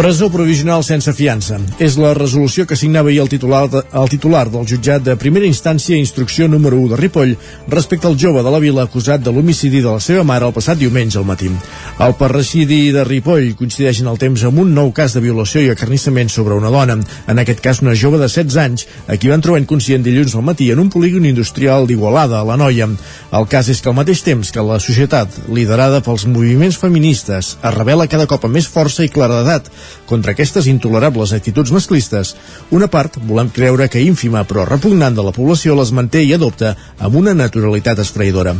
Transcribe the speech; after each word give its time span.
Presó 0.00 0.30
provisional 0.32 0.80
sense 0.80 1.12
fiança. 1.12 1.58
És 1.76 1.98
la 2.00 2.14
resolució 2.16 2.64
que 2.64 2.76
signava 2.80 3.10
ahir 3.10 3.18
el 3.20 3.28
titular, 3.28 3.66
de, 3.68 3.82
el 3.84 4.08
titular 4.08 4.46
del 4.48 4.64
jutjat 4.64 5.02
de 5.04 5.12
primera 5.20 5.44
instància 5.44 5.98
instrucció 6.00 6.46
número 6.48 6.78
1 6.80 6.94
de 6.94 6.96
Ripoll 6.96 7.34
respecte 7.68 8.08
al 8.08 8.16
jove 8.16 8.40
de 8.40 8.48
la 8.54 8.62
vila 8.64 8.86
acusat 8.88 9.20
de 9.20 9.28
l'homicidi 9.28 9.82
de 9.84 9.90
la 9.90 10.00
seva 10.00 10.24
mare 10.24 10.48
el 10.48 10.54
passat 10.56 10.80
diumenge 10.80 11.18
al 11.20 11.26
matí. 11.28 11.50
El 12.00 12.14
parricidi 12.16 12.78
de 12.94 13.04
Ripoll 13.04 13.50
coincideix 13.58 14.00
en 14.00 14.08
el 14.08 14.16
temps 14.22 14.46
amb 14.48 14.62
un 14.62 14.72
nou 14.72 14.88
cas 14.96 15.12
de 15.12 15.20
violació 15.20 15.66
i 15.66 15.68
acarnissament 15.68 16.32
sobre 16.32 16.56
una 16.56 16.72
dona, 16.72 16.96
en 17.28 17.44
aquest 17.44 17.60
cas 17.60 17.82
una 17.84 17.92
jove 17.92 18.16
de 18.16 18.30
16 18.32 18.56
anys, 18.64 18.86
a 19.04 19.20
qui 19.20 19.28
van 19.28 19.44
trobar 19.44 19.60
inconscient 19.60 20.00
dilluns 20.00 20.32
al 20.32 20.48
matí 20.48 20.70
en 20.72 20.80
un 20.80 20.88
polígon 20.88 21.28
industrial 21.28 21.84
d'Igualada, 21.84 22.40
a 22.40 22.48
la 22.48 22.56
Noia. 22.56 22.88
El 23.36 23.50
cas 23.52 23.68
és 23.68 23.84
que 23.84 23.92
al 23.92 23.98
mateix 24.00 24.24
temps 24.24 24.48
que 24.48 24.64
la 24.64 24.80
societat, 24.80 25.42
liderada 25.52 26.00
pels 26.00 26.24
moviments 26.24 26.80
feministes, 26.80 27.52
es 27.60 27.76
revela 27.76 28.08
cada 28.08 28.24
cop 28.24 28.48
amb 28.48 28.56
més 28.56 28.72
força 28.80 29.04
i 29.04 29.12
claredat 29.12 29.68
contra 30.06 30.34
aquestes 30.34 30.66
intolerables 30.66 31.32
actituds 31.36 31.72
masclistes, 31.72 32.34
una 32.70 32.90
part 32.90 33.16
volem 33.26 33.50
creure 33.54 33.88
que 33.88 34.02
ínfima 34.02 34.44
però 34.44 34.66
repugnant 34.68 35.16
de 35.16 35.24
la 35.26 35.34
població 35.36 35.78
les 35.78 35.92
manté 35.92 36.24
i 36.24 36.34
adopta 36.34 36.76
amb 36.98 37.16
una 37.22 37.34
naturalitat 37.34 38.02
esfraïdora. 38.04 38.56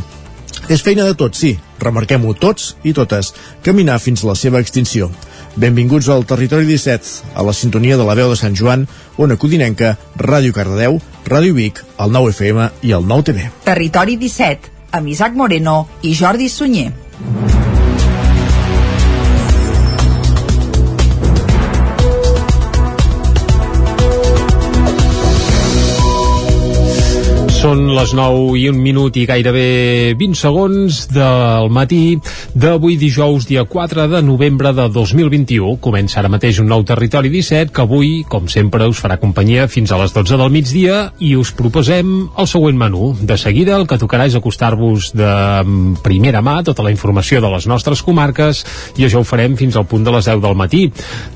És 0.71 0.83
feina 0.87 1.05
de 1.07 1.17
tots, 1.19 1.41
sí, 1.41 1.57
remarquem-ho 1.83 2.35
tots 2.39 2.75
i 2.87 2.93
totes, 2.95 3.33
caminar 3.67 3.99
fins 4.03 4.23
a 4.23 4.31
la 4.31 4.37
seva 4.39 4.61
extinció. 4.63 5.11
Benvinguts 5.59 6.09
al 6.09 6.27
Territori 6.31 6.69
17, 6.69 7.35
a 7.35 7.43
la 7.47 7.55
sintonia 7.57 7.97
de 7.99 8.07
la 8.07 8.15
veu 8.15 8.31
de 8.31 8.39
Sant 8.39 8.55
Joan, 8.55 8.87
Ona 9.19 9.39
Codinenca, 9.41 9.97
Ràdio 10.17 10.55
Cardedeu, 10.55 11.01
Ràdio 11.27 11.57
Vic, 11.57 11.83
el 11.99 12.15
9 12.15 12.35
FM 12.37 12.69
i 12.87 12.95
el 12.95 13.09
9 13.09 13.31
TV. 13.33 13.49
Territori 13.67 14.15
17, 14.21 14.77
amb 14.93 15.11
Isaac 15.11 15.35
Moreno 15.35 15.81
i 16.03 16.15
Jordi 16.15 16.49
Sunyer. 16.49 17.60
Són 27.61 27.91
les 27.93 28.15
9 28.17 28.55
i 28.57 28.63
un 28.71 28.79
minut 28.81 29.13
i 29.21 29.27
gairebé 29.29 30.15
20 30.17 30.39
segons 30.39 31.03
del 31.13 31.67
matí 31.69 32.15
d'avui 32.57 32.95
dijous, 32.97 33.45
dia 33.45 33.67
4 33.69 34.07
de 34.09 34.23
novembre 34.25 34.71
de 34.73 34.87
2021. 34.89 35.75
Comença 35.85 36.23
ara 36.23 36.31
mateix 36.33 36.57
un 36.63 36.71
nou 36.73 36.87
Territori 36.89 37.29
17 37.29 37.69
que 37.77 37.83
avui, 37.85 38.23
com 38.25 38.49
sempre, 38.49 38.87
us 38.89 39.03
farà 39.05 39.19
companyia 39.21 39.67
fins 39.69 39.93
a 39.93 39.99
les 40.01 40.15
12 40.17 40.39
del 40.41 40.55
migdia 40.55 41.03
i 41.21 41.35
us 41.37 41.51
proposem 41.53 42.15
el 42.33 42.49
següent 42.49 42.79
menú. 42.81 43.11
De 43.21 43.37
seguida 43.37 43.77
el 43.77 43.85
que 43.85 44.01
tocarà 44.01 44.25
és 44.31 44.39
acostar-vos 44.41 45.11
de 45.13 45.35
primera 46.01 46.41
mà 46.41 46.63
tota 46.65 46.87
la 46.87 46.95
informació 46.97 47.45
de 47.45 47.53
les 47.53 47.69
nostres 47.69 48.01
comarques 48.01 48.65
i 48.97 49.05
això 49.05 49.21
ho 49.21 49.29
farem 49.29 49.59
fins 49.61 49.77
al 49.77 49.85
punt 49.85 50.09
de 50.09 50.17
les 50.17 50.31
10 50.33 50.41
del 50.47 50.57
matí. 50.57 50.87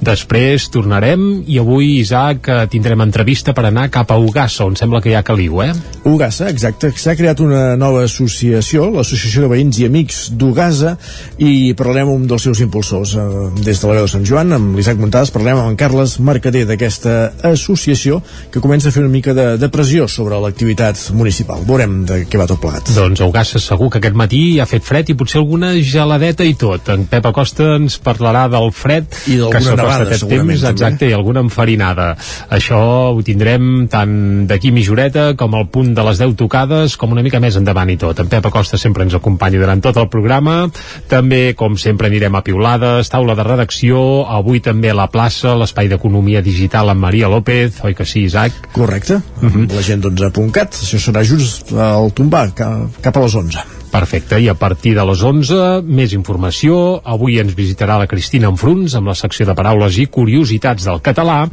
Després 0.01 0.71
tornarem 0.73 1.45
i 1.45 1.61
avui, 1.61 1.99
Isaac, 1.99 2.49
tindrem 2.73 3.05
entrevista 3.05 3.53
per 3.53 3.69
anar 3.69 3.91
cap 3.93 4.09
a 4.09 4.17
Ugassa, 4.17 4.65
on 4.65 4.81
sembla 4.81 5.05
que 5.05 5.13
hi 5.13 5.21
ha 5.21 5.27
caliu, 5.27 5.61
eh? 5.61 5.75
Ugassa, 6.15 6.49
exacte. 6.53 6.93
S'ha 7.01 7.17
creat 7.19 7.41
una 7.43 7.75
nova 7.81 8.05
associació, 8.07 8.87
l'Associació 8.95 9.45
de 9.45 9.51
Veïns 9.51 9.81
i 9.83 9.89
Amics 9.89 10.21
d'Ugassa, 10.39 10.95
i 11.43 11.75
parlarem 11.79 12.13
amb 12.13 12.23
un 12.23 12.29
dels 12.31 12.47
seus 12.47 12.61
impulsors. 12.65 13.17
Eh, 13.19 13.25
des 13.67 13.81
de 13.81 13.91
la 13.91 13.99
veu 13.99 14.07
de 14.07 14.13
Sant 14.13 14.27
Joan, 14.29 14.53
amb 14.55 14.79
l'Isaac 14.79 15.01
Montades, 15.01 15.33
parlarem 15.35 15.63
amb 15.63 15.73
en 15.73 15.79
Carles 15.81 16.17
Mercader 16.23 16.65
d'aquesta 16.69 17.17
associació 17.51 18.21
que 18.53 18.63
comença 18.63 18.89
a 18.91 18.95
fer 18.95 19.03
una 19.03 19.13
mica 19.13 19.35
de, 19.35 19.47
de 19.59 19.71
pressió 19.73 20.07
sobre 20.09 20.39
l'activitat 20.43 21.01
municipal. 21.19 21.65
Veurem 21.67 22.03
de 22.09 22.21
què 22.31 22.41
va 22.41 22.49
tot 22.51 22.63
plegat. 22.63 22.93
Doncs 22.95 23.25
a 23.25 23.29
Ugassa 23.31 23.63
segur 23.63 23.91
que 23.91 24.01
aquest 24.03 24.19
matí 24.19 24.43
ha 24.63 24.69
fet 24.71 24.87
fred 24.87 25.11
i 25.11 25.19
potser 25.19 25.41
alguna 25.43 25.73
geladeta 25.83 26.47
i 26.47 26.55
tot. 26.61 26.93
En 26.95 27.09
Pep 27.11 27.27
Acosta 27.33 27.75
ens 27.81 27.99
parlarà 28.05 28.47
del 28.53 28.71
fred 28.75 29.11
I 29.27 29.41
que 29.51 29.65
nevada, 29.65 30.05
aquest 30.07 30.29
temps, 30.29 30.63
també. 30.63 30.71
exacte, 30.71 31.11
i 31.11 31.17
alguna 31.17 31.43
enfarinada. 31.45 32.13
Això 32.55 32.81
ho 33.11 33.23
tindrem 33.27 33.89
tant 33.91 34.47
d'aquí 34.51 34.71
mitjoreta 34.75 35.33
com 35.39 35.57
al 35.59 35.69
punt 35.73 35.95
de 35.97 36.04
les 36.05 36.19
10 36.19 36.35
tocades, 36.37 36.97
com 36.97 37.13
una 37.13 37.23
mica 37.23 37.41
més 37.41 37.57
endavant 37.57 37.91
i 37.91 37.97
tot. 37.97 38.19
En 38.21 38.29
Pep 38.29 38.47
Acosta 38.47 38.79
sempre 38.79 39.03
ens 39.05 39.15
acompanya 39.15 39.59
durant 39.59 39.81
tot 39.83 39.97
el 39.97 40.09
programa. 40.09 40.71
També, 41.09 41.55
com 41.59 41.77
sempre, 41.77 42.09
anirem 42.09 42.35
a 42.35 42.43
piulades, 42.47 43.09
taula 43.13 43.35
de 43.35 43.43
redacció, 43.47 44.25
avui 44.29 44.61
també 44.61 44.91
a 44.91 44.95
la 44.95 45.09
plaça, 45.11 45.55
l'espai 45.57 45.89
d'economia 45.89 46.43
digital 46.43 46.91
amb 46.91 47.01
Maria 47.01 47.29
López, 47.29 47.81
oi 47.85 47.95
que 47.95 48.05
sí, 48.05 48.25
Isaac? 48.25 48.53
Correcte. 48.73 49.15
Uh 49.41 49.47
Mhm. 49.47 49.67
-huh. 49.67 49.75
La 49.75 49.83
gent 49.83 50.03
d'11.cat. 50.05 50.73
Això 50.75 50.99
serà 50.99 51.25
just 51.25 51.73
al 51.73 52.13
tombar, 52.13 52.53
ca- 52.55 52.87
cap 53.01 53.17
a 53.17 53.21
les 53.21 53.35
11. 53.35 53.59
Perfecte, 53.95 54.41
i 54.43 54.49
a 54.51 54.57
partir 54.59 54.97
de 54.97 55.05
les 55.07 55.21
11, 55.23 55.57
més 55.87 56.17
informació. 56.17 56.99
Avui 57.07 57.37
ens 57.39 57.55
visitarà 57.55 57.95
la 58.01 58.09
Cristina 58.11 58.49
Enfruns 58.51 58.97
amb 58.99 59.07
la 59.07 59.15
secció 59.15 59.47
de 59.47 59.55
paraules 59.55 60.01
i 60.03 60.09
curiositats 60.11 60.89
del 60.89 60.99
català 61.05 61.45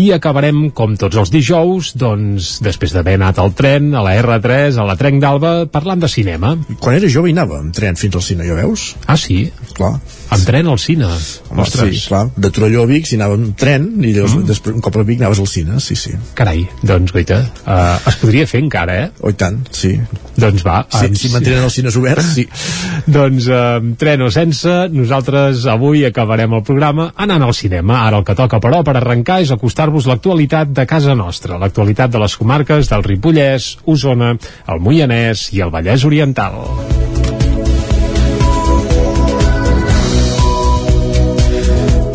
i 0.00 0.06
acabarem, 0.16 0.62
com 0.72 0.94
tots 0.96 1.20
els 1.20 1.32
dijous, 1.34 1.90
doncs, 2.00 2.54
després 2.64 2.96
d'haver 2.96 3.18
anat 3.18 3.42
al 3.42 3.52
tren, 3.52 3.92
a 3.92 4.04
la 4.06 4.14
R3, 4.16 4.80
a 4.80 4.86
la 4.88 4.96
Trenc 4.96 5.20
d'Alba, 5.20 5.52
parlant 5.68 6.00
de 6.00 6.08
cinema. 6.08 6.54
Quan 6.80 6.96
era 6.96 7.10
jove 7.12 7.28
hi 7.28 7.36
anava 7.36 7.60
amb 7.60 7.76
tren 7.76 8.00
fins 8.00 8.16
al 8.16 8.24
cine, 8.24 8.48
ja 8.48 8.56
veus? 8.56 8.94
Ah, 9.04 9.20
sí? 9.20 9.50
Clar. 9.80 9.94
Amb 10.30 10.44
tren 10.44 10.68
al 10.68 10.78
cine? 10.78 11.06
Home, 11.48 11.64
sí, 11.64 12.02
clar. 12.04 12.26
De 12.36 12.50
Torelló 12.52 12.82
a 12.84 12.88
Vic 12.90 13.06
s'hi 13.08 13.16
anava 13.16 13.38
amb 13.38 13.54
tren 13.58 13.86
i 14.04 14.12
llavors, 14.12 14.34
mm. 14.36 14.48
després, 14.50 14.74
un 14.76 14.84
cop 14.84 14.98
a 15.00 15.04
Vic 15.08 15.22
anaves 15.22 15.40
al 15.40 15.48
cine, 15.48 15.78
sí, 15.80 15.96
sí. 15.96 16.12
Carai, 16.36 16.66
doncs, 16.84 17.14
guaita, 17.16 17.38
uh, 17.64 17.96
es 18.10 18.18
podria 18.20 18.44
fer 18.50 18.60
encara, 18.60 18.98
eh? 19.06 19.08
Oh, 19.24 19.32
tant, 19.32 19.62
sí. 19.72 19.94
Doncs 20.36 20.66
va. 20.66 20.82
Si, 20.92 21.08
ens- 21.08 21.24
si 21.24 21.32
mantenen 21.32 21.64
els 21.64 21.78
cines 21.80 21.96
oberts, 21.96 22.28
sí. 22.36 22.44
Doncs 23.16 23.48
eh, 23.48 23.64
tren 24.00 24.26
o 24.26 24.30
sense, 24.34 24.74
nosaltres 24.92 25.64
avui 25.72 26.04
acabarem 26.06 26.58
el 26.60 26.64
programa 26.66 27.10
anant 27.16 27.46
al 27.48 27.56
cinema. 27.56 28.02
Ara 28.04 28.20
el 28.20 28.26
que 28.28 28.36
toca, 28.36 28.60
però, 28.62 28.84
per 28.86 28.98
arrencar 29.00 29.40
és 29.44 29.54
acostar-vos 29.56 30.08
l'actualitat 30.10 30.76
de 30.76 30.84
casa 30.90 31.16
nostra, 31.16 31.58
l'actualitat 31.60 32.12
de 32.12 32.20
les 32.20 32.36
comarques 32.36 32.92
del 32.92 33.06
Ripollès, 33.08 33.72
Osona, 33.88 34.34
el 34.68 34.84
Moianès 34.84 35.48
i 35.56 35.64
el 35.64 35.72
Vallès 35.72 36.04
Oriental. 36.04 37.09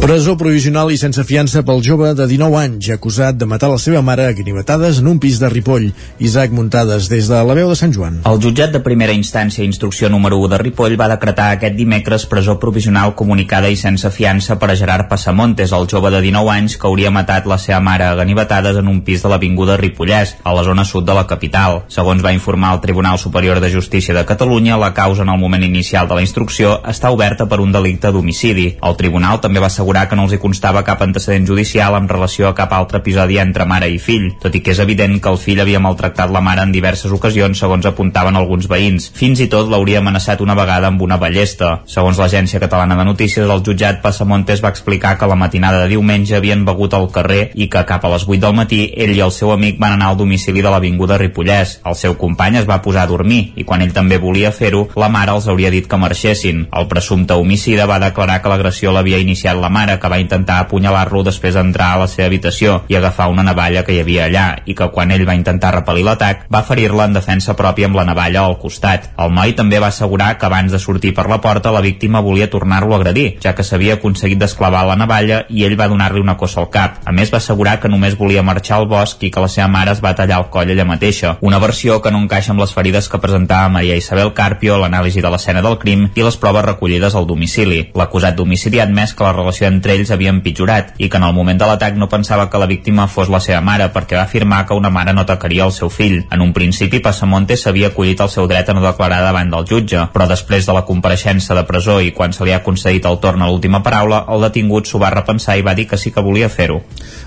Presó 0.06 0.36
provisional 0.38 0.92
i 0.94 1.00
sense 1.02 1.24
fiança 1.26 1.64
pel 1.66 1.80
jove 1.82 2.12
de 2.14 2.28
19 2.30 2.60
anys 2.60 2.92
acusat 2.94 3.40
de 3.42 3.46
matar 3.50 3.72
la 3.72 3.80
seva 3.82 4.04
mare 4.06 4.28
a 4.30 4.34
guinivetades 4.38 5.00
en 5.02 5.08
un 5.10 5.18
pis 5.18 5.40
de 5.42 5.50
Ripoll. 5.50 5.88
Isaac 6.22 6.52
Muntades, 6.54 7.08
des 7.10 7.26
de 7.26 7.40
la 7.42 7.56
veu 7.58 7.72
de 7.72 7.78
Sant 7.80 7.90
Joan. 7.96 8.20
El 8.30 8.38
jutjat 8.44 8.70
de 8.70 8.84
primera 8.86 9.16
instància 9.18 9.66
instrucció 9.66 10.06
número 10.14 10.38
1 10.38 10.52
de 10.52 10.60
Ripoll 10.62 10.94
va 11.02 11.08
decretar 11.10 11.48
aquest 11.56 11.74
dimecres 11.74 12.28
presó 12.30 12.60
provisional 12.62 13.16
comunicada 13.18 13.72
i 13.74 13.80
sense 13.82 14.12
fiança 14.14 14.60
per 14.62 14.70
a 14.70 14.76
Gerard 14.78 15.10
Passamontes, 15.10 15.74
el 15.74 15.90
jove 15.90 16.14
de 16.14 16.22
19 16.22 16.54
anys 16.54 16.78
que 16.78 16.86
hauria 16.86 17.10
matat 17.10 17.50
la 17.50 17.58
seva 17.58 17.82
mare 17.82 18.06
a 18.06 18.14
ganivetades 18.22 18.78
en 18.78 18.94
un 18.94 19.02
pis 19.02 19.26
de 19.26 19.34
l'Avinguda 19.34 19.80
Ripollès, 19.82 20.36
a 20.44 20.54
la 20.54 20.68
zona 20.70 20.86
sud 20.86 21.10
de 21.10 21.18
la 21.18 21.26
capital. 21.26 21.82
Segons 21.90 22.22
va 22.22 22.36
informar 22.38 22.76
el 22.76 22.84
Tribunal 22.86 23.18
Superior 23.18 23.58
de 23.58 23.74
Justícia 23.74 24.14
de 24.14 24.26
Catalunya, 24.30 24.78
la 24.78 24.94
causa 24.94 25.26
en 25.26 25.34
el 25.34 25.42
moment 25.42 25.66
inicial 25.66 26.06
de 26.06 26.22
la 26.22 26.28
instrucció 26.30 26.78
està 26.86 27.10
oberta 27.10 27.50
per 27.50 27.58
un 27.66 27.74
delicte 27.74 28.14
d'homicidi. 28.14 28.70
El 28.86 29.02
tribunal 29.02 29.42
també 29.42 29.58
va 29.58 29.74
assegurar 29.74 29.95
que 30.10 30.18
no 30.20 30.26
els 30.28 30.34
hi 30.36 30.40
constava 30.44 30.84
cap 30.84 31.02
antecedent 31.06 31.48
judicial 31.48 31.96
en 31.96 32.10
relació 32.12 32.50
a 32.50 32.56
cap 32.58 32.74
altre 32.76 33.00
episodi 33.00 33.40
entre 33.40 33.66
mare 33.66 33.88
i 33.88 33.96
fill, 34.04 34.34
tot 34.44 34.56
i 34.56 34.62
que 34.66 34.74
és 34.76 34.82
evident 34.84 35.16
que 35.24 35.32
el 35.32 35.40
fill 35.40 35.62
havia 35.64 35.80
maltractat 35.80 36.34
la 36.36 36.44
mare 36.44 36.66
en 36.68 36.74
diverses 36.76 37.14
ocasions, 37.16 37.60
segons 37.64 37.88
apuntaven 37.88 38.36
alguns 38.36 38.68
veïns. 38.68 39.08
Fins 39.16 39.40
i 39.40 39.48
tot 39.52 39.72
l'hauria 39.72 40.02
amenaçat 40.04 40.44
una 40.44 40.58
vegada 40.60 40.92
amb 40.92 41.02
una 41.08 41.18
ballesta. 41.22 41.72
Segons 41.88 42.20
l'Agència 42.20 42.60
Catalana 42.60 43.00
de 43.00 43.08
Notícies, 43.08 43.48
el 43.48 43.64
jutjat 43.64 44.02
Passamontes 44.04 44.64
va 44.64 44.74
explicar 44.76 45.16
que 45.18 45.32
la 45.32 45.40
matinada 45.40 45.84
de 45.84 45.94
diumenge 45.96 46.36
havien 46.36 46.66
begut 46.68 46.94
al 46.94 47.08
carrer 47.16 47.52
i 47.56 47.70
que 47.72 47.86
cap 47.88 48.04
a 48.04 48.12
les 48.12 48.28
8 48.28 48.42
del 48.44 48.58
matí 48.60 48.82
ell 48.92 49.16
i 49.16 49.24
el 49.24 49.32
seu 49.32 49.54
amic 49.56 49.80
van 49.80 49.96
anar 49.96 50.12
al 50.12 50.20
domicili 50.20 50.66
de 50.66 50.74
l'Avinguda 50.74 51.20
Ripollès. 51.22 51.80
El 51.86 51.96
seu 51.96 52.18
company 52.20 52.60
es 52.60 52.68
va 52.68 52.82
posar 52.82 53.06
a 53.06 53.12
dormir 53.12 53.54
i 53.56 53.64
quan 53.64 53.86
ell 53.86 53.94
també 53.96 54.20
volia 54.20 54.52
fer-ho, 54.52 54.88
la 55.00 55.10
mare 55.14 55.36
els 55.36 55.48
hauria 55.48 55.72
dit 55.72 55.88
que 55.88 56.00
marxessin. 56.02 56.66
El 56.74 56.90
presumpte 56.92 57.38
homicida 57.40 57.86
va 57.86 58.02
declarar 58.02 58.42
que 58.42 58.52
l'agressió 58.52 58.92
l'havia 58.92 59.22
iniciat 59.22 59.58
la 59.62 59.70
mare, 59.70 59.85
que 60.02 60.12
va 60.12 60.20
intentar 60.20 60.60
apunyalar-lo 60.64 61.24
després 61.28 61.56
d'entrar 61.56 61.92
a 61.94 62.02
la 62.04 62.08
seva 62.12 62.28
habitació 62.28 62.82
i 62.90 62.98
agafar 62.98 63.30
una 63.32 63.46
navalla 63.46 63.84
que 63.86 63.96
hi 63.96 64.02
havia 64.04 64.26
allà 64.26 64.46
i 64.66 64.76
que 64.76 64.90
quan 64.94 65.14
ell 65.14 65.26
va 65.28 65.38
intentar 65.38 65.74
repel·lir 65.76 66.06
l'atac 66.08 66.46
va 66.52 66.64
ferir-la 66.68 67.08
en 67.10 67.18
defensa 67.18 67.56
pròpia 67.56 67.90
amb 67.90 68.00
la 68.00 68.06
navalla 68.10 68.44
al 68.46 68.58
costat. 68.60 69.10
El 69.22 69.34
noi 69.36 69.54
també 69.58 69.80
va 69.80 69.92
assegurar 69.94 70.36
que 70.38 70.50
abans 70.50 70.72
de 70.72 70.80
sortir 70.80 71.14
per 71.16 71.28
la 71.30 71.40
porta 71.42 71.72
la 71.72 71.84
víctima 71.86 72.24
volia 72.26 72.50
tornar-lo 72.50 72.94
a 72.96 73.00
agredir, 73.00 73.38
ja 73.44 73.56
que 73.56 73.64
s'havia 73.64 74.00
aconseguit 74.00 74.40
desclavar 74.42 74.86
la 74.88 74.98
navalla 75.00 75.44
i 75.50 75.66
ell 75.68 75.78
va 75.80 75.90
donar-li 75.92 76.22
una 76.22 76.38
cossa 76.38 76.62
al 76.62 76.70
cap. 76.74 77.00
A 77.06 77.14
més 77.16 77.32
va 77.34 77.42
assegurar 77.42 77.80
que 77.80 77.92
només 77.92 78.18
volia 78.18 78.44
marxar 78.44 78.80
al 78.80 78.90
bosc 78.92 79.24
i 79.24 79.32
que 79.32 79.44
la 79.44 79.52
seva 79.52 79.68
mare 79.72 79.94
es 79.96 80.04
va 80.04 80.16
tallar 80.18 80.42
el 80.42 80.50
coll 80.54 80.72
ella 80.72 80.86
mateixa, 80.88 81.38
una 81.42 81.60
versió 81.60 82.02
que 82.02 82.12
no 82.12 82.22
encaixa 82.24 82.54
amb 82.54 82.64
les 82.64 82.74
ferides 82.74 83.10
que 83.10 83.22
presentava 83.22 83.70
Maria 83.70 83.98
Isabel 84.00 84.34
Carpio, 84.34 84.78
l'anàlisi 84.82 85.24
de 85.24 85.32
l'escena 85.32 85.64
del 85.66 85.78
crim 85.82 86.08
i 86.16 86.26
les 86.26 86.38
proves 86.42 86.66
recollides 86.66 87.16
al 87.16 87.28
domicili. 87.28 87.82
L'acusat 87.96 88.36
d'homicidi 88.38 88.80
ha 88.80 88.88
admès 88.88 89.14
que 89.14 89.26
la 89.26 89.34
relació 89.36 89.68
entre 89.76 89.94
ells 89.96 90.12
havia 90.16 90.32
empitjorat 90.34 90.96
i 90.98 91.10
que 91.10 91.20
en 91.20 91.28
el 91.28 91.36
moment 91.36 91.60
de 91.60 91.68
l'atac 91.68 92.00
no 92.00 92.10
pensava 92.10 92.48
que 92.50 92.62
la 92.62 92.70
víctima 92.72 93.08
fos 93.12 93.30
la 93.30 93.42
seva 93.44 93.62
mare 93.62 93.90
perquè 93.94 94.18
va 94.18 94.24
afirmar 94.24 94.64
que 94.66 94.78
una 94.78 94.90
mare 94.90 95.14
no 95.14 95.26
atacaria 95.26 95.68
el 95.68 95.74
seu 95.76 95.92
fill. 95.92 96.22
En 96.32 96.42
un 96.42 96.54
principi, 96.56 97.02
Passamonte 97.04 97.58
s'havia 97.60 97.92
acollit 97.92 98.24
el 98.24 98.32
seu 98.32 98.48
dret 98.52 98.70
a 98.70 98.78
no 98.78 98.84
declarar 98.86 99.22
davant 99.26 99.52
del 99.52 99.68
jutge, 99.70 100.08
però 100.14 100.30
després 100.32 100.66
de 100.66 100.76
la 100.78 100.86
compareixença 100.88 101.58
de 101.58 101.66
presó 101.68 102.00
i 102.02 102.14
quan 102.16 102.34
se 102.34 102.48
li 102.48 102.56
ha 102.56 102.64
concedit 102.64 103.06
el 103.06 103.20
torn 103.24 103.44
a 103.44 103.50
l'última 103.52 103.84
paraula, 103.84 104.24
el 104.32 104.48
detingut 104.48 104.88
s'ho 104.88 105.02
va 105.02 105.14
repensar 105.14 105.58
i 105.60 105.66
va 105.66 105.76
dir 105.76 105.88
que 105.90 106.00
sí 106.00 106.12
que 106.16 106.24
volia 106.24 106.50
fer-ho. 106.50 106.82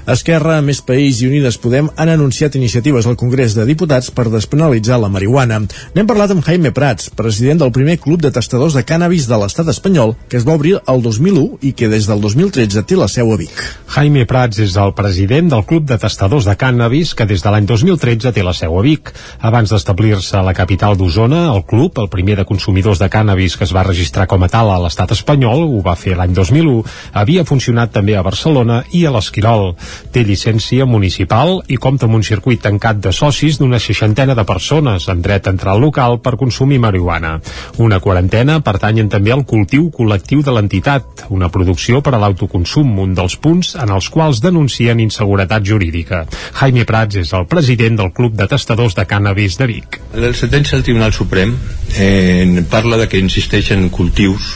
Esquerra, 0.09 0.63
Més 0.65 0.79
País 0.81 1.19
i 1.21 1.27
Unides 1.29 1.59
Podem 1.61 1.91
han 2.01 2.09
anunciat 2.09 2.55
iniciatives 2.57 3.05
al 3.05 3.17
Congrés 3.21 3.53
de 3.53 3.67
Diputats 3.69 4.09
per 4.17 4.31
despenalitzar 4.33 4.97
la 5.03 5.11
marihuana. 5.13 5.59
N'hem 5.93 6.07
parlat 6.09 6.33
amb 6.33 6.47
Jaime 6.47 6.71
Prats, 6.73 7.11
president 7.13 7.61
del 7.61 7.73
primer 7.77 7.99
club 8.01 8.23
de 8.25 8.31
testadors 8.33 8.73
de 8.73 8.87
cànnabis 8.89 9.27
de 9.29 9.37
l'estat 9.37 9.69
espanyol, 9.69 10.15
que 10.33 10.39
es 10.41 10.47
va 10.49 10.55
obrir 10.57 10.79
el 10.79 11.03
2001 11.05 11.59
i 11.61 11.75
que 11.77 11.91
des 11.93 12.09
del 12.09 12.23
2013 12.25 12.87
té 12.89 12.97
la 12.97 13.09
seu 13.13 13.35
a 13.35 13.37
Vic. 13.37 13.53
Jaime 13.99 14.25
Prats 14.31 14.63
és 14.65 14.79
el 14.81 14.95
president 14.97 15.53
del 15.53 15.67
club 15.69 15.85
de 15.91 16.01
testadors 16.01 16.49
de 16.49 16.57
cànnabis 16.57 17.13
que 17.13 17.29
des 17.29 17.45
de 17.45 17.53
l'any 17.53 17.69
2013 17.69 18.33
té 18.33 18.47
la 18.47 18.57
seu 18.57 18.79
a 18.81 18.87
Vic. 18.89 19.13
Abans 19.45 19.77
d'establir-se 19.77 20.41
a 20.41 20.45
la 20.47 20.57
capital 20.57 20.97
d'Osona, 20.97 21.51
el 21.53 21.67
club, 21.69 22.01
el 22.01 22.09
primer 22.09 22.39
de 22.41 22.49
consumidors 22.49 23.05
de 23.05 23.11
cànnabis 23.13 23.59
que 23.61 23.69
es 23.69 23.77
va 23.77 23.85
registrar 23.85 24.25
com 24.25 24.41
a 24.41 24.49
tal 24.49 24.73
a 24.73 24.81
l'estat 24.87 25.13
espanyol, 25.13 25.69
ho 25.69 25.85
va 25.85 25.99
fer 26.01 26.17
l'any 26.17 26.33
2001, 26.33 26.81
havia 27.13 27.45
funcionat 27.45 27.93
també 27.93 28.17
a 28.17 28.25
Barcelona 28.25 28.81
i 28.97 29.05
a 29.05 29.13
l'Esquirol. 29.13 29.75
Té 30.12 30.25
llicència 30.25 30.87
municipal 30.89 31.59
i 31.69 31.77
compta 31.77 32.06
amb 32.09 32.19
un 32.19 32.25
circuit 32.27 32.62
tancat 32.65 33.00
de 33.05 33.12
socis 33.12 33.59
d'una 33.61 33.81
seixantena 33.83 34.35
de 34.39 34.45
persones 34.49 35.09
amb 35.09 35.25
dret 35.25 35.47
a 35.47 35.53
entrar 35.55 35.75
al 35.75 35.83
local 35.85 36.19
per 36.25 36.37
consumir 36.41 36.81
marihuana. 36.83 37.37
Una 37.85 38.00
quarantena 38.00 38.59
pertanyen 38.65 39.11
també 39.12 39.33
al 39.35 39.45
cultiu 39.47 39.89
col·lectiu 39.95 40.43
de 40.45 40.55
l'entitat, 40.55 41.25
una 41.35 41.50
producció 41.53 42.03
per 42.03 42.15
a 42.17 42.23
l'autoconsum, 42.23 42.93
un 43.05 43.15
dels 43.19 43.37
punts 43.37 43.75
en 43.77 43.93
els 43.95 44.11
quals 44.12 44.43
denuncien 44.45 45.00
inseguretat 45.00 45.65
jurídica. 45.65 46.25
Jaime 46.61 46.87
Prats 46.89 47.21
és 47.23 47.33
el 47.37 47.49
president 47.50 48.00
del 48.03 48.12
Club 48.17 48.37
de 48.39 48.49
Testadors 48.50 48.97
de 48.99 49.06
Cànnabis 49.09 49.59
de 49.61 49.71
Vic. 49.71 50.00
El 50.15 50.35
sentència 50.35 50.79
del 50.79 50.87
Tribunal 50.87 51.15
Suprem 51.15 51.56
eh, 51.97 52.65
parla 52.71 53.00
de 53.00 53.09
que 53.09 53.21
insisteixen 53.23 53.89
cultius 53.91 54.55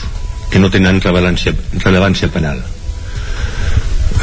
que 0.51 0.61
no 0.61 0.69
tenen 0.69 1.01
rellevància, 1.01 1.55
rellevància 1.81 2.29
penal 2.33 2.61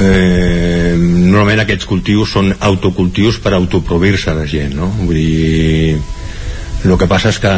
eh, 0.01 0.95
normalment 0.97 1.65
aquests 1.65 1.89
cultius 1.91 2.33
són 2.37 2.55
autocultius 2.59 3.41
per 3.43 3.55
autoprovir-se 3.57 4.35
la 4.37 4.47
gent 4.49 4.75
no? 4.79 4.91
vull 5.05 5.19
dir 5.19 6.01
el 6.81 6.97
que 6.97 7.09
passa 7.11 7.29
és 7.29 7.39
que 7.43 7.53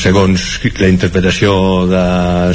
segons 0.00 0.44
la 0.80 0.88
interpretació 0.88 1.52
de 1.90 2.04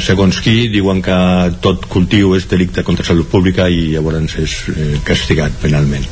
segons 0.02 0.40
qui 0.42 0.66
diuen 0.72 1.02
que 1.02 1.18
tot 1.62 1.86
cultiu 1.92 2.34
és 2.34 2.48
delicte 2.50 2.82
contra 2.82 3.06
salut 3.06 3.30
pública 3.30 3.70
i 3.70 3.92
llavors 3.94 4.38
és 4.42 4.60
eh, 4.74 4.92
castigat 5.06 5.58
penalment 5.62 6.06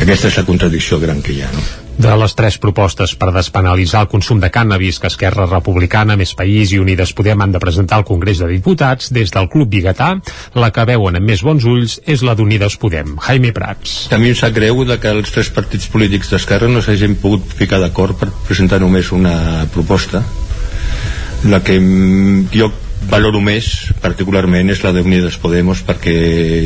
aquesta 0.00 0.32
és 0.32 0.40
la 0.40 0.48
contradicció 0.48 1.02
gran 1.04 1.20
que 1.22 1.36
hi 1.36 1.42
ha 1.44 1.52
no? 1.52 1.83
De 1.94 2.10
les 2.18 2.32
tres 2.34 2.56
propostes 2.58 3.12
per 3.14 3.30
despenalitzar 3.34 4.00
el 4.02 4.08
consum 4.10 4.40
de 4.42 4.50
cànnabis 4.50 4.98
que 4.98 5.06
Esquerra 5.06 5.46
Republicana, 5.46 6.16
Més 6.18 6.34
País 6.34 6.72
i 6.74 6.80
Unides 6.82 7.12
Podem 7.14 7.44
han 7.44 7.54
de 7.54 7.60
presentar 7.62 8.00
al 8.00 8.06
Congrés 8.08 8.42
de 8.42 8.48
Diputats, 8.50 9.12
des 9.14 9.30
del 9.30 9.46
Club 9.52 9.70
Bigatà, 9.70 10.10
la 10.58 10.72
que 10.74 10.86
veuen 10.90 11.20
amb 11.20 11.30
més 11.30 11.44
bons 11.46 11.64
ulls 11.70 12.00
és 12.04 12.26
la 12.26 12.34
d'Unides 12.34 12.76
Podem. 12.82 13.14
Jaime 13.28 13.54
Prats. 13.54 13.96
A 14.10 14.18
mi 14.18 14.32
em 14.34 14.38
sap 14.38 14.56
greu 14.58 14.82
de 14.88 14.98
que 14.98 15.14
els 15.14 15.30
tres 15.34 15.52
partits 15.54 15.86
polítics 15.92 16.34
d'Esquerra 16.34 16.68
no 16.68 16.82
s'hagin 16.82 17.14
pogut 17.22 17.54
ficar 17.62 17.78
d'acord 17.82 18.18
per 18.18 18.32
presentar 18.48 18.82
només 18.82 19.12
una 19.14 19.68
proposta 19.72 20.24
la 21.44 21.60
que 21.62 21.76
jo 22.52 22.70
valoro 23.10 23.40
més 23.44 23.70
particularment 24.02 24.70
és 24.72 24.82
la 24.84 24.92
d'Unides 24.94 25.36
Podemos 25.42 25.82
perquè 25.86 26.14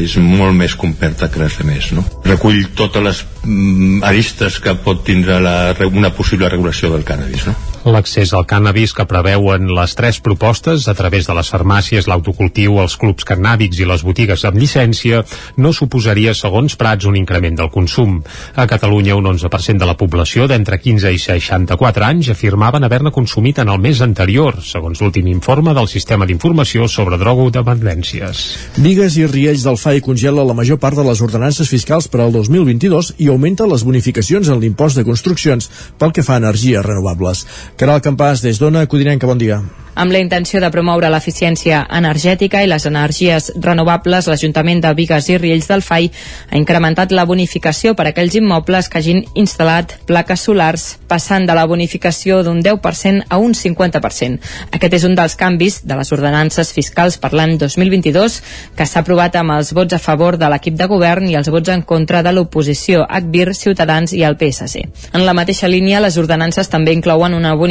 és 0.05 0.17
molt 0.23 0.57
més 0.57 0.77
completa 0.79 1.31
que 1.33 1.43
les 1.43 1.59
demés 1.61 1.93
no? 1.97 2.05
recull 2.27 2.61
totes 2.79 3.05
les 3.05 3.25
mm, 3.45 4.05
aristes 4.09 4.61
que 4.63 4.77
pot 4.85 5.05
tindre 5.07 5.41
la, 5.43 5.59
una 5.93 6.13
possible 6.15 6.49
regulació 6.49 6.93
del 6.95 7.07
cannabis 7.09 7.49
no? 7.49 7.57
L'accés 7.89 8.35
al 8.37 8.45
cannabis 8.45 8.93
que 8.93 9.07
preveuen 9.09 9.71
les 9.73 9.95
tres 9.97 10.19
propostes 10.21 10.85
a 10.91 10.95
través 10.95 11.25
de 11.25 11.33
les 11.33 11.49
farmàcies, 11.49 12.05
l'autocultiu, 12.11 12.75
els 12.83 12.99
clubs 13.01 13.25
cannàbics 13.25 13.79
i 13.81 13.87
les 13.89 14.03
botigues 14.05 14.43
amb 14.45 14.59
llicència 14.61 15.23
no 15.57 15.73
suposaria, 15.73 16.35
segons 16.37 16.77
Prats, 16.77 17.07
un 17.09 17.17
increment 17.17 17.57
del 17.57 17.71
consum. 17.73 18.19
A 18.61 18.67
Catalunya, 18.69 19.17
un 19.17 19.31
11% 19.31 19.81
de 19.81 19.89
la 19.89 19.97
població 19.97 20.45
d'entre 20.51 20.77
15 20.83 21.15
i 21.17 21.23
64 21.23 22.05
anys 22.05 22.29
afirmaven 22.35 22.85
haver-ne 22.85 23.15
consumit 23.15 23.63
en 23.65 23.73
el 23.73 23.81
mes 23.81 24.03
anterior, 24.05 24.61
segons 24.61 25.01
l'últim 25.01 25.33
informe 25.33 25.73
del 25.73 25.89
Sistema 25.89 26.29
d'informació 26.29 26.91
sobre 26.93 27.17
drogodependències. 27.17 28.45
Vigues 28.85 29.17
i 29.17 29.25
Riells 29.33 29.65
del 29.65 29.81
FAI 29.81 30.05
congela 30.05 30.45
la 30.45 30.59
major 30.59 30.77
part 30.77 30.99
de 30.99 31.07
les 31.09 31.25
ordenances 31.25 31.73
fiscals 31.73 32.11
per 32.13 32.21
al 32.27 32.37
2022 32.37 33.15
i 33.17 33.33
augmenta 33.33 33.71
les 33.71 33.87
bonificacions 33.89 34.53
en 34.53 34.61
l'impost 34.61 35.01
de 35.01 35.09
construccions 35.09 35.73
pel 35.97 36.13
que 36.13 36.27
fa 36.27 36.37
a 36.37 36.45
energies 36.45 36.85
renovables. 36.85 37.47
Caral 37.79 38.01
Campàs, 38.03 38.43
des 38.43 38.59
d'Ona, 38.59 38.89
Codinenca, 38.91 39.31
bon 39.31 39.39
dia 39.39 39.61
amb 39.99 40.13
la 40.15 40.21
intenció 40.23 40.61
de 40.63 40.71
promoure 40.71 41.09
l'eficiència 41.11 41.81
energètica 41.99 42.61
i 42.63 42.69
les 42.71 42.85
energies 42.87 43.49
renovables, 43.59 44.29
l'Ajuntament 44.31 44.79
de 44.85 44.93
Vigues 44.95 45.27
i 45.27 45.39
Riells 45.43 45.67
del 45.67 45.83
FAI 45.83 46.07
ha 46.53 46.59
incrementat 46.61 47.11
la 47.11 47.25
bonificació 47.27 47.97
per 47.99 48.07
a 48.07 48.13
aquells 48.13 48.37
immobles 48.39 48.87
que 48.89 49.01
hagin 49.01 49.25
instal·lat 49.35 49.97
plaques 50.07 50.45
solars, 50.47 50.85
passant 51.11 51.49
de 51.49 51.57
la 51.59 51.65
bonificació 51.67 52.45
d'un 52.47 52.61
10% 52.63 53.27
a 53.29 53.39
un 53.43 53.57
50%. 53.59 54.39
Aquest 54.79 54.95
és 55.01 55.07
un 55.09 55.17
dels 55.19 55.35
canvis 55.41 55.81
de 55.83 55.99
les 55.99 56.15
ordenances 56.15 56.71
fiscals 56.77 57.19
per 57.19 57.33
l'any 57.35 57.57
2022 57.59 58.39
que 58.79 58.87
s'ha 58.87 59.03
aprovat 59.03 59.35
amb 59.43 59.57
els 59.57 59.75
vots 59.75 59.99
a 59.99 59.99
favor 59.99 60.39
de 60.39 60.47
l'equip 60.47 60.79
de 60.79 60.87
govern 60.87 61.27
i 61.27 61.35
els 61.35 61.51
vots 61.51 61.75
en 61.75 61.83
contra 61.83 62.23
de 62.23 62.37
l'oposició, 62.37 63.03
ACBIR, 63.03 63.51
Ciutadans 63.51 64.15
i 64.15 64.23
el 64.23 64.39
PSC. 64.39 64.87
En 65.11 65.27
la 65.27 65.35
mateixa 65.35 65.67
línia, 65.67 65.99
les 65.99 66.23
ordenances 66.23 66.71
també 66.71 66.95
inclouen 66.95 67.35
una 67.35 67.57
bonificació 67.59 67.68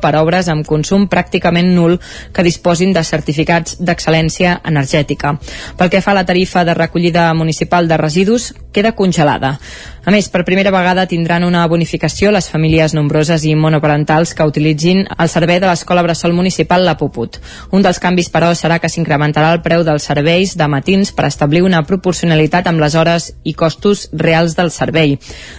per 0.00 0.14
obres 0.20 0.48
amb 0.48 0.66
consum 0.66 1.06
pràcticament 1.08 1.72
nul 1.74 1.98
que 2.32 2.44
disposin 2.46 2.92
de 2.92 3.04
certificats 3.04 3.78
d'excel·lència 3.80 4.60
energètica. 4.64 5.36
Pel 5.76 5.90
que 5.90 6.02
fa 6.04 6.12
a 6.12 6.20
la 6.20 6.26
tarifa 6.26 6.64
de 6.64 6.74
recollida 6.74 7.32
municipal 7.34 7.88
de 7.88 7.96
residus, 7.96 8.52
queda 8.72 8.92
congelada. 8.92 9.58
A 10.00 10.12
més, 10.14 10.30
per 10.32 10.46
primera 10.48 10.70
vegada 10.72 11.04
tindran 11.04 11.44
una 11.44 11.66
bonificació 11.68 12.30
les 12.32 12.46
famílies 12.48 12.94
nombroses 12.96 13.42
i 13.44 13.52
monoparentals 13.52 14.32
que 14.34 14.46
utilitzin 14.48 15.02
el 15.04 15.28
servei 15.28 15.58
de 15.60 15.68
l'Escola 15.68 16.00
Bressol 16.06 16.32
Municipal 16.32 16.86
La 16.86 16.94
Puput. 16.96 17.36
Un 17.76 17.84
dels 17.84 18.00
canvis, 18.00 18.30
però, 18.32 18.48
serà 18.56 18.78
que 18.80 18.88
s'incrementarà 18.88 19.50
el 19.52 19.60
preu 19.60 19.84
dels 19.84 20.06
serveis 20.08 20.54
de 20.56 20.68
matins 20.72 21.12
per 21.12 21.26
establir 21.28 21.60
una 21.66 21.82
proporcionalitat 21.84 22.70
amb 22.70 22.80
les 22.80 22.96
hores 22.96 23.26
i 23.44 23.52
costos 23.52 24.06
reals 24.12 24.56
del 24.56 24.72
servei. 24.72 25.18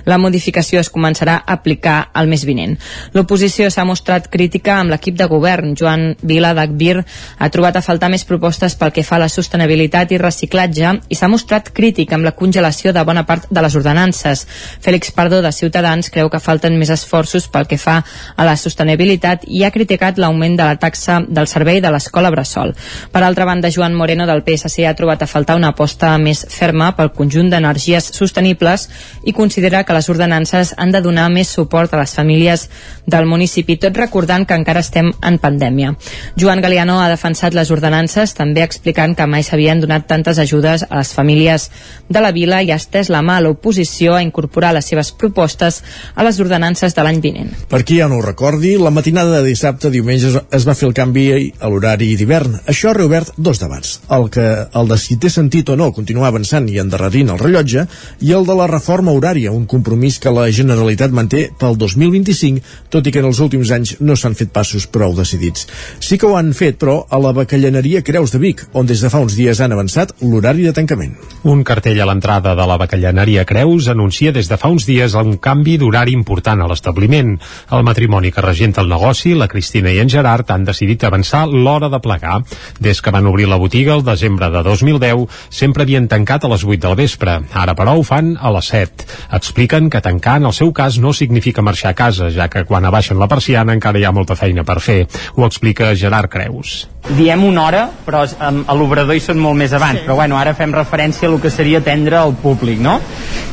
La 0.10 0.18
modificació 0.18 0.82
es 0.82 0.90
començarà 0.90 1.38
a 1.38 1.60
aplicar 1.60 2.10
al 2.12 2.28
mes 2.32 2.46
vinent. 2.48 2.80
L'oposició 3.14 3.70
s'ha 3.70 3.86
mostrat 3.86 4.32
crítica 4.34 4.80
amb 4.80 4.96
l'equip 4.96 5.20
de 5.22 5.30
govern. 5.30 5.76
Joan 5.78 6.16
Vila 6.24 6.56
d'Agbir 6.58 6.98
ha 7.38 7.52
trobat 7.54 7.78
a 7.78 7.86
faltar 7.86 8.10
més 8.10 8.26
propostes 8.26 8.74
pel 8.74 8.92
que 8.92 9.06
fa 9.06 9.20
a 9.20 9.24
la 9.28 9.30
sostenibilitat 9.30 10.12
i 10.12 10.22
reciclatge 10.22 10.98
i 11.14 11.16
s'ha 11.20 11.30
mostrat 11.30 11.70
crític 11.70 12.18
amb 12.18 12.26
la 12.26 12.34
congelació 12.34 12.90
de 12.92 13.01
bona 13.08 13.26
part 13.26 13.48
de 13.50 13.62
les 13.64 13.76
ordenances. 13.76 14.46
Fèlix 14.82 15.12
Pardo, 15.16 15.42
de 15.42 15.52
Ciutadans, 15.52 16.10
creu 16.10 16.30
que 16.30 16.40
falten 16.40 16.78
més 16.80 16.92
esforços 16.94 17.48
pel 17.52 17.68
que 17.68 17.80
fa 17.82 18.02
a 18.36 18.48
la 18.48 18.56
sostenibilitat 18.58 19.46
i 19.48 19.64
ha 19.64 19.72
criticat 19.72 20.20
l'augment 20.22 20.58
de 20.58 20.68
la 20.68 20.78
taxa 20.80 21.22
del 21.28 21.48
servei 21.48 21.82
de 21.82 21.92
l'escola 21.92 22.32
Bressol. 22.32 22.74
Per 23.12 23.24
altra 23.24 23.46
banda, 23.46 23.72
Joan 23.72 23.96
Moreno, 23.96 24.28
del 24.28 24.44
PSC, 24.46 24.86
ha 24.88 24.96
trobat 24.98 25.24
a 25.24 25.30
faltar 25.30 25.58
una 25.60 25.72
aposta 25.76 26.14
més 26.18 26.46
ferma 26.50 26.92
pel 26.98 27.12
conjunt 27.16 27.50
d'energies 27.52 28.12
sostenibles 28.16 28.88
i 29.26 29.34
considera 29.34 29.84
que 29.84 29.96
les 29.96 30.10
ordenances 30.10 30.74
han 30.78 30.92
de 30.92 31.02
donar 31.02 31.30
més 31.32 31.52
suport 31.52 31.94
a 31.94 32.02
les 32.02 32.14
famílies 32.16 32.68
del 33.06 33.26
municipi, 33.26 33.78
tot 33.78 33.98
recordant 33.98 34.46
que 34.48 34.58
encara 34.58 34.84
estem 34.84 35.12
en 35.22 35.40
pandèmia. 35.42 35.96
Joan 36.40 36.62
Galiano 36.62 37.00
ha 37.02 37.10
defensat 37.12 37.56
les 37.58 37.72
ordenances, 37.72 38.36
també 38.38 38.64
explicant 38.64 39.16
que 39.18 39.28
mai 39.28 39.44
s'havien 39.44 39.82
donat 39.82 40.08
tantes 40.08 40.40
ajudes 40.40 40.86
a 40.90 41.02
les 41.02 41.14
famílies 41.14 41.70
de 42.10 42.22
la 42.22 42.32
vila 42.32 42.62
i 42.62 42.72
ha 42.72 42.80
estès 42.92 43.10
la 43.10 43.22
mà 43.24 43.38
a 43.40 43.42
l'oposició 43.46 44.18
a 44.18 44.22
incorporar 44.22 44.74
les 44.76 44.86
seves 44.86 45.12
propostes 45.16 45.80
a 46.16 46.26
les 46.28 46.40
ordenances 46.44 46.94
de 46.96 47.04
l'any 47.06 47.22
vinent. 47.24 47.52
Per 47.72 47.84
qui 47.88 48.02
ja 48.02 48.10
no 48.12 48.20
ho 48.20 48.26
recordi, 48.26 48.76
la 48.78 48.92
matinada 48.92 49.40
de 49.40 49.48
dissabte 49.48 49.90
diumenge 49.90 50.34
es 50.52 50.68
va 50.68 50.76
fer 50.76 50.90
el 50.90 50.96
canvi 50.98 51.26
a 51.32 51.70
l'horari 51.72 52.12
d'hivern. 52.20 52.60
Això 52.68 52.92
ha 52.92 52.98
reobert 52.98 53.32
dos 53.38 53.62
debats. 53.62 54.02
El 54.12 54.28
que 54.30 54.46
el 54.68 54.92
de 54.92 54.98
si 55.00 55.16
té 55.16 55.32
sentit 55.32 55.70
o 55.72 55.78
no 55.80 55.92
continuar 55.96 56.28
avançant 56.32 56.68
i 56.68 56.80
endarrerint 56.84 57.32
el 57.32 57.40
rellotge 57.40 57.86
i 58.20 58.34
el 58.36 58.46
de 58.46 58.58
la 58.60 58.68
reforma 58.68 59.16
horària, 59.16 59.54
un 59.56 59.66
compromís 59.66 60.20
que 60.20 60.34
la 60.34 60.50
Generalitat 60.52 61.16
manté 61.16 61.48
pel 61.60 61.78
2025, 61.80 62.60
tot 62.92 63.08
i 63.08 63.16
que 63.16 63.24
en 63.24 63.30
els 63.32 63.40
últims 63.40 63.72
anys 63.72 63.96
no 64.02 64.18
s'han 64.20 64.36
fet 64.36 64.52
passos 64.52 64.88
prou 64.92 65.16
decidits. 65.16 65.68
Sí 66.04 66.20
que 66.20 66.28
ho 66.28 66.36
han 66.36 66.52
fet, 66.58 66.76
però, 66.82 67.06
a 67.08 67.22
la 67.22 67.32
bacallaneria 67.32 68.04
Creus 68.04 68.36
de 68.36 68.42
Vic, 68.44 68.66
on 68.74 68.90
des 68.90 69.00
de 69.00 69.10
fa 69.14 69.24
uns 69.24 69.38
dies 69.40 69.62
han 69.62 69.72
avançat 69.72 70.12
l'horari 70.22 70.68
de 70.68 70.76
tancament. 70.76 71.16
Un 71.48 71.64
cartell 71.64 72.02
a 72.02 72.10
l'entrada 72.10 72.56
de 72.58 72.68
la 72.68 72.81
Bacallaneria 72.82 73.46
Creus 73.46 73.88
anuncia 73.92 74.32
des 74.34 74.50
de 74.50 74.58
fa 74.58 74.72
uns 74.74 74.88
dies 74.90 75.14
un 75.20 75.36
canvi 75.38 75.78
d'horari 75.78 76.16
important 76.18 76.64
a 76.64 76.68
l'establiment. 76.70 77.36
El 77.70 77.84
matrimoni 77.86 78.32
que 78.34 78.42
regenta 78.42 78.82
el 78.82 78.90
negoci, 78.90 79.36
la 79.38 79.48
Cristina 79.52 79.94
i 79.94 80.00
en 80.02 80.10
Gerard, 80.10 80.50
han 80.50 80.66
decidit 80.66 81.04
avançar 81.06 81.44
l'hora 81.48 81.92
de 81.94 82.00
plegar. 82.02 82.40
Des 82.80 83.02
que 83.02 83.14
van 83.14 83.28
obrir 83.30 83.48
la 83.52 83.60
botiga 83.62 83.94
el 83.94 84.06
desembre 84.08 84.50
de 84.50 84.64
2010, 84.66 85.28
sempre 85.50 85.86
havien 85.86 86.08
tancat 86.10 86.46
a 86.46 86.52
les 86.52 86.66
8 86.66 86.82
del 86.88 86.98
vespre. 86.98 87.38
Ara, 87.54 87.76
però, 87.78 87.94
ho 87.98 88.06
fan 88.08 88.34
a 88.40 88.54
les 88.56 88.72
7. 88.74 89.06
Expliquen 89.38 89.92
que 89.94 90.02
tancar, 90.02 90.40
en 90.42 90.50
el 90.50 90.58
seu 90.58 90.74
cas, 90.74 90.98
no 90.98 91.14
significa 91.14 91.62
marxar 91.62 91.92
a 91.92 92.00
casa, 92.00 92.32
ja 92.34 92.50
que 92.50 92.66
quan 92.66 92.86
abaixen 92.86 93.22
la 93.22 93.30
persiana 93.30 93.78
encara 93.78 94.02
hi 94.02 94.08
ha 94.10 94.16
molta 94.16 94.40
feina 94.40 94.66
per 94.66 94.80
fer. 94.82 95.06
Ho 95.36 95.46
explica 95.46 95.94
Gerard 95.96 96.32
Creus. 96.34 96.88
Diem 97.02 97.44
una 97.44 97.64
hora, 97.66 97.86
però 98.06 98.22
a 98.24 98.76
l'obrador 98.78 99.18
hi 99.18 99.22
són 99.24 99.40
molt 99.42 99.58
més 99.58 99.74
abans, 99.74 100.00
sí. 100.00 100.06
però 100.06 100.20
bueno, 100.20 100.38
ara 100.38 100.54
fem 100.54 100.74
referència 100.76 101.28
a 101.28 101.32
el 101.32 101.40
que 101.42 101.50
seria 101.50 101.82
atendre 101.82 102.20
al 102.20 102.36
públic, 102.38 102.78
no? 102.80 103.00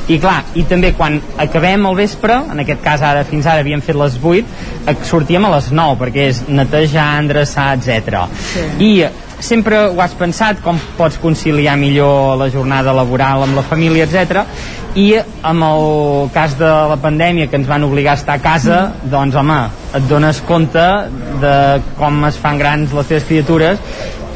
I 0.09 0.19
clar, 0.21 0.43
i 0.57 0.67
també 0.69 0.93
quan 0.97 1.17
acabem 1.41 1.87
al 1.89 1.97
vespre, 1.97 2.37
en 2.53 2.61
aquest 2.63 2.85
cas 2.85 3.05
ara 3.05 3.25
fins 3.29 3.49
ara 3.49 3.65
havíem 3.65 3.81
fet 3.85 3.97
les 3.97 4.19
8, 4.21 4.93
sortíem 5.09 5.49
a 5.49 5.55
les 5.57 5.73
9, 5.73 5.97
perquè 6.03 6.29
és 6.29 6.43
netejar, 6.49 7.09
endreçar, 7.23 7.71
etc. 7.81 8.29
Sí. 8.53 8.69
I 8.85 8.93
sempre 9.41 9.79
ho 9.89 10.01
has 10.03 10.15
pensat 10.19 10.63
com 10.65 10.79
pots 10.99 11.19
conciliar 11.23 11.77
millor 11.79 12.37
la 12.41 12.49
jornada 12.51 12.95
laboral 12.97 13.45
amb 13.47 13.59
la 13.59 13.65
família, 13.67 14.07
etc. 14.09 14.45
I 14.99 15.09
amb 15.47 15.67
el 15.69 16.31
cas 16.35 16.59
de 16.59 16.69
la 16.93 16.99
pandèmia 17.03 17.49
que 17.49 17.59
ens 17.61 17.71
van 17.71 17.87
obligar 17.87 18.17
a 18.17 18.21
estar 18.21 18.39
a 18.39 18.45
casa, 18.45 18.83
mm. 18.89 19.11
doncs 19.15 19.39
home, 19.39 19.59
et 19.95 20.11
dones 20.11 20.43
compte 20.49 20.87
de 21.43 21.57
com 21.99 22.23
es 22.29 22.39
fan 22.41 22.61
grans 22.61 22.95
les 22.95 23.11
teves 23.15 23.27
criatures 23.31 23.83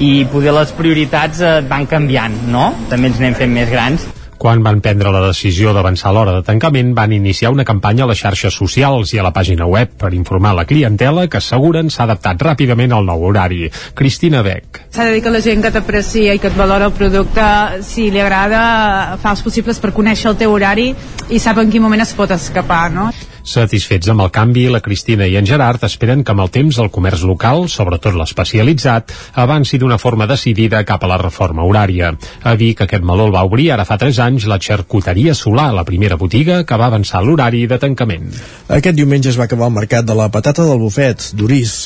i 0.03 0.25
poder 0.33 0.55
les 0.57 0.73
prioritats 0.75 1.45
et 1.47 1.71
van 1.71 1.87
canviant, 1.87 2.35
no? 2.51 2.73
També 2.91 3.13
ens 3.13 3.23
anem 3.23 3.39
fent 3.39 3.55
més 3.55 3.71
grans 3.71 4.11
quan 4.43 4.59
van 4.67 4.81
prendre 4.83 5.13
la 5.15 5.21
decisió 5.23 5.71
d'avançar 5.71 6.11
l'hora 6.11 6.33
de 6.35 6.43
tancament, 6.43 6.89
van 6.99 7.13
iniciar 7.15 7.53
una 7.55 7.63
campanya 7.65 8.03
a 8.03 8.09
les 8.11 8.19
xarxes 8.19 8.57
socials 8.59 9.13
i 9.15 9.21
a 9.23 9.23
la 9.23 9.31
pàgina 9.31 9.69
web 9.71 9.93
per 10.01 10.11
informar 10.19 10.57
la 10.59 10.65
clientela 10.67 11.29
que 11.31 11.39
asseguren 11.39 11.93
s'ha 11.95 12.09
adaptat 12.09 12.43
ràpidament 12.43 12.91
al 12.97 13.07
nou 13.07 13.23
horari. 13.29 13.71
Cristina 13.95 14.43
Beck. 14.43 14.83
S'ha 14.91 15.07
de 15.07 15.15
dir 15.15 15.23
que 15.23 15.31
la 15.31 15.45
gent 15.47 15.63
que 15.63 15.71
t'aprecia 15.71 16.35
i 16.35 16.43
que 16.43 16.51
et 16.51 16.59
valora 16.59 16.91
el 16.91 16.97
producte, 16.99 17.45
si 17.87 18.11
li 18.11 18.19
agrada, 18.19 19.19
fa 19.23 19.37
els 19.37 19.47
possibles 19.47 19.79
per 19.79 19.95
conèixer 19.95 20.33
el 20.33 20.41
teu 20.43 20.57
horari 20.57 20.91
i 21.31 21.39
sap 21.39 21.63
en 21.63 21.71
quin 21.71 21.87
moment 21.87 22.03
es 22.03 22.17
pot 22.19 22.35
escapar, 22.35 22.89
no? 22.91 23.13
Satisfets 23.43 24.09
amb 24.13 24.23
el 24.23 24.31
canvi, 24.31 24.69
la 24.71 24.81
Cristina 24.81 25.27
i 25.27 25.35
en 25.39 25.47
Gerard 25.47 25.83
esperen 25.87 26.23
que 26.23 26.31
amb 26.31 26.45
el 26.45 26.51
temps 26.55 26.79
el 26.79 26.91
comerç 26.95 27.25
local, 27.27 27.67
sobretot 27.69 28.15
l'especialitzat, 28.15 29.11
avanci 29.43 29.81
d'una 29.83 29.99
forma 29.99 30.29
decidida 30.31 30.85
cap 30.87 31.03
a 31.03 31.11
la 31.11 31.19
reforma 31.19 31.67
horària. 31.67 32.13
A 32.47 32.55
Vic 32.55 32.85
aquest 32.87 33.03
meló 33.03 33.27
el 33.27 33.35
va 33.35 33.43
obrir 33.49 33.73
ara 33.75 33.87
fa 33.89 33.99
3 33.99 34.23
anys 34.29 34.47
la 34.47 34.61
xarcuteria 34.63 35.35
Solà, 35.35 35.73
la 35.75 35.87
primera 35.89 36.17
botiga 36.21 36.63
que 36.65 36.79
va 36.79 36.87
avançar 36.87 37.25
l'horari 37.27 37.67
de 37.67 37.81
tancament. 37.83 38.31
Aquest 38.69 38.97
diumenge 38.97 39.33
es 39.33 39.41
va 39.41 39.51
acabar 39.51 39.69
el 39.73 39.79
mercat 39.81 40.07
de 40.07 40.15
la 40.15 40.31
patata 40.31 40.67
del 40.69 40.79
bufet, 40.79 41.33
d'Uris 41.35 41.77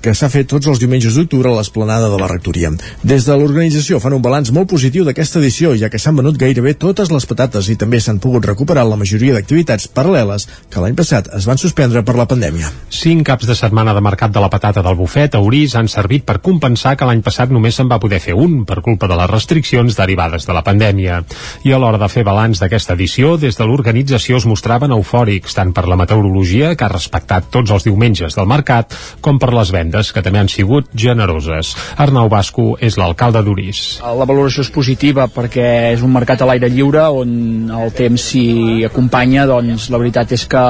que 0.00 0.14
s'ha 0.16 0.30
fet 0.32 0.48
tots 0.48 0.68
els 0.70 0.80
diumenges 0.80 1.16
d'octubre 1.16 1.50
a 1.50 1.58
l'esplanada 1.58 2.08
de 2.08 2.18
la 2.20 2.28
rectoria. 2.30 2.70
Des 3.04 3.26
de 3.28 3.36
l'organització 3.36 4.00
fan 4.00 4.16
un 4.16 4.22
balanç 4.24 4.50
molt 4.56 4.70
positiu 4.70 5.04
d'aquesta 5.04 5.40
edició, 5.40 5.74
ja 5.76 5.90
que 5.92 6.00
s'han 6.00 6.16
venut 6.16 6.38
gairebé 6.40 6.74
totes 6.80 7.12
les 7.12 7.26
patates 7.28 7.68
i 7.68 7.76
també 7.76 8.00
s'han 8.00 8.20
pogut 8.22 8.46
recuperar 8.48 8.86
la 8.88 8.96
majoria 9.00 9.36
d'activitats 9.36 9.90
paral·leles 9.92 10.46
que 10.72 10.80
l'any 10.80 10.96
passat 10.96 11.28
es 11.36 11.46
van 11.48 11.60
suspendre 11.60 12.02
per 12.06 12.16
la 12.16 12.26
pandèmia. 12.30 12.70
Cinc 12.88 13.26
caps 13.28 13.48
de 13.48 13.56
setmana 13.58 13.94
de 13.94 14.00
mercat 14.00 14.32
de 14.32 14.40
la 14.40 14.50
patata 14.52 14.82
del 14.82 14.96
bufet 14.96 15.36
a 15.36 15.42
Orís 15.44 15.76
han 15.76 15.88
servit 15.88 16.24
per 16.24 16.40
compensar 16.40 16.96
que 16.96 17.08
l'any 17.08 17.20
passat 17.22 17.52
només 17.52 17.76
se'n 17.76 17.90
va 17.90 18.00
poder 18.00 18.22
fer 18.24 18.34
un 18.34 18.64
per 18.64 18.80
culpa 18.80 19.08
de 19.10 19.18
les 19.20 19.30
restriccions 19.30 19.96
derivades 19.96 20.48
de 20.48 20.56
la 20.56 20.64
pandèmia. 20.64 21.20
I 21.64 21.74
a 21.76 21.78
l'hora 21.78 22.00
de 22.00 22.08
fer 22.08 22.24
balanç 22.24 22.62
d'aquesta 22.62 22.96
edició, 22.96 23.36
des 23.36 23.58
de 23.58 23.68
l'organització 23.68 24.40
es 24.40 24.48
mostraven 24.48 24.96
eufòrics 24.96 25.54
tant 25.56 25.74
per 25.76 25.86
la 25.88 25.98
meteorologia, 26.00 26.74
que 26.74 26.88
ha 26.88 26.92
respectat 26.92 27.50
tots 27.52 27.70
els 27.70 27.84
diumenges 27.84 28.36
del 28.38 28.48
mercat, 28.48 28.96
com 29.20 29.38
per 29.38 29.52
les 29.52 29.72
vendes 29.74 29.89
vendes, 29.90 30.12
que 30.12 30.22
també 30.22 30.38
han 30.38 30.48
sigut 30.48 30.88
generoses. 30.94 31.74
Arnau 31.98 32.28
Basco 32.30 32.76
és 32.80 32.96
l'alcalde 32.98 33.42
d'Uris. 33.42 34.00
La 34.00 34.26
valoració 34.26 34.62
és 34.62 34.70
positiva 34.70 35.26
perquè 35.28 35.92
és 35.94 36.02
un 36.02 36.12
mercat 36.12 36.42
a 36.42 36.46
l'aire 36.48 36.70
lliure 36.70 37.08
on 37.10 37.70
el 37.70 37.92
temps 37.96 38.30
s'hi 38.30 38.84
acompanya, 38.86 39.46
doncs 39.46 39.88
la 39.90 39.98
veritat 39.98 40.32
és 40.36 40.46
que, 40.50 40.64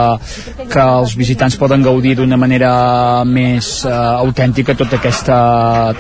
que 0.71 0.81
els 0.81 1.15
visitants 1.17 1.59
poden 1.61 1.85
gaudir 1.85 2.17
d'una 2.17 2.39
manera 2.41 3.25
més 3.25 3.85
uh, 3.85 4.21
autèntica 4.25 4.75
tota 4.79 4.97
aquesta, 5.01 5.39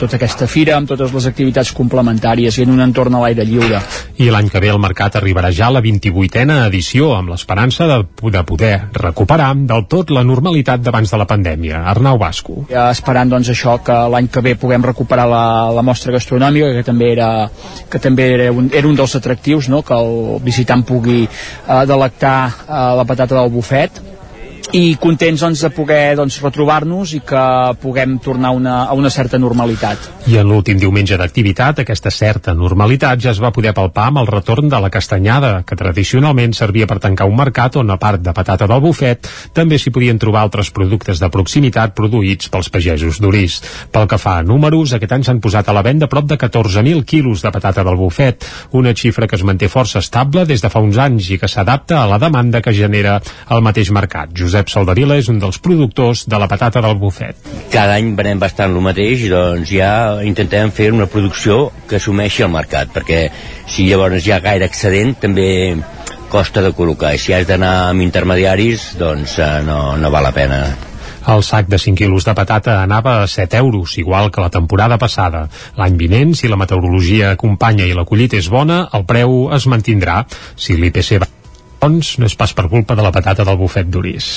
tota 0.00 0.16
aquesta 0.16 0.48
fira, 0.48 0.78
amb 0.78 0.88
totes 0.88 1.12
les 1.12 1.28
activitats 1.28 1.72
complementàries 1.76 2.56
i 2.56 2.64
en 2.64 2.74
un 2.76 2.84
entorn 2.86 3.18
a 3.18 3.24
l'aire 3.24 3.44
lliure. 3.44 3.82
I 4.20 4.30
l'any 4.32 4.48
que 4.52 4.62
ve 4.62 4.72
el 4.72 4.80
mercat 4.80 5.18
arribarà 5.20 5.52
ja 5.52 5.68
a 5.68 5.76
la 5.76 5.84
28a 5.84 6.60
edició, 6.68 7.12
amb 7.16 7.34
l'esperança 7.34 7.88
de, 7.90 8.00
de 8.30 8.44
poder 8.46 8.74
recuperar 8.96 9.52
del 9.68 9.86
tot 9.90 10.12
la 10.14 10.24
normalitat 10.24 10.82
d'abans 10.84 11.10
de 11.10 11.20
la 11.20 11.26
pandèmia. 11.28 11.84
Arnau 11.90 12.18
Basco. 12.20 12.64
Ja 12.70 12.88
esperant 13.10 13.30
doncs, 13.32 13.48
això 13.50 13.72
que 13.82 13.94
l'any 14.12 14.28
que 14.30 14.42
ve 14.44 14.54
puguem 14.54 14.84
recuperar 14.86 15.26
la, 15.26 15.70
la 15.74 15.82
mostra 15.82 16.12
gastronòmica 16.14 16.70
que 16.76 16.84
també 16.86 17.08
era, 17.10 17.48
que 17.90 17.98
també 17.98 18.28
era, 18.36 18.52
un, 18.54 18.70
era 18.70 18.86
un 18.86 18.94
dels 18.94 19.16
atractius 19.18 19.66
no? 19.68 19.82
que 19.82 19.96
el 19.98 20.38
visitant 20.46 20.84
pugui 20.86 21.24
eh, 21.26 21.82
delectar 21.90 22.36
eh, 22.46 22.78
la 23.00 23.06
patata 23.08 23.34
del 23.34 23.50
bufet 23.50 23.98
i 24.72 24.94
contents 25.00 25.42
doncs, 25.42 25.62
de 25.64 25.70
poder 25.74 26.14
doncs, 26.18 26.38
retrobar-nos 26.44 27.14
i 27.16 27.20
que 27.26 27.42
puguem 27.82 28.18
tornar 28.22 28.52
una, 28.54 28.84
a 28.84 28.94
una 28.94 29.10
certa 29.10 29.38
normalitat. 29.38 30.06
I 30.30 30.36
en 30.38 30.46
l'últim 30.46 30.78
diumenge 30.78 31.16
d'activitat, 31.18 31.82
aquesta 31.82 32.12
certa 32.14 32.54
normalitat 32.54 33.22
ja 33.24 33.32
es 33.32 33.40
va 33.42 33.50
poder 33.54 33.72
palpar 33.74 34.08
amb 34.10 34.20
el 34.22 34.28
retorn 34.30 34.68
de 34.70 34.78
la 34.80 34.90
castanyada, 34.92 35.62
que 35.66 35.78
tradicionalment 35.78 36.54
servia 36.54 36.86
per 36.86 37.00
tancar 37.02 37.26
un 37.26 37.38
mercat 37.38 37.80
on, 37.80 37.90
a 37.90 37.98
part 37.98 38.22
de 38.22 38.34
patata 38.36 38.68
del 38.70 38.82
bufet, 38.84 39.26
també 39.56 39.78
s'hi 39.78 39.90
podien 39.94 40.20
trobar 40.22 40.44
altres 40.44 40.70
productes 40.70 41.18
de 41.22 41.30
proximitat 41.32 41.96
produïts 41.96 42.50
pels 42.52 42.70
pagesos 42.70 43.18
d'Uris. 43.20 43.60
Pel 43.90 44.06
que 44.06 44.20
fa 44.22 44.38
a 44.38 44.46
números, 44.46 44.94
aquest 44.94 45.16
any 45.16 45.26
s'han 45.26 45.42
posat 45.42 45.68
a 45.68 45.74
la 45.74 45.82
venda 45.86 46.08
prop 46.10 46.28
de 46.30 46.38
14.000 46.38 47.04
quilos 47.04 47.42
de 47.42 47.50
patata 47.50 47.84
del 47.86 47.98
bufet, 47.98 48.46
una 48.72 48.94
xifra 48.94 49.26
que 49.26 49.38
es 49.40 49.46
manté 49.46 49.68
força 49.68 49.98
estable 49.98 50.46
des 50.46 50.62
de 50.62 50.70
fa 50.70 50.84
uns 50.84 51.00
anys 51.00 51.32
i 51.34 51.40
que 51.40 51.50
s'adapta 51.50 52.04
a 52.04 52.08
la 52.10 52.20
demanda 52.22 52.62
que 52.62 52.74
genera 52.76 53.18
el 53.50 53.64
mateix 53.66 53.90
mercat. 53.90 54.30
Josep 54.36 54.59
Josep 54.60 54.74
Soldavila 54.74 55.16
és 55.16 55.28
un 55.32 55.38
dels 55.40 55.56
productors 55.56 56.26
de 56.28 56.36
la 56.36 56.46
patata 56.48 56.82
del 56.84 56.98
bufet. 57.00 57.38
Cada 57.72 57.94
any 57.96 58.10
venem 58.16 58.40
bastant 58.42 58.74
el 58.74 58.82
mateix 58.84 59.22
doncs 59.32 59.70
ja 59.72 60.20
intentem 60.20 60.68
fer 60.68 60.90
una 60.92 61.06
producció 61.08 61.70
que 61.88 61.96
assumeixi 61.96 62.44
el 62.44 62.52
mercat, 62.52 62.92
perquè 62.92 63.22
si 63.64 63.88
llavors 63.88 64.26
hi 64.26 64.34
ha 64.34 64.42
gaire 64.44 64.68
excedent 64.68 65.16
també 65.22 65.48
costa 66.28 66.60
de 66.60 66.74
col·locar 66.76 67.14
i 67.16 67.22
si 67.22 67.32
has 67.32 67.48
d'anar 67.48 67.72
amb 67.88 68.04
intermediaris 68.04 68.98
doncs 69.00 69.38
eh, 69.40 69.48
no, 69.64 69.96
no 69.96 70.12
val 70.12 70.28
la 70.28 70.34
pena 70.36 70.60
el 71.30 71.42
sac 71.46 71.66
de 71.72 71.78
5 71.78 71.96
quilos 71.96 72.28
de 72.28 72.36
patata 72.36 72.80
anava 72.82 73.22
a 73.22 73.26
7 73.28 73.56
euros, 73.56 73.96
igual 73.98 74.30
que 74.32 74.40
la 74.40 74.50
temporada 74.50 74.96
passada. 74.98 75.48
L'any 75.76 75.98
vinent, 76.00 76.32
si 76.34 76.48
la 76.48 76.56
meteorologia 76.56 77.34
acompanya 77.36 77.86
i 77.86 77.92
la 77.94 78.06
collita 78.08 78.40
és 78.40 78.48
bona, 78.48 78.86
el 78.96 79.04
preu 79.06 79.50
es 79.54 79.68
mantindrà. 79.68 80.24
Si 80.56 80.80
l'IPC 80.80 81.20
va 81.20 81.28
doncs 81.80 82.18
no 82.20 82.28
és 82.28 82.36
pas 82.36 82.52
per 82.52 82.68
culpa 82.68 82.96
de 82.96 83.06
la 83.06 83.12
patata 83.14 83.46
del 83.46 83.58
bufet 83.60 83.88
d'Uris. 83.88 84.30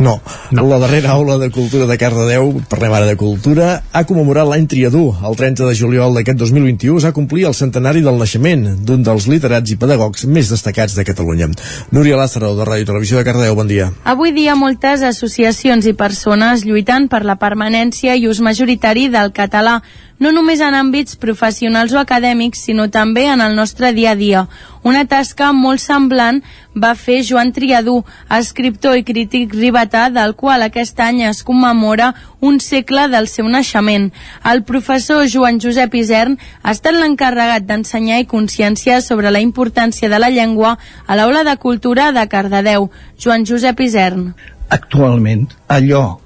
No. 0.00 0.20
no. 0.50 0.66
La 0.66 0.78
darrera 0.78 1.10
aula 1.10 1.36
de 1.36 1.50
cultura 1.50 1.84
de 1.86 1.96
Cardedeu, 2.00 2.54
parlem 2.72 2.94
ara 2.96 3.06
de 3.06 3.18
cultura, 3.20 3.82
ha 3.92 4.02
commemorat 4.08 4.48
l'any 4.48 4.64
Triadú. 4.70 5.10
El 5.28 5.36
30 5.36 5.68
de 5.68 5.76
juliol 5.76 6.16
d'aquest 6.16 6.40
2021 6.40 6.96
es 7.02 7.06
va 7.10 7.12
complir 7.16 7.44
el 7.50 7.56
centenari 7.58 8.00
del 8.04 8.16
naixement 8.16 8.64
d'un 8.86 9.04
dels 9.04 9.28
literats 9.28 9.74
i 9.74 9.76
pedagogs 9.76 10.24
més 10.24 10.48
destacats 10.48 10.96
de 10.96 11.04
Catalunya. 11.04 11.50
Núria 11.92 12.16
Lázaro, 12.16 12.54
de 12.56 12.64
Ràdio 12.64 12.88
Televisió 12.88 13.20
de 13.20 13.28
Cardedeu, 13.28 13.58
bon 13.60 13.68
dia. 13.68 13.90
Avui 14.08 14.32
dia 14.32 14.56
moltes 14.56 15.04
associacions 15.04 15.84
i 15.84 15.92
persones 15.92 16.64
lluitant 16.64 17.10
per 17.12 17.26
la 17.28 17.36
permanència 17.36 18.16
i 18.16 18.24
ús 18.30 18.40
majoritari 18.40 19.10
del 19.12 19.34
català 19.36 19.82
no 20.20 20.30
només 20.36 20.60
en 20.60 20.76
àmbits 20.76 21.16
professionals 21.16 21.94
o 21.96 21.98
acadèmics, 21.98 22.60
sinó 22.68 22.90
també 22.92 23.24
en 23.32 23.40
el 23.40 23.56
nostre 23.56 23.94
dia 23.96 24.12
a 24.12 24.18
dia. 24.18 24.42
Una 24.84 25.06
tasca 25.08 25.48
molt 25.56 25.80
semblant 25.80 26.42
va 26.76 26.92
fer 26.94 27.22
Joan 27.24 27.54
Triadú, 27.56 27.96
escriptor 28.36 28.98
i 29.00 29.04
crític 29.04 29.56
ribetà, 29.56 30.06
del 30.12 30.36
qual 30.36 30.62
aquest 30.66 31.00
any 31.00 31.22
es 31.24 31.42
commemora 31.42 32.12
un 32.40 32.60
segle 32.60 33.08
del 33.08 33.28
seu 33.32 33.48
naixement. 33.48 34.10
El 34.44 34.62
professor 34.68 35.24
Joan 35.24 35.60
Josep 35.60 35.96
Isern 35.96 36.36
ha 36.62 36.76
estat 36.76 36.96
l'encarregat 37.00 37.64
d'ensenyar 37.64 38.20
i 38.20 38.28
conscienciar 38.28 39.00
sobre 39.02 39.32
la 39.32 39.40
importància 39.40 40.12
de 40.12 40.20
la 40.20 40.30
llengua 40.30 40.76
a 41.06 41.16
l'aula 41.16 41.44
de 41.48 41.56
cultura 41.56 42.12
de 42.12 42.28
Cardedeu. 42.28 42.90
Joan 43.16 43.48
Josep 43.48 43.80
Isern. 43.80 44.34
Actualment, 44.68 45.48
allò 45.68 46.20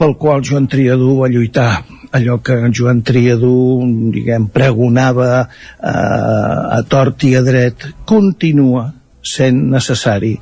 pel 0.00 0.14
qual 0.16 0.42
Joan 0.42 0.66
Triadú 0.66 1.18
va 1.20 1.28
lluitar 1.28 1.84
allò 2.12 2.40
que 2.42 2.56
en 2.58 2.74
Joan 2.74 3.02
Triadú 3.06 3.82
diguem, 4.14 4.48
pregonava 4.52 5.30
eh, 5.42 5.90
a 5.90 6.80
tort 6.88 7.24
i 7.28 7.36
a 7.38 7.44
dret 7.46 7.86
continua 8.08 8.88
sent 9.22 9.62
necessari 9.70 10.34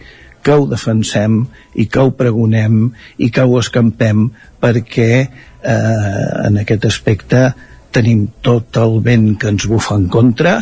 que 0.42 0.54
ho 0.54 0.66
defensem 0.70 1.42
i 1.76 1.88
que 1.90 2.00
ho 2.00 2.14
pregonem 2.16 2.88
i 3.18 3.30
que 3.34 3.44
ho 3.44 3.58
escampem 3.60 4.28
perquè 4.62 5.12
eh, 5.20 6.26
en 6.48 6.60
aquest 6.62 6.88
aspecte 6.88 7.44
tenim 7.92 8.26
tot 8.44 8.76
el 8.80 9.00
vent 9.04 9.32
que 9.40 9.52
ens 9.52 9.68
bufa 9.68 9.98
en 9.98 10.08
contra 10.12 10.58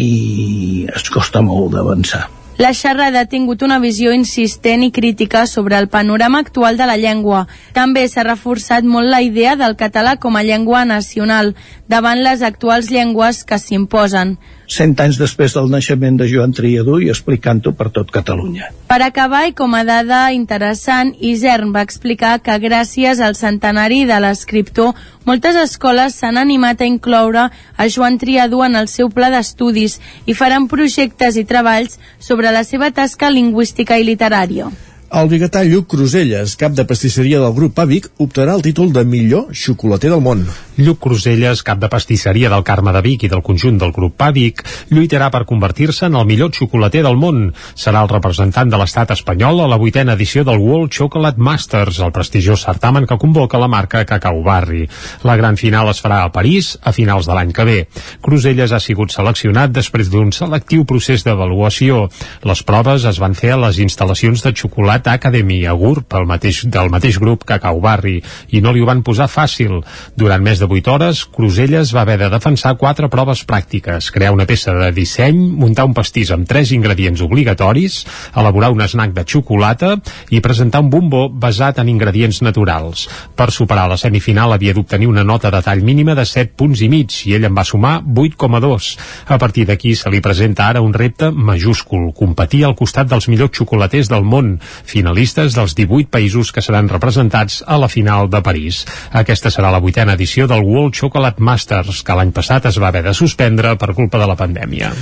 i 0.00 0.86
es 0.90 1.10
costa 1.14 1.44
molt 1.44 1.76
d'avançar. 1.76 2.43
La 2.56 2.70
xerrada 2.72 3.24
ha 3.24 3.26
tingut 3.26 3.64
una 3.66 3.80
visió 3.82 4.12
insistent 4.14 4.84
i 4.86 4.92
crítica 4.94 5.40
sobre 5.50 5.74
el 5.76 5.88
panorama 5.90 6.38
actual 6.38 6.76
de 6.78 6.86
la 6.86 6.94
llengua. 6.96 7.48
També 7.74 8.04
s'ha 8.06 8.22
reforçat 8.22 8.86
molt 8.86 9.10
la 9.10 9.22
idea 9.26 9.56
del 9.58 9.74
català 9.74 10.12
com 10.22 10.38
a 10.38 10.44
llengua 10.46 10.84
nacional 10.86 11.56
davant 11.90 12.22
les 12.22 12.46
actuals 12.46 12.92
llengües 12.94 13.42
que 13.42 13.58
s'imposen. 13.58 14.36
Cent 14.70 14.94
anys 15.02 15.18
després 15.20 15.52
del 15.56 15.68
naixement 15.72 16.16
de 16.16 16.28
Joan 16.30 16.54
Triadú 16.56 16.96
i 17.04 17.10
explicant-ho 17.12 17.74
per 17.76 17.90
tot 17.92 18.10
Catalunya. 18.14 18.70
Per 18.88 19.00
acabar, 19.04 19.44
i 19.48 19.52
com 19.56 19.74
a 19.76 19.82
dada 19.84 20.20
interessant, 20.32 21.12
Isern 21.20 21.74
va 21.74 21.82
explicar 21.84 22.38
que 22.40 22.56
gràcies 22.62 23.20
al 23.20 23.36
centenari 23.36 24.04
de 24.08 24.20
l'escriptor, 24.24 24.94
moltes 25.28 25.58
escoles 25.60 26.16
s'han 26.16 26.40
animat 26.40 26.80
a 26.80 26.88
incloure 26.88 27.50
a 27.50 27.88
Joan 27.88 28.18
Triadú 28.18 28.64
en 28.64 28.76
el 28.80 28.88
seu 28.88 29.12
pla 29.12 29.30
d'estudis 29.34 30.00
i 30.26 30.34
faran 30.34 30.68
projectes 30.68 31.36
i 31.36 31.44
treballs 31.44 32.00
sobre 32.18 32.52
la 32.52 32.64
seva 32.64 32.90
tasca 32.90 33.30
lingüística 33.30 34.00
i 34.00 34.08
literària. 34.08 34.72
El 35.14 35.28
biguetà 35.30 35.60
Lluc 35.62 35.84
Cruselles, 35.92 36.56
cap 36.58 36.72
de 36.74 36.82
pastisseria 36.90 37.38
del 37.38 37.52
grup 37.54 37.76
Pàvic, 37.76 38.08
optarà 38.18 38.56
el 38.56 38.64
títol 38.66 38.88
de 38.90 39.04
millor 39.06 39.52
xocolater 39.54 40.08
del 40.10 40.22
món. 40.24 40.40
Lluc 40.74 40.98
Cruselles, 41.04 41.60
cap 41.62 41.78
de 41.78 41.86
pastisseria 41.86 42.48
del 42.50 42.64
Carme 42.66 42.90
de 42.96 42.98
Vic 43.04 43.22
i 43.22 43.30
del 43.30 43.44
conjunt 43.46 43.76
del 43.78 43.92
grup 43.94 44.16
Pàvic, 44.18 44.64
lluitarà 44.90 45.28
per 45.30 45.44
convertir-se 45.46 46.08
en 46.08 46.16
el 46.18 46.26
millor 46.26 46.50
xocolater 46.56 47.04
del 47.06 47.14
món. 47.14 47.52
Serà 47.78 48.02
el 48.02 48.10
representant 48.10 48.72
de 48.72 48.80
l'estat 48.80 49.12
espanyol 49.14 49.62
a 49.62 49.68
la 49.70 49.78
vuitena 49.78 50.16
edició 50.18 50.42
del 50.42 50.58
World 50.58 50.90
Chocolate 50.90 51.38
Masters, 51.38 52.02
el 52.02 52.10
prestigiós 52.10 52.66
certamen 52.66 53.06
que 53.06 53.20
convoca 53.22 53.62
la 53.62 53.70
marca 53.70 54.02
Cacau 54.10 54.42
Barri. 54.42 54.88
La 55.22 55.38
gran 55.38 55.54
final 55.54 55.92
es 55.92 56.02
farà 56.02 56.24
a 56.24 56.34
París 56.34 56.72
a 56.82 56.90
finals 56.90 57.30
de 57.30 57.38
l'any 57.38 57.54
que 57.54 57.68
ve. 57.70 57.78
Cruselles 58.18 58.74
ha 58.74 58.82
sigut 58.82 59.14
seleccionat 59.14 59.70
després 59.70 60.10
d'un 60.10 60.34
selectiu 60.34 60.82
procés 60.82 61.22
d'avaluació. 61.22 62.08
Les 62.42 62.66
proves 62.66 63.06
es 63.06 63.22
van 63.22 63.38
fer 63.38 63.54
a 63.54 63.62
les 63.68 63.78
instal·lacions 63.78 64.42
de 64.42 64.56
xocolata 65.04 65.12
Academy 65.12 65.66
a 65.66 65.72
GURB, 65.72 66.14
el 66.16 66.26
mateix, 66.26 66.64
del 66.66 66.90
mateix 66.90 67.18
grup 67.18 67.44
Cacau 67.44 67.80
Barri, 67.80 68.22
i 68.48 68.60
no 68.60 68.72
li 68.72 68.80
ho 68.80 68.86
van 68.86 69.02
posar 69.02 69.28
fàcil. 69.28 69.82
Durant 70.16 70.42
més 70.42 70.58
de 70.58 70.66
8 70.66 70.90
hores, 70.90 71.24
Cruselles 71.26 71.92
va 71.94 72.02
haver 72.02 72.18
de 72.18 72.30
defensar 72.30 72.76
quatre 72.76 73.08
proves 73.08 73.44
pràctiques, 73.44 74.10
crear 74.10 74.32
una 74.32 74.46
peça 74.46 74.72
de 74.72 74.90
disseny, 74.92 75.36
muntar 75.36 75.84
un 75.84 75.94
pastís 75.94 76.30
amb 76.30 76.48
tres 76.48 76.72
ingredients 76.72 77.20
obligatoris, 77.20 78.04
elaborar 78.34 78.72
un 78.72 78.80
snack 78.80 79.12
de 79.14 79.24
xocolata 79.24 79.96
i 80.30 80.40
presentar 80.40 80.80
un 80.80 80.90
bombó 80.90 81.28
basat 81.28 81.78
en 81.78 81.88
ingredients 81.88 82.40
naturals. 82.42 83.08
Per 83.36 83.50
superar 83.50 83.88
la 83.88 83.98
semifinal 84.00 84.52
havia 84.52 84.74
d'obtenir 84.74 85.08
una 85.08 85.24
nota 85.24 85.50
de 85.50 85.60
tall 85.62 85.84
mínima 85.84 86.14
de 86.14 86.24
7 86.24 86.54
punts 86.56 86.80
i 86.80 86.88
mig 86.88 87.12
i 87.26 87.34
ell 87.36 87.44
en 87.44 87.54
va 87.54 87.64
sumar 87.64 88.00
8,2. 88.02 88.96
A 89.28 89.38
partir 89.38 89.66
d'aquí 89.66 89.94
se 89.94 90.10
li 90.10 90.22
presenta 90.24 90.68
ara 90.68 90.80
un 90.80 90.94
repte 90.94 91.30
majúscul, 91.30 92.12
competir 92.16 92.64
al 92.64 92.76
costat 92.76 93.10
dels 93.10 93.28
millors 93.28 93.52
xocolaters 93.58 94.08
del 94.08 94.24
món, 94.24 94.54
finalistes 94.94 95.58
dels 95.58 95.74
18 95.74 96.08
països 96.14 96.52
que 96.54 96.62
seran 96.62 96.88
representats 96.92 97.60
a 97.66 97.78
la 97.82 97.90
final 97.90 98.30
de 98.30 98.40
París. 98.46 98.84
Aquesta 99.10 99.50
serà 99.50 99.74
la 99.74 99.82
vuitena 99.82 100.14
edició 100.14 100.46
del 100.50 100.62
World 100.62 100.94
Chocolate 100.94 101.42
Masters, 101.42 102.02
que 102.06 102.16
l'any 102.16 102.32
passat 102.34 102.70
es 102.70 102.78
va 102.78 102.92
haver 102.92 103.04
de 103.08 103.14
suspendre 103.14 103.74
per 103.80 103.94
culpa 103.98 104.22
de 104.22 104.28
la 104.30 104.38
pandèmia. 104.38 104.92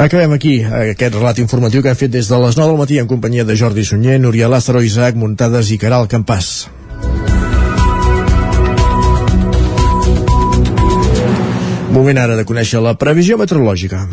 Acabem 0.00 0.32
aquí 0.36 0.60
aquest 0.64 1.16
relat 1.16 1.40
informatiu 1.42 1.82
que 1.82 1.90
hem 1.90 1.98
fet 1.98 2.12
des 2.14 2.28
de 2.30 2.38
les 2.44 2.56
9 2.56 2.70
del 2.70 2.78
matí 2.78 3.00
en 3.00 3.08
companyia 3.10 3.44
de 3.44 3.56
Jordi 3.56 3.84
Sunyer, 3.84 4.20
Núria 4.20 4.48
Lázaro, 4.48 4.84
Isaac 4.86 5.18
Muntades 5.18 5.72
i 5.74 5.80
Caral 5.82 6.06
Campàs. 6.08 6.68
Moment 11.90 12.20
ara 12.22 12.38
de 12.38 12.46
conèixer 12.46 12.78
la 12.80 12.94
previsió 12.94 13.36
meteorològica. 13.40 14.06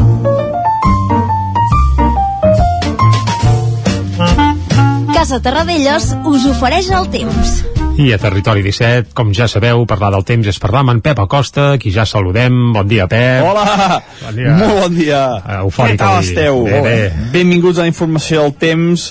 Casa 5.17 5.39
Terradellos 5.41 6.11
us 6.29 6.43
ofereix 6.45 6.91
el 6.93 7.07
temps. 7.09 7.63
I 7.97 8.11
a 8.13 8.19
Territori 8.21 8.61
17, 8.61 9.15
com 9.17 9.31
ja 9.33 9.47
sabeu, 9.49 9.81
parlar 9.89 10.11
del 10.13 10.21
temps 10.27 10.45
és 10.45 10.59
parlar 10.61 10.83
amb 10.83 10.93
en 10.93 10.99
Pep 11.01 11.17
Acosta, 11.23 11.63
qui 11.81 11.89
ja 11.95 12.05
saludem. 12.05 12.53
Bon 12.75 12.85
dia, 12.85 13.07
Pep. 13.09 13.41
Hola! 13.41 13.97
Bon 14.21 14.37
dia. 14.37 14.53
Molt 14.59 14.77
bon 14.83 14.93
dia! 14.93 15.23
Uh, 15.39 15.55
eufòric 15.63 15.97
Què 15.97 16.03
tal 16.03 16.19
avui. 16.19 16.29
esteu? 16.29 16.61
Bé, 16.69 16.83
bé. 16.85 17.09
Benvinguts 17.33 17.81
a 17.81 17.87
la 17.87 17.89
informació 17.89 18.45
del 18.45 18.53
temps. 18.61 19.09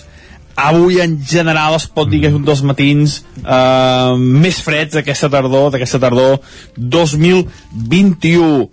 Avui, 0.55 1.03
en 1.03 1.19
general, 1.27 1.75
es 1.75 1.91
pot 1.91 2.07
dir 2.07 2.23
que 2.23 2.31
és 2.31 2.39
un 2.39 2.47
dels 2.47 2.63
matins 2.71 3.19
uh, 3.43 4.15
més 4.15 4.63
freds 4.63 5.01
d'aquesta 5.01 5.27
tardor, 5.35 5.73
d'aquesta 5.75 5.99
tardor 6.07 6.39
2021. 6.79 8.69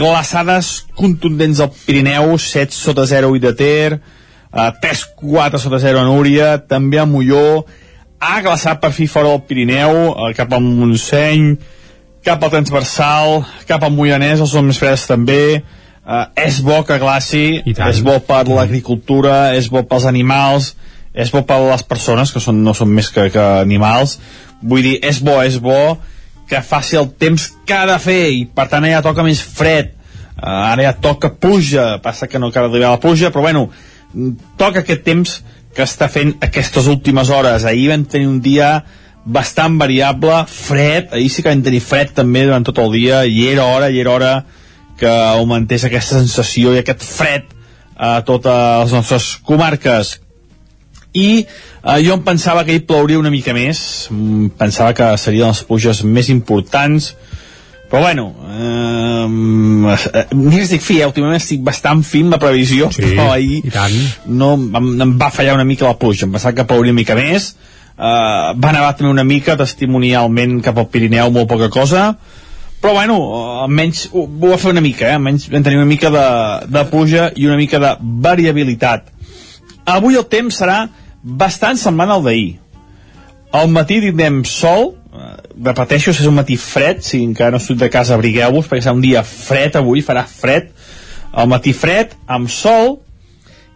Glaçades 0.00 0.78
contundents 0.96 1.60
al 1.60 1.74
Pirineu, 1.84 2.38
7 2.40 2.72
sota 2.72 3.04
0 3.12 3.36
i 3.36 3.44
de 3.44 3.52
Ter, 3.60 4.00
uh, 4.58 4.74
3-4 4.82 5.62
sota 5.62 5.78
0 5.82 6.02
a 6.02 6.06
Núria, 6.08 6.56
també 6.58 6.98
a 6.98 7.06
Molló, 7.06 7.64
ha 8.18 8.38
glaçat 8.42 8.80
per 8.82 8.90
fi 8.94 9.06
fora 9.06 9.30
del 9.30 9.44
Pirineu, 9.46 9.98
uh, 10.10 10.30
cap 10.36 10.52
al 10.54 10.64
Montseny, 10.64 11.52
cap 12.26 12.42
al 12.42 12.52
transversal, 12.52 13.42
cap 13.68 13.84
al 13.84 13.94
Moianès, 13.94 14.42
els 14.42 14.52
zones 14.52 14.74
més 14.74 14.80
fredes 14.82 15.06
també, 15.08 15.60
uh, 16.02 16.26
és 16.36 16.60
bo 16.64 16.82
que 16.86 16.98
glaci, 17.00 17.62
és 17.64 18.02
bo 18.04 18.18
per 18.26 18.44
l'agricultura, 18.50 19.54
és 19.56 19.70
bo 19.72 19.84
pels 19.88 20.08
animals, 20.10 20.74
és 21.14 21.30
bo 21.34 21.44
per 21.46 21.60
les 21.64 21.84
persones, 21.86 22.32
que 22.34 22.42
són, 22.42 22.62
no 22.64 22.74
són 22.76 22.90
més 22.94 23.10
que, 23.14 23.28
que 23.34 23.44
animals, 23.62 24.18
vull 24.62 24.84
dir, 24.84 24.98
és 25.06 25.22
bo, 25.24 25.38
és 25.42 25.60
bo 25.62 25.98
que 26.48 26.62
faci 26.64 26.96
el 26.96 27.10
temps 27.20 27.50
que 27.68 27.76
ha 27.76 27.86
de 27.88 27.98
fer, 28.00 28.22
i 28.32 28.46
per 28.48 28.68
tant 28.72 28.86
ja 28.88 29.04
toca 29.04 29.24
més 29.26 29.40
fred, 29.42 29.94
uh, 30.36 30.72
ara 30.72 30.88
ja 30.88 30.96
toca 30.98 31.32
pluja, 31.32 31.94
passa 32.02 32.28
que 32.28 32.42
no 32.42 32.50
cal 32.50 32.68
arribar 32.68 32.92
a 32.92 32.98
la 32.98 33.02
pluja, 33.04 33.30
però 33.32 33.46
bueno, 33.46 33.68
toca 34.60 34.82
aquest 34.82 35.04
temps 35.06 35.38
que 35.74 35.84
està 35.84 36.08
fent 36.10 36.34
aquestes 36.44 36.88
últimes 36.90 37.30
hores. 37.30 37.66
Ahir 37.68 37.90
vam 37.92 38.06
tenir 38.08 38.28
un 38.28 38.40
dia 38.42 38.78
bastant 39.28 39.76
variable, 39.78 40.44
fred, 40.48 41.12
ahir 41.12 41.28
sí 41.30 41.44
que 41.44 41.52
vam 41.52 41.62
tenir 41.62 41.82
fred 41.84 42.14
també 42.16 42.46
durant 42.46 42.64
tot 42.64 42.80
el 42.80 42.94
dia, 42.96 43.24
i 43.28 43.46
era 43.50 43.66
hora, 43.68 43.90
i 43.92 44.00
era 44.00 44.14
hora 44.14 44.32
que 44.98 45.10
augmentés 45.10 45.84
aquesta 45.84 46.18
sensació 46.18 46.72
i 46.74 46.80
aquest 46.80 47.04
fred 47.04 47.52
a 47.94 48.22
totes 48.26 48.88
les 48.88 48.94
nostres 48.96 49.28
comarques. 49.46 50.16
I 51.12 51.44
eh, 51.44 51.98
jo 52.04 52.16
em 52.16 52.24
pensava 52.24 52.64
que 52.64 52.74
hi 52.76 52.84
plouria 52.86 53.20
una 53.20 53.32
mica 53.34 53.54
més, 53.56 54.08
pensava 54.58 54.94
que 54.96 55.12
serien 55.20 55.52
les 55.52 55.62
pluges 55.68 56.02
més 56.04 56.30
importants, 56.32 57.12
però 57.88 58.02
bueno, 58.02 58.34
eh, 58.52 59.96
eh, 60.12 60.26
mira, 60.34 60.62
estic 60.62 60.82
fi, 60.84 60.98
eh? 61.00 61.08
últimament 61.08 61.40
estic 61.40 61.62
bastant 61.64 62.02
fi 62.04 62.20
amb 62.26 62.36
la 62.36 62.40
previsió, 62.42 62.90
Sí, 62.92 63.02
però 63.06 63.30
ahir 63.32 63.62
no, 64.26 64.52
em, 64.58 64.90
em 65.00 65.14
va 65.20 65.30
fallar 65.32 65.56
una 65.56 65.64
mica 65.68 65.88
la 65.88 65.96
pluja, 65.96 66.26
em 66.26 66.34
pensava 66.36 66.54
que 66.56 66.66
plouria 66.68 66.92
una 66.92 67.00
mica 67.00 67.16
més, 67.16 67.54
eh, 67.96 68.52
va 68.60 68.74
nevar 68.76 68.92
també 68.98 69.12
una 69.12 69.24
mica 69.24 69.56
testimonialment 69.56 70.60
cap 70.66 70.78
al 70.78 70.90
Pirineu, 70.92 71.32
molt 71.32 71.48
poca 71.48 71.70
cosa, 71.72 72.10
però 72.80 72.92
bueno, 72.94 73.18
eh, 73.18 73.62
almenys 73.64 74.04
ho, 74.12 74.26
ho 74.28 74.52
va 74.52 74.60
fer 74.60 74.74
una 74.76 74.84
mica, 74.84 75.08
eh? 75.08 75.16
almenys 75.16 75.48
vam 75.50 75.64
tenir 75.66 75.80
una 75.80 75.88
mica 75.88 76.12
de, 76.14 76.28
de 76.68 76.84
pluja 76.92 77.30
i 77.34 77.48
una 77.48 77.56
mica 77.56 77.80
de 77.82 77.96
variabilitat. 78.28 79.08
Avui 79.88 80.20
el 80.20 80.28
temps 80.28 80.60
serà 80.60 80.82
bastant 81.22 81.80
semblant 81.80 82.12
al 82.12 82.24
d'ahir. 82.26 82.58
Al 83.56 83.70
matí 83.72 84.02
tindrem 84.04 84.42
sol, 84.44 84.92
repeteixo, 85.64 86.12
és 86.12 86.26
un 86.28 86.36
matí 86.38 86.56
fred, 86.60 87.02
si 87.04 87.22
encara 87.24 87.56
no 87.56 87.60
surt 87.62 87.80
de 87.82 87.90
casa 87.92 88.16
abrigueu-vos, 88.16 88.68
perquè 88.68 88.86
serà 88.86 88.96
un 88.96 89.04
dia 89.04 89.24
fred 89.26 89.78
avui, 89.78 90.02
farà 90.04 90.24
fred, 90.28 90.70
al 91.32 91.48
matí 91.50 91.74
fred, 91.76 92.14
amb 92.26 92.50
sol, 92.52 92.98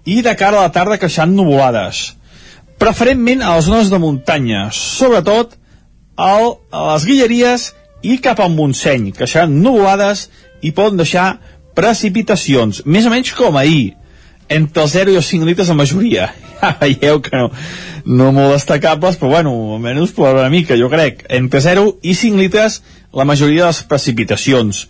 i 0.05 0.21
de 0.23 0.35
cara 0.39 0.59
a 0.59 0.67
la 0.67 0.75
tarda 0.75 0.99
creixant 0.99 1.35
nuvolades. 1.35 2.13
Preferentment 2.83 3.43
a 3.43 3.57
les 3.57 3.69
zones 3.69 3.91
de 3.93 4.01
muntanya, 4.03 4.67
sobretot 4.75 5.55
al, 6.17 6.57
a 6.71 6.93
les 6.93 7.07
Guilleries 7.07 7.69
i 8.03 8.19
cap 8.23 8.41
al 8.43 8.51
Montseny, 8.55 9.13
que 9.15 9.29
seran 9.31 9.61
nuvolades 9.63 10.29
i 10.63 10.73
poden 10.75 10.99
deixar 10.99 11.37
precipitacions, 11.79 12.83
més 12.85 13.07
o 13.07 13.13
menys 13.13 13.33
com 13.37 13.57
ahir, 13.57 13.95
entre 14.53 14.85
els 14.85 14.97
0 14.99 15.15
i 15.15 15.21
els 15.21 15.31
5 15.31 15.49
litres 15.49 15.71
de 15.71 15.79
majoria. 15.79 16.33
Veieu 16.83 17.21
que 17.25 17.37
no, 17.37 17.51
no 18.07 18.31
molt 18.35 18.57
destacables, 18.57 19.19
però 19.21 19.37
bueno, 19.37 19.55
almenys 19.77 20.15
per 20.17 20.35
una 20.35 20.51
mica, 20.53 20.79
jo 20.79 20.91
crec. 20.93 21.25
Entre 21.31 21.63
0 21.65 21.87
i 22.03 22.15
5 22.19 22.41
litres 22.41 22.81
la 23.13 23.27
majoria 23.29 23.67
de 23.67 23.73
les 23.73 23.83
precipitacions. 23.89 24.87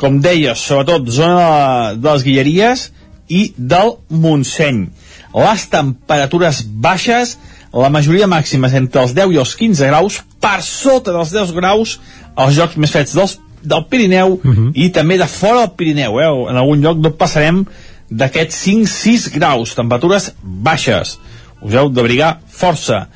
Com 0.00 0.20
deia, 0.24 0.56
sobretot 0.58 1.08
zona 1.12 1.38
de, 1.38 2.00
de 2.02 2.10
les 2.10 2.26
Guilleries 2.26 2.88
i 3.32 3.42
del 3.56 3.96
Montseny. 4.10 4.84
Les 5.32 5.64
temperatures 5.72 6.62
baixes, 6.84 7.36
la 7.72 7.88
majoria 7.92 8.28
màximes 8.28 8.74
entre 8.76 9.06
els 9.06 9.14
10 9.16 9.32
i 9.32 9.40
els 9.40 9.54
15 9.56 9.88
graus, 9.88 10.20
per 10.42 10.58
sota 10.66 11.14
dels 11.14 11.32
10 11.32 11.54
graus 11.56 11.96
als 12.34 12.58
llocs 12.58 12.76
més 12.80 12.92
freds 12.92 13.14
dels, 13.16 13.38
del 13.62 13.86
Pirineu 13.88 14.34
uh 14.34 14.40
-huh. 14.42 14.70
i 14.74 14.90
també 14.90 15.16
de 15.18 15.26
fora 15.26 15.60
del 15.60 15.76
Pirineu. 15.76 16.20
Eh? 16.20 16.50
En 16.50 16.56
algun 16.56 16.82
lloc 16.82 16.98
no 16.98 17.14
passarem 17.14 17.64
d'aquests 18.12 18.58
5-6 18.66 19.30
graus, 19.34 19.74
temperatures 19.78 20.32
baixes. 20.42 21.16
Us 21.62 21.74
heu 21.78 21.90
d'abrigar 21.94 22.36
força. 22.50 23.06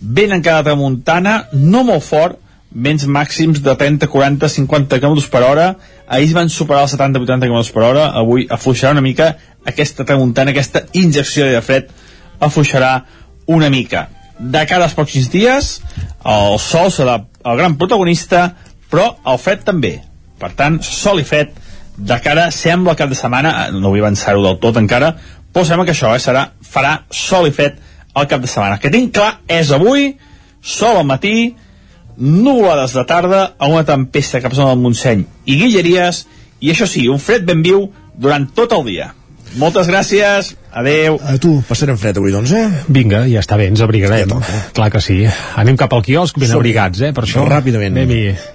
Vent 0.00 0.34
encara 0.36 0.64
tramuntana, 0.66 1.44
no 1.52 1.82
molt 1.88 2.04
fort, 2.04 2.40
vents 2.74 3.06
màxims 3.06 3.62
de 3.62 3.74
30, 3.78 4.08
40, 4.10 4.48
50 4.50 4.98
km 4.98 5.20
per 5.30 5.42
hora 5.46 5.66
ahir 6.06 6.32
van 6.34 6.50
superar 6.50 6.82
els 6.84 6.94
70-80 6.96 7.46
km 7.46 7.72
per 7.72 7.84
hora 7.86 8.08
avui 8.18 8.48
afluixarà 8.50 8.92
una 8.92 9.04
mica 9.04 9.36
aquesta 9.64 10.04
tramuntana, 10.04 10.50
aquesta 10.50 10.82
injecció 10.92 11.46
de 11.46 11.60
fred 11.62 11.92
afluixarà 12.42 13.04
una 13.46 13.70
mica 13.70 14.08
de 14.38 14.64
cara 14.66 14.88
als 14.88 14.96
pocs 14.98 15.30
dies 15.30 15.76
el 16.26 16.58
sol 16.58 16.90
serà 16.90 17.20
el 17.22 17.62
gran 17.62 17.78
protagonista 17.78 18.48
però 18.90 19.12
el 19.22 19.38
fred 19.38 19.62
també 19.62 20.00
per 20.38 20.50
tant, 20.58 20.80
sol 20.82 21.22
i 21.22 21.24
fred 21.24 21.54
de 21.96 22.20
cara, 22.20 22.50
sembla 22.50 22.96
cap 22.98 23.10
de 23.10 23.18
setmana 23.18 23.70
no 23.72 23.92
vull 23.92 24.02
avançar-ho 24.02 24.42
del 24.42 24.58
tot 24.62 24.78
encara 24.80 25.14
però 25.54 25.64
sembla 25.66 25.86
que 25.86 25.94
això 25.94 26.10
eh, 26.14 26.22
serà, 26.22 26.48
farà 26.66 26.96
sol 27.14 27.46
i 27.46 27.54
fred 27.54 27.78
al 28.14 28.26
cap 28.30 28.42
de 28.42 28.50
setmana. 28.50 28.78
que 28.82 28.90
tinc 28.90 29.14
clar 29.14 29.40
és 29.48 29.70
avui 29.74 30.14
sol 30.60 30.98
al 30.98 31.06
matí 31.06 31.54
nuvolades 32.16 32.94
de 32.94 33.04
tarda 33.04 33.42
a 33.58 33.68
una 33.70 33.84
tempesta 33.84 34.40
cap 34.40 34.54
zona 34.54 34.74
del 34.74 34.82
Montseny 34.82 35.24
i 35.46 35.58
Guilleries 35.58 36.24
i 36.60 36.70
això 36.72 36.86
sí, 36.88 37.08
un 37.08 37.20
fred 37.20 37.44
ben 37.46 37.62
viu 37.62 37.88
durant 38.16 38.46
tot 38.54 38.72
el 38.72 38.84
dia. 38.86 39.12
Moltes 39.60 39.86
gràcies, 39.86 40.54
adeu. 40.72 41.18
A 41.22 41.36
tu, 41.38 41.58
passarem 41.68 41.98
fred 42.00 42.16
avui, 42.18 42.32
doncs, 42.34 42.54
eh? 42.56 42.64
Vinga, 42.90 43.22
ja 43.30 43.42
està 43.42 43.58
bé, 43.60 43.68
ens 43.70 43.82
abrigarem. 43.84 44.32
Ja 44.32 44.62
Clar 44.74 44.88
que 44.90 45.02
sí. 45.04 45.20
Anem 45.60 45.76
cap 45.78 45.92
al 45.94 46.02
quiosc 46.02 46.38
ben 46.40 46.48
Som-hi. 46.48 46.58
abrigats, 46.62 47.04
eh, 47.04 47.12
per 47.14 47.26
això. 47.26 47.44
Ràpidament. 47.46 47.94
Anem-hi. 47.94 48.53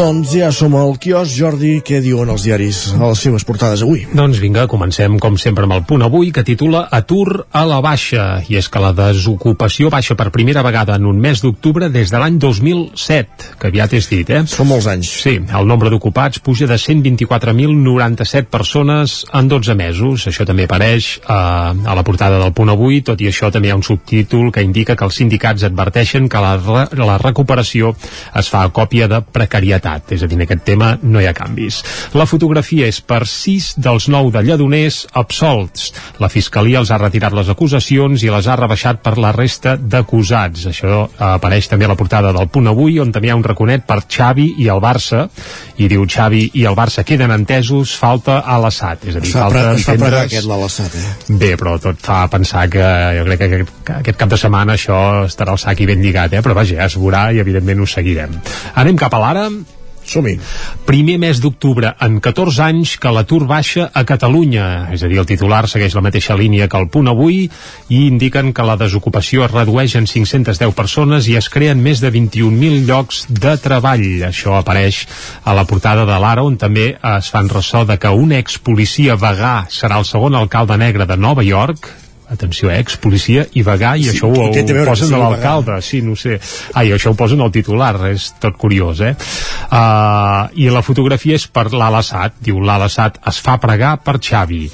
Doncs 0.00 0.30
ja 0.32 0.48
som 0.48 0.72
al 0.80 0.94
quios, 0.96 1.34
Jordi, 1.36 1.82
què 1.84 1.98
diuen 2.00 2.30
els 2.32 2.46
diaris 2.46 2.78
a 2.96 3.10
les 3.10 3.20
seves 3.20 3.44
portades 3.44 3.82
avui? 3.84 4.06
Doncs 4.16 4.38
vinga, 4.40 4.62
comencem 4.70 5.18
com 5.20 5.34
sempre 5.36 5.66
amb 5.66 5.74
el 5.76 5.82
punt 5.84 6.00
avui 6.06 6.30
que 6.32 6.40
titula 6.46 6.86
Atur 6.96 7.42
a 7.52 7.66
la 7.68 7.82
baixa 7.84 8.38
i 8.48 8.56
és 8.56 8.70
que 8.72 8.80
la 8.80 8.94
desocupació 8.96 9.90
baixa 9.92 10.16
per 10.16 10.30
primera 10.32 10.62
vegada 10.64 10.96
en 10.96 11.04
un 11.10 11.20
mes 11.20 11.42
d'octubre 11.44 11.90
des 11.92 12.08
de 12.08 12.22
l'any 12.22 12.38
2007 12.40 13.58
que 13.60 13.68
aviat 13.68 13.92
és 13.98 14.08
dit, 14.08 14.32
eh? 14.32 14.40
Són 14.48 14.70
molts 14.70 14.88
anys. 14.88 15.10
Sí, 15.20 15.34
el 15.36 15.68
nombre 15.68 15.92
d'ocupats 15.92 16.40
puja 16.40 16.70
de 16.70 16.80
124.097 16.80 18.48
persones 18.48 19.18
en 19.36 19.52
12 19.52 19.76
mesos, 19.76 20.24
això 20.32 20.48
també 20.48 20.64
apareix 20.64 21.10
eh, 21.18 21.28
a 21.28 21.98
la 21.98 22.06
portada 22.08 22.40
del 22.40 22.56
punt 22.56 22.72
avui, 22.72 23.02
tot 23.04 23.20
i 23.20 23.28
això 23.28 23.52
també 23.52 23.68
hi 23.68 23.76
ha 23.76 23.78
un 23.82 23.84
subtítol 23.84 24.48
que 24.48 24.64
indica 24.64 24.96
que 24.96 25.04
els 25.04 25.20
sindicats 25.20 25.68
adverteixen 25.68 26.32
que 26.32 26.40
la, 26.40 26.56
la 27.04 27.20
recuperació 27.20 27.92
es 28.40 28.48
fa 28.48 28.64
a 28.64 28.72
còpia 28.72 29.12
de 29.12 29.20
precarietat 29.28 29.89
és 30.10 30.22
a 30.22 30.26
dir, 30.30 30.36
en 30.38 30.42
aquest 30.46 30.62
tema 30.64 30.92
no 31.02 31.20
hi 31.20 31.26
ha 31.26 31.34
canvis. 31.34 31.82
La 32.14 32.26
fotografia 32.26 32.86
és 32.90 33.00
per 33.00 33.22
6 33.26 33.74
dels 33.82 34.08
9 34.08 34.30
de 34.36 34.42
lledoners 34.46 35.06
absolts. 35.12 35.92
La 36.22 36.28
Fiscalia 36.28 36.78
els 36.80 36.90
ha 36.90 36.98
retirat 36.98 37.32
les 37.36 37.48
acusacions 37.48 38.22
i 38.22 38.30
les 38.30 38.46
ha 38.46 38.56
rebaixat 38.56 39.02
per 39.02 39.16
la 39.18 39.32
resta 39.32 39.76
d'acusats. 39.76 40.66
Això 40.70 41.02
apareix 41.18 41.68
també 41.68 41.84
a 41.84 41.88
la 41.92 41.96
portada 41.98 42.32
del 42.32 42.48
Punt 42.48 42.68
Avui, 42.70 42.98
on 43.00 43.12
també 43.12 43.28
hi 43.28 43.30
ha 43.34 43.36
un 43.38 43.44
raconet 43.44 43.84
per 43.86 44.00
Xavi 44.08 44.54
i 44.58 44.68
el 44.68 44.80
Barça, 44.82 45.26
i 45.78 45.88
diu 45.88 46.04
Xavi 46.06 46.50
i 46.60 46.64
el 46.68 46.76
Barça 46.78 47.04
queden 47.04 47.30
entesos, 47.34 47.94
falta 47.98 48.40
a 48.40 48.58
l'assat. 48.60 49.04
És 49.08 49.16
a 49.16 49.20
dir, 49.20 49.32
falta 49.32 49.58
pre 49.58 49.80
entendre's- 49.80 50.24
aquest 50.26 50.46
l'Alassat, 50.46 50.94
eh? 50.94 51.34
Bé, 51.40 51.54
però 51.56 51.78
tot 51.80 51.98
fa 52.00 52.26
pensar 52.28 52.68
que 52.70 52.84
jo 53.18 53.24
crec 53.24 53.38
que 53.38 53.44
aquest, 53.50 53.74
que 53.84 53.92
aquest 54.02 54.18
cap 54.20 54.28
de 54.30 54.36
setmana 54.40 54.74
això 54.76 55.00
estarà 55.26 55.54
al 55.54 55.58
sac 55.58 55.80
i 55.80 55.86
ben 55.86 56.02
lligat, 56.02 56.32
eh? 56.34 56.42
però 56.42 56.54
vaja, 56.54 56.76
ja 56.76 56.86
es 56.90 56.96
veurà 56.96 57.30
i 57.34 57.38
evidentment 57.42 57.80
ho 57.80 57.86
seguirem. 57.86 58.34
Anem 58.74 58.96
cap 59.00 59.14
a 59.14 59.18
l'ara. 59.22 59.48
Som-hi. 60.10 60.36
Primer 60.88 61.16
mes 61.22 61.38
d'octubre 61.38 61.92
en 62.02 62.18
14 62.22 62.64
anys 62.64 62.96
que 62.98 63.12
l'atur 63.14 63.44
baixa 63.46 63.88
a 63.94 64.02
Catalunya. 64.08 64.88
És 64.94 65.04
a 65.06 65.10
dir, 65.10 65.20
el 65.22 65.28
titular 65.28 65.62
segueix 65.70 65.94
la 65.94 66.02
mateixa 66.02 66.34
línia 66.38 66.66
que 66.68 66.80
el 66.80 66.88
punt 66.90 67.12
avui 67.12 67.44
i 67.46 68.00
indiquen 68.08 68.50
que 68.56 68.66
la 68.66 68.76
desocupació 68.80 69.46
es 69.46 69.54
redueix 69.54 69.94
en 70.00 70.10
510 70.10 70.74
persones 70.74 71.30
i 71.30 71.38
es 71.38 71.50
creen 71.52 71.82
més 71.84 72.02
de 72.02 72.10
21.000 72.10 72.84
llocs 72.90 73.24
de 73.30 73.54
treball. 73.62 74.06
Això 74.26 74.58
apareix 74.58 75.04
a 75.44 75.54
la 75.54 75.66
portada 75.70 76.06
de 76.08 76.18
l'Ara, 76.18 76.42
on 76.42 76.58
també 76.58 76.90
es 76.96 77.30
fan 77.30 77.50
ressò 77.52 77.86
de 77.86 78.00
que 78.02 78.10
un 78.10 78.34
expolicia 78.34 79.14
vegà 79.20 79.66
serà 79.70 80.02
el 80.02 80.08
segon 80.08 80.34
alcalde 80.34 80.78
negre 80.80 81.06
de 81.06 81.16
Nova 81.16 81.46
York, 81.46 81.86
atenció, 82.30 82.70
eh, 82.70 82.78
ex-policia 82.78 83.46
i 83.58 83.64
vegà, 83.66 83.96
i 83.98 84.06
Sí, 84.06 84.14
això 84.14 84.30
ho, 84.30 84.48
té 84.54 84.62
ho 84.62 84.84
posen 84.86 85.14
a 85.14 85.20
l'alcalde, 85.20 85.80
sí, 85.82 86.00
no 86.06 86.16
sé. 86.16 86.38
Ai, 86.78 86.92
això 86.94 87.12
ho 87.12 87.18
posen 87.18 87.42
al 87.42 87.52
titular, 87.54 87.92
és 88.10 88.30
tot 88.40 88.56
curiós, 88.60 89.02
eh? 89.02 89.14
Uh, 89.70 90.46
I 90.54 90.70
la 90.70 90.84
fotografia 90.86 91.38
és 91.38 91.46
per 91.50 91.68
l'Ala 91.72 92.02
Sat, 92.06 92.38
diu 92.40 92.62
l'Ala 92.62 92.88
Sat 92.88 93.20
es 93.26 93.42
fa 93.42 93.58
pregar 93.62 93.96
per 94.04 94.18
Xavi. 94.22 94.64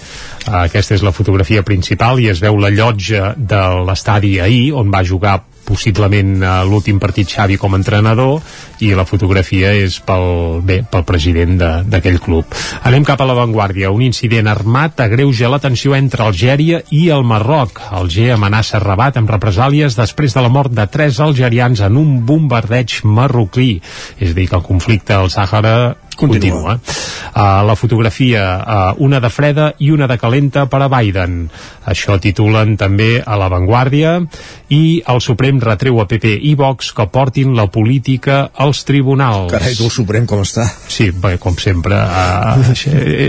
Uh, 0.46 0.62
aquesta 0.66 0.96
és 0.96 1.04
la 1.06 1.14
fotografia 1.16 1.64
principal 1.66 2.20
i 2.20 2.30
es 2.32 2.40
veu 2.44 2.60
la 2.60 2.70
llotja 2.70 3.34
de 3.36 3.62
l'estadi 3.88 4.36
ahir, 4.40 4.72
on 4.76 4.92
va 4.92 5.04
jugar 5.04 5.40
possiblement 5.66 6.36
uh, 6.40 6.62
l'últim 6.68 7.00
partit 7.02 7.28
Xavi 7.28 7.58
com 7.60 7.74
a 7.74 7.80
entrenador 7.80 8.40
i 8.84 8.92
la 8.96 9.04
fotografia 9.08 9.72
és 9.74 9.98
pel, 10.04 10.60
bé, 10.66 10.80
pel 10.90 11.04
president 11.08 11.56
de- 11.60 11.72
d'aquell 11.90 12.20
club. 12.22 12.46
Anem 12.86 13.04
cap 13.08 13.20
a 13.20 13.26
l'avantguàrdia. 13.28 13.90
Un 13.90 14.02
incident 14.06 14.46
armat 14.48 15.00
agreuja 15.04 15.50
la 15.52 15.58
tensió 15.62 15.94
entre 15.96 16.24
Algèria 16.26 16.82
i 16.94 17.08
el 17.10 17.24
Marroc. 17.24 17.80
Alger 17.90 18.30
amenaça 18.36 18.78
rebat 18.82 19.16
amb 19.18 19.30
represàlies 19.32 19.96
després 19.98 20.34
de 20.36 20.44
la 20.44 20.52
mort 20.52 20.72
de 20.72 20.86
tres 20.86 21.20
algerians 21.20 21.80
en 21.80 21.96
un 21.96 22.18
bombardeig 22.26 23.00
marroquí. 23.04 23.80
És 24.20 24.30
a 24.30 24.34
dir, 24.36 24.48
que 24.48 24.56
el 24.56 24.62
conflicte 24.66 25.14
al 25.16 25.30
Sàhara 25.32 25.96
continua. 26.16 26.78
Uh, 27.36 27.62
la 27.68 27.76
fotografia, 27.76 28.42
uh, 28.56 29.04
una 29.04 29.20
de 29.20 29.30
freda 29.30 29.70
i 29.78 29.90
una 29.92 30.08
de 30.08 30.16
calenta 30.18 30.66
per 30.72 30.80
a 30.82 30.88
Biden. 30.88 31.46
Això 31.86 32.16
titulen 32.22 32.76
també 32.80 33.20
a 33.20 33.36
l'avantguàrdia 33.38 34.16
i 34.72 35.02
el 35.06 35.20
Suprem 35.22 35.60
retreu 35.62 36.00
a 36.00 36.06
PP 36.08 36.32
i 36.48 36.54
Vox 36.58 36.90
que 36.96 37.06
portin 37.12 37.54
la 37.54 37.68
política 37.70 38.46
als 38.54 38.82
tribunals. 38.88 39.52
Carai, 39.52 39.76
tu 39.76 39.86
el 39.86 39.92
Suprem 39.94 40.26
com 40.26 40.42
està? 40.42 40.64
Sí, 40.88 41.10
bé, 41.12 41.36
com 41.42 41.58
sempre. 41.60 42.00
Uh, 42.00 42.72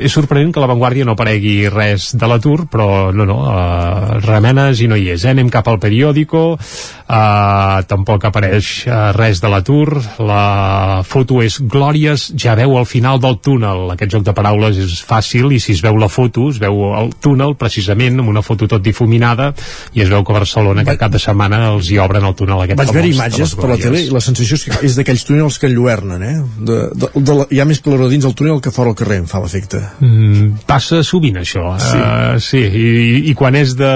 és 0.08 0.14
sorprenent 0.14 0.54
que 0.54 0.62
a 0.62 0.66
l'avantguàrdia 0.66 1.06
no 1.06 1.18
aparegui 1.18 1.58
res 1.74 2.14
de 2.18 2.32
l'atur, 2.32 2.66
però 2.72 3.12
no, 3.12 3.28
no, 3.28 3.42
uh, 3.52 4.18
remenes 4.24 4.82
i 4.82 4.90
no 4.90 4.98
hi 4.98 5.12
és. 5.14 5.28
Eh? 5.28 5.36
Anem 5.36 5.52
cap 5.54 5.68
al 5.68 5.82
periòdico, 5.84 6.48
uh, 7.08 7.82
tampoc 7.88 8.26
apareix 8.28 8.70
uh, 8.88 9.12
res 9.16 9.40
de 9.44 9.50
l'atur, 9.52 10.02
la 10.24 11.02
foto 11.08 11.42
és 11.44 11.60
Glòries 11.62 12.30
ja 12.40 12.56
veu 12.60 12.78
al 12.78 12.88
final 12.90 13.22
del 13.24 13.40
túnel. 13.44 13.88
Aquest 13.94 14.14
joc 14.18 14.26
de 14.28 14.36
paraules 14.38 14.80
és 14.84 14.98
fàcil 15.08 15.52
i 15.56 15.60
si 15.64 15.76
es 15.78 15.84
veu 15.86 15.98
la 16.00 16.10
foto, 16.12 16.50
es 16.52 16.60
veu 16.62 16.94
el 17.00 17.12
túnel 17.24 17.56
precisament 17.60 18.20
amb 18.22 18.32
una 18.34 18.44
foto 18.46 18.68
tot 18.68 18.84
difuminada 18.84 19.54
i 19.96 20.04
es 20.04 20.12
veu 20.12 20.24
que 20.24 20.34
a 20.34 20.40
Barcelona 20.40 20.84
aquest 20.84 21.00
cap 21.02 21.14
de 21.14 21.22
setmana 21.22 21.64
els 21.72 21.92
hi 21.92 22.00
obren 22.02 22.26
el 22.28 22.36
túnel 22.38 22.64
aquest 22.64 22.80
Vaig 22.82 22.94
veure 22.96 23.12
imatges 23.12 23.56
per 23.58 23.72
la 23.72 23.80
tele 23.82 24.04
i 24.04 24.12
la 24.14 24.22
sensació 24.24 24.60
és, 24.60 24.66
que 24.68 24.82
és 24.88 24.98
d'aquells 25.00 25.26
túnels 25.28 25.60
que 25.62 25.70
enlluernen, 25.72 26.24
eh? 26.24 26.36
De, 26.60 26.80
de, 26.94 27.12
de 27.16 27.38
la, 27.42 27.48
hi 27.52 27.62
ha 27.62 27.68
més 27.70 27.82
claror 27.84 28.12
dins 28.12 28.26
el 28.28 28.36
túnel 28.38 28.62
que 28.64 28.74
fora 28.74 28.92
el 28.94 28.98
carrer, 29.00 29.22
em 29.24 29.30
fa 29.30 29.42
l'efecte. 29.44 29.82
Mm, 30.04 30.64
passa 30.70 31.04
sovint 31.06 31.40
això 31.42 31.66
Sí. 31.78 31.98
uh, 32.00 32.40
sí 32.42 32.60
i, 32.60 32.88
i 33.30 33.34
quan 33.38 33.56
és 33.60 33.74
de, 33.78 33.92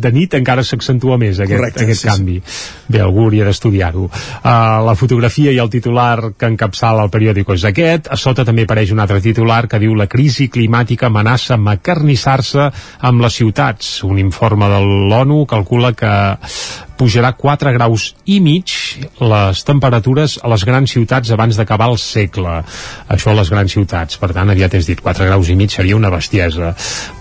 de 0.00 0.10
nit 0.14 0.34
encara 0.38 0.64
s'accentua 0.66 1.18
més 1.20 1.38
aquest, 1.38 1.56
Correcte, 1.56 1.84
aquest 1.84 2.02
sí, 2.04 2.08
canvi 2.08 2.38
bé, 2.88 3.00
algú 3.00 3.26
hauria 3.26 3.46
d'estudiar-ho. 3.48 4.06
Uh, 4.06 4.50
la 4.86 4.96
fotografia 4.98 5.52
i 5.52 5.60
el 5.62 5.70
titular 5.70 6.32
que 6.36 6.50
encapçala 6.50 7.04
el 7.06 7.12
periòdico 7.12 7.54
és 7.56 7.64
aquest. 7.68 8.10
A 8.10 8.18
sota 8.20 8.44
també 8.44 8.66
apareix 8.66 8.92
un 8.94 9.02
altre 9.02 9.20
titular 9.24 9.66
que 9.70 9.80
diu 9.82 9.94
la 9.98 10.08
crisi 10.10 10.48
climàtica 10.52 11.08
amenaça 11.10 11.58
macernissar-se 11.60 12.70
amb 13.10 13.24
les 13.24 13.40
ciutats 13.40 14.00
un 14.04 14.18
informe 14.18 14.68
de 14.70 14.80
l'ONU 14.84 15.44
calcula 15.50 15.92
que 15.96 16.12
pujarà 17.00 17.32
4 17.38 17.72
graus 17.72 18.10
i 18.28 18.38
mig 18.44 18.74
les 19.20 19.64
temperatures 19.64 20.36
a 20.42 20.50
les 20.52 20.64
grans 20.68 20.92
ciutats 20.92 21.32
abans 21.32 21.56
d'acabar 21.56 21.88
el 21.92 21.98
segle. 22.00 22.58
Això 23.08 23.32
a 23.32 23.38
les 23.38 23.50
grans 23.52 23.72
ciutats. 23.72 24.18
Per 24.20 24.30
tant, 24.36 24.52
aviat 24.52 24.76
has 24.76 24.88
dit 24.90 25.00
4 25.00 25.28
graus 25.30 25.48
i 25.48 25.56
mig 25.56 25.72
seria 25.72 25.96
una 25.96 26.12
bestiesa. 26.12 26.74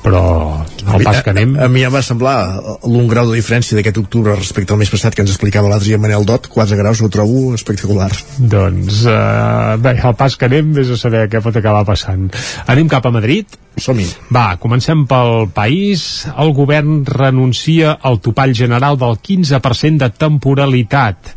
Però 0.04 0.24
al 0.60 1.06
pas 1.06 1.22
que 1.24 1.32
anem... 1.32 1.56
A, 1.56 1.70
a 1.70 1.72
mi 1.72 1.86
em 1.88 1.94
va 1.94 2.04
semblar 2.06 2.36
l'un 2.84 3.08
grau 3.12 3.32
de 3.32 3.40
diferència 3.40 3.78
d'aquest 3.80 4.02
octubre 4.04 4.36
respecte 4.36 4.76
al 4.76 4.82
mes 4.82 4.92
passat 4.92 5.16
que 5.16 5.24
ens 5.24 5.32
explicava 5.34 5.72
l'altre 5.72 5.94
dia 5.94 6.02
Manel 6.02 6.28
Dot, 6.28 6.52
4 6.52 6.80
graus 6.80 7.02
ho 7.02 7.12
trobo 7.14 7.56
espectacular. 7.56 8.12
Doncs, 8.38 9.06
uh, 9.08 9.80
bé, 9.82 9.96
al 10.04 10.18
pas 10.20 10.36
que 10.36 10.50
anem, 10.50 10.74
vés 10.76 10.92
a 10.92 11.00
saber 11.00 11.28
què 11.32 11.44
pot 11.46 11.56
acabar 11.56 11.86
passant. 11.88 12.28
Anem 12.68 12.92
cap 12.92 13.08
a 13.08 13.14
Madrid, 13.16 13.60
som-hi. 13.84 14.06
Va, 14.36 14.54
comencem 14.62 15.06
pel 15.10 15.50
país. 15.56 16.28
El 16.36 16.54
govern 16.58 17.04
renuncia 17.08 17.98
al 18.02 18.22
topall 18.24 18.56
general 18.56 19.00
del 19.00 19.18
15% 19.18 20.06
de 20.06 20.10
temporalitat. 20.16 21.36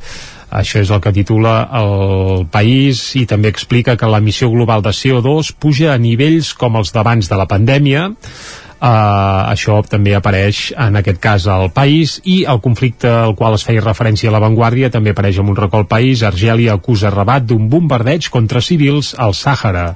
Això 0.53 0.83
és 0.85 0.91
el 0.93 1.01
que 1.01 1.15
titula 1.17 1.55
el 1.79 2.45
País 2.53 3.01
i 3.17 3.25
també 3.25 3.49
explica 3.49 3.97
que 3.97 4.11
l'emissió 4.13 4.51
global 4.53 4.85
de 4.85 4.93
CO2 4.93 5.55
puja 5.57 5.95
a 5.95 6.01
nivells 6.01 6.53
com 6.61 6.77
els 6.77 6.93
d'abans 6.93 7.31
de 7.31 7.39
la 7.41 7.49
pandèmia 7.49 8.11
Uh, 8.83 9.47
això 9.47 9.77
també 9.87 10.11
apareix 10.19 10.73
en 10.75 10.99
aquest 10.99 11.21
cas 11.23 11.45
al 11.47 11.69
país 11.71 12.17
i 12.27 12.41
el 12.51 12.59
conflicte 12.65 13.07
al 13.07 13.37
qual 13.39 13.55
es 13.55 13.63
feia 13.63 13.85
referència 13.85 14.27
a 14.27 14.33
l'avantguàrdia 14.35 14.89
també 14.91 15.13
apareix 15.15 15.37
en 15.39 15.53
un 15.53 15.55
recol 15.55 15.85
país. 15.87 16.25
Argèlia 16.27 16.75
acusa 16.75 17.13
Rabat 17.15 17.47
d'un 17.47 17.69
bombardeig 17.71 18.27
contra 18.35 18.59
civils 18.59 19.13
al 19.15 19.37
Sàhara. 19.39 19.93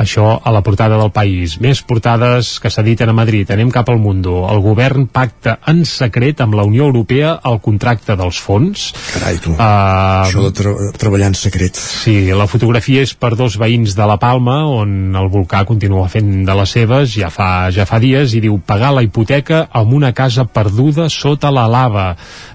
Això 0.00 0.38
a 0.40 0.52
la 0.54 0.62
portada 0.64 0.96
del 0.96 1.12
país. 1.12 1.58
Més 1.60 1.82
portades 1.84 2.54
que 2.56 2.72
s'editen 2.72 3.12
a 3.12 3.16
Madrid. 3.18 3.52
Anem 3.52 3.68
cap 3.74 3.92
al 3.92 4.00
Mundo. 4.00 4.46
El 4.48 4.64
govern 4.64 5.10
pacta 5.12 5.58
en 5.68 5.84
secret 5.84 6.40
amb 6.40 6.56
la 6.56 6.64
Unió 6.64 6.88
Europea 6.88 7.34
el 7.52 7.60
contracte 7.60 8.16
dels 8.16 8.40
fons. 8.40 8.86
Carai 9.12 9.42
tu, 9.44 9.52
uh, 9.58 10.24
això 10.24 10.46
de 10.46 10.54
tra 10.56 10.74
treballar 10.96 11.34
en 11.34 11.36
secret. 11.36 11.76
Sí, 11.76 12.16
la 12.32 12.48
fotografia 12.48 13.04
és 13.04 13.12
per 13.12 13.34
dos 13.36 13.60
veïns 13.60 13.92
de 13.92 14.08
la 14.08 14.16
Palma 14.16 14.62
on 14.72 15.12
el 15.20 15.28
volcà 15.28 15.66
continua 15.68 16.08
fent 16.08 16.46
de 16.48 16.58
les 16.62 16.76
seves. 16.80 17.12
Ja 17.20 17.28
fa, 17.28 17.68
ja 17.68 17.84
fa 17.84 18.00
dies 18.00 18.21
Figueres 18.22 18.36
i 18.36 18.42
diu 18.42 18.58
pagar 18.62 18.92
la 18.94 19.02
hipoteca 19.02 19.64
amb 19.74 19.94
una 19.96 20.12
casa 20.14 20.44
perduda 20.46 21.08
sota 21.10 21.50
la 21.50 21.64
lava. 21.66 22.12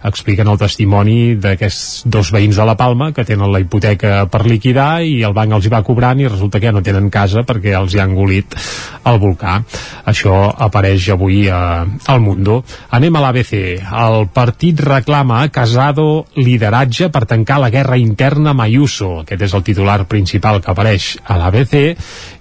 Expliquen 0.08 0.48
el 0.48 0.60
testimoni 0.60 1.36
d'aquests 1.36 2.06
dos 2.08 2.32
veïns 2.32 2.56
de 2.56 2.66
la 2.68 2.78
Palma 2.80 3.12
que 3.12 3.26
tenen 3.28 3.52
la 3.52 3.60
hipoteca 3.60 4.26
per 4.32 4.46
liquidar 4.48 5.04
i 5.04 5.24
el 5.28 5.36
banc 5.36 5.52
els 5.58 5.68
hi 5.68 5.72
va 5.74 5.84
cobrant 5.84 6.22
i 6.22 6.30
resulta 6.30 6.62
que 6.62 6.70
ja 6.70 6.76
no 6.76 6.84
tenen 6.86 7.10
casa 7.12 7.44
perquè 7.44 7.74
els 7.76 7.94
hi 7.94 8.00
ha 8.00 8.06
engolit 8.08 8.56
el 9.08 9.20
volcà. 9.20 9.58
Això 10.08 10.38
apareix 10.68 11.10
avui 11.12 11.50
a, 11.52 11.84
al 11.84 12.24
Mundo. 12.24 12.62
Anem 12.96 13.18
a 13.18 13.26
l'ABC. 13.26 13.54
El 13.84 14.30
partit 14.32 14.80
reclama 14.80 15.42
a 15.42 15.52
Casado 15.52 16.28
lideratge 16.38 17.12
per 17.12 17.26
tancar 17.28 17.60
la 17.60 17.72
guerra 17.74 18.00
interna 18.00 18.54
amb 18.56 18.64
Ayuso. 18.64 19.26
Aquest 19.26 19.50
és 19.50 19.58
el 19.58 19.68
titular 19.68 20.00
principal 20.08 20.62
que 20.62 20.72
apareix 20.72 21.18
a 21.28 21.40
l'ABC 21.42 21.76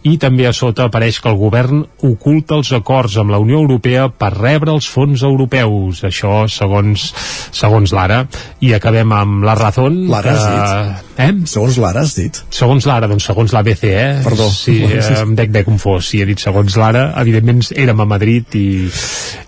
i 0.07 0.17
també 0.23 0.47
a 0.47 0.55
sota 0.55 0.87
apareix 0.87 1.19
que 1.19 1.33
el 1.33 1.41
govern 1.41 1.83
oculta 2.07 2.55
els 2.61 2.71
acords 2.77 3.16
amb 3.21 3.33
la 3.33 3.41
Unió 3.43 3.61
Europea 3.63 4.09
per 4.09 4.33
rebre 4.35 4.73
els 4.75 4.89
fons 4.91 5.23
europeus. 5.27 6.03
Això 6.07 6.45
segons, 6.53 7.09
segons 7.55 7.95
l'Ara. 7.97 8.23
I 8.65 8.73
acabem 8.77 9.13
amb 9.17 9.47
la 9.47 9.57
Razón. 9.59 10.05
L'Ara 10.11 10.35
has 10.35 10.47
dit? 10.47 11.13
Eh? 11.17 11.31
Segons 11.49 11.79
l'Ara 11.83 12.05
has 12.05 12.17
dit? 12.19 12.41
Segons 12.53 12.89
l'Ara, 12.89 13.09
doncs 13.11 13.29
segons 13.29 13.55
l'ABC, 13.57 13.85
eh? 13.91 14.11
Perdó. 14.25 14.49
Sí, 14.53 14.79
eh, 14.89 15.03
em 15.21 15.37
dec 15.39 15.53
bé 15.55 15.65
confós. 15.67 16.11
Si 16.11 16.23
he 16.23 16.29
dit 16.29 16.43
segons 16.43 16.79
l'Ara, 16.81 17.09
evidentment 17.23 17.65
érem 17.77 18.03
a 18.05 18.09
Madrid 18.09 18.59
i, 18.59 18.67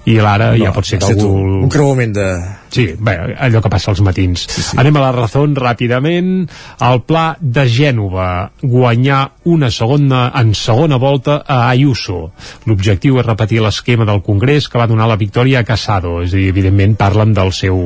i 0.09 0.19
l'Ara 0.23 0.53
no, 0.55 0.63
ja 0.65 0.73
pot 0.77 0.89
ser 0.89 1.01
que 1.03 1.13
algú... 1.13 1.35
Un 1.65 1.73
creuament 1.73 2.17
de... 2.17 2.31
Sí, 2.71 2.91
bé, 2.99 3.17
allò 3.41 3.63
que 3.65 3.71
passa 3.73 3.91
als 3.93 4.03
matins. 4.05 4.45
Sí, 4.49 4.63
sí. 4.63 4.79
Anem 4.81 4.99
a 4.99 5.07
la 5.07 5.13
raó 5.15 5.45
ràpidament. 5.59 6.49
El 6.85 7.01
pla 7.09 7.37
de 7.41 7.65
Gènova, 7.69 8.51
guanyar 8.63 9.21
una 9.49 9.71
segona 9.71 10.29
en 10.37 10.53
segona 10.55 10.99
volta 11.01 11.43
a 11.47 11.69
Ayuso. 11.71 12.33
L'objectiu 12.69 13.19
és 13.21 13.27
repetir 13.27 13.63
l'esquema 13.65 14.07
del 14.09 14.23
Congrés 14.27 14.69
que 14.69 14.81
va 14.81 14.89
donar 14.91 15.09
la 15.09 15.19
victòria 15.21 15.63
a 15.63 15.67
Casado. 15.69 16.19
És 16.23 16.35
a 16.35 16.37
dir, 16.37 16.49
evidentment 16.53 16.97
parlen 17.01 17.33
del 17.37 17.53
seu, 17.57 17.79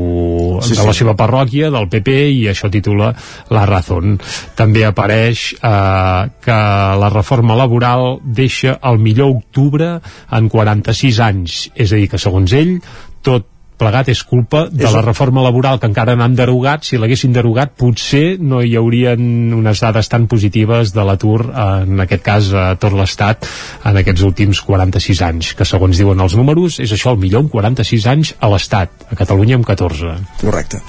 sí, 0.63 0.75
de 0.75 0.83
la 0.83 0.93
sí. 0.93 1.03
seva 1.03 1.17
parròquia, 1.19 1.71
del 1.71 1.89
PP, 1.93 2.17
i 2.41 2.43
això 2.51 2.71
titula 2.73 3.13
La 3.51 3.67
Razón. 3.69 4.19
També 4.59 4.85
apareix 4.87 5.53
eh, 5.61 6.33
que 6.43 6.59
la 7.03 7.13
reforma 7.13 7.57
laboral 7.59 8.19
deixa 8.23 8.79
el 8.83 8.99
millor 8.99 9.37
octubre 9.39 9.95
en 10.33 10.51
46 10.53 11.23
anys. 11.23 11.63
És 11.75 11.93
a 11.93 12.01
dir, 12.01 12.11
que 12.11 12.21
segons 12.21 12.53
ell, 12.57 12.79
tot 13.23 13.52
plegat 13.83 14.11
és 14.13 14.23
culpa 14.27 14.65
de 14.71 14.87
és... 14.87 14.95
la 14.95 15.03
reforma 15.05 15.43
laboral 15.45 15.81
que 15.83 15.91
encara 15.91 16.15
no 16.17 16.25
han 16.27 16.37
derogat. 16.39 16.87
Si 16.87 17.01
l'haguessin 17.01 17.35
derogat, 17.35 17.75
potser 17.79 18.39
no 18.41 18.63
hi 18.63 18.77
haurien 18.79 19.53
unes 19.59 19.83
dades 19.83 20.11
tan 20.13 20.29
positives 20.31 20.95
de 20.95 21.07
l'atur, 21.07 21.41
en 21.51 22.05
aquest 22.07 22.25
cas 22.25 22.51
a 22.55 22.67
tot 22.81 22.97
l'Estat, 22.97 23.49
en 23.89 24.01
aquests 24.03 24.27
últims 24.29 24.63
46 24.67 25.23
anys, 25.29 25.53
que 25.59 25.69
segons 25.69 25.99
diuen 25.99 26.21
els 26.23 26.37
números, 26.39 26.79
és 26.83 26.95
això 26.95 27.15
el 27.17 27.23
millor 27.23 27.47
en 27.47 27.53
46 27.53 28.11
anys 28.15 28.35
a 28.41 28.51
l'Estat, 28.53 29.09
a 29.11 29.19
Catalunya 29.19 29.59
amb 29.61 29.69
14. 29.69 30.19
Correcte. 30.43 30.83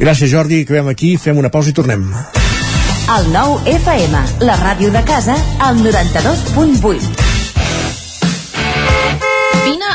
Gràcies, 0.00 0.30
Jordi. 0.32 0.62
Acabem 0.66 0.92
aquí, 0.92 1.16
fem 1.20 1.38
una 1.38 1.52
pausa 1.52 1.72
i 1.72 1.76
tornem. 1.76 2.08
El 3.12 3.28
nou 3.34 3.58
FM, 3.66 4.24
la 4.46 4.56
ràdio 4.62 4.92
de 4.94 5.02
casa, 5.08 5.36
al 5.60 5.82
92.8. 5.82 7.31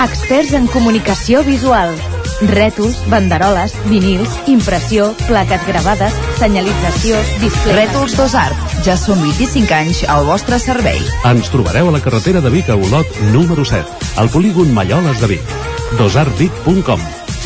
Experts 0.00 0.52
en 0.56 0.66
comunicació 0.72 1.42
visual. 1.44 1.92
Rètols, 2.48 2.96
banderoles, 3.12 3.74
vinils, 3.86 4.32
impressió, 4.50 5.12
plaques 5.28 5.64
gravades, 5.68 6.16
senyalització, 6.40 7.18
displays... 7.42 7.76
Rètols 7.76 8.16
Dos 8.18 8.34
Art. 8.38 8.76
Ja 8.86 8.96
són 8.98 9.20
25 9.22 9.76
anys 9.76 10.02
al 10.10 10.26
vostre 10.26 10.58
servei. 10.62 10.98
Ens 11.28 11.52
trobareu 11.52 11.90
a 11.90 11.94
la 11.94 12.02
carretera 12.02 12.40
de 12.42 12.50
Vic 12.54 12.70
a 12.72 12.76
Olot, 12.78 13.08
número 13.34 13.66
7, 13.68 13.84
al 14.22 14.30
polígon 14.32 14.72
Malloles 14.74 15.20
de 15.22 15.34
Vic. 15.36 15.58
dosartvic.com 16.00 17.02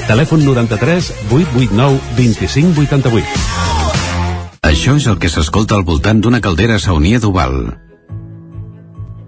Telèfon 0.07 0.45
93 0.47 1.11
889 1.31 1.99
2588. 2.21 3.27
Això 4.67 4.97
és 4.99 5.07
el 5.11 5.19
que 5.23 5.31
s'escolta 5.31 5.75
al 5.77 5.85
voltant 5.87 6.23
d'una 6.23 6.41
caldera 6.43 6.79
saunia 6.83 7.21
d'Oval 7.23 7.86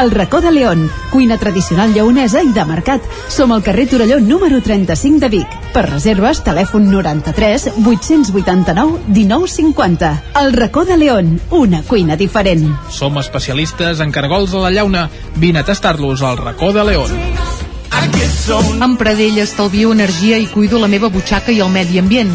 El 0.00 0.10
racó 0.10 0.40
de 0.40 0.50
León, 0.50 0.90
cuina 1.10 1.38
tradicional 1.38 1.94
lleonesa 1.94 2.42
i 2.42 2.50
de 2.52 2.64
mercat. 2.66 3.02
Som 3.30 3.52
al 3.54 3.62
carrer 3.62 3.86
Torelló 3.88 4.18
número 4.18 4.60
35 4.60 5.20
de 5.22 5.28
Vic. 5.30 5.54
Per 5.72 5.84
reserves, 5.86 6.42
telèfon 6.42 6.90
93 6.90 7.68
889 7.78 8.98
1950. 9.06 10.10
El 10.42 10.52
racó 10.52 10.84
de 10.84 10.96
León, 10.96 11.40
una 11.50 11.82
cuina 11.82 12.16
diferent. 12.16 12.74
Som 12.90 13.18
especialistes 13.22 14.00
en 14.00 14.10
cargols 14.10 14.54
a 14.54 14.66
la 14.66 14.72
llauna. 14.72 15.08
Vine 15.36 15.60
a 15.60 15.64
tastar-los 15.64 16.22
al 16.22 16.38
racó 16.38 16.72
de 16.72 16.84
León. 16.84 17.14
Amb 18.82 18.98
Pradell 18.98 19.38
estalvio 19.38 19.94
energia 19.94 20.42
i 20.42 20.50
cuido 20.50 20.82
la 20.82 20.90
meva 20.90 21.08
butxaca 21.08 21.54
i 21.54 21.62
el 21.62 21.70
medi 21.70 22.02
ambient. 22.02 22.34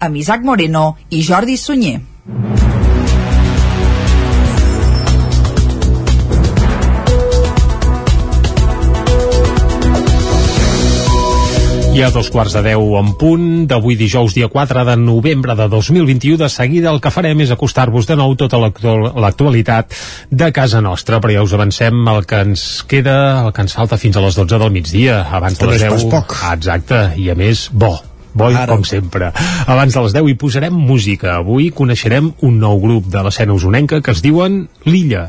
amb 0.00 0.16
Isaac 0.16 0.42
Moreno 0.44 0.96
i 1.10 1.22
Jordi 1.22 1.56
Sunyer. 1.56 2.00
I 11.98 12.02
a 12.06 12.12
dos 12.14 12.28
quarts 12.30 12.52
de 12.54 12.60
deu 12.62 12.92
en 12.94 13.08
punt 13.18 13.46
d'avui 13.66 13.96
dijous 13.98 14.30
dia 14.36 14.46
4 14.52 14.84
de 14.86 14.94
novembre 15.00 15.56
de 15.58 15.66
2021 15.72 16.36
de 16.38 16.48
seguida 16.52 16.92
el 16.94 17.00
que 17.02 17.10
farem 17.10 17.40
és 17.42 17.50
acostar-vos 17.50 18.06
de 18.06 18.14
nou 18.20 18.36
tota 18.38 18.60
l'actual- 18.62 19.16
l'actualitat 19.18 19.96
de 20.30 20.52
casa 20.54 20.80
nostra. 20.80 21.18
Però 21.18 21.32
ja 21.34 21.42
us 21.42 21.56
avancem 21.56 22.06
el 22.12 22.22
que 22.24 22.38
ens 22.44 22.84
queda 22.86 23.16
el 23.46 23.52
que 23.52 23.66
ens 23.66 23.74
falta 23.74 23.98
fins 23.98 24.16
a 24.16 24.22
les 24.22 24.36
12 24.38 24.58
del 24.62 24.70
migdia. 24.70 25.24
Abans 25.26 25.58
de 25.58 25.66
les 25.72 25.82
és 25.82 25.88
10 25.88 25.92
pas 25.96 26.06
poc. 26.12 26.36
Exacte, 26.52 27.02
i 27.18 27.30
a 27.30 27.34
més 27.34 27.66
bo 27.72 27.96
bo 28.38 28.48
Ara. 28.52 28.70
com 28.70 28.86
sempre. 28.86 29.32
Abans 29.66 29.94
de 29.94 30.04
les 30.06 30.14
10 30.16 30.30
hi 30.30 30.38
posarem 30.38 30.74
música. 30.74 31.36
Avui 31.42 31.70
coneixerem 31.74 32.32
un 32.46 32.62
nou 32.62 32.80
grup 32.80 33.10
de 33.12 33.26
l'escena 33.26 33.56
usonenca 33.58 34.00
que 34.00 34.14
es 34.14 34.24
diuen 34.24 34.66
L'Illa 34.86 35.28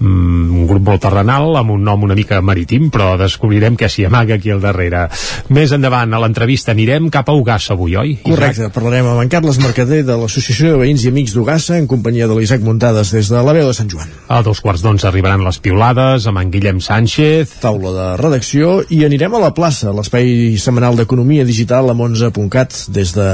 un 0.00 0.66
grup 0.68 0.84
molt 0.86 1.02
terrenal 1.04 1.56
amb 1.60 1.74
un 1.74 1.84
nom 1.84 2.06
una 2.06 2.16
mica 2.16 2.40
marítim 2.40 2.88
però 2.92 3.12
descobrirem 3.20 3.76
què 3.78 3.88
s'hi 3.90 4.06
amaga 4.08 4.36
aquí 4.38 4.52
al 4.52 4.62
darrere 4.62 5.06
més 5.52 5.72
endavant 5.76 6.14
a 6.14 6.20
l'entrevista 6.22 6.72
anirem 6.72 7.10
cap 7.12 7.28
a 7.28 7.36
Ugassa 7.36 7.74
avui, 7.74 7.96
oi? 7.96 8.14
Correcte, 8.24 8.70
parlarem 8.74 9.10
amb 9.10 9.22
en 9.22 9.32
Carles 9.32 9.60
Mercader 9.62 10.02
de 10.08 10.16
l'Associació 10.16 10.72
de 10.72 10.80
Veïns 10.82 11.04
i 11.04 11.10
Amics 11.12 11.34
d'Ugassa 11.36 11.76
en 11.78 11.88
companyia 11.90 12.28
de 12.30 12.38
l'Isaac 12.38 12.64
Muntades 12.64 13.12
des 13.14 13.30
de 13.30 13.42
la 13.44 13.54
veu 13.56 13.68
de 13.68 13.76
Sant 13.76 13.90
Joan. 13.92 14.08
A 14.28 14.40
dos 14.46 14.62
quarts 14.64 14.84
d'onze 14.84 15.08
arribaran 15.08 15.44
les 15.44 15.60
piulades 15.62 16.26
amb 16.30 16.40
en 16.40 16.52
Guillem 16.54 16.80
Sánchez. 16.84 17.58
Taula 17.60 17.92
de 17.96 18.08
redacció 18.20 18.80
i 18.88 19.02
anirem 19.06 19.36
a 19.36 19.42
la 19.44 19.52
plaça, 19.56 19.92
l'espai 19.96 20.56
setmanal 20.60 20.98
d'Economia 20.98 21.44
Digital 21.48 21.92
amb 21.92 22.06
11.cat 22.08 22.76
des 22.94 23.14
de 23.16 23.28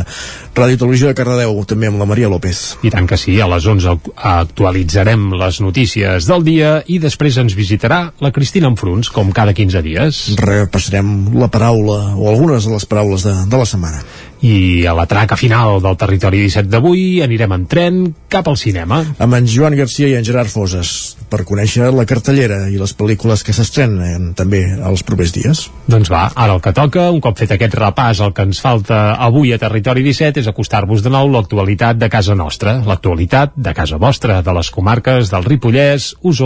Ràdio 0.56 0.80
Televisió 0.80 1.10
de 1.12 1.18
Cardedeu, 1.18 1.58
també 1.68 1.90
amb 1.90 2.00
la 2.00 2.08
Maria 2.08 2.30
López. 2.32 2.64
I 2.86 2.92
tant 2.94 3.06
que 3.06 3.18
sí, 3.20 3.36
a 3.40 3.48
les 3.50 3.66
11 3.66 3.96
actualitzarem 4.16 5.28
les 5.36 5.60
notícies 5.60 6.28
del 6.30 6.44
dia 6.46 6.55
i 6.62 7.00
després 7.02 7.36
ens 7.42 7.56
visitarà 7.56 8.12
la 8.22 8.32
Cristina 8.34 8.70
Enfruns, 8.70 9.10
com 9.12 9.32
cada 9.34 9.54
15 9.56 9.82
dies. 9.84 10.22
Repassarem 10.40 11.34
la 11.36 11.50
paraula 11.52 12.14
o 12.16 12.30
algunes 12.30 12.66
de 12.66 12.72
les 12.74 12.86
paraules 12.88 13.26
de, 13.26 13.34
de 13.50 13.60
la 13.60 13.68
setmana. 13.68 14.02
I 14.44 14.84
a 14.86 14.92
la 14.92 15.06
traca 15.08 15.36
final 15.36 15.80
del 15.80 15.96
Territori 15.96 16.42
17 16.44 16.68
d'avui 16.68 17.22
anirem 17.24 17.54
en 17.56 17.64
tren 17.66 18.02
cap 18.28 18.48
al 18.50 18.58
cinema. 18.60 19.00
Amb 19.18 19.38
en 19.38 19.46
Joan 19.48 19.74
Garcia 19.78 20.10
i 20.10 20.16
en 20.18 20.26
Gerard 20.26 20.52
Foses 20.52 21.16
per 21.30 21.42
conèixer 21.48 21.88
la 21.94 22.04
cartellera 22.06 22.66
i 22.70 22.76
les 22.78 22.92
pel·lícules 22.94 23.42
que 23.42 23.54
s'estrenen 23.56 24.34
també 24.38 24.62
els 24.76 25.02
propers 25.06 25.32
dies. 25.34 25.64
Doncs 25.88 26.10
va, 26.12 26.26
ara 26.34 26.54
el 26.54 26.62
que 26.62 26.74
toca, 26.76 27.08
un 27.10 27.22
cop 27.24 27.40
fet 27.40 27.56
aquest 27.56 27.74
repàs, 27.80 28.20
el 28.22 28.34
que 28.36 28.44
ens 28.46 28.60
falta 28.62 29.16
avui 29.24 29.54
a 29.54 29.60
Territori 29.62 30.04
17 30.06 30.44
és 30.44 30.50
acostar-vos 30.52 31.02
de 31.02 31.12
nou 31.12 31.32
l'actualitat 31.32 31.98
de 31.98 32.10
casa 32.12 32.36
nostra, 32.38 32.76
l'actualitat 32.86 33.56
de 33.56 33.74
casa 33.74 33.98
vostra, 33.98 34.42
de 34.44 34.56
les 34.56 34.70
comarques 34.70 35.32
del 35.32 35.48
Ripollès, 35.48 36.12
Osona, 36.22 36.45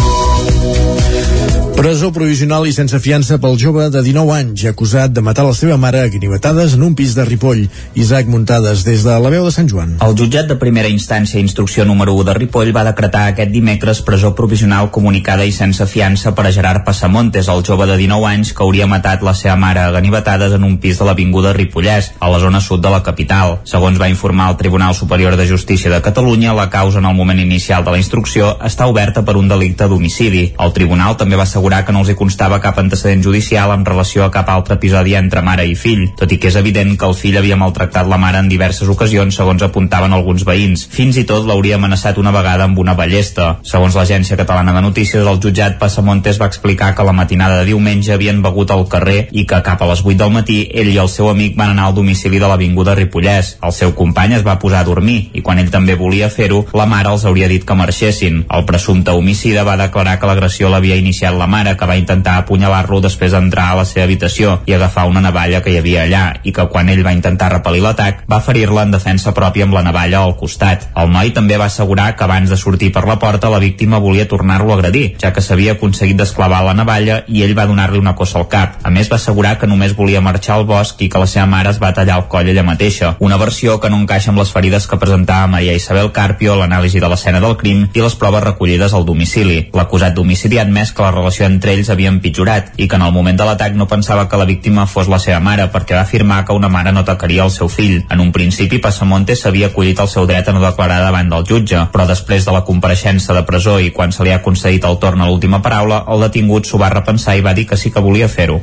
Presó 1.81 2.11
provisional 2.13 2.67
i 2.69 2.71
sense 2.75 2.99
fiança 3.01 3.39
pel 3.41 3.55
jove 3.57 3.87
de 3.89 4.03
19 4.05 4.35
anys 4.35 4.67
acusat 4.69 5.09
de 5.15 5.21
matar 5.25 5.47
la 5.47 5.53
seva 5.57 5.79
mare 5.81 6.03
a 6.03 6.09
guinivetades 6.13 6.75
en 6.75 6.83
un 6.85 6.93
pis 6.93 7.15
de 7.17 7.23
Ripoll. 7.25 7.63
Isaac 7.97 8.27
Muntades, 8.29 8.83
des 8.85 9.01
de 9.01 9.15
la 9.17 9.31
veu 9.33 9.47
de 9.47 9.53
Sant 9.55 9.65
Joan. 9.71 9.95
El 10.05 10.13
jutjat 10.13 10.45
de 10.45 10.59
primera 10.61 10.91
instància 10.93 11.39
i 11.39 11.41
instrucció 11.41 11.81
número 11.89 12.13
1 12.13 12.27
de 12.27 12.35
Ripoll 12.37 12.69
va 12.75 12.83
decretar 12.85 13.23
aquest 13.31 13.49
dimecres 13.49 14.03
presó 14.05 14.29
provisional 14.37 14.91
comunicada 14.93 15.47
i 15.49 15.55
sense 15.55 15.87
fiança 15.89 16.35
per 16.37 16.45
a 16.45 16.51
Gerard 16.53 16.83
Passamontes, 16.85 17.49
el 17.49 17.65
jove 17.65 17.89
de 17.89 17.97
19 17.97 18.29
anys 18.29 18.53
que 18.53 18.61
hauria 18.61 18.85
matat 18.85 19.25
la 19.25 19.33
seva 19.33 19.57
mare 19.57 19.81
a 19.81 19.89
ganivetades 19.97 20.53
en 20.53 20.69
un 20.69 20.77
pis 20.77 21.01
de 21.01 21.09
l'Avinguda 21.09 21.55
Ripollès, 21.57 22.11
a 22.19 22.29
la 22.29 22.43
zona 22.45 22.61
sud 22.61 22.85
de 22.85 22.93
la 22.93 23.01
capital. 23.01 23.57
Segons 23.65 23.97
va 23.97 24.11
informar 24.13 24.51
el 24.51 24.59
Tribunal 24.61 24.93
Superior 24.93 25.33
de 25.33 25.49
Justícia 25.49 25.89
de 25.89 26.03
Catalunya, 26.05 26.53
la 26.53 26.69
causa 26.69 27.01
en 27.01 27.09
el 27.09 27.17
moment 27.17 27.41
inicial 27.41 27.81
de 27.81 27.97
la 27.97 28.03
instrucció 28.05 28.53
està 28.61 28.85
oberta 28.85 29.25
per 29.25 29.33
un 29.41 29.49
delicte 29.49 29.89
d'homicidi. 29.89 30.51
El 30.61 30.77
tribunal 30.77 31.17
també 31.17 31.41
va 31.41 31.49
assegurar 31.49 31.70
que 31.85 31.93
no 31.95 32.01
els 32.03 32.11
hi 32.11 32.17
constava 32.19 32.59
cap 32.61 32.77
antecedent 32.81 33.23
judicial 33.23 33.71
en 33.73 33.85
relació 33.87 34.25
a 34.25 34.31
cap 34.33 34.49
altre 34.51 34.75
episodi 34.75 35.15
entre 35.15 35.41
mare 35.41 35.63
i 35.67 35.75
fill, 35.79 36.09
tot 36.19 36.31
i 36.31 36.37
que 36.37 36.51
és 36.51 36.57
evident 36.59 36.97
que 36.99 37.07
el 37.07 37.15
fill 37.15 37.37
havia 37.39 37.57
maltractat 37.59 38.09
la 38.11 38.19
mare 38.21 38.41
en 38.43 38.49
diverses 38.51 38.89
ocasions, 38.91 39.35
segons 39.39 39.63
apuntaven 39.63 40.13
alguns 40.13 40.43
veïns. 40.47 40.83
Fins 40.91 41.17
i 41.21 41.25
tot 41.29 41.47
l'hauria 41.47 41.77
amenaçat 41.79 42.19
una 42.19 42.33
vegada 42.35 42.67
amb 42.67 42.79
una 42.83 42.95
ballesta. 42.99 43.55
Segons 43.63 43.95
l'Agència 43.95 44.37
Catalana 44.39 44.75
de 44.75 44.83
Notícies, 44.83 45.23
el 45.23 45.39
jutjat 45.43 45.79
Passamontes 45.79 46.41
va 46.41 46.49
explicar 46.51 46.91
que 46.95 47.07
la 47.07 47.15
matinada 47.15 47.61
de 47.61 47.69
diumenge 47.71 48.13
havien 48.13 48.41
begut 48.43 48.71
al 48.75 48.87
carrer 48.91 49.27
i 49.31 49.45
que 49.47 49.61
cap 49.63 49.81
a 49.81 49.89
les 49.93 50.03
8 50.03 50.17
del 50.19 50.35
matí 50.35 50.59
ell 50.73 50.91
i 50.91 50.97
el 51.01 51.09
seu 51.09 51.29
amic 51.31 51.55
van 51.57 51.73
anar 51.75 51.87
al 51.89 51.95
domicili 51.95 52.41
de 52.41 52.49
l'Avinguda 52.51 52.95
Ripollès. 52.97 53.55
El 53.63 53.75
seu 53.77 53.95
company 53.95 54.35
es 54.39 54.45
va 54.47 54.57
posar 54.59 54.81
a 54.81 54.87
dormir 54.87 55.29
i 55.33 55.41
quan 55.45 55.61
ell 55.61 55.71
també 55.71 55.95
volia 55.95 56.29
fer-ho, 56.29 56.65
la 56.73 56.89
mare 56.89 57.13
els 57.13 57.25
hauria 57.25 57.47
dit 57.51 57.65
que 57.65 57.77
marxessin. 57.77 58.45
El 58.49 58.65
presumpte 58.65 59.15
homicida 59.15 59.63
va 59.67 59.77
declarar 59.77 60.17
que 60.19 60.27
l'agressió 60.27 60.69
l'havia 60.69 60.97
iniciat 60.97 61.37
la 61.37 61.47
mare, 61.47 61.60
que 61.77 61.87
va 61.87 61.97
intentar 61.99 62.37
apunyalar-lo 62.41 63.01
després 63.03 63.31
d'entrar 63.35 63.69
a 63.71 63.79
la 63.81 63.85
seva 63.85 64.05
habitació 64.07 64.57
i 64.65 64.75
agafar 64.75 65.07
una 65.09 65.21
navalla 65.23 65.61
que 65.61 65.71
hi 65.73 65.77
havia 65.79 66.05
allà 66.05 66.23
i 66.43 66.53
que 66.55 66.67
quan 66.73 66.89
ell 66.89 67.03
va 67.05 67.13
intentar 67.15 67.51
repel·lir 67.53 67.83
l'atac 67.85 68.23
va 68.31 68.41
ferir-la 68.43 68.85
en 68.87 68.95
defensa 68.95 69.33
pròpia 69.37 69.67
amb 69.67 69.77
la 69.77 69.83
navalla 69.85 70.21
al 70.21 70.35
costat. 70.39 70.89
El 70.97 71.11
noi 71.13 71.31
també 71.35 71.57
va 71.61 71.69
assegurar 71.71 72.15
que 72.15 72.25
abans 72.25 72.49
de 72.49 72.57
sortir 72.57 72.91
per 72.91 73.05
la 73.07 73.17
porta 73.19 73.49
la 73.49 73.61
víctima 73.63 73.99
volia 73.99 74.27
tornar-lo 74.27 74.73
a 74.73 74.79
agredir, 74.79 75.15
ja 75.21 75.33
que 75.33 75.41
s'havia 75.41 75.77
aconseguit 75.77 76.17
desclavar 76.17 76.63
la 76.65 76.75
navalla 76.77 77.21
i 77.27 77.43
ell 77.45 77.55
va 77.57 77.67
donar-li 77.69 77.99
una 78.01 78.15
cossa 78.15 78.39
al 78.39 78.47
cap. 78.51 78.79
A 78.83 78.89
més 78.89 79.11
va 79.11 79.19
assegurar 79.21 79.57
que 79.59 79.69
només 79.69 79.95
volia 79.97 80.21
marxar 80.21 80.57
al 80.57 80.67
bosc 80.69 81.01
i 81.01 81.09
que 81.09 81.21
la 81.21 81.29
seva 81.29 81.47
mare 81.49 81.71
es 81.71 81.81
va 81.81 81.93
tallar 81.93 82.17
el 82.21 82.27
coll 82.31 82.49
ella 82.51 82.65
mateixa, 82.67 83.15
una 83.19 83.37
versió 83.37 83.79
que 83.79 83.89
no 83.89 83.99
encaixa 84.01 84.31
amb 84.31 84.41
les 84.41 84.51
ferides 84.53 84.87
que 84.87 84.99
presentava 85.01 85.49
Maria 85.51 85.75
Isabel 85.77 86.11
Carpio, 86.15 86.55
l'anàlisi 86.59 87.01
de 87.01 87.09
l'escena 87.11 87.41
del 87.43 87.57
crim 87.57 87.87
i 87.93 88.03
les 88.03 88.15
proves 88.15 88.43
recollides 88.43 88.93
al 88.93 89.05
domicili. 89.05 89.69
L'acusat 89.77 90.15
d'homicidi 90.15 90.59
ha 90.59 90.65
admès 90.67 90.93
que 90.95 91.05
la 91.05 91.11
relació 91.15 91.40
entre 91.45 91.73
ells 91.75 91.89
havia 91.89 92.11
empitjorat 92.11 92.73
i 92.77 92.87
que 92.87 92.97
en 92.97 93.05
el 93.05 93.13
moment 93.15 93.37
de 93.37 93.45
l'atac 93.47 93.75
no 93.77 93.87
pensava 93.87 94.27
que 94.29 94.37
la 94.39 94.47
víctima 94.49 94.87
fos 94.87 95.09
la 95.11 95.19
seva 95.19 95.39
mare 95.43 95.67
perquè 95.73 95.95
va 95.97 96.03
afirmar 96.05 96.43
que 96.45 96.55
una 96.57 96.69
mare 96.69 96.91
no 96.91 97.03
atacaria 97.05 97.43
el 97.43 97.51
seu 97.51 97.69
fill. 97.69 98.01
En 98.09 98.19
un 98.23 98.31
principi, 98.31 98.79
Passamonte 98.83 99.35
s'havia 99.35 99.71
acollit 99.71 99.99
el 99.99 100.09
seu 100.11 100.27
dret 100.29 100.47
a 100.47 100.55
no 100.55 100.63
declarar 100.63 100.99
davant 101.03 101.29
del 101.31 101.45
jutge, 101.47 101.85
però 101.93 102.07
després 102.09 102.45
de 102.45 102.55
la 102.55 102.63
compareixença 102.67 103.33
de 103.37 103.43
presó 103.47 103.77
i 103.79 103.91
quan 103.95 104.11
se 104.11 104.25
li 104.25 104.33
ha 104.33 104.41
concedit 104.45 104.85
el 104.87 104.99
torn 105.01 105.21
a 105.21 105.29
l'última 105.29 105.61
paraula, 105.61 106.03
el 106.11 106.25
detingut 106.27 106.67
s'ho 106.69 106.79
va 106.81 106.91
repensar 106.93 107.37
i 107.37 107.45
va 107.45 107.55
dir 107.57 107.67
que 107.69 107.79
sí 107.79 107.91
que 107.91 108.03
volia 108.03 108.29
fer-ho. 108.31 108.59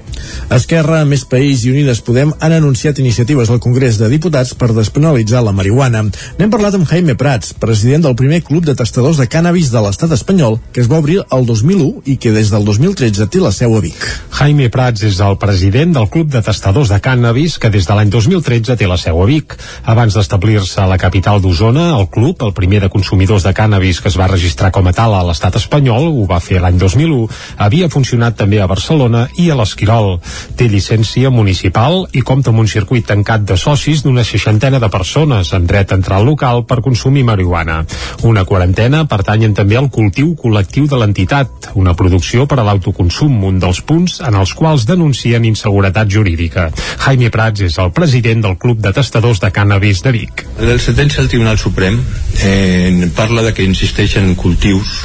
Esquerra, 0.55 1.05
Més 1.09 1.25
País 1.29 1.65
i 1.65 1.73
Unides 1.73 2.03
Podem 2.05 2.33
han 2.41 2.55
anunciat 2.57 2.99
iniciatives 3.03 3.51
al 3.51 3.61
Congrés 3.65 3.99
de 3.99 4.09
Diputats 4.13 4.55
per 4.59 4.71
despenalitzar 4.77 5.43
la 5.45 5.55
marihuana. 5.57 6.05
N'hem 6.39 6.53
parlat 6.53 6.77
amb 6.79 6.89
Jaime 6.89 7.17
Prats, 7.19 7.55
president 7.59 8.07
del 8.07 8.17
primer 8.19 8.43
club 8.47 8.67
de 8.69 8.77
tastadors 8.79 9.21
de 9.21 9.29
cànnabis 9.31 9.73
de 9.73 9.83
l'estat 9.85 10.13
espanyol, 10.17 10.59
que 10.73 10.83
es 10.85 10.91
va 10.91 11.01
obrir 11.03 11.21
el 11.25 11.47
2001 11.49 12.05
i 12.07 12.19
que 12.21 12.33
des 12.35 12.53
del 12.53 12.68
2013 12.69 13.31
té 13.33 13.41
la 13.41 13.49
seu 13.55 13.73
a 13.73 13.81
Vic. 13.81 14.03
Jaime 14.37 14.67
Prats 14.69 15.01
és 15.09 15.23
el 15.25 15.39
president 15.41 15.95
del 15.97 16.09
Club 16.13 16.29
de 16.35 16.43
Tastadors 16.45 16.91
de 16.93 16.99
Cannabis 17.01 17.55
que 17.57 17.71
des 17.73 17.87
de 17.89 17.95
l'any 17.97 18.11
2013 18.13 18.77
té 18.77 18.87
la 18.91 18.99
seu 19.01 19.23
a 19.23 19.29
Vic. 19.29 19.55
Abans 19.89 20.13
d'establir-se 20.13 20.83
a 20.83 20.89
la 20.91 20.99
capital 21.01 21.41
d'Osona, 21.41 21.87
el 21.97 22.11
club, 22.13 22.45
el 22.45 22.53
primer 22.53 22.83
de 22.85 22.91
consumidors 22.93 23.47
de 23.47 23.55
cannabis 23.57 24.03
que 24.05 24.13
es 24.13 24.19
va 24.21 24.29
registrar 24.29 24.69
com 24.75 24.85
a 24.85 24.93
tal 24.93 25.17
a 25.17 25.23
l'estat 25.25 25.57
espanyol, 25.57 26.11
ho 26.13 26.27
va 26.29 26.43
fer 26.45 26.61
l'any 26.61 26.77
2001, 26.83 27.23
havia 27.57 27.89
funcionat 27.89 28.37
també 28.37 28.61
a 28.61 28.69
Barcelona 28.69 29.25
i 29.41 29.49
a 29.49 29.57
l'Esquirol. 29.57 30.19
Té 30.61 30.69
llicència 30.69 31.33
municipal 31.33 32.05
i 32.13 32.21
compta 32.21 32.53
amb 32.53 32.61
un 32.67 32.69
circuit 32.69 33.09
tancat 33.09 33.49
de 33.49 33.57
socis 33.57 34.05
d'una 34.05 34.27
seixantena 34.29 34.83
de 34.83 34.93
persones 34.93 35.55
en 35.57 35.65
dret 35.65 35.89
a 35.93 36.01
entrar 36.03 36.21
al 36.21 36.29
local 36.29 36.67
per 36.69 36.83
consumir 36.85 37.25
marihuana. 37.25 37.81
Una 38.29 38.45
quarantena 38.45 39.07
pertanyen 39.09 39.57
també 39.57 39.81
al 39.81 39.89
cultiu 39.89 40.35
col·lectiu 40.37 40.85
de 40.85 41.01
l'entitat, 41.01 41.73
una 41.75 41.97
producció 41.97 42.45
per 42.45 42.58
a 42.59 42.67
l'autoconsum, 42.67 43.35
un 43.49 43.61
dels 43.63 43.81
punts 43.87 44.19
en 44.27 44.37
els 44.39 44.55
quals 44.59 44.87
denuncien 44.89 45.47
inseguretat 45.49 46.11
jurídica. 46.13 46.69
Jaime 47.07 47.31
Prats 47.35 47.65
és 47.69 47.79
el 47.83 47.93
president 47.97 48.45
del 48.45 48.59
Club 48.61 48.83
de 48.85 48.93
Tastadors 48.97 49.41
de 49.45 49.53
Cannabis 49.55 50.03
de 50.05 50.15
Vic. 50.15 50.45
La 50.61 50.79
sentència 50.83 51.23
del 51.23 51.33
Tribunal 51.33 51.59
Suprem 51.59 51.99
eh, 52.43 53.09
parla 53.17 53.47
de 53.47 53.55
que 53.55 53.67
insisteixen 53.67 54.35
cultius 54.37 55.03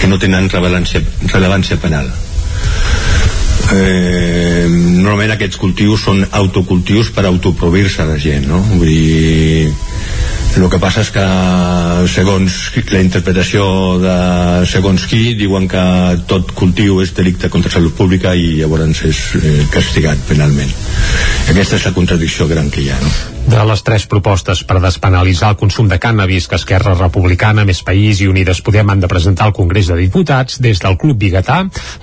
que 0.00 0.08
no 0.10 0.18
tenen 0.20 0.50
rellevància, 0.52 1.00
rellevància 1.32 1.80
penal 1.80 2.10
eh, 3.72 4.66
normalment 4.68 5.34
aquests 5.34 5.58
cultius 5.60 6.06
són 6.06 6.24
autocultius 6.40 7.10
per 7.14 7.26
autoprovir-se 7.26 8.06
la 8.06 8.18
gent 8.20 8.46
no? 8.50 8.60
vull 8.76 8.90
dir 8.90 9.72
el 10.56 10.70
que 10.72 10.80
passa 10.80 11.02
és 11.04 11.10
que 11.12 11.24
segons 12.08 12.56
la 12.92 13.02
interpretació 13.04 13.66
de 14.00 14.16
segons 14.70 15.04
qui 15.10 15.34
diuen 15.36 15.68
que 15.68 15.84
tot 16.30 16.54
cultiu 16.56 17.02
és 17.04 17.12
delicte 17.16 17.50
contra 17.52 17.72
salut 17.72 17.96
pública 17.98 18.32
i 18.34 18.56
llavors 18.62 19.04
és 19.04 19.22
eh, 19.36 19.56
castigat 19.72 20.24
penalment 20.28 20.72
aquesta 21.52 21.76
és 21.76 21.88
la 21.88 21.96
contradicció 21.96 22.48
gran 22.48 22.72
que 22.72 22.86
hi 22.86 22.92
ha 22.92 23.00
no? 23.02 23.16
De 23.46 23.60
les 23.62 23.82
tres 23.86 24.08
propostes 24.10 24.64
per 24.66 24.80
despenalitzar 24.82 25.52
el 25.52 25.58
consum 25.60 25.86
de 25.86 26.00
cànnabis 26.02 26.48
que 26.50 26.58
Esquerra 26.58 26.96
Republicana, 26.98 27.62
Més 27.68 27.78
País 27.86 28.18
i 28.18 28.26
Unides 28.26 28.58
Podem 28.66 28.90
han 28.90 29.04
de 29.04 29.06
presentar 29.06 29.46
al 29.46 29.54
Congrés 29.54 29.86
de 29.86 29.94
Diputats, 30.00 30.56
des 30.58 30.80
del 30.82 30.96
Club 30.98 31.20
Bigatà, 31.20 31.60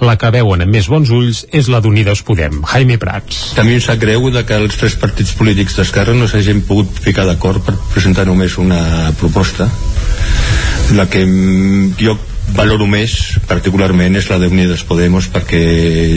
la 0.08 0.16
que 0.16 0.32
veuen 0.32 0.64
amb 0.64 0.72
més 0.72 0.88
bons 0.88 1.12
ulls 1.12 1.42
és 1.52 1.68
la 1.68 1.82
d'Unides 1.84 2.24
Podem. 2.24 2.62
Jaime 2.72 2.96
Prats. 3.02 3.42
També 3.58 3.76
em 3.76 3.84
sap 3.84 4.00
greu 4.00 4.30
de 4.32 4.46
que 4.48 4.56
els 4.56 4.80
tres 4.80 4.96
partits 5.02 5.36
polítics 5.36 5.76
d'Esquerra 5.76 6.16
no 6.16 6.30
s'hagin 6.32 6.64
pogut 6.64 7.04
ficar 7.04 7.28
d'acord 7.28 7.60
per 7.68 7.76
presentar 7.94 8.26
només 8.28 8.58
una 8.62 9.12
proposta 9.20 9.70
la 10.98 11.08
que 11.10 11.24
jo 12.00 12.18
valoro 12.54 12.86
més 12.90 13.16
particularment 13.48 14.20
és 14.20 14.28
la 14.30 14.38
d'Unides 14.42 14.84
Podemos 14.88 15.30
perquè 15.32 15.62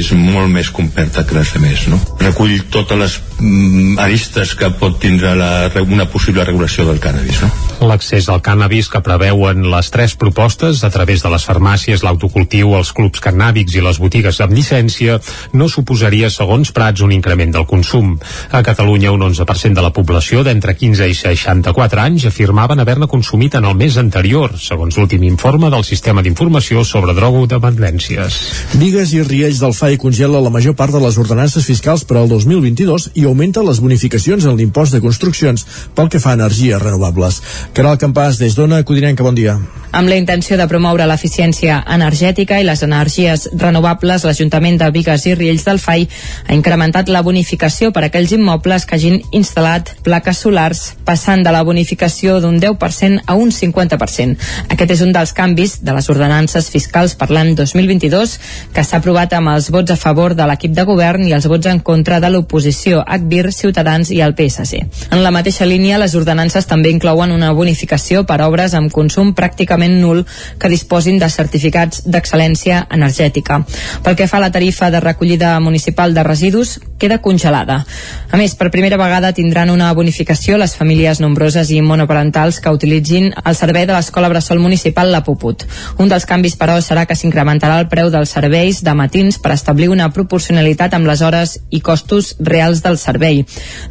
és 0.01 0.11
molt 0.13 0.51
més 0.53 0.71
completa 0.75 1.25
que 1.27 1.39
les 1.39 1.53
demés 1.55 1.87
no? 1.93 2.01
recull 2.21 2.59
totes 2.73 2.99
les 2.99 3.17
mm, 3.39 3.97
aristes 4.03 4.55
que 4.59 4.71
pot 4.81 4.99
tindre 5.01 5.35
la, 5.39 5.71
una 5.87 6.09
possible 6.11 6.45
regulació 6.45 6.85
del 6.91 7.01
cannabis 7.01 7.41
no? 7.45 7.51
L'accés 7.87 8.29
al 8.33 8.41
cannabis 8.41 8.89
que 8.89 9.03
preveuen 9.05 9.67
les 9.71 9.91
tres 9.93 10.15
propostes 10.17 10.83
a 10.85 10.91
través 10.91 11.23
de 11.23 11.31
les 11.31 11.45
farmàcies, 11.45 12.03
l'autocultiu, 12.03 12.73
els 12.79 12.93
clubs 12.97 13.21
cannàbics 13.21 13.77
i 13.77 13.83
les 13.85 14.01
botigues 14.01 14.41
amb 14.41 14.55
llicència 14.57 15.19
no 15.53 15.69
suposaria, 15.69 16.31
segons 16.33 16.73
Prats, 16.73 17.05
un 17.05 17.13
increment 17.13 17.53
del 17.53 17.67
consum. 17.69 18.15
A 18.51 18.63
Catalunya, 18.65 19.13
un 19.13 19.27
11% 19.29 19.77
de 19.77 19.85
la 19.85 19.93
població 19.93 20.43
d'entre 20.47 20.75
15 20.77 21.11
i 21.13 21.19
64 21.21 22.01
anys 22.01 22.27
afirmaven 22.31 22.81
haver-ne 22.81 23.11
consumit 23.13 23.59
en 23.61 23.69
el 23.69 23.77
mes 23.77 24.01
anterior, 24.01 24.57
segons 24.57 24.97
l'últim 24.97 25.29
informe 25.29 25.71
del 25.71 25.85
Sistema 25.85 26.16
d'informació 26.23 26.85
sobre 26.85 27.15
drogodependències. 27.17 28.39
Vigues 28.81 29.13
i 29.17 29.23
Riells 29.25 29.61
del 29.63 29.75
FAI 29.77 29.99
congela 30.01 30.41
la 30.41 30.53
major 30.53 30.77
part 30.79 30.95
de 30.95 31.01
les 31.03 31.19
ordenances 31.19 31.67
fiscals 31.67 32.05
per 32.05 32.21
al 32.21 32.29
2022 32.31 33.11
i 33.15 33.27
augmenta 33.27 33.65
les 33.67 33.81
bonificacions 33.81 34.45
en 34.45 34.57
l'impost 34.57 34.95
de 34.95 35.03
construccions 35.05 35.67
pel 35.95 36.09
que 36.13 36.21
fa 36.23 36.35
a 36.35 36.39
energies 36.41 36.81
renovables. 36.83 37.41
Caral 37.77 37.99
Campàs, 37.99 38.39
des 38.39 38.57
d'Ona, 38.57 38.83
Codinenca, 38.85 39.25
bon 39.27 39.35
dia. 39.35 39.59
Amb 39.97 40.11
la 40.11 40.19
intenció 40.21 40.59
de 40.61 40.67
promoure 40.69 41.07
l'eficiència 41.09 41.79
energètica 41.95 42.59
i 42.61 42.67
les 42.67 42.83
energies 42.85 43.47
renovables, 43.57 44.27
l'Ajuntament 44.29 44.77
de 44.81 44.91
Vigues 44.93 45.25
i 45.25 45.35
Riells 45.35 45.65
del 45.65 45.81
FAI 45.81 46.09
ha 46.49 46.57
incrementat 46.57 47.09
la 47.09 47.23
bonificació 47.25 47.93
per 47.95 48.03
a 48.05 48.11
aquells 48.11 48.35
immobles 48.37 48.85
que 48.85 48.99
hagin 48.99 49.23
instal·lat 49.33 49.95
plaques 50.05 50.43
solars, 50.45 50.83
passant 51.07 51.45
de 51.47 51.55
la 51.55 51.63
bonificació 51.65 52.41
d'un 52.45 52.61
10% 52.61 53.25
a 53.27 53.39
un 53.41 53.55
50%. 53.55 54.37
Aquest 54.75 54.97
és 54.99 55.05
un 55.07 55.15
dels 55.17 55.33
canvis 55.37 55.79
de 55.81 55.97
les 55.97 56.06
ordenances 56.13 56.71
fiscals 56.71 57.15
per 57.19 57.29
l'any 57.31 57.55
2022 57.59 58.37
que 58.75 58.85
s'ha 58.85 59.01
aprovat 59.01 59.33
amb 59.37 59.53
els 59.55 59.71
vots 59.75 59.93
a 59.93 59.99
favor 60.01 60.35
de 60.35 60.47
l'equip 60.49 60.75
de 60.77 60.85
govern 60.89 61.27
i 61.27 61.35
els 61.37 61.49
vots 61.51 61.67
en 61.71 61.81
contra 61.81 62.21
de 62.21 62.31
l'oposició 62.31 63.03
ACBIR, 63.07 63.53
Ciutadans 63.53 64.11
i 64.11 64.21
el 64.25 64.35
PSC. 64.39 64.83
En 65.11 65.23
la 65.25 65.33
mateixa 65.35 65.67
línia, 65.67 65.99
les 65.99 66.15
ordenances 66.15 66.67
també 66.67 66.91
inclouen 66.95 67.33
una 67.33 67.53
bonificació 67.57 68.25
per 68.27 68.41
obres 68.45 68.75
amb 68.75 68.93
consum 68.93 69.35
pràcticament 69.35 69.99
nul 70.01 70.25
que 70.59 70.73
disposin 70.73 71.19
de 71.19 71.31
certificats 71.31 72.05
d'excel·lència 72.07 72.85
energètica. 72.91 73.63
Pel 74.03 74.17
que 74.17 74.29
fa 74.31 74.39
a 74.41 74.47
la 74.47 74.53
tarifa 74.53 74.91
de 74.91 75.01
recollida 75.01 75.59
municipal 75.61 76.15
de 76.15 76.23
residus, 76.23 76.79
queda 76.99 77.21
congelada. 77.23 77.83
A 78.31 78.37
més, 78.41 78.55
per 78.57 78.71
primera 78.73 78.99
vegada 79.01 79.33
tindran 79.37 79.71
una 79.71 79.93
bonificació 79.95 80.57
les 80.59 80.77
famílies 80.77 81.21
nombroses 81.21 81.71
i 81.71 81.83
monoparentals 81.83 82.61
que 82.61 82.73
utilitzin 82.73 83.33
el 83.45 83.57
servei 83.59 83.87
de 83.87 83.95
l'Escola 83.97 84.31
Bressol 84.33 84.61
Municipal 84.63 85.13
La 85.13 85.23
Puput. 85.25 85.67
Un 85.97 86.11
dels 86.13 86.27
canvis, 86.29 86.59
però, 86.61 86.75
serà 86.85 87.07
que 87.09 87.17
s'incrementarà 87.17 87.79
el 87.81 87.87
preu 87.89 88.11
dels 88.13 88.35
serveis 88.35 88.83
de 88.85 88.93
matins 88.93 89.39
per 89.41 89.55
establir 89.55 89.89
una 89.89 90.11
proporcionalitat 90.13 90.93
amb 90.93 91.09
les 91.09 91.23
hores 91.25 91.55
i 91.73 91.81
costos 91.81 92.35
reals 92.39 92.83
del 92.85 92.99
servei. 93.01 93.41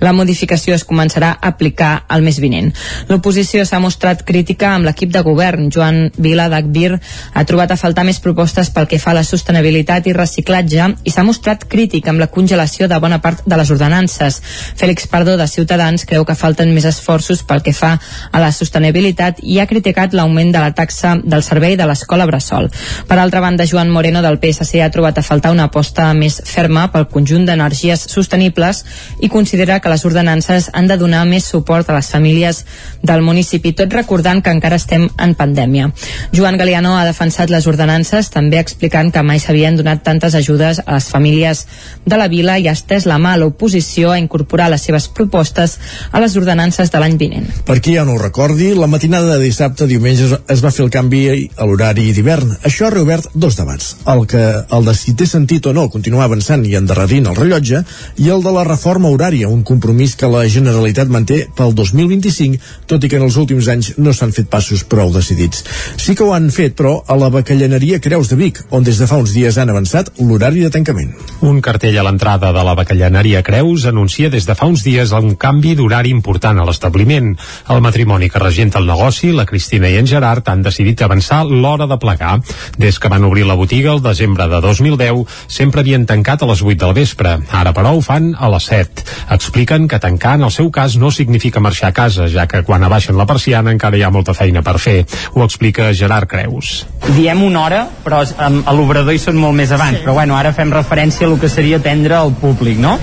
La 0.06 0.14
modificació 0.14 0.76
es 0.78 0.86
començarà 0.86 1.32
a 1.34 1.50
aplicar 1.50 2.06
el 2.14 2.22
mes 2.22 2.38
vinent. 2.44 2.70
L'oposició 3.10 3.66
s'ha 3.66 3.80
mostrat 3.82 4.22
crítica 4.28 4.76
amb 4.76 4.86
l'equip 4.86 5.10
de 5.16 5.24
govern. 5.26 5.72
Joan 5.74 6.12
Vila 6.22 6.46
d'Acbir 6.52 7.00
ha 7.34 7.46
trobat 7.50 7.74
a 7.74 7.80
faltar 7.82 8.06
més 8.06 8.22
propostes 8.22 8.70
pel 8.70 8.86
que 8.92 9.02
fa 9.02 9.16
a 9.16 9.18
la 9.18 9.26
sostenibilitat 9.26 10.06
i 10.06 10.14
reciclatge 10.14 10.92
i 11.10 11.16
s'ha 11.16 11.26
mostrat 11.26 11.66
crític 11.66 12.06
amb 12.12 12.22
la 12.22 12.30
congelació 12.30 12.86
de 12.92 13.02
bona 13.02 13.18
part 13.26 13.42
de 13.50 13.58
les 13.58 13.74
ordenances. 13.74 14.40
Fèlix 14.78 15.10
Pardo 15.10 15.40
de 15.42 15.50
Ciutadans 15.50 16.06
creu 16.06 16.26
que 16.26 16.38
falten 16.38 16.70
més 16.76 16.86
esforços 16.86 17.42
pel 17.42 17.66
que 17.66 17.74
fa 17.74 17.96
a 18.32 18.46
la 18.46 18.54
sostenibilitat 18.54 19.42
i 19.42 19.58
ha 19.58 19.66
criticat 19.66 20.14
l'augment 20.14 20.54
de 20.54 20.62
la 20.62 20.74
taxa 20.78 21.18
del 21.24 21.42
servei 21.42 21.74
de 21.76 21.95
l'escola 21.96 22.28
Bressol. 22.28 22.70
Per 23.08 23.18
altra 23.18 23.40
banda, 23.40 23.66
Joan 23.66 23.90
Moreno 23.90 24.22
del 24.22 24.38
PSC 24.42 24.84
ha 24.84 24.92
trobat 24.92 25.18
a 25.18 25.24
faltar 25.24 25.54
una 25.56 25.70
aposta 25.70 26.12
més 26.14 26.42
ferma 26.46 26.90
pel 26.92 27.08
conjunt 27.12 27.48
d'energies 27.48 28.06
sostenibles 28.12 28.84
i 29.24 29.32
considera 29.32 29.80
que 29.80 29.92
les 29.92 30.04
ordenances 30.06 30.70
han 30.74 30.90
de 30.92 31.00
donar 31.00 31.24
més 31.30 31.48
suport 31.48 31.90
a 31.90 31.96
les 31.96 32.10
famílies 32.12 32.64
del 33.06 33.24
municipi, 33.24 33.74
tot 33.74 33.94
recordant 33.94 34.42
que 34.44 34.52
encara 34.52 34.80
estem 34.82 35.08
en 35.22 35.36
pandèmia. 35.40 35.92
Joan 36.36 36.60
Galiano 36.60 36.98
ha 36.98 37.06
defensat 37.08 37.54
les 37.54 37.68
ordenances, 37.72 38.30
també 38.34 38.60
explicant 38.60 39.12
que 39.14 39.24
mai 39.24 39.40
s'havien 39.40 39.78
donat 39.80 40.04
tantes 40.04 40.36
ajudes 40.36 40.82
a 40.86 40.98
les 40.98 41.10
famílies 41.12 41.66
de 42.06 42.20
la 42.20 42.28
vila 42.28 42.58
i 42.60 42.68
ha 42.68 42.76
estès 42.76 43.08
la 43.08 43.20
mà 43.22 43.36
a 43.36 43.42
l'oposició 43.42 44.12
a 44.12 44.20
incorporar 44.20 44.70
les 44.74 44.84
seves 44.84 45.08
propostes 45.08 45.78
a 46.12 46.20
les 46.20 46.36
ordenances 46.36 46.92
de 46.92 47.00
l'any 47.00 47.18
vinent. 47.22 47.48
Per 47.66 47.80
qui 47.80 47.96
ja 47.96 48.06
no 48.06 48.18
ho 48.18 48.22
recordi, 48.22 48.74
la 48.76 48.92
matinada 48.92 49.36
de 49.36 49.44
dissabte 49.46 49.88
diumenge 49.88 50.42
es 50.52 50.64
va 50.66 50.74
fer 50.74 50.86
el 50.86 50.92
canvi 50.94 51.26
a 51.56 51.66
l'horari 51.66 51.85
d'hivern. 51.94 52.56
Això 52.64 52.88
ha 52.88 52.94
reobert 52.94 53.30
dos 53.34 53.58
debats. 53.60 53.96
El 54.08 54.26
que 54.28 54.42
el 54.72 54.86
de 54.86 54.96
si 54.96 55.14
té 55.14 55.28
sentit 55.28 55.66
o 55.68 55.74
no 55.74 55.90
continuar 55.90 56.26
avançant 56.26 56.64
i 56.66 56.76
endarrerint 56.80 57.28
el 57.28 57.36
rellotge 57.36 57.84
i 58.18 58.30
el 58.30 58.44
de 58.44 58.54
la 58.56 58.64
reforma 58.64 59.10
horària, 59.10 59.50
un 59.52 59.64
compromís 59.64 60.16
que 60.16 60.30
la 60.32 60.46
Generalitat 60.48 61.12
manté 61.12 61.46
pel 61.58 61.76
2025, 61.76 62.62
tot 62.88 63.04
i 63.04 63.10
que 63.12 63.20
en 63.20 63.28
els 63.28 63.38
últims 63.42 63.68
anys 63.68 63.94
no 63.98 64.14
s'han 64.14 64.32
fet 64.32 64.50
passos 64.50 64.86
prou 64.88 65.12
decidits. 65.14 65.66
Sí 65.98 66.16
que 66.16 66.24
ho 66.24 66.34
han 66.34 66.50
fet, 66.56 66.78
però, 66.80 67.02
a 67.08 67.18
la 67.20 67.30
Bacallaneria 67.30 68.00
Creus 68.00 68.32
de 68.32 68.40
Vic, 68.40 68.64
on 68.72 68.88
des 68.88 68.98
de 69.02 69.10
fa 69.10 69.20
uns 69.20 69.36
dies 69.36 69.58
han 69.60 69.74
avançat 69.74 70.14
l'horari 70.20 70.64
de 70.64 70.72
tancament. 70.72 71.12
Un 71.44 71.60
cartell 71.62 72.00
a 72.00 72.08
l'entrada 72.08 72.54
de 72.56 72.64
la 72.64 72.76
Bacallaneria 72.80 73.44
Creus 73.44 73.86
anuncia 73.92 74.30
des 74.30 74.48
de 74.48 74.56
fa 74.56 74.70
uns 74.72 74.86
dies 74.88 75.12
un 75.12 75.36
canvi 75.36 75.76
d'horari 75.76 76.14
important 76.14 76.60
a 76.60 76.66
l'establiment. 76.68 77.34
El 77.70 77.82
matrimoni 77.82 78.30
que 78.30 78.40
regenta 78.40 78.80
el 78.80 78.88
negoci, 78.88 79.34
la 79.36 79.46
Cristina 79.50 79.90
i 79.92 79.98
en 80.00 80.08
Gerard, 80.08 80.48
han 80.48 80.64
decidit 80.64 81.02
avançar 81.02 81.44
l'hora 81.46 81.75
de 81.84 81.98
plegar. 82.00 82.40
Des 82.80 83.00
que 83.00 83.12
van 83.12 83.26
obrir 83.28 83.44
la 83.46 83.58
botiga 83.60 83.92
el 83.92 84.02
desembre 84.04 84.48
de 84.48 84.62
2010, 84.64 85.26
sempre 85.52 85.84
havien 85.84 86.06
tancat 86.08 86.44
a 86.44 86.50
les 86.50 86.64
8 86.64 86.80
del 86.86 86.96
vespre. 86.96 87.36
Ara, 87.52 87.74
però, 87.76 87.92
ho 87.92 88.02
fan 88.02 88.32
a 88.40 88.50
les 88.54 88.70
7. 88.72 89.04
Expliquen 89.36 89.90
que 89.92 90.00
tancar, 90.00 90.38
en 90.40 90.48
el 90.48 90.54
seu 90.56 90.72
cas, 90.72 90.96
no 90.96 91.12
significa 91.12 91.60
marxar 91.60 91.92
a 91.92 91.98
casa, 91.98 92.30
ja 92.32 92.48
que 92.48 92.64
quan 92.64 92.84
abaixen 92.88 93.20
la 93.20 93.28
persiana 93.28 93.76
encara 93.76 94.00
hi 94.00 94.06
ha 94.08 94.14
molta 94.14 94.34
feina 94.34 94.64
per 94.64 94.78
fer. 94.80 95.02
Ho 95.36 95.44
explica 95.44 95.92
Gerard 95.94 96.32
Creus. 96.32 96.86
Diem 97.12 97.44
una 97.44 97.66
hora, 97.66 97.84
però 98.06 98.24
a 98.24 98.74
l'obrador 98.74 99.14
hi 99.14 99.22
són 99.22 99.38
molt 99.42 99.60
més 99.60 99.76
abans. 99.76 100.00
Però 100.06 100.16
bueno, 100.16 100.40
ara 100.40 100.56
fem 100.56 100.72
referència 100.74 101.28
a 101.28 101.32
el 101.32 101.40
que 101.42 101.52
seria 101.52 101.82
atendre 101.84 102.16
al 102.16 102.34
públic, 102.40 102.80
no? 102.80 102.96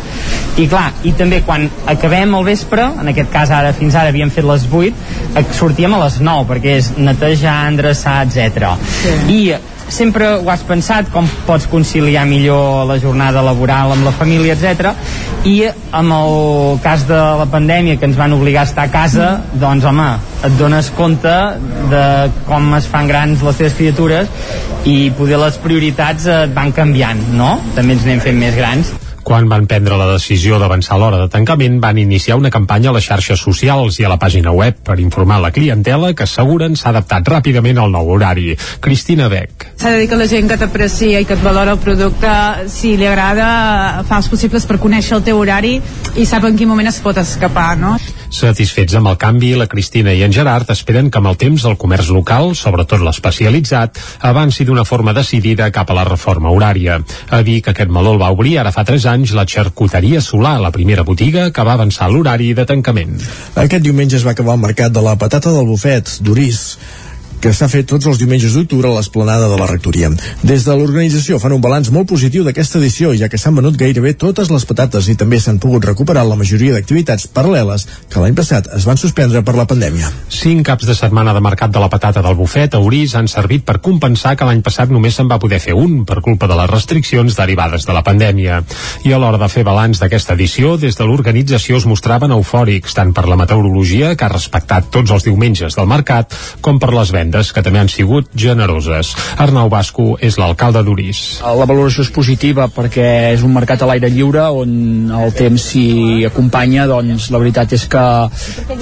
i 0.60 0.66
clar, 0.68 0.90
i 1.08 1.14
també 1.16 1.38
quan 1.46 1.64
acabem 1.88 2.34
al 2.36 2.44
vespre 2.44 2.84
en 3.00 3.08
aquest 3.08 3.30
cas 3.32 3.50
ara 3.56 3.70
fins 3.72 3.94
ara 3.96 4.12
havíem 4.12 4.28
fet 4.32 4.44
les 4.44 4.66
8 4.68 5.44
sortíem 5.56 5.94
a 5.96 6.00
les 6.02 6.18
9 6.20 6.44
perquè 6.50 6.74
és 6.76 6.90
netejar, 6.98 7.54
endreçar, 7.70 8.18
etc. 8.26 8.61
Sí. 9.02 9.14
i 9.32 9.42
sempre 9.92 10.28
ho 10.40 10.48
has 10.50 10.62
pensat 10.64 11.10
com 11.12 11.26
pots 11.46 11.66
conciliar 11.68 12.24
millor 12.28 12.86
la 12.88 12.96
jornada 13.02 13.42
laboral 13.44 13.92
amb 13.92 14.06
la 14.08 14.14
família, 14.16 14.56
etc. 14.56 14.94
I 15.48 15.56
amb 15.92 16.16
el 16.16 16.80
cas 16.84 17.04
de 17.08 17.18
la 17.42 17.46
pandèmia 17.52 17.98
que 18.00 18.08
ens 18.08 18.16
van 18.16 18.32
obligar 18.32 18.64
a 18.64 18.70
estar 18.70 18.86
a 18.88 18.92
casa, 18.94 19.28
doncs 19.52 19.84
home, 19.84 20.08
et 20.48 20.58
dones 20.58 20.90
compte 20.96 21.36
de 21.92 22.04
com 22.48 22.72
es 22.78 22.88
fan 22.88 23.10
grans 23.10 23.44
les 23.44 23.60
teves 23.60 23.76
criatures 23.78 24.88
i 24.88 25.12
poder 25.18 25.38
les 25.44 25.60
prioritats 25.62 26.26
et 26.40 26.56
van 26.56 26.72
canviant, 26.72 27.20
no? 27.36 27.54
També 27.76 27.98
ens 27.98 28.08
anem 28.08 28.24
fent 28.24 28.40
més 28.40 28.56
grans 28.58 28.96
quan 29.22 29.48
van 29.48 29.66
prendre 29.70 29.96
la 29.98 30.08
decisió 30.12 30.58
d'avançar 30.60 30.98
l'hora 31.00 31.20
de 31.22 31.28
tancament, 31.32 31.78
van 31.80 31.98
iniciar 31.98 32.36
una 32.40 32.50
campanya 32.50 32.90
a 32.90 32.96
les 32.96 33.06
xarxes 33.06 33.40
socials 33.40 33.98
i 34.00 34.06
a 34.06 34.10
la 34.12 34.18
pàgina 34.20 34.52
web 34.52 34.78
per 34.84 34.98
informar 35.00 35.40
la 35.42 35.52
clientela 35.54 36.12
que 36.14 36.26
asseguren 36.26 36.76
s'ha 36.76 36.90
adaptat 36.90 37.28
ràpidament 37.28 37.80
al 37.80 37.92
nou 37.94 38.10
horari. 38.14 38.56
Cristina 38.80 39.28
Beck. 39.32 39.68
S'ha 39.76 39.94
de 39.94 40.02
dir 40.02 40.08
que 40.10 40.18
la 40.18 40.28
gent 40.30 40.50
que 40.50 40.58
t'aprecia 40.58 41.20
i 41.22 41.28
que 41.28 41.36
et 41.38 41.44
valora 41.44 41.76
el 41.76 41.82
producte, 41.82 42.32
si 42.72 42.96
li 42.96 43.06
agrada, 43.06 44.04
fa 44.08 44.18
els 44.22 44.30
possibles 44.32 44.66
per 44.66 44.80
conèixer 44.82 45.18
el 45.18 45.24
teu 45.26 45.38
horari 45.40 45.78
i 46.16 46.26
sap 46.26 46.44
en 46.48 46.58
quin 46.58 46.70
moment 46.70 46.90
es 46.90 47.00
pot 47.04 47.18
escapar, 47.22 47.76
no? 47.78 47.96
Satisfets 48.32 48.96
amb 48.96 49.10
el 49.10 49.18
canvi, 49.20 49.50
la 49.60 49.66
Cristina 49.68 50.14
i 50.16 50.22
en 50.24 50.32
Gerard 50.32 50.70
esperen 50.72 51.10
que 51.12 51.20
amb 51.20 51.28
el 51.28 51.36
temps 51.36 51.66
el 51.68 51.76
comerç 51.76 52.08
local, 52.16 52.54
sobretot 52.56 53.04
l'especialitzat, 53.04 54.00
avanci 54.24 54.64
d'una 54.64 54.86
forma 54.88 55.12
decidida 55.12 55.68
cap 55.70 55.92
a 55.92 55.96
la 55.98 56.06
reforma 56.08 56.50
horària. 56.50 56.96
A 57.28 57.42
que 57.44 57.60
aquest 57.60 57.92
meló 57.92 58.14
el 58.16 58.22
va 58.22 58.32
obrir 58.32 58.56
ara 58.58 58.72
fa 58.72 58.86
3 58.88 59.06
anys 59.12 59.36
la 59.36 59.44
xarcuteria 59.44 60.24
Solà, 60.24 60.56
la 60.58 60.72
primera 60.72 61.04
botiga 61.04 61.50
que 61.52 61.62
va 61.62 61.76
avançar 61.76 62.08
l'horari 62.08 62.54
de 62.54 62.64
tancament. 62.64 63.20
Aquest 63.54 63.84
diumenge 63.84 64.16
es 64.16 64.26
va 64.26 64.32
acabar 64.32 64.56
el 64.56 64.64
mercat 64.64 64.92
de 64.92 65.04
la 65.04 65.16
patata 65.20 65.52
del 65.52 65.68
bufet, 65.68 66.16
d'Uris 66.24 66.62
que 67.42 67.50
s'ha 67.50 67.66
fet 67.66 67.88
tots 67.90 68.06
els 68.06 68.20
diumenges 68.20 68.54
d'octubre 68.54 68.86
a 68.86 68.94
l'esplanada 68.94 69.48
de 69.50 69.56
la 69.58 69.66
rectoria. 69.66 70.12
Des 70.46 70.62
de 70.62 70.74
l'organització 70.78 71.40
fan 71.42 71.56
un 71.56 71.62
balanç 71.64 71.90
molt 71.90 72.06
positiu 72.12 72.44
d'aquesta 72.46 72.78
edició, 72.78 73.10
ja 73.18 73.26
que 73.28 73.40
s'han 73.40 73.56
venut 73.58 73.74
gairebé 73.80 74.12
totes 74.14 74.52
les 74.52 74.66
patates 74.68 75.08
i 75.10 75.16
també 75.18 75.40
s'han 75.42 75.58
pogut 75.58 75.82
recuperar 75.90 76.22
la 76.28 76.38
majoria 76.38 76.76
d'activitats 76.76 77.26
paral·leles 77.34 77.88
que 78.12 78.22
l'any 78.22 78.36
passat 78.38 78.68
es 78.76 78.86
van 78.86 79.00
suspendre 79.00 79.42
per 79.42 79.56
la 79.58 79.66
pandèmia. 79.66 80.12
Cinc 80.30 80.62
caps 80.68 80.86
de 80.86 80.94
setmana 80.94 81.34
de 81.34 81.42
mercat 81.42 81.74
de 81.74 81.82
la 81.82 81.88
patata 81.90 82.22
del 82.22 82.38
bufet 82.38 82.76
a 82.78 82.82
Orís 82.82 83.16
han 83.18 83.26
servit 83.26 83.66
per 83.66 83.80
compensar 83.82 84.36
que 84.38 84.46
l'any 84.46 84.62
passat 84.62 84.94
només 84.94 85.18
se'n 85.18 85.30
va 85.30 85.40
poder 85.42 85.58
fer 85.58 85.74
un 85.74 86.04
per 86.06 86.20
culpa 86.22 86.46
de 86.46 86.60
les 86.60 86.70
restriccions 86.70 87.34
derivades 87.34 87.88
de 87.88 87.98
la 87.98 88.04
pandèmia. 88.06 88.62
I 89.02 89.16
a 89.16 89.18
l'hora 89.18 89.42
de 89.42 89.50
fer 89.50 89.66
balanç 89.66 89.98
d'aquesta 89.98 90.38
edició, 90.38 90.76
des 90.78 90.94
de 90.94 91.10
l'organització 91.10 91.82
es 91.82 91.90
mostraven 91.90 92.38
eufòrics 92.38 92.94
tant 92.94 93.10
per 93.10 93.26
la 93.26 93.40
meteorologia, 93.40 94.14
que 94.14 94.28
ha 94.28 94.30
respectat 94.30 94.92
tots 94.94 95.10
els 95.10 95.26
diumenges 95.26 95.74
del 95.74 95.90
mercat, 95.90 96.38
com 96.62 96.78
per 96.78 96.94
les 96.94 97.10
vendes 97.10 97.31
vendes, 97.32 97.52
que 97.52 97.62
també 97.64 97.80
han 97.80 97.88
sigut 97.88 98.28
generoses. 98.36 99.14
Arnau 99.40 99.70
Basco 99.72 100.16
és 100.20 100.36
l'alcalde 100.38 100.82
d'Uris. 100.84 101.40
La 101.42 101.66
valoració 101.66 102.04
és 102.04 102.10
positiva 102.12 102.68
perquè 102.68 103.32
és 103.32 103.42
un 103.42 103.52
mercat 103.54 103.82
a 103.82 103.88
l'aire 103.88 104.10
lliure 104.12 104.44
on 104.52 105.10
el 105.12 105.32
temps 105.36 105.64
s'hi 105.72 106.24
acompanya, 106.28 106.86
doncs 106.86 107.30
la 107.32 107.40
veritat 107.40 107.72
és 107.72 107.86
que, 107.88 108.04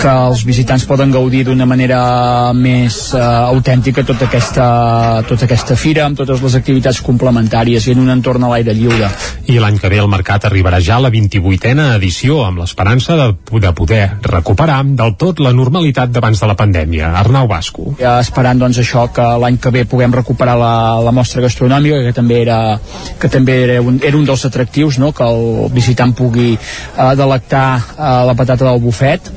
que 0.01 0.11
els 0.11 0.43
visitants 0.47 0.87
poden 0.89 1.13
gaudir 1.15 1.45
d'una 1.47 1.67
manera 1.67 2.53
més 2.57 3.13
uh, 3.15 3.51
autèntica 3.51 4.05
tota 4.07 4.27
aquesta, 4.27 5.23
tota 5.29 5.47
aquesta 5.47 5.77
fira 5.79 6.07
amb 6.07 6.19
totes 6.19 6.43
les 6.43 6.57
activitats 6.59 7.01
complementàries 7.05 7.87
i 7.87 7.95
en 7.95 8.03
un 8.03 8.15
entorn 8.17 8.45
a 8.45 8.53
l'aire 8.53 8.75
lliure. 8.75 9.11
I 9.47 9.61
l'any 9.63 9.79
que 9.79 9.91
ve 9.93 10.01
el 10.03 10.11
mercat 10.11 10.49
arribarà 10.49 10.81
ja 10.83 10.99
a 10.99 11.05
la 11.07 11.13
28a 11.15 11.91
edició 11.97 12.43
amb 12.47 12.63
l'esperança 12.63 13.17
de, 13.19 13.31
de 13.61 13.75
poder 13.77 14.03
recuperar 14.27 14.81
del 14.97 15.15
tot 15.21 15.41
la 15.43 15.53
normalitat 15.55 16.11
d'abans 16.11 16.41
de 16.41 16.49
la 16.49 16.57
pandèmia. 16.59 17.13
Arnau 17.21 17.49
Basco. 17.51 17.95
Ja 18.01 18.19
esperant 18.41 18.61
doncs, 18.63 18.79
això 18.81 19.05
que 19.13 19.25
l'any 19.43 19.59
que 19.61 19.71
ve 19.75 19.83
puguem 19.85 20.15
recuperar 20.17 20.57
la, 20.57 20.73
la 21.05 21.13
mostra 21.13 21.43
gastronòmica 21.45 22.01
que 22.07 22.15
també 22.17 22.41
era, 22.41 22.79
que 23.21 23.29
també 23.29 23.57
era, 23.67 23.81
un, 23.85 24.01
era 24.01 24.17
un 24.17 24.25
dels 24.25 24.47
atractius 24.49 24.97
no? 24.99 25.13
que 25.13 25.27
el 25.29 25.69
visitant 25.75 26.15
pugui 26.17 26.55
eh, 26.57 27.13
delectar 27.21 27.67
eh, 27.77 28.09
la 28.31 28.35
patata 28.39 28.65
del 28.65 28.81
bufet 28.81 29.29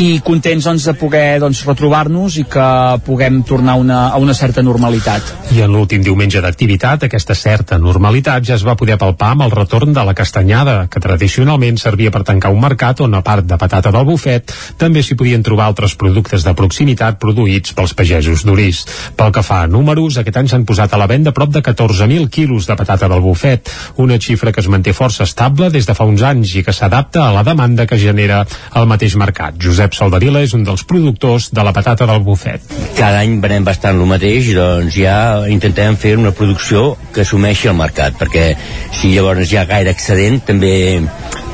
i 0.00 0.20
contents 0.24 0.64
doncs, 0.66 0.84
de 0.88 0.94
poder 0.98 1.38
doncs, 1.42 1.62
retrobar-nos 1.66 2.38
i 2.40 2.44
que 2.50 2.66
puguem 3.06 3.42
tornar 3.46 3.76
una, 3.80 4.08
a 4.08 4.18
una 4.22 4.34
certa 4.34 4.62
normalitat. 4.62 5.32
I 5.54 5.62
en 5.64 5.72
l'últim 5.72 6.02
diumenge 6.04 6.40
d'activitat, 6.42 7.06
aquesta 7.06 7.36
certa 7.38 7.78
normalitat 7.78 8.46
ja 8.48 8.56
es 8.58 8.64
va 8.66 8.76
poder 8.78 8.98
palpar 9.00 9.32
amb 9.34 9.46
el 9.46 9.54
retorn 9.54 9.94
de 9.94 10.04
la 10.04 10.14
castanyada, 10.16 10.88
que 10.90 11.02
tradicionalment 11.02 11.78
servia 11.80 12.12
per 12.14 12.24
tancar 12.26 12.52
un 12.54 12.62
mercat 12.62 13.04
on, 13.04 13.14
a 13.14 13.22
part 13.26 13.46
de 13.46 13.58
patata 13.60 13.92
del 13.94 14.06
bufet, 14.08 14.52
també 14.80 15.02
s'hi 15.02 15.16
podien 15.18 15.44
trobar 15.44 15.68
altres 15.70 15.94
productes 16.00 16.46
de 16.46 16.54
proximitat 16.56 17.20
produïts 17.22 17.74
pels 17.76 17.94
pagesos 17.94 18.44
d'Uris. 18.44 18.84
Pel 19.16 19.32
que 19.34 19.44
fa 19.46 19.62
a 19.64 19.70
números, 19.70 20.18
aquest 20.18 20.40
any 20.40 20.50
s'han 20.50 20.66
posat 20.68 20.94
a 20.94 21.00
la 21.00 21.08
venda 21.10 21.34
prop 21.36 21.52
de 21.54 21.62
14.000 21.62 22.28
quilos 22.30 22.66
de 22.66 22.76
patata 22.76 23.08
del 23.08 23.22
bufet, 23.24 23.70
una 23.96 24.18
xifra 24.18 24.52
que 24.52 24.62
es 24.64 24.68
manté 24.68 24.94
força 24.96 25.24
estable 25.28 25.70
des 25.70 25.86
de 25.86 25.94
fa 25.94 26.08
uns 26.08 26.22
anys 26.22 26.56
i 26.58 26.64
que 26.64 26.74
s'adapta 26.74 27.28
a 27.28 27.32
la 27.34 27.44
demanda 27.46 27.86
que 27.86 27.98
genera 28.00 28.44
el 28.74 28.88
mateix 28.90 29.16
mercat. 29.20 29.58
Josep 29.74 29.96
Saldarila 29.98 30.38
és 30.46 30.52
un 30.54 30.62
dels 30.62 30.84
productors 30.86 31.48
de 31.50 31.62
la 31.66 31.72
patata 31.74 32.06
del 32.06 32.20
bufet. 32.22 32.62
Cada 32.94 33.24
any 33.24 33.40
venem 33.42 33.64
bastant 33.66 33.98
el 33.98 34.06
mateix, 34.06 34.52
doncs 34.54 34.94
ja 34.94 35.16
intentem 35.50 35.96
fer 35.98 36.12
una 36.14 36.30
producció 36.30 36.92
que 37.10 37.24
assumeixi 37.24 37.72
el 37.72 37.74
mercat, 37.80 38.14
perquè 38.20 38.52
si 38.94 39.10
llavors 39.16 39.50
hi 39.50 39.58
ha 39.58 39.66
gaire 39.66 39.90
excedent 39.90 40.38
també 40.46 41.02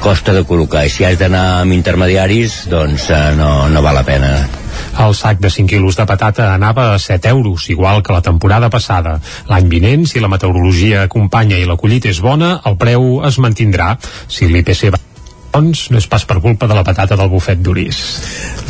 costa 0.05 0.37
de 0.37 0.45
col·locar, 0.45 0.85
i 0.85 0.93
si 0.93 1.09
has 1.09 1.17
d'anar 1.17 1.63
amb 1.63 1.73
intermediaris, 1.73 2.67
doncs 2.69 3.09
eh, 3.09 3.25
no, 3.41 3.71
no 3.73 3.85
val 3.89 3.97
la 3.97 4.05
pena. 4.05 4.37
El 5.01 5.17
sac 5.17 5.41
de 5.41 5.49
5 5.49 5.73
quilos 5.73 5.97
de 5.97 6.05
patata 6.05 6.53
anava 6.53 6.91
a 6.93 7.01
7 7.01 7.33
euros, 7.33 7.71
igual 7.73 8.03
que 8.05 8.13
la 8.13 8.21
temporada 8.21 8.69
passada. 8.69 9.17
L'any 9.49 9.73
vinent, 9.73 10.05
si 10.05 10.21
la 10.21 10.29
meteorologia 10.29 11.07
acompanya 11.09 11.57
i 11.57 11.69
la 11.69 11.81
collita 11.81 12.13
és 12.13 12.21
bona, 12.21 12.59
el 12.69 12.77
preu 12.77 13.23
es 13.25 13.41
mantindrà. 13.41 13.95
Si 14.29 14.49
l'IPC 14.49 14.91
va 14.93 15.01
doncs 15.53 15.89
no 15.91 15.99
és 16.01 16.07
pas 16.11 16.25
per 16.27 16.39
culpa 16.41 16.69
de 16.71 16.77
la 16.77 16.85
patata 16.87 17.17
del 17.19 17.31
bufet 17.31 17.61
d'Uris. 17.63 17.99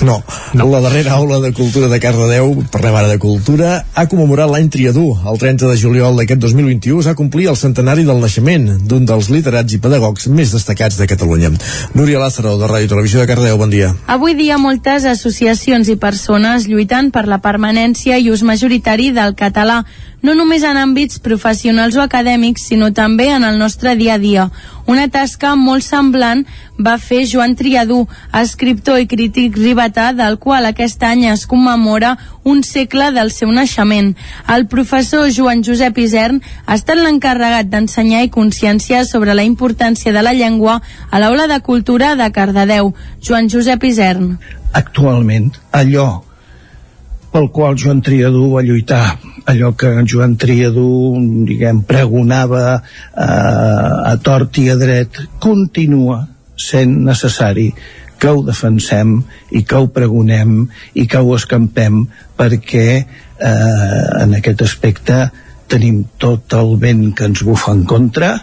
No. 0.02 0.22
no. 0.54 0.66
La 0.70 0.80
darrera 0.80 1.12
aula 1.18 1.40
de 1.40 1.52
cultura 1.52 1.88
de 1.92 2.00
Cardedeu, 2.00 2.54
parlem 2.72 2.96
ara 2.96 3.10
de 3.10 3.18
cultura, 3.20 3.72
ha 3.94 4.06
commemorat 4.08 4.50
l'any 4.50 4.70
Triadú. 4.72 5.06
El 5.28 5.40
30 5.40 5.68
de 5.68 5.76
juliol 5.76 6.16
d'aquest 6.16 6.40
2021 6.40 7.04
s'ha 7.04 7.16
complir 7.18 7.50
el 7.52 7.58
centenari 7.60 8.06
del 8.08 8.22
naixement 8.22 8.68
d'un 8.88 9.04
dels 9.08 9.28
literats 9.32 9.76
i 9.76 9.80
pedagogs 9.82 10.28
més 10.32 10.54
destacats 10.56 10.96
de 11.00 11.08
Catalunya. 11.10 11.52
Núria 11.94 12.22
Lázaro, 12.22 12.56
de 12.60 12.70
Ràdio 12.70 12.94
Televisió 12.94 13.20
de 13.20 13.28
Cardedeu, 13.28 13.58
bon 13.60 13.72
dia. 13.72 13.92
Avui 14.08 14.36
dia 14.38 14.58
moltes 14.58 15.04
associacions 15.04 15.90
i 15.92 15.98
persones 16.00 16.68
lluitant 16.70 17.12
per 17.12 17.26
la 17.28 17.42
permanència 17.44 18.18
i 18.18 18.30
ús 18.32 18.44
majoritari 18.46 19.10
del 19.16 19.36
català 19.36 19.82
no 20.22 20.34
només 20.36 20.64
en 20.66 20.76
àmbits 20.76 21.20
professionals 21.24 21.96
o 21.96 22.02
acadèmics, 22.04 22.66
sinó 22.68 22.90
també 22.92 23.30
en 23.32 23.44
el 23.44 23.58
nostre 23.58 23.96
dia 23.96 24.14
a 24.14 24.20
dia. 24.20 24.50
Una 24.90 25.06
tasca 25.08 25.54
molt 25.56 25.84
semblant 25.86 26.42
va 26.80 26.96
fer 26.98 27.22
Joan 27.28 27.54
Triadú, 27.56 28.00
escriptor 28.34 29.00
i 29.00 29.06
crític 29.06 29.56
ribetà, 29.56 30.10
del 30.16 30.38
qual 30.42 30.66
aquest 30.66 31.02
any 31.06 31.26
es 31.30 31.46
commemora 31.46 32.16
un 32.44 32.62
segle 32.66 33.10
del 33.16 33.30
seu 33.30 33.52
naixement. 33.52 34.14
El 34.48 34.66
professor 34.66 35.28
Joan 35.32 35.64
Josep 35.66 35.98
Isern 35.98 36.40
ha 36.66 36.78
estat 36.78 36.98
l'encarregat 36.98 37.70
d'ensenyar 37.70 38.24
i 38.24 38.32
conscienciar 38.32 39.04
sobre 39.08 39.36
la 39.36 39.44
importància 39.44 40.12
de 40.12 40.24
la 40.24 40.34
llengua 40.34 40.80
a 41.10 41.20
l'aula 41.20 41.46
de 41.46 41.60
cultura 41.60 42.16
de 42.16 42.30
Cardedeu. 42.32 42.94
Joan 43.22 43.48
Josep 43.52 43.84
Isern. 43.84 44.38
Actualment, 44.72 45.52
allò 45.72 46.29
pel 47.30 47.48
qual 47.54 47.78
Joan 47.78 48.02
Triadú 48.02 48.48
va 48.54 48.64
lluitar 48.66 49.04
allò 49.50 49.72
que 49.78 49.90
Joan 50.06 50.36
Triadú 50.36 51.16
diguem, 51.46 51.82
pregonava 51.86 52.64
eh, 52.76 53.22
a 53.22 54.14
tort 54.22 54.58
i 54.62 54.68
a 54.70 54.76
dret 54.78 55.22
continua 55.42 56.24
sent 56.60 56.98
necessari 57.06 57.70
que 58.20 58.28
ho 58.28 58.42
defensem 58.44 59.16
i 59.56 59.64
que 59.64 59.80
ho 59.80 59.88
pregonem 59.94 60.66
i 60.92 61.06
que 61.08 61.22
ho 61.22 61.34
escampem 61.36 62.02
perquè 62.36 62.86
eh, 63.00 64.04
en 64.20 64.36
aquest 64.36 64.66
aspecte 64.68 65.24
tenim 65.70 66.04
tot 66.20 66.52
el 66.58 66.76
vent 66.82 67.10
que 67.16 67.30
ens 67.30 67.44
bufa 67.46 67.72
en 67.72 67.86
contra 67.88 68.34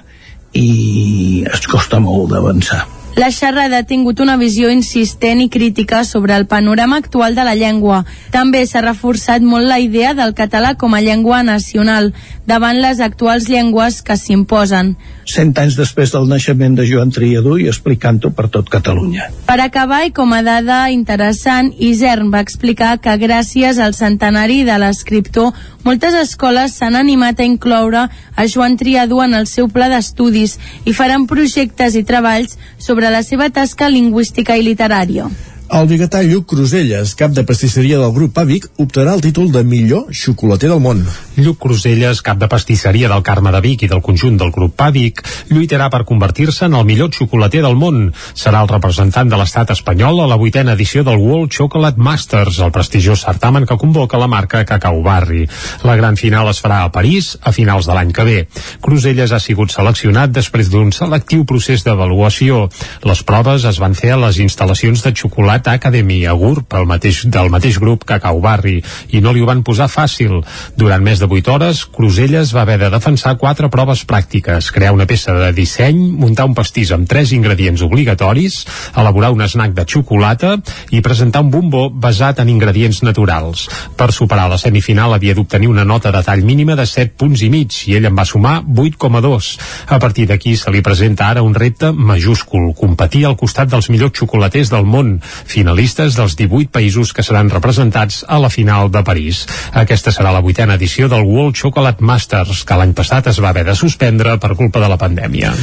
i 0.58 1.44
es 1.46 1.68
costa 1.70 2.00
molt 2.02 2.32
d'avançar. 2.34 2.97
La 3.18 3.32
xerrada 3.34 3.80
ha 3.82 3.86
tingut 3.90 4.20
una 4.22 4.36
visió 4.38 4.68
insistent 4.70 5.40
i 5.42 5.48
crítica 5.50 6.04
sobre 6.06 6.36
el 6.38 6.46
panorama 6.46 7.00
actual 7.02 7.34
de 7.34 7.46
la 7.48 7.56
llengua. 7.58 8.04
També 8.30 8.62
s'ha 8.70 8.84
reforçat 8.86 9.42
molt 9.42 9.66
la 9.66 9.80
idea 9.82 10.12
del 10.14 10.36
català 10.38 10.76
com 10.78 10.94
a 10.94 11.02
llengua 11.02 11.40
nacional 11.42 12.12
davant 12.46 12.78
les 12.78 13.02
actuals 13.02 13.48
llengües 13.50 14.04
que 14.06 14.20
s'imposen. 14.22 14.94
Cent 15.26 15.56
anys 15.58 15.80
després 15.80 16.14
del 16.14 16.30
naixement 16.30 16.78
de 16.78 16.86
Joan 16.86 17.10
Triadú 17.10 17.58
i 17.58 17.66
explicant-ho 17.72 18.30
per 18.38 18.52
tot 18.54 18.70
Catalunya. 18.70 19.32
Per 19.50 19.58
acabar, 19.66 20.04
i 20.06 20.14
com 20.14 20.38
a 20.38 20.44
dada 20.46 20.84
interessant, 20.94 21.74
Isern 21.74 22.30
va 22.30 22.46
explicar 22.46 23.00
que 23.02 23.18
gràcies 23.18 23.82
al 23.82 23.98
centenari 23.98 24.62
de 24.64 24.78
l'escriptor, 24.78 25.58
moltes 25.88 26.16
escoles 26.20 26.74
s'han 26.76 26.98
animat 27.00 27.40
a 27.40 27.46
incloure 27.48 28.02
a 28.36 28.46
Joan 28.52 28.76
Triadú 28.76 29.22
en 29.24 29.38
el 29.38 29.46
seu 29.48 29.70
pla 29.72 29.88
d'estudis 29.88 30.58
i 30.84 30.96
faran 30.98 31.30
projectes 31.32 31.96
i 31.96 32.04
treballs 32.04 32.58
sobre 32.88 33.12
la 33.14 33.24
seva 33.24 33.48
tasca 33.56 33.88
lingüística 33.88 34.58
i 34.60 34.66
literària. 34.68 35.30
El 35.68 35.84
biguetà 35.90 36.22
Lluc 36.24 36.46
Cruselles, 36.48 37.12
cap 37.20 37.34
de 37.36 37.44
pastisseria 37.44 37.98
del 38.00 38.14
grup 38.16 38.38
Avic, 38.40 38.70
optarà 38.80 39.12
el 39.18 39.22
títol 39.26 39.50
de 39.52 39.66
millor 39.68 40.06
xocolater 40.16 40.70
del 40.72 40.80
món. 40.80 41.02
Lluc 41.36 41.58
Cruselles, 41.60 42.22
cap 42.24 42.38
de 42.40 42.48
pastisseria 42.48 43.10
del 43.12 43.24
Carme 43.26 43.52
de 43.52 43.60
Vic 43.66 43.84
i 43.84 43.90
del 43.92 44.00
conjunt 44.06 44.38
del 44.40 44.54
grup 44.56 44.80
Avic, 44.80 45.20
lluitarà 45.52 45.90
per 45.92 46.06
convertir-se 46.08 46.70
en 46.70 46.78
el 46.80 46.86
millor 46.88 47.12
xocolater 47.12 47.66
del 47.66 47.76
món. 47.76 48.14
Serà 48.32 48.62
el 48.64 48.72
representant 48.72 49.28
de 49.28 49.40
l'estat 49.42 49.74
espanyol 49.76 50.22
a 50.24 50.30
la 50.32 50.38
vuitena 50.40 50.72
edició 50.78 51.04
del 51.04 51.20
World 51.20 51.52
Chocolate 51.52 52.00
Masters, 52.00 52.62
el 52.64 52.72
prestigiós 52.72 53.26
certamen 53.28 53.68
que 53.68 53.78
convoca 53.78 54.22
la 54.22 54.32
marca 54.32 54.64
Cacau 54.64 55.02
Barri. 55.04 55.50
La 55.84 55.98
gran 56.00 56.16
final 56.16 56.48
es 56.48 56.64
farà 56.64 56.86
a 56.86 56.94
París 56.96 57.34
a 57.42 57.52
finals 57.52 57.92
de 57.92 57.98
l'any 57.98 58.16
que 58.16 58.28
ve. 58.30 58.38
Cruselles 58.80 59.36
ha 59.36 59.42
sigut 59.44 59.76
seleccionat 59.76 60.32
després 60.32 60.72
d'un 60.72 60.96
selectiu 60.96 61.44
procés 61.44 61.84
d'avaluació. 61.84 62.70
Les 63.04 63.28
proves 63.28 63.68
es 63.68 63.84
van 63.84 64.00
fer 64.00 64.16
a 64.16 64.24
les 64.24 64.40
instal·lacions 64.40 65.04
de 65.04 65.12
xocolata 65.12 65.57
Chocolate 65.58 65.70
Academy 65.72 66.26
a 66.26 66.34
GURB, 66.34 66.74
el 66.78 66.86
mateix, 66.86 67.24
del 67.34 67.50
mateix 67.50 67.80
grup 67.82 68.04
Cacau 68.06 68.38
Barri, 68.44 68.78
i 69.10 69.22
no 69.26 69.32
li 69.34 69.42
ho 69.42 69.48
van 69.48 69.64
posar 69.66 69.88
fàcil. 69.90 70.44
Durant 70.78 71.02
més 71.02 71.18
de 71.18 71.26
8 71.26 71.50
hores, 71.50 71.80
Cruselles 71.90 72.52
va 72.54 72.62
haver 72.62 72.78
de 72.78 72.92
defensar 72.94 73.34
quatre 73.42 73.70
proves 73.74 74.04
pràctiques, 74.06 74.70
crear 74.72 74.94
una 74.94 75.08
peça 75.10 75.34
de 75.34 75.50
disseny, 75.58 75.98
muntar 76.14 76.46
un 76.46 76.54
pastís 76.54 76.92
amb 76.94 77.10
tres 77.10 77.32
ingredients 77.34 77.82
obligatoris, 77.82 78.60
elaborar 78.96 79.32
un 79.34 79.42
snack 79.48 79.74
de 79.74 79.86
xocolata 79.90 80.54
i 80.94 81.02
presentar 81.02 81.42
un 81.42 81.50
bombó 81.50 81.88
basat 81.90 82.44
en 82.44 82.54
ingredients 82.54 83.02
naturals. 83.02 83.66
Per 83.98 84.12
superar 84.14 84.46
la 84.52 84.62
semifinal 84.62 85.16
havia 85.16 85.34
d'obtenir 85.34 85.72
una 85.74 85.88
nota 85.88 86.14
de 86.14 86.22
tall 86.22 86.46
mínima 86.46 86.78
de 86.78 86.86
7 86.86 87.18
punts 87.18 87.42
i 87.42 87.50
mig 87.50 87.74
i 87.88 87.98
ell 87.98 88.06
en 88.12 88.18
va 88.18 88.28
sumar 88.30 88.62
8,2. 88.62 89.50
A 89.90 89.98
partir 89.98 90.28
d'aquí 90.30 90.54
se 90.56 90.70
li 90.70 90.86
presenta 90.86 91.32
ara 91.32 91.42
un 91.42 91.58
repte 91.58 91.92
majúscul, 91.92 92.76
competir 92.78 93.26
al 93.26 93.40
costat 93.42 93.74
dels 93.74 93.90
millors 93.90 94.14
xocolaters 94.22 94.70
del 94.70 94.86
món, 94.86 95.18
finalistes 95.48 96.18
dels 96.18 96.36
18 96.40 96.72
països 96.74 97.14
que 97.16 97.26
seran 97.26 97.50
representats 97.54 98.24
a 98.28 98.40
la 98.40 98.52
final 98.54 98.92
de 98.92 99.04
París. 99.08 99.46
Aquesta 99.72 100.14
serà 100.16 100.34
la 100.36 100.44
vuitena 100.44 100.76
edició 100.76 101.10
del 101.12 101.26
World 101.28 101.56
Chocolate 101.56 102.04
Masters, 102.04 102.64
que 102.68 102.78
l'any 102.80 102.94
passat 102.98 103.32
es 103.32 103.42
va 103.44 103.52
haver 103.54 103.66
de 103.68 103.76
suspendre 103.76 104.38
per 104.38 104.56
culpa 104.60 104.84
de 104.84 104.92
la 104.92 105.00
pandèmia. 105.02 105.54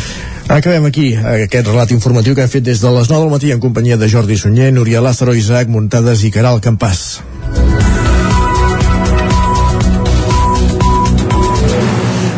Acabem 0.49 0.89
aquí 0.91 1.12
aquest 1.16 1.70
relat 1.70 1.95
informatiu 1.97 2.35
que 2.35 2.45
hem 2.45 2.53
fet 2.53 2.66
des 2.66 2.80
de 2.80 2.91
les 2.97 3.09
9 3.09 3.24
del 3.24 3.32
matí 3.32 3.53
en 3.53 3.61
companyia 3.61 3.97
de 3.97 4.09
Jordi 4.09 4.37
Sunyer, 4.37 4.72
Núria 4.72 5.01
Lázaro, 5.01 5.35
Isaac 5.35 5.68
Muntades 5.68 6.24
i 6.24 6.32
Caral 6.35 6.61
Campàs. 6.61 7.22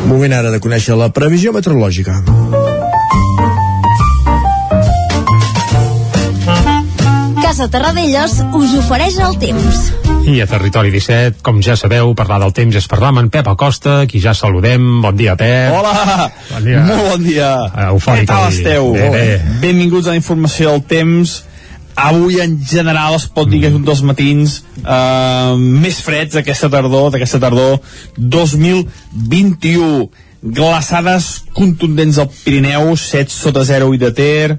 Moment 0.07 0.33
ara 0.39 0.55
de 0.55 0.63
conèixer 0.63 0.95
la 0.95 1.11
previsió 1.11 1.53
meteorològica. 1.53 2.23
Casa 7.47 7.69
Terradellos 7.71 8.41
us 8.59 8.73
ofereix 8.75 9.21
el 9.23 9.37
temps. 9.39 9.77
I 10.27 10.41
a 10.43 10.49
Territori 10.51 10.91
17, 10.91 11.45
com 11.47 11.61
ja 11.63 11.77
sabeu, 11.79 12.11
parlar 12.19 12.41
del 12.43 12.51
temps 12.57 12.75
és 12.75 12.89
parlar 12.91 13.13
amb 13.13 13.21
en 13.21 13.29
Pep 13.31 13.47
Acosta, 13.47 14.01
qui 14.11 14.19
ja 14.19 14.33
saludem. 14.35 14.83
Bon 15.05 15.15
dia, 15.15 15.37
Pep. 15.39 15.71
Hola! 15.71 16.27
Bon 16.51 16.67
dia. 16.67 16.83
Molt 16.89 17.07
bon 17.13 17.23
dia! 17.23 17.53
Uh, 17.69 17.85
eufòric 17.93 18.27
Què 18.27 18.33
tal 18.33 18.49
esteu? 18.51 18.91
Bé, 18.97 19.07
bé. 19.15 19.39
Benvinguts 19.63 20.11
a 20.11 20.17
la 20.17 20.19
informació 20.19 20.75
del 20.75 20.83
temps. 20.91 21.37
Avui, 21.95 22.41
en 22.43 22.59
general, 22.67 23.15
es 23.21 23.29
pot 23.31 23.47
dir 23.47 23.63
que 23.63 23.71
és 23.71 23.79
un 23.79 23.87
dels 23.87 24.03
matins 24.11 24.59
uh, 24.83 25.55
més 25.55 26.03
freds 26.03 26.35
d'aquesta 26.41 26.67
tardor, 26.75 27.13
d'aquesta 27.15 27.39
tardor 27.47 27.79
2021. 28.19 30.09
Glaçades 30.59 31.31
contundents 31.55 32.19
al 32.19 32.33
Pirineu, 32.43 32.97
7 32.99 33.31
sota 33.31 33.63
0 33.71 33.95
i 33.95 34.03
de 34.03 34.11
Ter, 34.19 34.59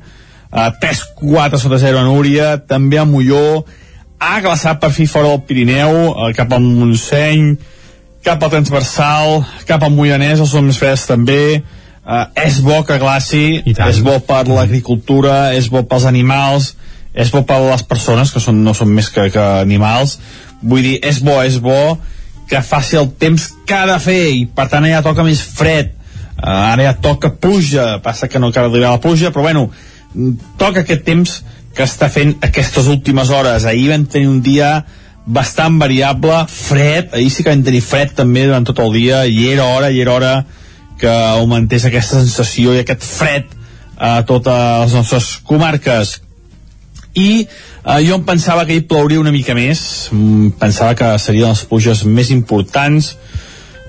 uh, 0.57 0.73
3-4 0.81 1.61
sota 1.61 1.77
0 1.77 2.01
a 2.01 2.05
Núria, 2.05 2.57
també 2.57 2.97
a 2.97 3.05
Molló, 3.05 3.63
ha 4.17 4.39
glaçat 4.41 4.81
per 4.81 4.91
fi 4.95 5.05
fora 5.09 5.29
del 5.29 5.43
Pirineu, 5.45 5.97
uh, 6.09 6.29
cap 6.35 6.53
al 6.55 6.65
Montseny, 6.65 7.53
cap 8.25 8.43
al 8.43 8.53
transversal, 8.53 9.43
cap 9.69 9.83
al 9.85 9.93
Moianès, 9.93 10.41
els 10.41 10.51
són 10.51 10.67
més 10.67 10.79
freds 10.81 11.05
també, 11.09 11.61
uh, 11.61 12.25
és 12.43 12.59
bo 12.65 12.81
que 12.87 12.97
glaci, 13.01 13.61
és 13.65 14.01
bo 14.03 14.17
per 14.25 14.45
l'agricultura, 14.49 15.53
és 15.55 15.69
bo 15.71 15.85
pels 15.87 16.07
animals, 16.09 16.73
és 17.17 17.31
bo 17.33 17.43
per 17.47 17.61
les 17.63 17.85
persones, 17.87 18.33
que 18.33 18.41
són, 18.43 18.63
no 18.65 18.73
són 18.77 18.91
més 18.93 19.11
que, 19.13 19.29
que 19.33 19.43
animals, 19.61 20.17
vull 20.61 20.83
dir, 20.85 20.97
és 21.05 21.21
bo, 21.23 21.37
és 21.45 21.61
bo 21.61 21.97
que 22.47 22.61
faci 22.63 22.95
el 22.95 23.09
temps 23.19 23.49
que 23.67 23.75
ha 23.75 23.85
de 23.89 23.99
fer, 23.99 24.21
i 24.31 24.45
per 24.55 24.69
tant 24.71 24.85
ja 24.87 25.03
toca 25.05 25.25
més 25.27 25.41
fred, 25.43 25.93
uh, 26.39 26.73
ara 26.73 26.89
ja 26.89 26.97
toca 27.03 27.35
pluja, 27.37 27.97
passa 28.03 28.29
que 28.31 28.41
no 28.41 28.49
acaba 28.49 28.71
d'arribar 28.71 28.97
la 28.97 29.03
pluja, 29.03 29.31
però 29.35 29.45
bueno, 29.45 29.69
toca 30.57 30.83
aquest 30.83 31.03
temps 31.05 31.41
que 31.77 31.85
està 31.85 32.09
fent 32.09 32.35
aquestes 32.45 32.87
últimes 32.89 33.29
hores. 33.29 33.65
Ahir 33.69 33.91
vam 33.91 34.07
tenir 34.09 34.29
un 34.31 34.41
dia 34.41 34.71
bastant 35.27 35.77
variable, 35.79 36.45
fred, 36.47 37.11
ahir 37.13 37.29
sí 37.29 37.43
que 37.43 37.51
vam 37.51 37.63
tenir 37.65 37.83
fred 37.83 38.15
també 38.15 38.47
durant 38.47 38.65
tot 38.65 38.79
el 38.79 38.93
dia, 38.95 39.25
i 39.27 39.49
era 39.51 39.67
hora, 39.75 39.91
i 39.91 40.01
era 40.01 40.15
hora 40.15 40.33
que 40.97 41.11
augmentés 41.11 41.85
aquesta 41.85 42.21
sensació 42.23 42.73
i 42.73 42.81
aquest 42.81 43.03
fred 43.05 43.51
a 43.97 44.21
totes 44.25 44.87
les 44.87 44.95
nostres 44.95 45.29
comarques. 45.45 46.21
I 47.17 47.43
eh, 47.43 47.99
jo 48.07 48.15
em 48.17 48.25
pensava 48.25 48.65
que 48.65 48.77
hi 48.77 48.85
plouria 48.87 49.21
una 49.21 49.33
mica 49.35 49.55
més, 49.57 49.81
pensava 50.61 50.95
que 50.97 51.11
serien 51.21 51.53
les 51.53 51.65
pluges 51.69 52.05
més 52.05 52.31
importants, 52.33 53.15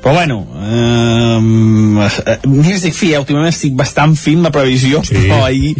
però 0.02 0.14
bueno, 0.14 0.46
eh, 0.62 1.38
mira, 1.42 2.76
estic 2.76 2.94
fi, 2.94 3.12
eh, 3.12 3.18
últimament 3.22 3.50
estic 3.50 3.74
bastant 3.78 4.14
fi 4.18 4.36
amb 4.38 4.48
la 4.48 4.52
previsió, 4.54 5.02
Sí, 5.06 5.16
però 5.16 5.42
ahir 5.46 5.74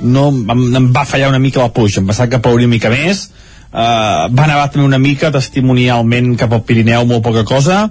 no, 0.00 0.28
em, 0.30 0.64
em 0.80 0.88
va 0.94 1.04
fallar 1.08 1.28
una 1.28 1.42
mica 1.42 1.60
la 1.62 1.72
pluja, 1.74 2.00
em 2.00 2.08
pensava 2.08 2.30
que 2.32 2.40
plouria 2.42 2.68
una 2.68 2.76
mica 2.76 2.92
més, 2.92 3.26
eh, 3.72 3.76
va 4.32 4.48
nevar 4.48 4.70
també 4.70 4.86
una 4.86 4.98
mica 5.02 5.32
testimonialment 5.34 6.34
cap 6.40 6.56
al 6.56 6.64
Pirineu, 6.64 7.04
molt 7.06 7.24
poca 7.26 7.44
cosa, 7.44 7.84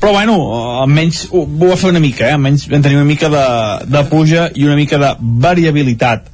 però 0.00 0.12
bueno, 0.12 0.34
almenys 0.82 1.28
ho, 1.30 1.44
ho 1.44 1.68
va 1.68 1.76
fer 1.80 1.92
una 1.94 2.02
mica, 2.02 2.26
eh? 2.28 2.34
almenys 2.36 2.66
vam 2.68 2.82
tenir 2.84 2.98
una 2.98 3.08
mica 3.08 3.30
de, 3.32 3.46
de 3.88 4.04
pluja 4.10 4.50
i 4.54 4.66
una 4.66 4.76
mica 4.76 4.98
de 5.00 5.14
variabilitat. 5.20 6.28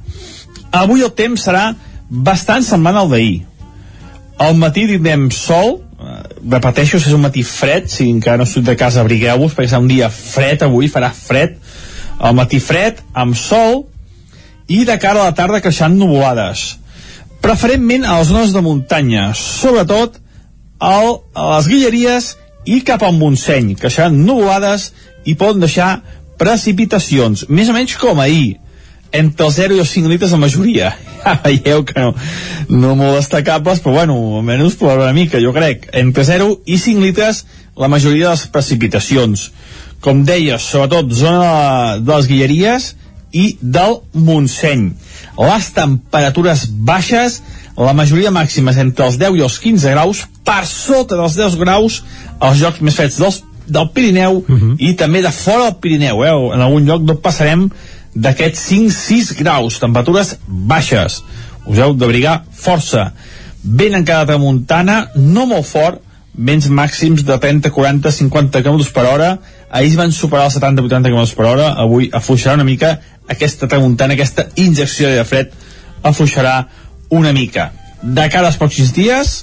Avui 0.75 1.03
el 1.03 1.13
temps 1.15 1.45
serà 1.47 1.69
bastant 2.11 2.65
semblant 2.67 2.99
al 2.99 3.11
d'ahir. 3.11 3.41
Al 4.41 4.57
matí 4.59 4.87
tindrem 4.89 5.29
sol, 5.31 5.77
repeteixo, 6.41 6.99
si 6.99 7.09
és 7.09 7.15
un 7.15 7.23
matí 7.25 7.43
fred, 7.45 7.89
si 7.91 8.09
encara 8.09 8.41
no 8.41 8.47
surt 8.49 8.65
de 8.67 8.75
casa 8.79 9.01
abrigueu-vos, 9.03 9.53
perquè 9.55 9.71
serà 9.73 9.81
un 9.83 9.89
dia 9.91 10.09
fred 10.13 10.63
avui, 10.65 10.89
farà 10.91 11.11
fred, 11.15 11.57
al 12.21 12.35
matí 12.37 12.61
fred, 12.61 13.01
amb 13.13 13.37
sol, 13.37 13.85
i 14.71 14.83
de 14.87 14.97
cara 15.01 15.21
a 15.21 15.29
la 15.29 15.35
tarda 15.37 15.61
creixant 15.63 15.97
nuvolades. 15.97 16.77
Preferentment 17.41 18.05
a 18.05 18.19
les 18.19 18.29
zones 18.29 18.53
de 18.53 18.61
muntanya, 18.63 19.31
sobretot 19.37 20.19
al, 20.79 21.21
a 21.33 21.47
les 21.55 21.69
Guilleries 21.69 22.31
i 22.69 22.81
cap 22.85 23.03
al 23.03 23.17
Montseny, 23.17 23.73
que 23.75 23.89
seran 23.89 24.21
nuvolades 24.25 24.91
i 25.25 25.35
poden 25.37 25.61
deixar 25.65 26.01
precipitacions, 26.41 27.45
més 27.49 27.69
o 27.69 27.75
menys 27.75 27.97
com 28.01 28.21
ahir, 28.21 28.60
entre 29.11 29.47
els 29.47 29.57
0 29.59 29.75
i 29.75 29.81
els 29.83 29.93
5 29.93 30.11
litres 30.11 30.35
la 30.35 30.41
majoria. 30.41 30.93
Ja 31.21 31.35
veieu 31.43 31.83
que 31.85 32.01
no, 32.01 32.15
no 32.73 32.95
molt 32.97 33.19
destacables, 33.19 33.81
però 33.83 33.99
bueno, 33.99 34.15
almenys 34.39 34.73
plourà 34.79 35.03
una 35.05 35.13
mica, 35.13 35.37
jo 35.43 35.51
crec. 35.53 35.85
Entre 35.93 36.25
0 36.25 36.47
i 36.65 36.79
5 36.81 37.03
litres 37.03 37.43
la 37.77 37.89
majoria 37.91 38.31
de 38.31 38.33
les 38.33 38.47
precipitacions. 38.49 39.51
Com 40.01 40.23
deia, 40.25 40.57
sobretot 40.57 41.13
zona 41.13 41.99
de, 42.01 42.09
les 42.15 42.29
Guilleries 42.29 42.87
i 43.37 43.45
del 43.61 43.99
Montseny. 44.17 44.89
Les 45.37 45.69
temperatures 45.75 46.65
baixes, 46.89 47.41
la 47.77 47.93
majoria 47.93 48.33
màximes 48.33 48.81
entre 48.81 49.05
els 49.05 49.21
10 49.21 49.37
i 49.37 49.45
els 49.45 49.59
15 49.61 49.93
graus, 49.93 50.25
per 50.41 50.65
sota 50.65 51.19
dels 51.19 51.37
10 51.37 51.61
graus 51.61 52.01
als 52.41 52.59
llocs 52.63 52.81
més 52.81 52.97
freds 52.97 53.21
dels, 53.21 53.41
del 53.71 53.87
Pirineu 53.93 54.41
i 54.81 54.95
també 54.99 55.21
de 55.23 55.31
fora 55.31 55.69
del 55.69 55.79
Pirineu. 55.83 56.25
Eh? 56.25 56.33
En 56.57 56.65
algun 56.65 56.87
lloc 56.89 57.05
no 57.07 57.19
passarem 57.21 57.69
d'aquests 58.15 58.63
5-6 58.71 59.35
graus, 59.39 59.79
temperatures 59.79 60.35
baixes. 60.47 61.21
Us 61.65 61.79
heu 61.79 61.93
d'abrigar 61.95 62.41
força. 62.51 63.11
Vent 63.63 63.95
encara 63.99 64.25
de 64.25 64.37
muntana, 64.41 65.05
no 65.15 65.45
molt 65.47 65.67
fort, 65.69 66.01
vents 66.33 66.67
màxims 66.71 67.23
de 67.27 67.37
30, 67.37 67.71
40, 67.71 68.11
50 68.11 68.63
km 68.63 68.85
per 68.93 69.05
hora. 69.05 69.31
Ahir 69.69 69.95
van 69.99 70.11
superar 70.11 70.47
els 70.49 70.57
70-80 70.57 71.11
km 71.11 71.35
per 71.37 71.47
hora, 71.47 71.73
avui 71.79 72.09
afluixarà 72.13 72.55
una 72.59 72.67
mica 72.67 72.97
aquesta 73.29 73.67
tramuntana, 73.67 74.15
aquesta 74.15 74.49
injecció 74.59 75.11
de 75.11 75.23
fred 75.27 75.53
afluixarà 76.03 76.65
una 77.09 77.31
mica. 77.33 77.71
De 78.01 78.25
cara 78.33 78.49
als 78.49 78.57
pròxims 78.57 78.93
dies, 78.95 79.33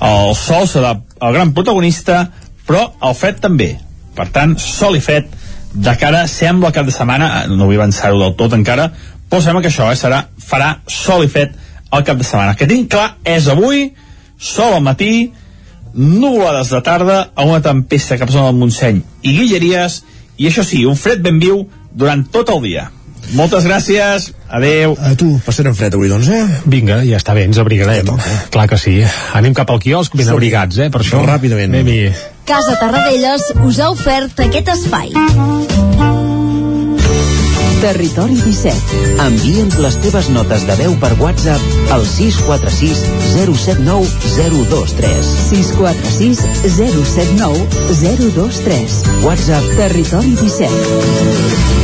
el 0.00 0.34
sol 0.38 0.68
serà 0.70 0.94
el 0.94 1.34
gran 1.34 1.52
protagonista, 1.56 2.28
però 2.68 2.92
el 3.02 3.16
fred 3.18 3.40
també. 3.42 3.74
Per 4.14 4.28
tant, 4.30 4.54
sol 4.60 4.94
i 4.96 5.02
fred 5.02 5.26
de 5.74 5.96
cara, 5.98 6.24
sembla 6.30 6.72
cap 6.72 6.86
de 6.86 6.94
setmana, 6.94 7.30
eh, 7.42 7.48
no 7.50 7.66
vull 7.66 7.80
avançar-ho 7.80 8.18
del 8.20 8.34
tot 8.38 8.54
encara, 8.54 8.88
però 9.28 9.42
sembla 9.42 9.62
que 9.62 9.72
això 9.72 9.90
eh, 9.90 9.98
serà, 9.98 10.24
farà 10.38 10.76
sol 10.86 11.24
i 11.26 11.30
fred 11.30 11.56
al 11.90 12.04
cap 12.06 12.18
de 12.18 12.26
setmana. 12.26 12.54
El 12.54 12.60
que 12.60 12.70
tinc 12.70 12.90
clar 12.94 13.16
és 13.26 13.48
avui, 13.50 13.88
sol 14.38 14.76
al 14.78 14.84
matí, 14.86 15.32
nuvolades 15.94 16.70
de 16.74 16.82
tarda, 16.86 17.20
a 17.34 17.46
una 17.46 17.62
tempesta 17.62 18.18
cap 18.18 18.30
zona 18.30 18.50
del 18.50 18.60
Montseny 18.62 19.02
i 19.22 19.34
Guilleries, 19.36 20.02
i 20.38 20.48
això 20.50 20.64
sí, 20.66 20.84
un 20.86 20.98
fred 20.98 21.22
ben 21.22 21.38
viu 21.42 21.64
durant 21.94 22.24
tot 22.30 22.50
el 22.54 22.62
dia. 22.62 22.88
Moltes 23.32 23.64
gràcies, 23.64 24.28
adeu. 24.48 24.94
A 25.00 25.14
tu, 25.18 25.40
passarem 25.46 25.74
fred 25.74 25.96
avui, 25.96 26.10
doncs, 26.12 26.28
eh? 26.28 26.44
Vinga, 26.70 27.00
ja 27.06 27.18
està 27.18 27.34
bé, 27.34 27.46
ens 27.48 27.58
abrigarem. 27.58 28.12
Clar 28.54 28.68
que 28.70 28.78
sí. 28.78 29.00
Anem 29.34 29.56
cap 29.56 29.70
al 29.72 29.80
quiosc 29.82 30.14
ben 30.16 30.28
abrigats, 30.28 30.78
eh, 30.78 30.90
per 30.90 31.00
això. 31.02 31.24
Ràpidament. 31.24 31.72
Anem-hi. 31.72 32.12
Casa 32.44 32.76
Tarradellas 32.80 33.52
us 33.64 33.80
ha 33.80 33.90
ofert 33.90 34.44
aquest 34.44 34.68
espai. 34.76 35.14
Territori 37.84 38.36
17. 38.40 39.00
Envia'ns 39.20 39.74
les 39.76 39.96
teves 40.00 40.30
notes 40.32 40.64
de 40.64 40.76
veu 40.78 40.94
per 41.02 41.10
WhatsApp 41.20 41.92
al 41.92 42.06
646 42.08 43.02
079 43.34 44.08
023. 44.38 45.32
646 45.50 46.40
079 46.78 47.66
023. 48.00 49.00
WhatsApp 49.28 49.74
Territori 49.76 50.32
17. 50.40 51.83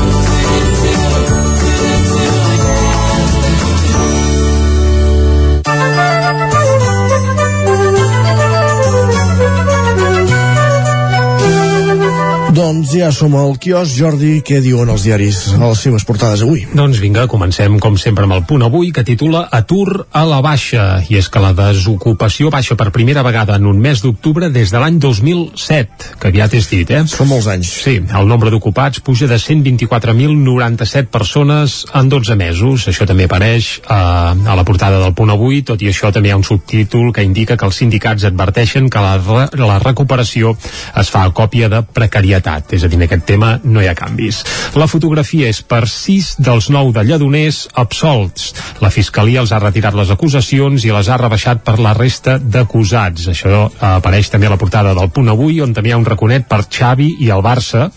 Doncs 12.71 12.93
ja 12.95 13.09
som 13.11 13.33
al 13.35 13.57
quios. 13.59 13.91
Jordi, 13.99 14.37
què 14.47 14.61
diuen 14.63 14.87
els 14.93 15.03
diaris 15.03 15.41
a 15.57 15.59
les 15.59 15.79
seves 15.83 16.05
portades 16.07 16.39
avui? 16.45 16.61
Doncs 16.71 17.01
vinga, 17.03 17.25
comencem 17.27 17.73
com 17.83 17.97
sempre 17.99 18.23
amb 18.23 18.37
el 18.37 18.45
punt 18.47 18.61
avui 18.63 18.93
que 18.95 19.03
titula 19.03 19.41
Atur 19.51 20.05
a 20.15 20.21
la 20.23 20.37
baixa 20.39 21.01
i 21.11 21.17
és 21.19 21.27
que 21.27 21.41
la 21.43 21.51
desocupació 21.51 22.47
baixa 22.53 22.77
per 22.79 22.93
primera 22.95 23.25
vegada 23.27 23.57
en 23.59 23.67
un 23.67 23.81
mes 23.83 23.99
d'octubre 23.99 24.47
des 24.55 24.71
de 24.71 24.79
l'any 24.79 25.01
2007 25.03 26.13
que 26.21 26.29
aviat 26.31 26.55
és 26.55 26.69
dit, 26.71 26.93
eh? 26.95 27.01
Són 27.11 27.27
molts 27.33 27.49
anys. 27.51 27.73
Sí, 27.83 27.97
el 28.07 28.31
nombre 28.31 28.53
d'ocupats 28.53 29.03
puja 29.03 29.27
de 29.27 29.35
124.097 29.35 31.11
persones 31.11 31.81
en 31.91 32.07
12 32.07 32.39
mesos. 32.39 32.87
Això 32.87 33.03
també 33.09 33.27
apareix 33.27 33.81
eh, 33.81 33.91
a 33.91 34.55
la 34.55 34.63
portada 34.63 35.03
del 35.03 35.11
punt 35.17 35.35
avui, 35.35 35.59
tot 35.67 35.83
i 35.83 35.91
això 35.91 36.13
també 36.15 36.31
hi 36.31 36.37
ha 36.37 36.39
un 36.39 36.47
subtítol 36.47 37.11
que 37.11 37.27
indica 37.27 37.59
que 37.59 37.67
els 37.67 37.83
sindicats 37.83 38.29
adverteixen 38.31 38.87
que 38.87 39.03
la, 39.03 39.19
la 39.59 39.79
recuperació 39.83 40.55
es 40.95 41.11
fa 41.11 41.27
a 41.27 41.35
còpia 41.35 41.67
de 41.67 41.83
precarietat, 41.83 42.60
és 42.71 42.83
a 42.83 42.87
dir, 42.91 42.97
en 42.99 43.05
aquest 43.07 43.25
tema 43.25 43.59
no 43.63 43.81
hi 43.81 43.87
ha 43.89 43.95
canvis. 43.97 44.43
La 44.77 44.87
fotografia 44.87 45.49
és 45.49 45.61
per 45.61 45.83
6 45.89 46.35
dels 46.39 46.69
9 46.69 46.93
de 46.99 47.03
lledoners 47.07 47.67
absolts. 47.73 48.51
La 48.81 48.89
Fiscalia 48.93 49.41
els 49.41 49.51
ha 49.51 49.59
retirat 49.59 49.95
les 49.97 50.09
acusacions 50.13 50.85
i 50.85 50.91
les 50.93 51.09
ha 51.09 51.17
rebaixat 51.17 51.63
per 51.65 51.77
la 51.79 51.93
resta 51.97 52.37
d'acusats. 52.39 53.27
Això 53.33 53.65
apareix 53.79 54.29
també 54.31 54.47
a 54.47 54.53
la 54.53 54.57
portada 54.61 54.93
del 54.97 55.09
punt 55.13 55.29
avui, 55.33 55.59
on 55.61 55.73
també 55.73 55.89
hi 55.91 55.95
ha 55.95 55.99
un 56.01 56.05
raconet 56.05 56.47
per 56.49 56.61
Xavi 56.69 57.09
i 57.25 57.29
el 57.33 57.41
Barça, 57.45 57.89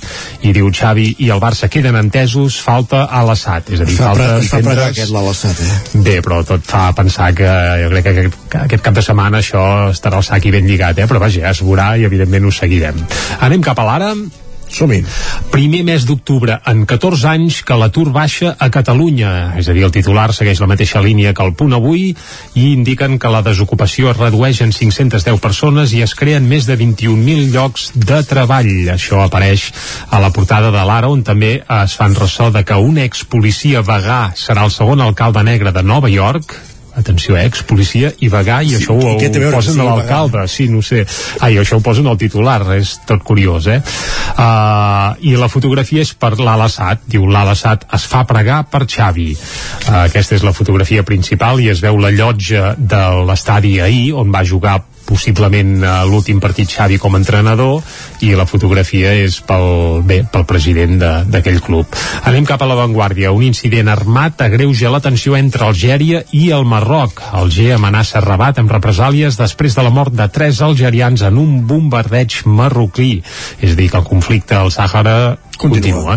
i 0.42 0.52
diu 0.56 0.70
Xavi 0.74 1.08
i 1.24 1.30
el 1.30 1.40
Barça 1.42 1.68
queden 1.68 1.96
entesos, 2.00 2.58
falta 2.62 3.04
a 3.04 3.22
l'assat. 3.26 3.70
És 3.74 3.80
a 3.80 3.84
dir, 3.88 3.96
Fa, 3.96 4.12
falta 4.14 4.24
fa 4.24 4.28
pregar 4.28 4.62
entendre's- 4.64 4.90
aquest 4.90 5.10
l'Alassat, 5.14 5.60
eh? 5.60 6.02
Bé, 6.04 6.20
però 6.22 6.42
tot 6.46 6.62
fa 6.66 6.86
pensar 6.96 7.32
que 7.34 7.48
jo 7.84 7.90
crec 7.90 8.04
que 8.04 8.10
aquest, 8.14 8.38
que 8.50 8.58
aquest 8.68 8.82
cap 8.84 8.94
de 8.94 9.02
setmana 9.02 9.38
això 9.42 9.64
estarà 9.92 10.16
al 10.20 10.24
sac 10.26 10.44
i 10.46 10.50
ben 10.54 10.66
lligat, 10.68 10.98
eh? 10.98 11.06
però 11.10 11.18
vaja, 11.22 11.48
es 11.50 11.62
veurà 11.62 11.94
i 11.98 12.04
evidentment 12.04 12.44
ho 12.46 12.50
seguirem. 12.52 12.98
Anem 13.40 13.62
cap 13.62 13.78
a 13.78 13.84
l'ara. 13.88 14.14
Som-hi. 14.74 15.04
Primer 15.52 15.84
mes 15.86 16.02
d'octubre 16.06 16.56
en 16.66 16.82
14 16.88 17.28
anys 17.30 17.60
que 17.66 17.76
l'atur 17.78 18.08
baixa 18.14 18.56
a 18.58 18.68
Catalunya. 18.74 19.54
És 19.60 19.68
a 19.70 19.74
dir, 19.76 19.84
el 19.86 19.94
titular 19.94 20.32
segueix 20.34 20.58
la 20.58 20.68
mateixa 20.70 21.02
línia 21.04 21.34
que 21.34 21.46
el 21.46 21.54
punt 21.54 21.76
avui 21.76 22.08
i 22.10 22.64
indiquen 22.72 23.20
que 23.22 23.30
la 23.30 23.44
desocupació 23.46 24.10
es 24.10 24.18
redueix 24.18 24.64
en 24.66 24.74
510 24.74 25.38
persones 25.44 25.94
i 25.94 26.02
es 26.02 26.16
creen 26.18 26.48
més 26.50 26.66
de 26.66 26.74
21.000 26.80 27.54
llocs 27.54 27.92
de 27.94 28.20
treball. 28.26 28.72
Això 28.96 29.22
apareix 29.22 29.70
a 30.10 30.18
la 30.18 30.32
portada 30.34 30.74
de 30.74 30.82
l'Ara, 30.82 31.12
on 31.12 31.22
també 31.22 31.60
es 31.62 31.94
fan 31.94 32.18
ressò 32.18 32.50
de 32.50 32.66
que 32.66 32.78
un 32.78 32.98
expolicia 32.98 33.86
vegà 33.86 34.32
serà 34.34 34.66
el 34.66 34.74
segon 34.74 35.04
alcalde 35.06 35.46
negre 35.46 35.70
de 35.70 35.86
Nova 35.86 36.10
York, 36.10 36.58
atenció, 36.96 37.36
eh, 37.36 37.44
ex-policia 37.48 38.12
i 38.20 38.30
vegà, 38.32 38.60
i 38.62 38.74
Sí, 38.74 38.78
això 38.78 38.94
ho, 38.96 39.16
i 39.18 39.28
ho 39.28 39.50
posen 39.52 39.80
a 39.80 39.88
l'alcalde, 39.88 40.46
sí, 40.48 40.68
no 40.72 40.82
sé. 40.82 41.04
Ai, 41.40 41.58
això 41.60 41.78
ho 41.78 41.84
posen 41.84 42.06
al 42.10 42.18
titular, 42.20 42.60
és 42.76 42.96
tot 43.08 43.22
curiós, 43.26 43.68
eh? 43.70 43.80
Uh, 44.34 45.14
I 45.26 45.36
la 45.38 45.50
fotografia 45.52 46.02
és 46.04 46.14
per 46.18 46.34
l'Alassat, 46.38 47.04
diu 47.10 47.26
l'Alassat 47.30 47.86
es 47.94 48.06
fa 48.10 48.24
pregar 48.28 48.64
per 48.70 48.84
Xavi. 48.86 49.30
Uh, 49.34 50.04
aquesta 50.04 50.38
és 50.38 50.46
la 50.46 50.54
fotografia 50.56 51.04
principal 51.06 51.62
i 51.62 51.70
es 51.72 51.82
veu 51.84 52.00
la 52.00 52.12
llotja 52.14 52.74
de 52.78 53.04
l'estadi 53.28 53.78
ahir, 53.84 54.12
on 54.18 54.32
va 54.34 54.44
jugar 54.46 54.80
possiblement 55.06 55.76
uh, 55.84 56.02
l'últim 56.08 56.40
partit 56.40 56.70
Xavi 56.70 56.98
com 56.98 57.14
a 57.14 57.20
entrenador 57.20 57.82
i 58.24 58.32
la 58.34 58.46
fotografia 58.48 59.12
és 59.20 59.40
pel, 59.44 60.00
bé, 60.06 60.22
pel 60.32 60.46
president 60.48 60.98
de- 61.00 61.12
d'aquell 61.36 61.60
club. 61.64 61.86
Anem 62.24 62.46
cap 62.48 62.62
a 62.62 62.68
l'avantguàrdia. 62.70 63.32
Un 63.34 63.42
incident 63.46 63.88
armat 63.92 64.40
agreuja 64.44 64.90
la 64.92 65.00
tensió 65.04 65.36
entre 65.36 65.66
Algèria 65.68 66.24
i 66.32 66.50
el 66.56 66.64
Marroc. 66.64 67.20
Alger 67.32 67.74
amenaça 67.76 68.20
Rabat 68.24 68.58
amb 68.62 68.72
represàlies 68.72 69.36
després 69.40 69.74
de 69.76 69.82
la 69.84 69.90
mort 69.94 70.12
de 70.14 70.28
tres 70.28 70.60
algerians 70.64 71.22
en 71.22 71.38
un 71.38 71.66
bombardeig 71.66 72.42
marroquí. 72.46 73.22
És 73.60 73.72
a 73.72 73.76
dir, 73.76 73.90
que 73.90 73.98
el 74.00 74.04
conflicte 74.08 74.54
al 74.56 74.70
Sàhara 74.74 75.36
continua. 75.58 76.16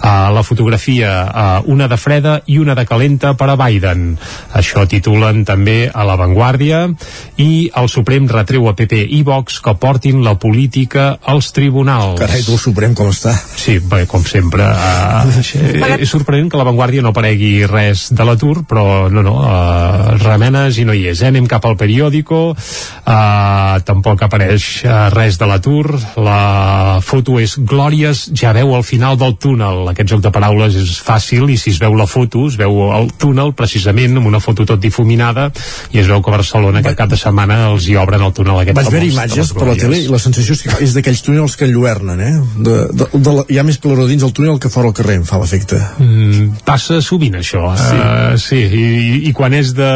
Uh, 0.00 0.30
la 0.32 0.42
fotografia, 0.42 1.10
uh, 1.28 1.70
una 1.70 1.86
de 1.88 1.96
freda 2.00 2.38
i 2.48 2.56
una 2.58 2.74
de 2.74 2.86
calenta 2.88 3.34
per 3.36 3.50
a 3.52 3.56
Biden. 3.60 4.14
Això 4.56 4.86
titulen 4.88 5.44
també 5.44 5.90
a 5.92 6.04
l'avantguàrdia 6.08 6.86
i 7.36 7.70
el 7.76 7.88
Suprem 7.92 8.19
retreu 8.28 8.68
a 8.68 8.74
PP 8.76 9.04
i 9.16 9.22
Vox 9.26 9.60
que 9.64 9.74
portin 9.80 10.24
la 10.24 10.34
política 10.40 11.18
als 11.22 11.52
tribunals. 11.56 12.18
Carai, 12.20 12.42
tu 12.44 12.56
el 12.56 12.60
Suprem 12.62 12.94
com 12.98 13.10
està? 13.12 13.32
Sí, 13.56 13.78
bé, 13.80 14.04
com 14.10 14.24
sempre. 14.26 14.66
Uh, 14.66 15.96
és 15.96 16.10
sorprenent 16.10 16.50
que 16.50 16.58
a 16.58 16.60
l'avantguàrdia 16.60 17.04
no 17.04 17.14
aparegui 17.14 17.66
res 17.70 18.08
de 18.16 18.26
l'atur, 18.26 18.64
però 18.68 19.08
no, 19.12 19.24
no, 19.24 19.36
uh, 19.40 20.16
remenes 20.20 20.80
i 20.82 20.86
no 20.88 20.96
hi 20.96 21.06
és. 21.12 21.22
Eh? 21.22 21.30
Anem 21.30 21.48
cap 21.50 21.64
al 21.68 21.78
periòdico, 21.80 22.40
uh, 22.52 23.78
tampoc 23.86 24.26
apareix 24.26 24.68
uh, 24.84 25.08
res 25.14 25.38
de 25.40 25.48
l'atur, 25.48 25.86
la 26.20 27.00
foto 27.04 27.38
és 27.40 27.56
Glòries 27.58 28.26
ja 28.36 28.52
veu 28.56 28.74
al 28.76 28.84
final 28.86 29.18
del 29.20 29.36
túnel. 29.40 29.86
Aquest 29.92 30.12
joc 30.12 30.24
de 30.24 30.32
paraules 30.34 30.76
és 30.78 30.96
fàcil 31.04 31.50
i 31.50 31.58
si 31.60 31.74
es 31.74 31.80
veu 31.82 31.96
la 31.96 32.08
foto, 32.10 32.46
es 32.50 32.58
veu 32.60 32.90
el 32.90 33.10
túnel 33.20 33.54
precisament 33.56 34.18
amb 34.18 34.30
una 34.30 34.40
foto 34.42 34.66
tot 34.68 34.80
difuminada 34.82 35.50
i 35.92 36.00
es 36.02 36.08
veu 36.10 36.22
que 36.22 36.34
Barcelona 36.34 36.80
aquest 36.80 36.98
cap 36.98 37.10
de 37.10 37.18
setmana 37.20 37.60
els 37.70 37.88
hi 37.88 37.96
obren 38.10 38.26
el 38.26 38.32
túnel 38.34 38.58
aquest 38.64 38.76
Vaig 38.76 38.90
veure 38.90 39.06
imatges 39.06 39.52
per 39.54 39.66
la 39.68 39.76
tele 39.78 39.98
i 40.02 40.08
la 40.10 40.18
sensació 40.18 40.56
és, 40.56 40.62
que 40.66 40.76
és 40.84 40.94
d'aquells 40.96 41.22
túnels 41.26 41.54
que 41.56 41.66
enlluernen, 41.68 42.20
eh? 42.20 42.32
De, 42.66 42.76
de, 42.90 43.06
de 43.14 43.34
la, 43.38 43.44
hi 43.48 43.58
ha 43.60 43.64
més 43.66 43.78
calor 43.82 44.02
dins 44.10 44.24
el 44.26 44.32
túnel 44.36 44.58
que 44.62 44.70
fora 44.72 44.90
al 44.90 44.94
carrer, 44.96 45.20
em 45.20 45.26
fa 45.28 45.38
l'efecte. 45.40 45.78
Mm, 46.02 46.64
passa 46.66 46.98
sovint 47.04 47.36
això 47.38 47.62
sí, 47.78 47.96
uh, 48.00 48.34
sí 48.40 48.58
i, 48.60 48.82
i- 48.82 49.20
i 49.30 49.32
quan 49.36 49.54
és 49.54 49.70
de, 49.76 49.90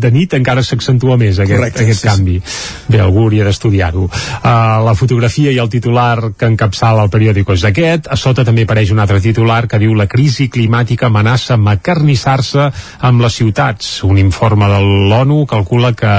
de 0.00 0.10
nit 0.14 0.34
encara 0.36 0.62
s'accentua 0.66 1.16
més 1.20 1.38
aquest, 1.40 1.54
Correcte, 1.56 1.84
aquest 1.86 2.02
sí, 2.02 2.08
canvi. 2.08 2.36
Bé, 2.90 3.00
algú 3.00 3.24
hauria 3.24 3.46
d'estudiar-ho. 3.48 4.04
Uh, 4.04 4.50
la 4.84 4.94
fotografia 4.98 5.52
i 5.54 5.58
el 5.62 5.70
titular 5.72 6.32
que 6.36 6.48
encapçala 6.50 7.04
el 7.06 7.12
periòdico 7.14 7.54
és 7.56 7.64
aquest. 7.68 8.10
A 8.12 8.18
sota 8.20 8.44
també 8.44 8.66
apareix 8.66 8.92
un 8.92 9.00
altre 9.02 9.20
titular 9.24 9.62
que 9.70 9.78
diu 9.80 9.94
la 9.96 10.06
crisi 10.10 10.48
climàtica 10.52 11.08
amenaça 11.08 11.56
macarnissar-se 11.56 12.68
amb 13.08 13.24
les 13.24 13.38
ciutats. 13.40 13.94
Un 14.04 14.18
informe 14.20 14.68
de 14.68 14.80
l'ONU 14.84 15.44
calcula 15.50 15.94
que 15.96 16.12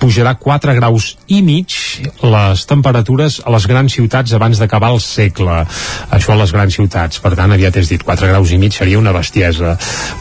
pujarà 0.00 0.34
4 0.40 0.55
graus 0.62 1.16
i 1.28 1.42
mig 1.42 1.74
les 2.22 2.64
temperatures 2.66 3.40
a 3.44 3.50
les 3.54 3.66
grans 3.66 3.92
ciutats 3.92 4.32
abans 4.32 4.58
d'acabar 4.58 4.92
el 4.94 5.00
segle. 5.00 5.64
Això 6.10 6.32
a 6.32 6.38
les 6.40 6.52
grans 6.52 6.74
ciutats. 6.74 7.20
Per 7.20 7.34
tant 7.36 7.52
aviat 7.52 7.76
és 7.76 7.88
dit 7.88 8.02
4 8.02 8.28
graus 8.28 8.52
i 8.52 8.58
mig 8.58 8.72
seria 8.72 8.98
una 8.98 9.12
bestiesa. 9.12 9.76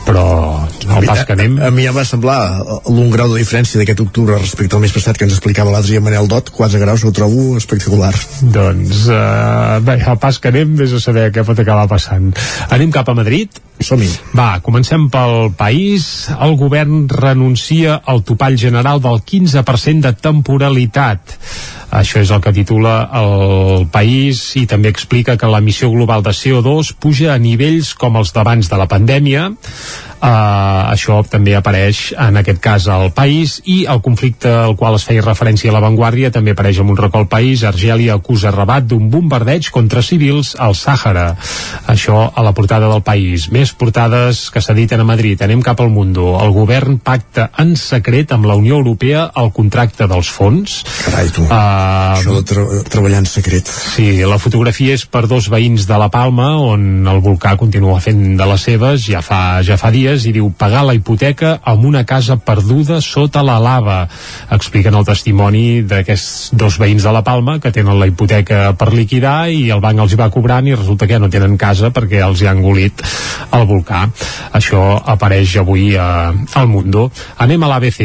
Però 0.05 0.25
al 0.65 1.01
mi, 1.01 1.07
pas 1.07 1.25
que 1.25 1.33
anem 1.33 1.59
a, 1.59 1.67
a 1.67 1.71
mi 1.71 1.85
ja 1.85 1.93
em 1.93 1.99
va 1.99 2.05
semblar 2.05 2.39
l'un 2.89 3.09
grau 3.13 3.31
de 3.33 3.39
diferència 3.39 3.79
d'aquest 3.79 4.01
octubre 4.05 4.37
respecte 4.37 4.75
al 4.75 4.83
mes 4.83 4.93
passat 4.95 5.17
que 5.17 5.25
ens 5.27 5.35
explicava 5.37 5.71
l'altre 5.71 5.91
dia 5.91 6.03
Manel 6.03 6.27
Dot, 6.31 6.51
4 6.55 6.81
graus 6.81 7.05
ho 7.05 7.13
trobo 7.15 7.55
espectacular. 7.57 8.13
doncs 8.41 9.05
uh, 9.07 9.79
bé, 9.85 9.99
al 10.03 10.19
pas 10.21 10.39
que 10.39 10.51
anem 10.51 10.75
vés 10.79 10.93
a 10.93 11.01
saber 11.03 11.29
què 11.31 11.45
pot 11.47 11.59
acabar 11.59 11.87
passant. 11.91 12.33
Anem 12.69 12.91
cap 12.91 13.09
a 13.09 13.17
Madrid 13.17 13.61
Som-hi. 13.85 14.09
Va, 14.33 14.59
comencem 14.65 15.07
pel 15.13 15.51
país. 15.57 16.27
El 16.41 16.55
govern 16.57 17.05
renuncia 17.11 17.99
al 18.01 18.23
topall 18.25 18.57
general 18.57 19.01
del 19.03 19.21
15% 19.21 20.07
de 20.07 20.13
temporalitat. 20.25 21.37
Això 21.95 22.19
és 22.19 22.31
el 22.35 22.41
que 22.43 22.53
titula 22.55 22.95
el 23.15 23.85
País 23.91 24.41
i 24.59 24.65
també 24.67 24.91
explica 24.91 25.37
que 25.39 25.49
l'emissió 25.51 25.89
global 25.93 26.25
de 26.25 26.33
CO2 26.35 26.95
puja 26.99 27.33
a 27.33 27.39
nivells 27.39 27.93
com 27.95 28.19
els 28.19 28.33
d'abans 28.35 28.71
de 28.71 28.79
la 28.81 28.89
pandèmia. 28.91 29.49
Uh, 30.25 30.89
això 30.89 31.19
també 31.27 31.53
apareix 31.53 32.13
en 32.17 32.39
aquest 32.39 32.57
cas 32.63 32.85
al 32.89 33.11
país 33.13 33.59
i 33.69 33.83
el 33.91 33.99
conflicte 34.01 34.49
al 34.49 34.73
qual 34.79 34.95
es 34.97 35.03
feia 35.05 35.21
referència 35.21 35.69
a 35.69 35.75
l'avantguàrdia 35.75 36.31
també 36.33 36.55
apareix 36.55 36.79
en 36.81 36.89
un 36.89 36.97
recol 36.97 37.27
país. 37.29 37.65
Argèlia 37.67 38.15
acusa 38.15 38.53
Rabat 38.55 38.87
d'un 38.89 39.09
bombardeig 39.11 39.69
contra 39.75 40.01
civils 40.01 40.55
al 40.57 40.73
Sàhara. 40.79 41.27
Això 41.91 42.23
a 42.33 42.45
la 42.47 42.55
portada 42.57 42.89
del 42.89 43.03
país. 43.05 43.49
Més 43.53 43.75
portades 43.77 44.47
que 44.49 44.63
s'editen 44.63 45.03
a 45.03 45.07
Madrid. 45.07 45.43
Anem 45.45 45.61
cap 45.61 45.83
al 45.83 45.93
Mundo. 45.93 46.31
El 46.41 46.55
govern 46.55 46.97
pacta 46.97 47.51
en 47.61 47.75
secret 47.77 48.33
amb 48.33 48.49
la 48.49 48.57
Unió 48.57 48.79
Europea 48.79 49.27
el 49.35 49.51
contracte 49.53 50.09
dels 50.09 50.31
fons. 50.31 50.79
Carai, 51.03 51.29
tu, 51.35 51.45
uh, 51.45 51.84
això 52.15 52.37
de 52.39 52.43
tra 52.49 52.65
treballar 52.89 53.23
en 53.23 53.29
secret 53.29 53.69
sí, 53.69 54.09
la 54.27 54.39
fotografia 54.41 54.95
és 54.97 55.05
per 55.09 55.25
dos 55.31 55.49
veïns 55.51 55.87
de 55.89 55.99
la 55.99 56.09
Palma 56.13 56.51
on 56.61 57.05
el 57.07 57.21
volcà 57.23 57.55
continua 57.59 57.99
fent 58.03 58.35
de 58.39 58.49
les 58.49 58.67
seves 58.69 59.05
ja 59.09 59.21
fa, 59.25 59.61
ja 59.65 59.77
fa 59.81 59.91
dies 59.93 60.25
i 60.27 60.33
diu 60.35 60.51
pagar 60.57 60.85
la 60.87 60.95
hipoteca 60.97 61.57
amb 61.63 61.85
una 61.85 62.03
casa 62.05 62.37
perduda 62.37 63.01
sota 63.01 63.43
la 63.45 63.57
lava. 63.61 63.97
Expliquen 64.55 64.95
el 64.97 65.05
testimoni 65.07 65.83
d'aquests 65.87 66.53
dos 66.57 66.79
veïns 66.81 67.05
de 67.05 67.13
la 67.13 67.23
Palma 67.25 67.57
que 67.63 67.71
tenen 67.75 67.99
la 67.99 68.07
hipoteca 68.09 68.73
per 68.79 68.91
liquidar 68.93 69.49
i 69.53 69.69
el 69.73 69.83
banc 69.83 70.01
els 70.03 70.13
hi 70.13 70.19
va 70.19 70.31
cobrant 70.33 70.67
i 70.67 70.75
resulta 70.75 71.07
que 71.07 71.17
ja 71.17 71.21
no 71.23 71.31
tenen 71.31 71.57
casa 71.61 71.91
perquè 71.95 72.21
els 72.25 72.41
hi 72.41 72.49
ha 72.49 72.55
engolit 72.55 73.03
el 73.55 73.65
volcà. 73.69 74.05
Això 74.57 74.83
apareix 75.15 75.55
avui 75.61 75.93
a, 75.99 76.31
al 76.31 76.69
Mundo. 76.71 77.07
Anem 77.41 77.63
a 77.63 77.71
l'ABC. 77.71 78.01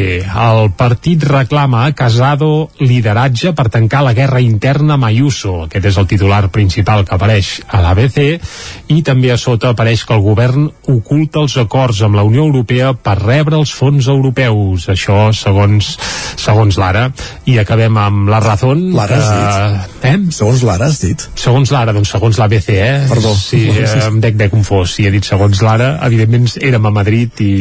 El 0.47 0.71
partit 0.77 1.23
reclama 1.27 1.85
a 1.85 1.95
Casado 1.97 2.69
lideratge 2.79 3.53
per 3.57 3.60
tancar 3.69 4.01
la 4.05 4.13
guerra 4.17 4.41
interna 4.41 4.95
amb 4.95 5.05
Ayuso. 5.09 5.65
Aquest 5.67 5.85
és 5.91 5.97
el 6.01 6.07
titular 6.09 6.47
principal 6.49 7.05
que 7.05 7.15
apareix 7.15 7.59
a 7.67 7.81
l'ABC 7.83 8.19
i 8.91 9.01
també 9.05 9.31
a 9.31 9.37
sota 9.37 9.71
apareix 9.71 10.05
que 10.07 10.15
el 10.15 10.23
govern 10.25 10.69
oculta 10.91 11.43
els 11.43 11.57
acords 11.61 12.01
amb 12.05 12.17
la 12.17 12.25
Unió 12.27 12.45
Europea 12.47 12.93
per 12.93 13.17
rebre 13.21 13.59
els 13.59 13.73
fons 13.75 14.07
europeus. 14.11 14.87
Això 14.91 15.29
segons 15.35 15.93
segons 16.41 16.77
l'ara. 16.81 17.09
I 17.45 17.57
acabem 17.61 17.97
amb 17.97 18.29
la 18.31 18.39
Razón. 18.43 18.87
L'ara 18.95 19.19
has 19.19 19.29
dit? 19.31 20.07
Eh? 20.09 20.15
Segons 20.33 20.63
l'ara 20.67 20.89
has 20.89 21.01
dit? 21.03 21.27
Segons 21.35 21.71
l'ara, 21.73 21.93
doncs 21.95 22.11
segons 22.13 22.39
l'ABC, 22.41 22.69
eh? 22.75 22.95
Perdó. 23.09 23.33
Sí, 23.37 23.63
eh, 23.69 23.87
em 24.07 24.19
dec 24.23 24.37
bé 24.39 24.49
confós. 24.53 24.95
Si 24.95 25.07
he 25.07 25.11
dit 25.13 25.25
segons 25.27 25.61
l'ara, 25.65 25.93
evidentment 26.07 26.49
érem 26.61 26.87
a 26.87 26.93
Madrid 26.93 27.43
i, 27.43 27.53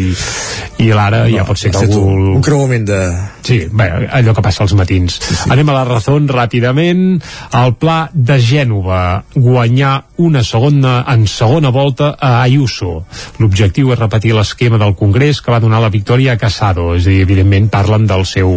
i 0.82 0.90
l'ara 0.94 1.24
no, 1.24 1.34
ja 1.34 1.46
pot 1.48 1.60
ser 1.60 1.72
que 1.74 1.84
algú... 1.84 2.02
Un, 2.10 2.26
un 2.38 2.44
creuament 2.44 2.86
de... 2.88 3.00
Sí, 3.46 3.62
bé, 3.72 3.88
allò 4.20 4.34
que 4.36 4.44
passa 4.44 4.64
als 4.66 4.74
matins. 4.78 5.18
Sí, 5.20 5.34
sí. 5.34 5.50
Anem 5.52 5.72
a 5.72 5.78
la 5.78 5.84
Razón 5.90 6.28
ràpidament. 6.30 7.20
El 7.56 7.74
pla 7.80 7.98
de 8.14 8.38
Gènova, 8.40 9.22
guanyar 9.34 9.94
una 10.22 10.42
segona 10.46 11.00
en 11.10 11.26
segona 11.30 11.72
volta 11.74 12.12
a 12.18 12.42
Ayuso. 12.42 13.00
L'objectiu 13.40 13.92
és 13.94 13.98
repetir 14.00 14.34
l'esquema 14.36 14.78
del 14.80 14.94
Congrés 14.98 15.40
que 15.40 15.52
va 15.52 15.60
donar 15.62 15.80
la 15.82 15.90
victòria 15.92 16.34
a 16.34 16.40
Casado. 16.40 16.94
És 16.96 17.06
a 17.06 17.10
dir, 17.10 17.22
evidentment 17.24 17.70
parlen 17.72 18.06
del 18.10 18.26
seu, 18.28 18.52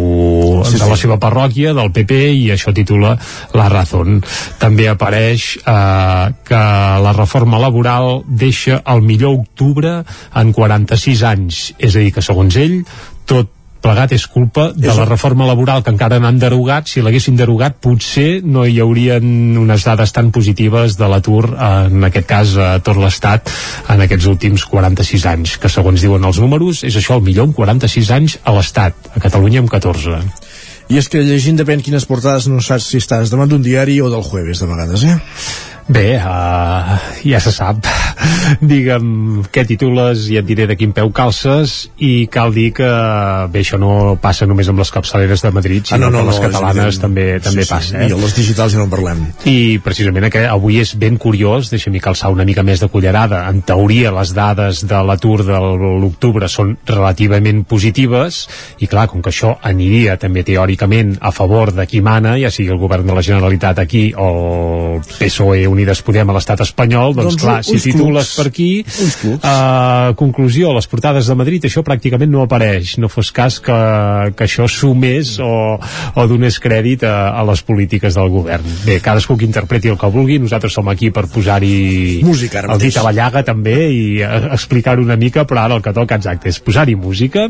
sí, 0.68 0.78
de 0.78 0.90
la 0.90 0.98
seva 1.00 1.18
parròquia, 1.22 1.74
del 1.76 1.92
PP, 1.94 2.20
i 2.44 2.46
això 2.54 2.74
titula 2.76 3.16
La 3.56 3.68
Razón. 3.72 4.20
També 4.60 4.88
apareix 4.90 5.48
eh, 5.64 6.30
que 6.46 6.62
la 7.08 7.16
reforma 7.16 7.58
laboral 7.62 8.22
deixa 8.28 8.82
el 8.94 9.02
millor 9.02 9.40
octubre 9.40 9.98
en 10.34 10.54
46 10.54 11.26
anys. 11.34 11.66
És 11.78 11.96
a 11.96 12.00
dir, 12.04 12.14
que 12.14 12.24
segons 12.24 12.56
ell, 12.60 12.80
tot 13.28 13.50
plegat 13.84 14.14
és 14.16 14.24
culpa 14.30 14.70
de 14.72 14.92
la 14.96 15.04
reforma 15.04 15.46
laboral 15.48 15.82
que 15.84 15.92
encara 15.92 16.18
no 16.20 16.30
han 16.30 16.40
derogat. 16.40 16.88
Si 16.88 17.02
l'haguessin 17.04 17.36
derogat, 17.36 17.76
potser 17.84 18.40
no 18.44 18.64
hi 18.64 18.78
haurien 18.80 19.58
unes 19.60 19.84
dades 19.84 20.14
tan 20.16 20.30
positives 20.34 20.96
de 21.00 21.08
l'atur, 21.10 21.52
en 21.52 22.08
aquest 22.08 22.28
cas 22.30 22.54
a 22.56 22.70
tot 22.84 23.00
l'Estat, 23.00 23.52
en 23.92 24.04
aquests 24.06 24.30
últims 24.30 24.64
46 24.70 25.28
anys, 25.34 25.58
que 25.60 25.72
segons 25.72 26.00
diuen 26.00 26.24
els 26.24 26.40
números, 26.40 26.84
és 26.88 26.96
això 26.96 27.18
el 27.18 27.26
millor 27.26 27.50
en 27.50 27.54
46 27.56 28.14
anys 28.16 28.38
a 28.44 28.56
l'Estat, 28.56 29.12
a 29.12 29.20
Catalunya 29.20 29.64
amb 29.64 29.72
14. 29.72 30.22
I 30.92 30.98
és 31.00 31.08
que 31.08 31.22
llegint 31.24 31.56
depèn 31.56 31.84
quines 31.84 32.04
portades 32.08 32.48
no 32.52 32.60
saps 32.64 32.90
si 32.90 33.00
estàs 33.00 33.32
davant 33.32 33.48
d'un 33.48 33.62
diari 33.64 34.00
o 34.04 34.10
del 34.12 34.24
jueves, 34.24 34.60
de 34.60 34.68
vegades, 34.68 35.04
eh? 35.08 35.16
Bé, 35.86 36.16
uh, 36.16 36.96
ja 37.28 37.40
se 37.44 37.52
sap. 37.52 37.84
Digue'm 38.70 39.44
què 39.52 39.64
titules 39.68 40.28
i 40.32 40.38
et 40.40 40.46
diré 40.48 40.64
de 40.70 40.76
quin 40.80 40.94
peu 40.96 41.10
calces 41.12 41.74
i 42.00 42.26
cal 42.32 42.54
dir 42.54 42.70
que 42.78 42.88
bé, 43.52 43.60
això 43.60 43.76
no 43.80 44.14
passa 44.20 44.48
només 44.48 44.68
amb 44.70 44.80
les 44.80 44.92
capçaleres 44.94 45.44
de 45.44 45.50
Madrid, 45.52 45.84
sinó 45.84 46.08
ah, 46.08 46.12
no, 46.14 46.22
no, 46.22 46.22
que 46.22 46.30
les 46.30 46.40
no, 46.40 46.44
catalanes 46.46 47.00
també 47.02 47.26
també 47.44 47.66
sí, 47.66 47.72
passa. 47.74 47.98
Eh? 48.00 48.08
I 48.08 48.20
les 48.20 48.36
digitals 48.36 48.72
ja 48.72 48.80
no 48.80 48.86
en 48.88 48.94
parlem. 48.94 49.20
I 49.50 49.56
precisament 49.84 50.30
que 50.32 50.46
avui 50.48 50.80
és 50.80 50.94
ben 51.00 51.18
curiós, 51.20 51.68
deixa'm 51.72 51.98
calçar 52.04 52.32
una 52.32 52.48
mica 52.48 52.64
més 52.64 52.80
de 52.80 52.88
cullerada. 52.88 53.42
En 53.52 53.60
teoria, 53.66 54.12
les 54.16 54.32
dades 54.36 54.84
de 54.88 55.02
l'atur 55.04 55.42
de 55.44 55.60
l'octubre 56.00 56.48
són 56.48 56.74
relativament 56.88 57.62
positives 57.68 58.44
i 58.80 58.88
clar, 58.88 59.06
com 59.12 59.20
que 59.20 59.34
això 59.34 59.54
aniria 59.62 60.16
també 60.20 60.46
teòricament 60.48 61.18
a 61.20 61.34
favor 61.34 61.74
de 61.76 61.86
qui 61.90 62.00
mana, 62.00 62.38
ja 62.40 62.50
sigui 62.54 62.72
el 62.72 62.80
govern 62.80 63.06
de 63.06 63.16
la 63.16 63.24
Generalitat 63.24 63.84
aquí 63.84 64.06
o 64.16 64.32
el 64.94 65.04
PSOE 65.18 65.73
Unides 65.74 66.02
Podem 66.04 66.30
a 66.30 66.36
l'estat 66.36 66.62
espanyol, 66.64 67.14
doncs, 67.16 67.34
doncs 67.34 67.42
clar, 67.42 67.58
si 67.66 67.78
titules 67.82 68.30
clubs. 68.30 68.34
per 68.38 68.46
aquí, 68.50 68.70
uh, 69.34 70.14
conclusió, 70.18 70.72
les 70.76 70.88
portades 70.90 71.28
de 71.30 71.36
Madrid, 71.38 71.66
això 71.68 71.84
pràcticament 71.86 72.30
no 72.30 72.44
apareix, 72.44 72.96
no 73.02 73.10
fos 73.12 73.32
cas 73.34 73.58
que, 73.64 73.78
que 74.36 74.46
això 74.46 74.68
sumés 74.70 75.36
o, 75.42 75.78
o 75.78 76.26
donés 76.30 76.58
crèdit 76.62 77.04
a, 77.08 77.14
a 77.34 77.44
les 77.48 77.64
polítiques 77.66 78.16
del 78.16 78.30
govern. 78.32 78.66
Bé, 78.86 78.98
cadascú 79.04 79.36
que 79.40 79.48
interpreti 79.48 79.92
el 79.92 79.98
que 80.00 80.10
vulgui, 80.14 80.38
nosaltres 80.42 80.74
som 80.74 80.88
aquí 80.92 81.10
per 81.14 81.26
posar-hi 81.30 82.22
el 82.24 82.82
dit 82.82 82.96
a 82.98 83.04
la 83.06 83.14
llaga 83.14 83.44
també 83.46 83.76
i 83.90 84.04
uh, 84.22 84.52
explicar 84.54 84.98
una 85.02 85.16
mica, 85.20 85.44
però 85.48 85.64
ara 85.64 85.78
el 85.78 85.84
que 85.84 85.94
toca 85.96 86.18
exacte 86.20 86.50
és 86.50 86.60
posar-hi 86.62 86.96
música 86.98 87.48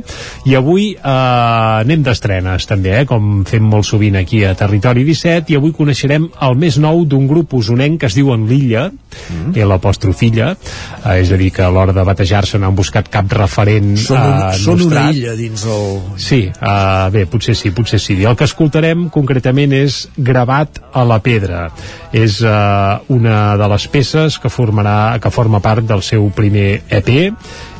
i 0.48 0.56
avui 0.58 0.92
uh, 0.96 1.82
anem 1.84 2.04
d'estrenes 2.04 2.68
també, 2.68 2.94
eh, 3.00 3.06
com 3.08 3.44
fem 3.48 3.64
molt 3.64 3.86
sovint 3.88 4.18
aquí 4.20 4.44
a 4.44 4.54
Territori 4.58 5.04
17 5.06 5.52
i 5.52 5.58
avui 5.58 5.74
coneixerem 5.76 6.28
el 6.46 6.58
més 6.60 6.78
nou 6.82 7.04
d'un 7.08 7.28
grup 7.30 7.54
usonenc 7.58 8.00
que 8.00 8.10
es 8.14 8.20
diuen 8.20 8.46
l'Illa, 8.46 8.86
mm. 8.90 9.54
i 9.58 9.66
l'apostrofilla, 9.66 10.52
eh, 10.54 11.18
és 11.18 11.32
a 11.34 11.38
dir, 11.40 11.50
que 11.54 11.64
a 11.66 11.70
l'hora 11.74 11.94
de 11.96 12.04
batejar-se 12.06 12.60
no 12.60 12.70
han 12.70 12.78
buscat 12.78 13.10
cap 13.12 13.30
referent 13.34 13.94
són, 13.98 14.20
un, 14.20 14.38
eh, 14.38 14.60
són 14.62 14.86
una 14.86 15.08
illa 15.10 15.34
dins 15.38 15.66
el... 15.66 15.98
Sí, 16.22 16.40
eh, 16.54 17.10
bé, 17.14 17.26
potser 17.30 17.56
sí, 17.58 17.74
potser 17.74 18.00
sí. 18.02 18.16
El 18.22 18.38
que 18.38 18.46
escoltarem 18.46 19.08
concretament 19.14 19.74
és 19.74 20.04
Gravat 20.14 20.80
a 20.94 21.04
la 21.08 21.18
pedra. 21.24 21.66
És 22.14 22.40
eh, 22.44 23.14
una 23.14 23.38
de 23.60 23.70
les 23.74 23.88
peces 23.90 24.38
que 24.38 24.52
formarà 24.52 25.18
que 25.20 25.34
forma 25.34 25.62
part 25.64 25.86
del 25.88 26.04
seu 26.06 26.28
primer 26.34 26.84
EP 26.94 27.10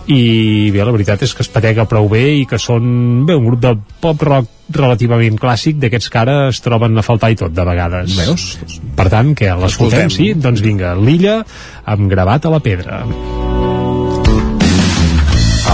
i 0.05 0.71
bé, 0.75 0.83
la 0.85 0.93
veritat 0.93 1.23
és 1.25 1.33
que 1.33 1.41
es 1.45 1.49
patega 1.49 1.87
prou 1.89 2.11
bé 2.11 2.27
i 2.41 2.45
que 2.49 2.59
són 2.61 3.25
bé, 3.25 3.39
un 3.39 3.47
grup 3.49 3.63
de 3.63 3.73
pop 4.03 4.21
rock 4.27 4.54
relativament 4.73 5.37
clàssic 5.41 5.77
d'aquests 5.83 6.09
que 6.09 6.21
ara 6.21 6.37
es 6.49 6.61
troben 6.65 6.97
a 6.97 7.05
faltar 7.05 7.31
i 7.35 7.37
tot 7.37 7.53
de 7.53 7.65
vegades 7.69 8.17
Veus? 8.17 8.47
per 8.97 9.09
tant, 9.13 9.35
que 9.37 9.51
l'escoltem, 9.61 10.11
sí? 10.13 10.33
Doncs 10.35 10.65
vinga, 10.65 10.95
l'illa 10.97 11.43
amb 11.85 12.09
gravat 12.11 12.47
a 12.47 12.55
la 12.55 12.61
pedra 12.65 13.03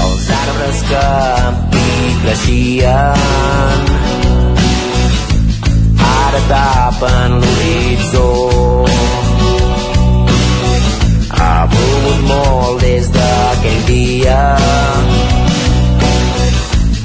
Els 0.00 0.26
arbres 0.40 0.82
que 0.90 1.04
amb 1.46 1.76
mi 1.76 2.14
creixien 2.24 3.86
ara 6.10 6.42
tapen 6.50 7.38
l'horitzó 7.44 8.28
ha 11.40 11.54
plogut 11.70 12.20
molt 12.26 12.82
des 12.84 13.10
d'aquell 13.14 13.82
dia 13.88 14.40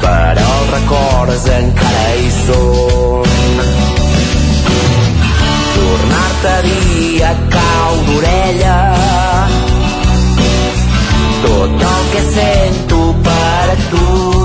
però 0.01 0.54
records 0.75 1.45
encara 1.57 2.05
hi 2.19 2.31
són. 2.37 3.35
Tornar-te 5.75 6.53
a 6.53 6.61
dir 6.67 7.21
a 7.29 7.33
cau 7.57 8.01
d'orella 8.09 8.79
tot 11.45 11.85
el 11.91 12.09
que 12.15 12.25
sento 12.31 13.03
per 13.29 13.77
tu 13.91 14.44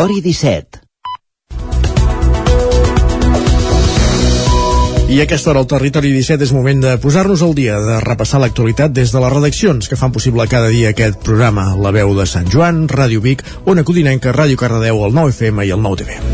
Territori 0.00 0.22
17 0.24 0.80
I 5.10 5.18
a 5.18 5.24
aquesta 5.26 5.50
hora 5.50 5.60
al 5.60 5.66
Territori 5.68 6.12
17 6.14 6.46
és 6.46 6.54
moment 6.56 6.80
de 6.80 6.94
posar-nos 7.02 7.42
al 7.44 7.52
dia, 7.58 7.76
de 7.84 7.98
repassar 8.06 8.40
l'actualitat 8.40 8.94
des 8.96 9.12
de 9.12 9.20
les 9.20 9.34
redaccions 9.34 9.90
que 9.92 10.00
fan 10.00 10.14
possible 10.16 10.48
cada 10.48 10.72
dia 10.72 10.94
aquest 10.94 11.20
programa. 11.26 11.74
La 11.76 11.92
veu 11.92 12.14
de 12.16 12.24
Sant 12.30 12.48
Joan, 12.48 12.86
Ràdio 12.88 13.20
Vic, 13.20 13.44
Ona 13.68 13.84
Codinenca, 13.84 14.32
Ràdio 14.32 14.56
Cardedeu, 14.56 15.04
el 15.04 15.12
9FM 15.18 15.66
i 15.68 15.74
el 15.76 15.84
9TV. 15.84 16.29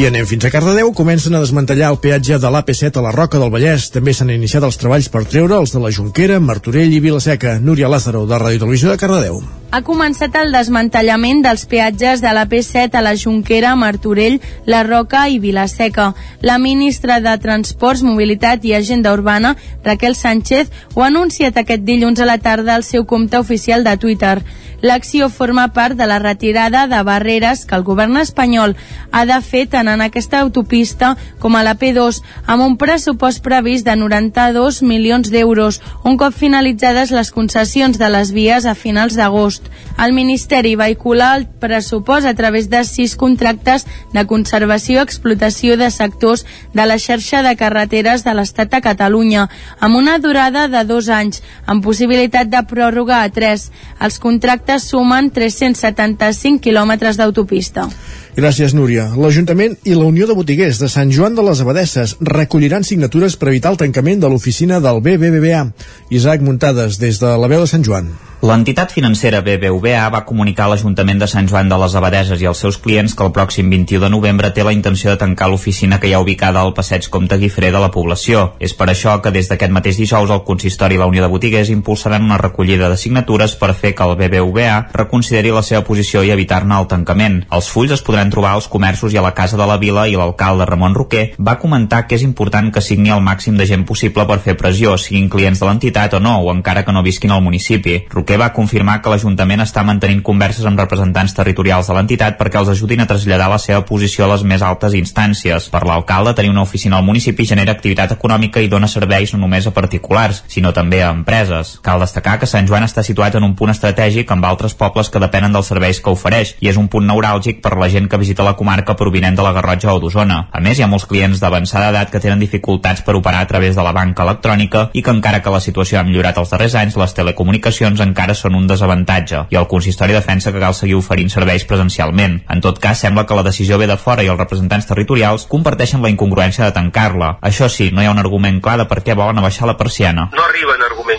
I 0.00 0.06
anem 0.08 0.24
fins 0.24 0.46
a 0.48 0.50
Cardedeu, 0.50 0.94
comencen 0.96 1.34
a 1.36 1.42
desmantellar 1.42 1.90
el 1.92 1.98
peatge 2.00 2.38
de 2.40 2.52
l'AP7 2.54 2.96
a 2.96 3.04
la 3.04 3.12
Roca 3.12 3.36
del 3.36 3.52
Vallès. 3.52 3.90
També 3.92 4.16
s'han 4.16 4.32
iniciat 4.32 4.64
els 4.64 4.80
treballs 4.80 5.12
per 5.12 5.26
treure 5.28 5.60
els 5.60 5.76
de 5.76 5.84
la 5.84 5.92
Jonquera, 5.92 6.40
Martorell 6.40 6.96
i 6.96 7.04
Vilaseca. 7.04 7.58
Núria 7.60 7.92
Lázaro, 7.92 8.24
de 8.24 8.40
Ràdio 8.40 8.64
Televisió 8.64 8.94
de 8.94 9.02
Cardedeu. 9.02 9.42
Ha 9.70 9.84
començat 9.86 10.34
el 10.34 10.48
desmantellament 10.50 11.44
dels 11.44 11.62
peatges 11.70 12.18
de 12.24 12.30
la 12.34 12.42
P7 12.50 12.98
a 12.98 13.02
la 13.06 13.12
Jonquera, 13.14 13.76
Martorell, 13.78 14.40
La 14.66 14.80
Roca 14.82 15.28
i 15.30 15.38
Vilaseca. 15.38 16.08
La 16.42 16.56
ministra 16.58 17.20
de 17.22 17.36
Transports, 17.38 18.02
Mobilitat 18.02 18.66
i 18.66 18.74
Agenda 18.74 19.12
Urbana, 19.14 19.54
Raquel 19.84 20.16
Sánchez, 20.18 20.72
ho 20.96 21.04
ha 21.04 21.06
anunciat 21.12 21.62
aquest 21.62 21.86
dilluns 21.86 22.18
a 22.18 22.26
la 22.26 22.40
tarda 22.42 22.74
al 22.74 22.82
seu 22.82 23.06
compte 23.06 23.38
oficial 23.38 23.86
de 23.86 23.94
Twitter. 23.96 24.40
L'acció 24.82 25.28
forma 25.28 25.66
part 25.76 25.94
de 25.96 26.06
la 26.08 26.18
retirada 26.18 26.86
de 26.88 27.02
barreres 27.04 27.66
que 27.68 27.76
el 27.76 27.84
govern 27.84 28.16
espanyol 28.16 28.74
ha 29.12 29.26
de 29.28 29.36
fer 29.44 29.66
tant 29.68 29.90
en 29.92 30.00
aquesta 30.00 30.40
autopista 30.40 31.16
com 31.38 31.56
a 31.56 31.62
la 31.66 31.76
P2 31.76 32.22
amb 32.46 32.64
un 32.64 32.78
pressupost 32.80 33.42
previst 33.44 33.84
de 33.84 33.96
92 34.00 34.80
milions 34.82 35.30
d'euros, 35.30 35.82
un 36.02 36.16
cop 36.16 36.32
finalitzades 36.32 37.12
les 37.12 37.30
concessions 37.30 38.00
de 38.00 38.08
les 38.08 38.32
vies 38.32 38.64
a 38.64 38.74
finals 38.74 39.20
d'agost. 39.20 39.59
El 40.00 40.14
Ministeri 40.16 40.76
vehicula 40.80 41.34
el 41.36 41.46
pressupost 41.46 42.26
a 42.26 42.32
través 42.34 42.70
de 42.70 42.84
sis 42.88 43.16
contractes 43.20 43.84
de 44.14 44.24
conservació 44.26 44.96
i 44.96 45.02
explotació 45.02 45.76
de 45.76 45.90
sectors 45.92 46.46
de 46.72 46.86
la 46.88 46.96
xarxa 46.96 47.42
de 47.44 47.52
carreteres 47.60 48.24
de 48.24 48.32
l'Estat 48.34 48.72
de 48.72 48.80
Catalunya, 48.80 49.48
amb 49.78 50.00
una 50.00 50.16
durada 50.18 50.68
de 50.72 50.84
dos 50.88 51.10
anys, 51.12 51.42
amb 51.66 51.84
possibilitat 51.84 52.48
de 52.48 52.64
pròrroga 52.70 53.20
a 53.20 53.28
tres. 53.28 53.68
Els 54.00 54.18
contractes 54.18 54.88
sumen 54.88 55.28
375 55.36 56.64
quilòmetres 56.64 57.20
d'autopista. 57.20 57.90
Gràcies, 58.36 58.74
Núria. 58.78 59.08
L'Ajuntament 59.18 59.74
i 59.82 59.96
la 59.98 60.06
Unió 60.06 60.28
de 60.30 60.36
Botiguers 60.38 60.78
de 60.78 60.88
Sant 60.92 61.10
Joan 61.10 61.34
de 61.34 61.42
les 61.42 61.60
Abadesses 61.64 62.14
recolliran 62.20 62.86
signatures 62.86 63.34
per 63.36 63.50
evitar 63.50 63.74
el 63.74 63.80
tancament 63.82 64.22
de 64.22 64.30
l'oficina 64.30 64.78
del 64.80 65.02
BBVA. 65.02 65.66
Isaac 66.14 66.46
Muntades, 66.46 67.02
des 67.02 67.18
de 67.18 67.36
la 67.36 67.50
veu 67.50 67.66
de 67.66 67.70
Sant 67.70 67.86
Joan. 67.86 68.12
L'entitat 68.40 68.88
financera 68.88 69.42
BBVA 69.44 70.06
va 70.08 70.22
comunicar 70.24 70.64
a 70.64 70.70
l'Ajuntament 70.72 71.18
de 71.20 71.26
Sant 71.28 71.44
Joan 71.50 71.68
de 71.68 71.76
les 71.76 71.92
Abadeses 71.98 72.40
i 72.40 72.46
als 72.48 72.62
seus 72.64 72.78
clients 72.80 73.12
que 73.12 73.26
el 73.26 73.34
pròxim 73.36 73.68
21 73.68 74.00
de 74.06 74.08
novembre 74.14 74.48
té 74.56 74.64
la 74.64 74.72
intenció 74.72 75.10
de 75.10 75.18
tancar 75.20 75.50
l'oficina 75.52 75.98
que 76.00 76.08
hi 76.08 76.14
ha 76.16 76.22
ubicada 76.24 76.62
al 76.62 76.72
passeig 76.72 77.10
Comte 77.12 77.36
Guifré 77.36 77.68
de 77.68 77.82
la 77.82 77.90
població. 77.92 78.54
És 78.58 78.72
per 78.72 78.88
això 78.88 79.18
que 79.20 79.34
des 79.34 79.50
d'aquest 79.50 79.74
mateix 79.76 80.00
dijous 80.00 80.32
el 80.32 80.40
Consistori 80.46 80.96
i 80.96 81.02
la 81.02 81.10
Unió 81.10 81.20
de 81.26 81.28
Botiguers 81.28 81.68
impulsaran 81.68 82.24
una 82.24 82.38
recollida 82.40 82.88
de 82.88 82.96
signatures 82.96 83.58
per 83.60 83.74
fer 83.74 83.92
que 83.92 84.08
el 84.08 84.16
BBVA 84.16 84.78
reconsideri 84.94 85.52
la 85.52 85.60
seva 85.66 85.84
posició 85.84 86.24
i 86.24 86.32
evitar-ne 86.32 86.80
el 86.80 86.88
tancament. 86.88 87.42
Els 87.52 87.68
fulls 87.68 87.92
es 87.92 88.00
podran 88.00 88.19
trobar 88.28 88.50
als 88.58 88.68
comerços 88.68 89.14
i 89.14 89.16
a 89.16 89.24
la 89.24 89.32
Casa 89.32 89.56
de 89.56 89.64
la 89.64 89.78
Vila 89.80 90.04
i 90.04 90.18
l'alcalde 90.20 90.66
Ramon 90.68 90.92
Roquer 90.98 91.22
va 91.40 91.56
comentar 91.62 92.02
que 92.06 92.18
és 92.18 92.24
important 92.26 92.68
que 92.68 92.82
signi 92.84 93.08
el 93.08 93.22
màxim 93.24 93.56
de 93.56 93.64
gent 93.64 93.86
possible 93.88 94.26
per 94.28 94.36
fer 94.44 94.58
pressió, 94.60 94.98
siguin 95.00 95.30
clients 95.32 95.62
de 95.62 95.68
l'entitat 95.70 96.18
o 96.18 96.20
no, 96.20 96.34
o 96.44 96.52
encara 96.52 96.84
que 96.84 96.92
no 96.92 97.02
visquin 97.06 97.32
al 97.32 97.40
municipi. 97.40 97.96
Roquer 98.12 98.36
va 98.42 98.50
confirmar 98.52 98.98
que 99.00 99.14
l'Ajuntament 99.14 99.64
està 99.64 99.80
mantenint 99.86 100.20
converses 100.20 100.68
amb 100.68 100.84
representants 100.84 101.32
territorials 101.38 101.88
de 101.88 101.96
l'entitat 101.96 102.36
perquè 102.36 102.60
els 102.60 102.74
ajudin 102.74 103.00
a 103.00 103.08
traslladar 103.08 103.48
la 103.48 103.62
seva 103.62 103.86
posició 103.88 104.26
a 104.26 104.32
les 104.34 104.44
més 104.44 104.60
altes 104.60 104.98
instàncies. 104.98 105.70
Per 105.72 105.82
l'alcalde, 105.88 106.34
tenir 106.36 106.52
una 106.52 106.66
oficina 106.66 106.98
al 106.98 107.08
municipi 107.08 107.48
genera 107.48 107.72
activitat 107.72 108.12
econòmica 108.18 108.60
i 108.60 108.68
dona 108.68 108.90
serveis 108.90 109.32
no 109.32 109.40
només 109.46 109.66
a 109.66 109.72
particulars, 109.72 110.42
sinó 110.50 110.74
també 110.76 111.00
a 111.02 111.14
empreses. 111.14 111.78
Cal 111.86 112.02
destacar 112.02 112.38
que 112.40 112.50
Sant 112.50 112.68
Joan 112.68 112.84
està 112.84 113.04
situat 113.06 113.38
en 113.38 113.46
un 113.46 113.54
punt 113.56 113.72
estratègic 113.72 114.30
amb 114.34 114.44
altres 114.44 114.74
pobles 114.74 115.08
que 115.08 115.22
depenen 115.22 115.54
dels 115.54 115.70
serveis 115.70 116.02
que 116.02 116.12
ofereix 116.12 116.56
i 116.60 116.70
és 116.72 116.78
un 116.80 116.88
punt 116.90 117.06
neuràlgic 117.06 117.62
per 117.64 117.76
la 117.78 117.88
gent 117.92 118.09
que 118.10 118.18
visita 118.20 118.44
la 118.44 118.56
comarca 118.58 118.96
provinent 118.98 119.38
de 119.38 119.44
la 119.46 119.52
Garrotxa 119.56 119.94
o 119.94 120.00
d'Osona. 120.02 120.40
A 120.52 120.60
més, 120.60 120.78
hi 120.78 120.84
ha 120.84 120.90
molts 120.90 121.06
clients 121.08 121.40
d'avançada 121.40 121.88
edat 121.94 122.10
que 122.10 122.20
tenen 122.20 122.42
dificultats 122.42 123.04
per 123.06 123.14
operar 123.16 123.44
a 123.44 123.48
través 123.48 123.78
de 123.78 123.84
la 123.86 123.94
banca 123.96 124.26
electrònica 124.26 124.88
i 124.92 125.04
que 125.06 125.14
encara 125.14 125.40
que 125.40 125.54
la 125.54 125.62
situació 125.62 126.00
ha 126.00 126.04
millorat 126.04 126.38
els 126.42 126.50
darrers 126.52 126.76
anys, 126.80 126.98
les 127.00 127.14
telecomunicacions 127.14 128.02
encara 128.02 128.34
són 128.34 128.58
un 128.58 128.66
desavantatge 128.66 129.46
i 129.50 129.60
el 129.60 129.68
consistori 129.70 130.16
defensa 130.16 130.52
que 130.52 130.62
cal 130.62 130.74
seguir 130.74 130.98
oferint 130.98 131.30
serveis 131.30 131.64
presencialment. 131.64 132.40
En 132.50 132.60
tot 132.60 132.82
cas, 132.82 133.00
sembla 133.00 133.26
que 133.26 133.38
la 133.38 133.46
decisió 133.46 133.78
ve 133.78 133.88
de 133.90 133.98
fora 134.00 134.26
i 134.26 134.32
els 134.32 134.40
representants 134.40 134.90
territorials 134.90 135.46
comparteixen 135.50 136.02
la 136.02 136.10
incongruència 136.12 136.66
de 136.66 136.74
tancar-la. 136.76 137.36
Això 137.40 137.70
sí, 137.70 137.90
no 137.94 138.02
hi 138.02 138.10
ha 138.10 138.14
un 138.14 138.22
argument 138.22 138.60
clar 138.60 138.78
de 138.82 138.88
per 138.90 139.02
què 139.06 139.14
volen 139.14 139.38
abaixar 139.38 139.70
la 139.70 139.78
persiana. 139.78 140.30
No 140.34 140.46
arriben 140.46 140.82
arguments 140.90 141.09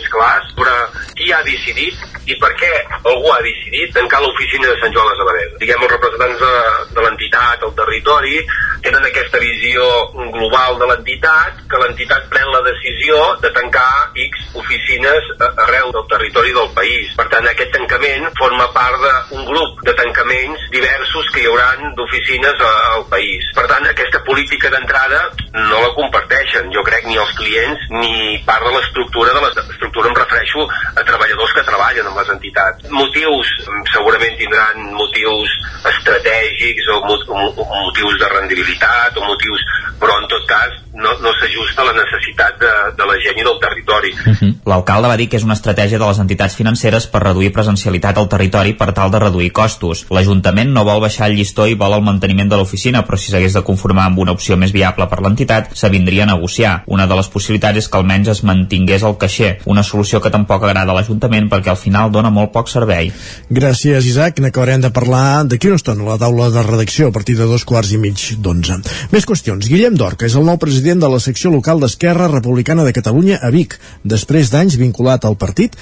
qui 1.21 1.31
ha 1.31 1.41
decidit 1.45 2.09
i 2.29 2.35
per 2.41 2.51
què 2.57 2.69
algú 3.09 3.31
ha 3.33 3.39
decidit 3.45 3.93
tancar 3.95 4.21
l'oficina 4.23 4.69
de 4.69 4.77
Sant 4.81 4.93
Joan 4.93 5.09
les 5.09 5.21
Abadeses. 5.23 5.57
Diguem, 5.61 5.85
els 5.85 5.93
representants 5.95 6.41
de, 6.41 6.51
de 6.97 7.05
l'entitat, 7.05 7.65
el 7.65 7.73
territori, 7.77 8.37
tenen 8.85 9.05
aquesta 9.05 9.41
visió 9.41 9.85
global 10.33 10.79
de 10.81 10.89
l'entitat, 10.89 11.63
que 11.69 11.81
l'entitat 11.81 12.27
pren 12.33 12.49
la 12.53 12.61
decisió 12.65 13.17
de 13.41 13.51
tancar 13.53 13.89
X 14.25 14.45
oficines 14.61 15.29
arreu 15.65 15.91
del 15.93 16.07
territori 16.13 16.53
del 16.55 16.71
país. 16.77 17.11
Per 17.17 17.27
tant, 17.33 17.47
aquest 17.49 17.73
tancament 17.75 18.27
forma 18.39 18.69
part 18.75 19.01
d'un 19.31 19.45
grup 19.49 19.81
de 19.85 19.95
tancaments 19.97 20.65
diversos 20.73 21.29
que 21.33 21.43
hi 21.43 21.49
hauran 21.49 21.93
d'oficines 21.97 22.65
al 22.69 23.05
país. 23.11 23.49
Per 23.57 23.67
tant, 23.69 23.85
aquesta 23.89 24.23
política 24.27 24.71
d'entrada 24.73 25.23
no 25.57 25.81
la 25.81 25.93
comparteixen, 25.97 26.71
jo 26.73 26.85
crec, 26.87 27.05
ni 27.09 27.19
els 27.21 27.33
clients 27.37 27.89
ni 27.97 28.39
part 28.47 28.65
de 28.65 28.73
l'estructura 28.77 29.35
de 29.35 29.45
l'estructura 29.45 30.09
em 30.09 30.17
refereixo 30.17 30.65
a 30.95 31.05
treballadors 31.11 31.55
que 31.57 31.65
treballen 31.67 32.07
amb 32.09 32.21
les 32.21 32.31
entitats. 32.35 32.87
Motius, 32.95 33.51
segurament 33.91 34.37
tindran 34.39 34.91
motius 34.95 35.57
estratègics 35.91 36.89
o 36.95 37.01
motius 37.05 38.19
de 38.21 38.31
rendibilitat 38.35 39.19
o 39.19 39.27
motius, 39.27 39.65
però 40.01 40.17
en 40.21 40.29
tot 40.31 40.47
cas 40.49 40.77
no, 40.93 41.11
no 41.23 41.31
s'ajusta 41.39 41.81
a 41.81 41.87
la 41.87 41.93
necessitat 41.95 42.57
de, 42.59 42.71
de 42.97 43.05
la 43.07 43.15
gent 43.23 43.39
i 43.39 43.45
del 43.47 43.59
territori. 43.63 44.11
Uh 44.11 44.33
-huh. 44.35 44.51
L'alcalde 44.65 45.07
va 45.07 45.17
dir 45.17 45.29
que 45.29 45.37
és 45.37 45.43
una 45.43 45.53
estratègia 45.53 45.99
de 45.99 46.05
les 46.05 46.19
entitats 46.19 46.55
financeres 46.55 47.07
per 47.07 47.23
reduir 47.23 47.51
presencialitat 47.51 48.17
al 48.17 48.27
territori 48.27 48.73
per 48.73 48.91
tal 48.93 49.11
de 49.11 49.19
reduir 49.19 49.51
costos. 49.51 50.05
L'Ajuntament 50.09 50.71
no 50.71 50.83
vol 50.83 51.01
baixar 51.01 51.29
el 51.29 51.35
llistó 51.35 51.67
i 51.67 51.75
vol 51.75 51.93
el 51.93 52.01
manteniment 52.01 52.49
de 52.49 52.57
l'oficina, 52.57 53.05
però 53.05 53.17
si 53.17 53.31
s'hagués 53.31 53.53
de 53.53 53.63
conformar 53.63 54.05
amb 54.05 54.19
una 54.19 54.31
opció 54.31 54.57
més 54.57 54.71
viable 54.71 55.07
per 55.07 55.21
l'entitat, 55.21 55.71
s'avindria 55.73 56.23
a 56.23 56.33
negociar. 56.33 56.83
Una 56.87 57.07
de 57.07 57.15
les 57.15 57.27
possibilitats 57.27 57.77
és 57.77 57.87
que 57.87 57.97
almenys 57.97 58.27
es 58.27 58.43
mantingués 58.43 59.03
el 59.03 59.17
caixer, 59.17 59.59
una 59.65 59.83
solució 59.83 60.21
que 60.21 60.29
tampoc 60.29 60.63
agrada 60.63 60.91
a 60.91 60.95
l'Ajuntament 60.95 61.49
perquè 61.49 61.69
al 61.69 61.77
final 61.77 62.11
dona 62.11 62.29
molt 62.29 62.51
poc 62.51 62.67
servei. 62.67 63.11
Gràcies, 63.49 64.05
Isaac. 64.05 64.39
N'acabarem 64.39 64.81
de 64.81 64.89
parlar 64.89 65.45
d'aquí 65.45 65.67
una 65.67 65.75
estona 65.75 66.03
a 66.03 66.09
la 66.09 66.17
taula 66.17 66.49
de 66.49 66.63
redacció 66.63 67.07
a 67.07 67.11
partir 67.11 67.37
de 67.37 67.45
dos 67.45 67.63
quarts 67.65 67.91
i 67.91 67.97
mig 67.97 68.35
d'onze. 68.37 68.81
Més 69.11 69.25
qüestions. 69.25 69.67
Guillem 69.67 69.95
Dorca 69.95 70.25
és 70.25 70.35
el 70.35 70.45
nou 70.45 70.57
president 70.57 70.80
de 71.01 71.09
la 71.09 71.19
secció 71.21 71.51
local 71.53 71.79
d'Esquerra 71.79 72.27
Republicana 72.31 72.83
de 72.83 72.93
Catalunya 72.95 73.37
a 73.41 73.51
Vic, 73.53 73.77
després 74.03 74.49
d'anys 74.49 74.79
vinculat 74.81 75.25
al 75.25 75.37
partit 75.37 75.77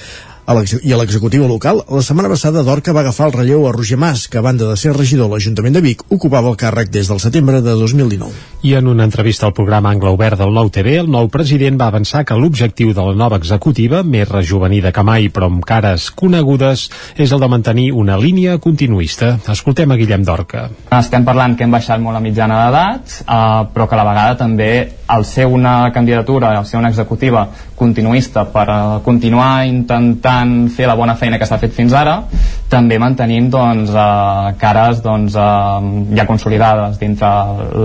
i 0.50 0.90
a 0.90 0.96
l'executiu 0.98 1.44
local, 1.46 1.84
la 1.86 2.02
setmana 2.02 2.28
passada 2.32 2.64
Dorca 2.66 2.90
va 2.90 3.04
agafar 3.04 3.28
el 3.28 3.34
relleu 3.36 3.68
a 3.68 3.72
Roger 3.72 3.98
Mas, 3.98 4.26
que 4.26 4.38
a 4.38 4.42
banda 4.42 4.66
de 4.66 4.76
ser 4.76 4.96
regidor 4.96 5.28
a 5.28 5.36
l'Ajuntament 5.36 5.76
de 5.76 5.82
Vic, 5.84 6.02
ocupava 6.10 6.50
el 6.50 6.56
càrrec 6.58 6.90
des 6.90 7.06
del 7.06 7.20
setembre 7.22 7.60
de 7.62 7.76
2019. 7.78 8.34
I 8.66 8.74
en 8.74 8.88
una 8.90 9.06
entrevista 9.06 9.46
al 9.46 9.54
programa 9.54 9.92
Angle 9.94 10.10
Obert 10.10 10.40
del 10.40 10.50
Nou 10.52 10.70
TV, 10.74 10.96
el 10.98 11.10
nou 11.10 11.30
president 11.30 11.78
va 11.78 11.86
avançar 11.94 12.24
que 12.26 12.34
l'objectiu 12.34 12.90
de 12.96 13.04
la 13.06 13.14
nova 13.14 13.38
executiva, 13.38 14.02
més 14.02 14.28
rejuvenida 14.28 14.90
que 14.90 15.06
mai 15.06 15.30
però 15.30 15.46
amb 15.46 15.62
cares 15.64 16.10
conegudes, 16.10 16.88
és 17.14 17.30
el 17.30 17.40
de 17.40 17.48
mantenir 17.48 17.92
una 17.94 18.18
línia 18.18 18.58
continuista. 18.58 19.36
Escoltem 19.54 19.94
a 19.94 20.00
Guillem 20.00 20.26
Dorca. 20.26 20.66
Estem 20.98 21.24
parlant 21.24 21.54
que 21.54 21.62
hem 21.68 21.78
baixat 21.78 22.02
molt 22.02 22.18
la 22.18 22.24
mitjana 22.26 22.64
d'edat, 22.64 23.20
eh, 23.22 23.40
però 23.70 23.86
que 23.86 23.94
a 23.94 24.02
la 24.02 24.10
vegada 24.10 24.40
també 24.42 24.72
el 25.10 25.24
ser 25.24 25.46
una 25.46 25.90
candidatura, 25.92 26.56
el 26.58 26.66
ser 26.66 26.78
una 26.78 26.88
executiva 26.88 27.48
continuista 27.80 28.44
per 28.52 28.66
uh, 28.68 29.00
continuar 29.04 29.64
intentant 29.66 30.39
fer 30.74 30.88
la 30.88 30.96
bona 30.98 31.16
feina 31.18 31.38
que 31.38 31.48
s'ha 31.48 31.58
fet 31.60 31.74
fins 31.76 31.94
ara, 31.96 32.16
també 32.70 32.98
mantenim 33.02 33.50
doncs, 33.50 33.90
uh, 33.90 34.50
cares 34.60 35.02
doncs, 35.04 35.34
uh, 35.34 35.80
ja 36.16 36.26
consolidades 36.28 36.98
dintre 37.00 37.30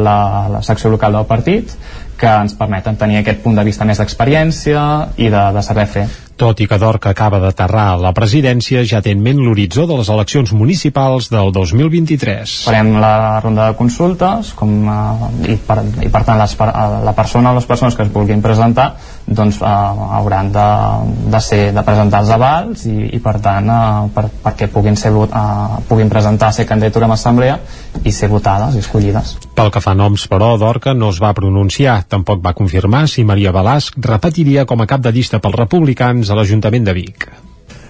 la, 0.06 0.18
la 0.58 0.62
secció 0.66 0.92
local 0.94 1.18
del 1.18 1.30
partit 1.30 1.74
que 2.16 2.32
ens 2.32 2.56
permeten 2.56 2.96
tenir 2.96 3.20
aquest 3.20 3.42
punt 3.44 3.58
de 3.58 3.64
vista 3.68 3.86
més 3.88 4.00
d'experiència 4.00 4.84
i 5.20 5.28
de, 5.32 5.42
de 5.56 5.64
saber 5.66 5.86
fer. 5.92 6.06
Tot 6.36 6.60
i 6.60 6.68
que 6.68 6.78
Dorca 6.80 7.14
acaba 7.14 7.40
d'aterrar 7.40 7.86
a 7.94 8.00
la 8.00 8.12
presidència, 8.16 8.84
ja 8.88 9.00
té 9.04 9.14
en 9.16 9.22
ment 9.24 9.40
l'horitzó 9.40 9.86
de 9.88 9.96
les 10.00 10.10
eleccions 10.12 10.52
municipals 10.56 11.30
del 11.32 11.52
2023. 11.56 12.56
Farem 12.68 12.96
la 13.00 13.40
ronda 13.44 13.70
de 13.70 13.78
consultes 13.80 14.52
com, 14.60 14.74
uh, 14.88 15.30
i, 15.48 15.56
per, 15.56 15.80
i 16.04 16.12
per 16.12 16.24
tant 16.28 16.40
les, 16.40 16.58
la 16.60 17.16
persona 17.16 17.54
o 17.54 17.60
les 17.60 17.68
persones 17.68 17.96
que 17.96 18.04
es 18.08 18.12
vulguin 18.12 18.44
presentar 18.44 18.94
doncs 19.28 19.58
eh, 19.62 19.66
hauran 19.66 20.52
de, 20.54 20.66
de, 21.32 21.42
ser, 21.42 21.62
de 21.74 21.84
presentar 21.86 22.22
els 22.24 22.32
avals 22.36 22.86
i, 22.90 22.96
i 23.18 23.22
per 23.24 23.38
tant 23.44 23.72
eh, 23.72 23.80
per, 24.14 24.28
perquè 24.44 24.70
puguin, 24.72 24.98
ser, 25.00 25.12
eh, 25.14 25.80
puguin 25.90 26.12
presentar 26.12 26.52
ser 26.54 26.68
candidatura 26.70 27.10
en 27.10 27.16
assemblea 27.16 27.58
i 28.04 28.14
ser 28.14 28.30
votades 28.30 28.78
i 28.78 28.84
escollides. 28.84 29.36
Pel 29.58 29.74
que 29.74 29.82
fa 29.82 29.96
noms, 29.98 30.28
però, 30.32 30.54
Dorca 30.62 30.94
no 30.94 31.10
es 31.14 31.22
va 31.24 31.34
pronunciar. 31.38 32.02
Tampoc 32.10 32.44
va 32.46 32.54
confirmar 32.58 33.06
si 33.10 33.26
Maria 33.26 33.56
Balasc 33.56 33.98
repetiria 34.06 34.68
com 34.70 34.82
a 34.82 34.90
cap 34.90 35.02
de 35.02 35.16
llista 35.16 35.42
pels 35.42 35.60
republicans 35.64 36.30
a 36.30 36.38
l'Ajuntament 36.38 36.86
de 36.86 36.98
Vic. 36.98 37.30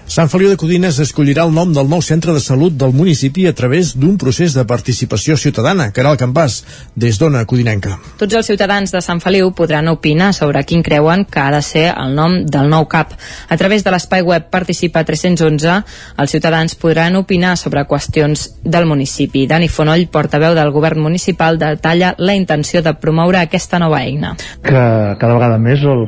Sant 0.06 0.28
Feliu 0.30 0.46
de 0.52 0.56
Codines 0.56 1.00
escollirà 1.02 1.42
el 1.48 1.50
nom 1.50 1.72
del 1.74 1.88
nou 1.90 1.98
centre 1.98 2.30
de 2.30 2.38
salut 2.38 2.76
del 2.78 2.92
municipi 2.94 3.48
a 3.50 3.52
través 3.58 3.88
d'un 3.98 4.14
procés 4.22 4.54
de 4.54 4.62
participació 4.62 5.34
ciutadana. 5.34 5.88
Caral 5.90 6.14
Campàs, 6.16 6.60
des 6.94 7.18
d'Ona 7.18 7.42
Codinenca. 7.44 7.96
Tots 8.20 8.38
els 8.38 8.46
ciutadans 8.46 8.94
de 8.94 9.02
Sant 9.02 9.18
Feliu 9.20 9.50
podran 9.58 9.90
opinar 9.90 10.28
sobre 10.36 10.62
quin 10.62 10.84
creuen 10.86 11.24
que 11.26 11.42
ha 11.42 11.48
de 11.50 11.58
ser 11.58 11.88
el 11.90 12.14
nom 12.14 12.36
del 12.46 12.70
nou 12.70 12.86
CAP. 12.86 13.16
A 13.50 13.58
través 13.58 13.82
de 13.82 13.90
l'espai 13.90 14.22
web 14.22 14.46
Participa 14.46 15.02
311, 15.02 15.80
els 16.22 16.36
ciutadans 16.36 16.78
podran 16.78 17.18
opinar 17.18 17.56
sobre 17.58 17.82
qüestions 17.90 18.46
del 18.62 18.86
municipi. 18.86 19.48
Dani 19.50 19.66
Fonoll, 19.66 20.06
portaveu 20.06 20.54
del 20.54 20.70
govern 20.70 21.02
municipal, 21.02 21.58
detalla 21.58 22.14
la 22.18 22.38
intenció 22.38 22.78
de 22.80 22.94
promoure 22.94 23.42
aquesta 23.42 23.82
nova 23.82 24.04
eina. 24.06 24.36
Que 24.62 24.78
cada 25.18 25.34
vegada 25.34 25.58
més 25.58 25.82
el, 25.82 26.06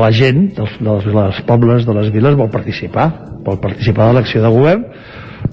la 0.00 0.10
gent 0.16 0.46
dels, 0.56 0.80
dels, 0.80 1.12
dels 1.12 1.44
pobles, 1.44 1.84
de 1.84 2.00
les 2.00 2.12
viles, 2.16 2.40
vol 2.40 2.48
participar 2.48 3.17
vol 3.46 3.60
participar 3.62 4.10
de 4.10 4.18
l'acció 4.18 4.42
de 4.44 4.52
govern 4.52 4.84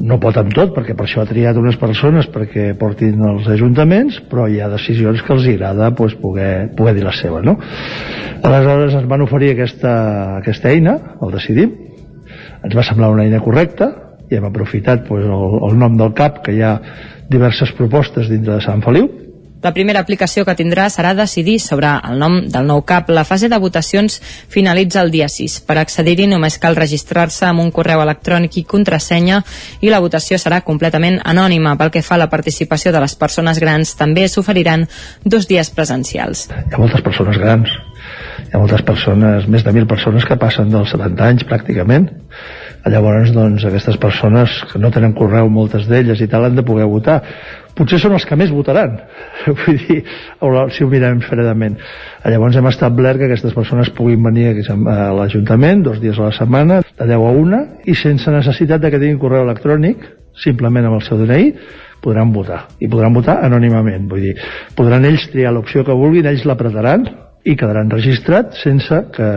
no 0.06 0.18
pot 0.20 0.38
amb 0.40 0.54
tot, 0.56 0.74
perquè 0.76 0.96
per 0.98 1.06
això 1.06 1.22
ha 1.22 1.30
triat 1.30 1.58
unes 1.60 1.78
persones 1.80 2.28
perquè 2.34 2.72
portin 2.80 3.22
els 3.30 3.48
ajuntaments, 3.54 4.18
però 4.30 4.48
hi 4.50 4.60
ha 4.62 4.70
decisions 4.72 5.22
que 5.24 5.34
els 5.36 5.48
agrada 5.54 5.92
pues, 5.96 6.16
poder, 6.20 6.72
poder 6.78 6.96
dir 6.98 7.06
la 7.06 7.14
seva. 7.16 7.42
No? 7.46 7.56
Aleshores 8.44 8.98
ens 8.98 9.08
van 9.10 9.24
oferir 9.26 9.54
aquesta, 9.54 9.94
aquesta 10.40 10.72
eina, 10.74 10.98
el 11.22 11.36
decidim, 11.36 11.76
ens 12.66 12.76
va 12.76 12.86
semblar 12.88 13.14
una 13.14 13.28
eina 13.28 13.42
correcta, 13.44 13.92
i 14.30 14.40
hem 14.40 14.48
aprofitat 14.48 15.06
pues, 15.08 15.26
el, 15.26 15.60
el 15.70 15.78
nom 15.80 15.98
del 16.00 16.16
CAP, 16.18 16.42
que 16.46 16.56
hi 16.56 16.64
ha 16.66 16.80
diverses 17.30 17.72
propostes 17.78 18.30
dintre 18.30 18.58
de 18.58 18.66
Sant 18.66 18.84
Feliu, 18.86 19.10
la 19.66 19.74
primera 19.74 20.02
aplicació 20.04 20.44
que 20.46 20.54
tindrà 20.54 20.86
serà 20.94 21.16
decidir 21.18 21.56
sobre 21.64 21.90
el 22.06 22.20
nom 22.22 22.36
del 22.54 22.68
nou 22.70 22.84
CAP. 22.86 23.10
La 23.18 23.24
fase 23.26 23.50
de 23.50 23.58
votacions 23.58 24.20
finalitza 24.54 25.02
el 25.02 25.10
dia 25.10 25.26
6. 25.32 25.56
Per 25.66 25.80
accedir-hi 25.82 26.28
només 26.30 26.60
cal 26.62 26.78
registrar-se 26.78 27.48
amb 27.48 27.64
un 27.64 27.72
correu 27.74 28.04
electrònic 28.04 28.60
i 28.62 28.66
contrasenya 28.76 29.42
i 29.82 29.90
la 29.90 30.04
votació 30.06 30.38
serà 30.38 30.62
completament 30.68 31.18
anònima. 31.26 31.74
Pel 31.82 31.94
que 31.96 32.06
fa 32.06 32.14
a 32.20 32.22
la 32.22 32.30
participació 32.30 32.94
de 32.94 33.02
les 33.02 33.18
persones 33.18 33.58
grans, 33.64 33.96
també 33.98 34.28
s'oferiran 34.30 34.86
dos 35.26 35.50
dies 35.50 35.74
presencials. 35.74 36.46
Hi 36.54 36.76
ha 36.76 36.84
moltes 36.86 37.02
persones 37.02 37.42
grans, 37.42 37.74
hi 38.46 38.54
ha 38.54 38.62
moltes 38.62 38.86
persones, 38.86 39.50
més 39.50 39.66
de 39.66 39.74
mil 39.74 39.90
persones 39.90 40.30
que 40.30 40.38
passen 40.38 40.70
dels 40.70 40.94
70 40.94 41.30
anys 41.32 41.50
pràcticament. 41.50 42.12
Llavors, 42.86 43.32
doncs, 43.34 43.66
aquestes 43.66 43.98
persones 43.98 44.60
que 44.70 44.78
no 44.78 44.94
tenen 44.94 45.18
correu, 45.18 45.50
moltes 45.50 45.90
d'elles 45.90 46.22
i 46.22 46.30
tal, 46.30 46.46
han 46.46 46.60
de 46.60 46.62
poder 46.62 46.86
votar 46.86 47.24
potser 47.76 48.00
són 48.02 48.16
els 48.18 48.26
que 48.28 48.38
més 48.40 48.54
votaran. 48.56 48.98
Vull 49.62 49.80
dir, 49.88 50.02
si 50.76 50.86
ho 50.86 50.90
mirem 50.92 51.22
fredament. 51.26 51.78
Llavors 52.26 52.58
hem 52.60 52.70
establert 52.72 53.22
que 53.22 53.30
aquestes 53.30 53.56
persones 53.56 53.92
puguin 53.96 54.24
venir 54.26 54.52
a 54.52 55.10
l'Ajuntament 55.16 55.84
dos 55.86 56.00
dies 56.04 56.20
a 56.20 56.30
la 56.30 56.36
setmana, 56.36 56.82
de 56.96 57.10
10 57.10 57.16
a 57.16 57.34
1 57.46 57.64
i 57.92 57.98
sense 58.00 58.32
necessitat 58.32 58.82
de 58.82 58.92
que 58.94 59.02
tinguin 59.02 59.20
correu 59.22 59.46
electrònic 59.46 60.08
simplement 60.40 60.88
amb 60.88 61.00
el 61.00 61.06
seu 61.06 61.20
DNI 61.20 61.52
podran 62.04 62.34
votar, 62.36 62.66
i 62.84 62.90
podran 62.92 63.16
votar 63.16 63.40
anònimament. 63.48 64.10
Vull 64.12 64.28
dir, 64.28 64.34
podran 64.78 65.08
ells 65.08 65.30
triar 65.32 65.54
l'opció 65.56 65.86
que 65.88 65.96
vulguin 65.96 66.28
ells 66.30 66.46
l'apretaran 66.46 67.08
i 67.46 67.54
quedaran 67.54 67.92
registrats 67.94 68.64
sense 68.66 68.98
que 69.14 69.28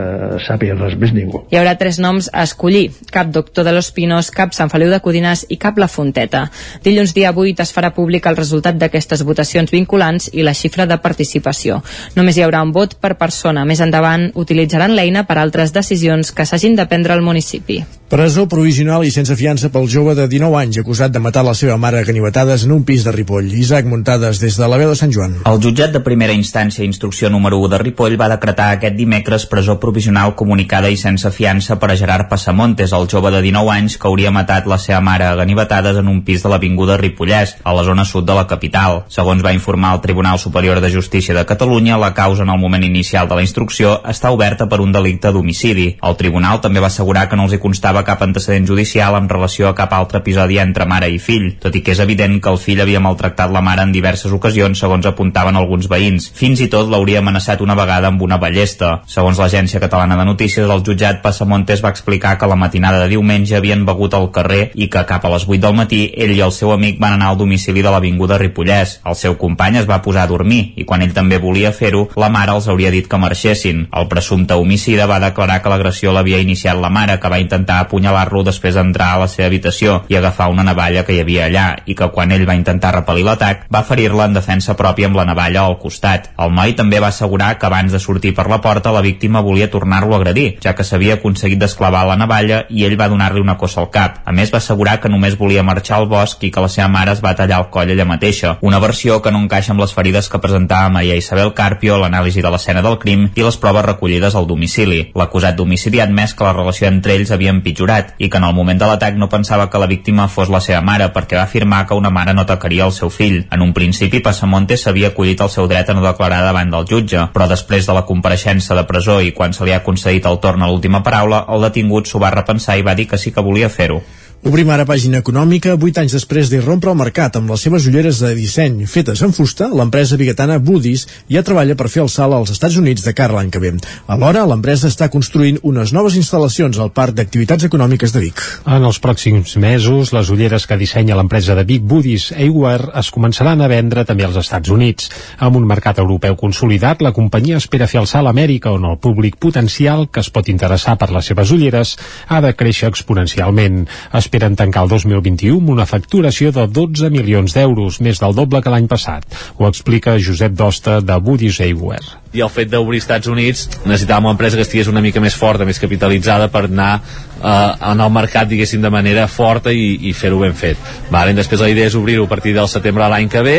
sàpiga 0.47 0.79
res 0.79 0.97
més 1.01 1.13
ningú. 1.13 1.43
Hi 1.53 1.59
haurà 1.61 1.75
tres 1.81 1.99
noms 2.01 2.31
a 2.33 2.47
escollir, 2.49 2.89
cap 3.13 3.29
Doctor 3.35 3.69
de 3.69 3.75
los 3.77 3.91
Pinos, 3.93 4.31
cap 4.33 4.57
Sant 4.57 4.73
Feliu 4.73 4.89
de 4.93 5.01
Codines 5.05 5.45
i 5.53 5.61
cap 5.61 5.79
La 5.79 5.91
Fonteta. 5.93 6.47
Dilluns 6.85 7.13
dia 7.17 7.35
8 7.37 7.67
es 7.67 7.75
farà 7.77 7.93
públic 7.97 8.27
el 8.31 8.41
resultat 8.41 8.81
d'aquestes 8.81 9.27
votacions 9.29 9.73
vinculants 9.75 10.31
i 10.33 10.47
la 10.47 10.57
xifra 10.57 10.89
de 10.89 10.99
participació. 11.05 11.83
Només 12.17 12.39
hi 12.39 12.47
haurà 12.49 12.65
un 12.65 12.73
vot 12.73 12.97
per 12.97 13.19
persona. 13.21 13.69
Més 13.69 13.85
endavant 13.85 14.31
utilitzaran 14.35 14.97
l'eina 14.97 15.27
per 15.29 15.39
altres 15.39 15.77
decisions 15.77 16.33
que 16.33 16.49
s'hagin 16.49 16.81
de 16.81 16.89
prendre 16.89 17.13
al 17.13 17.25
municipi. 17.25 17.83
Presó 18.09 18.47
provisional 18.49 19.03
i 19.05 19.11
sense 19.13 19.35
fiança 19.37 19.69
pel 19.69 19.85
jove 19.93 20.15
de 20.17 20.25
19 20.33 20.57
anys 20.57 20.79
acusat 20.81 21.13
de 21.13 21.21
matar 21.21 21.43
la 21.45 21.53
seva 21.53 21.75
mare 21.77 21.99
a 22.01 22.07
ganivetades 22.09 22.63
en 22.65 22.71
un 22.73 22.81
pis 22.89 23.03
de 23.05 23.13
Ripoll. 23.13 23.51
Isaac 23.53 23.85
Muntades, 23.85 24.39
des 24.41 24.55
de 24.57 24.65
la 24.65 24.79
veu 24.81 24.89
de 24.89 24.97
Sant 24.97 25.11
Joan. 25.13 25.35
El 25.45 25.59
jutjat 25.61 25.93
de 25.93 26.01
primera 26.01 26.33
instància 26.33 26.87
instrucció 26.89 27.29
número 27.29 27.59
1 27.61 27.69
de 27.75 27.81
Ripoll 27.83 28.17
va 28.17 28.31
decretar 28.33 28.71
aquest 28.73 28.97
dimecres 28.97 29.45
presó 29.45 29.77
provisional 29.83 30.33
comunicada 30.41 30.89
i 30.89 30.97
sense 30.97 31.29
fiança 31.37 31.77
per 31.77 31.91
a 31.93 31.97
Gerard 32.01 32.31
Passamontes, 32.31 32.95
el 32.97 33.05
jove 33.13 33.35
de 33.35 33.43
19 33.45 33.75
anys 33.75 33.99
que 34.01 34.09
hauria 34.09 34.33
matat 34.33 34.65
la 34.65 34.81
seva 34.81 35.03
mare 35.05 35.29
a 35.29 35.37
ganivetades 35.37 36.01
en 36.01 36.09
un 36.09 36.25
pis 36.25 36.41
de 36.41 36.49
l'Avinguda 36.49 36.97
Ripollès, 36.97 37.59
a 37.63 37.77
la 37.77 37.85
zona 37.85 38.09
sud 38.09 38.25
de 38.25 38.39
la 38.41 38.47
capital. 38.49 39.03
Segons 39.13 39.45
va 39.45 39.53
informar 39.53 39.93
el 39.99 40.01
Tribunal 40.01 40.41
Superior 40.41 40.81
de 40.81 40.95
Justícia 40.97 41.37
de 41.37 41.45
Catalunya, 41.45 42.01
la 42.01 42.15
causa 42.15 42.49
en 42.49 42.57
el 42.57 42.65
moment 42.65 42.89
inicial 42.89 43.29
de 43.29 43.37
la 43.37 43.45
instrucció 43.45 43.99
està 44.01 44.33
oberta 44.33 44.65
per 44.65 44.81
un 44.81 44.97
delicte 44.97 45.29
d'homicidi. 45.29 45.99
El 46.01 46.17
tribunal 46.17 46.65
també 46.65 46.81
va 46.81 46.89
assegurar 46.89 47.29
que 47.29 47.37
no 47.37 47.45
els 47.45 47.53
hi 47.53 47.61
constava 47.61 47.98
constava 47.99 48.05
cap 48.05 48.23
antecedent 48.23 48.67
judicial 48.67 49.17
en 49.17 49.29
relació 49.29 49.69
a 49.69 49.75
cap 49.75 49.93
altre 49.93 50.21
episodi 50.21 50.59
entre 50.59 50.87
mare 50.87 51.09
i 51.11 51.19
fill, 51.19 51.57
tot 51.59 51.75
i 51.75 51.83
que 51.83 51.93
és 51.93 52.01
evident 52.01 52.39
que 52.41 52.51
el 52.51 52.59
fill 52.59 52.81
havia 52.81 53.01
maltractat 53.01 53.51
la 53.51 53.61
mare 53.61 53.83
en 53.83 53.93
diverses 53.93 54.33
ocasions, 54.33 54.79
segons 54.79 55.07
apuntaven 55.07 55.57
alguns 55.57 55.89
veïns. 55.89 56.31
Fins 56.35 56.61
i 56.61 56.69
tot 56.69 56.89
l'hauria 56.89 57.19
amenaçat 57.19 57.61
una 57.61 57.75
vegada 57.75 58.09
amb 58.09 58.23
una 58.23 58.39
ballesta. 58.39 59.03
Segons 59.07 59.39
l'Agència 59.39 59.81
Catalana 59.81 60.17
de 60.17 60.27
Notícies, 60.29 60.69
el 60.69 60.85
jutjat 60.85 61.23
Passamontes 61.23 61.83
va 61.83 61.91
explicar 61.91 62.37
que 62.39 62.47
la 62.47 62.57
matinada 62.57 63.03
de 63.03 63.09
diumenge 63.15 63.57
havien 63.57 63.85
begut 63.87 64.15
al 64.15 64.31
carrer 64.31 64.71
i 64.75 64.89
que 64.89 65.05
cap 65.09 65.25
a 65.25 65.33
les 65.35 65.49
8 65.49 65.59
del 65.65 65.75
matí 65.75 66.05
ell 66.15 66.35
i 66.37 66.43
el 66.45 66.55
seu 66.55 66.73
amic 66.73 67.01
van 67.01 67.17
anar 67.17 67.33
al 67.33 67.41
domicili 67.41 67.83
de 67.83 67.91
l'Avinguda 67.91 68.39
Ripollès. 68.39 69.01
El 69.05 69.19
seu 69.19 69.35
company 69.41 69.81
es 69.83 69.91
va 69.91 70.03
posar 70.05 70.27
a 70.27 70.31
dormir 70.31 70.61
i 70.77 70.87
quan 70.87 71.03
ell 71.03 71.17
també 71.17 71.41
volia 71.43 71.75
fer-ho, 71.75 72.07
la 72.17 72.31
mare 72.31 72.55
els 72.55 72.69
hauria 72.69 72.95
dit 72.95 73.09
que 73.11 73.19
marxessin. 73.19 73.87
El 73.91 74.09
presumpte 74.13 74.55
homicida 74.55 75.11
va 75.11 75.23
declarar 75.25 75.61
que 75.63 75.73
l'agressió 75.73 76.15
l'havia 76.15 76.39
iniciat 76.45 76.79
la 76.79 76.93
mare, 76.93 77.19
que 77.19 77.33
va 77.33 77.43
intentar 77.43 77.88
apunyalar-lo 77.89 78.45
després 78.47 78.77
d'entrar 78.77 79.15
a 79.17 79.23
la 79.25 79.29
seva 79.33 79.49
habitació 79.49 80.03
i 80.13 80.21
agafar 80.21 80.51
una 80.53 80.67
navalla 80.69 81.03
que 81.09 81.17
hi 81.17 81.23
havia 81.25 81.49
allà 81.49 81.67
i 81.89 81.97
que 81.99 82.11
quan 82.15 82.33
ell 82.37 82.47
va 82.49 82.57
intentar 82.59 82.95
repel·lir 82.95 83.25
l'atac 83.27 83.65
va 83.73 83.83
ferir-la 83.89 84.29
en 84.29 84.37
defensa 84.37 84.77
pròpia 84.79 85.09
amb 85.09 85.17
la 85.19 85.27
navalla 85.29 85.65
al 85.65 85.79
costat. 85.81 86.31
El 86.39 86.55
noi 86.55 86.75
també 86.79 87.01
va 87.01 87.11
assegurar 87.13 87.55
que 87.59 87.67
abans 87.67 87.93
de 87.93 88.01
sortir 88.03 88.35
per 88.37 88.47
la 88.53 88.61
porta 88.61 88.93
la 88.93 89.03
víctima 89.05 89.41
volia 89.41 89.71
tornar-lo 89.71 90.15
a 90.15 90.21
agredir, 90.21 90.59
ja 90.63 90.75
que 90.77 90.85
s'havia 90.85 91.19
aconseguit 91.19 91.59
desclavar 91.59 92.05
la 92.07 92.17
navalla 92.21 92.65
i 92.69 92.85
ell 92.85 92.99
va 93.01 93.09
donar-li 93.09 93.41
una 93.41 93.57
cossa 93.57 93.81
al 93.81 93.91
cap. 93.95 94.21
A 94.25 94.33
més 94.33 94.53
va 94.53 94.61
assegurar 94.63 94.99
que 95.01 95.09
només 95.09 95.39
volia 95.39 95.65
marxar 95.65 95.99
al 95.99 96.09
bosc 96.11 96.45
i 96.45 96.53
que 96.53 96.65
la 96.65 96.69
seva 96.73 96.89
mare 96.93 97.17
es 97.17 97.25
va 97.25 97.35
tallar 97.39 97.63
el 97.63 97.71
coll 97.75 97.91
ella 97.95 98.05
mateixa, 98.09 98.57
una 98.61 98.81
versió 98.83 99.21
que 99.23 99.33
no 99.33 99.43
encaixa 99.45 99.73
amb 99.73 99.83
les 99.85 99.95
ferides 99.95 100.29
que 100.29 100.43
presentava 100.43 100.93
Maria 100.93 101.17
Isabel 101.17 101.55
Carpio, 101.55 101.99
l'anàlisi 101.99 102.45
de 102.45 102.53
l'escena 102.53 102.83
del 102.85 102.99
crim 103.03 103.29
i 103.35 103.45
les 103.45 103.57
proves 103.57 103.87
recollides 103.87 104.37
al 104.37 104.47
domicili. 104.47 105.01
L'acusat 105.19 105.57
d'homicidi 105.57 106.01
ha 106.01 106.09
admès 106.09 106.35
que 106.35 106.45
la 106.45 106.55
relació 106.57 106.89
entre 106.89 107.17
ells 107.17 107.33
havia 107.35 107.55
empitjorat 107.55 107.78
i 108.19 108.29
que 108.29 108.37
en 108.39 108.45
el 108.45 108.55
moment 108.55 108.79
de 108.81 108.87
l'atac 108.87 109.15
no 109.15 109.29
pensava 109.29 109.69
que 109.71 109.79
la 109.79 109.87
víctima 109.87 110.29
fos 110.29 110.51
la 110.51 110.61
seva 110.61 110.81
mare 110.83 111.09
perquè 111.15 111.37
va 111.39 111.45
afirmar 111.45 111.85
que 111.87 111.95
una 111.95 112.11
mare 112.11 112.35
no 112.35 112.43
atacaria 112.43 112.85
el 112.85 112.93
seu 112.93 113.11
fill. 113.11 113.47
En 113.51 113.63
un 113.63 113.73
principi, 113.73 114.21
Passamontes 114.21 114.83
s'havia 114.83 115.13
acollit 115.13 115.41
el 115.41 115.51
seu 115.51 115.69
dret 115.71 115.89
a 115.89 115.95
no 115.95 116.03
declarar 116.03 116.43
davant 116.43 116.71
del 116.75 116.87
jutge, 116.91 117.29
però 117.33 117.49
després 117.49 117.87
de 117.87 117.95
la 117.95 118.07
compareixença 118.09 118.75
de 118.75 118.87
presó 118.89 119.21
i 119.21 119.33
quan 119.33 119.53
se 119.53 119.65
li 119.65 119.73
ha 119.73 119.85
concedit 119.85 120.27
el 120.27 120.41
torn 120.43 120.63
a 120.63 120.71
l'última 120.71 121.03
paraula, 121.03 121.45
el 121.49 121.69
detingut 121.69 122.09
s'ho 122.09 122.19
va 122.19 122.35
repensar 122.35 122.79
i 122.79 122.87
va 122.87 122.95
dir 122.99 123.07
que 123.07 123.19
sí 123.19 123.33
que 123.33 123.45
volia 123.45 123.69
fer-ho. 123.69 124.03
Obrim 124.47 124.69
ara 124.71 124.85
pàgina 124.87 125.19
econòmica. 125.19 125.73
Vuit 125.83 125.97
anys 125.99 126.13
després 126.15 126.47
d'irrompre 126.47 126.93
al 126.93 126.97
mercat 126.97 127.35
amb 127.37 127.51
les 127.51 127.63
seves 127.65 127.89
ulleres 127.91 128.21
de 128.23 128.29
disseny 128.39 128.85
fetes 128.87 129.19
en 129.27 129.33
fusta, 129.35 129.67
l'empresa 129.67 130.15
biguetana 130.17 130.61
Budis 130.63 131.09
ja 131.27 131.43
treballa 131.43 131.75
per 131.75 131.89
fer 131.91 132.05
el 132.05 132.11
salt 132.13 132.37
als 132.37 132.53
Estats 132.55 132.77
Units 132.79 133.03
de 133.03 133.13
cara 133.19 133.35
l'any 133.35 133.51
que 133.51 133.59
ve. 133.59 133.73
Alhora, 134.07 134.45
l'empresa 134.47 134.87
està 134.93 135.09
construint 135.11 135.59
unes 135.67 135.91
noves 135.93 136.15
instal·lacions 136.21 136.79
al 136.79 136.93
Parc 136.95 137.17
d'Activitats 137.19 137.67
Econòmiques 137.67 138.15
de 138.15 138.23
Vic. 138.23 138.45
En 138.63 138.87
els 138.87 139.01
pròxims 139.03 139.57
mesos, 139.59 140.15
les 140.15 140.31
ulleres 140.31 140.69
que 140.71 140.79
dissenya 140.79 141.19
l'empresa 141.19 141.59
de 141.59 141.67
Vic 141.67 141.83
Budis 141.83 142.29
Eyewear 142.31 142.93
es 143.03 143.11
començaran 143.11 143.59
a 143.59 143.69
vendre 143.69 144.07
també 144.07 144.29
als 144.29 144.39
Estats 144.39 144.71
Units. 144.71 145.11
Amb 145.43 145.59
un 145.59 145.67
mercat 145.67 145.99
europeu 145.99 146.39
consolidat, 146.39 147.03
la 147.03 147.13
companyia 147.13 147.59
espera 147.59 147.91
fer 147.91 148.05
el 148.05 148.07
salt 148.07 148.31
a 148.31 148.37
Amèrica, 148.37 148.71
on 148.71 148.87
el 148.87 149.03
públic 149.03 149.43
potencial 149.43 150.07
que 150.07 150.23
es 150.23 150.31
pot 150.31 150.47
interessar 150.47 150.95
per 150.95 151.11
les 151.11 151.27
seves 151.27 151.51
ulleres 151.51 151.99
ha 152.29 152.41
de 152.41 152.55
créixer 152.55 152.95
exponencialment. 152.95 153.83
Es 154.15 154.28
esperen 154.29 154.61
tancar 154.61 154.85
el 154.85 154.93
2021 154.93 155.57
amb 155.63 155.73
una 155.73 155.89
facturació 155.89 156.53
de 156.53 156.69
12 156.69 157.09
milions 157.15 157.57
d'euros, 157.57 158.03
més 158.05 158.21
del 158.21 158.37
doble 158.37 158.61
que 158.63 158.73
l'any 158.75 158.89
passat. 158.91 159.25
Ho 159.57 159.69
explica 159.73 160.19
Josep 160.21 160.53
Dosta 160.53 161.01
de 161.01 161.17
Budis 161.25 161.63
Eyewear 161.65 162.28
i 162.33 162.43
el 162.45 162.51
fet 162.53 162.69
d'obrir 162.69 163.01
Estats 163.01 163.29
Units 163.31 163.67
necessitàvem 163.87 164.29
una 164.29 164.37
empresa 164.37 164.59
que 164.59 164.67
estigués 164.67 164.91
una 164.91 165.01
mica 165.05 165.21
més 165.25 165.37
forta, 165.39 165.65
més 165.65 165.81
capitalitzada 165.81 166.51
per 166.53 166.67
anar 166.67 166.91
eh, 166.99 167.91
en 167.91 168.03
el 168.05 168.13
mercat, 168.13 168.49
diguéssim, 168.51 168.83
de 168.85 168.91
manera 168.93 169.27
forta 169.33 169.73
i, 169.73 169.95
i 170.11 170.13
fer-ho 170.13 170.43
ben 170.43 170.57
fet. 170.59 170.81
Vale? 171.11 171.33
Després 171.39 171.63
la 171.65 171.71
idea 171.73 171.89
és 171.89 171.97
obrir-ho 171.97 172.27
a 172.29 172.31
partir 172.31 172.53
del 172.57 172.69
setembre 172.69 173.07
de 173.07 173.11
l'any 173.15 173.33
que 173.33 173.45
ve 173.47 173.59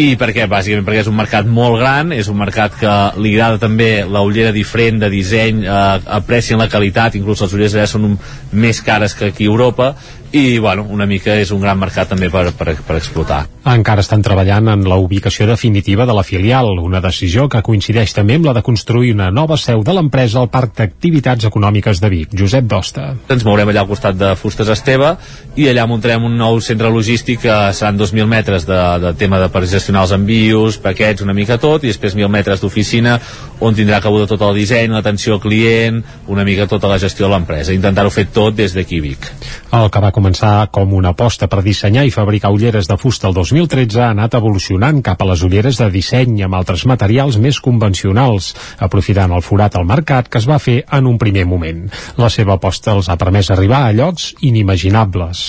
i 0.00 0.10
per 0.20 0.30
què? 0.36 0.48
Bàsicament 0.48 0.86
perquè 0.88 1.04
és 1.04 1.12
un 1.12 1.16
mercat 1.18 1.48
molt 1.48 1.80
gran, 1.80 2.12
és 2.16 2.28
un 2.32 2.40
mercat 2.40 2.76
que 2.80 2.96
li 3.20 3.34
agrada 3.36 3.60
també 3.60 3.90
la 4.08 4.24
ullera 4.24 4.52
diferent 4.56 5.02
de 5.04 5.12
disseny, 5.12 5.64
eh, 5.66 5.86
aprecien 6.20 6.60
la 6.62 6.70
qualitat, 6.72 7.20
inclús 7.20 7.44
les 7.44 7.56
ulleres 7.56 7.76
allà 7.76 7.88
són 7.90 8.12
un, 8.12 8.20
més 8.52 8.80
cares 8.84 9.16
que 9.16 9.32
aquí 9.32 9.44
a 9.44 9.52
Europa 9.52 9.94
i 10.32 10.58
bueno, 10.58 10.86
una 10.90 11.06
mica 11.06 11.36
és 11.38 11.52
un 11.54 11.60
gran 11.62 11.78
mercat 11.78 12.10
també 12.10 12.28
per, 12.32 12.50
per, 12.56 12.74
per 12.86 12.96
explotar. 12.98 13.44
Encara 13.66 14.02
estan 14.04 14.22
treballant 14.22 14.68
en 14.72 14.84
la 14.88 14.98
ubicació 15.00 15.46
definitiva 15.48 16.06
de 16.06 16.14
la 16.14 16.24
filial, 16.26 16.70
una 16.82 17.00
decisió 17.02 17.48
que 17.50 17.62
coincideix 17.66 18.14
també 18.14 18.36
amb 18.38 18.48
la 18.48 18.54
de 18.56 18.62
construir 18.66 19.12
una 19.14 19.30
nova 19.30 19.56
seu 19.58 19.82
de 19.86 19.94
l'empresa 19.96 20.40
al 20.42 20.50
Parc 20.52 20.76
d'Activitats 20.78 21.48
Econòmiques 21.48 22.00
de 22.02 22.10
Vic. 22.12 22.34
Josep 22.38 22.66
Dosta. 22.70 23.08
Ens 23.32 23.46
mourem 23.46 23.70
allà 23.72 23.84
al 23.84 23.90
costat 23.90 24.18
de 24.18 24.34
Fustes 24.38 24.70
Esteve 24.72 25.14
i 25.56 25.68
allà 25.70 25.86
muntarem 25.88 26.26
un 26.26 26.36
nou 26.38 26.60
centre 26.60 26.90
logístic 26.92 27.42
que 27.46 27.56
seran 27.76 27.98
2.000 27.98 28.30
metres 28.30 28.66
de, 28.68 28.80
de 29.02 29.14
tema 29.18 29.40
de 29.42 29.50
per 29.52 29.64
gestionar 29.66 30.06
els 30.06 30.14
envios, 30.16 30.80
paquets, 30.82 31.24
una 31.24 31.34
mica 31.36 31.58
tot, 31.62 31.84
i 31.84 31.92
després 31.92 32.16
1.000 32.16 32.32
metres 32.32 32.62
d'oficina 32.62 33.18
on 33.60 33.74
tindrà 33.76 34.00
cabuda 34.04 34.28
tot 34.28 34.42
el 34.44 34.56
disseny, 34.58 34.92
l'atenció 34.92 35.36
al 35.36 35.42
client, 35.42 36.02
una 36.32 36.44
mica 36.44 36.66
tota 36.68 36.90
la 36.90 36.98
gestió 37.00 37.26
de 37.26 37.32
l'empresa. 37.32 37.74
Intentar-ho 37.74 38.12
fer 38.12 38.26
tot 38.34 38.56
des 38.56 38.74
d'aquí 38.76 39.00
Vic. 39.00 39.30
El 39.76 39.90
que 39.92 40.02
va 40.02 40.12
començar 40.16 40.70
com 40.72 40.94
una 40.96 41.12
aposta 41.12 41.50
per 41.52 41.60
dissenyar 41.66 42.06
i 42.08 42.14
fabricar 42.14 42.54
ulleres 42.54 42.88
de 42.88 42.96
fusta 42.96 43.28
el 43.28 43.36
2013 43.36 44.00
ha 44.00 44.10
anat 44.14 44.38
evolucionant 44.38 45.02
cap 45.04 45.20
a 45.20 45.28
les 45.28 45.44
ulleres 45.44 45.82
de 45.82 45.90
disseny 45.92 46.40
amb 46.46 46.56
altres 46.56 46.86
materials 46.88 47.36
més 47.36 47.60
convencionals, 47.60 48.54
aprofitant 48.80 49.36
el 49.36 49.44
forat 49.44 49.76
al 49.76 49.86
mercat 49.88 50.32
que 50.32 50.40
es 50.40 50.48
va 50.48 50.58
fer 50.62 50.80
en 50.98 51.12
un 51.12 51.20
primer 51.20 51.44
moment. 51.46 51.86
La 52.16 52.32
seva 52.32 52.56
aposta 52.56 52.96
els 52.96 53.12
ha 53.12 53.20
permès 53.20 53.52
arribar 53.52 53.84
a 53.84 53.94
llocs 53.96 54.32
inimaginables 54.40 55.46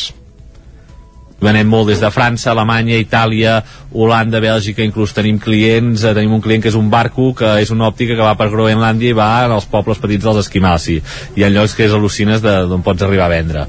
venem 1.41 1.67
molt 1.69 1.91
des 1.91 2.01
de 2.01 2.09
França, 2.09 2.49
Alemanya, 2.51 2.97
Itàlia, 2.97 3.59
Holanda, 3.93 4.41
Bèlgica, 4.41 4.81
inclús 4.81 5.13
tenim 5.13 5.37
clients, 5.39 6.03
eh, 6.03 6.13
tenim 6.17 6.33
un 6.33 6.41
client 6.41 6.63
que 6.63 6.71
és 6.73 6.79
un 6.79 6.89
barco, 6.89 7.33
que 7.37 7.59
és 7.61 7.69
una 7.69 7.87
òptica 7.87 8.15
que 8.15 8.25
va 8.25 8.35
per 8.35 8.49
Groenlàndia 8.49 9.13
i 9.13 9.17
va 9.17 9.45
als 9.45 9.69
pobles 9.69 10.01
petits 10.01 10.25
dels 10.25 10.45
esquimals, 10.45 10.89
i 10.89 11.01
hi 11.35 11.43
ha 11.43 11.53
llocs 11.53 11.75
que 11.75 11.85
és 11.85 11.93
al·lucines 11.93 12.41
d'on 12.41 12.81
pots 12.81 13.03
arribar 13.03 13.29
a 13.29 13.35
vendre. 13.37 13.67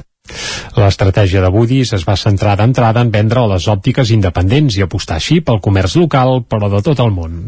L'estratègia 0.79 1.41
de 1.43 1.49
Budis 1.53 1.93
es 1.97 2.05
va 2.07 2.17
centrar 2.19 2.55
d'entrada 2.59 3.03
en 3.05 3.11
vendre 3.13 3.47
les 3.51 3.67
òptiques 3.71 4.13
independents 4.15 4.77
i 4.77 4.85
apostar 4.85 5.19
així 5.19 5.39
pel 5.41 5.61
comerç 5.63 5.97
local, 5.99 6.43
però 6.47 6.69
de 6.71 6.83
tot 6.85 7.01
el 7.03 7.11
món. 7.15 7.41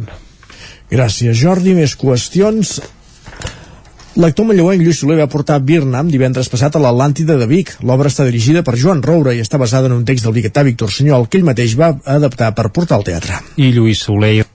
Gràcies, 0.92 1.38
Jordi. 1.40 1.76
Més 1.78 1.96
qüestions. 1.96 2.80
L'actor 4.20 4.44
manlleuenc 4.44 4.84
Lluís 4.84 5.00
Soler 5.00 5.16
va 5.22 5.30
portar 5.32 5.62
Birnam 5.64 6.10
divendres 6.12 6.50
passat 6.52 6.76
a 6.76 6.82
l'Atlàntida 6.84 7.38
de 7.40 7.48
Vic. 7.48 7.78
L'obra 7.88 8.12
està 8.12 8.26
dirigida 8.28 8.60
per 8.68 8.76
Joan 8.76 9.00
Roura 9.06 9.32
i 9.32 9.40
està 9.40 9.62
basada 9.62 9.88
en 9.88 9.96
un 9.96 10.04
text 10.06 10.28
del 10.28 10.36
biguetà 10.36 10.66
Víctor 10.68 10.92
Sunyol 10.92 11.30
que 11.32 11.40
ell 11.40 11.48
mateix 11.48 11.78
va 11.80 11.94
adaptar 12.04 12.52
per 12.58 12.74
portar 12.76 13.00
al 13.00 13.08
teatre. 13.08 13.40
I 13.56 13.72
Lluís 13.72 14.04
Soler 14.04 14.51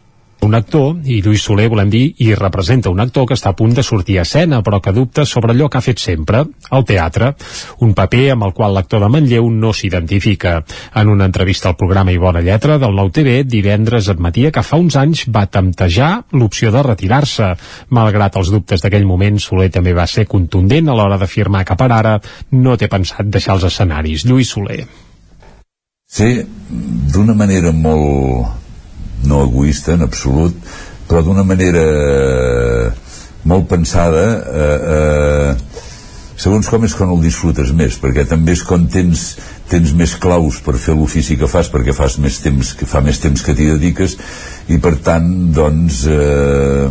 un 0.47 0.55
actor, 0.55 1.01
i 1.05 1.19
Lluís 1.23 1.43
Soler 1.43 1.67
volem 1.69 1.91
dir, 1.91 2.05
i 2.23 2.31
representa 2.39 2.91
un 2.93 3.03
actor 3.03 3.27
que 3.27 3.35
està 3.37 3.51
a 3.51 3.57
punt 3.59 3.75
de 3.75 3.83
sortir 3.85 4.19
a 4.21 4.25
escena, 4.25 4.63
però 4.63 4.79
que 4.83 4.95
dubta 4.95 5.25
sobre 5.27 5.53
allò 5.53 5.69
que 5.69 5.81
ha 5.81 5.85
fet 5.85 6.01
sempre, 6.01 6.45
el 6.71 6.85
teatre, 6.87 7.33
un 7.83 7.95
paper 7.99 8.25
amb 8.33 8.47
el 8.47 8.55
qual 8.57 8.77
l'actor 8.77 9.03
de 9.03 9.11
Manlleu 9.13 9.49
no 9.51 9.73
s'identifica. 9.75 10.61
En 10.95 11.11
una 11.13 11.27
entrevista 11.27 11.69
al 11.69 11.77
programa 11.77 12.15
I 12.15 12.21
Bona 12.23 12.45
Lletra 12.47 12.79
del 12.79 12.95
Nou 12.97 13.11
TV, 13.11 13.41
divendres 13.45 14.11
admetia 14.13 14.53
que 14.55 14.65
fa 14.65 14.79
uns 14.81 14.97
anys 15.01 15.27
va 15.35 15.47
temptejar 15.51 16.11
l'opció 16.39 16.71
de 16.75 16.85
retirar-se. 16.87 17.53
Malgrat 17.97 18.39
els 18.39 18.53
dubtes 18.55 18.85
d'aquell 18.85 19.09
moment, 19.09 19.41
Soler 19.43 19.71
també 19.75 19.97
va 19.97 20.07
ser 20.07 20.29
contundent 20.31 20.89
a 20.89 20.95
l'hora 20.95 21.19
d'afirmar 21.19 21.65
que 21.67 21.77
per 21.77 21.91
ara 21.91 22.21
no 22.53 22.77
té 22.79 22.89
pensat 22.93 23.27
deixar 23.27 23.59
els 23.59 23.67
escenaris. 23.73 24.25
Lluís 24.27 24.55
Soler. 24.55 24.85
Sí, 26.07 26.39
d'una 27.13 27.35
manera 27.35 27.73
molt 27.75 28.66
no 29.27 29.45
egoista 29.47 29.95
en 29.97 30.07
absolut, 30.07 30.57
però 31.07 31.23
d'una 31.23 31.45
manera 31.47 31.85
molt 33.47 33.69
pensada 33.71 34.25
eh, 34.43 34.79
eh, 34.95 35.85
segons 36.37 36.69
com 36.69 36.85
és 36.85 36.95
quan 36.95 37.13
el 37.15 37.23
disfrutes 37.25 37.71
més 37.77 37.97
perquè 38.01 38.27
també 38.29 38.53
és 38.57 38.63
quan 38.67 38.85
tens, 38.93 39.23
tens 39.71 39.95
més 39.97 40.17
claus 40.21 40.59
per 40.65 40.77
fer 40.83 40.97
l'ofici 40.99 41.39
que 41.41 41.49
fas 41.49 41.71
perquè 41.73 41.95
fas 41.97 42.19
més 42.23 42.41
temps, 42.45 42.75
que 42.77 42.89
fa 42.89 43.01
més 43.05 43.21
temps 43.23 43.43
que 43.43 43.55
t'hi 43.57 43.71
dediques 43.73 44.19
i 44.69 44.81
per 44.83 44.97
tant 45.07 45.31
doncs 45.57 46.03
eh, 46.11 46.91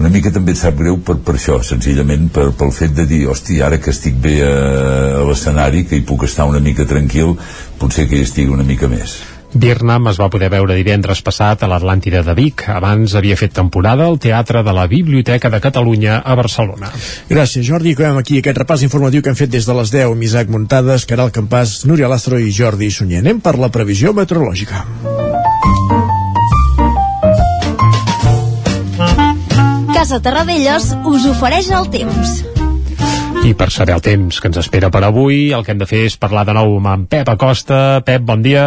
una 0.00 0.12
mica 0.12 0.32
també 0.32 0.54
et 0.54 0.62
sap 0.62 0.78
greu 0.80 1.00
per, 1.04 1.18
per 1.26 1.36
això, 1.36 1.60
senzillament 1.66 2.30
per, 2.32 2.48
pel 2.56 2.72
fet 2.72 2.96
de 2.96 3.04
dir, 3.10 3.24
hosti, 3.28 3.60
ara 3.64 3.80
que 3.82 3.92
estic 3.92 4.16
bé 4.22 4.38
a, 4.46 4.52
a 5.20 5.24
l'escenari, 5.28 5.84
que 5.88 5.98
hi 5.98 6.06
puc 6.06 6.24
estar 6.30 6.48
una 6.48 6.62
mica 6.62 6.88
tranquil 6.88 7.36
potser 7.80 8.08
que 8.08 8.20
hi 8.20 8.28
estigui 8.28 8.54
una 8.54 8.64
mica 8.64 8.88
més 8.88 9.20
Birnam 9.56 10.10
es 10.10 10.18
va 10.20 10.28
poder 10.28 10.50
veure 10.52 10.74
divendres 10.76 11.22
passat 11.24 11.62
a 11.62 11.68
l'Atlàntida 11.70 12.20
de 12.26 12.34
Vic. 12.36 12.66
Abans 12.68 13.14
havia 13.16 13.38
fet 13.40 13.54
temporada 13.56 14.04
al 14.04 14.18
Teatre 14.20 14.62
de 14.66 14.74
la 14.76 14.84
Biblioteca 14.90 15.48
de 15.50 15.60
Catalunya 15.64 16.18
a 16.20 16.34
Barcelona. 16.36 16.90
Gràcies, 17.30 17.64
Jordi. 17.64 17.94
Acabem 17.96 18.20
aquí 18.20 18.40
aquest 18.40 18.60
repàs 18.60 18.84
informatiu 18.84 19.24
que 19.24 19.32
hem 19.32 19.38
fet 19.38 19.54
des 19.54 19.64
de 19.64 19.76
les 19.78 19.92
10 19.94 20.12
amb 20.12 20.26
Isaac 20.28 20.52
Muntades, 20.52 21.08
Caral 21.08 21.32
Campàs, 21.32 21.78
Núria 21.88 22.10
Lastro 22.12 22.38
i 22.38 22.52
Jordi 22.52 22.90
Sunyer. 22.92 23.24
Anem 23.24 23.40
per 23.40 23.56
la 23.56 23.72
previsió 23.72 24.12
meteorològica. 24.12 24.84
Casa 29.96 30.20
Terradellos 30.20 30.92
us 31.08 31.26
ofereix 31.32 31.72
el 31.72 31.88
temps. 31.96 32.38
I 33.46 33.54
per 33.56 33.70
saber 33.70 33.94
el 33.96 34.04
temps 34.04 34.40
que 34.42 34.50
ens 34.50 34.60
espera 34.60 34.90
per 34.92 35.06
avui, 35.06 35.52
el 35.56 35.64
que 35.64 35.72
hem 35.72 35.80
de 35.80 35.88
fer 35.88 36.04
és 36.10 36.20
parlar 36.20 36.44
de 36.44 36.56
nou 36.56 36.76
amb 36.76 36.92
en 36.92 37.04
Pep 37.08 37.30
Acosta. 37.32 38.02
Pep, 38.04 38.26
bon 38.26 38.42
dia. 38.44 38.66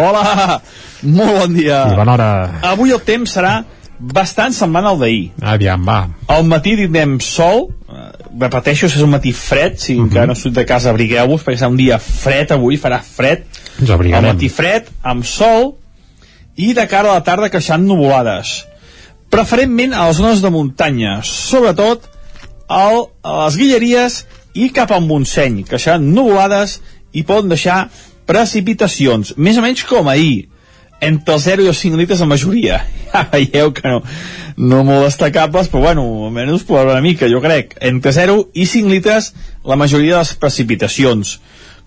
Hola, 0.00 0.60
molt 1.18 1.36
bon 1.42 1.54
dia. 1.58 1.84
I 1.92 1.98
bona 1.98 2.16
hora. 2.16 2.30
Avui 2.72 2.94
el 2.96 3.02
temps 3.04 3.36
serà 3.36 3.60
bastant 4.00 4.54
semblant 4.56 4.88
al 4.88 5.00
d'ahir. 5.00 5.28
Aviam, 5.44 5.84
va. 5.84 6.00
Al 6.32 6.46
matí 6.48 6.72
tindrem 6.78 7.18
sol, 7.24 7.66
eh, 7.90 8.06
repeteixo, 8.40 8.88
és 8.88 8.96
un 9.04 9.12
matí 9.12 9.32
fred, 9.36 9.76
si 9.78 9.94
uh 9.94 10.00
-huh. 10.00 10.08
encara 10.08 10.26
no 10.26 10.34
surt 10.34 10.54
de 10.54 10.64
casa 10.64 10.90
abrigueu-vos, 10.90 11.44
perquè 11.44 11.58
serà 11.58 11.68
un 11.68 11.76
dia 11.76 11.98
fred 11.98 12.52
avui, 12.52 12.78
farà 12.78 13.00
fred. 13.00 13.44
Ens 13.80 13.90
abrigarem. 13.90 14.24
Al 14.24 14.34
matí 14.34 14.48
fred, 14.48 14.88
amb 15.02 15.24
sol, 15.24 15.74
i 16.56 16.72
de 16.72 16.86
cara 16.86 17.10
a 17.10 17.14
la 17.14 17.24
tarda 17.24 17.50
creixant 17.50 17.84
nuvolades. 17.86 18.66
Preferentment 19.30 19.94
a 19.94 20.08
les 20.08 20.16
zones 20.16 20.42
de 20.42 20.50
muntanya, 20.50 21.20
sobretot 21.22 22.08
al, 22.68 23.10
a 23.22 23.44
les 23.44 23.56
Guilleries 23.56 24.26
i 24.54 24.70
cap 24.70 24.90
al 24.90 25.02
Montseny, 25.02 25.64
que 25.64 25.78
seran 25.78 26.12
nuvolades 26.14 26.80
i 27.12 27.22
poden 27.26 27.48
deixar 27.48 27.88
precipitacions, 28.30 29.34
més 29.36 29.58
o 29.58 29.64
menys 29.64 29.82
com 29.88 30.08
ahir, 30.08 30.46
entre 31.00 31.34
els 31.34 31.46
0 31.48 31.64
i 31.64 31.70
els 31.72 31.80
5 31.82 31.98
litres 31.98 32.22
la 32.22 32.30
majoria. 32.30 32.80
Ja 33.10 33.24
veieu 33.32 33.72
que 33.74 33.90
no, 33.90 34.04
no 34.54 34.84
molt 34.86 35.08
destacables, 35.08 35.66
però 35.66 35.80
bueno, 35.88 36.04
almenys 36.28 36.62
per 36.68 36.84
una 36.84 37.00
mica, 37.02 37.26
jo 37.26 37.40
crec. 37.42 37.74
Entre 37.82 38.12
0 38.14 38.36
i 38.54 38.68
5 38.70 38.92
litres 38.92 39.32
la 39.66 39.74
majoria 39.80 40.14
de 40.14 40.20
les 40.20 40.36
precipitacions. 40.38 41.40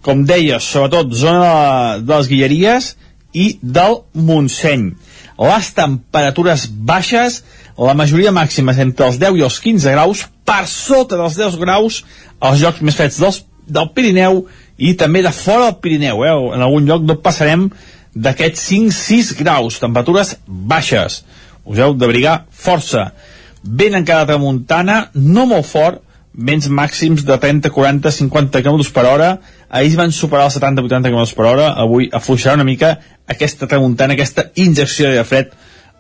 Com 0.04 0.26
deia, 0.28 0.60
sobretot 0.60 1.14
zona 1.16 2.02
de, 2.02 2.12
les 2.12 2.28
Guilleries 2.28 2.90
i 3.32 3.46
del 3.64 4.02
Montseny. 4.20 4.90
Les 5.40 5.72
temperatures 5.78 6.68
baixes, 6.68 7.40
la 7.80 7.96
majoria 7.96 8.36
màxima 8.36 8.76
és 8.76 8.84
entre 8.84 9.08
els 9.08 9.22
10 9.22 9.40
i 9.40 9.48
els 9.48 9.62
15 9.64 9.96
graus, 9.96 10.26
per 10.44 10.66
sota 10.68 11.16
dels 11.16 11.40
10 11.40 11.56
graus 11.64 12.04
als 12.44 12.60
llocs 12.60 12.84
més 12.84 13.00
freds 13.00 13.22
dels, 13.24 13.46
del 13.64 13.94
Pirineu 13.96 14.44
també 14.98 15.22
de 15.22 15.32
fora 15.32 15.70
del 15.70 15.80
Pirineu, 15.82 16.24
eh? 16.26 16.34
en 16.56 16.62
algun 16.66 16.88
lloc 16.90 17.04
no 17.06 17.20
passarem 17.22 17.70
d'aquests 18.14 18.66
5-6 18.72 19.34
graus, 19.38 19.80
temperatures 19.82 20.36
baixes. 20.48 21.24
Us 21.66 21.80
heu 21.80 21.94
d'abrigar 21.98 22.44
força. 22.50 23.12
Vent 23.64 23.96
encara 23.96 24.28
de 24.30 24.38
muntana, 24.42 25.08
no 25.14 25.46
molt 25.50 25.66
fort, 25.70 26.02
vents 26.34 26.68
màxims 26.68 27.24
de 27.24 27.38
30, 27.38 27.70
40, 27.70 28.12
50 28.12 28.62
km 28.66 28.84
per 28.94 29.06
hora. 29.06 29.30
Ahir 29.70 29.96
van 29.98 30.12
superar 30.12 30.48
els 30.50 30.58
70, 30.58 30.82
80 30.90 31.12
km 31.14 31.36
per 31.38 31.46
hora. 31.46 31.70
Avui 31.78 32.10
afluixarà 32.12 32.58
una 32.58 32.68
mica 32.68 32.98
aquesta 33.30 33.70
tramuntana, 33.70 34.18
aquesta 34.18 34.50
injecció 34.56 35.12
de 35.14 35.24
fred 35.24 35.54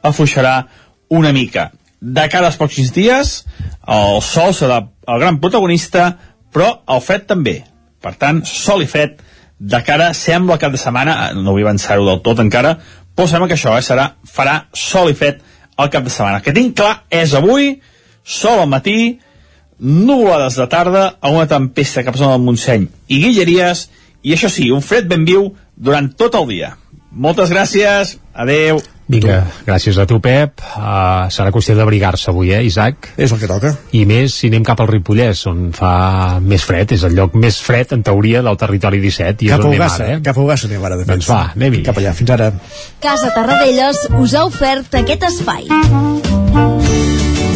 afluixarà 0.04 0.66
una 1.10 1.32
mica. 1.32 1.72
De 2.02 2.26
cada 2.28 2.50
als 2.50 2.58
pocs 2.60 2.92
dies, 2.92 3.46
el 3.88 4.22
sol 4.22 4.52
serà 4.58 4.82
el 5.08 5.22
gran 5.22 5.40
protagonista, 5.40 6.18
però 6.52 6.82
el 6.90 7.02
fred 7.02 7.30
també. 7.30 7.62
Per 8.04 8.14
tant, 8.20 8.44
sol 8.48 8.84
i 8.84 8.90
fred 8.90 9.22
de 9.64 9.80
cara, 9.88 10.12
sembla 10.18 10.60
cap 10.60 10.74
de 10.74 10.82
setmana, 10.82 11.16
eh, 11.30 11.40
no 11.40 11.56
vull 11.56 11.64
avançar-ho 11.64 12.06
del 12.08 12.22
tot 12.26 12.42
encara, 12.44 12.76
però 13.16 13.30
sembla 13.30 13.48
que 13.48 13.56
això 13.56 13.76
eh, 13.78 13.84
serà, 13.86 14.10
farà 14.28 14.58
sol 14.76 15.12
i 15.12 15.18
fred 15.18 15.40
al 15.78 15.92
cap 15.94 16.04
de 16.04 16.12
setmana. 16.12 16.42
El 16.42 16.46
que 16.46 16.56
tinc 16.56 16.76
clar 16.80 17.06
és 17.14 17.36
avui, 17.40 17.78
sol 18.24 18.60
al 18.60 18.72
matí, 18.72 19.20
nuvolades 19.80 20.60
de 20.60 20.68
tarda, 20.72 21.06
a 21.20 21.32
una 21.32 21.48
tempesta 21.48 22.04
cap 22.04 22.18
a 22.18 22.22
zona 22.22 22.38
del 22.38 22.48
Montseny 22.48 22.88
i 23.08 23.22
Guilleries, 23.24 23.88
i 24.24 24.36
això 24.36 24.52
sí, 24.52 24.70
un 24.72 24.84
fred 24.84 25.08
ben 25.08 25.26
viu 25.28 25.52
durant 25.76 26.12
tot 26.20 26.36
el 26.40 26.48
dia. 26.52 26.76
Moltes 27.12 27.52
gràcies, 27.54 28.18
adeu. 28.34 28.80
Vinga, 29.08 29.42
gràcies 29.68 29.98
a 30.00 30.06
tu, 30.08 30.20
Pep. 30.24 30.62
Uh, 30.64 31.28
serà 31.34 31.52
qüestió 31.52 31.76
d'abrigar-se 31.76 32.30
avui, 32.32 32.54
eh, 32.56 32.64
Isaac? 32.64 33.12
És 33.18 33.34
el 33.36 33.42
que 33.42 33.50
toca. 33.52 33.74
I 33.92 34.06
més 34.10 34.38
si 34.40 34.48
anem 34.52 34.64
cap 34.68 34.80
al 34.80 34.88
Ripollès, 34.92 35.44
on 35.52 35.72
fa 35.76 36.40
més 36.44 36.64
fred, 36.64 36.96
és 36.96 37.04
el 37.04 37.18
lloc 37.18 37.36
més 37.36 37.60
fred, 37.64 37.92
en 37.98 38.04
teoria, 38.06 38.44
del 38.46 38.60
territori 38.60 39.02
17. 39.04 39.46
I 39.46 39.52
Cap 39.52 39.60
és 39.60 39.66
a 39.66 39.68
anem 39.68 39.82
Ugassa, 39.82 40.08
eh? 40.08 40.22
cap 40.24 40.38
a 40.38 40.46
Ugassa 40.46 40.70
anem 40.72 40.88
ara, 40.88 41.00
de 41.00 41.08
fet. 41.08 41.16
Doncs 41.18 41.32
va, 41.34 41.42
anem-hi. 41.58 41.84
Cap 41.90 42.00
allà, 42.00 42.16
fins 42.16 42.36
ara. 42.38 42.54
Casa 43.04 43.34
Tarradellas 43.36 44.08
us 44.22 44.38
ha 44.38 44.48
ofert 44.48 45.02
aquest 45.04 45.28
espai. 45.34 45.68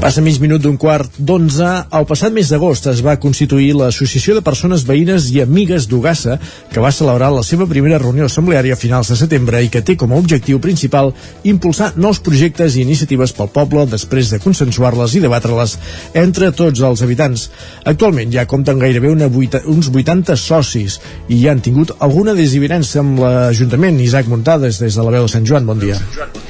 Passa 0.00 0.22
mig 0.24 0.38
minut 0.40 0.62
d'un 0.64 0.78
quart 0.80 1.18
d'onze. 1.20 1.66
El 1.92 2.06
passat 2.08 2.32
mes 2.32 2.48
d'agost 2.48 2.86
es 2.88 3.02
va 3.04 3.18
constituir 3.20 3.74
l'Associació 3.76 4.32
de 4.32 4.40
Persones 4.40 4.86
Veïnes 4.88 5.26
i 5.28 5.42
Amigues 5.42 5.84
d'Ugassa, 5.90 6.38
que 6.72 6.80
va 6.80 6.92
celebrar 6.96 7.28
la 7.34 7.42
seva 7.44 7.66
primera 7.68 7.98
reunió 8.00 8.24
assembleària 8.24 8.78
a 8.78 8.80
finals 8.80 9.10
de 9.12 9.18
setembre 9.20 9.60
i 9.60 9.68
que 9.68 9.82
té 9.84 9.98
com 10.00 10.14
a 10.14 10.20
objectiu 10.22 10.56
principal 10.64 11.12
impulsar 11.44 11.90
nous 12.00 12.22
projectes 12.24 12.78
i 12.78 12.86
iniciatives 12.86 13.36
pel 13.36 13.52
poble 13.52 13.84
després 13.92 14.32
de 14.32 14.40
consensuar-les 14.40 15.18
i 15.18 15.24
debatre-les 15.26 15.76
entre 16.24 16.48
tots 16.56 16.80
els 16.80 17.04
habitants. 17.04 17.50
Actualment 17.84 18.32
ja 18.32 18.48
compten 18.48 18.80
gairebé 18.80 19.12
una 19.12 19.28
vuita, 19.28 19.60
uns 19.68 19.92
80 19.92 20.38
socis 20.40 20.96
i 21.28 21.42
ja 21.42 21.52
han 21.52 21.60
tingut 21.60 21.92
alguna 21.98 22.32
desavinença 22.32 23.04
amb 23.04 23.20
l'Ajuntament. 23.20 24.00
Isaac 24.00 24.32
Muntades, 24.32 24.80
des 24.80 24.96
de 24.96 25.04
la 25.04 25.18
veu 25.18 25.28
de 25.28 25.34
Sant 25.36 25.44
Joan, 25.44 25.68
bon 25.68 25.84
dia. 25.84 26.00
Bon 26.00 26.32
dia, 26.32 26.49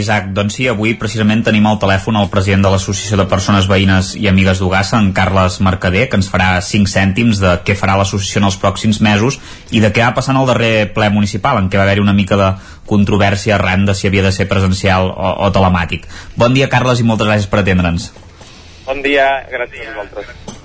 Isaac. 0.00 0.32
Doncs 0.34 0.56
sí, 0.58 0.66
avui 0.68 0.94
precisament 0.98 1.42
tenim 1.46 1.66
al 1.68 1.78
telèfon 1.80 2.18
el 2.18 2.28
president 2.32 2.64
de 2.64 2.72
l'Associació 2.72 3.18
de 3.20 3.26
Persones 3.30 3.68
Veïnes 3.70 4.14
i 4.18 4.28
Amigues 4.30 4.60
d'Ugassa, 4.60 4.98
en 4.98 5.12
Carles 5.16 5.60
Mercader, 5.64 6.08
que 6.10 6.18
ens 6.20 6.30
farà 6.32 6.50
5 6.64 6.90
cèntims 6.90 7.40
de 7.42 7.54
què 7.66 7.76
farà 7.78 7.96
l'associació 8.00 8.42
en 8.42 8.48
els 8.50 8.58
pròxims 8.60 9.00
mesos 9.04 9.38
i 9.70 9.82
de 9.84 9.92
què 9.94 10.04
va 10.04 10.14
passar 10.16 10.34
en 10.34 10.42
el 10.42 10.50
darrer 10.50 10.72
ple 10.96 11.10
municipal, 11.14 11.60
en 11.60 11.70
què 11.70 11.80
va 11.80 11.86
haver-hi 11.86 12.04
una 12.04 12.16
mica 12.16 12.38
de 12.40 12.52
controvèrsia 12.90 13.56
arran 13.58 13.86
de 13.86 13.94
si 13.94 14.08
havia 14.10 14.26
de 14.26 14.34
ser 14.34 14.48
presencial 14.50 15.12
o, 15.12 15.34
o 15.46 15.52
telemàtic. 15.54 16.08
Bon 16.36 16.56
dia, 16.56 16.70
Carles, 16.72 17.00
i 17.00 17.06
moltes 17.06 17.30
gràcies 17.30 17.50
per 17.50 17.62
atendre'ns. 17.62 18.10
Bon 18.86 19.04
dia, 19.06 19.28
gràcies 19.52 19.92
a 19.92 20.00
vosaltres. 20.00 20.59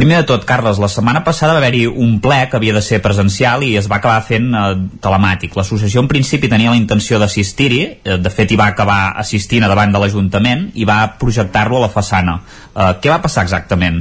Primer 0.00 0.22
de 0.22 0.24
tot, 0.24 0.46
Carles, 0.48 0.78
la 0.80 0.88
setmana 0.88 1.20
passada 1.26 1.52
va 1.52 1.60
haver-hi 1.60 1.82
un 1.84 2.14
ple 2.24 2.38
que 2.48 2.56
havia 2.56 2.72
de 2.72 2.80
ser 2.80 3.02
presencial 3.04 3.60
i 3.66 3.74
es 3.76 3.84
va 3.90 3.98
acabar 3.98 4.22
fent 4.24 4.46
eh, 4.56 4.60
telemàtic. 5.04 5.52
L'associació 5.58 6.00
en 6.00 6.06
principi 6.08 6.48
tenia 6.48 6.70
la 6.72 6.78
intenció 6.78 7.18
d'assistir-hi, 7.20 7.80
eh, 7.84 8.14
de 8.16 8.30
fet 8.32 8.48
hi 8.48 8.56
va 8.56 8.70
acabar 8.72 9.10
assistint 9.20 9.66
a 9.66 9.68
davant 9.68 9.90
de 9.92 10.00
l'Ajuntament 10.00 10.62
i 10.80 10.86
va 10.88 11.02
projectar-lo 11.20 11.76
a 11.76 11.82
la 11.82 11.90
façana. 11.92 12.38
Eh, 12.72 12.86
què 13.02 13.10
va 13.12 13.18
passar 13.20 13.44
exactament? 13.44 13.98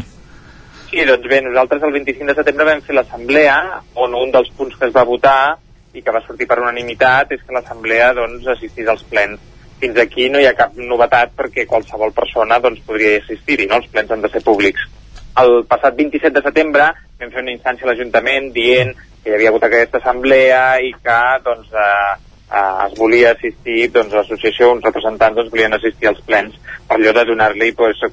Sí, 0.86 1.04
doncs 1.10 1.28
bé, 1.34 1.42
nosaltres 1.44 1.84
el 1.84 1.92
25 1.98 2.30
de 2.32 2.36
setembre 2.38 2.68
vam 2.70 2.84
fer 2.86 2.96
l'assemblea 2.96 3.58
on 4.06 4.16
un 4.22 4.32
dels 4.38 4.48
punts 4.56 4.78
que 4.80 4.88
es 4.88 4.96
va 4.96 5.04
votar 5.10 5.58
i 5.92 6.00
que 6.00 6.14
va 6.16 6.24
sortir 6.24 6.48
per 6.48 6.62
unanimitat 6.62 7.36
és 7.36 7.44
que 7.44 7.58
l'assemblea 7.58 8.14
doncs, 8.22 8.48
assistís 8.56 8.88
als 8.88 9.04
plens. 9.12 9.44
Fins 9.84 10.00
aquí 10.00 10.32
no 10.32 10.40
hi 10.40 10.48
ha 10.48 10.56
cap 10.56 10.80
novetat 10.80 11.36
perquè 11.36 11.68
qualsevol 11.68 12.16
persona 12.16 12.62
doncs, 12.64 12.88
podria 12.88 13.18
assistir-hi, 13.20 13.68
no? 13.68 13.84
els 13.84 13.92
plens 13.92 14.16
han 14.16 14.24
de 14.24 14.32
ser 14.32 14.46
públics. 14.48 14.88
El 15.38 15.64
passat 15.70 15.96
27 15.96 16.34
de 16.36 16.44
setembre 16.46 16.90
vam 17.20 17.32
fer 17.34 17.44
una 17.44 17.54
instància 17.54 17.86
a 17.86 17.92
l'Ajuntament 17.92 18.50
dient 18.56 18.96
que 18.96 19.32
hi 19.32 19.36
havia 19.36 19.52
hagut 19.52 19.66
aquesta 19.68 20.00
assemblea 20.00 20.64
i 20.84 20.94
que 21.04 21.20
doncs, 21.46 21.70
eh, 21.74 22.16
eh, 22.50 22.88
es 22.88 22.96
volia 22.98 23.34
assistir, 23.36 23.92
doncs 23.94 24.16
l'associació, 24.16 24.72
uns 24.74 24.88
representants 24.88 25.38
doncs, 25.38 25.52
volien 25.52 25.76
assistir 25.76 26.10
als 26.10 26.22
plens 26.26 26.56
per 26.88 26.98
allò 26.98 27.14
de 27.16 27.26
donar-li 27.32 27.72
doncs, 27.78 28.08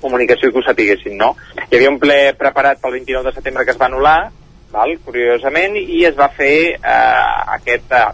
comunicació 0.00 0.48
i 0.48 0.52
que 0.52 0.60
ho 0.60 0.66
sapiguessin, 0.66 1.16
no? 1.16 1.34
Hi 1.56 1.76
havia 1.78 1.92
un 1.92 2.00
ple 2.00 2.18
preparat 2.38 2.80
pel 2.82 2.98
29 2.98 3.30
de 3.30 3.36
setembre 3.36 3.64
que 3.64 3.72
es 3.74 3.80
va 3.80 3.88
anul·lar, 3.90 4.18
val, 4.72 4.96
curiosament, 5.04 5.78
i 5.80 6.04
es 6.08 6.16
va 6.18 6.28
fer 6.36 6.56
eh, 6.76 7.22
aquest 7.56 7.94
eh, 7.96 8.04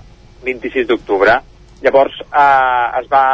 26 0.46 0.86
d'octubre. 0.90 1.38
Llavors 1.82 2.20
eh, 2.22 2.86
es, 3.00 3.08
va, 3.10 3.26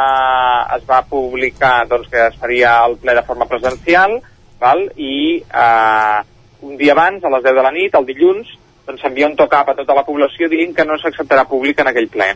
es 0.77 0.85
va 0.89 1.03
publicar 1.09 1.83
doncs, 1.89 2.09
que 2.09 2.25
es 2.27 2.37
faria 2.41 2.79
el 2.87 2.97
ple 3.01 3.15
de 3.17 3.25
forma 3.27 3.49
presencial 3.49 4.17
val? 4.59 4.89
i 4.95 5.41
eh, 5.41 6.19
un 6.61 6.77
dia 6.77 6.93
abans, 6.93 7.23
a 7.23 7.31
les 7.31 7.43
10 7.43 7.55
de 7.55 7.63
la 7.63 7.71
nit, 7.71 7.95
el 7.95 8.07
dilluns, 8.07 8.51
doncs 8.87 9.01
s'envia 9.03 9.29
un 9.29 9.37
toc-up 9.39 9.71
a 9.71 9.77
tota 9.77 9.95
la 9.95 10.05
població 10.05 10.49
dient 10.51 10.73
que 10.75 10.85
no 10.85 10.97
s'acceptarà 10.99 11.45
públic 11.47 11.79
en 11.79 11.91
aquell 11.91 12.09
ple. 12.11 12.33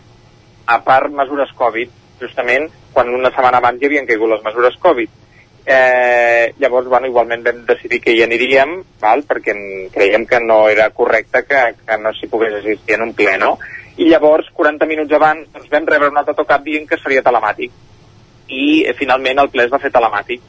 A 0.66 0.80
part, 0.86 1.12
mesures 1.12 1.52
Covid, 1.60 1.92
justament 2.22 2.70
quan 2.94 3.12
una 3.12 3.34
setmana 3.34 3.60
abans 3.60 3.82
hi 3.82 3.90
havien 3.90 4.08
caigut 4.08 4.32
les 4.32 4.44
mesures 4.46 4.80
Covid. 4.80 5.20
Eh, 5.66 6.54
llavors, 6.60 6.88
bueno, 6.92 7.08
igualment 7.08 7.44
vam 7.44 7.62
decidir 7.68 8.02
que 8.04 8.16
hi 8.16 8.24
aniríem, 8.24 8.82
val? 9.02 9.24
perquè 9.28 9.56
creiem 9.94 10.28
que 10.28 10.40
no 10.44 10.68
era 10.70 10.90
correcte 10.96 11.46
que, 11.48 11.62
que 11.84 11.98
no 12.00 12.12
s'hi 12.16 12.28
pogués 12.32 12.60
assistir 12.60 12.98
en 12.98 13.08
un 13.10 13.14
ple, 13.16 13.38
no? 13.40 13.58
I 13.98 14.10
llavors, 14.10 14.50
40 14.56 14.88
minuts 14.90 15.14
abans, 15.16 15.48
doncs 15.54 15.70
vam 15.72 15.88
rebre 15.88 16.12
un 16.12 16.20
altre 16.20 16.36
toc-up 16.36 16.64
dient 16.66 16.88
que 16.90 17.00
seria 17.00 17.24
telemàtic. 17.24 17.72
I 18.52 18.66
eh, 18.84 18.96
finalment 19.00 19.44
el 19.44 19.52
ple 19.52 19.68
es 19.68 19.72
va 19.72 19.82
fer 19.84 19.92
telemàtic 19.92 20.44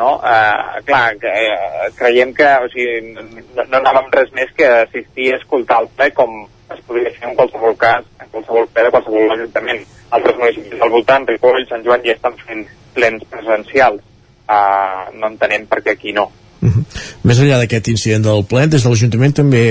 no? 0.00 0.14
Eh, 0.24 0.80
clar, 0.88 1.04
que, 1.20 1.28
eh, 1.28 1.90
creiem 1.98 2.32
que 2.34 2.48
o 2.64 2.72
sigui, 2.72 3.14
no, 3.14 3.66
no 3.66 3.80
anàvem 3.82 4.10
res 4.16 4.32
més 4.36 4.50
que 4.56 4.68
assistir 4.80 5.28
i 5.28 5.36
escoltar 5.36 5.82
el 5.84 5.92
ple 5.96 6.10
com 6.16 6.42
es 6.74 6.82
podria 6.86 7.12
fer 7.14 7.28
en 7.28 7.36
qualsevol 7.38 7.76
cas, 7.78 8.04
en 8.22 8.28
qualsevol 8.32 8.68
ple 8.74 8.86
de 8.86 8.92
qualsevol 8.94 9.34
ajuntament. 9.36 9.86
Altres 10.16 10.36
municipis 10.38 10.82
al 10.82 10.92
voltant, 10.94 11.26
Ripoll, 11.28 11.64
Sant 11.70 11.86
Joan, 11.86 12.04
ja 12.06 12.16
estan 12.16 12.36
fent 12.46 12.66
plens 12.94 13.26
presencials. 13.30 14.02
Uh, 14.50 15.10
no 15.14 15.28
entenem 15.30 15.66
per 15.70 15.78
què 15.84 15.94
aquí 15.94 16.14
no. 16.14 16.26
Uh 16.60 16.68
-huh. 16.68 16.84
Més 17.22 17.38
enllà 17.38 17.58
d'aquest 17.58 17.88
incident 17.88 18.24
del 18.24 18.44
ple, 18.44 18.66
des 18.66 18.82
de 18.82 18.88
l'Ajuntament 18.88 19.32
també 19.32 19.62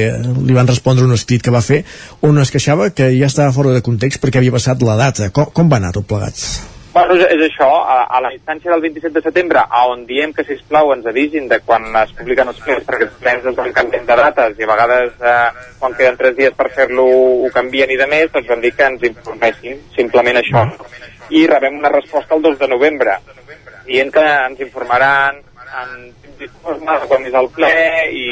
li 0.45 0.53
van 0.53 0.67
respondre 0.67 1.05
un 1.05 1.13
escrit 1.13 1.41
que 1.41 1.51
va 1.51 1.61
fer 1.61 1.83
on 2.21 2.39
es 2.39 2.51
queixava 2.51 2.89
que 2.89 3.11
ja 3.19 3.25
estava 3.25 3.51
fora 3.51 3.73
de 3.73 3.81
context 3.81 4.23
perquè 4.23 4.37
havia 4.37 4.51
passat 4.51 4.81
la 4.81 4.95
data. 4.95 5.29
Com, 5.29 5.45
com 5.53 5.69
va 5.69 5.77
anar 5.77 5.91
tot 5.91 6.07
plegats? 6.07 6.68
Bueno, 6.91 7.13
és, 7.13 7.21
és 7.35 7.41
això, 7.45 7.67
a, 7.85 7.99
a 8.09 8.19
la 8.25 8.31
instància 8.33 8.71
del 8.71 8.81
27 8.81 9.13
de 9.13 9.21
setembre, 9.21 9.61
a 9.61 9.81
on 9.91 10.07
diem 10.09 10.31
que, 10.33 10.45
sisplau, 10.47 10.89
ens 10.95 11.05
avisin 11.05 11.45
de 11.51 11.59
quan 11.61 11.83
es 12.01 12.13
publiquen 12.17 12.49
els 12.49 12.61
plens, 12.65 12.85
perquè 12.87 13.05
els 13.05 13.19
plens 13.21 13.45
es 13.51 13.57
van 13.59 13.75
canviant 13.75 14.07
de 14.07 14.15
dates 14.17 14.57
i 14.57 14.65
a 14.65 14.69
vegades, 14.71 15.11
eh, 15.21 15.67
quan 15.77 15.93
queden 15.99 16.17
tres 16.17 16.33
dies 16.39 16.55
per 16.57 16.71
fer-lo, 16.73 17.05
ho 17.45 17.51
canvien 17.53 17.93
i 17.93 17.97
de 17.99 18.07
més, 18.09 18.31
doncs 18.33 18.49
vam 18.49 18.63
dir 18.63 18.71
que 18.73 18.87
ens 18.89 19.05
informessin, 19.05 19.83
simplement 19.93 20.41
això. 20.41 20.63
I 21.29 21.45
rebem 21.51 21.77
una 21.77 21.93
resposta 21.93 22.33
el 22.33 22.41
2 22.47 22.57
de 22.63 22.71
novembre, 22.73 23.19
dient 23.85 24.09
que 24.15 24.25
ens 24.47 24.65
informaran 24.65 25.37
en 25.83 26.09
informe 26.41 26.97
quan 27.05 27.27
és 27.29 27.37
el 27.37 27.51
ple 27.53 27.73
i, 28.17 28.25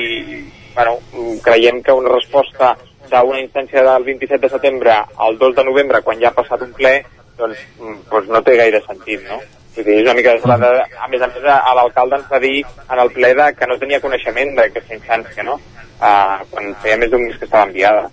bueno, 0.74 0.98
creiem 1.46 1.84
que 1.86 1.94
una 1.94 2.16
resposta 2.16 2.74
d'una 3.08 3.40
instància 3.40 3.86
del 3.86 4.04
27 4.04 4.42
de 4.42 4.50
setembre 4.50 4.98
al 4.98 5.38
2 5.38 5.56
de 5.62 5.68
novembre, 5.70 6.02
quan 6.02 6.18
ja 6.20 6.32
ha 6.32 6.38
passat 6.42 6.66
un 6.66 6.74
ple, 6.74 6.96
doncs, 7.38 7.64
doncs 8.12 8.30
no 8.34 8.42
té 8.46 8.58
gaire 8.60 8.82
sentit, 8.86 9.24
no? 9.30 9.40
Vull 9.78 9.86
dir, 9.86 10.00
és 10.00 10.08
una 10.08 10.16
mica 10.18 10.34
desfrada. 10.34 10.72
A 10.98 11.10
més 11.12 11.22
a 11.22 11.30
més, 11.30 11.44
l'alcalde 11.46 12.18
ens 12.22 12.30
va 12.32 12.40
dir 12.42 12.56
en 12.66 13.02
el 13.04 13.12
ple 13.14 13.34
de 13.38 13.48
que 13.58 13.70
no 13.70 13.78
tenia 13.82 14.02
coneixement 14.02 14.56
d'aquesta 14.58 14.98
instància, 14.98 15.46
no? 15.46 15.60
Uh, 15.98 16.42
quan 16.52 16.74
feia 16.82 16.98
més 17.02 17.12
d'un 17.14 17.24
mes 17.26 17.38
que 17.38 17.46
estava 17.46 17.68
enviada. 17.70 18.08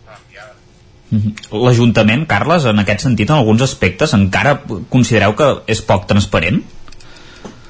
L'Ajuntament, 1.52 2.24
Carles, 2.28 2.66
en 2.66 2.80
aquest 2.82 3.05
sentit, 3.06 3.30
en 3.30 3.38
alguns 3.38 3.62
aspectes, 3.64 4.14
encara 4.16 4.56
considereu 4.90 5.36
que 5.38 5.51
és 5.70 5.82
poc 5.86 6.09
transparent? 6.10 6.60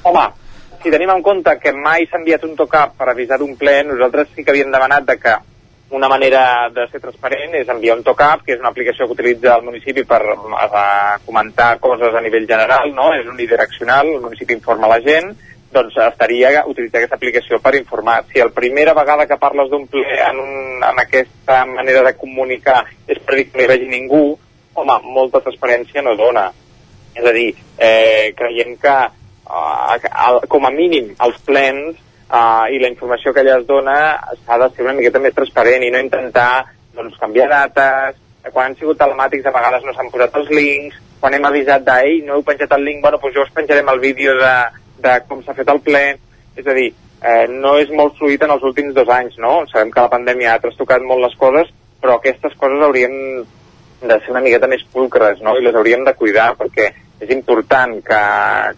Home, 0.05 0.23
si 0.83 0.93
tenim 0.93 1.11
en 1.13 1.21
compte 1.25 1.53
que 1.61 1.73
mai 1.75 2.07
s'ha 2.09 2.19
enviat 2.21 2.43
un 2.47 2.55
toc-up 2.57 2.95
per 2.99 3.09
avisar 3.11 3.39
d'un 3.41 3.55
ple, 3.59 3.77
nosaltres 3.87 4.31
sí 4.35 4.43
que 4.43 4.53
havíem 4.53 4.73
demanat 4.73 5.07
de 5.07 5.17
que 5.21 5.35
una 5.89 6.07
manera 6.09 6.69
de 6.73 6.87
ser 6.89 6.99
transparent 7.01 7.53
és 7.59 7.69
enviar 7.69 7.97
un 7.97 8.03
toc-up, 8.03 8.43
que 8.45 8.55
és 8.55 8.61
una 8.61 8.71
aplicació 8.73 9.05
que 9.05 9.13
utilitza 9.13 9.55
el 9.55 9.65
municipi 9.67 10.03
per 10.07 10.21
a, 10.25 11.19
comentar 11.25 11.75
coses 11.79 12.15
a 12.15 12.21
nivell 12.25 12.47
general, 12.49 12.89
no? 12.93 13.11
és 13.13 13.27
unidireccional, 13.29 14.09
el 14.15 14.23
municipi 14.23 14.57
informa 14.57 14.89
la 14.89 15.01
gent, 15.05 15.35
doncs 15.75 15.97
estaria 15.99 16.63
utilitzar 16.65 17.01
aquesta 17.01 17.19
aplicació 17.19 17.59
per 17.61 17.75
informar. 17.77 18.23
Si 18.31 18.39
la 18.39 18.53
primera 18.55 18.93
vegada 18.97 19.27
que 19.27 19.37
parles 19.37 19.69
d'un 19.69 19.85
ple 19.91 20.05
en, 20.29 20.39
un, 20.39 20.83
en 20.83 21.01
aquesta 21.03 21.65
manera 21.69 22.03
de 22.07 22.15
comunicar 22.17 22.85
és 23.07 23.19
per 23.19 23.37
dir 23.37 23.49
que 23.49 23.59
no 23.59 23.65
hi 23.65 23.71
vegi 23.73 23.91
ningú, 23.91 24.23
home, 24.75 24.97
molta 25.03 25.43
transparència 25.43 26.03
no 26.05 26.15
dona. 26.19 26.47
És 27.15 27.27
a 27.27 27.35
dir, 27.35 27.51
eh, 27.77 28.31
creiem 28.35 28.75
que 28.79 28.95
el, 29.45 30.41
com 30.51 30.65
a 30.65 30.73
mínim 30.73 31.13
els 31.21 31.37
plens 31.45 31.99
uh, 32.29 32.65
i 32.71 32.79
la 32.81 32.91
informació 32.91 33.33
que 33.33 33.43
allà 33.43 33.59
es 33.59 33.67
dona 33.67 33.95
s'ha 34.43 34.59
de 34.61 34.69
ser 34.75 34.85
una 34.85 34.95
miqueta 34.97 35.21
més 35.23 35.35
transparent 35.35 35.83
i 35.85 35.91
no 35.93 36.01
intentar 36.03 36.65
doncs, 36.95 37.17
canviar 37.21 37.49
dates, 37.51 38.21
quan 38.51 38.69
han 38.69 38.77
sigut 38.79 38.99
telemàtics 38.99 39.47
a 39.47 39.53
vegades 39.55 39.85
no 39.85 39.93
s'han 39.95 40.11
posat 40.13 40.35
els 40.39 40.51
links, 40.53 40.99
quan 41.19 41.33
hem 41.33 41.47
avisat 41.47 41.85
de 41.85 41.95
ei, 42.05 42.19
no 42.25 42.37
heu 42.37 42.45
penjat 42.45 42.75
el 42.77 42.85
link, 42.85 43.01
bueno, 43.01 43.19
doncs 43.21 43.35
jo 43.35 43.45
us 43.45 43.55
penjarem 43.55 43.89
el 43.91 44.03
vídeo 44.03 44.35
de, 44.39 44.53
de 45.01 45.15
com 45.29 45.41
s'ha 45.43 45.55
fet 45.57 45.71
el 45.73 45.81
ple, 45.85 46.03
és 46.55 46.67
a 46.67 46.75
dir, 46.77 46.91
eh, 47.25 47.47
no 47.49 47.75
és 47.81 47.89
molt 47.89 48.17
fluid 48.19 48.43
en 48.45 48.53
els 48.55 48.63
últims 48.63 48.93
dos 48.95 49.09
anys, 49.09 49.39
no? 49.41 49.57
Sabem 49.71 49.91
que 49.91 50.03
la 50.05 50.11
pandèmia 50.13 50.53
ha 50.53 50.61
trastocat 50.61 51.03
molt 51.03 51.25
les 51.25 51.35
coses, 51.41 51.71
però 52.01 52.19
aquestes 52.19 52.53
coses 52.61 52.83
haurien 52.85 53.15
de 54.05 54.19
ser 54.21 54.31
una 54.35 54.43
miqueta 54.45 54.69
més 54.69 54.85
pulcres, 54.93 55.41
no? 55.41 55.57
I 55.57 55.65
les 55.65 55.75
hauríem 55.75 56.05
de 56.05 56.13
cuidar, 56.19 56.51
perquè 56.59 56.91
és 57.23 57.31
important 57.33 57.97
que, 58.05 58.21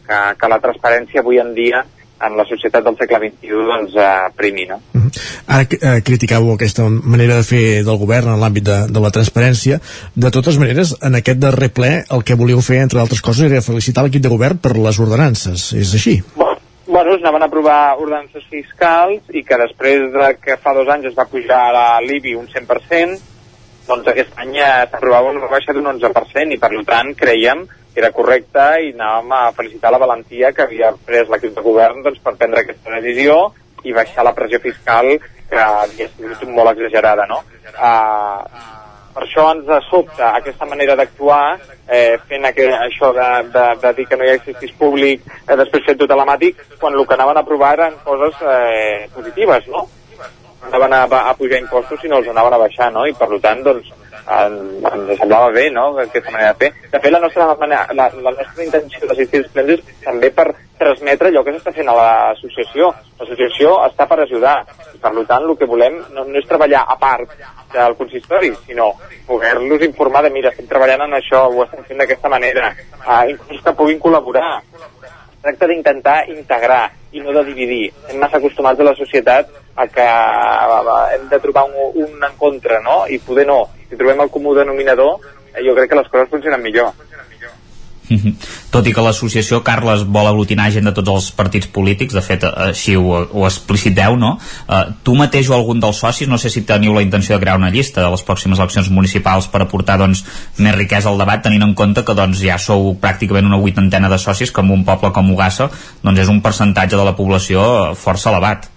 que, 0.07 0.19
que 0.39 0.49
la 0.53 0.61
transparència 0.63 1.23
avui 1.23 1.41
en 1.41 1.53
dia 1.57 1.83
en 2.23 2.37
la 2.37 2.45
societat 2.49 2.85
del 2.85 2.97
segle 2.97 3.19
XXI 3.27 3.63
doncs, 3.69 3.95
eh, 3.95 4.31
primi. 4.35 4.65
No? 4.69 4.79
Ara 5.47 5.63
eh, 5.63 6.01
criticàveu 6.05 6.53
aquesta 6.55 6.87
manera 6.89 7.37
de 7.39 7.45
fer 7.47 7.63
del 7.87 8.01
govern 8.01 8.33
en 8.33 8.41
l'àmbit 8.41 8.65
de, 8.67 8.77
de 8.91 9.03
la 9.03 9.13
transparència. 9.13 9.79
De 10.15 10.31
totes 10.33 10.59
maneres, 10.61 10.95
en 11.01 11.19
aquest 11.19 11.41
darrer 11.43 11.71
ple 11.73 11.93
el 12.03 12.25
que 12.27 12.39
volíeu 12.39 12.61
fer, 12.65 12.81
entre 12.83 13.01
altres 13.03 13.21
coses, 13.21 13.47
era 13.51 13.63
felicitar 13.65 14.05
l'equip 14.05 14.25
de 14.25 14.33
govern 14.33 14.61
per 14.61 14.75
les 14.77 14.99
ordenances. 15.03 15.71
És 15.77 15.93
així? 15.97 16.19
Bueno, 16.87 17.15
es 17.15 17.21
anaven 17.21 17.43
a 17.43 17.49
aprovar 17.51 17.79
ordenances 17.99 18.45
fiscals 18.49 19.25
i 19.35 19.43
que 19.43 19.57
després 19.59 20.07
de 20.13 20.29
que 20.41 20.55
fa 20.61 20.73
dos 20.73 20.87
anys 20.89 21.11
es 21.11 21.17
va 21.17 21.27
pujar 21.29 21.65
a 21.75 21.89
l'IBI 22.01 22.37
un 22.39 22.47
100%, 22.47 23.17
doncs 23.87 24.07
aquest 24.11 24.39
any 24.41 24.55
s'aprovava 24.59 25.31
una 25.31 25.43
rebaixa 25.43 25.75
d'un 25.75 25.87
11% 25.93 26.55
i 26.55 26.59
per 26.59 26.71
tant 26.87 27.13
creiem 27.19 27.67
que 27.97 28.03
era 28.03 28.13
correcte 28.13 28.63
i 28.85 28.91
anàvem 28.93 29.31
a 29.33 29.51
felicitar 29.57 29.89
la 29.89 29.97
valentia 29.97 30.51
que 30.53 30.67
havia 30.67 30.91
pres 31.07 31.31
l'equip 31.33 31.55
de 31.55 31.63
govern 31.65 32.03
doncs, 32.05 32.19
per 32.21 32.35
prendre 32.37 32.61
aquesta 32.61 32.93
decisió 32.93 33.37
i 33.89 33.93
baixar 33.95 34.21
la 34.27 34.35
pressió 34.37 34.59
fiscal 34.61 35.15
que 35.49 35.63
havia 35.63 36.05
sigut 36.11 36.43
molt 36.53 36.75
exagerada, 36.75 37.25
no? 37.25 37.39
Uh, 37.73 38.45
per 39.15 39.23
això 39.25 39.47
ens 39.55 39.89
sobta 39.89 40.29
aquesta 40.37 40.69
manera 40.69 40.93
d'actuar 40.99 41.57
eh, 41.89 42.19
fent 42.29 42.45
aqu 42.45 42.69
això 42.83 43.09
de, 43.17 43.29
de, 43.55 43.65
de 43.81 43.95
dir 43.97 44.05
que 44.11 44.21
no 44.21 44.27
hi 44.27 44.35
existís 44.35 44.77
públic 44.77 45.25
eh, 45.25 45.55
després 45.57 45.87
fet 45.89 45.97
tot 45.97 46.13
telemàtic 46.13 46.61
quan 46.77 46.93
el 46.93 47.07
que 47.09 47.17
anaven 47.17 47.41
a 47.41 47.47
aprovar 47.47 47.73
eren 47.79 47.97
coses 48.05 48.37
eh, 48.45 49.07
positives, 49.15 49.65
no? 49.73 49.87
No 50.67 50.69
anaven 50.69 51.17
a, 51.17 51.23
a 51.31 51.33
pujar 51.39 51.65
impostos 51.65 52.05
sinó 52.05 52.21
els 52.21 52.29
anaven 52.29 52.59
a 52.59 52.65
baixar, 52.67 52.93
no? 52.93 53.09
I 53.09 53.17
per 53.17 53.33
tant, 53.41 53.65
doncs, 53.65 53.89
ens 54.27 55.19
semblava 55.19 55.51
bé, 55.55 55.69
no?, 55.71 55.89
aquesta 56.03 56.31
manera 56.31 56.53
de 56.53 56.65
fer. 56.65 56.89
De 56.91 56.99
fet, 56.99 57.11
la 57.11 57.19
nostra, 57.23 57.47
manera, 57.59 57.85
la, 57.95 58.07
la 58.11 58.33
nostra 58.35 58.65
intenció 58.65 59.07
d'assistir 59.07 59.43
als 59.43 59.51
plens 59.53 59.83
també 60.03 60.31
per 60.35 60.47
transmetre 60.77 61.31
allò 61.31 61.43
que 61.45 61.53
s'està 61.55 61.73
fent 61.75 61.89
a 61.89 61.95
l'associació. 61.97 62.91
L'associació 63.19 63.73
està 63.87 64.07
per 64.09 64.19
ajudar. 64.23 64.57
I, 64.93 64.99
per 65.01 65.13
tant, 65.29 65.45
el 65.47 65.55
que 65.59 65.69
volem 65.69 65.99
no, 66.13 66.25
no 66.27 66.41
és 66.41 66.49
treballar 66.49 66.83
a 66.87 66.97
part 66.99 67.33
del 67.73 67.95
consistori, 67.99 68.51
sinó 68.65 68.91
poder-los 69.27 69.85
informar 69.87 70.25
de, 70.25 70.33
mira, 70.35 70.51
estem 70.51 70.67
treballant 70.69 71.07
en 71.07 71.17
això, 71.17 71.47
ho 71.47 71.63
estem 71.65 71.85
fent 71.87 72.03
d'aquesta 72.03 72.31
manera, 72.31 72.73
uh, 73.03 73.23
inclús 73.31 73.63
que 73.63 73.75
puguin 73.79 74.01
col·laborar. 74.03 74.59
Es 75.37 75.41
tracta 75.47 75.69
d'intentar 75.69 76.17
integrar 76.33 76.83
i 77.15 77.21
no 77.23 77.31
de 77.31 77.45
dividir. 77.47 77.87
Estem 77.93 78.19
massa 78.19 78.41
acostumats 78.41 78.81
a 78.81 78.87
la 78.89 78.95
societat 78.97 79.51
a 79.77 79.85
que 79.87 80.05
hem 81.15 81.27
de 81.31 81.39
trobar 81.39 81.67
un, 81.69 82.03
un 82.03 82.23
en 82.25 82.37
contra, 82.37 82.81
no? 82.83 83.05
I 83.07 83.19
poder 83.23 83.45
no 83.47 83.61
si 83.89 83.99
trobem 83.99 84.21
el 84.23 84.33
comú 84.33 84.55
denominador, 84.57 85.19
eh, 85.53 85.63
jo 85.65 85.75
crec 85.75 85.91
que 85.91 86.01
les 86.01 86.09
coses 86.11 86.29
funcionen 86.29 86.63
millor. 86.63 86.93
Tot 88.73 88.87
i 88.87 88.93
que 88.95 89.03
l'associació, 89.03 89.59
Carles, 89.65 90.05
vol 90.07 90.29
aglutinar 90.29 90.69
gent 90.73 90.87
de 90.87 90.93
tots 90.95 91.11
els 91.11 91.27
partits 91.35 91.67
polítics, 91.73 92.15
de 92.15 92.23
fet, 92.23 92.45
així 92.47 92.95
ho, 92.95 93.17
ho 93.25 93.45
expliciteu, 93.47 94.15
no? 94.19 94.35
Uh, 94.67 94.93
tu 95.03 95.15
mateix 95.17 95.49
o 95.51 95.57
algun 95.57 95.81
dels 95.83 95.99
socis, 96.03 96.29
no 96.31 96.39
sé 96.41 96.51
si 96.53 96.63
teniu 96.67 96.95
la 96.95 97.03
intenció 97.05 97.35
de 97.35 97.41
crear 97.43 97.57
una 97.59 97.71
llista 97.73 98.03
de 98.03 98.11
les 98.13 98.23
pròximes 98.27 98.61
eleccions 98.61 98.89
municipals 98.93 99.49
per 99.51 99.63
aportar 99.65 99.99
doncs, 100.01 100.23
més 100.63 100.77
riquesa 100.77 101.11
al 101.11 101.19
debat, 101.19 101.43
tenint 101.43 101.67
en 101.67 101.75
compte 101.75 102.05
que 102.07 102.15
doncs, 102.17 102.39
ja 102.43 102.59
sou 102.61 102.93
pràcticament 103.01 103.49
una 103.49 103.59
vuitantena 103.61 104.11
de 104.11 104.21
socis, 104.21 104.53
que 104.55 104.63
en 104.63 104.71
un 104.79 104.87
poble 104.87 105.11
com 105.15 105.35
Ugassa 105.35 105.69
doncs, 106.03 106.23
és 106.23 106.31
un 106.31 106.41
percentatge 106.45 106.95
de 106.95 107.07
la 107.07 107.15
població 107.17 107.93
força 107.99 108.31
elevat. 108.31 108.71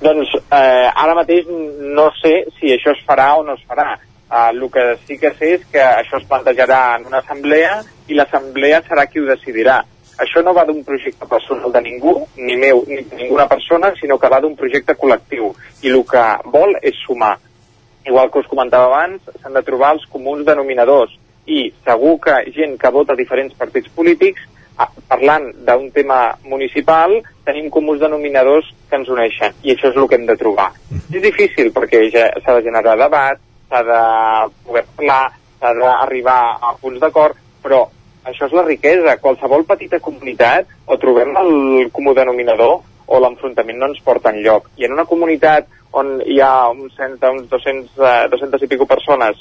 Doncs 0.00 0.30
eh, 0.36 0.88
ara 0.88 1.14
mateix 1.18 1.48
no 1.50 2.08
sé 2.22 2.46
si 2.56 2.72
això 2.72 2.94
es 2.96 3.02
farà 3.04 3.34
o 3.36 3.44
no 3.44 3.58
es 3.58 3.64
farà. 3.68 3.98
Uh, 4.30 4.52
el 4.54 4.62
que 4.70 4.82
sí 5.08 5.16
que 5.18 5.32
sé 5.34 5.48
és 5.56 5.62
que 5.72 5.80
això 5.82 6.20
es 6.20 6.26
plantejarà 6.30 6.94
en 6.96 7.08
una 7.08 7.18
assemblea 7.18 7.80
i 8.06 8.14
l'assemblea 8.14 8.78
serà 8.86 9.08
qui 9.10 9.18
ho 9.18 9.26
decidirà. 9.26 9.80
Això 10.22 10.42
no 10.46 10.54
va 10.54 10.62
d'un 10.68 10.84
projecte 10.86 11.26
personal 11.26 11.72
de 11.74 11.82
ningú, 11.82 12.12
ni 12.36 12.56
meu, 12.60 12.84
ni 12.86 13.00
de 13.02 13.16
ninguna 13.18 13.48
persona, 13.50 13.90
sinó 13.98 14.18
que 14.20 14.30
va 14.30 14.38
d'un 14.40 14.54
projecte 14.54 14.94
col·lectiu. 15.00 15.50
I 15.82 15.90
el 15.90 16.04
que 16.06 16.24
vol 16.54 16.76
és 16.78 17.00
sumar. 17.02 17.34
Igual 18.06 18.30
que 18.30 18.44
us 18.44 18.48
comentava 18.48 18.86
abans, 18.86 19.26
s'han 19.42 19.56
de 19.58 19.64
trobar 19.66 19.96
els 19.96 20.06
comuns 20.12 20.46
denominadors. 20.46 21.16
I 21.50 21.72
segur 21.82 22.18
que 22.22 22.36
gent 22.54 22.78
que 22.78 22.94
vota 22.94 23.18
diferents 23.18 23.56
partits 23.58 23.90
polítics 23.96 24.46
parlant 25.10 25.50
d'un 25.66 25.90
tema 25.94 26.20
municipal, 26.44 27.16
tenim 27.44 27.70
comuns 27.72 28.00
denominadors 28.00 28.68
que 28.88 29.00
ens 29.00 29.10
uneixen, 29.12 29.54
i 29.62 29.74
això 29.74 29.90
és 29.90 29.98
el 29.98 30.08
que 30.08 30.18
hem 30.18 30.26
de 30.28 30.36
trobar. 30.40 30.70
És 31.10 31.22
difícil 31.22 31.72
perquè 31.74 32.04
ja 32.12 32.28
s'ha 32.40 32.58
de 32.58 32.66
generar 32.68 32.96
debat, 32.98 33.40
s'ha 33.70 33.82
de 33.86 34.02
poder 34.66 34.84
parlar, 34.96 35.22
s'ha 35.60 35.72
d'arribar 35.76 36.40
a 36.60 36.74
punts 36.80 37.00
d'acord, 37.02 37.36
però 37.62 37.84
això 38.24 38.46
és 38.46 38.54
la 38.56 38.64
riquesa. 38.66 39.18
Qualsevol 39.22 39.66
petita 39.68 40.00
comunitat 40.00 40.68
o 40.86 40.98
trobem 41.00 41.36
el 41.40 41.90
comú 41.92 42.14
denominador 42.16 42.80
o 43.10 43.20
l'enfrontament 43.20 43.78
no 43.78 43.90
ens 43.90 44.02
porta 44.06 44.32
lloc. 44.32 44.68
I 44.78 44.86
en 44.86 44.94
una 44.96 45.08
comunitat 45.08 45.66
on 45.98 46.20
hi 46.22 46.38
ha 46.40 46.68
uns, 46.70 46.94
cent, 46.96 47.16
uns 47.26 47.48
200, 47.50 47.96
uh, 47.98 48.28
200 48.30 48.62
i 48.62 48.68
pico 48.70 48.86
persones 48.86 49.40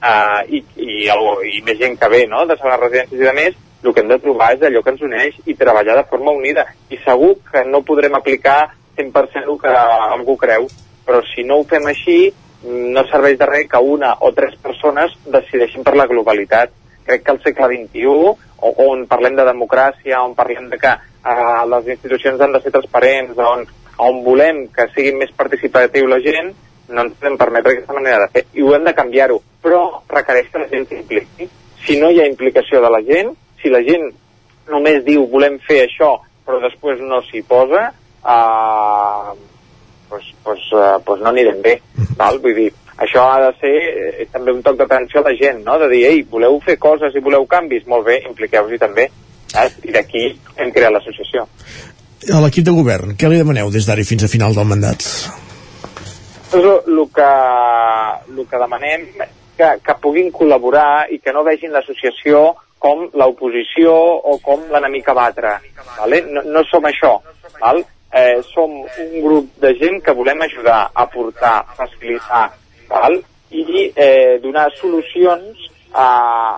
uh, 0.00 0.40
i, 0.48 0.62
i, 0.80 1.04
i, 1.04 1.58
i 1.58 1.60
més 1.66 1.78
gent 1.80 1.98
que 2.00 2.08
ve 2.08 2.24
no? 2.30 2.46
de 2.48 2.56
segones 2.56 2.80
residències 2.80 3.20
i 3.20 3.28
de 3.28 3.34
més, 3.36 3.58
el 3.82 3.94
que 3.94 4.00
hem 4.00 4.12
de 4.12 4.20
trobar 4.22 4.52
és 4.54 4.62
allò 4.66 4.82
que 4.82 4.94
ens 4.94 5.02
uneix 5.02 5.40
i 5.46 5.56
treballar 5.58 5.96
de 5.98 6.06
forma 6.10 6.34
unida. 6.36 6.66
I 6.90 7.00
segur 7.04 7.34
que 7.50 7.64
no 7.66 7.82
podrem 7.86 8.14
aplicar 8.14 8.72
100% 8.96 9.48
el 9.48 9.58
que 9.60 9.72
algú 9.72 10.36
creu, 10.38 10.68
però 11.06 11.22
si 11.32 11.44
no 11.44 11.58
ho 11.58 11.66
fem 11.68 11.86
així, 11.90 12.32
no 12.64 13.02
serveix 13.10 13.38
de 13.38 13.46
res 13.48 13.68
que 13.70 13.78
una 13.78 14.14
o 14.20 14.30
tres 14.32 14.54
persones 14.62 15.14
decideixin 15.26 15.82
per 15.84 15.96
la 15.98 16.06
globalitat. 16.06 16.70
Crec 17.06 17.24
que 17.26 17.32
al 17.34 17.40
segle 17.42 17.68
XXI, 17.72 18.34
on 18.86 19.06
parlem 19.10 19.34
de 19.38 19.46
democràcia, 19.48 20.20
on 20.22 20.36
parlem 20.38 20.68
de 20.70 20.78
que 20.78 20.92
uh, 20.92 21.64
les 21.72 21.88
institucions 21.96 22.40
han 22.40 22.54
de 22.54 22.60
ser 22.62 22.70
transparents, 22.70 23.34
on, 23.38 23.66
on 24.06 24.22
volem 24.22 24.68
que 24.74 24.86
sigui 24.94 25.16
més 25.18 25.34
participatiu 25.34 26.06
la 26.06 26.20
gent, 26.22 26.52
no 26.92 27.06
ens 27.06 27.16
podem 27.18 27.38
permetre 27.40 27.74
aquesta 27.74 27.96
manera 27.96 28.22
de 28.22 28.30
fer. 28.36 28.44
I 28.54 28.62
ho 28.62 28.76
hem 28.76 28.86
de 28.86 28.94
canviar-ho, 28.94 29.40
però 29.64 29.82
requereix 30.12 30.52
que 30.52 30.62
la 30.62 30.70
gent 30.70 30.86
s'impliqui. 30.86 31.48
Si 31.82 31.98
no 31.98 32.12
hi 32.12 32.20
ha 32.22 32.30
implicació 32.30 32.78
de 32.84 32.90
la 32.94 33.02
gent, 33.02 33.32
si 33.62 33.72
la 33.72 33.82
gent 33.86 34.10
només 34.70 35.02
diu 35.06 35.26
volem 35.30 35.58
fer 35.66 35.84
això 35.86 36.14
però 36.46 36.60
després 36.62 37.00
no 37.06 37.20
s'hi 37.26 37.42
posa 37.46 37.88
uh, 37.88 39.32
pues, 40.10 40.30
pues, 40.44 40.68
uh, 40.74 40.98
pues 41.06 41.22
no 41.22 41.30
anirem 41.32 41.62
bé 41.64 41.78
val? 42.18 42.38
vull 42.42 42.56
dir, 42.58 42.70
això 42.98 43.24
ha 43.30 43.38
de 43.46 43.52
ser 43.60 43.74
eh, 43.78 44.26
també 44.32 44.54
un 44.54 44.62
toc 44.62 44.78
d'atenció 44.80 45.22
a 45.22 45.30
la 45.30 45.36
gent 45.38 45.62
no? 45.66 45.78
de 45.82 45.88
dir, 45.92 46.04
ei, 46.10 46.22
voleu 46.30 46.60
fer 46.64 46.78
coses 46.82 47.14
i 47.14 47.24
voleu 47.24 47.46
canvis 47.46 47.86
molt 47.90 48.06
bé, 48.10 48.20
impliqueu-vos-hi 48.28 48.80
també 48.82 49.08
eh? 49.08 49.68
i 49.86 49.94
d'aquí 49.94 50.28
hem 50.56 50.74
creat 50.74 50.94
l'associació 50.94 51.46
a 52.30 52.38
l'equip 52.38 52.62
de 52.66 52.74
govern, 52.74 53.16
què 53.18 53.26
li 53.26 53.40
demaneu 53.40 53.70
des 53.74 53.86
d'ara 53.88 54.04
fins 54.06 54.22
a 54.22 54.30
final 54.30 54.54
del 54.54 54.68
mandat? 54.70 55.02
Doncs 56.52 56.86
el 56.86 57.00
que, 57.16 57.30
el 58.30 58.44
que 58.46 58.60
demanem 58.60 59.06
que, 59.58 59.70
que 59.82 59.96
puguin 60.02 60.30
col·laborar 60.34 61.08
i 61.10 61.18
que 61.18 61.32
no 61.34 61.42
vegin 61.46 61.72
l'associació 61.74 62.52
com 62.82 63.04
l'oposició 63.18 63.94
o 64.32 64.38
com 64.44 64.64
l'enemic 64.72 65.10
a 65.12 65.16
batre. 65.18 65.56
Vale? 65.98 66.22
No, 66.34 66.42
no 66.56 66.64
som 66.70 66.86
això. 66.88 67.16
Val? 67.60 67.82
Eh, 68.12 68.42
som 68.44 68.74
un 68.82 69.12
grup 69.24 69.54
de 69.62 69.70
gent 69.80 70.02
que 70.04 70.12
volem 70.12 70.42
ajudar, 70.44 70.90
aportar, 71.04 71.62
facilitar 71.78 72.50
val? 72.90 73.16
i 73.52 73.86
eh, 73.96 74.38
donar 74.42 74.66
solucions 74.80 75.70
a, 75.92 76.06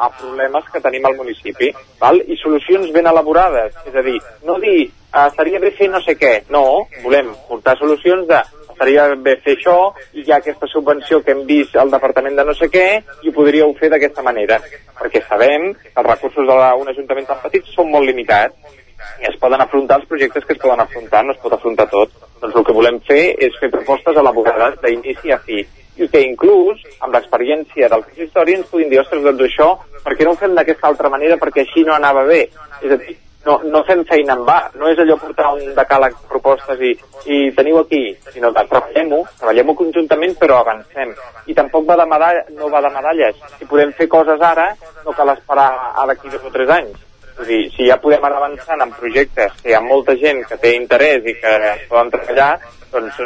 a 0.07 0.09
problemes 0.19 0.67
que 0.73 0.81
tenim 0.81 1.07
al 1.07 1.17
municipi. 1.19 1.73
Val? 2.01 2.21
I 2.23 2.37
solucions 2.41 2.91
ben 2.95 3.07
elaborades. 3.11 3.75
És 3.87 3.95
a 3.95 4.05
dir, 4.07 4.19
no 4.47 4.59
dir 4.63 4.79
eh, 4.87 5.29
seria 5.37 5.61
bé 5.63 5.75
fer 5.79 5.91
no 5.91 6.01
sé 6.05 6.17
què. 6.19 6.35
No, 6.55 6.65
volem 7.03 7.33
portar 7.49 7.77
solucions 7.81 8.29
de 8.31 8.41
estaria 8.75 9.09
bé 9.15 9.39
fer 9.47 9.57
això 9.57 9.79
i 10.13 10.27
hi 10.27 10.33
ha 10.33 10.43
aquesta 10.43 10.69
subvenció 10.71 11.23
que 11.25 11.33
hem 11.33 11.45
vist 11.49 11.77
al 11.81 11.93
departament 11.95 12.37
de 12.37 12.45
no 12.45 12.55
sé 12.59 12.69
què 12.73 12.87
i 13.23 13.31
ho 13.31 13.37
podríeu 13.37 13.73
fer 13.81 13.93
d'aquesta 13.95 14.27
manera 14.27 14.61
perquè 15.01 15.25
sabem 15.29 15.71
que 15.81 15.95
els 15.95 16.11
recursos 16.11 16.49
d'un 16.49 16.91
ajuntament 16.95 17.31
tan 17.31 17.41
petit 17.47 17.71
són 17.73 17.91
molt 17.95 18.11
limitats 18.11 18.83
i 19.21 19.29
es 19.29 19.39
poden 19.41 19.61
afrontar 19.61 20.01
els 20.01 20.09
projectes 20.11 20.45
que 20.45 20.55
es 20.55 20.61
poden 20.61 20.81
afrontar, 20.81 21.25
no 21.25 21.35
es 21.35 21.41
pot 21.43 21.53
afrontar 21.53 21.87
tot. 21.91 22.13
Doncs 22.41 22.57
el 22.57 22.65
que 22.67 22.77
volem 22.77 23.01
fer 23.09 23.23
és 23.47 23.57
fer 23.61 23.71
propostes 23.73 24.17
elaborades 24.21 24.79
d'inici 24.83 25.33
a 25.33 25.39
fi 25.45 25.61
i 25.95 26.09
que 26.11 26.23
inclús, 26.27 26.81
amb 27.07 27.15
l'experiència 27.15 27.89
del 27.91 28.03
consistori, 28.07 28.57
ens 28.59 28.71
puguin 28.71 28.89
dir, 28.91 28.99
ostres, 29.03 29.23
doncs 29.23 29.45
això, 29.47 29.69
per 30.03 30.17
què 30.17 30.27
no 30.27 30.33
ho 30.35 30.41
fem 30.41 30.57
d'aquesta 30.57 30.91
altra 30.91 31.11
manera 31.13 31.39
perquè 31.39 31.63
així 31.63 31.85
no 31.87 31.95
anava 31.95 32.25
bé? 32.27 32.41
És 32.81 32.91
a 32.91 32.99
dir, 32.99 33.15
no, 33.47 33.59
no 33.71 33.83
fem 33.89 34.03
feina 34.09 34.35
en 34.37 34.45
va, 34.49 34.59
no 34.81 34.89
és 34.91 35.01
allò 35.01 35.17
portar 35.21 35.53
un 35.55 35.73
decàleg 35.77 36.17
de 36.17 36.29
propostes 36.31 36.83
i, 36.89 36.93
i 37.31 37.39
teniu 37.57 37.81
aquí, 37.81 38.03
sinó 38.33 38.53
que 38.55 38.67
treballem-ho, 38.71 39.23
treballem-ho 39.41 39.77
conjuntament 39.79 40.37
però 40.41 40.61
avancem. 40.61 41.15
I 41.47 41.57
tampoc 41.57 41.89
va 41.89 41.99
de 42.01 42.07
medall, 42.11 42.43
no 42.59 42.71
va 42.73 42.83
de 42.85 42.93
medalles. 42.95 43.41
Si 43.59 43.69
podem 43.71 43.93
fer 43.99 44.09
coses 44.13 44.41
ara, 44.41 44.71
no 45.05 45.17
cal 45.17 45.35
esperar 45.35 45.71
a 45.95 46.07
d'aquí 46.11 46.33
dos 46.33 46.45
o 46.45 46.53
tres 46.55 46.73
anys. 46.79 47.03
És 47.35 47.49
dir, 47.49 47.61
si 47.75 47.89
ja 47.89 47.99
podem 47.99 48.23
anar 48.23 48.39
avançant 48.39 48.83
en 48.85 48.93
projectes 48.95 49.57
que 49.61 49.73
hi 49.73 49.75
ha 49.75 49.83
molta 49.83 50.15
gent 50.21 50.45
que 50.47 50.59
té 50.63 50.77
interès 50.79 51.27
i 51.27 51.35
que 51.41 51.55
es 51.73 51.83
poden 51.91 52.13
treballar, 52.15 52.53
doncs 52.93 53.19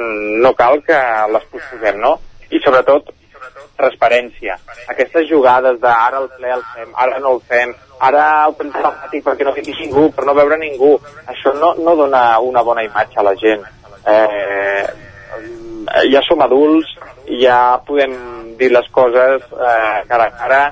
no 0.43 0.55
cal 0.57 0.81
que 0.87 0.99
les 1.35 1.45
posposem, 1.53 2.01
no? 2.01 2.17
I 2.49 2.61
sobretot, 2.65 3.13
transparència. 3.79 4.57
Aquestes 4.93 5.29
jugades 5.31 5.81
de 5.81 5.91
ara 5.91 6.23
el 6.23 6.29
ple 6.37 6.53
el 6.57 6.65
fem, 6.75 6.91
ara 7.05 7.21
no 7.23 7.37
el 7.37 7.43
fem, 7.51 7.75
ara 8.11 8.25
ho 8.49 8.57
fem 8.59 8.73
telemàtic 8.75 9.25
perquè 9.27 9.47
no 9.47 9.55
vingui 9.57 9.77
ningú, 9.79 10.09
per 10.15 10.27
no 10.27 10.37
veure 10.39 10.59
ningú. 10.61 10.97
Això 11.27 11.55
no, 11.59 11.75
no 11.79 11.97
dona 11.99 12.25
una 12.45 12.65
bona 12.67 12.85
imatge 12.87 13.21
a 13.21 13.27
la 13.31 13.37
gent. 13.39 13.65
Eh, 14.09 14.85
ja 16.13 16.23
som 16.27 16.43
adults, 16.45 16.95
ja 17.41 17.79
podem 17.87 18.15
dir 18.59 18.73
les 18.75 18.87
coses 18.93 19.43
eh, 19.55 19.99
cara 20.11 20.29
a 20.29 20.37
cara, 20.37 20.63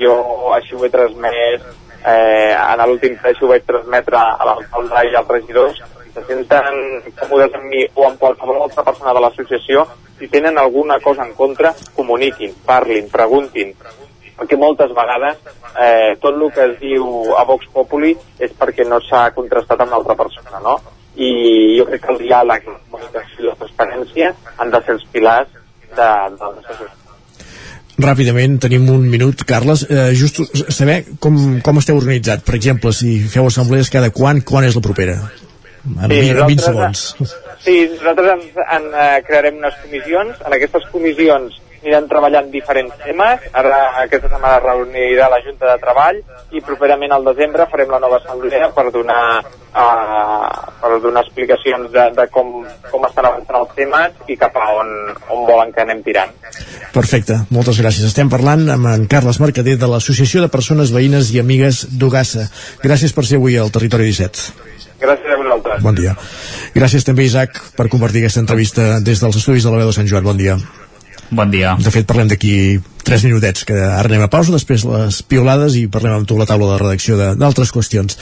jo 0.00 0.14
així 0.56 0.76
ho 0.76 0.84
he 0.86 0.92
transmès 0.92 1.64
eh, 2.04 2.52
en 2.54 2.84
l'últim 2.88 3.16
ple 3.20 3.34
ho 3.40 3.50
vaig 3.50 3.66
transmetre 3.66 4.20
a 4.20 4.48
l'alcalde 4.48 5.04
i 5.08 5.14
als 5.16 5.30
regidors, 5.36 5.82
se 6.14 6.22
senten 6.28 6.66
còmodes 7.18 7.56
amb 7.58 7.68
mi 7.72 7.84
o 7.94 8.08
amb 8.08 8.20
qualsevol 8.20 8.62
altra 8.62 8.84
persona 8.86 9.14
de 9.16 9.22
l'associació, 9.24 9.86
si 10.18 10.28
tenen 10.28 10.58
alguna 10.58 11.00
cosa 11.00 11.26
en 11.26 11.34
contra, 11.34 11.74
comuniquin, 11.94 12.54
parlin, 12.66 13.08
preguntin, 13.10 13.74
perquè 14.34 14.58
moltes 14.58 14.90
vegades 14.94 15.38
eh, 15.78 16.16
tot 16.22 16.34
el 16.34 16.50
que 16.54 16.66
es 16.68 16.74
diu 16.80 17.34
a 17.38 17.44
Vox 17.46 17.70
Populi 17.72 18.14
és 18.42 18.52
perquè 18.58 18.86
no 18.88 19.00
s'ha 19.04 19.28
contrastat 19.36 19.84
amb 19.84 19.94
l'altra 19.94 20.18
persona, 20.18 20.62
no? 20.62 20.78
I 21.14 21.30
jo 21.78 21.86
crec 21.86 22.02
que 22.02 22.12
el 22.14 22.20
diàleg, 22.24 22.66
la 22.66 23.22
i 23.38 23.46
la 23.46 23.54
transparència 23.60 24.34
han 24.58 24.74
de 24.74 24.82
ser 24.82 24.96
els 24.96 25.06
pilars 25.14 25.50
de, 25.94 26.10
de 26.40 26.50
la 26.50 26.92
Ràpidament, 27.94 28.56
tenim 28.58 28.88
un 28.90 29.04
minut, 29.06 29.44
Carles. 29.46 29.84
Eh, 29.86 30.10
just 30.18 30.40
saber 30.74 31.04
com, 31.22 31.36
com 31.62 31.78
esteu 31.78 32.00
organitzat. 32.00 32.42
Per 32.42 32.56
exemple, 32.58 32.90
si 32.90 33.20
feu 33.30 33.46
assemblees 33.46 33.90
cada 33.94 34.10
quan, 34.10 34.42
quan 34.42 34.66
és 34.66 34.74
la 34.74 34.82
propera? 34.82 35.14
En, 35.84 36.10
Sí, 36.10 36.30
en 36.30 36.46
20 36.46 36.54
nosaltres- 36.56 37.04
segons. 37.18 37.36
Sí, 37.64 37.76
nosaltres 37.98 38.32
en, 38.32 38.40
en, 38.76 38.88
eh, 38.94 39.22
crearem 39.26 39.56
unes 39.60 39.74
comissions. 39.82 40.40
En 40.46 40.52
aquestes 40.56 40.82
comissions 40.92 41.60
anirem 41.84 42.06
treballant 42.08 42.46
diferents 42.50 42.94
temes. 43.04 43.40
Ara 43.52 43.80
aquesta 44.00 44.30
setmana 44.30 44.56
es 44.56 44.62
reunirà 44.64 45.26
la 45.28 45.40
Junta 45.44 45.66
de 45.68 45.78
Treball 45.82 46.22
i 46.56 46.62
properament 46.64 47.12
al 47.12 47.24
desembre 47.28 47.66
farem 47.70 47.90
la 47.92 47.98
nova 48.00 48.16
assemblea 48.22 48.70
per 48.72 48.86
donar, 48.90 49.44
uh, 49.76 50.72
per 50.80 51.00
donar 51.04 51.22
explicacions 51.26 51.92
de, 51.92 52.06
de 52.16 52.26
com, 52.32 52.64
com 52.90 53.04
estan 53.04 53.28
avançant 53.28 53.60
els 53.60 53.74
temes 53.76 54.12
i 54.32 54.36
cap 54.40 54.56
a 54.56 54.70
on, 54.80 54.88
on 55.36 55.44
volen 55.48 55.72
que 55.76 55.84
anem 55.84 56.00
tirant. 56.06 56.32
Perfecte, 56.94 57.36
moltes 57.50 57.80
gràcies. 57.82 58.06
Estem 58.08 58.30
parlant 58.32 58.64
amb 58.70 58.88
en 58.94 59.04
Carles 59.10 59.40
Mercader 59.42 59.76
de 59.76 59.86
l'Associació 59.90 60.40
de 60.40 60.48
Persones 60.48 60.92
Veïnes 60.94 61.34
i 61.34 61.40
Amigues 61.44 61.84
d'Ugassa. 61.92 62.48
Gràcies 62.82 63.12
per 63.12 63.26
ser 63.28 63.36
avui 63.42 63.58
al 63.60 63.72
Territori 63.74 64.08
17. 64.08 64.72
Gràcies 65.04 65.34
a 65.34 65.36
vosaltres. 65.40 65.82
Bon 65.84 65.94
dia. 65.98 66.16
Gràcies 66.74 67.04
també, 67.06 67.26
Isaac, 67.28 67.60
per 67.76 67.88
compartir 67.92 68.24
aquesta 68.24 68.40
entrevista 68.42 68.98
des 69.04 69.20
dels 69.22 69.36
estudis 69.42 69.64
de 69.66 69.70
la 69.74 69.82
veu 69.82 69.92
de 69.92 69.96
Sant 69.96 70.08
Joan. 70.10 70.24
Bon 70.24 70.36
dia. 70.40 70.56
Bon 71.34 71.50
dia. 71.50 71.72
De 71.80 71.90
fet, 71.90 72.04
parlem 72.06 72.28
d'aquí 72.30 72.78
3 73.04 73.24
minutets, 73.26 73.64
que 73.66 73.74
ara 73.74 74.04
anem 74.08 74.22
a 74.22 74.28
pausa, 74.30 74.52
després 74.54 74.84
les 74.86 75.18
piolades 75.28 75.74
i 75.80 75.86
parlem 75.92 76.18
amb 76.18 76.28
tu 76.28 76.36
la 76.38 76.46
taula 76.46 76.68
de 76.74 76.78
redacció 76.82 77.16
de- 77.18 77.30
d'altres 77.40 77.72
qüestions. 77.74 78.16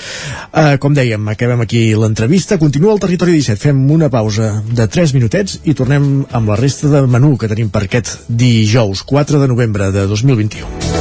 Uh, 0.54 0.78
com 0.80 0.94
dèiem, 0.94 1.26
acabem 1.28 1.60
aquí 1.60 1.82
l'entrevista. 1.98 2.58
Continua 2.62 2.94
el 2.94 3.02
Territori 3.02 3.32
17. 3.36 3.60
Fem 3.68 3.82
una 3.90 4.08
pausa 4.08 4.62
de 4.70 4.86
3 4.86 5.14
minutets 5.18 5.60
i 5.64 5.74
tornem 5.74 6.24
amb 6.30 6.48
la 6.48 6.56
resta 6.56 6.88
de 6.88 7.04
menú 7.06 7.36
que 7.36 7.50
tenim 7.52 7.70
per 7.74 7.84
aquest 7.84 8.24
dijous, 8.28 9.02
4 9.02 9.38
de 9.42 9.48
novembre 9.50 9.90
de 9.92 10.06
2021. 10.06 10.91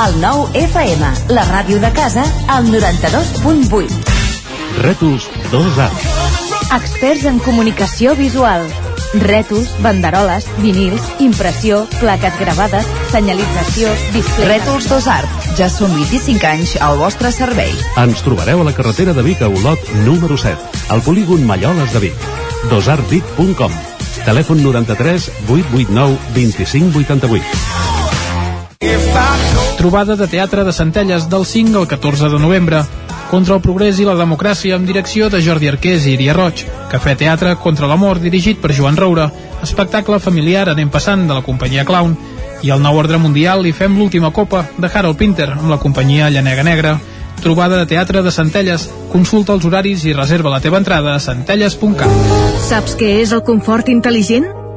El 0.00 0.14
nou 0.16 0.46
FM, 0.56 1.08
la 1.28 1.42
ràdio 1.44 1.76
de 1.76 1.90
casa, 1.92 2.22
al 2.48 2.64
92.8. 2.72 3.98
Rètols 4.80 5.26
2A. 5.52 5.88
Experts 6.72 7.26
en 7.28 7.36
comunicació 7.44 8.14
visual. 8.16 8.64
Rètols, 9.20 9.68
banderoles, 9.84 10.46
vinils, 10.62 11.04
impressió, 11.20 11.82
plaques 11.98 12.40
gravades, 12.40 12.88
senyalització, 13.12 13.92
display... 14.14 14.48
Rètols 14.54 14.88
Dos 14.88 15.10
Art. 15.12 15.50
Ja 15.60 15.68
són 15.68 15.92
25 15.98 16.48
anys 16.48 16.76
al 16.80 16.96
vostre 17.02 17.28
servei. 17.36 17.76
Ens 18.00 18.24
trobareu 18.24 18.64
a 18.64 18.70
la 18.70 18.76
carretera 18.76 19.12
de 19.12 19.26
Vic 19.26 19.44
a 19.44 19.52
Olot, 19.52 19.84
número 20.08 20.40
7, 20.40 20.86
al 20.96 21.04
polígon 21.04 21.44
Malloles 21.44 21.92
de 21.92 22.06
Vic. 22.08 22.28
dosartvic.com 22.72 23.76
Telèfon 24.24 24.64
93 24.64 25.28
889 25.44 26.16
25 26.40 27.04
88. 27.04 27.99
Trobada 29.80 30.14
de 30.14 30.26
teatre 30.28 30.60
de 30.62 30.74
Centelles 30.76 31.30
del 31.30 31.46
5 31.46 31.78
al 31.78 31.88
14 31.88 32.28
de 32.28 32.38
novembre. 32.38 32.82
Contra 33.30 33.54
el 33.54 33.62
progrés 33.64 33.96
i 33.96 34.04
la 34.04 34.12
democràcia 34.12 34.76
amb 34.76 34.84
direcció 34.84 35.30
de 35.32 35.40
Jordi 35.40 35.70
Arqués 35.70 36.04
i 36.04 36.12
Iria 36.18 36.34
Roig. 36.36 36.66
Cafè 36.92 37.14
Teatre 37.16 37.54
contra 37.56 37.88
l'amor 37.88 38.20
dirigit 38.20 38.60
per 38.60 38.74
Joan 38.76 39.00
Roura. 39.00 39.30
Espectacle 39.64 40.20
familiar 40.20 40.66
anem 40.68 40.92
passant 40.92 41.24
de 41.24 41.32
la 41.32 41.40
companyia 41.40 41.86
Clown. 41.88 42.12
I 42.60 42.74
al 42.76 42.84
nou 42.84 43.00
ordre 43.00 43.16
mundial 43.16 43.64
li 43.64 43.72
fem 43.72 43.96
l'última 43.96 44.34
copa 44.36 44.66
de 44.76 44.92
Harold 44.92 45.16
Pinter 45.16 45.48
amb 45.54 45.72
la 45.72 45.80
companyia 45.80 46.28
Llanega 46.28 46.62
Negra. 46.62 46.98
Trobada 47.40 47.80
de 47.80 47.88
teatre 47.88 48.20
de 48.20 48.36
Centelles. 48.36 48.90
Consulta 49.08 49.56
els 49.56 49.64
horaris 49.64 50.04
i 50.04 50.12
reserva 50.12 50.52
la 50.52 50.60
teva 50.60 50.76
entrada 50.76 51.16
a 51.16 51.24
centelles.cat. 51.24 52.32
Saps 52.68 53.00
què 53.00 53.16
és 53.24 53.32
el 53.32 53.46
confort 53.48 53.88
intel·ligent? 53.88 54.59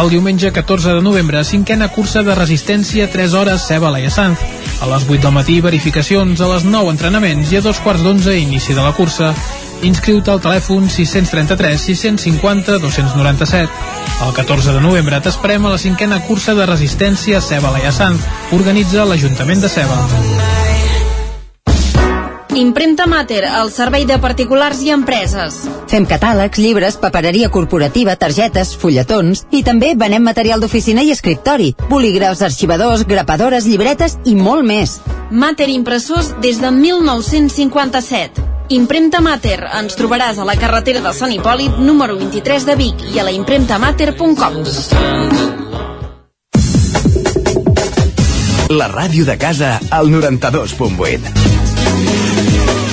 El 0.00 0.08
diumenge 0.08 0.52
14 0.52 0.94
de 0.94 1.02
novembre, 1.02 1.44
cinquena 1.44 1.90
cursa 1.92 2.22
de 2.24 2.34
resistència 2.34 3.10
3 3.12 3.34
hores 3.36 3.66
Ceba 3.68 3.90
Laia 3.92 4.10
Sanz. 4.10 4.40
A 4.80 4.88
les 4.88 5.04
8 5.04 5.20
del 5.20 5.34
matí, 5.36 5.58
verificacions, 5.60 6.40
a 6.40 6.48
les 6.48 6.64
9 6.64 6.94
entrenaments 6.94 7.52
i 7.52 7.60
a 7.60 7.60
dos 7.60 7.78
quarts 7.84 8.00
d'onze 8.00 8.38
inici 8.40 8.72
de 8.72 8.80
la 8.80 8.94
cursa. 8.96 9.34
Inscriu-te 9.84 10.32
al 10.32 10.40
telèfon 10.40 10.88
633 10.88 11.76
650 11.92 12.78
297. 12.80 13.68
El 14.24 14.32
14 14.32 14.78
de 14.78 14.80
novembre 14.80 15.20
t'esperem 15.20 15.66
a 15.66 15.76
la 15.76 15.82
cinquena 15.82 16.22
cursa 16.24 16.56
de 16.56 16.66
resistència 16.72 17.44
Ceba 17.44 17.76
Laia 17.76 17.92
Sanz. 17.92 18.24
Organitza 18.56 19.04
l'Ajuntament 19.04 19.60
de 19.60 19.68
Ceba. 19.76 20.71
Impremta 22.54 23.06
Mater, 23.06 23.46
el 23.46 23.70
servei 23.72 24.04
de 24.04 24.18
particulars 24.20 24.82
i 24.84 24.90
empreses. 24.92 25.62
Fem 25.88 26.04
catàlegs, 26.04 26.58
llibres, 26.60 26.98
papereria 27.00 27.48
corporativa, 27.48 28.12
targetes, 28.20 28.74
fulletons 28.76 29.46
i 29.56 29.62
també 29.64 29.94
venem 29.96 30.20
material 30.22 30.60
d'oficina 30.60 31.00
i 31.00 31.12
escriptori, 31.14 31.70
bolígrafs, 31.88 32.42
arxivadors, 32.44 33.06
grapadores, 33.08 33.64
llibretes 33.64 34.18
i 34.28 34.34
molt 34.36 34.68
més. 34.68 34.98
Mater 35.30 35.70
Impressors 35.72 36.34
des 36.44 36.60
de 36.60 36.70
1957. 36.76 38.44
Impremta 38.76 39.22
Mater. 39.24 39.58
Ens 39.80 39.96
trobaràs 39.96 40.36
a 40.36 40.44
la 40.44 40.56
carretera 40.60 41.00
de 41.00 41.12
Sant 41.16 41.32
Hipòlit, 41.32 41.80
número 41.80 42.18
23 42.20 42.68
de 42.68 42.76
Vic 42.76 43.06
i 43.14 43.18
a 43.18 43.24
la 43.24 43.32
impremtamater.com. 43.32 44.60
La 48.72 48.92
ràdio 48.92 49.24
de 49.28 49.36
casa 49.40 49.78
al 49.90 50.12
92.8. 50.12 51.51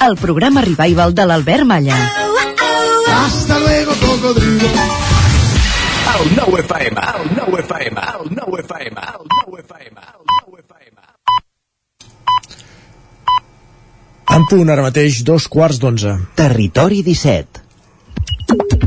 el 0.00 0.16
programa 0.16 0.60
revival 0.60 1.14
de 1.14 1.26
l'Albert 1.26 1.64
Malla. 1.64 1.96
Hasta 3.08 3.58
luego, 3.58 3.92
cocodrilo. 4.00 4.68
El 6.16 6.36
9 6.36 6.60
FM, 6.60 7.00
el 7.00 7.36
9 7.36 7.60
FM, 7.60 8.00
el 8.00 8.30
9 8.30 8.62
FM, 8.62 9.00
el 9.00 9.26
9 9.46 9.62
FM, 9.62 10.00
el 10.00 10.24
9 10.46 10.64
FM. 10.68 11.00
En 14.36 14.46
punt 14.50 14.70
ara 14.70 14.82
mateix, 14.84 15.22
dos 15.24 15.48
quarts 15.48 15.78
d'onze. 15.80 16.16
Territori 16.36 17.02
17. 17.02 18.85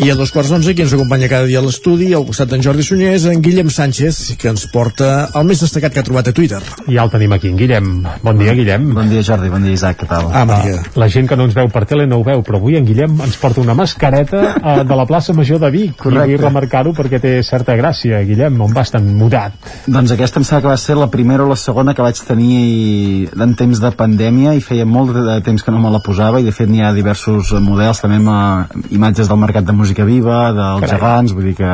I 0.00 0.08
a 0.08 0.14
dos 0.16 0.30
quarts 0.32 0.48
d'onze, 0.48 0.72
qui 0.72 0.80
ens 0.80 0.94
acompanya 0.96 1.26
cada 1.28 1.44
dia 1.44 1.60
a 1.60 1.62
l'estudi, 1.62 2.06
al 2.16 2.22
costat 2.24 2.48
d'en 2.48 2.62
Jordi 2.64 2.80
Sunyés, 2.86 3.26
en 3.28 3.42
Guillem 3.44 3.68
Sánchez, 3.68 4.38
que 4.40 4.48
ens 4.48 4.62
porta 4.72 5.26
el 5.36 5.44
més 5.44 5.60
destacat 5.60 5.92
que 5.92 6.00
ha 6.00 6.04
trobat 6.06 6.30
a 6.30 6.32
Twitter. 6.32 6.60
Ja 6.86 7.02
el 7.04 7.10
tenim 7.12 7.34
aquí, 7.36 7.50
en 7.52 7.58
Guillem. 7.58 7.90
Bon 8.24 8.38
dia, 8.40 8.54
Guillem. 8.56 8.86
Bon 8.96 9.10
dia, 9.12 9.20
Jordi. 9.20 9.50
Bon 9.52 9.60
dia, 9.60 9.76
Isaac. 9.76 9.98
Què 10.00 10.08
tal? 10.08 10.30
Ah, 10.32 10.46
bon 10.48 10.64
dia. 10.64 10.78
La 10.96 11.10
gent 11.12 11.28
que 11.28 11.36
no 11.36 11.44
ens 11.44 11.56
veu 11.58 11.68
per 11.68 11.82
tele 11.90 12.06
no 12.08 12.16
ho 12.16 12.24
veu, 12.24 12.40
però 12.46 12.56
avui 12.56 12.78
en 12.78 12.88
Guillem 12.88 13.18
ens 13.26 13.36
porta 13.42 13.60
una 13.60 13.74
mascareta 13.76 14.40
eh, 14.54 14.78
de 14.88 14.98
la 15.02 15.04
plaça 15.04 15.34
Major 15.36 15.60
de 15.60 15.68
Vic. 15.74 15.92
Correcte. 16.00 16.32
I 16.32 16.38
vull 16.38 16.46
remarcar-ho 16.46 16.94
perquè 16.96 17.20
té 17.20 17.34
certa 17.44 17.76
gràcia, 17.76 18.22
Guillem, 18.24 18.56
on 18.64 18.72
vas 18.72 18.94
tan 18.96 19.04
mudat. 19.20 19.60
Doncs 19.84 20.16
aquesta 20.16 20.40
em 20.40 20.48
sembla 20.48 20.62
que 20.64 20.72
va 20.72 20.78
ser 20.80 20.96
la 20.96 21.10
primera 21.12 21.44
o 21.44 21.50
la 21.52 21.60
segona 21.60 21.92
que 21.92 22.08
vaig 22.08 22.24
tenir 22.24 23.28
en 23.36 23.52
temps 23.52 23.84
de 23.84 23.92
pandèmia 24.00 24.56
i 24.56 24.64
feia 24.64 24.88
molt 24.88 25.12
de 25.12 25.36
temps 25.44 25.60
que 25.60 25.76
no 25.76 25.84
me 25.84 25.92
la 25.92 26.00
posava 26.00 26.40
i 26.40 26.48
de 26.48 26.56
fet 26.56 26.72
n'hi 26.72 26.80
ha 26.80 26.96
diversos 26.96 27.52
models 27.60 28.00
també 28.00 28.16
amb 28.24 28.32
eh, 28.32 28.96
imatges 28.96 29.28
del 29.28 29.44
mercat 29.44 29.68
de 29.68 29.76
música 29.90 30.06
viva, 30.06 30.52
dels 30.54 30.84
Carai. 30.86 30.98
gegants, 30.98 31.34
vull 31.34 31.50
dir 31.50 31.56
que 31.58 31.72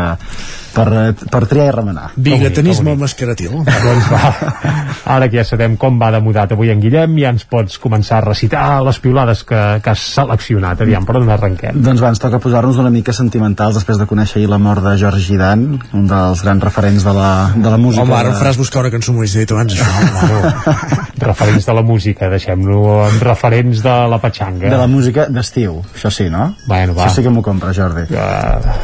per, 0.77 1.15
per 1.31 1.43
triar 1.49 1.71
i 1.71 1.75
remenar. 1.75 2.11
Bigatanisme 2.17 2.95
mascaratil. 3.01 3.55
doncs 3.65 4.09
va, 4.13 4.33
ara 5.17 5.29
que 5.31 5.41
ja 5.41 5.45
sabem 5.49 5.77
com 5.81 5.99
va 6.01 6.11
de 6.15 6.21
mudat 6.25 6.53
avui 6.53 6.71
en 6.73 6.83
Guillem, 6.83 7.17
ja 7.23 7.33
ens 7.33 7.47
pots 7.49 7.79
començar 7.83 8.21
a 8.21 8.27
recitar 8.27 8.65
les 8.85 9.01
piulades 9.03 9.43
que, 9.49 9.61
que 9.83 9.93
has 9.93 10.05
seleccionat. 10.17 10.83
Aviam, 10.85 11.07
per 11.09 11.17
on 11.21 11.33
arrenquem? 11.33 11.81
Doncs 11.87 12.03
va, 12.05 12.13
ens 12.13 12.23
toca 12.23 12.41
posar-nos 12.43 12.81
una 12.83 12.93
mica 12.93 13.15
sentimentals 13.17 13.79
després 13.81 14.01
de 14.01 14.09
conèixer 14.11 14.43
ahir 14.43 14.51
la 14.53 14.61
mort 14.63 14.85
de 14.85 14.97
George 15.01 15.39
Dan, 15.41 15.67
un 15.97 16.07
dels 16.11 16.45
grans 16.45 16.65
referents 16.69 17.07
de 17.07 17.17
la, 17.17 17.31
de 17.57 17.73
la 17.73 17.81
música. 17.81 18.05
Home, 18.05 18.17
ara 18.19 18.35
em 18.35 18.39
faràs 18.41 18.61
buscar 18.61 18.85
una 18.85 18.93
cançó, 18.93 19.17
has 19.17 19.37
dit 19.37 19.57
abans, 19.57 19.77
això. 19.77 20.53
referents 21.27 21.67
de 21.67 21.77
la 21.77 21.85
música, 21.87 22.29
deixem-lo 22.33 22.83
en 23.07 23.19
referents 23.25 23.83
de 23.85 23.97
la 24.13 24.21
patxanga. 24.23 24.69
De 24.69 24.81
la 24.81 24.89
música 24.91 25.27
d'estiu, 25.33 25.81
això 25.95 26.13
sí, 26.13 26.29
no? 26.33 26.51
Bueno, 26.69 26.95
va. 26.97 27.07
Això 27.07 27.21
sí 27.21 27.27
que 27.27 27.33
m'ho 27.33 27.45
compra, 27.45 27.73
Jordi. 27.77 28.06
Uh, 28.07 28.75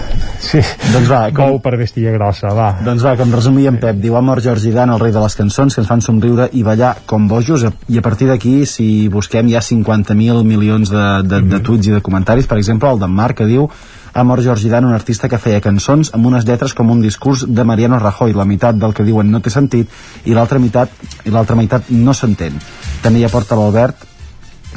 sí. 0.43 0.61
Doncs 0.93 1.09
va, 1.11 1.21
com... 1.35 1.57
per 1.63 1.77
bèstia 1.81 2.13
grossa, 2.17 2.51
va. 2.57 2.73
Doncs 2.83 3.05
va, 3.07 3.15
com 3.21 3.33
resumia 3.35 3.71
en 3.73 3.79
Pep, 3.83 4.01
diu 4.03 4.17
ha 4.19 4.25
mort 4.25 4.43
Georgi 4.45 4.75
Dan, 4.75 4.93
el 4.95 5.01
rei 5.03 5.15
de 5.15 5.23
les 5.23 5.39
cançons, 5.39 5.75
que 5.75 5.83
ens 5.85 5.91
fan 5.91 6.05
somriure 6.05 6.49
i 6.53 6.65
ballar 6.67 6.95
com 7.07 7.29
bojos, 7.31 7.67
i 7.89 7.99
a 7.99 8.05
partir 8.05 8.29
d'aquí, 8.31 8.63
si 8.67 9.09
busquem, 9.13 9.49
hi 9.49 9.57
ha 9.57 9.65
50.000 9.65 10.45
milions 10.49 10.93
de, 10.93 11.09
de, 11.29 11.43
de 11.55 11.63
tuits 11.65 11.91
i 11.91 11.97
de 11.97 12.05
comentaris, 12.05 12.51
per 12.51 12.59
exemple, 12.59 12.91
el 12.91 13.03
d'en 13.03 13.13
Marc, 13.15 13.43
que 13.43 13.51
diu 13.51 13.69
ha 14.13 14.25
mort 14.29 14.45
Georgi 14.45 14.69
Dan, 14.69 14.85
un 14.85 14.93
artista 14.93 15.29
que 15.29 15.41
feia 15.41 15.63
cançons 15.65 16.11
amb 16.13 16.27
unes 16.29 16.45
lletres 16.45 16.75
com 16.77 16.91
un 16.93 17.01
discurs 17.01 17.47
de 17.49 17.65
Mariano 17.65 17.99
Rajoy, 17.99 18.35
la 18.37 18.45
meitat 18.45 18.77
del 18.77 18.93
que 18.93 19.07
diuen 19.09 19.31
no 19.33 19.41
té 19.41 19.51
sentit 19.51 19.89
i 20.29 20.37
l'altra 20.37 20.61
meitat, 20.61 20.93
i 21.25 21.33
l'altra 21.33 21.57
meitat 21.57 21.89
no 21.97 22.13
s'entén. 22.13 22.59
També 23.03 23.23
hi 23.23 23.29
aporta 23.29 23.57
l'Albert, 23.57 24.12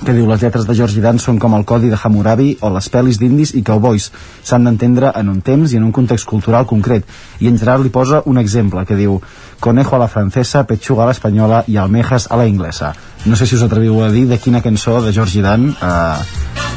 que 0.03 0.13
diu 0.13 0.27
les 0.27 0.41
lletres 0.41 0.65
de 0.67 0.75
George 0.75 1.01
Dan 1.01 1.19
són 1.21 1.39
com 1.39 1.55
el 1.55 1.63
codi 1.67 1.89
de 1.91 1.99
Hammurabi 2.01 2.57
o 2.61 2.71
les 2.73 2.89
pel·lis 2.91 3.19
d'indis 3.21 3.53
i 3.55 3.63
cowboys. 3.63 4.09
S'han 4.43 4.67
d'entendre 4.67 5.13
en 5.15 5.29
un 5.31 5.41
temps 5.45 5.71
i 5.71 5.79
en 5.79 5.85
un 5.87 5.93
context 5.95 6.27
cultural 6.27 6.67
concret. 6.67 7.05
I 7.39 7.47
en 7.51 7.59
Gerard 7.61 7.83
li 7.83 7.93
posa 7.93 8.21
un 8.25 8.39
exemple 8.41 8.83
que 8.85 8.97
diu 8.99 9.21
conejo 9.59 9.95
a 9.95 10.01
la 10.03 10.11
francesa, 10.11 10.65
pechuga 10.67 11.05
a 11.05 11.11
l'espanyola 11.11 11.63
i 11.67 11.77
almejas 11.77 12.27
a 12.29 12.39
la 12.41 12.47
inglesa. 12.47 12.93
No 13.25 13.35
sé 13.35 13.47
si 13.47 13.55
us 13.55 13.63
atreviu 13.63 14.01
a 14.03 14.11
dir 14.11 14.27
de 14.27 14.37
quina 14.37 14.61
cançó 14.61 14.99
de 15.01 15.13
George 15.13 15.41
Dan 15.41 15.71
eh, 15.71 16.17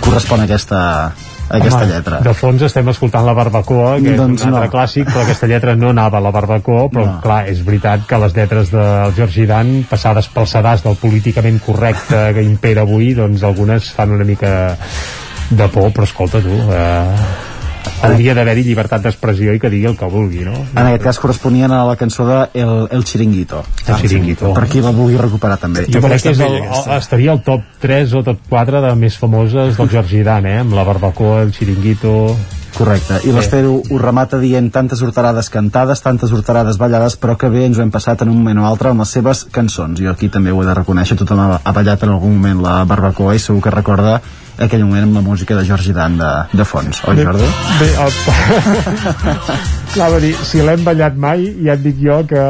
correspon 0.05 0.47
aquesta, 0.47 1.13
aquesta 1.49 1.83
Home, 1.83 1.93
lletra 1.93 2.21
De 2.25 2.33
fons 2.37 2.63
estem 2.63 2.89
escoltant 2.93 3.25
la 3.27 3.35
barbacoa, 3.37 3.97
que 4.03 4.17
Doncs 4.17 4.43
és 4.43 4.47
un 4.47 4.55
altre 4.55 4.69
no. 4.69 4.73
clàssic, 4.77 5.09
però 5.09 5.23
aquesta 5.25 5.49
lletra 5.51 5.75
no 5.77 5.91
anava 5.95 6.19
a 6.19 6.25
la 6.25 6.31
barbacoa, 6.35 6.89
però 6.93 7.07
No. 7.07 7.21
clar, 7.25 7.41
és 7.49 7.63
veritat 7.65 8.07
que 8.07 8.19
les 8.19 8.35
lletres 8.37 8.71
del 8.71 9.15
Georgi 9.17 9.47
Dan, 9.47 9.85
passades 9.89 10.29
pel 10.29 10.47
sedàs 10.47 10.83
del 10.85 10.97
políticament 11.01 11.61
correcte 11.65 12.33
que 12.35 12.43
impera 12.43 12.83
avui, 12.83 13.15
doncs 13.15 13.43
algunes 13.43 13.91
fan 13.93 14.13
una 14.13 14.25
mica 14.25 14.77
de 15.51 15.69
por, 15.69 15.91
però 15.93 16.05
escolta 16.05 16.41
tu, 16.45 16.53
eh, 16.53 17.15
hauria 18.03 18.35
d'haver-hi 18.37 18.65
llibertat 18.67 19.03
d'expressió 19.05 19.55
i 19.55 19.61
que 19.63 19.71
digui 19.73 19.89
el 19.91 19.97
que 19.99 20.09
vulgui, 20.11 20.45
no? 20.47 20.55
en 20.55 20.83
aquest 20.85 21.05
cas 21.05 21.21
corresponien 21.23 21.73
a 21.75 21.85
la 21.89 21.97
cançó 22.01 22.27
de 22.29 22.39
El, 22.59 22.87
el 22.95 23.05
Chiringuito 23.05 23.65
El 23.87 23.97
Chiringuito. 24.03 24.53
per 24.55 24.67
qui 24.71 24.83
la 24.85 24.93
vulgui 24.95 25.19
recuperar 25.19 25.59
també 25.59 25.87
Jo 25.89 26.03
crec 26.05 26.23
que 26.23 26.35
és 26.37 26.45
el, 26.45 26.61
el, 26.63 26.93
estaria 26.99 27.33
al 27.35 27.43
top 27.47 27.67
3 27.83 28.15
o 28.21 28.23
top 28.27 28.47
4 28.51 28.85
de 28.85 28.95
més 28.99 29.19
famoses 29.19 29.77
del 29.77 29.91
Georgi 29.91 30.23
Dan, 30.27 30.47
eh? 30.47 30.61
Amb 30.63 30.79
la 30.79 30.87
barbacoa, 30.89 31.43
el 31.47 31.53
Chiringuito... 31.57 32.15
Correcte, 32.79 33.17
i 33.27 33.33
l'Ester 33.33 33.63
ho, 33.67 33.79
ho 33.81 33.99
remata 33.99 34.39
dient 34.39 34.69
tantes 34.71 35.01
horterades 35.03 35.49
cantades, 35.51 36.03
tantes 36.05 36.31
horterades 36.37 36.77
ballades, 36.79 37.17
però 37.19 37.35
que 37.41 37.49
bé 37.51 37.65
ens 37.67 37.79
ho 37.79 37.83
hem 37.83 37.91
passat 37.91 38.23
en 38.23 38.31
un 38.31 38.37
moment 38.39 38.61
o 38.63 38.67
altre 38.69 38.93
amb 38.93 39.03
les 39.03 39.15
seves 39.17 39.41
cançons. 39.51 39.99
Jo 39.99 40.13
aquí 40.13 40.29
també 40.31 40.53
ho 40.53 40.61
he 40.63 40.67
de 40.69 40.77
reconèixer, 40.77 41.17
tothom 41.19 41.41
ha, 41.43 41.49
ha 41.59 41.73
ballat 41.75 42.05
en 42.05 42.13
algun 42.15 42.37
moment 42.37 42.61
la 42.63 42.77
barbacoa 42.87 43.35
i 43.35 43.43
segur 43.43 43.65
que 43.65 43.73
recorda 43.75 44.21
aquell 44.59 44.85
moment 44.85 45.09
amb 45.09 45.21
la 45.21 45.25
música 45.27 45.59
de 45.59 45.67
Georgi 45.69 45.97
Dan 45.97 46.19
de, 46.21 46.31
de 46.53 46.69
fons, 46.69 47.03
oi 47.09 47.25
Jordi? 47.25 47.51
Bé, 47.83 47.93
el... 48.07 49.69
Clar, 49.95 50.09
dir, 50.21 50.35
si 50.45 50.61
l'hem 50.63 50.85
ballat 50.87 51.17
mai, 51.19 51.47
ja 51.65 51.75
et 51.79 51.83
dic 51.83 52.01
jo 52.03 52.21
que 52.29 52.43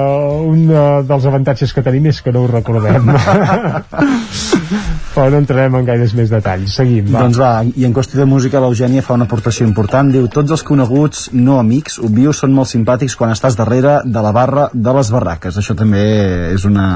un 0.49 0.67
uh, 0.73 0.81
dels 1.07 1.29
avantatges 1.31 1.73
que 1.75 1.85
tenim 1.87 2.11
és 2.11 2.21
que 2.25 2.35
no 2.35 2.45
ho 2.45 2.51
recordem. 2.51 3.13
Però 5.15 5.29
no 5.33 5.41
entrarem 5.41 5.75
en 5.79 5.87
gaires 5.87 6.13
més 6.17 6.31
detalls. 6.31 6.75
Seguim, 6.79 7.09
va. 7.11 7.25
Doncs 7.25 7.39
va, 7.41 7.51
i 7.67 7.87
en 7.87 7.95
qüestió 7.97 8.21
de 8.21 8.27
música 8.29 8.61
l'Eugènia 8.63 9.03
fa 9.05 9.17
una 9.17 9.27
aportació 9.29 9.67
important, 9.67 10.11
diu 10.13 10.29
tots 10.33 10.53
els 10.55 10.65
coneguts, 10.67 11.29
no 11.35 11.59
amics, 11.61 11.99
ho 12.03 12.11
vius, 12.13 12.43
són 12.43 12.55
molt 12.57 12.71
simpàtics 12.71 13.17
quan 13.19 13.33
estàs 13.35 13.57
darrere 13.59 13.99
de 14.05 14.25
la 14.25 14.33
barra 14.37 14.69
de 14.73 14.95
les 14.99 15.13
barraques. 15.15 15.59
Això 15.61 15.77
també 15.79 16.05
és 16.53 16.67
una, 16.69 16.89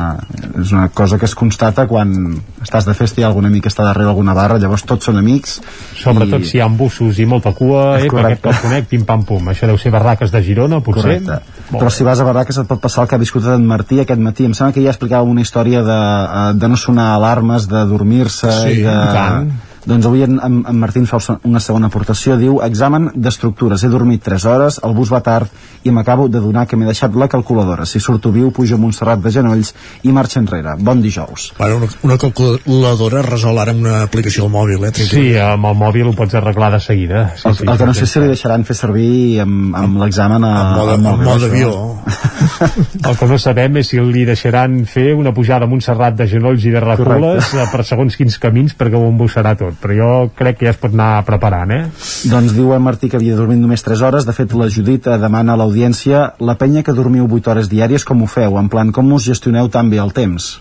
és 0.53 0.75
una 0.75 0.89
cosa 0.95 1.19
que 1.19 1.29
es 1.29 1.37
constata 1.39 1.87
quan 1.91 2.15
estàs 2.63 2.87
de 2.89 2.97
festa 2.99 3.23
i 3.23 3.27
algun 3.27 3.49
amic 3.49 3.71
està 3.71 3.87
darrere 3.87 4.11
d'alguna 4.11 4.37
barra, 4.39 4.61
llavors 4.63 4.87
tots 4.89 5.09
són 5.09 5.21
amics. 5.23 5.59
Sobretot 6.03 6.47
si 6.49 6.59
hi 6.59 6.65
ha 6.65 6.69
bussos 6.69 7.19
i 7.23 7.27
molta 7.29 7.55
cua, 7.57 7.97
eh, 7.99 8.11
perquè 8.13 8.39
et 8.39 8.63
conec, 8.67 8.91
pim-pam-pum. 8.93 9.51
Això 9.53 9.71
deu 9.71 9.81
ser 9.81 9.95
barraques 9.95 10.32
de 10.33 10.43
Girona, 10.45 10.81
potser? 10.85 11.03
Correcte. 11.03 11.39
Però 11.73 11.91
si 11.93 12.05
vas 12.05 12.21
a 12.21 12.27
Barraques 12.29 12.59
et 12.61 12.69
pot 12.69 12.81
passar 12.83 13.05
el 13.05 13.11
que 13.11 13.17
ha 13.17 13.23
viscut 13.23 13.47
en 13.49 13.67
Martí 13.69 14.01
aquest 14.03 14.21
matí. 14.21 14.47
Em 14.49 14.55
sembla 14.57 14.75
que 14.77 14.85
ja 14.85 14.93
explicava 14.93 15.29
una 15.29 15.45
història 15.45 15.83
de, 15.87 15.99
eh, 15.99 16.47
de 16.61 16.73
no 16.73 16.77
sonar 16.81 17.13
alarmes, 17.15 17.69
de 17.71 17.85
dormir-se 17.89 18.51
Sí, 18.63 18.81
i 18.81 18.83
de... 18.87 18.97
tant. 19.17 19.53
Doncs 19.85 20.07
avui 20.07 20.23
en, 20.23 20.39
en, 20.39 20.61
en 20.69 20.77
Martín 20.79 21.07
fa 21.11 21.19
una 21.43 21.59
segona 21.61 21.89
aportació, 21.91 22.37
diu 22.39 22.61
examen 22.63 23.09
d'estructures, 23.15 23.83
he 23.83 23.89
dormit 23.91 24.23
3 24.23 24.45
hores, 24.47 24.77
el 24.87 24.93
bus 24.95 25.11
va 25.13 25.19
tard 25.27 25.51
i 25.83 25.91
m'acabo 25.91 26.29
de 26.31 26.39
donar 26.39 26.69
que 26.71 26.77
m'he 26.79 26.87
deixat 26.87 27.17
la 27.19 27.27
calculadora. 27.29 27.85
Si 27.85 27.99
surto 27.99 28.31
viu, 28.31 28.53
pujo 28.55 28.77
a 28.77 28.79
Montserrat 28.79 29.19
de 29.25 29.33
genolls 29.35 29.73
i 30.07 30.13
marxa 30.15 30.39
enrere. 30.39 30.77
Bon 30.79 31.03
dijous. 31.03 31.49
Bueno, 31.59 31.81
una, 31.83 31.89
una 32.07 32.19
calculadora 32.19 33.23
resol 33.27 33.59
ara 33.59 33.75
amb 33.75 33.83
una 33.83 34.03
aplicació 34.07 34.45
al 34.47 34.53
mòbil, 34.55 34.87
eh? 34.87 34.93
Sí, 34.95 35.25
amb 35.43 35.67
el 35.73 35.75
mòbil 35.81 36.13
ho 36.13 36.15
pots 36.15 36.35
arreglar 36.39 36.71
de 36.77 36.81
seguida. 36.81 37.25
Sí, 37.37 37.49
El, 37.51 37.57
sí, 37.57 37.67
el 37.67 37.79
que 37.79 37.87
no 37.91 37.95
sé 37.99 38.07
si 38.07 38.23
li 38.23 38.31
deixaran 38.31 38.63
fer 38.69 38.77
servir 38.79 39.41
amb, 39.43 39.75
amb 39.77 39.99
l'examen 40.05 40.45
a, 40.47 40.53
En 40.63 40.79
mode- 40.79 40.95
en 40.95 41.25
mode 41.27 41.51
avió. 41.51 41.75
El 43.09 43.17
que 43.19 43.27
no 43.27 43.37
sabem 43.39 43.77
és 43.81 43.89
si 43.91 43.99
li 44.01 44.25
deixaran 44.27 44.85
fer 44.87 45.13
una 45.19 45.33
pujada 45.35 45.67
a 45.67 45.71
Montserrat 45.71 46.15
de 46.19 46.27
genolls 46.31 46.65
i 46.67 46.71
de 46.75 46.81
recules 46.83 47.51
Correcte. 47.51 47.63
eh, 47.63 47.69
per 47.73 47.85
segons 47.87 48.17
quins 48.19 48.39
camins 48.43 48.75
perquè 48.79 48.99
ho 48.99 49.09
embussarà 49.11 49.57
tot. 49.59 49.72
Però 49.81 49.97
jo 49.97 50.11
crec 50.37 50.59
que 50.59 50.67
ja 50.69 50.75
es 50.75 50.81
pot 50.81 50.93
anar 50.93 51.25
preparant, 51.29 51.71
eh? 51.73 51.83
Doncs 52.31 52.55
diu 52.57 52.75
en 52.77 52.83
Martí 52.85 53.09
que 53.11 53.19
havia 53.21 53.37
dormit 53.39 53.61
només 53.61 53.85
3 53.85 54.03
hores. 54.03 54.27
De 54.29 54.35
fet, 54.37 54.53
la 54.59 54.69
Judit 54.73 55.09
demana 55.23 55.55
a 55.55 55.61
l'audiència 55.61 56.33
la 56.41 56.59
penya 56.61 56.83
que 56.83 56.97
dormiu 56.97 57.29
8 57.29 57.51
hores 57.53 57.71
diàries, 57.73 58.05
com 58.05 58.23
ho 58.23 58.29
feu? 58.31 58.59
En 58.59 58.69
plan, 58.73 58.93
com 58.93 59.13
us 59.13 59.29
gestioneu 59.31 59.71
tan 59.73 59.91
bé 59.91 60.03
el 60.03 60.13
temps? 60.13 60.55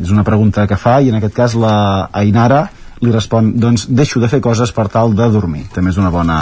És 0.00 0.10
una 0.14 0.24
pregunta 0.24 0.66
que 0.70 0.76
fa 0.78 1.00
i 1.02 1.08
en 1.10 1.18
aquest 1.18 1.34
cas 1.34 1.54
la 1.58 2.08
Ainara 2.12 2.68
li 3.00 3.12
respon 3.14 3.52
doncs 3.58 3.86
deixo 3.88 4.20
de 4.20 4.28
fer 4.30 4.40
coses 4.42 4.72
per 4.74 4.88
tal 4.92 5.14
de 5.16 5.28
dormir. 5.30 5.66
També 5.74 5.90
és 5.90 5.98
una 5.98 6.10
bona 6.14 6.40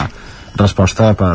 resposta 0.56 1.12
per, 1.14 1.34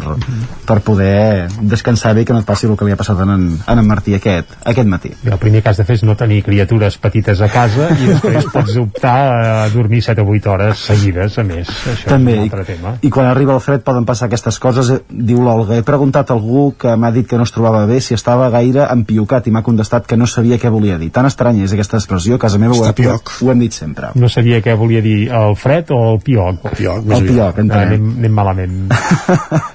per 0.68 0.80
poder 0.86 1.48
descansar 1.62 2.14
bé 2.16 2.22
i 2.24 2.26
que 2.26 2.34
no 2.34 2.40
et 2.42 2.46
passi 2.48 2.68
el 2.68 2.76
que 2.78 2.86
li 2.88 2.92
ha 2.96 2.98
passat 3.00 3.20
en, 3.26 3.46
a 3.66 3.74
en 3.78 3.86
Martí 3.88 4.16
aquest, 4.18 4.56
aquest 4.66 4.88
matí. 4.90 5.12
I 5.26 5.32
el 5.34 5.38
primer 5.42 5.62
que 5.64 5.70
has 5.70 5.78
de 5.82 5.86
fer 5.88 5.96
és 6.00 6.04
no 6.08 6.16
tenir 6.20 6.42
criatures 6.46 6.98
petites 7.02 7.42
a 7.42 7.50
casa 7.54 7.90
i 7.98 8.08
després 8.10 8.48
pots 8.54 8.76
optar 8.82 9.16
a 9.64 9.70
dormir 9.74 10.02
7 10.04 10.22
o 10.22 10.28
8 10.36 10.52
hores 10.52 10.78
seguides, 10.92 11.38
a 11.40 11.44
més. 11.48 11.70
Això 11.70 12.10
També, 12.14 12.34
és 12.34 12.38
un 12.40 12.50
altre 12.50 12.66
tema. 12.74 12.96
i 13.02 13.10
quan 13.10 13.28
arriba 13.30 13.54
el 13.56 13.62
fred 13.64 13.84
poden 13.86 14.06
passar 14.06 14.28
aquestes 14.30 14.60
coses, 14.60 14.90
eh, 14.92 15.00
diu 15.10 15.42
l'Olga. 15.44 15.78
He 15.78 15.84
preguntat 15.88 16.32
a 16.32 16.34
algú 16.38 16.74
que 16.78 16.96
m'ha 16.98 17.12
dit 17.12 17.28
que 17.28 17.38
no 17.38 17.44
es 17.48 17.52
trobava 17.52 17.86
bé 17.86 18.00
si 18.02 18.14
estava 18.14 18.50
gaire 18.50 18.88
empiocat 18.92 19.48
i 19.48 19.52
m'ha 19.52 19.64
contestat 19.64 20.06
que 20.08 20.18
no 20.18 20.28
sabia 20.28 20.58
què 20.60 20.70
volia 20.72 20.98
dir. 20.98 21.12
Tan 21.12 21.26
estranya 21.30 21.64
és 21.66 21.74
aquesta 21.74 21.98
expressió, 21.98 22.36
a 22.36 22.40
casa 22.40 22.58
meva 22.62 22.74
ho, 22.76 22.84
ho, 22.86 23.20
ho 23.46 23.52
hem 23.52 23.60
dit 23.60 23.74
sempre. 23.74 24.10
No 24.16 24.30
sabia 24.30 24.62
què 24.62 24.76
volia 24.78 25.02
dir 25.02 25.30
el 25.32 25.56
fred 25.56 25.92
o 25.92 26.02
el 26.14 26.20
pioc. 26.22 26.66
El 26.66 26.78
pioc, 26.78 27.06
El 27.12 27.28
pioc, 27.28 27.58
Ah, 27.58 27.62
entenem. 27.62 27.88
anem, 27.88 28.14
anem 28.20 28.32
malament. 28.34 28.78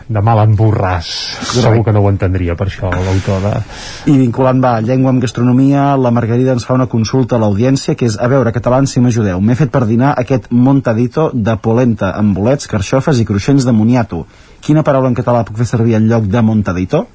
De 0.09 0.23
mal 0.23 0.41
en 0.45 0.55
borràs. 0.57 1.09
Segur 1.51 1.83
que 1.85 1.93
no 1.95 2.03
ho 2.05 2.11
entendria, 2.11 2.55
per 2.59 2.69
això, 2.71 2.91
l'autor 2.91 3.43
de... 3.45 3.53
I 4.13 4.17
vinculant 4.21 4.63
va, 4.63 4.77
llengua 4.85 5.11
amb 5.13 5.23
gastronomia, 5.25 5.89
la 6.01 6.13
Margarida 6.15 6.55
ens 6.57 6.65
fa 6.69 6.77
una 6.79 6.87
consulta 6.91 7.37
a 7.37 7.43
l'audiència 7.43 7.97
que 7.99 8.07
és, 8.09 8.17
a 8.19 8.29
veure, 8.33 8.53
catalans, 8.55 8.93
si 8.93 9.03
m'ajudeu, 9.03 9.41
m'he 9.43 9.59
fet 9.59 9.73
per 9.75 9.85
dinar 9.89 10.15
aquest 10.17 10.49
montadito 10.51 11.31
de 11.35 11.57
polenta 11.63 12.13
amb 12.17 12.37
bolets, 12.39 12.69
carxofes 12.71 13.21
i 13.21 13.27
cruixents 13.29 13.67
de 13.67 13.75
moniato. 13.77 14.25
Quina 14.65 14.85
paraula 14.87 15.11
en 15.13 15.19
català 15.19 15.45
puc 15.47 15.59
fer 15.61 15.69
servir 15.69 15.99
en 15.99 16.09
lloc 16.11 16.31
de 16.33 16.43
montadito? 16.43 17.07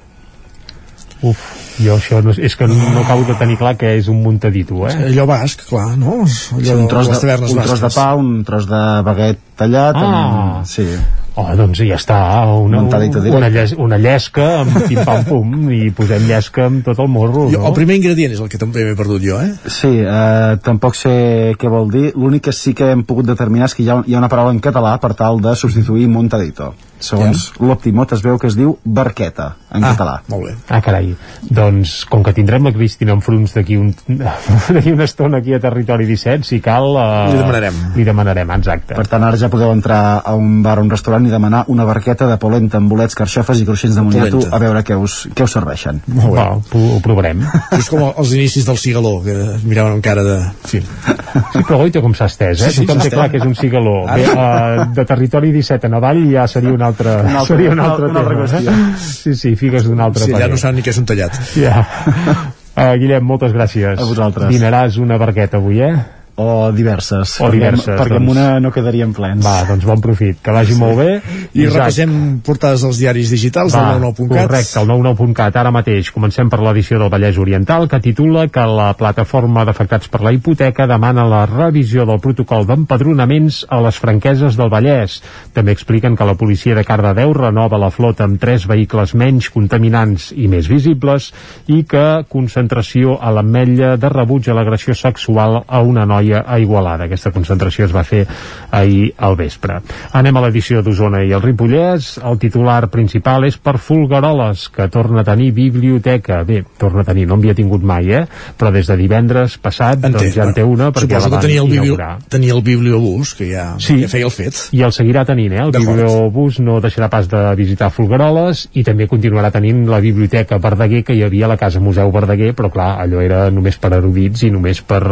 Uf, 1.22 1.38
jo 1.78 1.94
això 1.94 2.18
no, 2.24 2.32
és 2.34 2.56
que 2.58 2.66
no, 2.66 2.74
no 2.74 3.04
acabo 3.04 3.22
de 3.28 3.36
tenir 3.38 3.54
clar 3.60 3.76
que 3.78 3.92
és 3.94 4.08
un 4.10 4.24
muntadito, 4.24 4.80
eh? 4.88 4.94
Allò 5.06 5.26
basc, 5.30 5.62
clar, 5.68 5.92
no? 5.96 6.24
Allò 6.26 6.64
Sí, 6.66 6.74
un 6.74 6.88
tros, 6.90 7.10
de, 7.12 7.36
un 7.46 7.60
tros 7.62 7.82
de 7.84 7.90
pa, 7.94 8.06
un 8.18 8.32
tros 8.48 8.66
de 8.66 8.80
baguet 9.06 9.38
tallat, 9.56 10.00
Ah. 10.02 10.08
amb... 10.08 10.66
sí. 10.66 10.88
Oh, 11.32 11.46
doncs 11.56 11.80
ja 11.80 11.96
està, 11.96 12.18
una, 12.60 12.82
una, 12.84 13.48
lles, 13.48 13.72
una 13.80 13.96
llesca 13.96 14.48
amb 14.60 14.74
pim-pam-pum 14.84 15.70
i 15.72 15.88
posem 15.96 16.26
llesca 16.28 16.66
amb 16.68 16.84
tot 16.84 17.00
el 17.00 17.08
morro, 17.08 17.46
Jo, 17.48 17.62
no? 17.62 17.70
el 17.70 17.76
primer 17.78 17.96
ingredient 18.00 18.34
és 18.36 18.42
el 18.44 18.50
que 18.52 18.60
també 18.60 18.84
m'he 18.84 18.98
perdut 18.98 19.24
jo, 19.24 19.40
eh? 19.40 19.54
Sí, 19.64 19.94
eh, 20.04 20.60
tampoc 20.64 20.98
sé 20.98 21.14
què 21.56 21.72
vol 21.72 21.88
dir. 21.94 22.10
L'únic 22.20 22.50
que 22.50 22.56
sí 22.56 22.76
que 22.76 22.90
hem 22.92 23.06
pogut 23.08 23.30
determinar 23.30 23.70
és 23.70 23.78
que 23.78 23.86
hi 23.86 23.88
ha, 23.88 24.02
hi 24.04 24.16
ha 24.16 24.20
una 24.20 24.28
paraula 24.32 24.52
en 24.52 24.60
català 24.60 24.98
per 25.00 25.14
tal 25.16 25.40
de 25.40 25.56
substituir 25.56 26.04
montadito. 26.12 26.74
Segons 27.02 27.48
l'Optimot 27.60 28.12
es 28.16 28.22
veu 28.24 28.38
que 28.38 28.46
es 28.50 28.56
diu 28.58 28.76
barqueta, 28.84 29.56
en 29.72 29.84
Ah, 29.84 29.92
català. 29.92 30.14
Molt 30.28 30.44
bé. 30.46 30.54
Ah, 30.68 30.80
carai. 30.84 31.14
Doncs, 31.50 32.04
com 32.10 32.22
que 32.22 32.32
tindrem 32.36 32.64
la 32.68 32.72
Cristina 32.74 33.12
en 33.16 33.20
fronts 33.24 33.54
d'aquí 33.56 33.76
un, 33.80 33.92
una 34.92 35.04
estona 35.04 35.38
aquí 35.42 35.54
a 35.54 35.60
Territori 35.60 36.06
17, 36.06 36.44
si 36.46 36.60
cal... 36.60 36.92
Eh, 36.96 37.32
Li 37.32 37.38
demanarem. 37.40 37.80
Li 37.96 38.04
demanarem, 38.06 38.50
exacte. 38.58 38.94
Per 38.98 39.06
tant, 39.10 39.24
ara 39.26 39.36
ja 39.40 39.48
podeu 39.52 39.72
entrar 39.72 40.20
a 40.24 40.34
un 40.38 40.62
bar 40.62 40.78
o 40.78 40.84
un 40.86 40.90
restaurant 40.92 41.26
i 41.26 41.32
demanar 41.32 41.64
una 41.72 41.84
barqueta 41.88 42.28
de 42.30 42.36
polenta 42.42 42.78
amb 42.78 42.90
bolets, 42.92 43.16
carxofes 43.18 43.60
i 43.62 43.66
cruixents 43.68 43.96
de 43.98 44.04
moniato 44.06 44.42
a 44.50 44.60
veure 44.62 44.84
què 44.86 44.96
us, 44.98 45.22
què 45.34 45.46
us 45.46 45.56
serveixen. 45.58 46.02
Molt 46.06 46.34
bé. 46.34 46.38
Va, 46.38 46.46
ho, 46.58 47.00
provarem. 47.04 47.42
És 47.80 47.88
com 47.90 48.04
els 48.10 48.34
inicis 48.36 48.66
del 48.68 48.78
cigaló, 48.80 49.16
que 49.24 49.34
es 49.56 49.64
miraven 49.66 49.98
amb 49.98 50.04
cara 50.04 50.24
de... 50.26 50.38
Sí. 50.68 50.80
Sí, 50.82 51.62
però 51.64 51.78
goita 51.82 52.02
com 52.04 52.14
s'ha 52.16 52.28
estès, 52.30 52.60
eh? 52.60 52.70
Sí, 52.70 52.82
sí, 52.82 52.86
Tothom 52.86 53.02
té 53.02 53.10
clar 53.12 53.28
que 53.32 53.40
és 53.40 53.46
un 53.46 53.54
cigaló. 53.58 53.96
Bé, 54.12 54.26
uh, 54.32 54.86
de 54.94 55.04
territori 55.08 55.52
17 55.54 55.88
a 55.88 55.92
Navall 55.92 56.22
ja 56.30 56.46
seria 56.50 56.72
un 56.74 56.82
altre, 56.92 57.16
Un 57.24 57.34
altre- 57.34 57.46
seria 57.56 57.72
un 57.74 57.80
altre, 57.82 58.06
una 58.12 58.20
altra 58.20 58.36
tema. 58.36 58.46
qüestió. 58.46 58.70
eh? 58.70 58.96
Sí, 59.02 59.34
sí, 59.34 59.56
figues 59.56 59.84
d'un 59.88 60.00
altre 60.00 60.24
Sí, 60.28 60.32
ja 60.38 60.46
no 60.48 60.56
saben 60.60 60.76
ni 60.78 60.82
què 60.86 60.92
és 60.94 60.98
un 61.02 61.06
tallat. 61.08 61.40
Ja. 61.56 61.86
Uh, 62.72 62.94
Guillem, 62.96 63.20
moltes 63.28 63.52
gràcies. 63.52 63.98
A 64.00 64.04
vosaltres. 64.08 64.48
Dinaràs 64.48 64.94
una 64.96 65.18
barqueta 65.20 65.58
avui, 65.60 65.82
eh? 65.84 65.90
O 66.34 66.72
diverses. 66.72 67.34
O 67.44 67.50
diverses, 67.52 67.84
Perquè, 67.84 67.98
perquè 68.00 68.16
amb 68.16 68.26
doncs. 68.30 68.38
una 68.38 68.60
no 68.64 68.70
quedaríem 68.72 69.10
plens. 69.12 69.44
Va, 69.44 69.66
doncs 69.68 69.84
bon 69.84 70.00
profit. 70.00 70.38
Que 70.40 70.50
vagi 70.54 70.72
molt 70.80 70.96
bé. 70.96 71.08
I 71.52 71.66
Isaac, 71.66 71.74
repassem 71.74 72.14
portades 72.46 72.80
dels 72.86 72.96
diaris 73.02 73.28
digitals 73.34 73.74
Va, 73.76 73.82
del 73.92 74.00
99.cat. 74.00 74.46
correcte, 74.48 74.80
el 74.80 74.88
99.cat. 74.88 75.58
Ara 75.60 75.70
mateix 75.70 76.08
comencem 76.10 76.48
per 76.48 76.60
l'edició 76.64 76.98
del 77.02 77.10
Vallès 77.12 77.36
Oriental, 77.36 77.84
que 77.86 78.00
titula 78.00 78.46
que 78.48 78.64
la 78.64 78.94
plataforma 78.96 79.66
d'afectats 79.68 80.08
per 80.08 80.22
la 80.24 80.32
hipoteca 80.32 80.86
demana 80.88 81.26
la 81.28 81.42
revisió 81.44 82.06
del 82.08 82.18
protocol 82.24 82.64
d'empadronaments 82.66 83.66
a 83.68 83.82
les 83.84 84.00
franqueses 84.00 84.56
del 84.56 84.72
Vallès. 84.72 85.20
També 85.52 85.76
expliquen 85.76 86.16
que 86.16 86.24
la 86.24 86.34
policia 86.40 86.74
de 86.74 86.84
Cardedeu 86.88 87.34
renova 87.36 87.76
la 87.76 87.90
flota 87.92 88.24
amb 88.24 88.40
tres 88.40 88.64
vehicles 88.66 89.12
menys 89.14 89.50
contaminants 89.52 90.32
i 90.32 90.48
més 90.48 90.64
visibles 90.66 91.28
i 91.68 91.82
que 91.84 92.24
concentració 92.32 93.18
a 93.20 93.30
l'ametlla 93.36 93.98
de 94.00 94.08
rebuig 94.08 94.48
a 94.48 94.56
l'agressió 94.56 94.94
sexual 94.96 95.60
a 95.68 95.80
una 95.84 96.06
noia 96.06 96.21
a 96.30 96.58
Igualada. 96.62 97.08
Aquesta 97.08 97.32
concentració 97.34 97.86
es 97.88 97.94
va 97.94 98.04
fer 98.06 98.22
ahir 98.70 99.12
al 99.18 99.36
vespre. 99.36 99.80
Anem 100.12 100.36
a 100.36 100.44
l'edició 100.46 100.82
d'Osona 100.82 101.24
i 101.26 101.32
el 101.32 101.42
Ripollès. 101.42 102.14
El 102.22 102.38
titular 102.38 102.88
principal 102.92 103.44
és 103.48 103.58
per 103.58 103.78
Fulgaroles, 103.82 104.68
que 104.72 104.88
torna 104.88 105.20
a 105.22 105.24
tenir 105.24 105.50
biblioteca. 105.52 106.42
Bé, 106.44 106.62
torna 106.78 107.02
a 107.02 107.04
tenir, 107.04 107.26
no 107.26 107.34
en 107.34 107.42
havia 107.42 107.54
tingut 107.58 107.82
mai, 107.82 108.10
eh? 108.12 108.22
Però 108.58 108.70
des 108.72 108.86
de 108.86 108.96
divendres 108.96 109.58
passat, 109.58 109.98
En 110.04 110.12
té, 110.12 110.18
doncs 110.18 110.36
ja 110.36 110.46
en 110.46 110.54
té 110.54 110.62
una, 110.64 110.90
perquè 110.92 111.18
Suposo 111.18 111.30
que 111.34 111.42
tenia 111.48 111.62
el, 111.62 111.70
biblio, 111.70 111.96
tenia 112.28 112.54
el 112.54 112.62
bibliobús, 112.62 113.34
que 113.34 113.50
ja, 113.50 113.74
Sí. 113.78 113.98
ja 114.02 114.08
feia 114.08 114.28
el 114.28 114.30
fet. 114.34 114.68
I 114.72 114.82
el 114.86 114.92
seguirà 114.92 115.24
tenint, 115.26 115.52
eh? 115.52 115.62
El 115.64 115.72
bibliobús 115.72 116.60
no 116.60 116.80
deixarà 116.80 117.08
pas 117.10 117.28
de 117.28 117.42
visitar 117.58 117.90
Fulgaroles 117.90 118.68
i 118.74 118.84
també 118.84 119.08
continuarà 119.08 119.50
tenint 119.50 119.84
la 119.88 120.00
biblioteca 120.00 120.58
Verdaguer 120.58 121.02
que 121.04 121.14
hi 121.14 121.22
havia 121.22 121.46
a 121.46 121.52
la 121.54 121.56
Casa 121.60 121.80
Museu 121.80 122.10
Verdaguer, 122.12 122.54
però 122.54 122.70
clar, 122.70 123.00
allò 123.02 123.20
era 123.22 123.50
només 123.50 123.78
per 123.78 123.92
erudits 123.98 124.42
i 124.46 124.50
només 124.50 124.82
per 124.82 125.02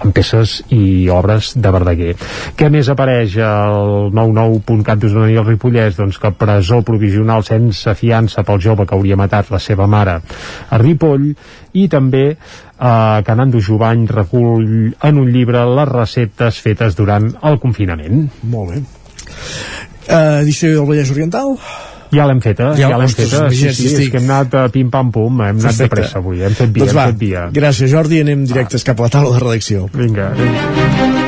amb 0.00 0.14
peces 0.16 0.56
i 0.74 1.08
obres 1.12 1.52
de 1.56 1.72
Verdaguer. 1.74 2.14
Què 2.58 2.70
més 2.72 2.88
apareix 2.92 3.36
al 3.44 4.10
99.cat 4.14 5.00
d'Osona 5.00 5.30
i 5.32 5.38
el 5.40 5.46
Ripollès? 5.46 5.98
Doncs 5.98 6.18
que 6.22 6.32
presó 6.38 6.82
provisional 6.86 7.44
sense 7.46 7.94
fiança 7.98 8.44
pel 8.46 8.62
jove 8.62 8.86
que 8.86 8.96
hauria 8.96 9.18
matat 9.20 9.52
la 9.54 9.62
seva 9.62 9.86
mare 9.90 10.18
a 10.70 10.80
Ripoll 10.80 11.30
i 11.74 11.88
també 11.90 12.26
eh, 12.34 13.22
que 13.26 13.38
Nando 13.38 13.62
Jovany 13.62 14.06
recull 14.10 14.92
en 14.94 15.22
un 15.22 15.32
llibre 15.32 15.64
les 15.76 15.90
receptes 15.90 16.60
fetes 16.64 16.98
durant 16.98 17.30
el 17.42 17.58
confinament. 17.62 18.28
Molt 18.50 18.74
bé. 18.74 18.84
Uh, 20.04 20.44
edició 20.44 20.74
del 20.74 20.88
Vallès 20.90 21.10
Oriental? 21.14 21.54
Ja 22.14 22.26
l'hem 22.30 22.40
feta, 22.44 22.70
Ja, 22.78 22.88
ja, 22.92 22.98
l'hem 23.00 23.08
feta. 23.10 23.28
Sí, 23.28 23.42
imagina't 23.42 23.74
sí, 23.76 23.88
si 23.88 24.02
és 24.04 24.10
que 24.12 24.20
hem 24.22 24.30
anat 24.30 24.54
a 24.54 24.68
pim-pam-pum, 24.70 25.42
hem 25.42 25.58
anat 25.58 25.60
de 25.62 25.66
Perfecte. 25.68 25.94
pressa 25.96 26.18
avui, 26.22 26.42
hem 26.46 26.54
fet 26.54 26.70
via, 26.70 26.84
doncs 26.84 26.94
va, 26.96 27.08
hem 27.08 27.12
fet 27.16 27.20
via. 27.26 27.44
gràcies 27.60 27.90
Jordi, 27.90 28.20
anem 28.24 28.44
directes 28.46 28.84
cap 28.86 29.00
a 29.00 29.08
la 29.08 29.14
taula 29.18 29.36
de 29.38 29.44
redacció. 29.44 29.88
Vinga, 29.92 30.30
vinga. 30.38 31.23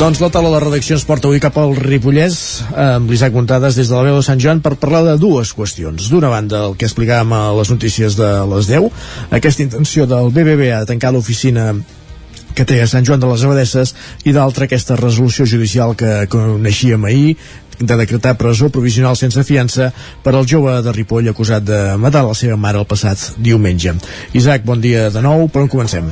Doncs 0.00 0.16
la 0.22 0.30
taula 0.32 0.48
de 0.54 0.58
redacció 0.62 0.96
ens 0.96 1.02
porta 1.04 1.28
avui 1.28 1.42
cap 1.44 1.58
al 1.60 1.74
Ripollès 1.76 2.36
amb 2.72 3.10
l'Isaac 3.12 3.34
Montades 3.36 3.76
des 3.76 3.90
de 3.90 3.92
la 3.92 4.06
veu 4.06 4.14
de 4.16 4.22
Sant 4.24 4.40
Joan 4.40 4.62
per 4.64 4.78
parlar 4.80 5.02
de 5.04 5.18
dues 5.20 5.50
qüestions. 5.52 6.06
D'una 6.08 6.30
banda, 6.32 6.62
el 6.70 6.78
que 6.80 6.86
explicàvem 6.88 7.34
a 7.36 7.40
les 7.58 7.68
notícies 7.68 8.16
de 8.16 8.30
les 8.48 8.70
10, 8.70 8.86
aquesta 9.36 9.62
intenció 9.66 10.06
del 10.08 10.32
BBB 10.32 10.70
a 10.72 10.86
tancar 10.88 11.12
l'oficina 11.12 11.66
que 12.56 12.64
té 12.64 12.80
a 12.80 12.88
Sant 12.88 13.04
Joan 13.04 13.20
de 13.20 13.28
les 13.28 13.44
Abadesses 13.44 13.92
i 14.24 14.32
d'altra 14.32 14.70
aquesta 14.70 14.96
resolució 14.96 15.44
judicial 15.44 15.92
que 15.92 16.24
coneixíem 16.32 17.04
ahir 17.04 17.36
de 17.76 18.00
decretar 18.00 18.38
presó 18.40 18.72
provisional 18.72 19.20
sense 19.20 19.44
fiança 19.44 19.92
per 20.24 20.32
al 20.32 20.48
jove 20.48 20.80
de 20.80 20.96
Ripoll 20.96 21.28
acusat 21.28 21.68
de 21.68 21.84
matar 22.00 22.24
la 22.24 22.32
seva 22.32 22.56
mare 22.56 22.80
el 22.80 22.88
passat 22.88 23.34
diumenge. 23.36 23.98
Isaac, 24.32 24.64
bon 24.64 24.80
dia 24.80 25.10
de 25.12 25.28
nou, 25.28 25.50
per 25.52 25.68
on 25.68 25.74
comencem? 25.76 26.08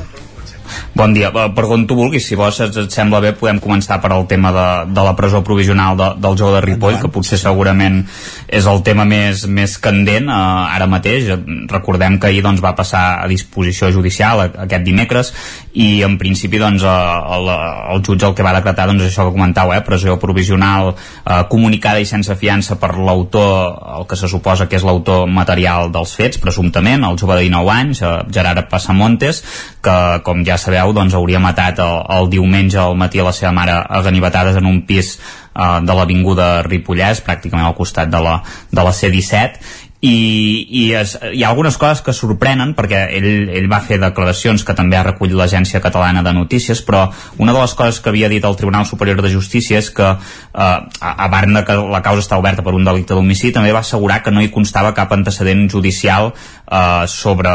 Bon 0.98 1.12
dia, 1.14 1.28
Eh, 1.38 1.50
per 1.54 1.64
on 1.70 1.86
tu 1.86 1.94
vulguis, 1.94 2.24
si 2.26 2.36
vols 2.38 2.58
et, 2.64 2.76
et 2.82 2.94
sembla 2.94 3.20
bé 3.22 3.32
podem 3.38 3.60
començar 3.62 4.00
per 4.02 4.10
al 4.14 4.26
tema 4.30 4.50
de, 4.54 4.66
de 4.94 5.02
la 5.06 5.14
presó 5.16 5.42
provisional 5.46 5.96
de, 5.98 6.08
del 6.18 6.36
jove 6.38 6.56
de 6.56 6.62
Ripoll, 6.64 6.98
que 6.98 7.10
potser 7.12 7.38
segurament 7.38 8.00
és 8.48 8.66
el 8.66 8.82
tema 8.82 9.04
més, 9.08 9.44
més 9.46 9.76
candent 9.78 10.26
eh, 10.26 10.38
ara 10.74 10.88
mateix. 10.90 11.28
Recordem 11.70 12.18
que 12.18 12.30
ahir 12.30 12.42
doncs, 12.42 12.62
va 12.64 12.74
passar 12.78 13.22
a 13.22 13.28
disposició 13.30 13.92
judicial 13.94 14.42
aquest 14.48 14.86
dimecres 14.86 15.32
i 15.78 16.02
en 16.06 16.16
principi 16.18 16.58
doncs, 16.58 16.82
eh, 16.82 17.36
el, 17.36 17.50
el 17.94 18.02
jutge 18.06 18.26
el 18.26 18.34
que 18.34 18.46
va 18.46 18.56
decretar 18.56 18.88
doncs, 18.90 19.06
això 19.06 19.28
que 19.28 19.36
comentau, 19.36 19.72
eh, 19.76 19.82
presó 19.86 20.18
provisional 20.18 20.94
eh, 20.94 21.42
comunicada 21.52 22.02
i 22.02 22.08
sense 22.08 22.34
fiança 22.40 22.78
per 22.80 22.94
l'autor, 22.96 23.78
el 24.00 24.08
que 24.10 24.18
se 24.18 24.30
suposa 24.30 24.66
que 24.66 24.80
és 24.80 24.86
l'autor 24.86 25.28
material 25.30 25.92
dels 25.94 26.16
fets, 26.18 26.42
presumptament, 26.42 27.06
el 27.06 27.20
jove 27.20 27.38
de 27.38 27.46
19 27.46 27.74
anys, 27.76 28.02
eh, 28.02 28.14
Gerard 28.34 28.66
Passamontes, 28.72 29.44
que 29.84 29.96
com 30.26 30.42
ja 30.46 30.58
sabeu 30.58 30.87
doncs, 30.96 31.16
hauria 31.18 31.40
matat 31.42 31.82
el, 31.84 31.98
el 32.18 32.30
diumenge 32.32 32.78
al 32.82 32.96
matí 32.98 33.20
a 33.20 33.28
la 33.28 33.34
seva 33.36 33.52
mare 33.56 33.76
a 33.80 34.00
ganivetades 34.04 34.56
en 34.60 34.68
un 34.68 34.82
pis 34.86 35.16
eh, 35.18 35.80
de 35.82 35.98
l'avinguda 35.98 36.62
Ripollès, 36.66 37.24
pràcticament 37.26 37.66
al 37.66 37.76
costat 37.78 38.10
de 38.12 38.22
la, 38.24 38.38
de 38.70 38.86
la 38.86 38.94
C-17, 38.94 39.86
i, 40.00 40.66
i 40.70 40.82
es, 40.94 41.16
hi 41.34 41.42
ha 41.42 41.48
algunes 41.50 41.74
coses 41.74 42.04
que 42.06 42.12
sorprenen 42.14 42.70
perquè 42.78 43.00
ell, 43.18 43.48
ell 43.50 43.66
va 43.70 43.80
fer 43.82 43.96
declaracions 43.98 44.62
que 44.62 44.76
també 44.78 44.94
ha 44.94 45.02
recollit 45.02 45.34
l'Agència 45.34 45.80
Catalana 45.82 46.22
de 46.22 46.32
Notícies 46.36 46.84
però 46.86 47.08
una 47.42 47.50
de 47.50 47.58
les 47.58 47.74
coses 47.74 47.98
que 47.98 48.12
havia 48.12 48.28
dit 48.30 48.44
el 48.46 48.54
Tribunal 48.56 48.86
Superior 48.86 49.18
de 49.24 49.32
Justícia 49.32 49.80
és 49.82 49.90
que 49.90 50.06
eh, 50.06 50.18
a, 50.54 50.78
a 51.10 51.28
part 51.32 51.50
de 51.50 51.64
que 51.66 51.78
la 51.90 52.02
causa 52.06 52.22
està 52.22 52.38
oberta 52.38 52.62
per 52.62 52.76
un 52.78 52.86
delicte 52.86 53.16
d'homicidi 53.18 53.56
també 53.58 53.74
va 53.74 53.82
assegurar 53.82 54.20
que 54.22 54.30
no 54.30 54.44
hi 54.44 54.52
constava 54.54 54.94
cap 54.94 55.10
antecedent 55.18 55.66
judicial 55.66 56.30
eh, 56.70 57.06
sobre 57.08 57.50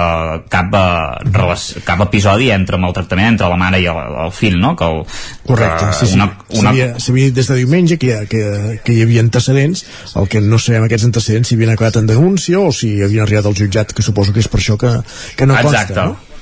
cap, 0.50 0.74
eh, 0.74 1.82
cap 1.86 2.04
episodi 2.08 2.50
entre 2.56 2.80
maltractament 2.82 3.34
entre 3.34 3.50
la 3.52 3.60
mare 3.60 3.82
i 3.84 3.88
el, 3.92 4.02
el 4.26 4.34
fill 4.36 4.60
no? 4.60 4.76
que 4.80 4.90
el, 4.90 5.04
Correcte, 5.48 5.86
que 5.86 5.94
sí, 6.00 6.12
sí. 6.12 6.20
una, 6.20 6.30
una... 6.60 6.74
S'havia 6.98 7.30
dit 7.30 7.38
des 7.38 7.52
de 7.52 7.60
diumenge 7.62 8.00
que 8.02 8.12
ha, 8.16 8.26
que, 8.30 8.44
que 8.84 8.98
hi 8.98 9.06
havia 9.06 9.24
antecedents, 9.26 9.86
el 10.20 10.30
que 10.32 10.44
no 10.44 10.60
sabem 10.62 10.88
aquests 10.88 11.10
antecedents 11.12 11.52
si 11.52 11.58
havien 11.60 11.74
acabat 11.76 12.02
en 12.02 12.10
denúncia 12.10 12.62
o 12.62 12.74
si 12.76 12.96
havien 13.04 13.28
arribat 13.28 13.50
al 13.50 13.58
jutjat, 13.58 13.96
que 13.96 14.06
suposo 14.06 14.36
que 14.36 14.44
és 14.44 14.52
per 14.52 14.62
això 14.62 14.78
que, 14.80 15.00
que 15.38 15.50
no 15.50 15.58
Exacte. 15.60 15.94
consta, 15.94 16.12
no? 16.12 16.34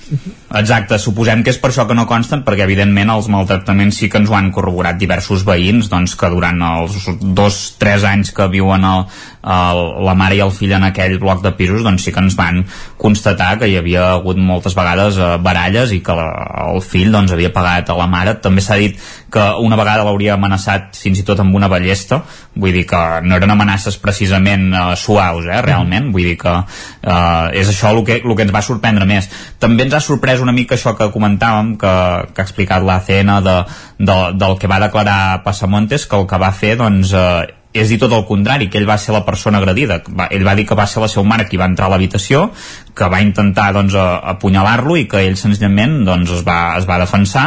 Exacte, 0.60 0.98
suposem 0.99 1.39
que 1.45 1.53
és 1.53 1.60
per 1.61 1.69
això 1.69 1.85
que 1.88 1.95
no 1.95 2.03
consten, 2.10 2.41
perquè 2.43 2.65
evidentment 2.65 3.14
els 3.14 3.30
maltractaments 3.31 4.02
sí 4.02 4.10
que 4.11 4.19
ens 4.19 4.31
ho 4.31 4.35
han 4.35 4.49
corroborat 4.52 4.99
diversos 4.99 5.45
veïns, 5.48 5.88
doncs 5.91 6.18
que 6.19 6.30
durant 6.34 6.60
els 6.68 6.98
dos, 7.22 7.60
tres 7.80 8.03
anys 8.07 8.34
que 8.35 8.49
viuen 8.52 8.84
el, 8.88 9.06
el, 9.43 9.81
la 10.05 10.15
mare 10.18 10.38
i 10.38 10.43
el 10.43 10.53
fill 10.53 10.73
en 10.77 10.85
aquell 10.88 11.18
bloc 11.22 11.41
de 11.43 11.53
pisos, 11.57 11.84
doncs 11.85 12.05
sí 12.05 12.13
que 12.13 12.22
ens 12.22 12.38
van 12.38 12.63
constatar 13.01 13.55
que 13.59 13.69
hi 13.69 13.77
havia 13.80 14.07
hagut 14.15 14.38
moltes 14.38 14.76
vegades 14.77 15.18
eh, 15.18 15.31
baralles 15.41 15.93
i 15.95 16.01
que 16.05 16.15
la, 16.18 16.27
el 16.68 16.81
fill 16.85 17.11
doncs 17.13 17.34
havia 17.34 17.53
pagat 17.53 17.89
a 17.89 17.97
la 17.97 18.07
mare. 18.11 18.35
També 18.41 18.61
s'ha 18.61 18.77
dit 18.81 18.99
que 19.31 19.43
una 19.63 19.80
vegada 19.80 20.05
l'hauria 20.05 20.35
amenaçat 20.35 20.97
fins 20.99 21.22
i 21.22 21.26
tot 21.27 21.39
amb 21.41 21.55
una 21.55 21.69
ballesta, 21.72 22.22
vull 22.55 22.76
dir 22.76 22.85
que 22.89 23.01
no 23.26 23.38
eren 23.38 23.53
amenaces 23.53 23.97
precisament 24.01 24.69
eh, 24.73 24.84
suaus, 24.99 25.47
eh, 25.47 25.61
realment, 25.65 26.11
vull 26.13 26.27
dir 26.31 26.38
que 26.41 26.53
eh, 26.53 27.61
és 27.61 27.72
això 27.72 27.93
el 27.95 28.03
que, 28.07 28.19
el 28.22 28.35
que 28.35 28.45
ens 28.47 28.53
va 28.55 28.65
sorprendre 28.65 29.07
més. 29.09 29.30
També 29.61 29.88
ens 29.88 29.97
ha 29.97 30.03
sorprès 30.03 30.43
una 30.43 30.55
mica 30.55 30.77
això 30.77 30.93
que 30.97 31.09
comentàvem, 31.13 31.76
que, 31.81 31.95
que 32.35 32.43
ha 32.43 32.47
explicat 32.47 32.85
l'ACN 32.85 33.34
de, 33.45 33.57
de, 33.97 34.19
del 34.38 34.59
que 34.59 34.69
va 34.69 34.84
declarar 34.84 35.41
Passamontes, 35.45 36.05
que 36.05 36.19
el 36.19 36.30
que 36.30 36.41
va 36.41 36.53
fer, 36.55 36.76
doncs, 36.80 37.15
eh, 37.15 37.61
és 37.73 37.91
dir 37.91 37.99
tot 38.02 38.11
el 38.15 38.26
contrari, 38.27 38.68
que 38.69 38.80
ell 38.81 38.88
va 38.89 38.98
ser 38.99 39.14
la 39.15 39.23
persona 39.27 39.61
agredida. 39.61 40.02
Va, 40.10 40.27
ell 40.31 40.43
va 40.48 40.56
dir 40.60 40.65
que 40.68 40.76
va 40.77 40.88
ser 40.89 41.03
la 41.03 41.10
seva 41.11 41.23
mare 41.27 41.48
qui 41.48 41.60
va 41.60 41.69
entrar 41.72 41.88
a 41.88 41.93
l'habitació, 41.93 42.49
que 42.95 43.07
va 43.11 43.22
intentar 43.23 43.72
doncs, 43.77 43.95
apunyalar-lo 43.95 44.98
i 44.99 45.07
que 45.11 45.23
ell 45.23 45.39
senzillament 45.39 46.02
doncs, 46.07 46.35
es, 46.39 46.43
va, 46.48 46.60
es 46.80 46.88
va 46.89 46.99
defensar 47.02 47.45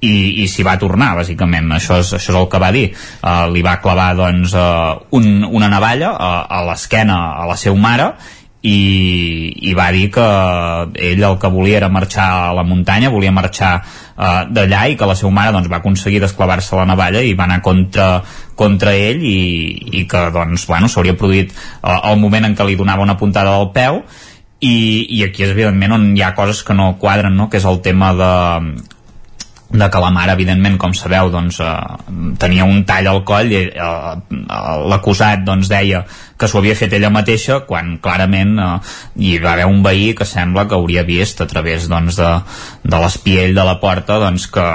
i, 0.00 0.44
i 0.44 0.46
s'hi 0.48 0.64
va 0.66 0.78
tornar, 0.80 1.12
bàsicament. 1.18 1.68
Això 1.74 1.98
és, 2.00 2.14
això 2.16 2.32
és 2.32 2.40
el 2.40 2.48
que 2.50 2.62
va 2.62 2.72
dir. 2.74 2.86
Uh, 3.20 3.46
li 3.52 3.64
va 3.66 3.78
clavar 3.82 4.12
doncs, 4.18 4.54
uh, 4.54 4.96
un, 5.18 5.44
una 5.44 5.70
navalla 5.72 6.14
a, 6.14 6.32
a 6.48 6.64
l'esquena 6.70 7.18
a 7.42 7.46
la 7.50 7.58
seva 7.58 7.76
mare 7.82 8.12
i, 8.62 9.54
i 9.70 9.74
va 9.78 9.88
dir 9.94 10.08
que 10.10 10.24
ell 11.10 11.22
el 11.22 11.36
que 11.38 11.50
volia 11.52 11.78
era 11.78 11.90
marxar 11.92 12.26
a 12.48 12.54
la 12.56 12.64
muntanya, 12.66 13.12
volia 13.14 13.30
marxar 13.34 13.72
uh, 13.78 14.42
d'allà 14.50 14.88
i 14.90 14.96
que 14.98 15.06
la 15.06 15.14
seva 15.18 15.30
mare 15.34 15.54
doncs, 15.54 15.70
va 15.70 15.78
aconseguir 15.78 16.20
desclavar-se 16.24 16.74
la 16.76 16.88
navalla 16.90 17.22
i 17.22 17.36
va 17.38 17.46
anar 17.46 17.60
contra, 17.62 18.08
contra 18.58 18.96
ell 18.96 19.22
i, 19.22 19.38
i 20.00 20.04
que 20.10 20.24
doncs, 20.34 20.66
bueno, 20.66 20.90
s'hauria 20.90 21.14
produït 21.18 21.54
uh, 21.54 22.00
el 22.10 22.18
moment 22.18 22.50
en 22.50 22.58
què 22.58 22.66
li 22.66 22.78
donava 22.78 23.06
una 23.06 23.18
puntada 23.20 23.54
del 23.60 23.70
peu 23.76 24.02
i, 24.58 25.06
i 25.14 25.22
aquí 25.22 25.46
és 25.46 25.54
evidentment 25.54 25.94
on 25.94 26.10
hi 26.16 26.26
ha 26.26 26.34
coses 26.34 26.64
que 26.66 26.74
no 26.74 26.96
quadren, 26.98 27.36
no? 27.38 27.46
que 27.48 27.62
és 27.62 27.66
el 27.68 27.78
tema 27.84 28.10
de, 28.18 28.32
de 29.70 29.90
que 29.90 30.00
la 30.00 30.10
mare, 30.10 30.32
evidentment, 30.32 30.78
com 30.80 30.94
sabeu, 30.96 31.28
doncs, 31.30 31.58
eh, 31.60 31.72
tenia 32.40 32.64
un 32.64 32.84
tall 32.88 33.10
al 33.10 33.20
coll 33.28 33.52
i 33.52 33.60
eh, 33.68 34.14
l'acusat 34.88 35.44
doncs, 35.44 35.68
deia 35.68 36.04
que 36.38 36.48
s'ho 36.48 36.62
havia 36.62 36.76
fet 36.78 36.94
ella 36.96 37.10
mateixa 37.12 37.60
quan 37.68 37.98
clarament 38.00 38.56
eh, 38.56 38.70
hi 39.20 39.36
va 39.44 39.52
haver 39.52 39.68
un 39.68 39.82
veí 39.84 40.14
que 40.16 40.24
sembla 40.28 40.64
que 40.68 40.78
hauria 40.78 41.04
vist 41.04 41.44
a 41.44 41.48
través 41.50 41.88
doncs, 41.92 42.16
de, 42.16 42.32
de 42.84 43.02
l'espiell 43.04 43.54
de 43.54 43.68
la 43.68 43.76
porta 43.82 44.16
doncs, 44.24 44.48
que, 44.56 44.66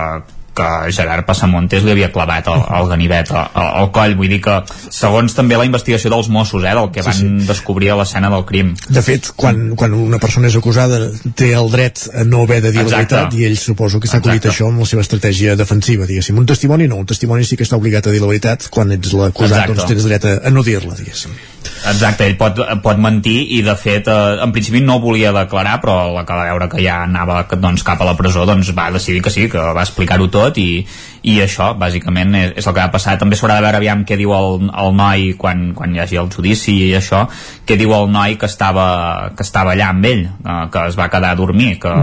que 0.56 0.68
Gerard 0.94 1.26
Passamontes 1.26 1.84
li 1.84 1.92
havia 1.94 2.12
clavat 2.14 2.48
el, 2.52 2.62
el 2.80 2.90
ganivet 2.92 3.32
al, 3.34 3.50
al 3.84 3.92
coll, 3.96 4.16
vull 4.20 4.30
dir 4.30 4.40
que 4.46 4.60
segons 4.94 5.34
també 5.38 5.58
la 5.58 5.66
investigació 5.66 6.12
dels 6.14 6.30
Mossos, 6.30 6.64
eh, 6.64 6.74
del 6.78 6.92
que 6.94 7.04
Sí, 7.04 7.10
van 7.10 7.40
sí. 7.42 7.48
descobrir 7.48 7.90
a 7.92 7.98
l'escena 8.00 8.30
del 8.32 8.46
crim 8.46 8.74
De 8.88 9.02
fet, 9.04 9.32
quan, 9.36 9.74
quan 9.80 9.94
una 9.98 10.20
persona 10.22 10.48
és 10.48 10.56
acusada 10.60 11.00
té 11.36 11.52
el 11.58 11.72
dret 11.74 12.06
a 12.14 12.24
no 12.24 12.44
haver 12.44 12.62
de 12.62 12.72
dir 12.72 12.84
la 12.84 12.88
Exacte. 12.88 13.16
veritat 13.16 13.40
i 13.40 13.48
ell 13.50 13.58
suposo 13.58 14.00
que 14.00 14.08
s'ha 14.08 14.22
acollit 14.22 14.46
això 14.52 14.70
amb 14.70 14.80
la 14.84 14.88
seva 14.90 15.02
estratègia 15.04 15.56
defensiva, 15.60 16.06
diguéssim. 16.10 16.38
Un 16.38 16.46
testimoni 16.50 16.88
no, 16.88 17.02
un 17.02 17.10
testimoni 17.10 17.44
sí 17.46 17.58
que 17.58 17.66
està 17.68 17.76
obligat 17.80 18.08
a 18.08 18.14
dir 18.14 18.22
la 18.22 18.30
veritat, 18.32 18.70
quan 18.70 18.92
ets 18.96 19.14
l'acusat 19.18 19.68
doncs 19.74 19.86
tens 19.90 20.06
dret 20.08 20.26
a, 20.30 20.38
a 20.48 20.54
no 20.54 20.64
dir-la, 20.64 20.96
diguéssim. 20.96 21.34
Exacte, 21.64 22.28
ell 22.28 22.36
pot, 22.40 22.60
pot 22.84 23.00
mentir 23.02 23.36
i 23.58 23.62
de 23.66 23.74
fet 23.80 24.08
eh, 24.12 24.38
en 24.44 24.54
principi 24.56 24.80
no 24.84 25.00
volia 25.04 25.34
declarar 25.36 25.78
però 25.84 25.96
la 26.14 26.24
que 26.28 26.38
va 26.38 26.46
veure 26.48 26.70
que 26.72 26.84
ja 26.84 27.02
anava 27.04 27.42
doncs, 27.52 27.84
cap 27.88 28.02
a 28.02 28.08
la 28.08 28.16
presó 28.20 28.46
doncs 28.48 28.72
va 28.76 28.90
decidir 28.94 29.24
que 29.24 29.34
sí, 29.34 29.50
que 29.52 29.64
va 29.76 29.84
explicar-ho 29.84 30.30
tot 30.32 30.60
i, 30.62 30.84
i 31.24 31.38
això 31.44 31.72
bàsicament 31.80 32.36
és, 32.40 32.54
és 32.62 32.68
el 32.68 32.76
que 32.76 32.82
va 32.82 32.92
passar. 32.94 33.18
També 33.20 33.40
s'haurà 33.40 33.60
de 33.60 33.66
veure 33.68 33.82
aviam 33.82 34.06
què 34.08 34.20
diu 34.20 34.36
el, 34.36 34.70
el 34.70 34.96
noi 35.00 35.34
quan, 35.40 35.72
quan 35.78 35.96
hi 35.96 36.04
hagi 36.04 36.20
el 36.22 36.32
judici 36.34 36.78
i 36.90 36.94
això, 37.00 37.26
què 37.68 37.80
diu 37.80 37.96
el 37.96 38.12
noi 38.12 38.38
que 38.40 38.50
estava, 38.52 39.32
que 39.38 39.46
estava 39.48 39.76
allà 39.76 39.92
amb 39.92 40.08
ell, 40.12 40.24
eh, 40.28 40.62
que 40.72 40.88
es 40.92 41.00
va 41.00 41.12
quedar 41.12 41.34
a 41.34 41.40
dormir, 41.40 41.78
que 41.84 41.94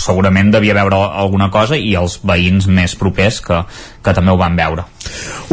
segurament 0.00 0.52
devia 0.54 0.76
veure 0.76 0.98
alguna 1.20 1.48
cosa 1.52 1.78
i 1.78 1.94
els 1.98 2.18
veïns 2.26 2.68
més 2.68 2.94
propers 2.98 3.40
que, 3.44 3.62
que 4.04 4.14
també 4.16 4.32
ho 4.32 4.40
van 4.40 4.56
veure. 4.58 4.86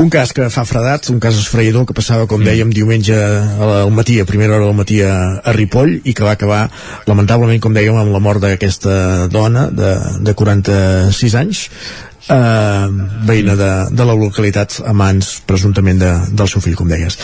Un 0.01 0.09
cas 0.13 0.33
que 0.33 0.49
fa 0.53 0.65
fredat, 0.65 1.09
un 1.13 1.19
cas 1.23 1.37
esfraïdor 1.37 1.85
que 1.89 1.95
passava, 1.97 2.27
com 2.29 2.43
dèiem, 2.43 2.71
diumenge 2.73 3.17
al 3.17 3.91
matí, 3.93 4.19
a 4.19 4.29
primera 4.29 4.57
hora 4.57 4.69
del 4.69 4.77
matí 4.77 5.01
a, 5.05 5.13
a 5.43 5.53
Ripoll 5.55 5.99
i 6.03 6.15
que 6.17 6.25
va 6.25 6.33
acabar, 6.37 6.63
lamentablement, 7.09 7.61
com 7.61 7.75
dèiem, 7.75 7.99
amb 7.99 8.15
la 8.15 8.23
mort 8.23 8.43
d'aquesta 8.43 9.27
dona 9.33 9.67
de, 9.69 9.93
de 10.25 10.33
46 10.39 11.37
anys 11.43 11.67
eh, 12.29 12.87
veïna 13.27 13.55
de, 13.59 13.71
de 13.95 14.05
la 14.07 14.15
localitat 14.17 14.79
a 14.85 14.93
mans 14.95 15.41
presumptament 15.47 15.99
de, 16.01 16.11
del 16.31 16.49
seu 16.51 16.61
fill, 16.63 16.75
com 16.79 16.87
deies. 16.91 17.17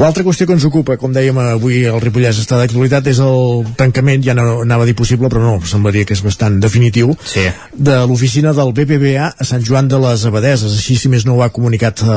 L'altra 0.00 0.24
qüestió 0.24 0.46
que 0.48 0.54
ens 0.56 0.64
ocupa, 0.64 0.96
com 0.96 1.12
dèiem 1.12 1.36
avui 1.42 1.82
el 1.88 1.98
Ripollès 2.00 2.38
està 2.40 2.56
d'actualitat, 2.60 3.06
és 3.12 3.18
el 3.20 3.66
tancament, 3.76 4.22
ja 4.24 4.32
no 4.38 4.62
anava 4.62 4.86
a 4.86 4.88
dir 4.88 4.94
possible, 4.96 5.28
però 5.32 5.42
no, 5.44 5.58
semblaria 5.68 6.06
que 6.08 6.16
és 6.16 6.22
bastant 6.24 6.56
definitiu, 6.62 7.12
sí. 7.28 7.44
de 7.76 7.98
l'oficina 8.08 8.54
del 8.56 8.72
BBVA 8.72 9.32
a 9.36 9.44
Sant 9.48 9.64
Joan 9.66 9.90
de 9.92 10.00
les 10.00 10.24
Abadeses. 10.28 10.78
Així, 10.78 10.96
si 10.96 11.12
més 11.12 11.26
no 11.28 11.36
ho 11.36 11.42
ha 11.44 11.50
comunicat 11.52 12.00
eh, 12.06 12.16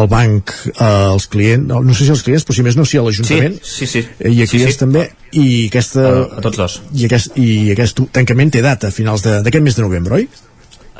el 0.00 0.08
banc 0.08 0.54
eh, 0.72 0.80
als 0.88 1.28
clients, 1.28 1.68
no, 1.68 1.82
no 1.84 1.94
sé 1.94 2.08
si 2.08 2.14
als 2.16 2.24
clients, 2.24 2.46
però 2.48 2.56
si 2.56 2.64
més 2.66 2.76
no, 2.80 2.88
sí 2.88 2.96
a 3.00 3.04
l'Ajuntament. 3.04 3.60
Sí, 3.62 3.84
sí, 3.86 3.92
sí. 4.00 4.06
I 4.24 4.42
a 4.42 4.48
Sí, 4.48 4.56
clients 4.56 4.78
sí. 4.78 4.80
també. 4.80 5.04
I 5.36 5.46
aquesta... 5.68 6.08
A 6.38 6.42
tots 6.44 6.56
dos. 6.56 6.80
I 6.96 7.04
aquest, 7.04 7.36
I 7.36 7.48
aquest 7.76 8.00
tancament 8.16 8.54
té 8.56 8.62
data, 8.64 8.88
a 8.88 8.94
finals 8.96 9.20
de- 9.26 9.42
d'aquest 9.44 9.64
mes 9.66 9.76
de 9.76 9.84
novembre, 9.84 10.22
oi? 10.22 10.28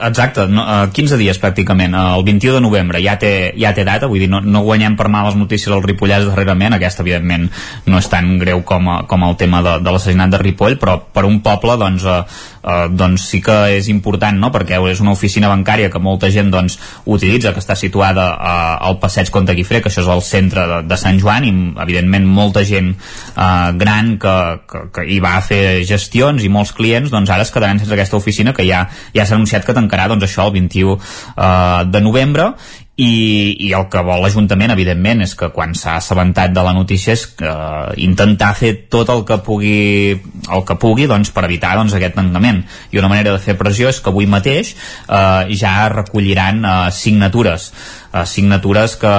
Exacte, 0.01 0.47
no, 0.47 0.63
uh, 0.63 0.91
15 0.95 1.17
dies 1.19 1.41
pràcticament, 1.43 1.95
uh, 1.97 2.15
el 2.19 2.23
21 2.27 2.55
de 2.55 2.61
novembre 2.63 3.01
ja 3.03 3.17
té, 3.19 3.51
ja 3.59 3.73
té 3.75 3.83
data, 3.87 4.07
vull 4.07 4.23
dir, 4.23 4.29
no, 4.31 4.39
no 4.45 4.63
guanyem 4.63 4.95
per 4.99 5.09
males 5.11 5.35
notícies 5.35 5.73
al 5.75 5.83
Ripollès 5.83 6.29
darrerament, 6.29 6.77
aquesta 6.77 7.03
evidentment 7.03 7.49
no 7.91 7.99
és 7.99 8.07
tan 8.11 8.37
greu 8.39 8.63
com, 8.63 8.87
a, 8.93 9.01
com 9.11 9.25
el 9.27 9.35
tema 9.41 9.59
de, 9.67 9.73
de 9.83 9.95
l'assassinat 9.95 10.31
de 10.31 10.41
Ripoll, 10.43 10.77
però 10.79 11.01
per 11.03 11.25
un 11.27 11.41
poble 11.43 11.75
doncs, 11.81 12.07
uh, 12.07 12.21
uh, 12.63 12.85
doncs 12.95 13.25
sí 13.33 13.41
que 13.43 13.57
és 13.75 13.89
important, 13.91 14.39
no? 14.39 14.53
perquè 14.55 14.79
és 14.79 15.03
una 15.03 15.17
oficina 15.17 15.51
bancària 15.51 15.91
que 15.91 16.03
molta 16.03 16.31
gent 16.31 16.53
doncs, 16.55 16.79
utilitza, 17.11 17.53
que 17.57 17.65
està 17.65 17.75
situada 17.75 18.29
uh, 18.37 18.77
al 18.87 19.01
passeig 19.03 19.33
Comte 19.35 19.57
Guifré, 19.59 19.83
que 19.83 19.91
això 19.91 20.05
és 20.07 20.13
el 20.15 20.23
centre 20.23 20.69
de, 20.71 20.79
de 20.87 21.01
Sant 21.01 21.19
Joan, 21.19 21.49
i 21.49 21.53
evidentment 21.83 22.31
molta 22.39 22.63
gent 22.63 22.95
uh, 22.95 23.75
gran 23.75 24.15
que, 24.23 24.37
que, 24.71 24.85
que 24.95 25.09
hi 25.11 25.19
va 25.25 25.35
a 25.41 25.43
fer 25.43 25.83
gestions 25.89 26.47
i 26.47 26.53
molts 26.53 26.71
clients 26.77 27.11
doncs 27.11 27.35
ara 27.35 27.43
es 27.43 27.51
quedaran 27.55 27.83
sense 27.83 27.99
aquesta 27.99 28.19
oficina 28.19 28.55
que 28.55 28.67
ja, 28.69 28.87
ja 29.17 29.27
s'ha 29.27 29.35
anunciat 29.39 29.67
que 29.67 29.75
tancarà 29.89 30.11
doncs 30.13 30.29
això 30.29 30.49
el 30.49 30.55
21 30.61 30.93
uh, 30.93 31.89
de 31.89 32.05
novembre. 32.05 32.53
I, 32.99 33.55
i 33.63 33.69
el 33.79 33.85
que 33.87 34.01
vol 34.03 34.25
l'Ajuntament 34.25 34.73
evidentment 34.75 35.21
és 35.23 35.37
que 35.39 35.53
quan 35.55 35.71
s'ha 35.79 36.01
assabentat 36.01 36.51
de 36.51 36.65
la 36.67 36.73
notícia 36.75 37.15
és 37.15 37.23
uh, 37.47 37.93
intentar 37.95 38.49
fer 38.59 38.73
tot 38.91 39.13
el 39.15 39.23
que 39.23 39.37
pugui 39.47 40.17
el 40.19 40.65
que 40.67 40.75
pugui 40.83 41.07
doncs, 41.07 41.31
per 41.31 41.45
evitar 41.47 41.77
doncs, 41.79 41.95
aquest 41.95 42.19
tancament. 42.19 42.65
I 42.91 42.99
una 42.99 43.13
manera 43.13 43.37
de 43.37 43.45
fer 43.45 43.55
pressió 43.61 43.87
és 43.93 44.03
que 44.03 44.11
avui 44.11 44.27
mateix 44.27 44.75
uh, 44.75 45.47
ja 45.47 45.77
recolliran 45.95 46.59
uh, 46.65 46.75
signatures 46.91 47.71
signatures 48.27 48.97
que, 48.99 49.13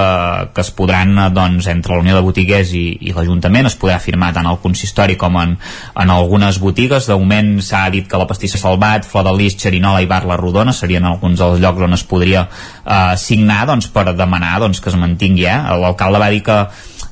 que 0.55 0.61
es 0.65 0.71
podran 0.75 1.13
uh, 1.17 1.29
doncs, 1.31 1.67
entre 1.71 1.93
la 1.95 2.01
Unió 2.03 2.15
de 2.17 2.23
Botiguers 2.25 2.73
i, 2.75 2.83
i 3.07 3.13
l'Ajuntament 3.15 3.69
es 3.69 3.77
podrà 3.79 3.99
firmar 4.03 4.33
tant 4.35 4.49
al 4.49 4.59
consistori 4.63 5.15
com 5.21 5.37
en, 5.39 5.55
en 5.95 6.13
algunes 6.13 6.59
botigues 6.59 7.07
de 7.07 7.15
moment 7.19 7.55
s'ha 7.63 7.85
dit 7.93 8.07
que 8.09 8.19
la 8.19 8.27
pastissa 8.29 8.59
Salvat, 8.61 9.07
Flor 9.07 9.27
de 9.29 9.35
Lis, 9.37 9.57
Xerinola 9.59 10.01
i 10.03 10.09
Bar 10.09 10.25
La 10.29 10.37
Rodona 10.39 10.73
serien 10.75 11.05
alguns 11.07 11.39
dels 11.39 11.59
llocs 11.63 11.87
on 11.87 11.93
es 11.95 12.03
podria 12.03 12.47
uh, 12.49 13.15
signar 13.17 13.65
doncs, 13.69 13.87
per 13.93 14.09
demanar 14.13 14.57
doncs, 14.59 14.81
que 14.83 14.89
es 14.91 14.99
mantingui 14.99 15.45
eh? 15.47 15.59
l'alcalde 15.79 16.19
va 16.21 16.31
dir 16.33 16.43
que 16.43 16.63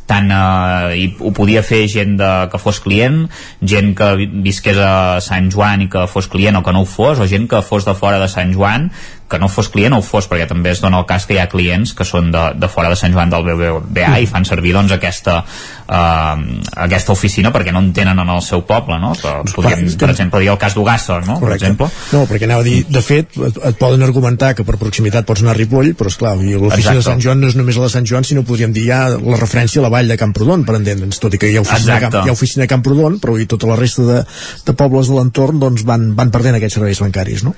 tant 0.07 0.29
eh, 0.31 1.09
ho 1.19 1.33
podia 1.35 1.59
fer 1.67 1.81
gent 1.91 2.13
de, 2.15 2.27
que 2.47 2.59
fos 2.63 2.77
client, 2.79 3.25
gent 3.59 3.89
que 3.91 4.05
vi- 4.15 4.29
visqués 4.45 4.77
a 4.79 5.19
Sant 5.19 5.49
Joan 5.51 5.83
i 5.83 5.89
que 5.91 6.05
fos 6.07 6.29
client 6.31 6.55
o 6.55 6.61
que 6.63 6.71
no 6.71 6.85
ho 6.85 6.87
fos, 6.87 7.19
o 7.19 7.27
gent 7.27 7.49
que 7.51 7.59
fos 7.59 7.83
de 7.83 7.91
fora 7.91 8.15
de 8.21 8.29
Sant 8.31 8.53
Joan 8.55 8.87
que 9.27 9.39
no 9.39 9.49
fos 9.51 9.67
client 9.73 9.95
o 9.97 10.01
fos, 10.05 10.27
perquè 10.29 10.47
també 10.47 10.71
es 10.71 10.81
dona 10.83 11.01
el 11.01 11.07
cas 11.09 11.25
que 11.27 11.35
hi 11.35 11.41
ha 11.41 11.49
clients 11.51 11.93
que 11.97 12.05
són 12.07 12.31
de, 12.31 12.43
de 12.55 12.69
fora 12.71 12.91
de 12.93 12.99
Sant 12.99 13.15
Joan 13.15 13.31
del 13.33 13.43
BBVA 13.43 14.13
mm. 14.13 14.21
i 14.23 14.29
fan 14.29 14.47
servir 14.47 14.73
doncs 14.75 14.93
aquesta 14.95 15.41
eh, 15.41 16.61
aquesta 16.87 17.11
oficina 17.15 17.51
perquè 17.55 17.73
no 17.75 17.81
en 17.83 17.91
tenen 17.95 18.19
en 18.23 18.31
el 18.31 18.41
seu 18.45 18.63
poble 18.67 18.99
no? 19.01 19.13
que 19.19 19.33
podríem, 19.53 19.83
clar, 19.87 19.97
per 20.05 20.09
exemple, 20.13 20.41
dir 20.43 20.51
el 20.53 20.59
cas 20.61 20.77
d'Ugassa 20.77 21.19
no? 21.27 21.39
per 21.43 21.53
exemple 21.55 21.89
No, 22.11 22.23
perquè 22.29 22.47
anava 22.47 22.63
a 22.63 22.67
dir, 22.67 22.77
de 22.87 23.01
fet, 23.03 23.35
et, 23.35 23.59
et 23.69 23.79
poden 23.79 24.03
argumentar 24.05 24.53
que 24.57 24.65
per 24.67 24.77
proximitat 24.79 25.27
pots 25.27 25.43
anar 25.43 25.53
a 25.55 25.57
Ripoll, 25.57 25.93
però 25.99 26.11
esclar, 26.11 26.35
l'oficina 26.37 26.97
de 26.99 27.05
Sant 27.05 27.23
Joan 27.23 27.41
no 27.43 27.51
és 27.51 27.57
només 27.59 27.79
la 27.79 27.89
de 27.89 27.95
Sant 27.97 28.07
Joan, 28.07 28.27
sinó 28.27 28.45
podríem 28.47 28.75
dir 28.75 28.87
ja 28.89 29.01
la 29.11 29.39
referència 29.39 29.81
a 29.81 29.85
la 29.85 29.91
vall 29.93 30.11
de 30.11 30.19
Camprodon, 30.19 30.63
per 30.67 30.77
entendre'ns, 30.79 31.19
tot 31.23 31.35
i 31.35 31.41
que 31.41 31.51
hi 31.51 31.57
ha 31.59 31.65
oficina, 31.65 31.97
de 31.97 32.07
Camp, 32.07 32.19
hi 32.23 32.31
ha 32.31 32.37
oficina 32.37 32.65
de 32.65 32.71
Camprodon, 32.71 33.19
però 33.23 33.37
i 33.39 33.47
tota 33.49 33.69
la 33.69 33.79
resta 33.79 34.07
de, 34.07 34.21
de 34.67 34.77
pobles 34.77 35.11
de 35.11 35.17
l'entorn 35.19 35.59
doncs 35.63 35.83
van, 35.87 36.11
van 36.17 36.31
perdent 36.33 36.59
aquests 36.59 36.79
serveis 36.79 37.03
bancaris, 37.03 37.43
no? 37.47 37.55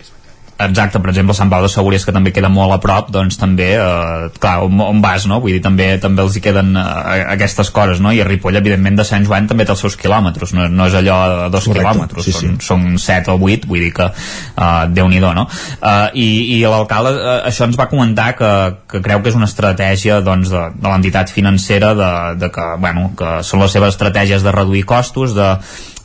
Exacte, 0.60 1.00
per 1.00 1.14
exemple, 1.14 1.34
Sant 1.38 1.48
Pau 1.52 1.64
de 1.64 1.70
Segúries, 1.72 2.04
que 2.04 2.12
també 2.12 2.34
queda 2.36 2.50
molt 2.52 2.74
a 2.76 2.80
prop, 2.84 3.08
doncs 3.16 3.38
també, 3.40 3.70
eh, 3.80 4.26
clar, 4.44 4.58
on, 4.66 4.82
on 4.84 5.00
vas, 5.00 5.24
no? 5.30 5.38
Vull 5.40 5.56
dir, 5.56 5.62
també 5.64 5.94
també 6.04 6.26
els 6.26 6.36
hi 6.36 6.42
queden 6.44 6.74
eh, 6.76 7.22
aquestes 7.36 7.72
coses, 7.76 8.02
no? 8.04 8.12
I 8.12 8.20
a 8.20 8.28
Ripoll, 8.28 8.60
evidentment, 8.60 8.98
de 9.00 9.06
Sant 9.08 9.24
Joan 9.28 9.48
també 9.48 9.64
té 9.64 9.72
els 9.72 9.84
seus 9.86 9.96
quilòmetres, 10.00 10.52
no, 10.58 10.68
no 10.68 10.88
és 10.92 10.98
allò 11.00 11.20
de 11.32 11.48
dos 11.54 11.70
Correcte, 11.70 11.86
quilòmetres, 11.86 12.28
sí, 12.28 12.34
sí. 12.36 12.42
són, 12.44 12.58
són 12.66 13.00
set 13.00 13.32
o 13.32 13.38
vuit, 13.40 13.64
vull 13.70 13.86
dir 13.86 13.94
que 13.96 14.10
eh, 14.12 14.84
déu-n'hi-do, 14.98 15.32
no? 15.38 15.48
Eh, 15.80 16.20
I 16.20 16.28
i 16.58 16.60
l'alcalde 16.68 17.16
eh, 17.16 17.38
això 17.54 17.70
ens 17.70 17.80
va 17.80 17.88
comentar 17.92 18.34
que, 18.36 18.52
que 18.92 19.04
creu 19.06 19.24
que 19.24 19.32
és 19.32 19.40
una 19.40 19.48
estratègia 19.48 20.20
doncs, 20.26 20.52
de, 20.52 20.66
de 20.76 20.92
l'entitat 20.92 21.32
financera 21.32 21.94
de, 21.96 22.12
de 22.44 22.52
que, 22.52 22.68
bueno, 22.84 23.14
que 23.16 23.40
són 23.48 23.64
les 23.64 23.72
seves 23.80 23.96
estratègies 23.96 24.44
de 24.44 24.56
reduir 24.56 24.84
costos, 24.90 25.38
de 25.38 25.54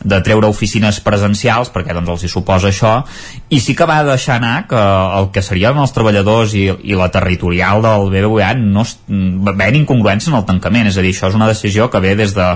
de 0.05 0.21
treure 0.25 0.51
oficines 0.53 1.01
presencials 1.05 1.71
perquè 1.73 1.97
doncs 1.97 2.13
els 2.13 2.25
hi 2.27 2.31
suposa 2.31 2.69
això 2.69 2.95
i 3.49 3.61
sí 3.65 3.75
que 3.75 3.89
va 3.89 4.03
deixar 4.05 4.37
anar 4.37 4.67
que 4.69 4.81
el 5.19 5.31
que 5.33 5.43
serien 5.43 5.81
els 5.81 5.95
treballadors 5.97 6.55
i, 6.55 6.67
i 6.85 6.99
la 6.99 7.09
territorial 7.15 7.83
del 7.85 8.11
BBVA 8.13 8.53
no 8.61 8.85
ven 9.09 9.81
incongruència 9.81 10.31
en 10.31 10.39
el 10.41 10.47
tancament, 10.49 10.91
és 10.91 10.99
a 10.99 11.05
dir, 11.05 11.15
això 11.15 11.33
és 11.33 11.39
una 11.39 11.49
decisió 11.49 11.89
que 11.91 12.03
ve 12.05 12.15
des 12.21 12.37
de, 12.37 12.51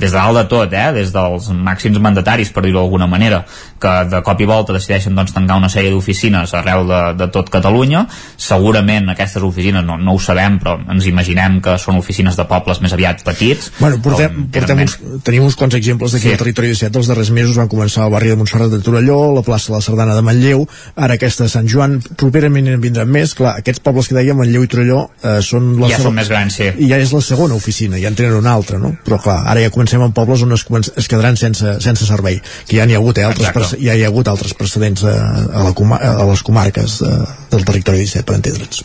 des 0.00 0.10
de 0.10 0.16
dalt 0.16 0.38
de 0.38 0.44
tot, 0.48 0.72
eh? 0.72 0.88
des 0.96 1.12
dels 1.12 1.50
màxims 1.52 2.00
mandataris, 2.00 2.50
per 2.54 2.64
dir-ho 2.64 2.80
d'alguna 2.80 3.06
manera, 3.10 3.44
que 3.80 3.92
de 4.10 4.20
cop 4.24 4.40
i 4.40 4.48
volta 4.48 4.74
decideixen 4.76 5.16
doncs, 5.16 5.32
tancar 5.36 5.58
una 5.60 5.70
sèrie 5.72 5.92
d'oficines 5.92 6.54
arreu 6.56 6.84
de, 6.88 7.00
de 7.20 7.28
tot 7.32 7.50
Catalunya. 7.52 8.04
Segurament 8.40 9.08
aquestes 9.12 9.44
oficines, 9.44 9.84
no, 9.86 9.96
no 10.00 10.14
ho 10.16 10.20
sabem, 10.22 10.58
però 10.62 10.76
ens 10.92 11.08
imaginem 11.10 11.60
que 11.64 11.76
són 11.80 11.98
oficines 12.00 12.36
de 12.36 12.46
pobles 12.48 12.80
més 12.84 12.94
aviat 12.96 13.24
petits. 13.26 13.70
Bueno, 13.80 14.00
portem, 14.04 14.44
portem 14.52 14.84
uns, 14.84 14.96
tenim 15.26 15.46
uns 15.48 15.56
quants 15.58 15.76
exemples 15.78 16.14
d'aquí 16.14 16.28
sí. 16.28 16.34
al 16.36 16.42
territori 16.42 16.72
17 16.72 16.92
dels 16.96 17.10
darrers 17.10 17.32
mesos. 17.36 17.58
Van 17.60 17.70
començar 17.72 18.04
al 18.04 18.14
barri 18.14 18.32
de 18.32 18.38
Montserrat 18.40 18.72
de 18.72 18.80
Torelló, 18.84 19.18
la 19.36 19.44
plaça 19.46 19.72
de 19.72 19.78
la 19.78 19.82
Sardana 19.84 20.16
de 20.16 20.24
Manlleu, 20.26 20.66
ara 20.96 21.16
aquesta 21.18 21.48
de 21.48 21.52
Sant 21.52 21.68
Joan, 21.70 21.98
properament 22.20 22.68
en 22.72 22.80
vindran 22.84 23.10
més. 23.10 23.34
Clar, 23.36 23.56
aquests 23.60 23.84
pobles 23.84 24.10
que 24.10 24.16
dèiem, 24.16 24.38
Manlleu 24.38 24.64
i 24.64 24.70
Torelló, 24.70 25.02
eh, 25.22 25.38
són 25.44 25.72
la 25.80 25.90
ja 25.92 26.00
són 26.00 26.16
més 26.16 26.30
grans, 26.30 26.60
sí. 26.60 26.70
I 26.70 26.92
ja 26.92 27.00
és 27.00 27.12
la 27.16 27.22
segona 27.24 27.56
oficina, 27.58 27.98
ja 28.00 28.12
en 28.12 28.18
tenen 28.18 28.38
una 28.38 28.54
altra, 28.54 28.78
no? 28.82 28.92
Però 29.04 29.20
clar, 29.22 29.40
ara 29.50 29.64
ja 29.64 29.72
comencem 29.74 29.89
comencem 29.90 30.06
en 30.06 30.12
pobles 30.14 30.42
on 30.42 30.52
es, 30.54 30.92
es 30.96 31.08
quedaran 31.08 31.36
sense, 31.36 31.80
sense 31.80 32.06
servei. 32.06 32.40
Que 32.68 32.78
ja 32.78 32.86
n'hi 32.86 32.94
ha 32.94 33.02
hagut 33.02 33.18
eh, 33.18 33.26
altres, 33.26 33.74
ja 33.80 33.96
hi 33.96 34.04
ha 34.04 34.12
hagut 34.12 34.30
altres 34.30 34.54
precedents 34.54 35.04
a, 35.04 35.16
a, 35.50 35.66
la, 35.66 35.74
a 35.98 36.30
les 36.30 36.46
comarques 36.46 37.00
de, 37.02 37.12
del 37.50 37.66
territori 37.66 38.06
17 38.06 38.26
per 38.26 38.38
entendre'ns 38.38 38.84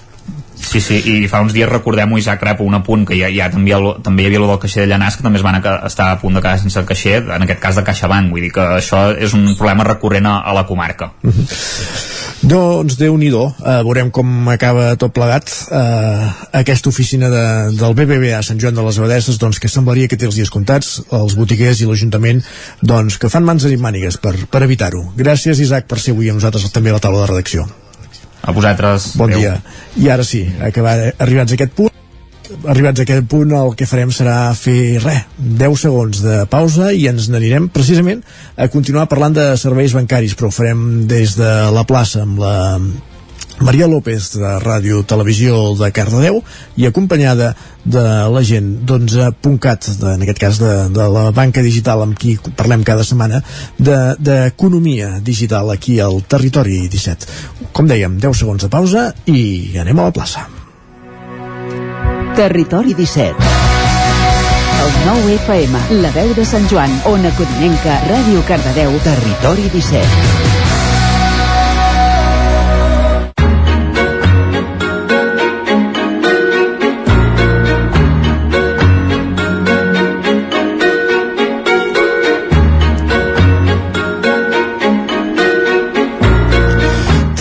Sí, 0.65 0.81
sí, 0.81 0.97
i 0.97 1.27
fa 1.29 1.43
uns 1.45 1.53
dies 1.53 1.69
recordem-ho 1.69 2.17
Isaac 2.17 2.41
Rep, 2.43 2.63
un 2.65 2.73
apunt 2.79 3.05
que 3.07 3.17
ja, 3.19 3.29
ja 3.31 3.51
també, 3.53 3.75
també 4.03 4.25
hi 4.25 4.29
havia 4.31 4.41
el 4.41 4.47
del 4.49 4.61
caixer 4.63 4.83
de 4.83 4.89
Llanàs 4.91 5.19
que 5.19 5.25
també 5.25 5.39
es 5.39 5.45
van 5.45 5.59
a, 5.59 5.75
estar 5.87 6.09
a 6.11 6.17
punt 6.21 6.35
de 6.35 6.41
quedar 6.41 6.57
sense 6.61 6.79
el 6.81 6.87
caixer 6.89 7.19
en 7.21 7.45
aquest 7.45 7.61
cas 7.61 7.77
de 7.77 7.85
CaixaBank, 7.85 8.33
vull 8.33 8.47
dir 8.47 8.51
que 8.55 8.65
això 8.79 9.07
és 9.13 9.37
un 9.37 9.51
problema 9.53 9.85
recurrent 9.87 10.27
a, 10.31 10.39
a 10.41 10.55
la 10.57 10.65
comarca. 10.67 11.11
Doncs 12.45 12.97
déu 12.99 13.15
nhi 13.17 13.31
uh, 13.33 13.47
veurem 13.87 14.11
com 14.13 14.49
acaba 14.51 14.91
tot 15.01 15.13
plegat 15.15 15.49
uh, 15.73 16.27
aquesta 16.53 16.91
oficina 16.91 17.29
de, 17.31 17.45
del 17.79 17.95
BBVA 17.97 18.35
a 18.37 18.43
Sant 18.45 18.59
Joan 18.61 18.75
de 18.77 18.83
les 18.85 18.99
Abadesses 18.99 19.39
doncs 19.41 19.57
que 19.61 19.71
semblaria 19.71 20.11
que 20.11 20.19
té 20.19 20.27
els 20.27 20.37
dies 20.37 20.51
comptats 20.53 20.99
els 21.15 21.37
botiguers 21.39 21.81
i 21.81 21.89
l'Ajuntament 21.89 22.43
doncs 22.83 23.17
que 23.17 23.31
fan 23.33 23.47
mans 23.47 23.65
i 23.65 23.79
mànigues 23.81 24.19
per, 24.21 24.35
per 24.51 24.61
evitar-ho. 24.67 25.01
Gràcies 25.17 25.63
Isaac 25.63 25.89
per 25.89 25.97
ser 26.03 26.13
avui 26.13 26.29
amb 26.29 26.41
nosaltres 26.41 26.69
també 26.75 26.93
a 26.93 26.99
la 26.99 27.03
taula 27.07 27.23
de 27.23 27.31
redacció 27.33 27.65
a 28.45 28.53
vosaltres. 28.53 29.15
Bon 29.17 29.31
Adeu. 29.31 29.41
dia. 29.41 29.61
I 29.97 30.09
ara 30.13 30.23
sí, 30.23 30.45
acabar, 30.61 30.97
arribats 31.17 31.55
a 31.55 31.57
aquest 31.57 31.73
punt, 31.73 31.93
arribats 32.69 33.01
a 33.01 33.05
aquest 33.07 33.25
punt 33.29 33.53
el 33.57 33.73
que 33.77 33.87
farem 33.89 34.11
serà 34.13 34.37
fer 34.57 35.01
res, 35.01 35.23
10 35.37 35.81
segons 35.87 36.21
de 36.21 36.43
pausa 36.51 36.91
i 36.93 37.07
ens 37.09 37.29
n'anirem 37.33 37.71
precisament 37.73 38.21
a 38.55 38.69
continuar 38.69 39.07
parlant 39.09 39.33
de 39.33 39.47
serveis 39.57 39.95
bancaris 39.97 40.37
però 40.37 40.51
ho 40.51 40.55
farem 40.55 40.85
des 41.09 41.35
de 41.39 41.51
la 41.73 41.85
plaça 41.89 42.21
amb 42.21 42.39
la 42.43 42.55
Maria 43.59 43.87
López 43.87 44.33
de 44.35 44.51
Ràdio 44.59 45.03
Televisió 45.07 45.75
de 45.79 45.91
Cardedeu 45.95 46.41
i 46.75 46.87
acompanyada 46.87 47.53
de 47.85 48.03
la 48.31 48.41
gent 48.43 48.67
d'11.cat, 48.87 49.89
en 50.15 50.25
aquest 50.25 50.41
cas 50.41 50.59
de, 50.59 50.73
de 50.91 51.07
la 51.11 51.29
banca 51.35 51.63
digital 51.63 52.03
amb 52.03 52.17
qui 52.19 52.35
parlem 52.57 52.83
cada 52.83 53.05
setmana, 53.07 53.41
d'economia 53.79 55.15
de, 55.17 55.23
digital 55.31 55.71
aquí 55.71 55.99
al 56.03 56.21
Territori 56.27 56.83
17. 56.91 57.71
Com 57.71 57.87
dèiem, 57.87 58.19
10 58.19 58.43
segons 58.43 58.65
de 58.65 58.71
pausa 58.71 59.11
i 59.31 59.77
anem 59.79 59.99
a 59.99 60.09
la 60.09 60.15
plaça. 60.15 60.47
Territori 62.35 62.93
17 62.97 63.53
el 64.85 64.91
9 65.07 65.35
FM, 65.35 65.79
la 66.03 66.11
veu 66.13 66.33
de 66.37 66.45
Sant 66.45 66.67
Joan, 66.69 66.91
Ona 67.09 67.31
Codinenca, 67.39 67.97
Ràdio 68.09 68.45
Cardedeu, 68.45 68.99
Territori 69.07 69.69
17. 69.73 70.34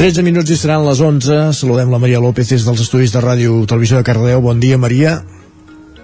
13 0.04 0.20
minuts 0.20 0.50
i 0.52 0.56
seran 0.60 0.82
les 0.84 0.98
11. 1.00 1.54
Saludem 1.56 1.88
la 1.88 1.96
Maria 1.96 2.18
López 2.20 2.50
des 2.52 2.64
dels 2.66 2.80
estudis 2.82 3.14
de 3.14 3.22
ràdio 3.24 3.62
Televisió 3.64 3.96
de 3.96 4.04
Cardedeu. 4.04 4.42
Bon 4.44 4.58
dia, 4.60 4.76
Maria. 4.76 5.14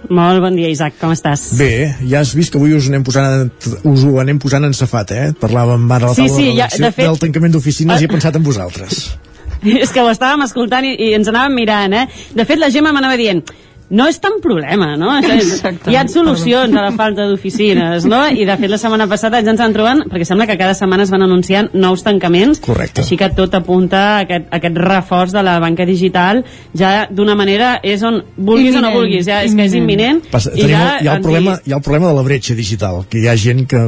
Molt 0.09 0.41
bon 0.41 0.57
dia, 0.57 0.71
Isaac, 0.73 0.95
com 0.97 1.13
estàs? 1.13 1.43
Bé, 1.59 1.91
ja 2.09 2.23
has 2.23 2.31
vist 2.33 2.49
que 2.49 2.57
avui 2.57 2.73
us 2.73 2.87
anem 2.89 3.05
posant, 3.05 3.51
us 3.91 4.07
ho 4.09 4.15
anem 4.17 4.39
posant 4.41 4.65
en 4.65 4.73
safat, 4.73 5.13
eh? 5.13 5.27
Parlàvem 5.37 5.85
ara 5.85 6.09
a 6.09 6.15
la 6.15 6.17
sí, 6.17 6.25
taula 6.25 6.39
sí, 6.39 6.47
de, 6.47 6.55
ja, 6.57 6.69
de 6.73 6.89
fet... 6.89 7.05
del 7.05 7.21
tancament 7.21 7.53
d'oficines 7.53 7.93
uh... 7.93 8.01
i 8.01 8.09
he 8.09 8.09
pensat 8.09 8.41
en 8.41 8.47
vosaltres. 8.47 9.03
És 9.83 9.93
que 9.93 10.01
ho 10.01 10.09
estàvem 10.09 10.47
escoltant 10.47 10.89
i, 10.89 10.95
i 10.97 11.13
ens 11.19 11.29
anàvem 11.29 11.61
mirant, 11.61 11.93
eh? 11.93 12.07
De 12.33 12.49
fet, 12.49 12.57
la 12.57 12.73
Gemma 12.73 12.97
m'anava 12.97 13.21
dient 13.21 13.45
no 13.91 14.07
és 14.07 14.19
tan 14.23 14.39
problema, 14.41 14.95
no? 14.97 15.11
Exacte. 15.19 15.91
Hi 15.91 15.97
ha 15.99 16.05
solucions 16.09 16.71
a 16.71 16.85
la 16.87 16.91
falta 16.95 17.25
d'oficines, 17.27 18.05
no? 18.09 18.23
I 18.31 18.45
de 18.47 18.55
fet 18.59 18.71
la 18.71 18.79
setmana 18.79 19.07
passada 19.11 19.41
ja 19.43 19.51
ens 19.51 19.59
van 19.61 19.75
trobant, 19.75 20.03
perquè 20.11 20.27
sembla 20.27 20.47
que 20.49 20.57
cada 20.59 20.75
setmana 20.77 21.03
es 21.03 21.11
van 21.11 21.25
anunciant 21.25 21.71
nous 21.75 22.03
tancaments, 22.05 22.61
Correcte. 22.63 23.03
així 23.03 23.17
que 23.19 23.29
tot 23.35 23.53
apunta 23.57 24.01
a 24.01 24.19
aquest, 24.23 24.47
a 24.47 24.61
aquest 24.61 24.79
reforç 24.79 25.35
de 25.35 25.43
la 25.43 25.57
banca 25.59 25.85
digital, 25.85 26.43
ja 26.77 27.07
d'una 27.11 27.35
manera 27.35 27.73
és 27.83 28.03
on 28.07 28.21
vulguis 28.37 28.71
imminent. 28.71 28.85
o 28.85 28.87
no 28.87 28.93
vulguis, 28.95 29.25
ja 29.27 29.41
és 29.43 29.55
que 29.55 29.67
és 29.67 29.75
imminent. 29.75 30.23
Passa, 30.31 30.53
i 30.55 30.69
ja, 30.71 31.01
hi, 31.01 31.09
ha 31.09 31.17
el 31.17 31.25
problema, 31.25 31.57
hi 31.65 31.75
ha 31.75 31.81
el 31.81 31.83
problema 31.83 32.11
de 32.13 32.19
la 32.19 32.25
bretxa 32.27 32.55
digital, 32.55 33.03
que 33.11 33.19
hi 33.19 33.27
ha 33.27 33.35
gent 33.35 33.67
que, 33.67 33.83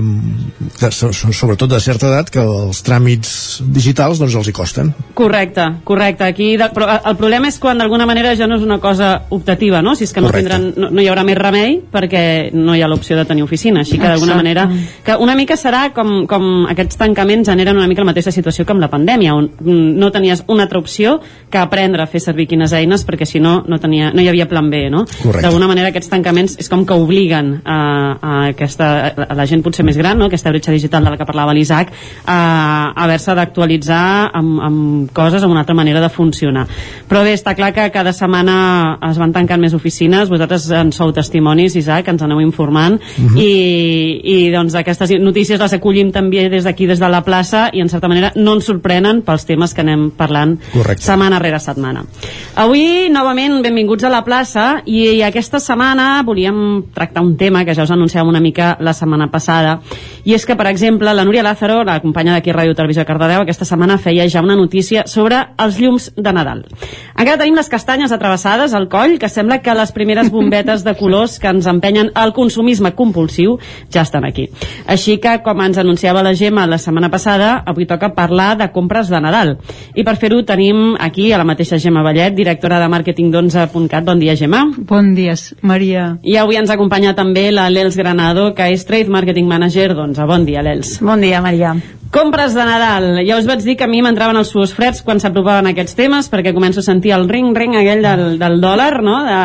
que 0.80 0.92
sobretot 0.92 1.70
de 1.72 1.80
certa 1.80 2.12
edat, 2.12 2.34
que 2.34 2.44
els 2.44 2.84
tràmits 2.84 3.64
digitals 3.64 4.20
doncs 4.20 4.36
els 4.36 4.52
hi 4.52 4.56
costen. 4.56 4.92
Correcte, 5.16 5.70
correcte. 5.88 6.28
Aquí, 6.28 6.54
de, 6.60 6.68
però 6.76 6.92
el 7.00 7.18
problema 7.20 7.48
és 7.48 7.60
quan 7.62 7.80
d'alguna 7.80 8.08
manera 8.10 8.36
ja 8.36 8.48
no 8.50 8.60
és 8.60 8.66
una 8.66 8.80
cosa 8.84 9.14
optativa, 9.32 9.82
no? 9.82 9.93
Si 9.98 10.08
és 10.08 10.14
que 10.14 10.22
no, 10.24 10.32
tindran, 10.34 10.70
no, 10.78 10.92
no 10.94 11.02
hi 11.02 11.10
haurà 11.12 11.26
més 11.28 11.40
remei 11.40 11.80
perquè 11.92 12.52
no 12.54 12.76
hi 12.76 12.84
ha 12.84 12.90
l'opció 12.92 13.18
de 13.18 13.26
tenir 13.30 13.46
oficina. 13.46 13.82
Així 13.82 13.98
que 13.98 14.08
d'alguna 14.08 14.38
manera... 14.40 14.68
Que 15.04 15.18
una 15.20 15.36
mica 15.36 15.58
serà 15.60 15.88
com, 15.96 16.24
com 16.30 16.68
aquests 16.72 17.00
tancaments 17.00 17.50
generen 17.50 17.78
una 17.78 17.88
mica 17.90 18.04
la 18.04 18.12
mateixa 18.12 18.32
situació 18.36 18.66
que 18.66 18.74
amb 18.76 18.84
la 18.84 18.90
pandèmia, 18.92 19.34
on 19.36 19.50
no 20.00 20.12
tenies 20.12 20.44
una 20.52 20.66
altra 20.68 20.80
opció 20.80 21.18
que 21.52 21.60
aprendre 21.60 22.04
a 22.04 22.08
fer 22.10 22.22
servir 22.24 22.48
quines 22.52 22.74
eines 22.76 23.06
perquè 23.08 23.28
si 23.30 23.42
no 23.44 23.64
no, 23.68 23.80
tenia, 23.80 24.12
no 24.14 24.24
hi 24.24 24.30
havia 24.30 24.48
plan 24.50 24.70
B, 24.72 24.86
no? 24.92 25.04
D'alguna 25.24 25.70
manera 25.70 25.92
aquests 25.92 26.12
tancaments 26.12 26.58
és 26.62 26.70
com 26.72 26.86
que 26.88 26.98
obliguen 26.98 27.56
a, 27.64 27.78
a, 28.16 28.34
aquesta, 28.52 28.90
a 29.28 29.38
la 29.38 29.48
gent 29.50 29.64
potser 29.66 29.86
més 29.88 29.98
gran, 30.00 30.18
no? 30.20 30.30
aquesta 30.30 30.52
bretxa 30.54 30.74
digital 30.76 31.06
de 31.06 31.14
la 31.14 31.20
que 31.20 31.28
parlava 31.28 31.56
l'Isaac, 31.56 31.94
a, 32.26 32.38
a 32.38 33.06
haver-se 33.06 33.36
d'actualitzar 33.38 34.04
amb, 34.34 34.60
amb 34.64 35.14
coses, 35.16 35.44
amb 35.44 35.56
una 35.56 35.64
altra 35.64 35.78
manera 35.78 36.02
de 36.04 36.12
funcionar. 36.14 36.66
Però 37.10 37.24
bé, 37.26 37.36
està 37.38 37.56
clar 37.58 37.74
que 37.76 37.90
cada 37.94 38.14
setmana 38.16 38.98
es 39.10 39.20
van 39.22 39.34
tancant 39.36 39.62
més 39.62 39.74
oficines 39.74 39.83
oficines, 39.84 40.32
vosaltres 40.32 40.70
en 40.72 40.94
sou 40.96 41.12
testimonis, 41.12 41.76
Isaac, 41.76 42.08
ens 42.08 42.24
aneu 42.24 42.40
informant, 42.42 42.96
uh 42.96 43.26
-huh. 43.26 43.42
i, 43.42 44.22
i 44.24 44.52
doncs 44.52 44.76
aquestes 44.80 45.12
notícies 45.20 45.60
les 45.60 45.74
acollim 45.74 46.12
també 46.12 46.50
des 46.50 46.64
d'aquí, 46.64 46.88
des 46.88 47.00
de 47.00 47.10
la 47.10 47.22
plaça, 47.24 47.70
i 47.74 47.82
en 47.82 47.90
certa 47.90 48.08
manera 48.08 48.32
no 48.36 48.54
ens 48.54 48.66
sorprenen 48.66 49.22
pels 49.22 49.46
temes 49.46 49.74
que 49.74 49.82
anem 49.82 50.12
parlant 50.12 50.58
Correcte. 50.72 51.04
setmana 51.04 51.40
rere 51.40 51.60
setmana. 51.60 52.06
Avui, 52.56 53.10
novament, 53.10 53.62
benvinguts 53.62 54.04
a 54.04 54.10
la 54.10 54.24
plaça, 54.24 54.82
i, 54.86 55.18
i 55.18 55.22
aquesta 55.24 55.60
setmana 55.60 56.24
volíem 56.24 56.86
tractar 56.94 57.24
un 57.24 57.36
tema 57.38 57.66
que 57.66 57.76
ja 57.76 57.84
us 57.84 57.92
anunciàvem 57.92 58.30
una 58.30 58.40
mica 58.40 58.78
la 58.80 58.94
setmana 58.94 59.30
passada, 59.32 59.82
i 60.24 60.34
és 60.34 60.46
que, 60.46 60.56
per 60.56 60.68
exemple, 60.68 61.14
la 61.14 61.26
Núria 61.26 61.44
Lázaro, 61.44 61.84
la 61.84 62.00
companya 62.00 62.34
d'aquí 62.34 62.54
Ràdio 62.54 62.76
Televisió 62.76 63.06
Cardedeu, 63.06 63.42
aquesta 63.42 63.66
setmana 63.66 63.98
feia 63.98 64.28
ja 64.30 64.42
una 64.42 64.56
notícia 64.56 65.04
sobre 65.08 65.42
els 65.58 65.80
llums 65.80 66.12
de 66.16 66.34
Nadal. 66.34 66.64
Encara 67.18 67.38
tenim 67.42 67.58
les 67.60 67.70
castanyes 67.70 68.12
atravessades 68.12 68.74
al 68.74 68.88
coll, 68.90 69.18
que 69.20 69.30
sembla 69.30 69.60
que 69.62 69.73
les 69.76 69.92
primeres 69.92 70.30
bombetes 70.32 70.84
de 70.84 70.94
colors 71.00 71.38
que 71.40 71.50
ens 71.52 71.68
empenyen 71.70 72.12
al 72.16 72.34
consumisme 72.34 72.94
compulsiu 72.98 73.58
ja 73.94 74.04
estan 74.04 74.26
aquí. 74.26 74.50
Així 74.88 75.18
que, 75.22 75.38
com 75.46 75.62
ens 75.64 75.80
anunciava 75.82 76.24
la 76.26 76.36
Gemma 76.36 76.68
la 76.70 76.80
setmana 76.82 77.10
passada, 77.14 77.56
avui 77.66 77.88
toca 77.90 78.14
parlar 78.16 78.54
de 78.60 78.70
compres 78.76 79.10
de 79.10 79.22
Nadal. 79.24 79.58
I 79.96 80.04
per 80.04 80.18
fer-ho 80.22 80.44
tenim 80.46 80.94
aquí 81.00 81.32
a 81.32 81.42
la 81.42 81.48
mateixa 81.48 81.80
Gemma 81.80 82.04
Vallet, 82.06 82.36
directora 82.36 82.80
de 82.82 82.92
màrqueting 82.92 83.32
d'11.cat. 83.34 84.04
Bon 84.06 84.20
dia, 84.20 84.38
Gemma. 84.40 84.66
Bon 84.78 85.14
dia, 85.16 85.36
Maria. 85.62 86.08
I 86.24 86.38
avui 86.42 86.60
ens 86.60 86.74
acompanya 86.74 87.16
també 87.18 87.50
la 87.52 87.70
Lels 87.70 87.98
Granado, 87.98 88.52
que 88.54 88.72
és 88.74 88.86
Trade 88.86 89.10
Marketing 89.10 89.50
Manager 89.50 89.94
d'11. 89.94 90.30
Bon 90.30 90.46
dia, 90.46 90.64
Lels. 90.66 90.98
Bon 91.02 91.22
dia, 91.22 91.42
Maria. 91.42 91.76
Compres 92.14 92.54
de 92.54 92.62
Nadal. 92.62 93.24
Ja 93.26 93.40
us 93.42 93.48
vaig 93.50 93.64
dir 93.66 93.74
que 93.74 93.88
a 93.88 93.90
mi 93.90 94.04
m'entraven 94.06 94.38
els 94.38 94.52
suos 94.54 94.76
freds 94.78 95.00
quan 95.02 95.18
s'apropaven 95.18 95.72
aquests 95.72 95.96
temes, 95.98 96.28
perquè 96.30 96.52
començo 96.54 96.84
a 96.84 96.86
sentir 96.86 97.10
el 97.16 97.26
ring-ring 97.26 97.74
aquell 97.80 98.06
del, 98.06 98.22
del 98.38 98.60
dòlar, 98.62 99.00
no? 99.02 99.16
De 99.26 99.40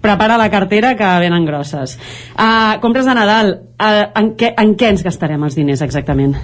prepara 0.00 0.38
la 0.40 0.48
cartera 0.48 0.94
que 0.96 1.10
venen 1.20 1.44
grosses. 1.44 1.98
Uh, 2.32 2.80
compres 2.80 3.04
de 3.04 3.16
Nadal. 3.18 3.52
Uh, 3.76 4.06
en, 4.16 4.32
què, 4.40 4.54
en 4.56 4.72
què 4.80 4.94
ens 4.94 5.04
gastarem 5.04 5.44
els 5.44 5.58
diners 5.60 5.84
exactament? 5.84 6.38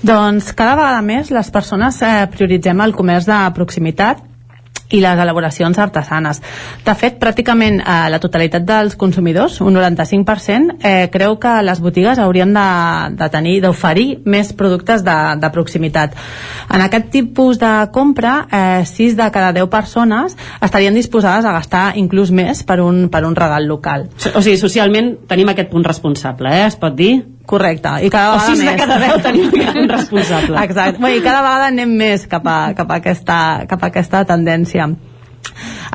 Doncs 0.00 0.48
cada 0.56 0.78
vegada 0.80 1.04
més 1.04 1.28
les 1.36 1.52
persones 1.52 2.00
eh, 2.00 2.24
prioritzem 2.32 2.80
el 2.80 2.96
comerç 2.96 3.28
de 3.28 3.42
proximitat 3.56 4.24
i 4.90 5.00
les 5.02 5.18
elaboracions 5.18 5.78
artesanes. 5.78 6.40
De 6.86 6.94
fet, 6.94 7.18
pràcticament 7.22 7.80
eh, 7.80 7.96
la 8.12 8.20
totalitat 8.22 8.64
dels 8.66 8.96
consumidors, 8.98 9.60
un 9.60 9.74
95%, 9.74 10.76
eh, 10.80 11.08
creu 11.12 11.38
que 11.42 11.54
les 11.66 11.80
botigues 11.82 12.20
haurien 12.22 12.54
de, 12.54 12.66
de 13.18 13.28
tenir, 13.32 13.56
d'oferir 13.64 14.06
més 14.24 14.52
productes 14.56 15.04
de, 15.06 15.16
de 15.42 15.52
proximitat. 15.54 16.14
En 16.70 16.84
aquest 16.84 17.10
tipus 17.14 17.60
de 17.62 17.72
compra, 17.92 18.36
eh, 18.50 18.84
6 18.86 19.16
de 19.18 19.30
cada 19.34 19.52
10 19.56 19.70
persones 19.72 20.36
estarien 20.60 20.94
disposades 20.94 21.44
a 21.44 21.54
gastar 21.56 21.86
inclús 21.98 22.30
més 22.30 22.62
per 22.66 22.80
un, 22.84 23.08
per 23.10 23.24
un 23.26 23.36
regal 23.36 23.66
local. 23.66 24.08
O 24.34 24.42
sigui, 24.42 24.58
socialment 24.60 25.16
tenim 25.28 25.50
aquest 25.50 25.72
punt 25.72 25.86
responsable, 25.86 26.52
eh? 26.52 26.66
Es 26.70 26.78
pot 26.78 26.94
dir? 26.96 27.35
Correcte, 27.46 27.92
i 28.02 28.10
cada 28.10 28.34
o 28.34 28.38
vegada 28.38 28.50
sis 28.50 28.62
de 28.62 28.70
més. 28.70 28.80
cada 28.80 28.96
deu 29.02 29.20
tenim 29.22 29.50
punt 29.54 29.90
responsable. 29.96 30.62
Exacte, 30.66 31.00
bueno, 31.00 31.16
i 31.16 31.22
cada 31.24 31.42
vegada 31.46 31.68
anem 31.70 31.92
més 32.00 32.26
cap 32.30 32.46
a, 32.50 32.56
cap 32.78 32.90
a, 32.90 32.98
aquesta, 32.98 33.38
cap 33.70 33.84
a 33.84 33.92
aquesta 33.92 34.24
tendència. 34.28 34.88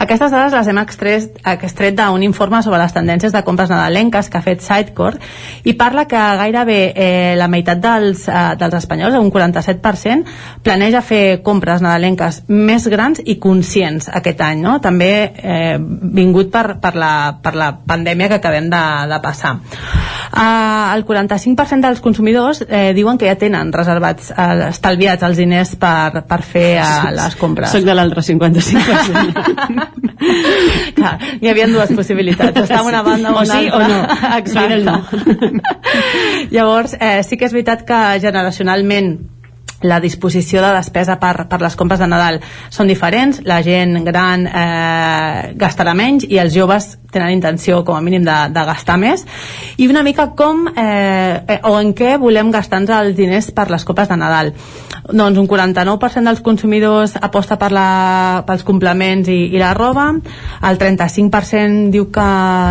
Aquestes 0.01 0.31
dades 0.31 0.53
les 0.55 0.69
hem 0.71 0.79
extret, 0.81 1.39
extret 1.51 1.95
d'un 1.97 2.23
informe 2.25 2.61
sobre 2.63 2.79
les 2.81 2.93
tendències 2.95 3.33
de 3.33 3.43
compres 3.45 3.69
nadalenques 3.71 4.29
que 4.29 4.39
ha 4.39 4.45
fet 4.45 4.63
Sitecore 4.65 5.19
i 5.67 5.75
parla 5.79 6.07
que 6.09 6.21
gairebé 6.41 6.79
eh, 6.95 7.33
la 7.37 7.49
meitat 7.51 7.81
dels, 7.83 8.27
eh, 8.29 8.43
dels 8.59 8.77
espanyols, 8.81 9.17
un 9.19 9.31
47%, 9.33 10.37
planeja 10.63 11.03
fer 11.05 11.41
compres 11.45 11.83
nadalenques 11.83 12.43
més 12.49 12.87
grans 12.91 13.21
i 13.25 13.37
conscients 13.41 14.09
aquest 14.11 14.41
any, 14.45 14.63
no? 14.63 14.79
també 14.83 15.11
eh, 15.35 15.77
vingut 15.79 16.51
per, 16.53 16.77
per, 16.81 16.95
la, 16.95 17.13
per 17.43 17.55
la 17.59 17.73
pandèmia 17.75 18.31
que 18.31 18.39
acabem 18.41 18.71
de, 18.71 18.83
de 19.11 19.21
passar. 19.23 19.57
Uh, 20.31 20.95
el 20.95 21.03
45% 21.05 21.83
dels 21.83 21.99
consumidors 21.99 22.61
eh, 22.63 22.93
diuen 22.95 23.17
que 23.19 23.27
ja 23.27 23.35
tenen 23.39 23.73
reservats, 23.75 24.29
eh, 24.31 24.69
estalviats 24.69 25.25
els 25.27 25.39
diners 25.41 25.73
per, 25.81 26.23
per 26.27 26.39
fer 26.47 26.67
eh, 26.79 27.11
les 27.17 27.35
compres. 27.39 27.73
Soc 27.73 27.83
de 27.87 27.95
l'altre 27.97 28.23
55%. 28.23 29.33
Clar, 30.95 31.13
hi 31.41 31.49
havia 31.51 31.67
dues 31.71 31.91
possibilitats, 31.97 32.61
estar 32.63 32.83
una 32.85 33.01
banda 33.05 33.31
o 33.33 33.39
O 33.39 33.43
una 33.43 33.59
sí 33.59 33.69
o 33.69 33.75
altra. 33.75 33.87
no. 33.89 34.37
Exacte. 34.37 34.77
no. 34.85 35.61
Llavors, 36.55 36.95
eh, 36.99 37.21
sí 37.23 37.37
que 37.37 37.45
és 37.49 37.53
veritat 37.55 37.85
que 37.87 38.01
generacionalment 38.23 39.13
la 39.81 39.99
disposició 39.99 40.61
de 40.63 40.73
despesa 40.75 41.17
per, 41.21 41.47
per 41.49 41.61
les 41.61 41.75
compres 41.79 42.01
de 42.01 42.07
Nadal 42.09 42.41
són 42.69 42.89
diferents, 42.91 43.41
la 43.45 43.61
gent 43.65 44.03
gran 44.05 44.47
eh, 44.47 45.53
gastarà 45.59 45.95
menys 45.97 46.27
i 46.29 46.39
els 46.41 46.53
joves 46.55 46.95
tenen 47.11 47.33
intenció 47.35 47.83
com 47.85 47.97
a 47.97 48.01
mínim 48.01 48.23
de, 48.25 48.37
de 48.55 48.63
gastar 48.65 48.97
més. 49.01 49.25
I 49.77 49.89
una 49.91 50.03
mica 50.03 50.29
com 50.37 50.63
eh, 50.71 51.41
eh, 51.43 51.59
o 51.67 51.75
en 51.79 51.91
què 51.97 52.15
volem 52.21 52.51
gastar-nos 52.53 52.93
els 53.01 53.17
diners 53.17 53.51
per 53.55 53.67
les 53.71 53.85
copes 53.85 54.09
de 54.09 54.17
Nadal. 54.17 54.53
Doncs 55.11 55.39
un 55.41 55.47
49% 55.49 56.23
dels 56.29 56.43
consumidors 56.45 57.17
aposta 57.19 57.57
per 57.59 57.71
la, 57.73 58.43
pels 58.47 58.63
complements 58.63 59.27
i, 59.31 59.39
i 59.51 59.59
la 59.59 59.73
roba 59.75 60.07
el 60.13 60.77
35% 60.79 61.89
diu 61.91 62.07
que 62.13 62.27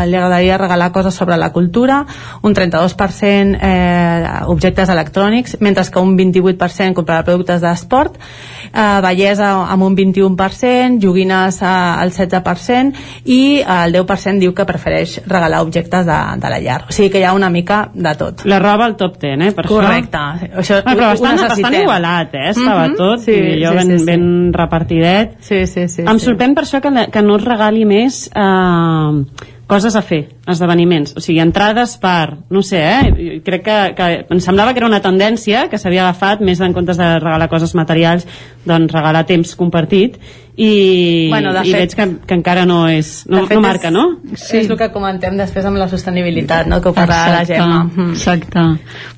li 0.07 0.17
agradaria 0.17 0.59
regalar 0.61 0.93
coses 0.95 1.17
sobre 1.19 1.37
la 1.41 1.51
cultura 1.53 2.05
un 2.47 2.55
32% 2.55 3.59
eh, 3.61 4.31
objectes 4.47 4.93
electrònics 4.95 5.59
mentre 5.61 5.85
que 5.91 5.99
un 5.99 6.17
28% 6.17 6.95
comprarà 7.01 7.25
productes 7.27 7.61
d'esport 7.65 8.21
eh, 8.21 9.01
bellesa 9.05 9.51
amb 9.73 9.89
un 9.89 9.97
21% 9.99 11.01
joguines 11.03 11.61
eh, 11.63 11.67
al 11.67 12.13
16% 12.13 13.25
i 13.25 13.41
eh, 13.61 13.67
el 13.87 13.97
10% 13.99 14.39
diu 14.45 14.55
que 14.55 14.69
prefereix 14.69 15.19
regalar 15.27 15.65
objectes 15.65 16.07
de, 16.07 16.21
de 16.41 16.53
la 16.55 16.61
llar 16.63 16.81
o 16.89 16.93
sigui 16.95 17.11
que 17.11 17.21
hi 17.23 17.27
ha 17.29 17.35
una 17.37 17.51
mica 17.51 17.83
de 17.95 18.15
tot 18.21 18.45
La 18.51 18.59
roba 18.61 18.87
al 18.87 18.97
top 18.97 19.19
10, 19.21 19.41
eh? 19.47 19.53
Per 19.57 19.65
Correcte. 19.69 20.19
Això, 20.19 20.49
Això 20.61 20.79
ah, 20.81 20.95
però 20.95 21.07
ho 21.07 21.13
bastant, 21.15 21.41
bastant 21.49 21.77
igualat, 21.81 22.35
eh? 22.35 22.49
Estava 22.51 22.87
Mhm. 22.89 22.97
tot, 22.97 23.21
Sí, 23.25 23.33
i 23.33 23.63
jo 23.65 23.71
sí, 23.71 23.77
ben, 23.77 23.87
sí, 23.91 23.99
sí. 23.99 24.05
ben 24.07 24.53
repartidet. 24.53 25.37
Sí, 25.41 25.67
sí, 25.67 25.89
sí. 25.89 26.03
em 26.07 26.19
sí. 26.19 26.25
sorprèn 26.27 26.55
per 26.57 26.65
això 26.65 26.81
que, 26.81 27.07
que 27.13 27.23
no 27.23 27.37
es 27.37 27.45
regali 27.45 27.85
més 27.85 28.29
eh, 28.35 29.25
coses 29.71 29.95
a 29.97 30.03
fer, 30.03 30.25
esdeveniments. 30.51 31.15
O 31.17 31.23
sigui, 31.23 31.39
entrades 31.43 31.95
per, 32.03 32.35
no 32.51 32.63
sé, 32.67 32.83
eh? 32.83 33.41
Crec 33.47 33.65
que, 33.65 33.79
que 33.97 34.09
em 34.35 34.43
semblava 34.43 34.75
que 34.75 34.83
era 34.83 34.91
una 34.91 35.03
tendència 35.05 35.69
que 35.71 35.79
s'havia 35.79 36.09
agafat 36.09 36.43
més 36.45 36.61
en 36.61 36.75
comptes 36.77 36.99
de 36.99 37.09
regalar 37.23 37.49
coses 37.53 37.77
materials, 37.79 38.27
doncs 38.67 38.93
regalar 38.93 39.25
temps 39.31 39.55
compartit 39.57 40.19
i, 40.61 41.29
Bueno, 41.33 41.55
de 41.57 41.63
i 41.65 41.71
fet- 41.73 41.81
veig 41.81 41.95
que, 41.97 42.07
que 42.29 42.37
encara 42.37 42.67
no 42.69 42.83
és 42.93 43.23
no, 43.31 43.39
De 43.41 43.47
fet, 43.49 43.57
no 43.57 43.63
marca, 43.65 43.89
és, 43.89 43.95
no? 43.95 44.05
Sí. 44.35 44.59
És 44.61 44.69
el 44.69 44.77
que 44.77 44.91
comentem 44.93 45.39
després 45.39 45.65
amb 45.65 45.79
la 45.81 45.87
sostenibilitat, 45.89 46.67
no? 46.69 46.81
que 46.85 46.91
ho 46.91 46.95
parlarà 46.97 47.31
la 47.33 47.41
Exacte, 47.47 47.63
Gemma. 47.63 47.79
Mm. 47.89 48.11
Exacte, 48.13 48.65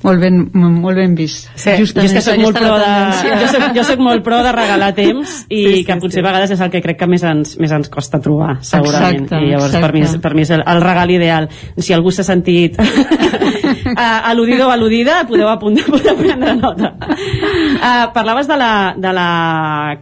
molt 0.05 0.21
ben, 0.23 0.37
molt 0.53 0.95
ben 1.01 1.15
vist. 1.19 1.49
Sí, 1.59 1.73
jo 1.81 1.87
és 2.05 2.13
que 2.15 2.21
soc 2.23 2.39
molt, 2.39 2.55
pro 2.57 2.77
de, 2.79 2.93
jo, 3.41 3.49
soc, 3.51 3.65
jo 3.75 3.83
soc 3.89 3.99
molt 4.05 4.23
pro 4.23 4.39
de 4.45 4.53
regalar 4.55 4.93
temps 4.95 5.35
i 5.49 5.63
Sí, 5.63 5.73
sí, 5.79 5.83
que 5.89 5.97
potser 5.99 6.21
sí. 6.21 6.23
a 6.23 6.27
vegades 6.29 6.55
és 6.55 6.63
el 6.63 6.71
que 6.71 6.81
crec 6.85 6.99
que 7.03 7.07
més 7.11 7.23
ens, 7.27 7.57
més 7.59 7.71
ens 7.75 7.89
costa 7.91 8.21
trobar, 8.23 8.57
segurament. 8.63 9.23
Exacte, 9.25 9.43
I 9.43 9.51
llavors 9.51 9.75
per 9.83 9.91
mi, 9.93 9.99
és, 10.05 10.13
exacte. 10.13 10.23
per 10.29 10.33
mi 10.39 10.45
és 10.47 10.53
el, 10.55 10.63
el 10.75 10.81
regal 10.85 11.11
ideal. 11.11 11.49
Si 11.77 11.91
algú 11.95 12.11
s'ha 12.15 12.23
sentit 12.23 12.79
uh, 12.79 14.29
al·ludit 14.31 14.61
o 14.63 14.69
al·ludida, 14.71 15.19
podeu 15.27 15.49
apuntar, 15.51 15.85
podeu 15.91 16.15
prendre 16.19 16.55
nota. 16.55 16.93
Uh, 17.03 18.13
parlaves 18.15 18.47
de 18.47 18.57
la, 18.57 18.71
de 18.97 19.11
la 19.13 19.27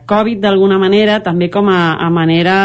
Covid 0.06 0.42
d'alguna 0.44 0.78
manera, 0.82 1.20
també 1.24 1.31
com 1.52 1.70
a, 1.70 1.82
a 2.00 2.10
manera 2.10 2.58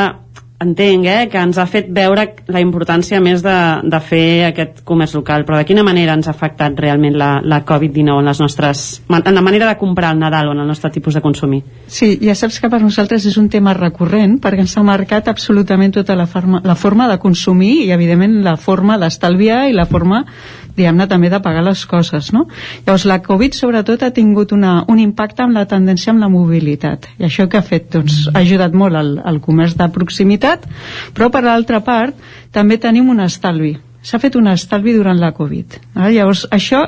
entenc, 0.59 1.05
eh, 1.05 1.29
que 1.29 1.39
ens 1.39 1.59
ha 1.59 1.67
fet 1.69 1.89
veure 1.93 2.25
la 2.49 2.61
importància 2.63 3.21
més 3.21 3.43
de, 3.45 3.57
de 3.85 4.01
fer 4.01 4.47
aquest 4.49 4.83
comerç 4.89 5.17
local, 5.19 5.45
però 5.45 5.59
de 5.61 5.67
quina 5.69 5.85
manera 5.85 6.15
ens 6.17 6.29
ha 6.29 6.33
afectat 6.33 6.79
realment 6.81 7.17
la, 7.19 7.31
la 7.45 7.61
Covid-19 7.67 8.23
en 8.23 8.31
les 8.31 8.41
nostres, 8.41 8.85
en 9.13 9.35
la 9.37 9.45
manera 9.45 9.69
de 9.69 9.77
comprar 9.77 10.15
el 10.15 10.21
Nadal 10.21 10.49
o 10.49 10.57
en 10.57 10.65
el 10.65 10.69
nostre 10.69 10.91
tipus 10.91 11.15
de 11.15 11.23
consumir? 11.25 11.63
Sí, 11.87 12.17
ja 12.23 12.35
saps 12.39 12.61
que 12.61 12.71
per 12.73 12.81
nosaltres 12.83 13.27
és 13.29 13.37
un 13.41 13.51
tema 13.53 13.77
recurrent 13.77 14.39
perquè 14.43 14.65
ens 14.65 14.77
ha 14.79 14.85
marcat 14.87 15.29
absolutament 15.29 15.95
tota 15.99 16.17
la 16.17 16.27
forma, 16.27 16.63
la 16.65 16.77
forma 16.77 17.09
de 17.11 17.19
consumir 17.21 17.75
i 17.85 17.93
evidentment 17.93 18.41
la 18.45 18.57
forma 18.57 18.97
d'estalviar 18.99 19.67
i 19.69 19.77
la 19.77 19.87
forma 19.87 20.25
diguem-ne 20.77 21.07
també 21.11 21.31
de 21.33 21.41
pagar 21.43 21.65
les 21.67 21.85
coses 21.89 22.33
no? 22.37 22.47
llavors 22.87 23.07
la 23.09 23.21
Covid 23.25 23.57
sobretot 23.57 24.03
ha 24.03 24.13
tingut 24.15 24.53
una, 24.53 24.79
un 24.93 25.01
impacte 25.03 25.45
amb 25.45 25.57
la 25.57 25.67
tendència 25.69 26.13
amb 26.13 26.23
la 26.23 26.31
mobilitat. 26.33 27.09
I 27.19 27.29
això 27.31 27.49
que 27.49 27.61
ha 27.61 27.67
fet 27.67 27.91
doncs, 27.95 28.27
ha 28.33 28.41
ajudat 28.43 28.77
molt 28.77 28.97
al, 28.97 29.17
al 29.25 29.41
comerç 29.45 29.77
de 29.79 29.89
proximitat 29.93 30.69
però 31.17 31.31
per 31.33 31.45
l'altra 31.47 31.83
part 31.85 32.17
també 32.53 32.79
tenim 32.81 33.11
un 33.13 33.21
estalvi 33.25 33.77
s'ha 34.07 34.21
fet 34.23 34.37
un 34.39 34.47
estalvi 34.53 34.93
durant 34.95 35.19
la 35.19 35.33
Covid. 35.35 35.79
Eh? 35.97 36.11
Llavors, 36.15 36.45
això 36.55 36.85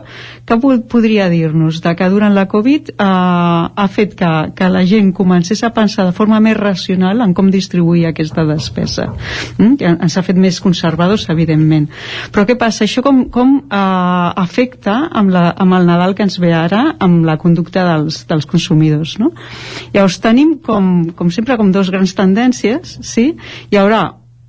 po- 0.47 0.77
podria 0.87 1.27
dir-nos? 1.33 1.81
De 1.83 1.95
que 1.99 2.09
durant 2.13 2.35
la 2.37 2.47
Covid 2.51 2.93
eh, 2.95 3.05
ha 3.05 3.87
fet 3.91 4.15
que, 4.19 4.31
que 4.55 4.69
la 4.71 4.85
gent 4.87 5.11
comencés 5.17 5.65
a 5.67 5.73
pensar 5.75 6.07
de 6.07 6.15
forma 6.15 6.39
més 6.45 6.57
racional 6.57 7.21
en 7.25 7.35
com 7.35 7.51
distribuir 7.51 8.07
aquesta 8.07 8.45
despesa. 8.47 9.09
Mm? 9.59 9.75
Que 9.81 9.91
ens 9.91 10.17
ha 10.19 10.23
fet 10.27 10.39
més 10.39 10.61
conservadors, 10.63 11.27
evidentment. 11.35 11.89
Però 12.33 12.47
què 12.47 12.55
passa? 12.61 12.87
Això 12.87 13.03
com, 13.03 13.25
com 13.35 13.57
eh, 13.67 13.81
afecta 14.45 15.09
amb, 15.11 15.35
la, 15.35 15.49
amb 15.59 15.75
el 15.81 15.89
Nadal 15.89 16.15
que 16.15 16.23
ens 16.27 16.39
ve 16.39 16.53
ara 16.55 16.85
amb 17.03 17.27
la 17.27 17.39
conducta 17.41 17.85
dels, 17.89 18.23
dels 18.31 18.47
consumidors, 18.47 19.17
no? 19.19 19.33
Llavors 19.95 20.21
tenim 20.23 20.55
com, 20.63 21.09
com 21.19 21.35
sempre 21.35 21.59
com 21.59 21.73
dos 21.75 21.91
grans 21.91 22.15
tendències, 22.15 22.99
sí? 23.03 23.33
Hi 23.73 23.81
haurà 23.81 24.05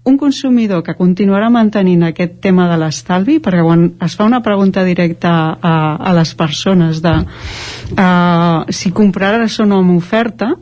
un 0.09 0.17
consumidor 0.17 0.83
que 0.83 0.97
continuarà 0.97 1.49
mantenint 1.53 2.03
aquest 2.07 2.39
tema 2.43 2.67
de 2.71 2.77
l'estalvi, 2.81 3.37
perquè 3.43 3.63
quan 3.65 3.85
es 4.05 4.15
fa 4.17 4.27
una 4.27 4.41
pregunta 4.45 4.83
directa 4.87 5.33
a, 5.55 5.75
a 5.95 6.15
les 6.17 6.33
persones 6.35 7.03
de 7.05 7.13
uh, 7.21 8.65
si 8.73 8.91
compraràs 8.95 9.59
o 9.61 9.69
no 9.69 9.83
amb 9.83 9.95
oferta, 9.97 10.55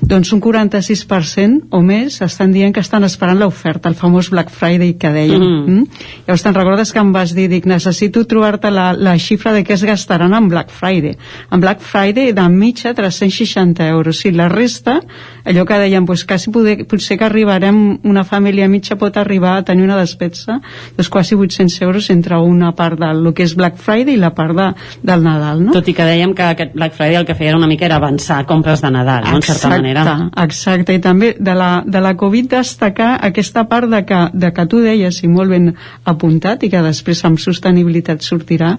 doncs 0.00 0.32
un 0.32 0.40
46% 0.40 1.68
o 1.76 1.80
més 1.84 2.20
estan 2.24 2.52
dient 2.54 2.72
que 2.74 2.82
estan 2.82 3.04
esperant 3.04 3.38
l'oferta, 3.40 3.90
el 3.90 3.98
famós 3.98 4.30
Black 4.32 4.50
Friday 4.54 4.94
que 5.00 5.12
dèiem. 5.12 5.40
Mm. 5.40 5.74
Mm? 5.74 6.04
Llavors 6.26 6.44
te'n 6.46 6.56
recordes 6.56 6.92
que 6.92 7.02
em 7.02 7.12
vas 7.14 7.34
dir, 7.36 7.48
dic, 7.52 7.68
necessito 7.68 8.24
trobar-te 8.28 8.72
la, 8.72 8.90
la 8.96 9.16
xifra 9.20 9.52
de 9.56 9.64
què 9.66 9.76
es 9.76 9.84
gastaran 9.86 10.34
en 10.36 10.48
Black 10.50 10.72
Friday. 10.74 11.16
En 11.52 11.60
Black 11.60 11.84
Friday 11.84 12.32
de 12.36 12.46
mitja 12.48 12.94
360 12.96 13.88
euros. 13.88 14.20
Si 14.20 14.32
la 14.32 14.48
resta, 14.48 15.00
allò 15.44 15.66
que 15.68 15.80
dèiem, 15.84 16.06
doncs 16.08 16.24
quasi 16.28 16.52
poder, 16.54 16.78
potser 16.88 17.18
que 17.20 17.28
arribarem, 17.28 18.00
una 18.04 18.24
família 18.24 18.68
mitja 18.68 18.96
pot 19.00 19.16
arribar 19.20 19.58
a 19.58 19.64
tenir 19.66 19.84
una 19.86 19.98
despesa 20.00 20.60
doncs 20.96 21.08
quasi 21.08 21.34
800 21.34 21.82
euros 21.82 22.10
entre 22.10 22.38
una 22.38 22.72
part 22.76 22.98
del 23.00 23.32
que 23.34 23.44
és 23.44 23.54
Black 23.56 23.78
Friday 23.80 24.16
i 24.16 24.20
la 24.20 24.32
part 24.34 24.56
de, 24.56 24.68
del 25.02 25.24
Nadal, 25.24 25.62
no? 25.64 25.74
Tot 25.76 25.88
i 25.88 25.94
que 25.96 26.06
dèiem 26.06 26.34
que 26.36 26.46
aquest 26.46 26.74
Black 26.74 26.96
Friday 26.96 27.20
el 27.20 27.26
que 27.28 27.36
feia 27.38 27.54
era 27.54 27.60
una 27.60 27.68
mica 27.70 27.86
era 27.86 28.00
avançar 28.00 28.44
compres 28.48 28.82
de 28.82 28.90
Nadal, 28.90 29.26
no? 29.28 29.36
en 29.38 29.46
certa 29.46 29.68
manera. 29.68 29.89
Exacte, 29.90 30.42
exacte, 30.44 30.96
i 30.96 31.02
també 31.02 31.32
de 31.38 31.54
la, 31.56 31.70
de 31.86 32.02
la 32.02 32.14
Covid 32.20 32.50
destacar 32.54 33.12
aquesta 33.26 33.66
part 33.70 33.90
de 33.90 34.04
que, 34.06 34.20
de 34.32 34.52
que 34.54 34.66
tu 34.70 34.82
deies, 34.84 35.22
i 35.24 35.28
molt 35.30 35.50
ben 35.50 35.72
apuntat, 36.04 36.64
i 36.64 36.70
que 36.72 36.84
després 36.84 37.24
amb 37.28 37.40
sostenibilitat 37.42 38.24
sortirà, 38.26 38.76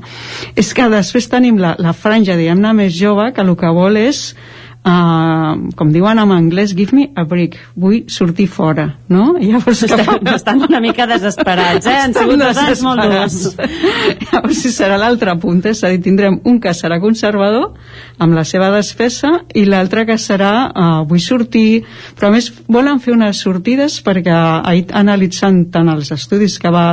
és 0.55 0.73
que 0.77 0.89
després 0.91 1.29
tenim 1.31 1.59
la, 1.61 1.75
la 1.79 1.93
franja, 1.93 2.39
diguem-ne, 2.39 2.73
més 2.77 2.95
jove, 2.97 3.31
que 3.35 3.45
el 3.45 3.55
que 3.59 3.75
vol 3.75 3.99
és 4.01 4.31
Uh, 4.81 5.69
com 5.77 5.91
diuen 5.93 6.17
en 6.17 6.31
anglès 6.33 6.71
give 6.73 6.95
me 6.97 7.03
a 7.13 7.21
break, 7.29 7.53
vull 7.77 7.99
sortir 8.09 8.47
fora 8.49 8.88
no? 9.13 9.35
I 9.38 9.51
llavors 9.51 9.83
estan, 9.85 10.01
fa... 10.07 10.15
estan 10.33 10.63
una 10.65 10.79
mica 10.81 11.05
desesperats 11.05 11.85
eh? 11.85 11.99
han 12.01 12.15
sigut 12.15 12.41
dos 12.41 12.57
anys 12.57 12.81
molt 12.81 13.03
durs 13.05 13.35
llavors 14.31 14.63
si 14.63 14.71
serà 14.73 14.97
l'altre 14.97 15.35
punt 15.38 15.61
és 15.69 15.83
a 15.85 15.91
dir, 15.93 16.01
tindrem 16.01 16.39
un 16.49 16.57
que 16.63 16.73
serà 16.73 16.97
conservador 17.03 17.75
amb 18.22 18.38
la 18.38 18.43
seva 18.48 18.69
despesa 18.73 19.31
i 19.57 19.64
l'altre 19.65 20.06
que 20.06 20.18
serà 20.22 20.53
uh, 20.69 20.89
vull 21.10 21.22
sortir 21.23 21.81
però 22.18 22.30
a 22.30 22.35
més 22.35 22.52
volen 22.72 23.02
fer 23.03 23.15
unes 23.15 23.41
sortides 23.41 23.99
perquè 24.06 24.34
ahir 24.34 24.85
analitzant 24.98 25.64
tant 25.73 25.89
els 25.93 26.11
estudis 26.14 26.60
que 26.61 26.72
va 26.73 26.85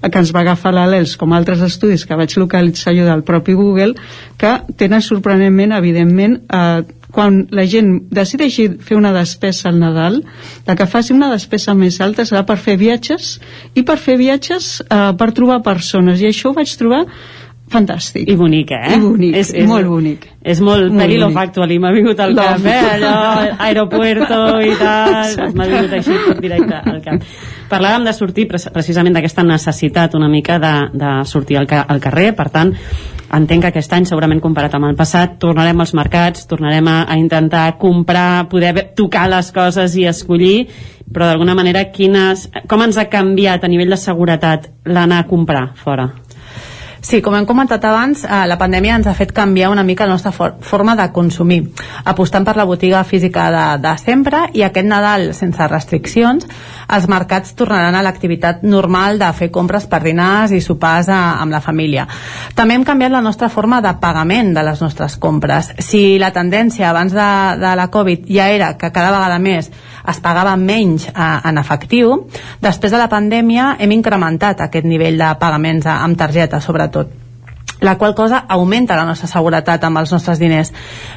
que 0.00 0.16
ens 0.22 0.32
va 0.34 0.44
agafar 0.44 0.72
l'Alels 0.74 1.16
com 1.20 1.34
altres 1.36 1.60
estudis 1.66 2.06
que 2.08 2.16
vaig 2.16 2.36
localitzar 2.40 2.96
jo 2.96 3.04
del 3.08 3.24
propi 3.26 3.56
Google 3.58 3.92
que 4.40 4.56
tenen 4.80 5.04
sorprenentment 5.04 5.76
evidentment 5.76 6.40
eh, 6.48 6.80
quan 7.10 7.44
la 7.54 7.66
gent 7.66 7.90
decideixi 8.14 8.68
fer 8.86 8.96
una 8.96 9.12
despesa 9.14 9.68
al 9.70 9.80
Nadal, 9.82 10.20
la 10.66 10.76
que 10.78 10.86
faci 10.86 11.12
una 11.12 11.30
despesa 11.32 11.74
més 11.74 11.98
alta 12.00 12.24
serà 12.28 12.44
per 12.46 12.56
fer 12.62 12.76
viatges 12.80 13.36
i 13.74 13.84
per 13.86 13.98
fer 13.98 14.16
viatges 14.20 14.76
eh, 14.86 15.10
per 15.18 15.32
trobar 15.36 15.60
persones. 15.66 16.22
I 16.22 16.30
això 16.30 16.50
ho 16.50 16.56
vaig 16.56 16.72
trobar 16.78 17.04
fantàstic. 17.70 18.28
I 18.28 18.36
bonic, 18.36 18.72
eh? 18.74 18.96
I 18.96 19.00
bonic, 19.02 19.36
és, 19.38 19.52
és 19.54 19.68
molt 19.68 19.86
bonic. 19.88 20.26
És 20.40 20.60
molt, 20.64 20.88
molt 20.88 21.02
Peggy 21.02 21.18
Love 21.20 21.40
Actually, 21.42 21.78
m'ha 21.82 21.92
vingut 21.94 22.20
al 22.20 22.34
cap, 22.38 22.66
eh? 22.66 22.78
Allò, 22.96 23.14
aeropuerto 23.66 24.40
i 24.64 24.74
tal, 24.80 25.38
m'ha 25.54 25.68
vingut 25.70 25.96
així 26.00 26.18
directe 26.40 26.80
al 26.80 27.00
cap. 27.04 27.24
Parlàvem 27.70 28.08
de 28.08 28.14
sortir 28.16 28.48
precisament 28.50 29.14
d'aquesta 29.14 29.44
necessitat 29.46 30.16
una 30.18 30.28
mica 30.32 30.58
de, 30.62 30.74
de 30.98 31.14
sortir 31.30 31.60
al, 31.60 31.68
al 31.70 32.02
carrer, 32.02 32.30
per 32.34 32.48
tant, 32.50 32.74
entenc 33.30 33.62
que 33.62 33.70
aquest 33.70 33.92
any, 33.94 34.06
segurament 34.08 34.42
comparat 34.42 34.74
amb 34.74 34.88
el 34.88 34.96
passat, 34.98 35.36
tornarem 35.42 35.84
als 35.84 35.94
mercats, 35.94 36.48
tornarem 36.50 36.88
a, 36.90 36.96
a 37.06 37.18
intentar 37.20 37.68
comprar, 37.78 38.48
poder 38.50 38.90
tocar 38.98 39.28
les 39.30 39.52
coses 39.54 39.94
i 39.94 40.08
escollir, 40.10 40.66
però 41.10 41.28
d'alguna 41.28 41.54
manera 41.58 41.84
quines, 41.94 42.48
com 42.70 42.82
ens 42.82 42.98
ha 42.98 43.06
canviat 43.10 43.62
a 43.62 43.70
nivell 43.70 43.94
de 43.94 44.00
seguretat 44.00 44.70
l'anar 44.86 45.22
a 45.22 45.28
comprar 45.30 45.68
fora? 45.78 46.10
Sí, 47.00 47.22
com 47.24 47.32
hem 47.34 47.46
comentat 47.48 47.84
abans, 47.88 48.24
eh, 48.24 48.42
la 48.46 48.58
pandèmia 48.60 48.98
ens 48.98 49.06
ha 49.08 49.14
fet 49.16 49.32
canviar 49.32 49.70
una 49.72 49.82
mica 49.82 50.04
la 50.04 50.12
nostra 50.12 50.32
for 50.32 50.58
forma 50.60 50.94
de 50.96 51.06
consumir, 51.12 51.62
apostant 52.04 52.44
per 52.44 52.56
la 52.56 52.66
botiga 52.68 53.02
física 53.04 53.46
de, 53.50 53.64
de 53.80 53.94
sempre 53.98 54.42
i 54.52 54.62
aquest 54.62 54.86
Nadal, 54.86 55.30
sense 55.34 55.66
restriccions, 55.68 56.44
els 56.92 57.08
mercats 57.08 57.54
tornaran 57.56 57.96
a 57.96 58.02
l'activitat 58.04 58.62
normal 58.62 59.18
de 59.18 59.30
fer 59.32 59.48
compres 59.50 59.86
per 59.86 60.02
dinars 60.04 60.52
i 60.52 60.60
sopars 60.60 61.08
a, 61.08 61.40
amb 61.40 61.56
la 61.56 61.62
família. 61.64 62.06
També 62.54 62.76
hem 62.76 62.84
canviat 62.84 63.14
la 63.16 63.24
nostra 63.24 63.48
forma 63.48 63.80
de 63.80 63.94
pagament 64.00 64.52
de 64.54 64.64
les 64.66 64.82
nostres 64.84 65.16
compres. 65.16 65.72
Si 65.78 66.18
la 66.18 66.34
tendència 66.36 66.90
abans 66.90 67.16
de, 67.16 67.30
de 67.64 67.72
la 67.80 67.88
Covid 67.88 68.28
ja 68.28 68.50
era 68.50 68.74
que 68.76 68.92
cada 68.92 69.14
vegada 69.14 69.38
més 69.40 69.70
es 70.08 70.20
pagava 70.20 70.56
menys 70.56 71.08
eh, 71.08 71.30
en 71.50 71.58
efectiu, 71.58 72.14
després 72.60 72.92
de 72.92 73.00
la 73.00 73.08
pandèmia 73.12 73.74
hem 73.78 73.96
incrementat 73.96 74.60
aquest 74.66 74.86
nivell 74.86 75.18
de 75.20 75.32
pagaments 75.40 75.88
amb 75.90 76.18
targeta, 76.18 76.60
sobretot 76.60 77.18
la 77.80 77.96
qual 77.96 78.14
cosa 78.14 78.44
augmenta 78.48 78.96
la 78.96 79.06
nostra 79.08 79.28
seguretat 79.28 79.84
amb 79.84 80.02
els 80.02 80.12
nostres 80.12 80.38
diners, 80.38 80.72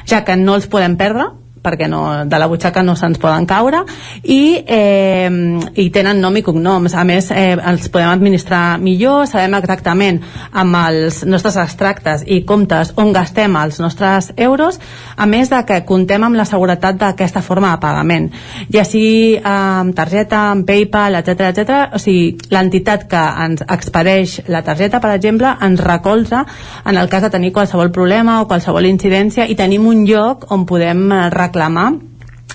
ja 0.08 0.24
que 0.24 0.36
no 0.36 0.54
els 0.56 0.66
podem 0.72 0.96
perdre, 0.96 1.28
perquè 1.64 1.88
no, 1.88 2.02
de 2.28 2.40
la 2.40 2.48
butxaca 2.50 2.82
no 2.84 2.94
se'ns 2.98 3.20
poden 3.22 3.46
caure 3.48 3.82
i, 4.22 4.60
eh, 4.60 5.30
i 5.80 5.88
tenen 5.94 6.20
nom 6.20 6.36
i 6.36 6.44
cognoms 6.44 6.94
a 6.94 7.04
més 7.08 7.30
eh, 7.32 7.54
els 7.56 7.88
podem 7.92 8.10
administrar 8.12 8.76
millor 8.82 9.28
sabem 9.30 9.56
exactament 9.58 10.20
amb 10.52 10.76
els 10.82 11.22
nostres 11.24 11.56
extractes 11.62 12.26
i 12.28 12.42
comptes 12.44 12.92
on 13.00 13.14
gastem 13.16 13.56
els 13.56 13.80
nostres 13.80 14.30
euros 14.36 14.80
a 15.16 15.28
més 15.30 15.50
de 15.52 15.62
que 15.64 15.80
contem 15.88 16.26
amb 16.26 16.36
la 16.36 16.46
seguretat 16.48 17.00
d'aquesta 17.00 17.42
forma 17.44 17.72
de 17.72 17.80
pagament 17.80 18.28
ja 18.72 18.84
sigui 18.84 19.38
amb 19.40 19.94
targeta, 19.96 20.50
amb 20.52 20.66
Paypal, 20.68 21.16
etc 21.20 21.48
etc. 21.50 21.80
o 21.94 22.02
sigui, 22.02 22.34
l'entitat 22.52 23.08
que 23.08 23.24
ens 23.44 23.64
expedeix 23.64 24.40
la 24.52 24.64
targeta, 24.66 25.00
per 25.00 25.14
exemple, 25.14 25.50
ens 25.64 25.80
recolza 25.80 26.44
en 26.84 26.98
el 27.00 27.08
cas 27.08 27.24
de 27.24 27.32
tenir 27.32 27.52
qualsevol 27.56 27.92
problema 27.94 28.40
o 28.42 28.48
qualsevol 28.50 28.88
incidència 28.88 29.46
i 29.48 29.56
tenim 29.56 29.86
un 29.88 30.04
lloc 30.08 30.48
on 30.52 30.66
podem 30.68 31.06
reclamar 31.32 31.53
reclamar 31.54 31.92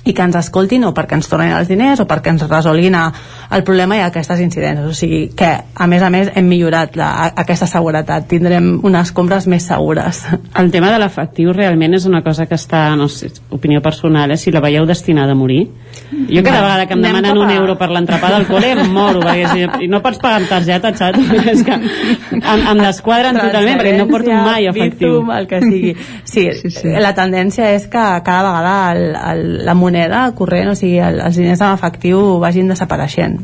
i 0.06 0.14
que 0.14 0.24
ens 0.24 0.36
escoltin 0.40 0.86
o 0.88 0.94
perquè 0.96 1.18
ens 1.18 1.28
tornin 1.30 1.52
els 1.54 1.68
diners 1.68 2.00
o 2.02 2.06
perquè 2.08 2.32
ens 2.32 2.46
resolguin 2.48 2.96
el 2.96 3.64
problema 3.68 3.98
i 3.98 4.04
aquestes 4.06 4.40
incidències 4.42 4.88
o 4.88 4.94
sigui 4.96 5.22
que 5.38 5.50
a 5.76 5.88
més 5.92 6.04
a 6.06 6.10
més 6.14 6.32
hem 6.36 6.48
millorat 6.48 6.96
la, 6.98 7.10
aquesta 7.44 7.68
seguretat, 7.68 8.28
tindrem 8.30 8.80
unes 8.86 9.12
compres 9.12 9.48
més 9.52 9.68
segures. 9.68 10.24
El 10.58 10.72
tema 10.72 10.92
de 10.94 11.02
l'efectiu 11.02 11.52
realment 11.54 11.98
és 11.98 12.08
una 12.10 12.24
cosa 12.26 12.48
que 12.48 12.56
està, 12.56 12.88
no 12.96 13.10
sé, 13.12 13.32
opinió 13.52 13.84
personal, 13.86 14.32
eh? 14.32 14.38
si 14.38 14.54
la 14.56 14.64
veieu 14.64 14.88
destinada 14.90 15.36
a 15.36 15.40
morir 15.40 15.66
jo 16.12 16.44
cada 16.44 16.62
vegada 16.62 16.86
que 16.88 16.94
em 16.94 17.02
demanen 17.02 17.38
un 17.38 17.52
euro 17.52 17.76
per 17.78 17.90
l'entrepà 17.94 18.32
del 18.34 18.48
col·le 18.50 18.72
em 18.74 18.92
moro, 18.94 19.22
perquè 19.24 19.70
si 19.80 19.90
no 19.92 20.02
pots 20.06 20.20
pagar 20.22 20.42
amb 20.42 20.50
targeta, 20.50 20.92
xat, 20.98 21.20
és 21.54 21.64
que 21.68 21.76
em, 21.76 22.66
em 22.74 22.84
desquadren 22.84 23.38
totalment, 23.40 23.80
perquè 23.82 23.96
no 23.98 24.08
porto 24.10 24.34
mai 24.34 24.70
efectiu. 24.70 25.20
Bitum, 25.20 25.32
el 25.36 25.50
que 25.50 25.62
sigui. 25.64 25.96
Sí, 26.24 26.48
sí, 26.62 26.74
sí, 26.74 26.94
la 27.02 27.14
tendència 27.18 27.72
és 27.76 27.88
que 27.92 28.06
cada 28.26 28.44
vegada 28.50 28.76
el, 28.94 29.06
el, 29.16 29.46
la 29.66 29.78
moneda 29.78 30.26
corrent, 30.38 30.74
o 30.74 30.78
sigui, 30.78 31.00
el, 31.04 31.22
els 31.26 31.40
diners 31.40 31.62
en 31.62 31.74
efectiu 31.78 32.22
vagin 32.44 32.70
desapareixent. 32.72 33.40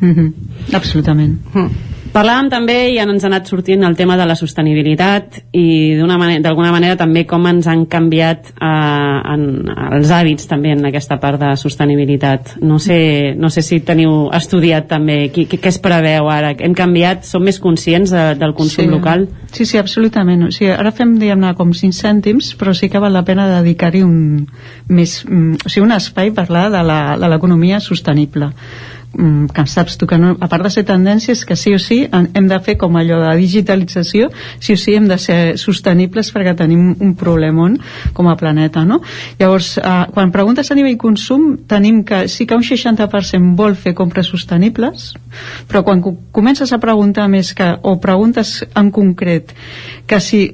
Mm 0.00 0.14
-hmm. 0.14 0.74
Absolutament. 0.74 1.38
Mm. 1.54 1.90
Parlàvem 2.10 2.48
també, 2.50 2.74
i 2.90 2.96
ja 2.96 3.04
ens 3.06 3.22
ha 3.22 3.28
anat 3.28 3.46
sortint 3.46 3.84
el 3.86 3.94
tema 3.94 4.16
de 4.18 4.24
la 4.26 4.34
sostenibilitat 4.34 5.36
i 5.54 5.94
d'alguna 5.94 6.16
manera, 6.18 6.72
manera 6.74 6.96
també 6.98 7.22
com 7.28 7.46
ens 7.46 7.68
han 7.70 7.84
canviat 7.90 8.50
eh, 8.50 9.18
en, 9.34 9.44
els 9.94 10.10
hàbits 10.10 10.50
també 10.50 10.72
en 10.74 10.82
aquesta 10.90 11.20
part 11.22 11.38
de 11.38 11.52
sostenibilitat. 11.60 12.56
No 12.66 12.80
sé, 12.82 12.98
no 13.38 13.50
sé 13.54 13.62
si 13.62 13.78
teniu 13.86 14.26
estudiat 14.34 14.90
també 14.90 15.20
què, 15.30 15.46
què 15.54 15.70
es 15.70 15.78
preveu 15.82 16.26
ara. 16.32 16.50
Hem 16.58 16.74
canviat, 16.74 17.22
som 17.30 17.46
més 17.46 17.62
conscients 17.62 18.10
de, 18.10 18.26
del 18.42 18.56
consum 18.58 18.88
sí. 18.88 18.90
local? 18.90 19.28
Sí, 19.54 19.64
sí, 19.64 19.78
absolutament. 19.78 20.48
O 20.48 20.52
sigui, 20.54 20.74
ara 20.74 20.90
fem, 20.90 21.14
diguem-ne, 21.20 21.54
com 21.58 21.70
5 21.70 21.94
cèntims, 21.94 22.56
però 22.58 22.74
sí 22.74 22.90
que 22.90 23.02
val 23.02 23.14
la 23.14 23.26
pena 23.26 23.46
dedicar-hi 23.60 24.02
un, 24.02 24.48
més, 24.90 25.20
mm, 25.28 25.62
o 25.62 25.70
sigui, 25.70 25.86
un 25.86 25.94
espai 25.94 26.34
a 26.34 26.40
parlar 26.42 26.70
de 26.74 27.28
l'economia 27.30 27.78
sostenible 27.78 28.50
que 29.10 29.66
saps 29.66 29.96
tu 29.98 30.06
que 30.06 30.18
no, 30.18 30.36
a 30.38 30.48
part 30.48 30.64
de 30.64 30.70
ser 30.70 30.84
tendències 30.86 31.42
que 31.46 31.56
sí 31.58 31.72
o 31.74 31.80
sí 31.82 32.04
hem 32.12 32.46
de 32.48 32.58
fer 32.62 32.76
com 32.78 32.94
allò 32.96 33.18
de 33.24 33.32
digitalització 33.40 34.28
sí 34.62 34.76
o 34.76 34.78
sí 34.78 34.94
hem 34.94 35.08
de 35.10 35.18
ser 35.18 35.58
sostenibles 35.58 36.30
perquè 36.30 36.54
tenim 36.58 36.92
un 36.92 37.16
problemon 37.18 37.76
com 38.14 38.30
a 38.30 38.36
planeta 38.38 38.84
no? 38.86 39.00
llavors 39.40 39.76
eh, 39.78 40.06
quan 40.14 40.30
preguntes 40.30 40.70
a 40.70 40.78
nivell 40.78 40.98
consum 41.00 41.56
tenim 41.66 42.04
que 42.06 42.28
sí 42.28 42.46
que 42.46 42.54
un 42.54 42.62
60% 42.66 43.56
vol 43.58 43.74
fer 43.74 43.96
compres 43.98 44.30
sostenibles 44.30 45.12
però 45.66 45.82
quan 45.82 46.02
comences 46.30 46.72
a 46.72 46.78
preguntar 46.78 47.26
més 47.28 47.52
que, 47.54 47.72
o 47.82 47.98
preguntes 48.00 48.60
en 48.74 48.94
concret 48.94 49.54
que 50.06 50.20
si 50.22 50.44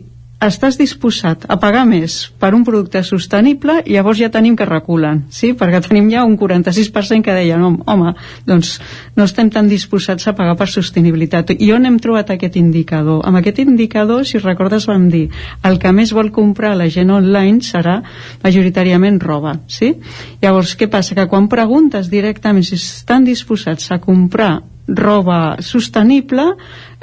estàs 0.43 0.77
disposat 0.77 1.47
a 1.49 1.57
pagar 1.57 1.87
més 1.89 2.27
per 2.41 2.51
un 2.55 2.65
producte 2.65 3.01
sostenible, 3.07 3.79
llavors 3.89 4.19
ja 4.21 4.29
tenim 4.33 4.57
que 4.57 4.67
reculen, 4.69 5.23
sí? 5.33 5.55
perquè 5.57 5.81
tenim 5.87 6.11
ja 6.13 6.27
un 6.29 6.37
46% 6.37 7.25
que 7.25 7.37
deia, 7.37 7.57
no, 7.57 7.73
home, 7.89 8.13
doncs 8.45 8.75
no 9.17 9.25
estem 9.25 9.49
tan 9.51 9.71
disposats 9.71 10.29
a 10.29 10.35
pagar 10.37 10.59
per 10.61 10.69
sostenibilitat. 10.69 11.55
I 11.57 11.73
on 11.73 11.89
hem 11.89 11.97
trobat 12.03 12.35
aquest 12.35 12.61
indicador? 12.61 13.23
Amb 13.25 13.41
aquest 13.41 13.63
indicador, 13.65 14.27
si 14.29 14.43
recordes, 14.43 14.87
vam 14.91 15.09
dir 15.09 15.27
el 15.65 15.81
que 15.81 15.95
més 15.97 16.13
vol 16.13 16.31
comprar 16.35 16.75
la 16.77 16.91
gent 16.93 17.15
online 17.17 17.65
serà 17.65 18.03
majoritàriament 18.45 19.21
roba, 19.25 19.57
sí? 19.73 19.95
Llavors, 20.45 20.77
què 20.77 20.91
passa? 20.93 21.17
Que 21.17 21.31
quan 21.33 21.49
preguntes 21.49 22.13
directament 22.13 22.67
si 22.67 22.77
estan 22.77 23.25
disposats 23.25 23.89
a 23.91 24.03
comprar 24.05 24.59
roba 24.87 25.57
sostenible 25.61 26.55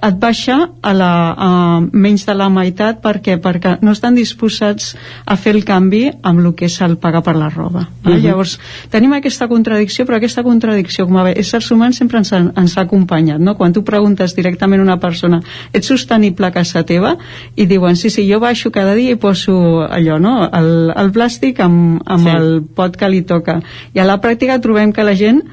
et 0.03 0.17
baixa 0.19 0.57
a, 0.81 0.93
la, 0.93 1.11
a 1.31 1.49
menys 1.91 2.25
de 2.27 2.35
la 2.35 2.49
meitat 2.51 2.99
perquè 3.03 3.37
perquè 3.41 3.77
no 3.81 3.93
estan 3.95 4.17
disposats 4.17 4.93
a 5.25 5.37
fer 5.39 5.55
el 5.55 5.63
canvi 5.67 6.05
amb 6.21 6.43
el 6.43 6.51
que 6.57 6.67
és 6.67 6.79
el 6.83 6.97
pagar 7.01 7.23
per 7.23 7.35
la 7.39 7.49
roba. 7.49 7.87
Uh 8.03 8.11
-huh. 8.11 8.19
Llavors, 8.21 8.59
tenim 8.89 9.13
aquesta 9.13 9.47
contradicció, 9.47 10.05
però 10.05 10.17
aquesta 10.17 10.43
contradicció 10.43 11.05
com 11.07 11.17
a 11.17 11.31
éssers 11.31 11.71
humans 11.71 11.97
sempre 11.97 12.17
ens 12.17 12.31
ens 12.33 12.77
ha 12.77 12.81
acompanyat. 12.81 13.39
No? 13.39 13.55
Quan 13.55 13.73
tu 13.73 13.83
preguntes 13.83 14.35
directament 14.35 14.81
a 14.81 14.83
una 14.83 14.99
persona 14.99 15.41
ets 15.71 15.87
sostenible 15.87 16.47
a 16.47 16.51
casa 16.51 16.83
teva? 16.83 17.17
I 17.55 17.65
diuen, 17.65 17.95
sí, 17.95 18.09
sí, 18.09 18.27
jo 18.31 18.39
baixo 18.39 18.71
cada 18.71 18.93
dia 18.93 19.11
i 19.11 19.15
poso 19.15 19.83
allò, 19.89 20.19
no? 20.19 20.49
el, 20.51 20.91
el 20.95 21.11
plàstic 21.11 21.59
amb, 21.59 22.01
amb 22.05 22.27
sí. 22.27 22.35
el 22.35 22.63
pot 22.75 22.97
que 22.97 23.09
li 23.09 23.21
toca. 23.21 23.61
I 23.93 23.99
a 23.99 24.05
la 24.05 24.19
pràctica 24.21 24.59
trobem 24.59 24.91
que 24.91 25.03
la 25.03 25.15
gent 25.15 25.43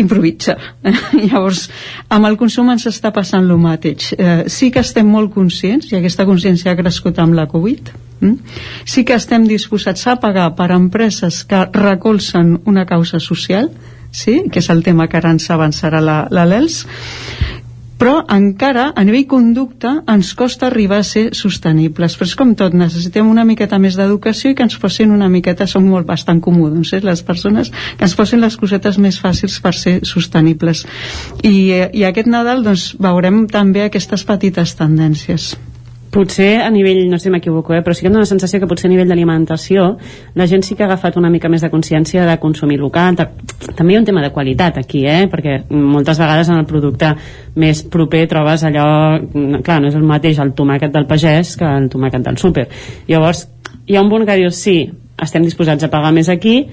improvisa. 0.00 0.56
Llavors, 1.28 1.66
amb 2.12 2.28
el 2.28 2.38
consum 2.40 2.70
ens 2.72 2.86
està 2.90 3.12
passant 3.14 3.44
el 3.44 3.60
mateix. 3.60 4.12
Eh, 4.16 4.44
sí 4.52 4.70
que 4.72 4.82
estem 4.84 5.08
molt 5.08 5.32
conscients, 5.34 5.90
i 5.92 5.98
aquesta 5.98 6.26
consciència 6.28 6.72
ha 6.72 6.78
crescut 6.78 7.18
amb 7.22 7.36
la 7.38 7.48
Covid, 7.50 7.92
mm? 8.20 8.58
sí 8.88 9.04
que 9.04 9.18
estem 9.18 9.46
disposats 9.48 10.06
a 10.06 10.18
pagar 10.22 10.52
per 10.58 10.70
empreses 10.74 11.42
que 11.48 11.66
recolzen 11.72 12.58
una 12.64 12.86
causa 12.86 13.20
social, 13.20 13.70
sí? 14.12 14.42
que 14.52 14.60
és 14.60 14.70
el 14.70 14.82
tema 14.84 15.08
que 15.08 15.18
ara 15.18 15.32
ens 15.32 15.50
avançarà 15.50 16.02
l'ALELS, 16.02 16.84
però 18.02 18.16
encara 18.34 18.88
a 18.98 19.04
nivell 19.06 19.28
conducta 19.30 19.92
ens 20.10 20.32
costa 20.34 20.66
arribar 20.66 20.98
a 20.98 21.06
ser 21.06 21.28
sostenibles. 21.38 22.16
Però 22.18 22.26
és 22.26 22.34
com 22.34 22.56
tot, 22.58 22.74
necessitem 22.74 23.30
una 23.30 23.44
miqueta 23.46 23.78
més 23.78 23.94
d'educació 23.94 24.50
i 24.50 24.56
que 24.58 24.66
ens 24.66 24.74
posin 24.82 25.14
una 25.14 25.30
miqueta 25.30 25.68
som 25.70 25.86
molt 25.86 26.08
bastant 26.10 26.42
còmodes, 26.42 26.96
eh, 26.98 27.02
les 27.06 27.22
persones 27.22 27.70
que 27.70 28.02
ens 28.08 28.18
posin 28.18 28.42
les 28.42 28.58
cosetes 28.58 28.98
més 28.98 29.22
fàcils 29.22 29.60
per 29.62 29.76
ser 29.78 30.00
sostenibles. 30.02 30.82
I, 31.46 31.54
eh, 31.78 31.90
i 31.94 32.02
aquest 32.10 32.26
Nadal 32.26 32.66
doncs 32.66 32.96
veurem 32.98 33.46
també 33.46 33.86
aquestes 33.86 34.26
petites 34.26 34.74
tendències 34.74 35.52
potser 36.12 36.60
a 36.60 36.68
nivell, 36.70 37.06
no 37.08 37.16
sé 37.18 37.24
si 37.24 37.30
m'equivoco, 37.32 37.72
eh, 37.72 37.80
però 37.82 37.94
sí 37.96 38.04
que 38.04 38.10
em 38.10 38.12
dóna 38.12 38.26
la 38.26 38.28
sensació 38.28 38.60
que 38.60 38.68
potser 38.68 38.90
a 38.90 38.92
nivell 38.92 39.08
d'alimentació 39.08 39.86
la 40.36 40.46
gent 40.46 40.62
sí 40.62 40.76
que 40.76 40.84
ha 40.84 40.86
agafat 40.90 41.16
una 41.16 41.30
mica 41.32 41.48
més 41.48 41.64
de 41.64 41.70
consciència 41.72 42.26
de 42.28 42.36
consumir 42.38 42.76
local. 42.78 43.16
També 43.16 43.94
hi 43.94 43.96
ha 43.96 44.02
un 44.02 44.04
tema 44.04 44.20
de 44.20 44.30
qualitat 44.30 44.76
aquí, 44.78 45.06
eh, 45.08 45.24
perquè 45.32 45.62
moltes 45.72 46.20
vegades 46.20 46.50
en 46.52 46.60
el 46.60 46.66
producte 46.68 47.14
més 47.56 47.82
proper 47.88 48.26
trobes 48.28 48.64
allò... 48.68 48.86
Clar, 49.64 49.78
no 49.80 49.88
és 49.88 49.96
el 49.96 50.04
mateix 50.04 50.40
el 50.42 50.52
tomàquet 50.58 50.92
del 50.92 51.08
pagès 51.08 51.56
que 51.56 51.68
el 51.80 51.88
tomàquet 51.88 52.26
del 52.26 52.36
súper. 52.36 52.66
Llavors, 53.08 53.46
hi 53.88 53.96
ha 53.96 54.02
un 54.04 54.10
punt 54.12 54.26
que 54.28 54.36
dius, 54.36 54.58
sí, 54.60 54.82
estem 55.16 55.46
disposats 55.46 55.86
a 55.86 55.90
pagar 55.90 56.12
més 56.12 56.28
aquí, 56.28 56.66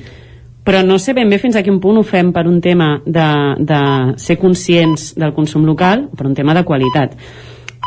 però 0.67 0.83
no 0.83 0.99
sé 0.99 1.15
ben 1.15 1.31
bé 1.31 1.39
fins 1.39 1.55
a 1.55 1.63
quin 1.63 1.79
punt 1.79 2.01
ho 2.01 2.03
fem 2.03 2.33
per 2.35 2.43
un 2.49 2.59
tema 2.59 2.97
de, 3.05 3.29
de 3.63 3.79
ser 4.19 4.35
conscients 4.41 5.13
del 5.15 5.31
consum 5.33 5.63
local, 5.65 6.09
per 6.11 6.27
un 6.27 6.35
tema 6.35 6.57
de 6.57 6.65
qualitat 6.67 7.15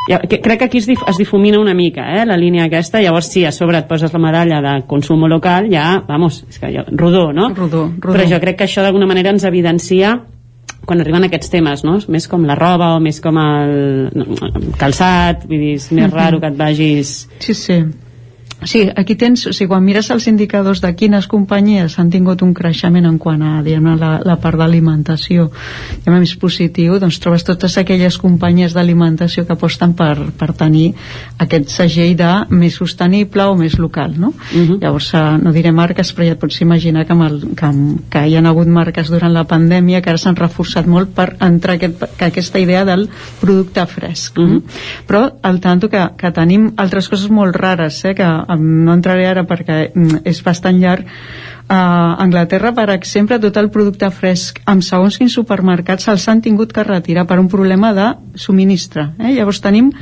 ja, 0.08 0.18
que, 0.20 0.40
crec 0.40 0.58
que 0.58 0.64
aquí 0.64 0.78
es, 0.78 0.86
dif 0.86 1.02
es 1.08 1.18
difumina 1.18 1.60
una 1.60 1.74
mica 1.74 2.04
eh, 2.16 2.26
la 2.26 2.36
línia 2.36 2.66
aquesta, 2.66 3.00
llavors 3.02 3.30
sí, 3.32 3.44
a 3.44 3.52
sobre 3.52 3.78
et 3.78 3.88
poses 3.88 4.12
la 4.12 4.20
medalla 4.22 4.60
de 4.64 4.74
consum 4.86 5.26
local, 5.30 5.68
ja, 5.70 6.02
vamos, 6.08 6.42
és 6.48 6.58
que 6.58 6.72
ja, 6.74 6.84
rodó, 6.90 7.30
no? 7.32 7.50
Rodó, 7.54 7.88
rodó. 7.98 8.16
Però 8.16 8.28
jo 8.28 8.40
crec 8.42 8.58
que 8.60 8.68
això 8.68 8.82
d'alguna 8.82 9.06
manera 9.06 9.30
ens 9.30 9.46
evidencia 9.48 10.18
quan 10.82 11.00
arriben 11.00 11.28
aquests 11.28 11.50
temes, 11.52 11.84
no? 11.86 11.98
Més 12.10 12.26
com 12.30 12.42
la 12.46 12.56
roba 12.58 12.92
o 12.96 13.02
més 13.02 13.20
com 13.22 13.38
el 13.38 14.24
calçat, 14.80 15.46
vull 15.46 15.60
dir, 15.60 15.76
és 15.78 15.90
més 15.94 16.10
raro 16.10 16.40
que 16.42 16.50
et 16.50 16.58
vagis... 16.58 17.12
Sí, 17.42 17.54
sí. 17.54 17.78
Sí, 18.64 18.88
aquí 18.94 19.16
tens, 19.18 19.42
o 19.46 19.52
sigui, 19.52 19.68
quan 19.72 19.82
mires 19.82 20.08
els 20.14 20.28
indicadors 20.30 20.80
de 20.82 20.92
quines 20.94 21.26
companyies 21.26 21.98
han 21.98 22.10
tingut 22.12 22.42
un 22.46 22.52
creixement 22.54 23.06
en 23.08 23.18
quant 23.18 23.42
a 23.42 23.52
diguem, 23.64 23.88
la, 23.98 24.12
la 24.22 24.36
part 24.38 24.58
d'alimentació 24.60 25.48
més 26.06 26.34
positiu, 26.38 26.98
doncs 27.02 27.18
trobes 27.22 27.42
totes 27.46 27.74
aquelles 27.80 28.18
companyies 28.22 28.76
d'alimentació 28.76 29.44
que 29.46 29.56
aposten 29.56 29.96
per, 29.98 30.14
per 30.38 30.52
tenir 30.58 30.92
aquest 31.42 31.72
segell 31.74 32.14
de 32.18 32.30
més 32.54 32.76
sostenible 32.78 33.48
o 33.50 33.56
més 33.58 33.78
local, 33.82 34.14
no? 34.16 34.30
Uh 34.30 34.58
mhm. 34.58 34.68
-huh. 34.68 34.78
Llavors, 34.82 35.12
eh, 35.14 35.38
no 35.42 35.52
diré 35.52 35.72
marques, 35.72 36.14
però 36.14 36.26
ja 36.26 36.32
et 36.32 36.38
pots 36.38 36.60
imaginar 36.60 37.06
que, 37.06 37.12
el, 37.12 37.40
que, 37.56 37.70
que 38.10 38.26
hi 38.28 38.36
ha 38.36 38.48
hagut 38.48 38.66
marques 38.68 39.08
durant 39.08 39.32
la 39.32 39.44
pandèmia 39.44 40.02
que 40.02 40.10
ara 40.10 40.18
s'han 40.18 40.36
reforçat 40.36 40.86
molt 40.86 41.14
per 41.14 41.36
entrar 41.40 41.74
aquest, 41.74 42.04
que 42.16 42.24
aquesta 42.24 42.58
idea 42.58 42.84
del 42.84 43.08
producte 43.40 43.86
fresc. 43.86 44.38
Uh 44.38 44.44
-huh. 44.44 44.48
no? 44.48 44.62
Però 45.08 45.32
al 45.42 45.60
tanto 45.60 45.88
que, 45.88 46.08
que 46.16 46.30
tenim 46.30 46.72
altres 46.76 47.08
coses 47.08 47.28
molt 47.30 47.56
rares, 47.56 48.04
eh, 48.04 48.14
que 48.14 48.41
no 48.58 48.92
entraré 48.92 49.26
ara 49.26 49.46
perquè 49.48 49.92
mm, 49.94 50.22
és 50.24 50.42
bastant 50.44 50.78
llarg 50.80 51.06
a 51.68 52.16
Anglaterra, 52.22 52.72
per 52.76 52.90
exemple, 52.90 53.38
tot 53.40 53.56
el 53.56 53.70
producte 53.72 54.10
fresc 54.12 54.60
amb 54.68 54.84
segons 54.84 55.16
quins 55.18 55.32
supermercats 55.38 56.08
se'ls 56.08 56.28
han 56.28 56.42
tingut 56.44 56.74
que 56.74 56.84
retirar 56.84 57.24
per 57.26 57.38
un 57.40 57.48
problema 57.48 57.94
de 57.96 58.10
subministre. 58.34 59.12
Eh? 59.18 59.32
Llavors 59.38 59.62
tenim 59.64 59.92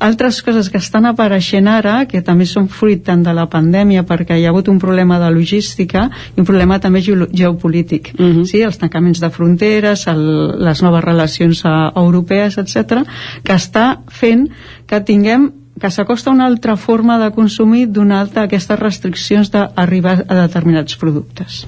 altres 0.00 0.40
coses 0.42 0.70
que 0.72 0.80
estan 0.80 1.04
apareixent 1.04 1.68
ara, 1.68 2.06
que 2.08 2.22
també 2.24 2.46
són 2.48 2.70
fruit 2.72 3.02
tant 3.04 3.20
de 3.22 3.34
la 3.36 3.44
pandèmia 3.52 4.06
perquè 4.08 4.38
hi 4.38 4.46
ha 4.46 4.50
hagut 4.54 4.70
un 4.72 4.80
problema 4.80 5.20
de 5.20 5.28
logística 5.34 6.06
i 6.32 6.40
un 6.40 6.48
problema 6.48 6.80
també 6.80 7.02
geopolític. 7.04 8.14
Uh 8.16 8.24
-huh. 8.24 8.44
sí? 8.44 8.62
Els 8.62 8.78
tancaments 8.78 9.20
de 9.20 9.30
fronteres, 9.30 10.06
el, 10.06 10.64
les 10.64 10.82
noves 10.82 11.04
relacions 11.04 11.64
a, 11.66 11.92
europees, 11.94 12.56
etc, 12.56 13.04
que 13.44 13.52
està 13.52 14.00
fent 14.08 14.48
que 14.86 15.00
tinguem 15.00 15.59
que 15.80 15.90
s'acosta 15.90 16.30
una 16.30 16.46
altra 16.46 16.76
forma 16.76 17.18
de 17.18 17.30
consumir 17.32 17.86
donar 17.88 18.26
aquestes 18.42 18.78
restriccions 18.78 19.50
d'arribar 19.50 20.20
a 20.28 20.42
determinats 20.42 20.96
productes. 21.00 21.64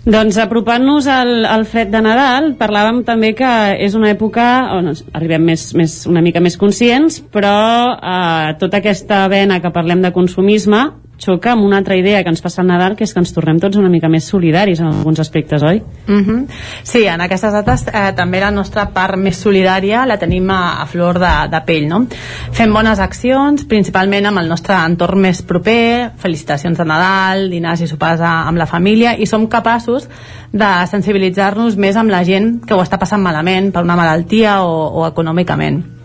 Doncs 0.00 0.38
apropant-nos 0.40 1.06
al, 1.12 1.44
al 1.44 1.66
fred 1.68 1.90
de 1.92 2.00
Nadal, 2.00 2.54
parlàvem 2.56 3.02
també 3.04 3.34
que 3.36 3.50
és 3.84 3.94
una 3.94 4.08
època 4.14 4.46
on 4.78 4.88
arribem 5.12 5.44
més, 5.52 5.66
més, 5.76 6.00
una 6.08 6.22
mica 6.24 6.40
més 6.40 6.56
conscients, 6.56 7.20
però 7.20 7.52
eh, 7.94 8.56
tota 8.58 8.80
aquesta 8.80 9.26
vena 9.28 9.60
que 9.60 9.72
parlem 9.74 10.00
de 10.00 10.12
consumisme 10.16 10.86
xoca 11.20 11.52
amb 11.52 11.64
una 11.64 11.78
altra 11.78 11.96
idea 11.96 12.22
que 12.24 12.32
ens 12.32 12.40
passa 12.40 12.62
al 12.62 12.68
Nadal, 12.68 12.96
que 12.96 13.04
és 13.04 13.12
que 13.12 13.20
ens 13.20 13.32
tornem 13.36 13.60
tots 13.60 13.76
una 13.76 13.90
mica 13.92 14.08
més 14.08 14.24
solidaris 14.30 14.80
en 14.80 14.88
alguns 14.88 15.20
aspectes, 15.20 15.62
oi? 15.62 15.82
Mm 16.06 16.24
-hmm. 16.24 16.46
Sí, 16.82 17.04
en 17.06 17.20
aquestes 17.20 17.52
dates 17.52 17.86
eh, 17.88 18.12
també 18.16 18.40
la 18.40 18.50
nostra 18.50 18.88
part 18.90 19.16
més 19.16 19.36
solidària 19.36 20.06
la 20.06 20.18
tenim 20.18 20.50
a, 20.50 20.82
a 20.82 20.86
flor 20.86 21.18
de, 21.18 21.34
de 21.50 21.60
pell, 21.66 21.88
no? 21.88 22.06
Fem 22.52 22.72
bones 22.72 22.98
accions, 22.98 23.64
principalment 23.64 24.26
amb 24.26 24.38
el 24.38 24.48
nostre 24.48 24.74
entorn 24.74 25.20
més 25.20 25.42
proper, 25.42 26.12
felicitacions 26.16 26.78
de 26.78 26.84
Nadal, 26.84 27.50
dinars 27.50 27.80
i 27.80 27.86
sopars 27.86 28.20
amb 28.20 28.58
la 28.58 28.66
família, 28.66 29.14
i 29.18 29.26
som 29.26 29.46
capaços 29.46 30.08
de 30.52 30.86
sensibilitzar-nos 30.86 31.76
més 31.76 31.96
amb 31.96 32.10
la 32.10 32.24
gent 32.24 32.60
que 32.66 32.74
ho 32.74 32.82
està 32.82 32.98
passant 32.98 33.22
malament 33.22 33.72
per 33.72 33.82
una 33.82 33.96
malaltia 33.96 34.62
o, 34.62 35.00
o 35.00 35.06
econòmicament 35.06 35.99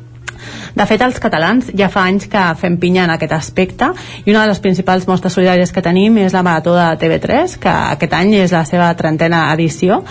de 0.76 0.84
fet, 0.84 1.00
els 1.06 1.20
catalans 1.24 1.70
ja 1.78 1.88
fa 1.88 2.04
anys 2.10 2.26
que 2.28 2.42
fem 2.60 2.76
pinya 2.82 3.06
en 3.06 3.14
aquest 3.14 3.32
aspecte 3.32 3.88
i 4.26 4.34
una 4.34 4.42
de 4.44 4.52
les 4.52 4.60
principals 4.60 5.06
mostres 5.08 5.32
solidàries 5.38 5.72
que 5.72 5.84
tenim 5.84 6.18
és 6.20 6.36
la 6.36 6.42
Marató 6.44 6.74
de 6.76 6.88
TV3, 7.00 7.56
que 7.64 7.76
aquest 7.96 8.16
any 8.18 8.34
és 8.42 8.52
la 8.52 8.66
seva 8.68 8.90
trentena 9.00 9.46
edició 9.54 10.02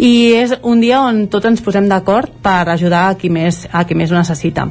i 0.00 0.32
és 0.38 0.54
un 0.62 0.80
dia 0.80 1.02
on 1.04 1.26
tots 1.32 1.50
ens 1.50 1.60
posem 1.60 1.88
d'acord 1.90 2.32
per 2.42 2.62
ajudar 2.72 3.02
a 3.10 3.18
qui, 3.20 3.28
més, 3.28 3.66
a 3.68 3.84
qui 3.84 3.98
més 3.98 4.12
ho 4.12 4.16
necessita. 4.16 4.64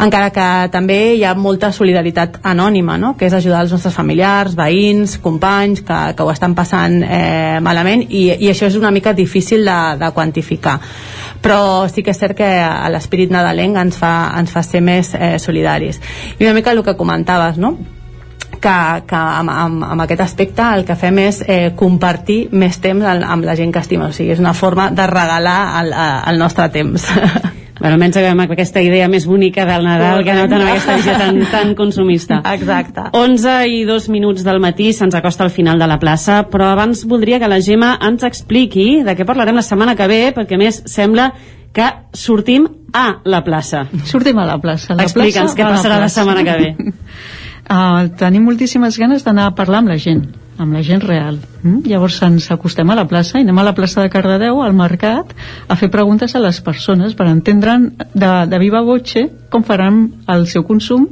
Encara 0.00 0.32
que 0.32 0.48
també 0.72 0.98
hi 1.18 1.26
ha 1.28 1.34
molta 1.36 1.70
solidaritat 1.76 2.40
anònima, 2.48 2.96
no? 2.96 3.12
que 3.20 3.28
és 3.28 3.36
ajudar 3.36 3.66
els 3.66 3.76
nostres 3.76 3.94
familiars, 3.94 4.56
veïns, 4.56 5.18
companys 5.20 5.84
que, 5.84 6.00
que 6.16 6.24
ho 6.24 6.32
estan 6.32 6.56
passant 6.56 7.02
eh, 7.04 7.60
malament 7.60 8.06
i, 8.08 8.30
i 8.32 8.48
això 8.48 8.70
és 8.70 8.80
una 8.80 8.94
mica 8.96 9.12
difícil 9.12 9.68
de, 9.68 9.78
de 10.00 10.12
quantificar 10.16 10.80
però 11.46 11.86
sí 11.86 12.02
que 12.02 12.10
és 12.10 12.18
cert 12.18 12.36
que 12.38 12.48
l'esperit 12.90 13.30
nadalenc 13.30 13.78
ens 13.78 13.98
fa, 14.00 14.14
ens 14.38 14.50
fa 14.50 14.64
ser 14.66 14.82
més 14.82 15.12
eh, 15.14 15.36
solidaris. 15.38 16.00
I 16.40 16.46
una 16.48 16.56
mica 16.56 16.74
el 16.74 16.82
que 16.82 16.96
comentaves 16.98 17.60
no? 17.62 17.76
que, 18.60 18.78
que 19.06 19.20
amb, 19.20 19.52
amb, 19.52 19.84
amb 19.86 20.02
aquest 20.02 20.24
aspecte 20.24 20.64
el 20.74 20.84
que 20.88 20.96
fem 20.98 21.20
és 21.22 21.42
eh, 21.46 21.70
compartir 21.78 22.46
més 22.52 22.80
temps 22.82 23.04
amb, 23.06 23.26
amb 23.36 23.46
la 23.46 23.54
gent 23.58 23.74
que 23.74 23.84
estima, 23.84 24.10
o 24.10 24.16
sigui, 24.16 24.32
és 24.34 24.42
una 24.42 24.56
forma 24.58 24.90
de 24.90 25.06
regalar 25.06 25.60
el, 25.82 25.94
el 26.32 26.42
nostre 26.42 26.68
temps 26.74 27.06
Bueno, 27.78 27.94
almenys 27.94 28.16
acabem 28.16 28.40
amb 28.40 28.52
aquesta 28.54 28.80
idea 28.80 29.08
més 29.12 29.26
bonica 29.28 29.66
del 29.68 29.84
Nadal 29.84 30.22
que 30.24 30.32
anat 30.32 30.52
amb 30.56 30.64
aquesta 30.64 30.94
visió 30.96 31.16
tan, 31.20 31.40
tan 31.52 31.74
consumista. 31.76 32.38
Exacte. 32.54 33.10
11 33.12 33.56
i 33.68 33.82
2 33.88 34.08
minuts 34.14 34.46
del 34.46 34.62
matí, 34.64 34.92
se'ns 34.96 35.16
acosta 35.18 35.44
al 35.44 35.52
final 35.52 35.82
de 35.82 35.88
la 35.90 35.98
plaça, 36.00 36.38
però 36.48 36.70
abans 36.72 37.04
voldria 37.04 37.40
que 37.42 37.50
la 37.52 37.60
Gemma 37.60 37.92
ens 38.08 38.24
expliqui 38.24 39.02
de 39.04 39.16
què 39.18 39.28
parlarem 39.28 39.60
la 39.60 39.66
setmana 39.66 39.96
que 39.98 40.08
ve, 40.08 40.22
perquè 40.36 40.56
més 40.60 40.80
sembla 40.88 41.28
que 41.76 41.90
sortim 42.16 42.64
a 42.96 43.20
la 43.28 43.42
plaça. 43.44 43.84
Sortim 44.08 44.40
a 44.40 44.48
la 44.48 44.56
plaça. 44.62 44.96
Explica'ns 44.96 45.52
què 45.52 45.68
passarà 45.68 46.00
la, 46.00 46.06
la 46.06 46.12
setmana 46.12 46.46
que 46.48 46.56
ve. 46.62 46.72
uh, 47.68 48.08
tenim 48.24 48.48
moltíssimes 48.48 48.96
ganes 48.96 49.26
d'anar 49.26 49.50
a 49.50 49.56
parlar 49.58 49.84
amb 49.84 49.92
la 49.92 50.00
gent 50.00 50.24
amb 50.58 50.72
la 50.72 50.82
gent 50.82 51.02
real. 51.04 51.38
Mm? 51.62 51.84
Llavors 51.86 52.18
ens 52.26 52.50
acostem 52.54 52.90
a 52.90 52.96
la 52.98 53.06
plaça 53.08 53.38
i 53.38 53.44
anem 53.44 53.60
a 53.60 53.66
la 53.66 53.74
plaça 53.76 54.02
de 54.02 54.10
Cardedeu, 54.12 54.62
al 54.62 54.76
mercat, 54.76 55.32
a 55.68 55.76
fer 55.76 55.90
preguntes 55.92 56.34
a 56.34 56.42
les 56.42 56.60
persones 56.64 57.14
per 57.14 57.28
entendre 57.30 57.78
de, 58.14 58.32
de 58.48 58.60
viva 58.62 58.82
voce 58.86 59.28
com 59.52 59.64
faran 59.66 60.06
el 60.32 60.46
seu 60.50 60.64
consum 60.64 61.08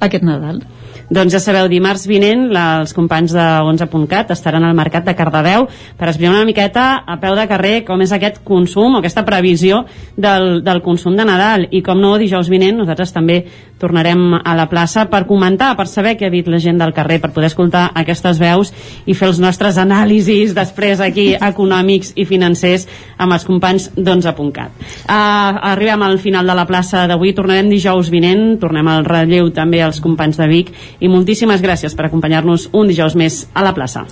aquest 0.00 0.24
Nadal. 0.24 0.62
Doncs 1.10 1.34
ja 1.34 1.40
sabeu, 1.42 1.66
dimarts 1.66 2.04
vinent 2.06 2.44
la, 2.54 2.64
els 2.84 2.92
companys 2.94 3.32
de 3.34 3.44
11.cat 3.66 4.28
estaran 4.30 4.62
al 4.62 4.76
mercat 4.78 5.02
de 5.08 5.16
Cardedeu 5.18 5.66
per 5.98 6.06
explicar 6.06 6.36
una 6.36 6.46
miqueta 6.46 6.84
a 7.02 7.16
peu 7.18 7.34
de 7.34 7.48
carrer 7.50 7.72
com 7.88 7.98
és 8.04 8.12
aquest 8.14 8.38
consum 8.46 8.94
o 8.94 9.00
aquesta 9.00 9.24
previsió 9.26 9.82
del, 10.14 10.60
del 10.62 10.82
consum 10.84 11.18
de 11.18 11.26
Nadal 11.26 11.66
i 11.74 11.82
com 11.82 11.98
no, 11.98 12.14
dijous 12.22 12.46
vinent 12.52 12.78
nosaltres 12.78 13.10
també 13.16 13.40
tornarem 13.80 14.36
a 14.36 14.54
la 14.56 14.68
plaça 14.70 15.06
per 15.10 15.24
comentar, 15.28 15.72
per 15.78 15.88
saber 15.88 16.16
què 16.18 16.28
ha 16.28 16.32
dit 16.32 16.48
la 16.50 16.60
gent 16.62 16.78
del 16.80 16.92
carrer, 16.96 17.18
per 17.22 17.32
poder 17.34 17.50
escoltar 17.50 17.88
aquestes 17.96 18.38
veus 18.40 18.72
i 19.06 19.16
fer 19.16 19.30
els 19.30 19.40
nostres 19.42 19.80
anàlisis 19.80 20.54
després 20.56 21.00
aquí 21.00 21.30
econòmics 21.34 22.12
i 22.20 22.26
financers 22.28 22.86
amb 23.18 23.36
els 23.36 23.46
companys 23.48 23.90
d'11.cat. 23.96 24.76
Uh, 25.08 25.58
arribem 25.72 26.04
al 26.06 26.18
final 26.22 26.46
de 26.46 26.56
la 26.56 26.66
plaça 26.68 27.06
d'avui, 27.10 27.34
tornarem 27.36 27.70
dijous 27.72 28.12
vinent, 28.12 28.58
tornem 28.60 28.88
al 28.92 29.06
relleu 29.08 29.50
també 29.56 29.82
als 29.82 30.02
companys 30.04 30.40
de 30.40 30.48
Vic 30.50 30.74
i 31.00 31.08
moltíssimes 31.08 31.64
gràcies 31.64 31.96
per 31.96 32.08
acompanyar-nos 32.08 32.70
un 32.76 32.90
dijous 32.90 33.16
més 33.16 33.46
a 33.54 33.64
la 33.64 33.74
plaça. 33.76 34.06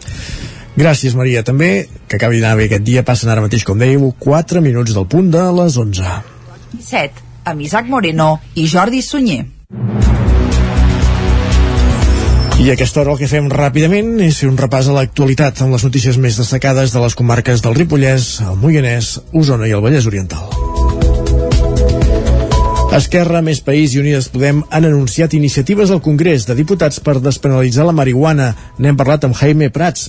Gràcies, 0.78 1.16
Maria. 1.18 1.42
També, 1.42 1.88
que 2.06 2.18
acabi 2.20 2.38
d'anar 2.38 2.58
bé 2.60 2.68
aquest 2.68 2.84
dia, 2.86 3.02
passen 3.02 3.32
ara 3.32 3.42
mateix, 3.42 3.64
com 3.66 3.80
dèieu, 3.82 4.12
4 4.22 4.62
minuts 4.62 4.94
del 4.94 5.08
punt 5.10 5.32
de 5.34 5.42
les 5.58 5.78
11. 5.82 6.18
7. 6.78 7.26
Amb 7.50 7.66
Isaac 7.66 7.90
Moreno 7.90 8.36
i 8.54 8.68
Jordi 8.70 9.02
Sunyer. 9.02 9.57
I 12.58 12.70
a 12.70 12.72
aquesta 12.74 13.00
hora 13.00 13.12
el 13.14 13.20
que 13.20 13.28
fem 13.30 13.46
ràpidament 13.52 14.16
és 14.24 14.40
fer 14.42 14.48
un 14.50 14.56
repàs 14.58 14.88
a 14.90 14.94
l'actualitat 14.96 15.60
amb 15.62 15.76
les 15.76 15.84
notícies 15.86 16.16
més 16.18 16.34
destacades 16.40 16.90
de 16.90 17.02
les 17.04 17.14
comarques 17.14 17.62
del 17.62 17.76
Ripollès, 17.78 18.40
el 18.42 18.58
Moianès, 18.58 19.12
Osona 19.30 19.68
i 19.70 19.76
el 19.76 19.84
Vallès 19.84 20.08
Oriental. 20.10 20.50
Esquerra, 22.98 23.44
Més 23.46 23.60
País 23.62 23.94
i 23.94 24.00
Unides 24.02 24.26
Podem 24.34 24.64
han 24.74 24.88
anunciat 24.88 25.36
iniciatives 25.38 25.92
al 25.94 26.02
Congrés 26.02 26.48
de 26.48 26.56
Diputats 26.58 26.98
per 26.98 27.20
despenalitzar 27.22 27.86
la 27.86 27.94
marihuana. 27.94 28.50
N'hem 28.82 28.98
parlat 28.98 29.28
amb 29.28 29.38
Jaime 29.38 29.70
Prats, 29.70 30.08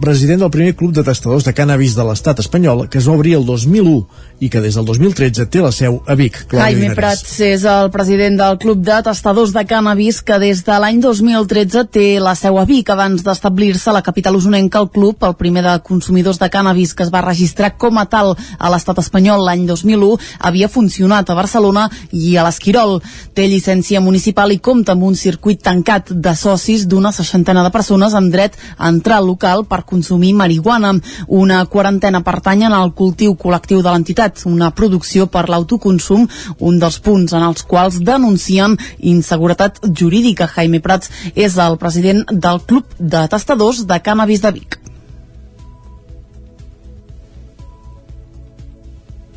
president 0.00 0.40
del 0.40 0.50
primer 0.50 0.74
club 0.76 0.92
de 0.92 1.02
testadors 1.04 1.44
de 1.44 1.52
cannabis 1.54 1.94
de 1.96 2.04
l'estat 2.04 2.38
espanyol, 2.42 2.86
que 2.88 2.98
es 2.98 3.08
va 3.08 3.14
obrir 3.16 3.36
el 3.38 3.46
2001 3.46 4.06
i 4.40 4.50
que 4.52 4.60
des 4.60 4.76
del 4.76 4.84
2013 4.84 5.46
té 5.48 5.62
la 5.64 5.72
seu 5.72 6.02
a 6.06 6.14
Vic. 6.18 6.42
Clàudia 6.50 6.66
Jaime 6.66 6.82
Dinarès. 6.82 6.98
Prats 6.98 7.38
és 7.46 7.64
el 7.64 7.88
president 7.94 8.36
del 8.36 8.58
club 8.60 8.82
de 8.84 8.98
testadors 9.06 9.54
de 9.56 9.64
cannabis 9.64 10.20
que 10.20 10.36
des 10.42 10.60
de 10.66 10.76
l'any 10.82 11.00
2013 11.00 11.86
té 11.92 12.06
la 12.20 12.34
seu 12.36 12.58
a 12.60 12.66
Vic. 12.68 12.90
Abans 12.92 13.24
d'establir-se 13.24 13.90
a 13.90 13.96
la 13.96 14.02
capital 14.04 14.36
usonenca, 14.36 14.82
el 14.84 14.90
club, 14.92 15.24
el 15.24 15.36
primer 15.40 15.64
de 15.64 15.78
consumidors 15.86 16.38
de 16.42 16.50
cannabis 16.52 16.92
que 16.94 17.06
es 17.06 17.12
va 17.14 17.24
registrar 17.24 17.72
com 17.80 17.96
a 17.98 18.04
tal 18.12 18.34
a 18.36 18.72
l'estat 18.72 19.00
espanyol 19.00 19.46
l'any 19.46 19.64
2001, 19.66 20.20
havia 20.40 20.68
funcionat 20.68 21.30
a 21.30 21.38
Barcelona 21.38 21.88
i 22.12 22.36
a 22.36 22.44
l'Esquirol. 22.44 23.00
Té 23.32 23.48
llicència 23.48 24.04
municipal 24.04 24.52
i 24.52 24.60
compta 24.60 24.92
amb 24.92 25.08
un 25.08 25.16
circuit 25.16 25.62
tancat 25.64 26.12
de 26.12 26.36
socis 26.36 26.84
d'una 26.86 27.14
seixantena 27.16 27.64
de 27.64 27.72
persones 27.72 28.14
amb 28.14 28.32
dret 28.32 28.60
a 28.76 28.92
entrar 28.92 29.22
al 29.22 29.30
local 29.32 29.64
per 29.64 29.85
consumir 29.86 30.34
marihuana. 30.34 30.92
Una 31.28 31.64
quarantena 31.66 32.22
pertanyen 32.26 32.74
al 32.76 32.92
cultiu 32.94 33.36
col·lectiu 33.40 33.82
de 33.82 33.90
l'entitat, 33.90 34.44
una 34.44 34.72
producció 34.74 35.26
per 35.30 35.46
l'autoconsum, 35.48 36.26
un 36.58 36.80
dels 36.82 36.98
punts 37.00 37.32
en 37.32 37.46
els 37.46 37.62
quals 37.62 38.00
denuncien 38.04 38.76
inseguretat 38.98 39.80
jurídica. 39.86 40.50
Jaime 40.56 40.80
Prats 40.80 41.10
és 41.34 41.56
el 41.56 41.78
president 41.78 42.24
del 42.32 42.60
Club 42.66 42.98
de 42.98 43.26
Tastadors 43.28 43.86
de 43.86 44.00
Cannabis 44.02 44.42
de 44.42 44.52
Vic. 44.58 44.80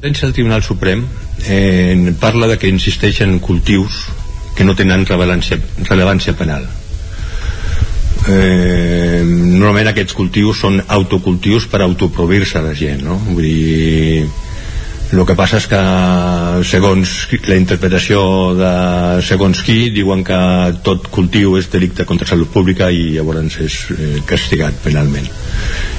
El 0.01 0.15
Tribunal 0.15 0.63
Suprem 0.63 1.03
eh, 1.45 2.15
parla 2.19 2.47
de 2.47 2.57
que 2.57 2.71
insisteixen 2.71 3.39
cultius 3.43 4.05
que 4.55 4.63
no 4.63 4.75
tenen 4.75 5.05
rellevància, 5.05 5.59
rellevància 5.89 6.35
penal 6.39 6.67
eh, 8.29 9.23
normalment 9.25 9.91
aquests 9.91 10.15
cultius 10.17 10.61
són 10.63 10.79
autocultius 10.87 11.67
per 11.71 11.81
autoprovir-se 11.85 12.61
la 12.63 12.75
gent 12.77 13.03
no? 13.07 13.17
vull 13.31 13.43
dir 13.45 14.29
el 15.09 15.23
que 15.25 15.33
passa 15.33 15.57
és 15.57 15.65
que 15.65 15.81
segons 16.69 17.13
la 17.49 17.57
interpretació 17.57 18.21
de 18.59 18.71
segons 19.25 19.63
qui 19.65 19.89
diuen 19.95 20.21
que 20.23 20.39
tot 20.85 21.09
cultiu 21.09 21.57
és 21.57 21.71
delicte 21.73 22.05
contra 22.05 22.29
salut 22.29 22.53
pública 22.53 22.91
i 22.93 23.15
llavors 23.17 23.59
és 23.65 23.81
eh, 23.97 24.15
castigat 24.29 24.81
penalment 24.85 25.29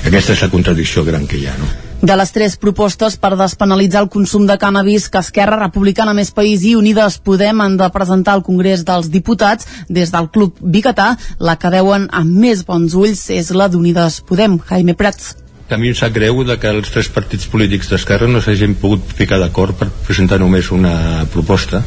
aquesta 0.07 0.39
és 0.39 0.47
la 0.47 0.52
contradicció 0.55 1.07
gran 1.07 1.27
que 1.27 1.43
hi 1.43 1.48
ha 1.51 1.59
no? 1.59 1.89
De 2.01 2.14
les 2.16 2.31
tres 2.32 2.55
propostes 2.56 3.18
per 3.20 3.35
despenalitzar 3.36 4.01
el 4.01 4.09
consum 4.09 4.47
de 4.48 4.55
cannabis 4.56 5.10
que 5.12 5.20
Esquerra 5.20 5.59
Republicana 5.60 6.14
Més 6.16 6.31
País 6.32 6.62
i 6.64 6.72
Unides 6.78 7.18
Podem 7.20 7.60
han 7.60 7.77
de 7.77 7.90
presentar 7.93 8.39
al 8.39 8.44
Congrés 8.47 8.86
dels 8.89 9.10
Diputats 9.12 9.68
des 9.93 10.09
del 10.14 10.31
Club 10.32 10.56
Bicatà, 10.64 11.10
la 11.39 11.59
que 11.60 11.68
veuen 11.77 12.09
amb 12.09 12.40
més 12.40 12.64
bons 12.64 12.97
ulls 12.97 13.27
és 13.36 13.52
la 13.52 13.68
d'Unides 13.68 14.22
Podem. 14.24 14.56
Jaime 14.70 14.97
Prats. 14.97 15.35
A 15.68 15.77
mi 15.77 15.93
em 15.93 15.94
sap 15.94 16.16
greu 16.16 16.40
de 16.43 16.56
que 16.56 16.72
els 16.72 16.89
tres 16.89 17.12
partits 17.12 17.44
polítics 17.52 17.93
d'Esquerra 17.93 18.32
no 18.32 18.40
s'hagin 18.40 18.78
pogut 18.81 19.05
ficar 19.20 19.36
d'acord 19.39 19.77
per 19.77 19.93
presentar 20.09 20.40
només 20.40 20.72
una 20.72 21.27
proposta 21.31 21.85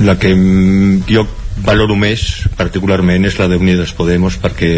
la 0.00 0.16
que 0.18 0.32
jo 1.08 1.28
valoro 1.64 1.96
més 1.96 2.46
particularment 2.56 3.24
és 3.28 3.38
la 3.40 3.48
d'Unides 3.48 3.94
Podemos 3.96 4.36
perquè 4.42 4.68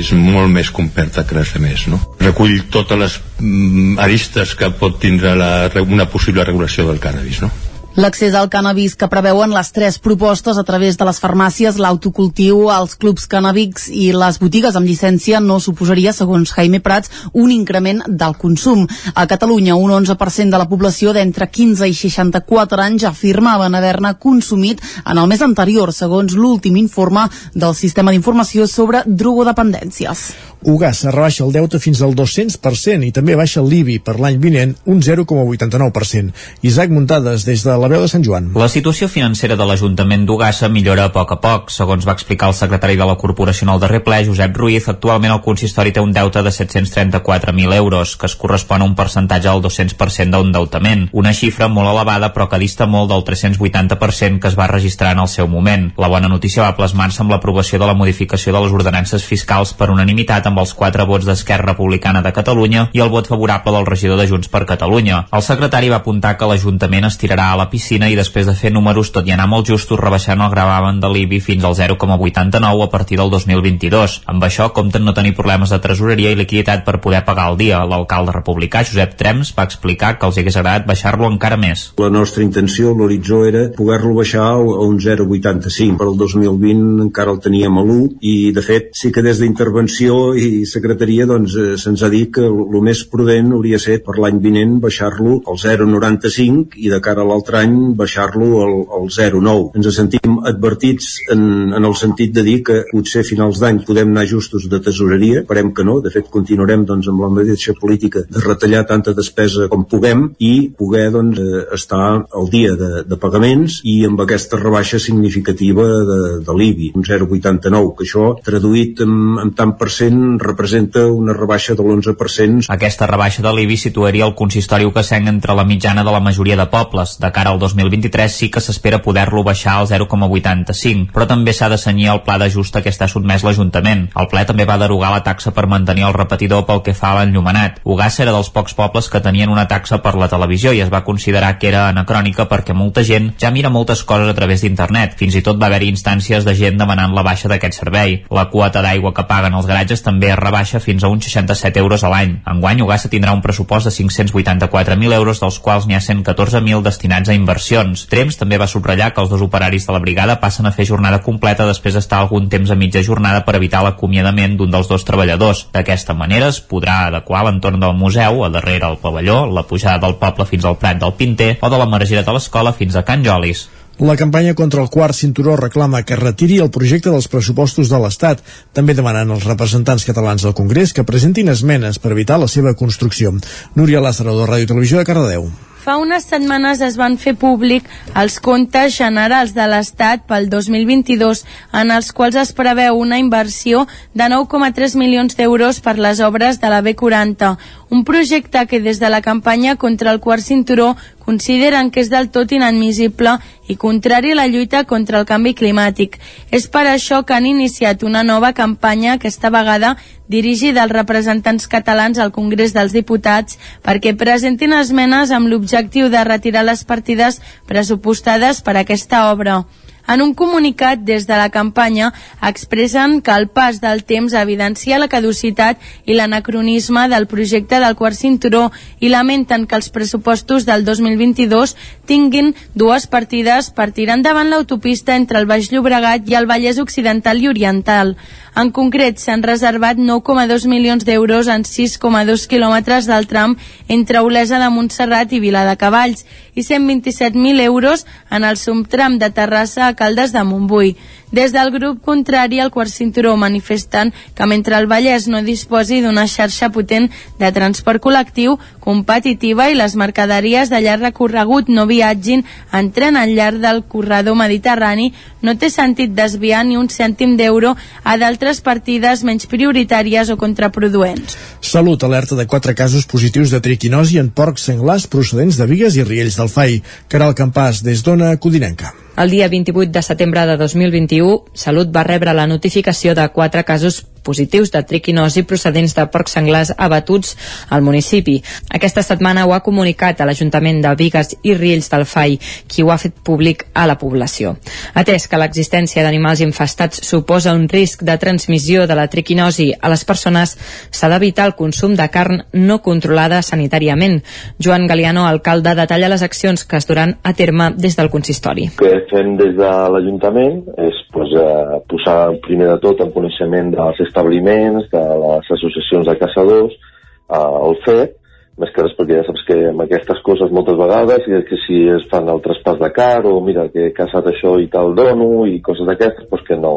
és 0.00 0.12
molt 0.14 0.50
més 0.52 0.70
completa 0.70 1.24
que 1.26 1.38
les 1.38 1.54
demés 1.56 1.86
no? 1.90 1.98
recull 2.20 2.54
totes 2.70 2.98
les 3.00 3.18
mm, 3.40 3.98
aristes 4.02 4.54
que 4.54 4.70
pot 4.78 5.00
tindre 5.02 5.34
la, 5.38 5.50
una 5.86 6.06
possible 6.10 6.44
regulació 6.46 6.86
del 6.86 7.02
cannabis 7.02 7.42
no? 7.42 7.50
L'accés 7.96 8.36
al 8.38 8.46
cannabis 8.46 8.92
que 8.94 9.08
preveuen 9.10 9.50
les 9.50 9.72
tres 9.74 9.96
propostes 9.98 10.58
a 10.60 10.62
través 10.62 10.94
de 10.96 11.06
les 11.08 11.18
farmàcies, 11.18 11.74
l'autocultiu, 11.82 12.68
els 12.70 12.92
clubs 12.94 13.24
cannàbics 13.26 13.88
i 13.90 14.12
les 14.14 14.38
botigues 14.38 14.76
amb 14.78 14.86
llicència 14.86 15.40
no 15.42 15.56
suposaria, 15.58 16.12
segons 16.14 16.52
Jaime 16.54 16.78
Prats, 16.84 17.10
un 17.34 17.50
increment 17.50 18.04
del 18.06 18.36
consum. 18.38 18.84
A 19.14 19.26
Catalunya, 19.26 19.74
un 19.74 19.90
11% 19.90 20.54
de 20.54 20.60
la 20.62 20.68
població 20.70 21.10
d'entre 21.16 21.50
15 21.50 21.88
i 21.90 21.96
64 21.98 22.84
anys 22.84 23.08
afirmaven 23.10 23.74
haver-ne 23.74 24.14
consumit 24.22 24.78
en 25.02 25.18
el 25.18 25.26
mes 25.26 25.42
anterior, 25.42 25.90
segons 25.90 26.38
l'últim 26.38 26.78
informe 26.78 27.26
del 27.54 27.74
Sistema 27.74 28.14
d'Informació 28.14 28.70
sobre 28.70 29.02
drogodependències. 29.06 30.28
Ugassa 30.62 31.10
rebaixa 31.10 31.42
el 31.46 31.54
deute 31.54 31.78
fins 31.80 32.02
al 32.04 32.12
200% 32.14 33.06
i 33.06 33.12
també 33.16 33.34
baixa 33.34 33.64
l'IBI 33.64 33.98
per 34.04 34.18
l'any 34.20 34.36
vinent 34.38 34.74
un 34.92 35.00
0,89%. 35.00 36.34
Isaac 36.68 36.92
Muntades, 36.92 37.46
des 37.48 37.64
de 37.64 37.79
la 37.80 37.88
veu 37.88 38.02
de 38.04 38.08
Sant 38.12 38.24
Joan. 38.24 38.50
La 38.60 38.68
situació 38.68 39.08
financera 39.08 39.56
de 39.56 39.64
l'Ajuntament 39.66 40.26
d'Ugassa 40.28 40.68
millora 40.68 41.06
a 41.08 41.12
poc 41.14 41.32
a 41.32 41.38
poc. 41.40 41.70
Segons 41.72 42.04
va 42.06 42.12
explicar 42.16 42.50
el 42.50 42.56
secretari 42.58 42.98
de 43.00 43.06
la 43.08 43.16
Corporació 43.16 43.66
en 43.66 43.72
el 43.74 43.80
darrer 43.80 44.02
ple, 44.04 44.18
Josep 44.26 44.56
Ruiz, 44.56 44.88
actualment 44.92 45.32
el 45.32 45.42
consistori 45.44 45.92
té 45.96 46.02
un 46.04 46.12
deute 46.12 46.42
de 46.44 46.52
734.000 46.52 47.74
euros, 47.76 48.16
que 48.20 48.28
es 48.28 48.36
correspon 48.36 48.82
a 48.82 48.88
un 48.88 48.94
percentatge 48.98 49.48
del 49.48 49.62
200% 49.64 50.36
d'endeutament. 50.36 51.06
Una 51.16 51.32
xifra 51.32 51.70
molt 51.72 51.88
elevada 51.92 52.32
però 52.34 52.48
que 52.50 52.60
dista 52.60 52.86
molt 52.86 53.10
del 53.12 53.24
380% 53.24 54.40
que 54.40 54.52
es 54.52 54.58
va 54.58 54.68
registrar 54.68 55.14
en 55.16 55.24
el 55.24 55.32
seu 55.32 55.48
moment. 55.48 55.88
La 55.96 56.12
bona 56.12 56.28
notícia 56.28 56.66
va 56.66 56.76
plasmar-se 56.76 57.24
amb 57.24 57.32
l'aprovació 57.32 57.80
de 57.80 57.88
la 57.88 57.96
modificació 57.96 58.52
de 58.52 58.60
les 58.60 58.76
ordenances 58.76 59.24
fiscals 59.24 59.72
per 59.72 59.90
unanimitat 59.94 60.46
amb 60.50 60.60
els 60.60 60.74
quatre 60.74 61.08
vots 61.08 61.28
d'Esquerra 61.28 61.72
Republicana 61.72 62.20
de 62.22 62.34
Catalunya 62.36 62.88
i 62.92 63.00
el 63.00 63.12
vot 63.14 63.30
favorable 63.30 63.72
del 63.72 63.88
regidor 63.88 64.20
de 64.20 64.28
Junts 64.28 64.52
per 64.52 64.66
Catalunya. 64.68 65.24
El 65.32 65.46
secretari 65.46 65.88
va 65.88 66.02
apuntar 66.04 66.36
que 66.36 66.48
l'Ajuntament 66.50 67.08
es 67.08 67.18
tirarà 67.20 67.50
a 67.50 67.56
la 67.56 67.69
piscina 67.70 68.08
i 68.10 68.16
després 68.18 68.48
de 68.48 68.54
fer 68.58 68.72
números 68.74 69.12
tot 69.14 69.28
i 69.28 69.34
anar 69.34 69.46
molt 69.50 69.68
justos 69.70 70.00
rebaixant 70.00 70.42
el 70.44 70.52
gravamen 70.52 71.00
de 71.00 71.10
l'IBI 71.12 71.40
fins 71.44 71.64
al 71.64 71.76
0,89 71.78 72.84
a 72.84 72.90
partir 72.92 73.18
del 73.20 73.30
2022. 73.32 74.20
Amb 74.30 74.44
això 74.46 74.70
compten 74.76 75.04
no 75.06 75.14
tenir 75.16 75.34
problemes 75.38 75.72
de 75.72 75.80
tresoreria 75.82 76.32
i 76.34 76.38
liquiditat 76.38 76.84
per 76.86 77.00
poder 77.04 77.22
pagar 77.26 77.50
el 77.52 77.58
dia. 77.60 77.82
L'alcalde 77.86 78.34
republicà, 78.36 78.84
Josep 78.86 79.16
Trems, 79.20 79.54
va 79.56 79.66
explicar 79.68 80.16
que 80.18 80.28
els 80.28 80.40
hagués 80.40 80.58
agradat 80.60 80.88
baixar-lo 80.88 81.28
encara 81.30 81.58
més. 81.60 81.90
La 82.00 82.10
nostra 82.12 82.44
intenció, 82.44 82.94
l'horitzó, 82.96 83.44
era 83.48 83.66
poder-lo 83.76 84.14
baixar 84.18 84.46
a 84.56 84.58
un 84.60 84.98
0,85. 85.00 85.98
Per 86.00 86.08
al 86.08 86.18
2020 86.18 87.06
encara 87.06 87.34
el 87.34 87.40
teníem 87.44 87.78
a 87.78 87.84
l'1 87.86 88.18
i, 88.20 88.34
de 88.56 88.64
fet, 88.64 88.90
sí 88.96 89.12
que 89.14 89.24
des 89.24 89.40
d'intervenció 89.40 90.34
i 90.34 90.66
secretaria 90.68 91.26
doncs, 91.30 91.56
eh, 91.56 91.76
se'ns 91.80 92.02
ha 92.02 92.10
dit 92.12 92.32
que 92.34 92.46
el 92.46 92.80
més 92.84 93.04
prudent 93.10 93.52
hauria 93.54 93.78
ser 93.82 94.00
per 94.04 94.18
l'any 94.18 94.40
vinent 94.42 94.78
baixar-lo 94.82 95.40
al 95.50 95.60
0,95 95.60 96.80
i 96.80 96.90
de 96.92 97.00
cara 97.04 97.24
a 97.24 97.28
l'altre 97.28 97.59
any 97.60 97.76
baixar-lo 97.98 98.48
al, 98.64 98.74
al 98.98 99.08
0,9. 99.12 99.70
Ens 99.78 99.90
sentim 99.96 100.38
advertits 100.48 101.12
en, 101.32 101.42
en 101.76 101.86
el 101.86 101.96
sentit 101.98 102.34
de 102.36 102.44
dir 102.46 102.60
que 102.66 102.82
potser 102.90 103.24
a 103.24 103.28
finals 103.28 103.60
d'any 103.62 103.82
podem 103.86 104.12
anar 104.12 104.26
justos 104.30 104.68
de 104.70 104.80
tesoreria, 104.82 105.42
esperem 105.44 105.72
que 105.76 105.86
no, 105.86 105.98
de 106.04 106.12
fet 106.14 106.30
continuarem 106.32 106.84
doncs, 106.88 107.08
amb 107.10 107.24
la 107.24 107.30
mateixa 107.40 107.74
política 107.78 108.24
de 108.28 108.44
retallar 108.44 108.84
tanta 108.88 109.14
despesa 109.16 109.68
com 109.72 109.84
puguem 109.88 110.28
i 110.38 110.70
poder 110.78 111.08
doncs, 111.14 111.40
eh, 111.40 111.64
estar 111.76 112.04
al 112.24 112.50
dia 112.52 112.76
de, 112.78 113.04
de 113.08 113.20
pagaments 113.20 113.80
i 113.88 114.00
amb 114.08 114.20
aquesta 114.24 114.60
rebaixa 114.60 115.00
significativa 115.02 115.86
de, 116.10 116.20
de 116.46 116.56
l'IBI, 116.56 116.92
un 116.98 117.06
0,89, 117.06 117.94
que 117.98 118.06
això 118.08 118.26
traduït 118.46 119.02
en, 119.04 119.16
en 119.44 119.54
tant 119.56 119.76
per 119.80 119.90
cent 119.92 120.38
representa 120.42 121.06
una 121.10 121.34
rebaixa 121.36 121.76
de 121.78 121.84
l'11%. 121.84 122.70
Aquesta 122.72 123.08
rebaixa 123.10 123.44
de 123.44 123.54
l'IBI 123.54 123.78
situaria 123.80 124.26
el 124.26 124.36
consistori 124.38 124.88
sent 125.10 125.28
entre 125.28 125.54
la 125.56 125.64
mitjana 125.64 126.04
de 126.04 126.12
la 126.12 126.20
majoria 126.20 126.56
de 126.56 126.66
pobles. 126.70 127.16
De 127.20 127.30
cara 127.34 127.49
al 127.50 127.58
2023 127.58 128.32
sí 128.32 128.48
que 128.50 128.62
s'espera 128.62 129.02
poder-lo 129.02 129.42
baixar 129.44 129.76
al 129.78 129.88
0,85, 129.90 131.10
però 131.14 131.26
també 131.28 131.52
s'ha 131.52 131.68
de 131.68 131.78
senyir 131.78 132.10
el 132.14 132.22
pla 132.26 132.38
d'ajust 132.40 132.76
a 132.76 132.82
què 132.84 132.92
està 132.92 133.08
sotmès 133.10 133.44
l'Ajuntament. 133.46 134.06
El 134.16 134.28
ple 134.30 134.44
també 134.48 134.66
va 134.68 134.78
derogar 134.80 135.10
la 135.14 135.22
taxa 135.26 135.52
per 135.56 135.66
mantenir 135.70 136.06
el 136.08 136.16
repetidor 136.16 136.64
pel 136.68 136.82
que 136.86 136.94
fa 136.94 137.12
a 137.12 137.20
l'enllumenat. 137.20 137.80
Ugassa 137.84 138.24
era 138.24 138.34
dels 138.36 138.50
pocs 138.54 138.74
pobles 138.78 139.10
que 139.10 139.22
tenien 139.24 139.50
una 139.50 139.66
taxa 139.68 140.00
per 140.04 140.14
la 140.18 140.28
televisió 140.32 140.72
i 140.72 140.82
es 140.84 140.92
va 140.92 141.04
considerar 141.04 141.56
que 141.58 141.68
era 141.68 141.88
anacrònica 141.90 142.46
perquè 142.50 142.76
molta 142.76 143.04
gent 143.06 143.32
ja 143.40 143.50
mira 143.50 143.70
moltes 143.70 144.04
coses 144.04 144.30
a 144.30 144.36
través 144.36 144.62
d'internet. 144.62 145.16
Fins 145.18 145.36
i 145.36 145.42
tot 145.46 145.60
va 145.60 145.68
haver-hi 145.70 145.90
instàncies 145.92 146.46
de 146.46 146.54
gent 146.54 146.78
demanant 146.78 147.14
la 147.16 147.26
baixa 147.26 147.50
d'aquest 147.50 147.80
servei. 147.80 148.20
La 148.30 148.48
quota 148.52 148.82
d'aigua 148.84 149.14
que 149.16 149.26
paguen 149.28 149.56
els 149.58 149.68
garatges 149.70 150.04
també 150.06 150.30
es 150.30 150.38
rebaixa 150.38 150.80
fins 150.80 151.04
a 151.04 151.10
uns 151.12 151.26
67 151.26 151.80
euros 151.80 152.04
a 152.04 152.12
l'any. 152.12 152.38
Enguany, 152.50 152.82
Ugassa 152.84 153.10
tindrà 153.12 153.34
un 153.34 153.42
pressupost 153.42 153.88
de 153.88 153.94
584.000 153.94 155.16
euros, 155.16 155.40
dels 155.40 155.58
quals 155.58 155.86
n'hi 155.86 155.96
ha 155.98 156.04
114.000 156.04 156.82
destinats 156.86 157.28
a 157.28 157.36
inversions. 157.40 158.04
Trems 158.12 158.38
també 158.38 158.58
va 158.60 158.68
subratllar 158.70 159.10
que 159.14 159.24
els 159.24 159.32
dos 159.32 159.42
operaris 159.46 159.88
de 159.88 159.96
la 159.96 160.02
brigada 160.04 160.38
passen 160.42 160.68
a 160.68 160.74
fer 160.76 160.86
jornada 160.90 161.22
completa 161.24 161.66
després 161.68 161.96
d'estar 161.96 162.20
algun 162.20 162.46
temps 162.52 162.70
a 162.70 162.78
mitja 162.78 163.02
jornada 163.06 163.42
per 163.46 163.56
evitar 163.58 163.82
l'acomiadament 163.86 164.58
d'un 164.60 164.70
dels 164.70 164.92
dos 164.92 165.08
treballadors. 165.08 165.66
D'aquesta 165.74 166.14
manera 166.14 166.52
es 166.52 166.60
podrà 166.60 167.06
adequar 167.08 167.42
l'entorn 167.48 167.80
del 167.80 167.96
museu, 167.96 168.44
a 168.44 168.52
darrere 168.52 168.92
el 168.92 169.00
pavelló, 169.02 169.42
la 169.50 169.66
pujada 169.66 170.04
del 170.06 170.18
poble 170.20 170.46
fins 170.46 170.68
al 170.68 170.78
Prat 170.78 171.00
del 171.00 171.16
Pinter 171.18 171.56
o 171.60 171.72
de 171.72 171.80
la 171.80 171.90
margera 171.90 172.22
de 172.26 172.36
l'escola 172.36 172.76
fins 172.76 172.96
a 172.96 173.06
Can 173.08 173.24
Jolis. 173.26 173.68
La 174.00 174.16
campanya 174.16 174.54
contra 174.56 174.80
el 174.80 174.88
quart 174.88 175.12
cinturó 175.12 175.58
reclama 175.60 176.00
que 176.08 176.16
retiri 176.16 176.56
el 176.64 176.70
projecte 176.72 177.12
dels 177.12 177.28
pressupostos 177.28 177.90
de 177.92 178.00
l'Estat. 178.00 178.40
També 178.72 178.96
demanen 178.96 179.34
als 179.34 179.44
representants 179.44 180.08
catalans 180.08 180.46
del 180.46 180.56
Congrés 180.56 180.96
que 180.96 181.04
presentin 181.04 181.52
esmenes 181.52 182.00
per 182.00 182.14
evitar 182.16 182.40
la 182.40 182.48
seva 182.48 182.72
construcció. 182.72 183.34
Núria 183.76 184.00
Lázaro, 184.00 184.38
de 184.40 184.48
Ràdio 184.48 184.72
Televisió 184.72 185.02
de 185.02 185.04
Cardedeu. 185.04 185.50
Fa 185.80 185.94
unes 185.96 186.26
setmanes 186.28 186.82
es 186.84 186.96
van 187.00 187.14
fer 187.16 187.32
públic 187.40 187.86
els 188.20 188.34
comptes 188.44 188.92
generals 188.92 189.54
de 189.56 189.64
l'Estat 189.64 190.26
pel 190.28 190.50
2022, 190.52 191.40
en 191.80 191.92
els 191.94 192.10
quals 192.12 192.36
es 192.36 192.52
preveu 192.58 192.98
una 193.00 193.16
inversió 193.22 193.86
de 194.12 194.26
9,3 194.28 194.98
milions 195.00 195.38
d'euros 195.38 195.80
per 195.80 195.96
les 195.96 196.20
obres 196.20 196.60
de 196.60 196.68
la 196.68 196.82
B40, 196.84 197.54
un 197.90 198.04
projecte 198.04 198.66
que 198.66 198.80
des 198.80 199.00
de 199.00 199.10
la 199.10 199.20
campanya 199.20 199.76
contra 199.76 200.12
el 200.12 200.20
quart 200.20 200.42
cinturó 200.42 200.96
consideren 201.18 201.90
que 201.90 202.00
és 202.00 202.10
del 202.10 202.30
tot 202.30 202.52
inadmissible 202.54 203.36
i 203.68 203.76
contrari 203.76 204.32
a 204.32 204.38
la 204.38 204.46
lluita 204.46 204.84
contra 204.84 205.18
el 205.18 205.26
canvi 205.26 205.52
climàtic. 205.58 206.16
És 206.50 206.66
per 206.70 206.86
això 206.86 207.24
que 207.26 207.34
han 207.34 207.46
iniciat 207.46 208.02
una 208.02 208.22
nova 208.22 208.52
campanya, 208.52 209.14
aquesta 209.14 209.50
vegada 209.50 209.96
dirigida 210.30 210.84
als 210.84 210.94
representants 210.94 211.66
catalans 211.66 212.18
al 212.18 212.30
Congrés 212.30 212.72
dels 212.72 212.94
Diputats 212.94 213.58
perquè 213.82 214.14
presentin 214.16 214.72
esmenes 214.78 215.34
amb 215.34 215.50
l'objectiu 215.50 216.08
de 216.08 216.22
retirar 216.24 216.64
les 216.64 216.84
partides 216.84 217.42
pressupostades 217.66 218.62
per 218.62 218.76
aquesta 218.78 219.28
obra. 219.32 219.64
En 220.10 220.22
un 220.24 220.32
comunicat 220.34 221.04
des 221.06 221.28
de 221.28 221.36
la 221.38 221.50
campanya 221.54 222.08
expressen 222.42 223.20
que 223.22 223.30
el 223.30 223.46
pas 223.46 223.78
del 223.80 224.02
temps 224.02 224.34
evidencia 224.34 224.98
la 224.98 225.06
caducitat 225.12 225.78
i 226.04 226.16
l'anacronisme 226.18 227.06
del 227.12 227.28
projecte 227.30 227.78
del 227.78 227.94
quart 227.94 228.18
cinturó 228.18 228.64
i 228.98 229.12
lamenten 229.12 229.68
que 229.70 229.78
els 229.78 229.90
pressupostos 229.94 230.66
del 230.66 230.84
2022 230.84 231.76
tinguin 232.10 232.56
dues 232.74 233.06
partides 233.06 233.70
per 233.70 233.92
tirar 233.94 234.18
endavant 234.18 234.50
l'autopista 234.50 235.14
entre 235.14 235.38
el 235.38 235.46
Baix 235.46 235.70
Llobregat 235.70 236.26
i 236.26 236.34
el 236.34 236.50
Vallès 236.50 236.82
Occidental 236.82 237.38
i 237.38 237.46
Oriental. 237.54 238.16
En 238.58 238.72
concret, 238.74 239.20
s'han 239.22 239.44
reservat 239.46 239.96
9,2 239.96 240.66
milions 240.66 241.04
d'euros 241.06 241.46
en 241.46 241.62
6,2 241.62 242.48
quilòmetres 242.50 243.06
del 243.06 243.28
tram 243.30 243.54
entre 243.86 244.24
Olesa 244.26 244.58
de 244.58 244.70
Montserrat 244.74 245.32
i 245.32 245.38
Vila 245.38 245.62
de 245.68 245.76
Cavalls 245.78 246.26
i 246.58 246.66
127.000 246.66 247.62
euros 247.62 248.06
en 248.30 248.44
el 248.44 248.58
subtram 248.58 249.20
de 249.22 249.30
Terrassa 249.30 249.86
a 249.86 249.94
Caldes 250.00 250.32
de 250.32 250.44
Montbui. 250.48 250.94
Des 251.30 251.52
del 251.54 251.68
grup 251.70 252.00
contrari 252.02 252.58
al 252.58 252.72
quart 252.74 252.90
cinturó 252.90 253.36
manifesten 253.36 254.10
que 254.34 254.46
mentre 254.50 254.74
el 254.80 254.88
Vallès 254.90 255.28
no 255.28 255.42
disposi 255.46 256.00
d'una 256.02 256.24
xarxa 256.26 256.72
potent 256.74 257.06
de 257.38 257.50
transport 257.54 258.02
col·lectiu 258.02 258.56
competitiva 258.82 259.68
i 259.70 259.76
les 259.78 259.94
mercaderies 260.00 260.72
de 260.72 260.80
llarg 260.82 261.04
recorregut 261.06 261.68
no 261.68 261.84
viatgin 261.86 262.42
en 262.72 262.90
tren 262.96 263.18
al 263.20 263.34
llarg 263.36 263.60
del 263.62 263.84
corredor 263.84 264.34
mediterrani, 264.40 265.12
no 265.42 265.54
té 265.54 265.70
sentit 265.70 266.16
desviar 266.16 266.64
ni 266.66 266.80
un 266.80 266.88
cèntim 266.90 267.36
d'euro 267.36 267.76
a 268.02 268.16
d'altres 268.18 268.62
partides 268.64 269.22
menys 269.22 269.46
prioritàries 269.46 270.32
o 270.32 270.38
contraproduents. 270.40 271.36
Salut 271.60 272.02
alerta 272.02 272.34
de 272.34 272.48
quatre 272.48 272.74
casos 272.74 273.06
positius 273.06 273.54
de 273.54 273.60
triquinosi 273.62 274.18
en 274.18 274.32
porcs 274.34 274.66
senglars 274.72 275.06
procedents 275.06 275.60
de 275.60 275.68
Vigues 275.70 276.00
i 276.00 276.08
Riells 276.08 276.40
del 276.40 276.50
FAI. 276.50 276.82
Caral 277.12 277.36
Campàs, 277.38 277.84
des 277.86 278.02
d'Ona 278.02 278.34
Codinenca. 278.40 278.94
El 279.16 279.30
dia 279.30 279.48
28 279.48 279.90
de 279.90 280.02
setembre 280.02 280.46
de 280.46 280.56
2021, 280.56 281.44
Salut 281.52 281.90
va 281.94 282.04
rebre 282.06 282.34
la 282.34 282.46
notificació 282.46 283.14
de 283.18 283.26
quatre 283.34 283.64
casos 283.64 284.04
positius 284.22 284.72
de 284.74 284.82
triquinosi 284.86 285.44
procedents 285.48 285.94
de 285.96 286.06
porcs 286.12 286.36
senglars 286.36 286.72
abatuts 286.76 287.36
al 287.68 287.82
municipi. 287.82 288.38
Aquesta 288.70 289.02
setmana 289.02 289.46
ho 289.46 289.54
ha 289.54 289.62
comunicat 289.66 290.20
a 290.20 290.28
l'Ajuntament 290.28 290.80
de 290.84 290.94
Vigues 290.98 291.34
i 291.42 291.54
Riells 291.54 291.90
del 291.92 292.06
FAI, 292.06 292.38
qui 292.68 292.82
ho 292.82 292.90
ha 292.92 292.98
fet 293.00 293.16
públic 293.24 293.66
a 293.74 293.86
la 293.90 293.98
població. 293.98 294.56
Atès 294.94 295.26
que 295.28 295.40
l'existència 295.40 296.04
d'animals 296.04 296.42
infestats 296.44 297.02
suposa 297.06 297.54
un 297.56 297.66
risc 297.68 298.04
de 298.06 298.16
transmissió 298.18 298.86
de 298.86 298.96
la 298.98 299.08
triquinosi 299.10 299.70
a 299.80 299.90
les 299.92 300.04
persones, 300.04 300.56
s'ha 300.90 301.10
d'evitar 301.12 301.48
el 301.48 301.56
consum 301.58 301.96
de 301.98 302.08
carn 302.12 302.44
no 302.52 302.80
controlada 302.82 303.42
sanitàriament. 303.42 304.20
Joan 304.58 304.86
Galiano, 304.86 305.26
alcalde, 305.26 305.74
detalla 305.74 306.10
les 306.12 306.22
accions 306.22 306.64
que 306.64 306.76
es 306.76 306.88
duran 306.88 307.16
a 307.22 307.34
terme 307.34 307.72
des 307.76 307.96
del 307.96 308.10
consistori. 308.10 308.70
Que 308.78 309.04
fem 309.10 309.36
des 309.40 309.56
de 309.58 309.70
l'Ajuntament 309.94 310.62
és 310.88 310.99
pues, 311.12 311.32
eh, 311.34 311.80
posar 311.90 312.38
primer 312.46 312.68
de 312.72 312.78
tot 312.82 313.02
en 313.04 313.10
coneixement 313.14 313.72
dels 313.74 314.00
establiments, 314.06 314.88
de 314.92 315.04
les 315.24 315.52
associacions 315.58 316.06
de 316.06 316.16
caçadors, 316.20 316.74
eh, 316.74 317.50
el 317.68 317.76
fet, 317.84 318.16
més 318.60 318.72
que 318.74 318.84
res 318.84 318.96
perquè 318.98 319.16
ja 319.16 319.26
saps 319.26 319.44
que 319.48 319.58
amb 319.70 319.84
aquestes 319.86 320.20
coses 320.26 320.50
moltes 320.52 320.76
vegades, 320.76 321.26
i 321.26 321.42
que 321.48 321.58
si 321.64 321.82
es 321.88 322.06
fan 322.10 322.28
el 322.28 322.42
traspàs 322.44 322.80
de 322.82 322.90
car, 322.92 323.24
o 323.26 323.38
mira 323.44 323.68
que 323.72 323.88
he 323.88 323.94
caçat 323.96 324.26
això 324.28 324.58
i 324.60 324.68
tal 324.72 324.94
dono, 324.98 325.46
i 325.48 325.60
coses 325.64 325.88
d'aquestes, 325.88 326.28
doncs 326.28 326.46
que 326.48 326.58
no, 326.60 326.74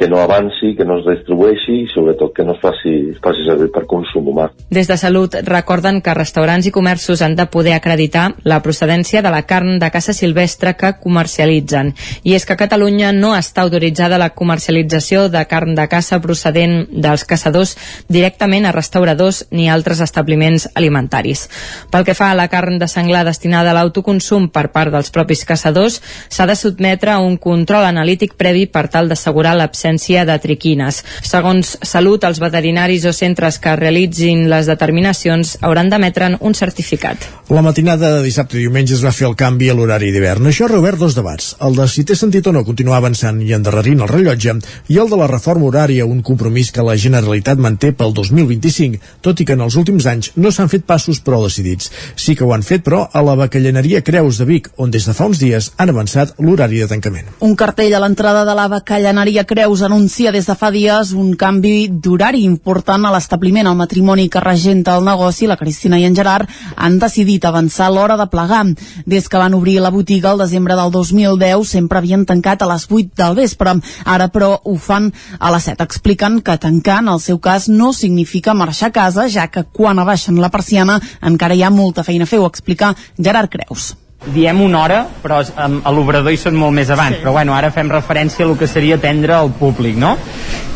que 0.00 0.08
no 0.08 0.22
avanci, 0.22 0.72
que 0.76 0.84
no 0.88 0.94
es 0.96 1.04
distribueixi 1.04 1.74
i 1.82 1.88
sobretot 1.92 2.32
que 2.32 2.44
no 2.48 2.54
es 2.54 2.60
faci, 2.62 2.90
es 3.12 3.18
faci 3.20 3.42
servir 3.44 3.66
per 3.68 3.82
consum 3.84 4.30
humà. 4.32 4.46
Des 4.72 4.88
de 4.88 4.96
Salut 4.96 5.34
recorden 5.44 5.98
que 6.00 6.14
restaurants 6.16 6.64
i 6.64 6.72
comerços 6.72 7.20
han 7.20 7.34
de 7.36 7.44
poder 7.52 7.74
acreditar 7.76 8.30
la 8.48 8.62
procedència 8.64 9.20
de 9.20 9.28
la 9.28 9.42
carn 9.44 9.76
de 9.82 9.90
caça 9.92 10.14
silvestre 10.16 10.72
que 10.80 10.94
comercialitzen. 11.02 11.92
I 12.24 12.32
és 12.32 12.46
que 12.48 12.56
a 12.56 12.60
Catalunya 12.62 13.10
no 13.12 13.34
està 13.36 13.60
autoritzada 13.60 14.16
la 14.16 14.30
comercialització 14.32 15.26
de 15.28 15.42
carn 15.50 15.76
de 15.76 15.84
caça 15.92 16.16
procedent 16.24 16.86
dels 16.88 17.26
caçadors 17.28 17.76
directament 18.08 18.64
a 18.64 18.72
restauradors 18.72 19.42
ni 19.52 19.68
altres 19.68 20.00
establiments 20.00 20.70
alimentaris. 20.80 21.44
Pel 21.92 22.08
que 22.08 22.16
fa 22.16 22.30
a 22.30 22.40
la 22.40 22.48
carn 22.48 22.80
de 22.80 22.88
senglar 22.88 23.26
destinada 23.28 23.74
a 23.74 23.76
l'autoconsum 23.76 24.48
per 24.48 24.70
part 24.72 24.96
dels 24.96 25.12
propis 25.12 25.44
caçadors, 25.44 26.00
s'ha 26.32 26.48
de 26.48 26.56
sotmetre 26.56 27.12
a 27.12 27.20
un 27.20 27.36
control 27.36 27.84
analític 27.84 28.38
previ 28.40 28.64
per 28.64 28.88
tal 28.88 29.12
d'assegurar 29.12 29.52
l'absència 29.60 29.89
de 29.98 30.38
triquines. 30.38 31.02
Segons 31.22 31.76
Salut, 31.82 32.22
els 32.24 32.38
veterinaris 32.40 33.04
o 33.08 33.12
centres 33.12 33.58
que 33.58 33.74
realitzin 33.76 34.48
les 34.50 34.66
determinacions 34.66 35.56
hauran 35.62 35.90
d'emetre'n 35.90 36.36
un 36.40 36.54
certificat. 36.54 37.18
La 37.50 37.62
matinada 37.62 38.16
de 38.16 38.22
dissabte 38.22 38.56
i 38.56 38.60
diumenge 38.60 38.94
es 38.94 39.02
va 39.02 39.10
fer 39.10 39.26
el 39.26 39.34
canvi 39.34 39.70
a 39.70 39.74
l'horari 39.74 40.12
d'hivern. 40.12 40.46
Això 40.46 40.66
ha 40.66 40.70
reobert 40.70 40.98
dos 40.98 41.16
debats. 41.16 41.56
El 41.60 41.74
de 41.74 41.88
si 41.88 42.04
té 42.04 42.14
sentit 42.14 42.46
o 42.46 42.52
no 42.52 42.64
continuar 42.64 42.98
avançant 43.00 43.40
i 43.42 43.52
endarrerint 43.56 44.04
el 44.04 44.08
rellotge 44.08 44.54
i 44.88 44.98
el 44.98 45.10
de 45.10 45.18
la 45.18 45.26
reforma 45.26 45.66
horària, 45.66 46.06
un 46.06 46.22
compromís 46.22 46.70
que 46.70 46.84
la 46.86 46.96
Generalitat 46.96 47.58
manté 47.58 47.90
pel 47.92 48.14
2025, 48.14 49.00
tot 49.20 49.40
i 49.40 49.46
que 49.48 49.56
en 49.58 49.64
els 49.66 49.76
últims 49.80 50.06
anys 50.06 50.30
no 50.36 50.52
s'han 50.54 50.70
fet 50.70 50.86
passos 50.86 51.20
prou 51.20 51.44
decidits. 51.46 51.90
Sí 52.14 52.36
que 52.36 52.44
ho 52.44 52.54
han 52.54 52.62
fet, 52.66 52.84
però, 52.86 53.02
a 53.12 53.22
la 53.26 53.34
Bacallaneria 53.38 54.02
Creus 54.06 54.38
de 54.38 54.46
Vic, 54.46 54.70
on 54.76 54.90
des 54.90 55.06
de 55.06 55.14
fa 55.16 55.26
uns 55.26 55.42
dies 55.42 55.72
han 55.76 55.90
avançat 55.90 56.36
l'horari 56.38 56.80
de 56.82 56.88
tancament. 56.90 57.28
Un 57.40 57.56
cartell 57.56 57.94
a 57.94 58.02
l'entrada 58.02 58.44
de 58.46 58.54
la 58.54 58.68
Bacallaneria 58.70 59.44
Creus 59.48 59.79
Creus 59.80 59.92
anuncia 59.92 60.30
des 60.30 60.44
de 60.44 60.54
fa 60.60 60.68
dies 60.68 61.14
un 61.16 61.30
canvi 61.40 61.88
d'horari 61.88 62.42
important 62.44 63.06
a 63.08 63.12
l'establiment. 63.14 63.64
El 63.70 63.78
matrimoni 63.78 64.26
que 64.28 64.40
regenta 64.44 64.92
el 64.98 65.06
negoci, 65.06 65.46
la 65.48 65.56
Cristina 65.56 65.96
i 65.96 66.04
en 66.04 66.16
Gerard, 66.18 66.50
han 66.76 66.98
decidit 67.00 67.46
avançar 67.48 67.88
l'hora 67.88 68.18
de 68.20 68.26
plegar. 68.28 68.66
Des 69.06 69.28
que 69.28 69.40
van 69.40 69.56
obrir 69.56 69.78
la 69.80 69.88
botiga 69.94 70.34
el 70.34 70.42
desembre 70.44 70.76
del 70.76 70.92
2010 70.92 71.64
sempre 71.64 71.96
havien 71.96 72.26
tancat 72.28 72.60
a 72.60 72.68
les 72.68 72.84
8 72.90 73.16
del 73.22 73.38
vespre. 73.40 73.78
Ara, 74.04 74.28
però, 74.28 74.50
ho 74.62 74.76
fan 74.76 75.08
a 75.38 75.54
les 75.54 75.70
7. 75.70 75.88
Expliquen 75.88 76.42
que 76.42 76.58
tancar, 76.58 77.00
en 77.00 77.08
el 77.14 77.24
seu 77.24 77.40
cas, 77.40 77.70
no 77.70 77.94
significa 77.94 78.52
marxar 78.52 78.90
a 78.90 78.96
casa, 79.00 79.30
ja 79.30 79.48
que 79.48 79.64
quan 79.64 79.98
abaixen 79.98 80.36
la 80.44 80.52
persiana 80.52 81.00
encara 81.22 81.56
hi 81.56 81.64
ha 81.64 81.72
molta 81.72 82.04
feina 82.04 82.28
a 82.28 82.32
fer, 82.34 82.44
ho 82.44 82.52
explica 82.52 82.94
Gerard 83.16 83.48
Creus 83.48 83.94
diem 84.26 84.60
una 84.60 84.82
hora, 84.82 84.98
però 85.22 85.38
a 85.40 85.92
l'obrador 85.94 86.32
hi 86.32 86.38
són 86.40 86.56
molt 86.60 86.76
més 86.76 86.90
abans, 86.92 87.16
sí. 87.16 87.22
però 87.22 87.32
bueno, 87.38 87.54
ara 87.56 87.70
fem 87.72 87.88
referència 87.88 88.44
a 88.44 88.48
lo 88.50 88.56
que 88.60 88.68
seria 88.68 88.98
atendre 89.00 89.32
al 89.32 89.48
públic, 89.56 89.96
no? 89.96 90.12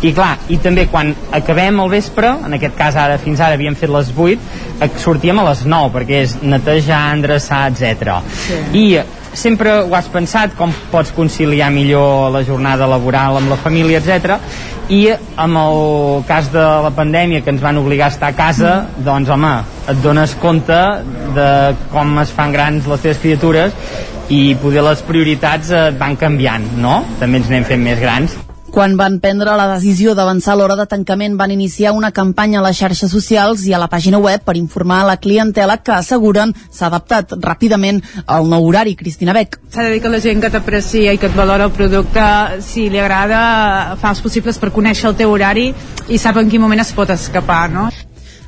I 0.05 0.13
clar, 0.17 0.39
i 0.49 0.57
també 0.65 0.87
quan 0.89 1.13
acabem 1.37 1.83
el 1.85 1.91
vespre, 1.93 2.31
en 2.47 2.57
aquest 2.57 2.77
cas 2.79 2.97
ara 3.01 3.19
fins 3.21 3.43
ara 3.45 3.59
havíem 3.59 3.77
fet 3.77 3.93
les 3.93 4.13
8, 4.17 4.89
sortíem 5.01 5.43
a 5.43 5.49
les 5.51 5.67
9, 5.69 5.93
perquè 5.99 6.23
és 6.25 6.39
netejar, 6.41 7.03
endreçar, 7.19 7.67
etc. 7.73 8.17
Sí. 8.47 8.63
I 8.81 8.87
sempre 9.35 9.73
ho 9.83 9.95
has 9.95 10.09
pensat, 10.13 10.55
com 10.59 10.73
pots 10.93 11.13
conciliar 11.15 11.71
millor 11.75 12.31
la 12.35 12.45
jornada 12.47 12.89
laboral 12.91 13.39
amb 13.41 13.53
la 13.53 13.59
família, 13.61 14.01
etc. 14.01 14.39
I 14.95 15.03
amb 15.41 15.61
el 15.61 16.25
cas 16.29 16.51
de 16.53 16.65
la 16.87 16.93
pandèmia 16.95 17.43
que 17.43 17.53
ens 17.55 17.63
van 17.65 17.79
obligar 17.81 18.11
a 18.11 18.15
estar 18.15 18.33
a 18.33 18.39
casa, 18.39 18.75
doncs 19.05 19.31
home, 19.31 19.55
et 19.91 20.03
dones 20.05 20.35
compte 20.41 20.81
de 21.37 21.51
com 21.93 22.19
es 22.23 22.33
fan 22.35 22.55
grans 22.55 22.89
les 22.89 23.07
teves 23.07 23.23
criatures 23.23 23.77
i 24.33 24.55
poder 24.63 24.85
les 24.87 25.05
prioritats 25.05 25.75
et 25.77 26.01
van 26.01 26.17
canviant, 26.17 26.65
no? 26.81 27.03
També 27.21 27.43
ens 27.43 27.53
anem 27.53 27.69
fent 27.69 27.85
més 27.85 28.01
grans. 28.01 28.41
Quan 28.75 28.97
van 28.99 29.21
prendre 29.23 29.53
la 29.55 29.69
decisió 29.71 30.17
d'avançar 30.19 30.57
l'hora 30.59 30.75
de 30.75 30.89
tancament 30.91 31.37
van 31.39 31.53
iniciar 31.55 31.93
una 31.95 32.09
campanya 32.11 32.59
a 32.59 32.63
les 32.65 32.81
xarxes 32.81 33.13
socials 33.13 33.63
i 33.69 33.73
a 33.73 33.79
la 33.79 33.87
pàgina 33.87 34.19
web 34.19 34.43
per 34.43 34.57
informar 34.59 34.97
a 35.03 35.07
la 35.13 35.21
clientela 35.23 35.77
que 35.79 35.93
asseguren 35.95 36.51
s'ha 36.65 36.89
adaptat 36.89 37.37
ràpidament 37.45 38.01
al 38.27 38.49
nou 38.51 38.67
horari. 38.67 38.97
Cristina 38.99 39.37
Beck. 39.37 39.61
S'ha 39.71 39.85
de 39.87 39.93
dir 39.93 40.01
que 40.03 40.11
la 40.11 40.19
gent 40.25 40.43
que 40.43 40.51
t'aprecia 40.51 41.13
i 41.15 41.21
que 41.23 41.31
et 41.31 41.37
valora 41.39 41.69
el 41.71 41.77
producte, 41.77 42.25
si 42.67 42.89
li 42.91 42.99
agrada, 42.99 43.95
fa 44.03 44.11
els 44.11 44.25
possibles 44.27 44.59
per 44.59 44.73
conèixer 44.75 45.07
el 45.13 45.15
teu 45.23 45.31
horari 45.31 45.69
i 46.09 46.19
sap 46.19 46.43
en 46.43 46.51
quin 46.51 46.67
moment 46.67 46.83
es 46.83 46.91
pot 46.99 47.15
escapar, 47.15 47.69
no? 47.71 47.87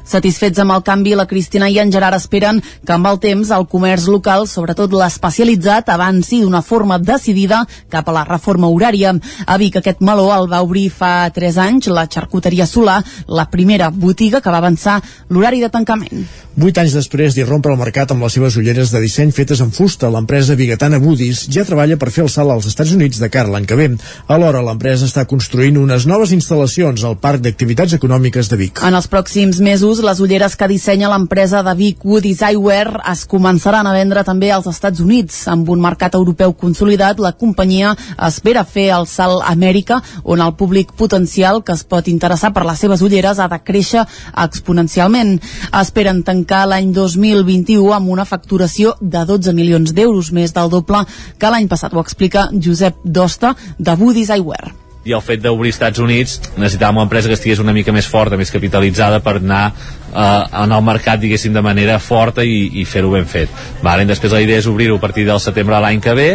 Satisfets 0.06 0.62
amb 0.62 0.76
el 0.76 0.84
canvi, 0.86 1.16
la 1.18 1.26
Cristina 1.26 1.68
i 1.68 1.80
en 1.82 1.90
Gerard 1.92 2.16
esperen 2.20 2.60
que 2.62 2.94
amb 2.94 3.10
el 3.10 3.18
temps 3.22 3.50
el 3.50 3.66
comerç 3.66 4.06
local, 4.06 4.46
sobretot 4.46 4.94
l'especialitzat, 4.94 5.90
avanci 5.90 6.40
d'una 6.44 6.62
forma 6.62 7.00
decidida 7.02 7.64
cap 7.90 8.08
a 8.08 8.14
la 8.14 8.24
reforma 8.28 8.70
horària. 8.70 9.16
A 9.46 9.58
Vic 9.58 9.80
aquest 9.80 10.00
meló 10.06 10.30
el 10.34 10.46
va 10.52 10.62
obrir 10.62 10.88
fa 10.94 11.28
3 11.34 11.58
anys 11.66 11.90
la 11.90 12.06
xarcuteria 12.06 12.70
Solà, 12.70 13.00
la 13.26 13.48
primera 13.50 13.90
botiga 13.90 14.40
que 14.40 14.52
va 14.52 14.62
avançar 14.62 15.00
l'horari 15.28 15.60
de 15.60 15.72
tancament. 15.74 16.26
Vuit 16.56 16.78
anys 16.80 16.94
després 16.96 17.34
d'irrompre 17.36 17.68
al 17.74 17.76
mercat 17.76 18.14
amb 18.14 18.24
les 18.24 18.32
seves 18.32 18.54
ulleres 18.56 18.88
de 18.88 19.00
disseny 19.02 19.28
fetes 19.36 19.60
en 19.60 19.68
fusta, 19.76 20.08
l'empresa 20.08 20.54
bigatana 20.56 20.96
Budis 21.02 21.42
ja 21.52 21.66
treballa 21.68 21.98
per 22.00 22.08
fer 22.14 22.22
el 22.24 22.30
salt 22.32 22.54
als 22.54 22.68
Estats 22.70 22.94
Units 22.96 23.20
de 23.20 23.28
cara 23.28 23.52
l'any 23.52 23.66
que 23.68 23.76
ve. 23.76 23.90
Alhora, 24.32 24.62
l'empresa 24.64 25.04
està 25.04 25.26
construint 25.28 25.76
unes 25.76 26.06
noves 26.08 26.32
instal·lacions 26.32 27.04
al 27.04 27.18
Parc 27.20 27.42
d'Activitats 27.44 27.92
Econòmiques 27.98 28.48
de 28.48 28.56
Vic. 28.62 28.80
En 28.88 28.96
els 28.96 29.10
pròxims 29.12 29.60
mesos, 29.60 29.95
les 30.04 30.20
ulleres 30.20 30.54
que 30.56 30.68
dissenya 30.70 31.08
l'empresa 31.10 31.62
de 31.64 31.72
Vic 31.78 32.04
Woody's 32.04 32.42
Eyewear 32.44 33.02
es 33.12 33.24
començaran 33.28 33.86
a 33.86 33.94
vendre 33.94 34.22
també 34.26 34.50
als 34.52 34.68
Estats 34.70 35.02
Units. 35.04 35.42
Amb 35.52 35.68
un 35.72 35.82
mercat 35.82 36.14
europeu 36.18 36.54
consolidat, 36.58 37.20
la 37.22 37.32
companyia 37.32 37.94
espera 38.28 38.64
fer 38.64 38.88
el 38.96 39.08
salt 39.10 39.42
a 39.42 39.52
Amèrica, 39.56 40.00
on 40.24 40.40
el 40.44 40.54
públic 40.56 40.94
potencial 40.96 41.62
que 41.64 41.74
es 41.76 41.84
pot 41.84 42.08
interessar 42.12 42.52
per 42.52 42.64
les 42.68 42.80
seves 42.80 43.02
ulleres 43.02 43.40
ha 43.40 43.48
de 43.52 43.60
créixer 43.64 44.06
exponencialment. 44.46 45.36
Esperen 45.82 46.24
tancar 46.26 46.64
l'any 46.70 46.94
2021 46.96 47.92
amb 47.96 48.14
una 48.16 48.24
facturació 48.24 48.96
de 49.00 49.26
12 49.26 49.54
milions 49.56 49.92
d'euros, 49.92 50.32
més 50.32 50.56
del 50.56 50.72
doble 50.72 51.04
que 51.38 51.52
l'any 51.52 51.68
passat. 51.68 51.94
Ho 51.94 52.02
explica 52.02 52.48
Josep 52.52 53.04
Dosta, 53.04 53.56
de 53.78 53.96
Budis 53.96 54.30
Eyewear 54.30 54.85
i 55.06 55.14
el 55.14 55.22
fet 55.22 55.42
d'obrir 55.42 55.70
Estats 55.70 56.02
Units 56.02 56.40
necessitàvem 56.56 56.98
una 56.98 57.06
empresa 57.06 57.30
que 57.30 57.36
estigués 57.38 57.62
una 57.62 57.74
mica 57.76 57.94
més 57.94 58.08
forta, 58.10 58.38
més 58.38 58.50
capitalitzada 58.50 59.20
per 59.22 59.36
anar 59.38 59.62
eh, 59.70 60.62
en 60.62 60.72
el 60.74 60.82
mercat, 60.82 61.20
diguéssim, 61.22 61.54
de 61.54 61.62
manera 61.62 62.00
forta 62.02 62.42
i, 62.44 62.56
i 62.80 62.84
fer-ho 62.88 63.12
ben 63.14 63.28
fet. 63.30 63.52
Vale? 63.86 64.06
Després 64.08 64.34
la 64.34 64.42
idea 64.42 64.58
és 64.58 64.66
obrir-ho 64.70 64.98
a 64.98 65.02
partir 65.02 65.26
del 65.28 65.38
setembre 65.42 65.76
de 65.76 65.82
l'any 65.84 66.02
que 66.02 66.14
ve 66.18 66.28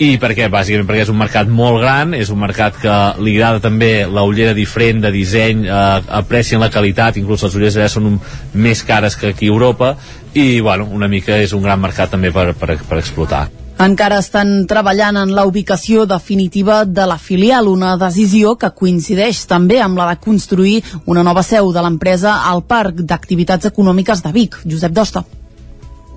i 0.00 0.14
per 0.20 0.32
què? 0.34 0.48
Bàsicament 0.52 0.88
perquè 0.88 1.04
és 1.04 1.12
un 1.12 1.20
mercat 1.20 1.50
molt 1.50 1.82
gran, 1.82 2.14
és 2.16 2.32
un 2.32 2.40
mercat 2.40 2.78
que 2.80 2.94
li 3.20 3.36
agrada 3.36 3.60
també 3.66 3.92
la 4.08 4.24
ullera 4.24 4.56
diferent 4.56 5.04
de 5.04 5.12
disseny, 5.14 5.66
eh, 5.68 6.14
aprecien 6.22 6.64
la 6.64 6.72
qualitat, 6.72 7.20
inclús 7.20 7.44
les 7.44 7.58
ulleres 7.60 7.76
ja 7.76 7.90
són 7.92 8.14
un, 8.14 8.22
més 8.54 8.82
cares 8.88 9.18
que 9.20 9.34
aquí 9.34 9.50
a 9.50 9.54
Europa 9.54 9.94
i 10.32 10.60
bueno, 10.64 10.88
una 10.90 11.08
mica 11.12 11.36
és 11.38 11.52
un 11.52 11.62
gran 11.62 11.82
mercat 11.82 12.16
també 12.16 12.32
per, 12.32 12.54
per, 12.56 12.78
per 12.88 13.02
explotar. 13.02 13.44
Encara 13.74 14.20
estan 14.22 14.68
treballant 14.70 15.16
en 15.18 15.32
la 15.34 15.42
ubicació 15.48 16.04
definitiva 16.06 16.84
de 16.86 17.06
la 17.10 17.16
filial, 17.18 17.66
una 17.66 17.96
decisió 17.98 18.52
que 18.54 18.70
coincideix 18.70 19.40
també 19.50 19.80
amb 19.82 19.98
la 19.98 20.12
de 20.12 20.20
construir 20.22 20.76
una 21.10 21.24
nova 21.26 21.42
seu 21.42 21.72
de 21.74 21.82
l'empresa 21.82 22.36
al 22.46 22.62
Parc 22.62 23.02
d'Activitats 23.02 23.66
Econòmiques 23.72 24.22
de 24.22 24.30
Vic. 24.30 24.60
Josep 24.62 24.94
Dosta. 24.94 25.24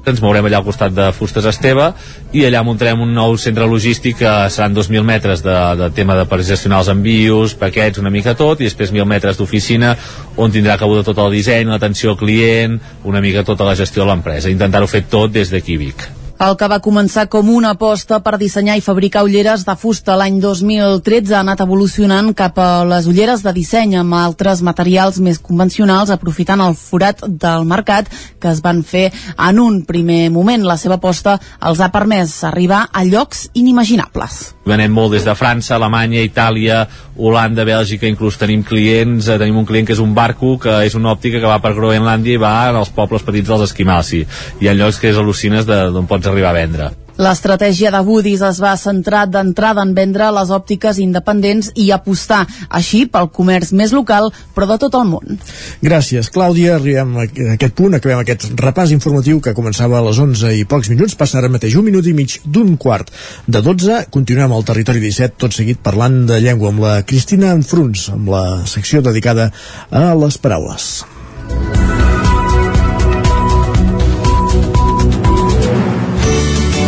Ens 0.08 0.22
mourem 0.22 0.46
allà 0.46 0.60
al 0.62 0.68
costat 0.68 0.94
de 0.94 1.08
Fustes 1.12 1.48
Esteve 1.50 1.90
i 2.32 2.46
allà 2.46 2.62
muntarem 2.64 3.02
un 3.02 3.10
nou 3.18 3.34
centre 3.42 3.66
logístic 3.68 4.20
que 4.22 4.36
seran 4.54 4.78
2.000 4.78 5.04
metres 5.04 5.42
de, 5.44 5.58
de 5.82 5.90
tema 5.98 6.16
de 6.16 6.28
per 6.30 6.40
gestionar 6.46 6.84
els 6.84 6.94
envios, 6.94 7.58
paquets, 7.58 7.98
una 7.98 8.14
mica 8.14 8.36
tot 8.38 8.62
i 8.62 8.70
després 8.70 8.94
1.000 8.94 9.10
metres 9.10 9.42
d'oficina 9.42 9.96
on 10.38 10.54
tindrà 10.54 10.78
cabuda 10.78 11.04
tot 11.10 11.26
el 11.26 11.34
disseny, 11.40 11.74
l'atenció 11.74 12.14
al 12.14 12.22
client 12.22 12.78
una 13.04 13.20
mica 13.20 13.44
tota 13.44 13.66
la 13.66 13.76
gestió 13.76 14.06
de 14.06 14.12
l'empresa. 14.14 14.54
Intentar-ho 14.54 14.88
fer 14.88 15.08
tot 15.10 15.34
des 15.34 15.52
d'aquí 15.52 15.82
Vic 15.82 16.08
el 16.38 16.54
que 16.58 16.68
va 16.70 16.78
començar 16.84 17.26
com 17.34 17.48
una 17.50 17.72
aposta 17.74 18.20
per 18.22 18.36
dissenyar 18.38 18.76
i 18.78 18.84
fabricar 18.86 19.24
ulleres 19.26 19.64
de 19.66 19.74
fusta 19.80 20.14
l'any 20.20 20.38
2013 20.44 21.34
ha 21.34 21.42
anat 21.42 21.64
evolucionant 21.66 22.30
cap 22.38 22.60
a 22.62 22.84
les 22.86 23.08
ulleres 23.10 23.42
de 23.46 23.54
disseny 23.56 23.96
amb 23.98 24.14
altres 24.14 24.62
materials 24.62 25.18
més 25.24 25.42
convencionals 25.42 26.12
aprofitant 26.14 26.62
el 26.62 26.78
forat 26.78 27.24
del 27.26 27.66
mercat 27.66 28.12
que 28.40 28.52
es 28.52 28.62
van 28.62 28.84
fer 28.86 29.08
en 29.10 29.60
un 29.60 29.82
primer 29.86 30.30
moment. 30.32 30.62
La 30.68 30.78
seva 30.78 31.00
aposta 31.02 31.40
els 31.66 31.82
ha 31.82 31.90
permès 31.94 32.44
arribar 32.46 32.86
a 32.94 33.04
llocs 33.08 33.48
inimaginables. 33.58 34.58
Venem 34.68 34.94
molt 34.94 35.16
des 35.16 35.26
de 35.26 35.34
França, 35.38 35.76
Alemanya, 35.78 36.22
Itàlia, 36.22 36.84
Holanda, 37.18 37.64
Bèlgica, 37.66 38.06
inclús 38.06 38.38
tenim 38.38 38.62
clients, 38.68 39.28
eh, 39.28 39.38
tenim 39.40 39.58
un 39.58 39.66
client 39.66 39.88
que 39.88 39.96
és 39.96 40.04
un 40.04 40.14
barco, 40.14 40.58
que 40.60 40.84
és 40.86 40.94
una 40.94 41.14
òptica 41.16 41.40
que 41.40 41.50
va 41.50 41.62
per 41.64 41.74
Groenlàndia 41.74 42.36
i 42.36 42.42
va 42.42 42.54
als 42.68 42.92
pobles 42.94 43.24
petits 43.24 43.48
dels 43.48 43.64
esquimals. 43.70 44.14
I 44.14 44.26
hi 44.62 44.68
ha 44.68 44.76
llocs 44.78 45.00
que 45.00 45.10
és 45.10 45.18
al·lucines 45.18 45.66
d'on 45.66 46.06
pots 46.06 46.27
arribar 46.30 46.54
a 46.54 46.60
vendre. 46.62 46.94
L'estratègia 47.18 47.90
de 47.90 48.00
Budis 48.06 48.44
es 48.46 48.60
va 48.62 48.76
centrar 48.78 49.24
d'entrada 49.34 49.82
en 49.82 49.94
vendre 49.98 50.30
les 50.36 50.52
òptiques 50.54 51.00
independents 51.02 51.72
i 51.74 51.90
apostar 51.92 52.44
així 52.70 53.06
pel 53.10 53.32
comerç 53.34 53.72
més 53.74 53.94
local, 53.96 54.30
però 54.54 54.68
de 54.70 54.78
tot 54.84 54.98
el 55.00 55.08
món. 55.10 55.40
Gràcies, 55.82 56.30
Clàudia. 56.34 56.76
Arribem 56.78 57.16
a 57.18 57.26
aquest 57.56 57.74
punt, 57.78 57.98
acabem 57.98 58.22
aquest 58.22 58.48
repàs 58.62 58.94
informatiu 58.94 59.42
que 59.42 59.56
començava 59.58 59.98
a 59.98 60.04
les 60.06 60.22
11 60.22 60.54
i 60.60 60.68
pocs 60.70 60.92
minuts, 60.94 61.18
passa 61.18 61.40
ara 61.42 61.50
mateix 61.50 61.80
un 61.80 61.88
minut 61.90 62.06
i 62.06 62.14
mig 62.18 62.38
d'un 62.46 62.76
quart 62.78 63.10
de 63.48 63.64
12. 63.66 64.04
Continuem 64.14 64.54
al 64.54 64.68
territori 64.68 65.02
17, 65.02 65.42
tot 65.42 65.58
seguit 65.58 65.82
parlant 65.82 66.22
de 66.30 66.38
llengua 66.44 66.70
amb 66.70 66.86
la 66.86 66.96
Cristina 67.02 67.56
Enfruns, 67.58 68.12
amb 68.14 68.30
la 68.36 68.46
secció 68.70 69.02
dedicada 69.02 69.50
a 69.90 70.12
les 70.14 70.38
paraules. 70.38 70.92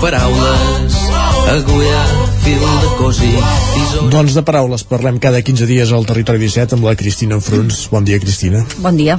Paraules 0.00 0.94
agulla 1.48 2.00
fil 2.42 2.60
de 2.60 2.88
cosí. 2.98 3.30
Doncs 4.10 4.34
de 4.34 4.42
paraules 4.42 4.84
parlem 4.84 5.18
cada 5.22 5.40
15 5.42 5.66
dies 5.68 5.92
al 5.92 6.06
Territori 6.08 6.40
17 6.42 6.76
amb 6.76 6.88
la 6.88 6.94
Cristina 6.96 7.38
Enfruns. 7.38 7.86
Bon 7.92 8.04
dia, 8.04 8.18
Cristina. 8.18 8.64
Bon 8.78 8.96
dia. 8.96 9.18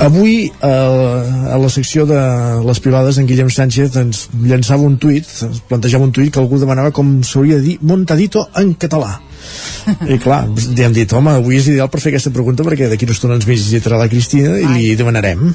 Avui, 0.00 0.50
eh, 0.50 1.52
a 1.54 1.58
la 1.58 1.68
secció 1.68 2.06
de 2.06 2.18
les 2.64 2.80
privades, 2.80 3.18
en 3.18 3.26
Guillem 3.26 3.50
Sánchez 3.50 3.96
ens 3.96 4.28
llançava 4.42 4.82
un 4.82 4.98
tuit, 4.98 5.26
ens 5.42 5.62
plantejava 5.68 6.04
un 6.04 6.12
tuit 6.12 6.32
que 6.32 6.40
algú 6.40 6.58
demanava 6.58 6.92
com 6.92 7.22
s'hauria 7.22 7.56
de 7.56 7.62
dir 7.62 7.78
Montadito 7.82 8.48
en 8.54 8.74
català. 8.74 9.27
I 10.08 10.18
clar, 10.22 10.42
li 10.48 10.84
hem 10.84 10.94
dit, 10.96 11.12
home, 11.16 11.32
avui 11.40 11.58
és 11.58 11.68
ideal 11.70 11.88
per 11.92 12.00
fer 12.02 12.12
aquesta 12.12 12.32
pregunta 12.34 12.64
perquè 12.66 12.88
d'aquí 12.90 13.06
una 13.08 13.16
estona 13.16 13.36
ens 13.38 13.46
visitarà 13.48 13.98
la 14.00 14.08
Cristina 14.10 14.56
i 14.60 14.66
li 14.74 14.94
demanarem. 14.98 15.52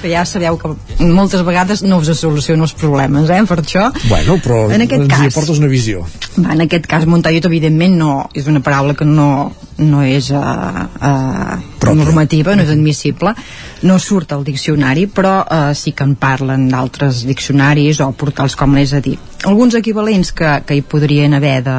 Però 0.00 0.12
ja 0.14 0.24
sabeu 0.28 0.58
que 0.60 0.72
moltes 1.04 1.44
vegades 1.46 1.84
no 1.86 2.00
us 2.00 2.12
soluciono 2.20 2.66
els 2.68 2.74
problemes, 2.78 3.30
eh, 3.30 3.42
per 3.48 3.60
això. 3.62 3.88
Bueno, 4.08 4.38
però 4.42 4.62
En 4.72 4.86
aquest 4.86 5.04
ens 5.04 5.10
hi 5.10 5.16
cas- 5.16 5.32
aportes 5.34 5.60
una 5.62 5.70
visió. 5.72 6.06
Va, 6.38 6.54
en 6.54 6.64
aquest 6.66 6.86
cas, 6.90 7.06
Montadito, 7.10 7.50
evidentment, 7.50 7.96
no, 8.00 8.14
és 8.34 8.46
una 8.50 8.62
paraula 8.64 8.94
que 8.94 9.04
no, 9.08 9.52
no 9.80 10.02
és 10.06 10.30
uh, 10.30 10.86
uh, 11.00 11.94
normativa, 11.96 12.54
no 12.56 12.62
és 12.64 12.70
admissible, 12.72 13.34
no 13.82 13.98
surt 13.98 14.32
al 14.32 14.44
diccionari, 14.44 15.06
però 15.08 15.40
uh, 15.40 15.70
sí 15.76 15.92
que 15.96 16.04
en 16.04 16.16
parlen 16.20 16.68
d'altres 16.68 17.24
diccionaris 17.28 18.02
o 18.04 18.10
portals 18.12 18.56
com 18.58 18.76
l'és 18.76 18.92
a 18.92 19.00
dir. 19.04 19.16
Alguns 19.48 19.76
equivalents 19.78 20.34
que, 20.36 20.50
que 20.66 20.76
hi 20.76 20.82
podrien 20.84 21.34
haver 21.34 21.60
de, 21.64 21.78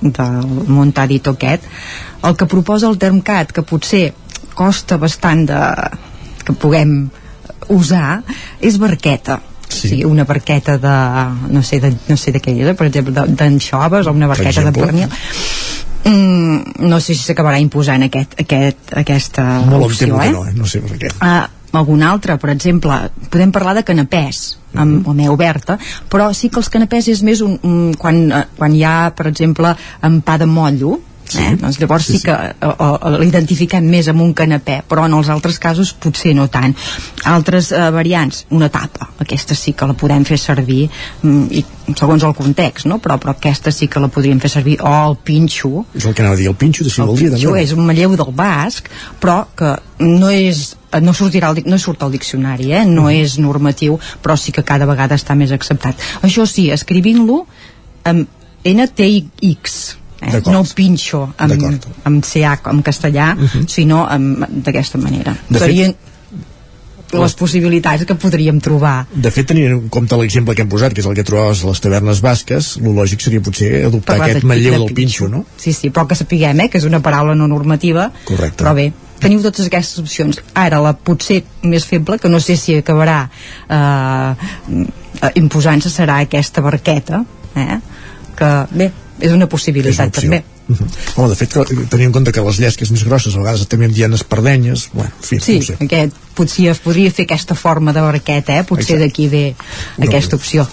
del 0.00 0.48
Montadito 0.66 1.36
aquest, 1.36 1.68
el 2.26 2.36
que 2.36 2.50
proposa 2.50 2.90
el 2.90 2.98
Termcat, 2.98 3.54
que 3.54 3.66
potser 3.66 4.10
costa 4.58 4.98
bastant 4.98 5.46
de, 5.48 5.60
que 6.44 6.56
puguem 6.56 6.96
usar, 7.70 8.22
és 8.60 8.80
barqueta. 8.82 9.38
Sí. 9.70 9.86
O 9.86 9.90
sigui, 9.90 10.04
una 10.08 10.26
barqueta 10.26 10.76
de 10.82 10.94
no 11.54 11.62
sé 11.62 11.80
de, 11.80 11.92
no 12.08 12.16
sé 12.18 12.34
de 12.34 12.42
què 12.42 12.56
és, 12.58 12.72
per 12.76 12.88
exemple 12.90 13.14
d'anxoves 13.14 14.10
o 14.10 14.14
una 14.16 14.28
barqueta 14.30 14.66
de 14.66 14.72
pernil 14.74 15.06
mm, 16.04 16.82
no 16.90 17.00
sé 17.00 17.14
si 17.14 17.22
s'acabarà 17.22 17.60
imposant 17.62 18.04
aquest, 18.06 18.36
aquest, 18.42 18.92
aquesta 18.98 19.46
Molt 19.68 19.90
opció 19.90 20.20
eh? 20.20 20.30
no, 20.34 20.44
eh? 20.48 20.54
no 20.56 20.68
sé 20.68 20.82
per 20.84 20.98
què. 20.98 21.14
Uh, 21.20 21.46
algun 21.78 22.02
altre, 22.02 22.36
per 22.40 22.50
exemple, 22.50 22.96
podem 23.30 23.52
parlar 23.54 23.76
de 23.78 23.84
canapès 23.86 24.40
amb 24.74 25.06
la 25.06 25.14
meva 25.18 25.34
oberta, 25.34 25.76
però 26.10 26.30
sí 26.34 26.50
que 26.50 26.60
els 26.60 26.70
canapès 26.70 27.08
és 27.10 27.22
més 27.26 27.42
un, 27.42 27.56
un, 27.66 27.92
quan, 27.98 28.20
eh, 28.30 28.44
quan 28.56 28.74
hi 28.74 28.84
ha, 28.86 29.10
per 29.16 29.26
exemple, 29.30 29.72
en 30.06 30.20
pa 30.26 30.36
de 30.38 30.46
motllo, 31.38 31.54
eh? 31.54 31.56
doncs 31.60 31.78
llavors 31.80 32.06
sí, 32.06 32.18
sí 32.18 32.24
que 32.24 32.32
eh, 32.32 32.54
eh, 32.60 33.10
l'identifiquem 33.20 33.84
més 33.90 34.08
amb 34.12 34.20
un 34.24 34.32
canapè, 34.34 34.80
però 34.88 35.04
en 35.06 35.14
els 35.18 35.28
altres 35.32 35.58
casos 35.62 35.92
potser 35.92 36.34
no 36.34 36.48
tant. 36.48 36.74
Altres 37.30 37.70
eh, 37.72 37.90
variants, 37.94 38.44
una 38.50 38.68
tapa, 38.68 39.10
aquesta 39.20 39.54
sí 39.54 39.72
que 39.72 39.86
la 39.86 39.94
podem 39.94 40.24
fer 40.24 40.38
servir, 40.38 40.88
mm, 41.22 41.46
i 41.50 41.64
segons 41.96 42.22
el 42.22 42.34
context, 42.38 42.86
no? 42.86 42.98
però, 43.02 43.16
però 43.18 43.34
aquesta 43.36 43.72
sí 43.74 43.88
que 43.90 44.00
la 44.00 44.08
podríem 44.08 44.38
fer 44.40 44.50
servir, 44.50 44.76
o 44.80 44.90
el 45.10 45.16
pinxo, 45.26 45.84
És 45.94 46.04
el 46.06 46.14
que 46.14 46.22
anava 46.22 46.36
a 46.36 46.38
dir, 46.38 46.48
el 46.48 46.54
pinxo 46.56 46.84
de 46.84 46.90
si 46.90 47.00
vol 47.02 47.16
dir 47.18 47.30
això 47.32 47.50
també. 47.50 47.62
és 47.64 47.72
un 47.74 47.86
manlleu 47.86 48.14
del 48.16 48.30
basc, 48.34 48.90
però 49.20 49.44
que 49.56 49.76
no 50.04 50.30
és 50.30 50.76
no 51.02 51.12
sortirà 51.14 51.52
dic- 51.54 51.66
no 51.70 51.78
surt 51.78 52.02
al 52.02 52.10
diccionari, 52.10 52.72
eh? 52.74 52.84
no 52.84 53.08
és 53.10 53.36
normatiu, 53.38 53.98
però 54.22 54.34
sí 54.36 54.50
que 54.50 54.64
cada 54.66 54.86
vegada 54.86 55.14
està 55.14 55.36
més 55.38 55.52
acceptat. 55.54 55.94
Això 56.26 56.46
sí, 56.50 56.68
escrivint-lo 56.74 57.44
amb 58.10 58.26
NTX, 58.66 59.76
eh? 60.20 60.40
No 60.50 60.64
pinxo 60.74 61.32
amb, 61.38 61.52
amb 62.04 62.24
CH 62.24 62.70
en 62.70 62.82
castellà, 62.82 63.32
sinó 63.66 64.06
amb- 64.08 64.46
d'aquesta 64.64 64.98
manera. 64.98 65.36
De 65.48 65.58
fet- 65.58 65.68
Serien 65.68 65.96
les 67.12 67.32
possibilitats 67.34 68.04
que 68.06 68.14
podríem 68.14 68.60
trobar. 68.62 69.04
De 69.10 69.32
fet, 69.34 69.48
tenint 69.50 69.72
en 69.72 69.88
compte 69.90 70.14
l'exemple 70.16 70.54
que 70.54 70.62
hem 70.62 70.68
posat, 70.70 70.92
que 70.94 71.00
és 71.02 71.06
el 71.10 71.14
que 71.18 71.24
trobaves 71.26 71.64
a 71.64 71.66
les 71.72 71.80
tavernes 71.82 72.20
basques, 72.22 72.76
el 72.78 72.92
lògic 72.94 73.20
seria 73.24 73.40
potser 73.42 73.84
adoptar 73.88 74.14
Parlar 74.14 74.28
aquest 74.30 74.44
manlleu 74.46 74.76
de 74.76 74.78
del 74.84 74.94
pinxo, 74.94 75.26
no? 75.28 75.44
Sí, 75.58 75.72
sí, 75.72 75.90
però 75.90 76.06
que 76.06 76.14
sapiguem, 76.14 76.60
eh, 76.60 76.68
que 76.70 76.78
és 76.78 76.84
una 76.86 77.00
paraula 77.02 77.34
no 77.34 77.48
normativa. 77.48 78.12
Correcte. 78.24 78.62
Però 78.62 78.74
bé, 78.78 78.92
teniu 79.18 79.42
totes 79.42 79.66
aquestes 79.66 79.98
opcions. 79.98 80.38
Ara, 80.54 80.78
la 80.80 80.92
potser 80.94 81.42
més 81.64 81.84
feble, 81.84 82.20
que 82.20 82.28
no 82.30 82.38
sé 82.38 82.54
si 82.56 82.76
acabarà 82.78 83.24
eh, 83.68 85.30
imposant-se, 85.34 85.90
serà 85.90 86.20
aquesta 86.22 86.62
barqueta, 86.62 87.24
eh, 87.56 87.78
que, 88.38 88.52
bé, 88.70 88.92
és 89.20 89.32
una 89.32 89.48
possibilitat 89.50 90.16
opció. 90.16 90.40
També. 90.76 90.90
Mhm. 90.90 91.16
Home, 91.16 91.28
de 91.28 91.34
fet, 91.36 91.54
tenint 91.90 92.06
en 92.08 92.12
compte 92.12 92.32
que 92.32 92.40
les 92.40 92.58
llesques 92.60 92.90
més 92.90 93.02
grosses 93.04 93.34
a 93.34 93.38
vegades 93.38 93.66
també 93.68 93.86
en 93.86 93.92
dien 93.92 94.12
espardenyes, 94.14 94.88
bueno, 94.92 95.10
en 95.10 95.24
fi, 95.26 95.38
Sí, 95.40 95.56
no 95.58 95.62
sé. 95.66 95.76
aquest, 95.80 96.14
potser 96.34 96.68
es 96.70 96.78
podria 96.78 97.10
fer 97.10 97.24
aquesta 97.26 97.54
forma 97.54 97.92
de 97.92 98.00
barqueta, 98.00 98.56
eh? 98.58 98.64
potser 98.64 98.98
d'aquí 98.98 99.26
ve 99.28 99.54
aquesta 100.00 100.36
opció. 100.36 100.66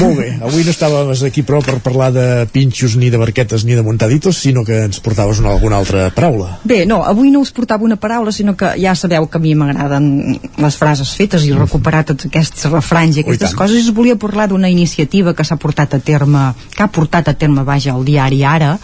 Molt 0.00 0.18
bé, 0.18 0.38
avui 0.42 0.64
no 0.64 0.72
estàvem 0.72 1.12
aquí 1.26 1.42
prou 1.46 1.62
per 1.62 1.78
parlar 1.84 2.10
de 2.12 2.46
pinxos, 2.52 2.96
ni 2.96 3.10
de 3.10 3.16
barquetes, 3.20 3.64
ni 3.64 3.74
de 3.74 3.82
montaditos, 3.82 4.38
sinó 4.40 4.64
que 4.64 4.84
ens 4.86 5.00
portaves 5.00 5.38
una, 5.38 5.50
alguna 5.52 5.76
altra 5.78 6.08
paraula. 6.10 6.58
Bé, 6.64 6.84
no, 6.86 7.02
avui 7.04 7.30
no 7.30 7.40
us 7.44 7.52
portava 7.52 7.84
una 7.84 7.96
paraula, 7.96 8.32
sinó 8.32 8.56
que 8.56 8.72
ja 8.80 8.94
sabeu 8.94 9.28
que 9.30 9.38
a 9.38 9.40
mi 9.40 9.54
m'agraden 9.54 10.40
les 10.58 10.76
frases 10.76 11.12
fetes 11.14 11.44
i 11.44 11.52
recuperar 11.52 12.04
tots 12.08 12.26
aquests 12.26 12.64
refranys 12.72 13.16
i 13.20 13.24
aquestes 13.24 13.50
tant. 13.50 13.58
coses. 13.58 13.76
I 13.84 13.88
us 13.88 13.94
volia 13.94 14.16
parlar 14.16 14.48
d'una 14.48 14.70
iniciativa 14.70 15.34
que 15.34 15.44
s'ha 15.44 15.56
portat 15.60 15.94
a 15.94 16.00
terme, 16.00 16.52
que 16.74 16.82
ha 16.82 16.88
portat 16.90 17.28
a 17.28 17.34
terme, 17.34 17.62
vaja, 17.64 17.94
el 17.94 18.04
diari 18.04 18.42
Ara, 18.44 18.78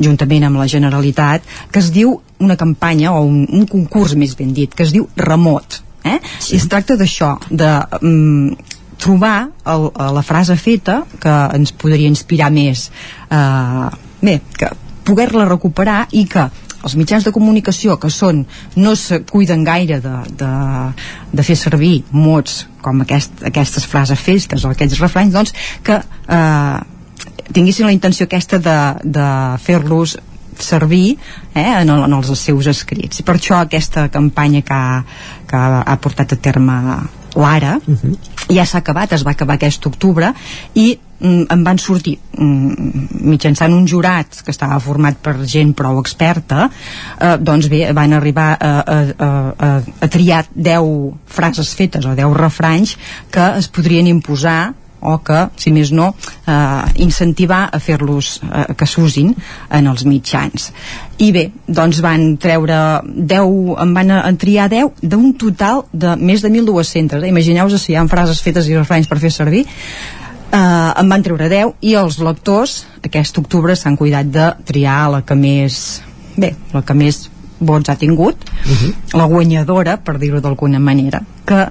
juntament 0.00 0.46
amb 0.48 0.60
la 0.60 0.68
Generalitat, 0.70 1.46
que 1.70 1.82
es 1.82 1.90
diu 1.94 2.18
una 2.44 2.56
campanya, 2.60 3.12
o 3.14 3.24
un, 3.24 3.44
un 3.50 3.66
concurs 3.70 4.14
més 4.18 4.36
ben 4.38 4.52
dit, 4.54 4.72
que 4.74 4.86
es 4.86 4.94
diu 4.94 5.08
Remot. 5.16 5.80
Eh? 6.04 6.18
Sí. 6.38 6.54
I 6.54 6.60
es 6.60 6.68
tracta 6.68 6.98
d'això, 7.00 7.34
de 7.48 7.70
mm, 8.00 8.72
trobar 9.00 9.50
el, 9.66 9.90
eh, 9.90 10.10
la 10.12 10.22
frase 10.22 10.56
feta 10.56 11.02
que 11.20 11.34
ens 11.56 11.72
podria 11.72 12.08
inspirar 12.08 12.50
més 12.52 12.90
eh, 13.30 13.88
bé, 14.20 14.38
que 14.58 14.70
poder-la 15.04 15.48
recuperar 15.48 16.04
i 16.16 16.24
que 16.30 16.46
els 16.84 16.96
mitjans 17.00 17.24
de 17.24 17.32
comunicació 17.32 17.96
que 18.00 18.10
són 18.12 18.42
no 18.76 18.94
se 18.96 19.22
cuiden 19.24 19.64
gaire 19.64 20.00
de, 20.04 20.14
de, 20.40 20.52
de 21.32 21.44
fer 21.46 21.56
servir 21.56 21.94
mots 22.12 22.64
com 22.84 23.00
aquest, 23.04 23.40
aquestes 23.48 23.86
frases 23.88 24.20
fetes 24.20 24.64
o 24.64 24.72
aquests 24.72 25.00
refranys 25.00 25.36
doncs 25.36 25.54
que 25.84 26.00
eh, 26.00 26.80
tinguessin 27.54 27.88
la 27.88 27.94
intenció 27.94 28.28
aquesta 28.28 28.60
de, 28.62 28.78
de 29.04 29.26
fer-los 29.64 30.18
servir 30.58 31.16
eh, 31.54 31.80
en, 31.80 31.90
el, 31.90 32.04
en 32.06 32.12
els 32.14 32.30
seus 32.38 32.68
escrits. 32.70 33.20
I 33.20 33.26
per 33.26 33.38
això 33.38 33.58
aquesta 33.58 34.08
campanya 34.12 34.62
que 34.66 34.74
ha, 34.76 35.02
que 35.50 35.66
ha 35.84 35.96
portat 36.02 36.36
a 36.36 36.40
terme 36.40 36.78
l'ara 37.34 37.80
ja 38.46 38.62
s'ha 38.66 38.78
acabat, 38.78 39.12
es 39.16 39.24
va 39.26 39.32
acabar 39.34 39.56
aquest 39.56 39.86
octubre 39.88 40.28
i 40.78 40.84
mm, 40.94 41.46
en 41.50 41.64
van 41.66 41.80
sortir 41.82 42.14
mm, 42.38 43.24
mitjançant 43.26 43.74
un 43.74 43.88
jurat 43.90 44.38
que 44.44 44.54
estava 44.54 44.78
format 44.82 45.18
per 45.18 45.34
gent 45.50 45.72
prou 45.74 45.98
experta 45.98 46.68
eh, 46.68 47.34
doncs 47.40 47.66
bé, 47.72 47.88
van 47.96 48.14
arribar 48.14 48.52
a, 48.54 48.70
a, 48.70 49.00
a, 49.26 49.32
a, 49.58 49.72
a 50.06 50.10
triar 50.14 50.44
10 50.54 50.86
frases 51.26 51.74
fetes 51.74 52.06
o 52.06 52.14
10 52.14 52.38
refranys 52.38 52.96
que 53.34 53.50
es 53.58 53.66
podrien 53.66 54.06
imposar 54.06 54.74
o 55.04 55.18
que, 55.24 55.44
si 55.60 55.72
més 55.74 55.92
no, 55.92 56.10
eh, 56.46 57.02
incentivar 57.04 57.68
a 57.72 57.80
fer-los 57.82 58.40
eh, 58.42 58.64
que 58.78 58.88
s'usin 58.88 59.34
en 59.70 59.90
els 59.90 60.04
mitjans. 60.08 60.70
I 61.22 61.30
bé, 61.34 61.44
doncs 61.66 62.00
van 62.04 62.34
treure 62.42 62.78
10, 63.04 63.76
en 63.84 63.94
van 63.94 64.10
a, 64.10 64.22
a 64.26 64.32
triar 64.40 64.70
10 64.72 65.04
d'un 65.04 65.32
total 65.38 65.84
de 65.92 66.16
més 66.16 66.42
de 66.42 66.50
1.200. 66.50 67.22
Eh? 67.22 67.30
Imagineu-vos 67.30 67.84
si 67.84 67.92
hi 67.92 67.98
ha 68.00 68.06
frases 68.10 68.42
fetes 68.42 68.68
i 68.68 68.78
refranys 68.78 69.10
per 69.10 69.20
fer 69.22 69.32
servir. 69.34 69.64
Eh, 69.64 70.56
en 70.56 71.10
van 71.10 71.22
treure 71.26 71.50
10 71.50 71.76
i 71.84 71.94
els 71.98 72.18
lectors 72.22 72.82
aquest 73.04 73.38
octubre 73.42 73.76
s'han 73.76 73.98
cuidat 74.00 74.32
de 74.32 74.50
triar 74.66 75.04
la 75.12 75.22
que 75.26 75.36
més... 75.38 76.02
Bé, 76.34 76.50
la 76.74 76.82
que 76.82 76.96
més 76.98 77.28
vots 77.64 77.88
ha 77.88 77.94
tingut, 77.96 78.36
uh 78.42 78.70
-huh. 78.70 79.18
la 79.18 79.24
guanyadora, 79.24 79.96
per 79.96 80.18
dir-ho 80.18 80.40
d'alguna 80.40 80.78
manera, 80.78 81.22
que 81.46 81.68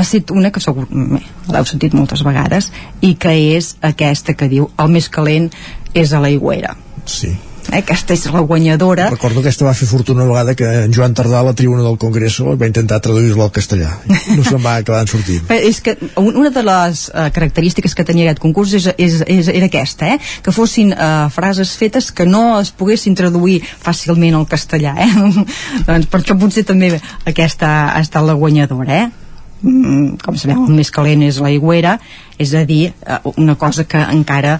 ha 0.00 0.06
estat 0.06 0.32
una 0.34 0.50
que 0.54 0.62
segur 0.64 0.86
bé, 0.90 1.20
l'heu 1.52 1.68
sentit 1.68 1.94
moltes 1.96 2.24
vegades 2.26 2.72
i 3.04 3.14
que 3.20 3.36
és 3.58 3.74
aquesta 3.92 4.34
que 4.34 4.48
diu 4.50 4.70
el 4.80 4.90
més 4.96 5.08
calent 5.12 5.50
és 5.94 6.12
a 6.14 6.20
l'aigüera 6.22 6.74
sí. 7.04 7.30
eh, 7.72 7.80
aquesta 7.80 8.14
és 8.14 8.24
la 8.32 8.40
guanyadora 8.46 9.08
Recordo 9.10 9.40
que 9.42 9.48
aquesta 9.50 9.66
va 9.66 9.74
fer 9.74 9.88
fortuna 9.90 10.22
una 10.22 10.30
vegada 10.30 10.54
que 10.58 10.68
en 10.84 10.94
Joan 10.94 11.14
Tardà 11.18 11.40
a 11.40 11.46
la 11.48 11.54
tribuna 11.58 11.82
del 11.86 11.98
Congreso 11.98 12.54
va 12.60 12.68
intentar 12.70 13.00
traduir-la 13.02 13.48
al 13.48 13.52
castellà 13.56 13.90
no 14.08 14.44
se'n 14.46 14.62
va 14.64 14.76
acabar 14.80 15.02
sortint 15.10 15.44
Però 15.50 15.58
és 15.70 15.80
que 15.84 15.96
un- 16.22 16.36
una 16.44 16.50
de 16.54 16.62
les 16.66 17.04
uh, 17.10 17.26
característiques 17.34 17.94
que 17.98 18.06
tenia 18.06 18.28
aquest 18.28 18.42
concurs 18.42 18.74
és, 18.78 18.86
és, 18.96 19.20
és, 19.26 19.50
era 19.50 19.66
aquesta, 19.70 20.12
eh? 20.14 20.18
que 20.44 20.54
fossin 20.54 20.94
uh, 20.94 21.26
frases 21.34 21.74
fetes 21.78 22.12
que 22.14 22.26
no 22.26 22.44
es 22.60 22.70
poguessin 22.70 23.16
traduir 23.18 23.60
fàcilment 23.66 24.38
al 24.38 24.46
castellà. 24.50 24.94
Eh? 25.02 25.10
doncs 25.88 26.06
per 26.10 26.22
això 26.22 26.38
potser 26.38 26.64
també 26.68 26.92
aquesta 27.26 27.72
ha 27.96 28.00
estat 28.04 28.24
la 28.26 28.38
guanyadora. 28.38 29.02
Eh? 29.04 29.19
Mm, 29.62 30.16
com 30.24 30.36
sabeu, 30.40 30.64
el 30.66 30.74
més 30.76 30.90
calent 30.90 31.22
és 31.26 31.40
l'aigüera, 31.42 31.98
és 32.40 32.54
a 32.56 32.64
dir, 32.64 32.92
uh, 33.04 33.34
una 33.36 33.58
cosa 33.60 33.84
que 33.84 34.00
encara 34.00 34.58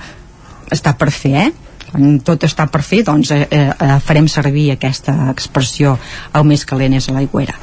està 0.71 0.93
per 0.99 1.11
fer, 1.11 1.49
eh? 1.49 1.71
quan 1.91 2.21
tot 2.23 2.45
està 2.47 2.67
per 2.71 2.83
fer 2.87 3.03
doncs 3.07 3.33
eh, 3.35 3.47
eh, 3.51 3.97
farem 4.05 4.29
servir 4.31 4.69
aquesta 4.75 5.15
expressió 5.33 5.97
el 6.39 6.47
més 6.47 6.63
calent 6.69 6.95
és 6.99 7.09
l'aigüera 7.11 7.57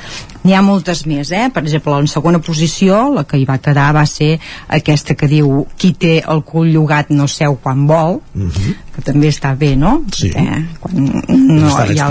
N'hi 0.48 0.56
ha 0.56 0.62
moltes 0.64 1.02
més, 1.10 1.28
eh? 1.36 1.50
Per 1.52 1.64
exemple, 1.66 1.92
en 2.00 2.06
segona 2.08 2.40
posició, 2.40 3.00
la 3.12 3.26
que 3.28 3.36
hi 3.36 3.44
va 3.48 3.58
quedar 3.60 3.90
va 3.96 4.06
ser 4.08 4.38
aquesta 4.78 5.18
que 5.20 5.28
diu 5.28 5.66
qui 5.76 5.90
té 6.00 6.22
el 6.24 6.40
cul 6.48 6.70
llogat 6.72 7.10
no 7.12 7.28
seu 7.28 7.58
quan 7.64 7.84
vol, 7.90 8.22
Mm 8.34 8.50
-hmm. 8.50 8.76
Que 8.98 9.04
també 9.06 9.30
està 9.30 9.52
bé, 9.58 9.76
no? 9.78 10.00
Sí. 10.14 10.32
Eh? 10.34 10.60
Quan 10.82 11.04
no, 11.06 11.70
hi 11.94 12.00
ha, 12.02 12.08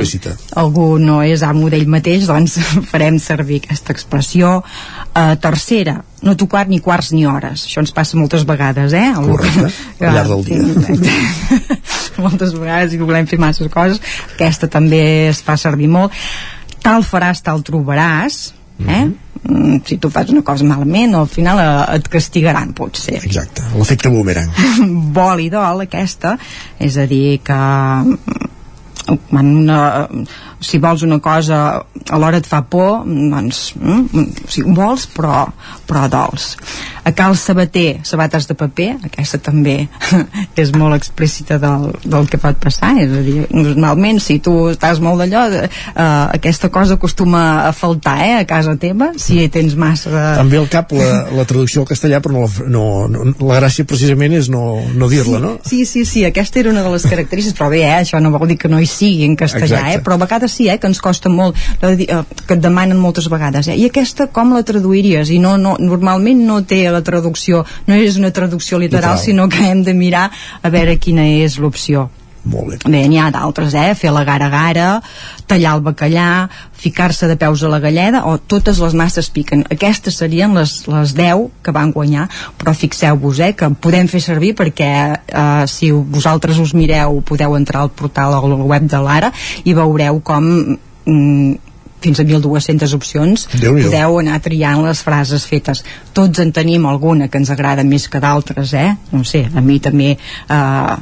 algú 0.63 0.85
no 1.03 1.19
és 1.27 1.43
amo 1.43 1.67
d'ell 1.73 1.89
mateix, 1.91 2.27
doncs 2.31 2.57
farem 2.93 3.19
servir 3.23 3.59
aquesta 3.65 3.93
expressió. 3.97 4.61
Uh, 5.17 5.35
tercera, 5.43 5.97
no 6.23 6.37
tocar 6.39 6.67
ni 6.71 6.79
quarts 6.85 7.11
ni 7.17 7.27
hores. 7.27 7.67
Això 7.67 7.83
ens 7.83 7.93
passa 7.97 8.19
moltes 8.21 8.47
vegades, 8.47 8.95
eh? 8.95 9.09
Algú- 9.11 9.37
Correcte, 9.41 9.73
al 10.07 10.15
llarg 10.15 10.35
del 10.37 10.45
dia. 10.47 11.77
moltes 12.23 12.55
vegades 12.57 12.95
i 12.97 12.99
volem 13.03 13.27
fer 13.29 13.37
masses 13.43 13.69
coses 13.69 14.01
aquesta 14.33 14.71
també 14.73 15.29
es 15.29 15.43
fa 15.45 15.57
servir 15.61 15.89
molt 15.93 16.15
tal 16.81 17.05
faràs, 17.05 17.43
tal 17.45 17.61
trobaràs 17.67 18.39
eh? 18.81 19.03
Mm, 19.05 19.13
si 19.87 19.99
tu 19.99 20.11
fas 20.11 20.31
una 20.33 20.43
cosa 20.47 20.67
malament 20.67 21.15
al 21.19 21.29
final 21.31 21.61
eh, 21.63 21.97
et 21.97 22.09
castigaran 22.13 22.73
potser. 22.77 23.21
Exacte, 23.25 23.65
l'efecte 23.77 24.13
boomerang. 24.13 24.53
Vol 25.17 25.47
i 25.47 25.51
dol 25.53 25.87
aquesta. 25.87 26.37
És 26.83 26.99
a 27.01 27.07
dir 27.11 27.41
que 27.47 27.57
mm, 27.57 29.17
quan 29.31 29.53
una, 29.63 29.81
si 30.61 30.81
vols 30.83 31.03
una 31.07 31.19
cosa 31.23 31.85
alhora 32.11 32.41
et 32.41 32.49
fa 32.49 32.63
por 32.63 33.05
doncs 33.07 33.75
mm, 33.77 34.27
o 34.47 34.51
sigui, 34.51 34.75
vols 34.77 35.07
però, 35.15 35.47
però 35.89 36.07
dols 36.13 36.55
a 37.07 37.13
Cal 37.15 37.37
Sabater, 37.39 38.01
sabates 38.07 38.49
de 38.49 38.57
paper 38.59 38.89
aquesta 39.07 39.39
també 39.39 39.77
és 40.63 40.73
molt 40.75 40.97
explícita 40.97 41.61
del, 41.63 41.91
del 42.05 42.31
que 42.31 42.41
pot 42.43 42.59
passar 42.63 42.95
és 43.03 43.13
a 43.13 43.23
dir, 43.27 43.39
normalment 43.53 44.21
si 44.23 44.39
tu 44.43 44.57
estàs 44.73 45.03
molt 45.03 45.23
d'allò 45.23 45.47
eh, 45.63 45.69
aquesta 45.97 46.71
cosa 46.75 46.97
acostuma 46.97 47.45
a 47.67 47.73
faltar 47.77 48.19
eh, 48.25 48.35
a 48.41 48.47
casa 48.49 48.77
teva 48.81 49.13
si 49.21 49.45
tens 49.53 49.77
massa 49.79 50.37
em 50.41 50.51
ve 50.51 50.61
al 50.61 50.71
cap 50.73 50.93
la, 50.97 51.27
la 51.35 51.47
traducció 51.49 51.85
al 51.85 51.91
castellà 51.91 52.23
però 52.25 52.37
no, 52.37 52.47
no, 52.67 52.87
no, 53.09 53.35
la 53.49 53.61
gràcia 53.61 53.87
precisament 53.89 54.35
és 54.37 54.49
no, 54.53 54.63
no 54.95 55.09
dir-la, 55.11 55.41
no? 55.43 55.53
Sí, 55.67 55.85
sí, 55.89 56.05
sí, 56.09 56.25
aquesta 56.27 56.61
era 56.61 56.71
una 56.73 56.83
de 56.85 56.93
les 56.93 57.07
característiques, 57.09 57.57
però 57.59 57.71
bé, 57.73 57.83
eh, 57.87 57.95
això 58.03 58.21
no 58.23 58.33
vol 58.35 58.49
dir 58.51 58.59
que 58.61 58.71
no 58.73 58.81
hi 58.83 58.89
sigui 58.91 59.27
en 59.27 59.37
castellà, 59.39 59.67
Exacte. 59.67 59.99
eh, 59.99 60.03
però 60.05 60.17
a 60.19 60.23
vegades 60.25 60.46
sí, 60.49 60.69
eh, 60.69 60.79
que 60.79 60.87
ens 60.87 61.01
costa 61.01 61.29
molt, 61.29 61.57
eh, 61.83 61.97
que 62.47 62.55
et 62.55 62.61
demanen 62.63 62.99
moltes 62.99 63.29
vegades, 63.33 63.69
eh, 63.69 63.77
i 63.77 63.87
aquesta 63.87 64.29
com 64.29 64.53
la 64.55 64.63
traduiries? 64.63 65.31
I 65.31 65.39
no, 65.39 65.57
no, 65.59 65.77
normalment 65.79 66.45
no 66.47 66.63
té 66.65 66.85
la 66.91 67.03
traducció, 67.03 67.65
no 67.87 67.95
és 67.95 68.17
una 68.17 68.31
traducció 68.31 68.79
literal, 68.79 69.17
Literal. 69.17 69.25
sinó 69.25 69.49
que 69.49 69.69
hem 69.71 69.83
de 69.83 69.95
mirar 69.95 70.31
a 70.63 70.71
veure 70.71 70.99
quina 70.99 71.27
és 71.27 71.59
l'opció. 71.59 72.11
Molt 72.47 72.71
bé. 72.71 72.79
Bé, 72.87 73.03
n'hi 73.11 73.19
ha 73.19 73.31
d'altres, 73.35 73.75
eh? 73.75 73.91
Fer 73.99 74.13
la 74.15 74.23
gara-gara, 74.27 75.01
tallar 75.51 75.75
el 75.77 75.83
bacallà, 75.83 76.47
ficar-se 76.79 77.27
de 77.27 77.37
peus 77.41 77.65
a 77.67 77.71
la 77.73 77.81
galleda, 77.83 78.23
o 78.31 78.37
totes 78.39 78.79
les 78.83 78.95
masses 78.95 79.31
piquen. 79.35 79.65
Aquestes 79.73 80.21
serien 80.23 80.55
les, 80.55 80.77
les 80.87 81.15
10 81.19 81.47
que 81.67 81.75
van 81.75 81.93
guanyar, 81.95 82.29
però 82.61 82.75
fixeu-vos, 82.77 83.43
eh, 83.43 83.53
que 83.59 83.71
podem 83.83 84.11
fer 84.11 84.23
servir 84.23 84.55
perquè 84.59 84.91
eh, 85.17 85.67
si 85.71 85.91
vosaltres 85.91 86.63
us 86.63 86.75
mireu, 86.79 87.21
podeu 87.27 87.57
entrar 87.59 87.83
al 87.83 87.95
portal 87.95 88.37
o 88.37 88.43
al 88.45 88.59
web 88.63 88.87
de 88.91 89.03
l'Ara 89.03 89.33
i 89.65 89.75
veureu 89.75 90.21
com 90.25 90.47
mm, 90.47 91.57
fins 92.07 92.21
a 92.21 92.27
1.200 92.29 92.95
opcions 92.95 93.47
podeu 93.57 94.19
anar 94.21 94.39
triant 94.45 94.85
les 94.85 95.01
frases 95.03 95.47
fetes 95.49 95.83
tots 96.15 96.43
en 96.43 96.53
tenim 96.55 96.87
alguna 96.87 97.31
que 97.33 97.41
ens 97.41 97.51
agrada 97.51 97.87
més 97.89 98.07
que 98.13 98.21
d'altres 98.23 98.75
eh? 98.77 98.91
no 99.13 99.25
sé, 99.25 99.47
a 99.49 99.65
mi 99.65 99.81
també 99.83 100.13
eh, 100.15 100.97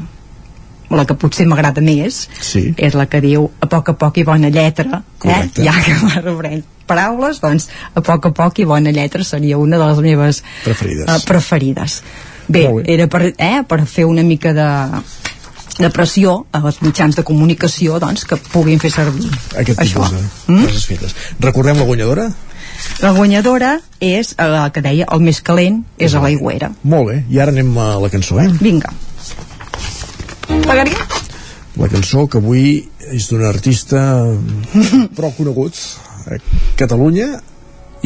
la 0.90 1.04
que 1.06 1.14
potser 1.14 1.46
m'agrada 1.46 1.80
més 1.80 2.28
Sí. 2.40 2.74
és 2.76 2.94
la 2.94 3.06
que 3.06 3.20
diu 3.20 3.50
a 3.60 3.66
poc 3.66 3.88
a 3.88 3.94
poc 3.98 4.18
i 4.18 4.24
bona 4.24 4.50
lletra 4.50 4.98
eh? 5.00 5.02
Correcte. 5.18 5.64
ja 5.64 5.72
que 5.84 5.94
m'arrebrem 6.04 6.62
paraules 6.86 7.40
doncs 7.40 7.68
a 7.94 8.00
poc 8.04 8.26
a 8.26 8.32
poc 8.32 8.58
i 8.60 8.64
bona 8.68 8.90
lletra 8.92 9.24
seria 9.24 9.56
una 9.58 9.78
de 9.78 9.86
les 9.86 9.98
meves 10.04 10.42
Preferides. 10.64 11.08
eh, 11.08 11.20
preferides 11.26 12.02
bé, 12.48 12.68
bé. 12.68 12.82
era 12.94 13.06
per, 13.08 13.32
eh, 13.38 13.62
per 13.66 13.86
fer 13.86 14.04
una 14.04 14.22
mica 14.22 14.52
de 14.52 14.68
de 15.74 15.88
pressió 15.90 16.46
als 16.52 16.76
mitjans 16.82 17.16
de 17.16 17.24
comunicació 17.26 17.98
doncs, 17.98 18.24
que 18.24 18.36
puguin 18.36 18.78
fer 18.78 18.92
servir 18.92 19.26
aquest 19.58 19.80
això. 19.80 20.04
tipus 20.04 20.12
de 20.12 20.66
coses 20.68 20.84
fetes 20.86 21.14
recordem 21.40 21.76
la 21.80 21.84
guanyadora? 21.88 22.28
La 23.00 23.10
guanyadora 23.10 23.80
és 23.98 24.34
eh, 24.38 24.46
la 24.46 24.68
que 24.70 24.82
deia 24.82 25.06
el 25.10 25.20
més 25.20 25.40
calent 25.42 25.82
és 25.98 26.14
a 26.14 26.20
l'aigüera. 26.20 26.70
molt 26.84 27.08
bé, 27.08 27.24
i 27.30 27.40
ara 27.40 27.50
anem 27.50 27.76
a 27.78 27.96
la 27.98 28.08
cançó, 28.12 28.38
eh? 28.40 28.46
Vinga. 28.60 28.92
Pagaria? 30.48 31.06
la 31.76 31.88
cançó 31.90 32.26
que 32.30 32.38
avui 32.38 32.66
és 33.12 33.26
d'un 33.30 33.42
artista 33.48 34.02
prou 35.16 35.34
conegut 35.38 35.80
a 36.30 36.38
Catalunya 36.78 37.32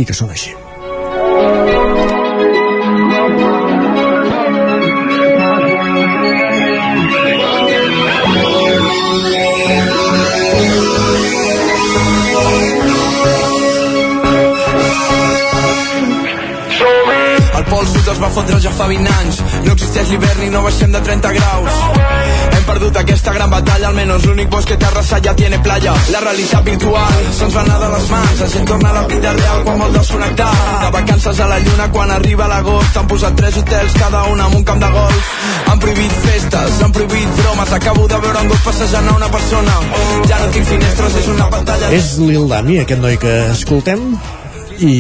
i 0.01 0.07
que 0.09 0.17
sona 0.17 0.39
així 0.39 0.57
El 17.69 17.75
pol 17.75 17.85
sud 17.85 18.07
es 18.09 18.17
va 18.17 18.29
fotre 18.33 18.59
ja 18.65 18.71
fa 18.73 18.87
20 18.89 19.11
anys. 19.13 19.39
No 19.67 19.75
existeix 19.75 20.09
l'hivern 20.09 20.45
i 20.47 20.47
no 20.49 20.63
baixem 20.65 20.93
de 20.95 21.01
30 21.05 21.33
graus. 21.37 21.81
Hem 22.57 22.63
perdut 22.65 22.97
aquesta 22.97 23.35
gran 23.35 23.51
batalla 23.53 23.91
Almenys 23.91 24.25
l'únic 24.25 24.49
bosc 24.55 24.71
que 24.71 24.79
té 24.81 24.87
arrasat 24.89 25.27
ja 25.27 25.35
tiene 25.37 25.59
playa. 25.67 25.93
La 26.15 26.23
realitat 26.23 26.65
virtual 26.65 27.19
se'ns 27.37 27.59
va 27.59 27.67
anar 27.67 27.77
de 27.83 27.91
les 27.93 28.07
mans. 28.15 28.41
La 28.41 28.49
gent 28.55 28.71
torna 28.71 28.89
a 28.89 28.95
la 28.97 29.03
vida 29.11 29.35
real 29.37 29.61
quan 29.67 29.83
vol 29.83 29.93
desconnectar. 29.99 30.49
De 30.85 30.89
vacances 30.95 31.41
a 31.45 31.49
la 31.51 31.59
lluna 31.67 31.89
quan 31.93 32.15
arriba 32.15 32.47
l'agost 32.49 32.97
Han 32.97 33.11
posat 33.13 33.37
tres 33.37 33.59
hotels 33.61 33.99
cada 34.01 34.23
un 34.33 34.41
amb 34.47 34.57
un 34.61 34.65
camp 34.71 34.81
de 34.87 34.91
golf. 34.97 35.33
Han 35.69 35.85
prohibit 35.85 36.15
festes, 36.25 36.83
han 36.87 36.97
prohibit 36.97 37.43
bromes. 37.43 37.75
Acabo 37.81 38.09
de 38.09 38.23
veure 38.25 38.47
un 38.47 38.49
gos 38.55 38.63
passejant 38.65 39.13
a 39.13 39.19
una 39.21 39.29
persona. 39.37 39.77
Ja 40.25 40.41
no 40.41 40.49
tinc 40.57 40.73
finestres, 40.73 41.21
és 41.21 41.29
una 41.37 41.51
pantalla. 41.53 41.93
És 42.01 42.15
Lil 42.17 42.49
Dami, 42.49 42.81
aquest 42.87 43.05
noi 43.05 43.21
que 43.21 43.37
escoltem 43.53 44.15
i 44.79 44.95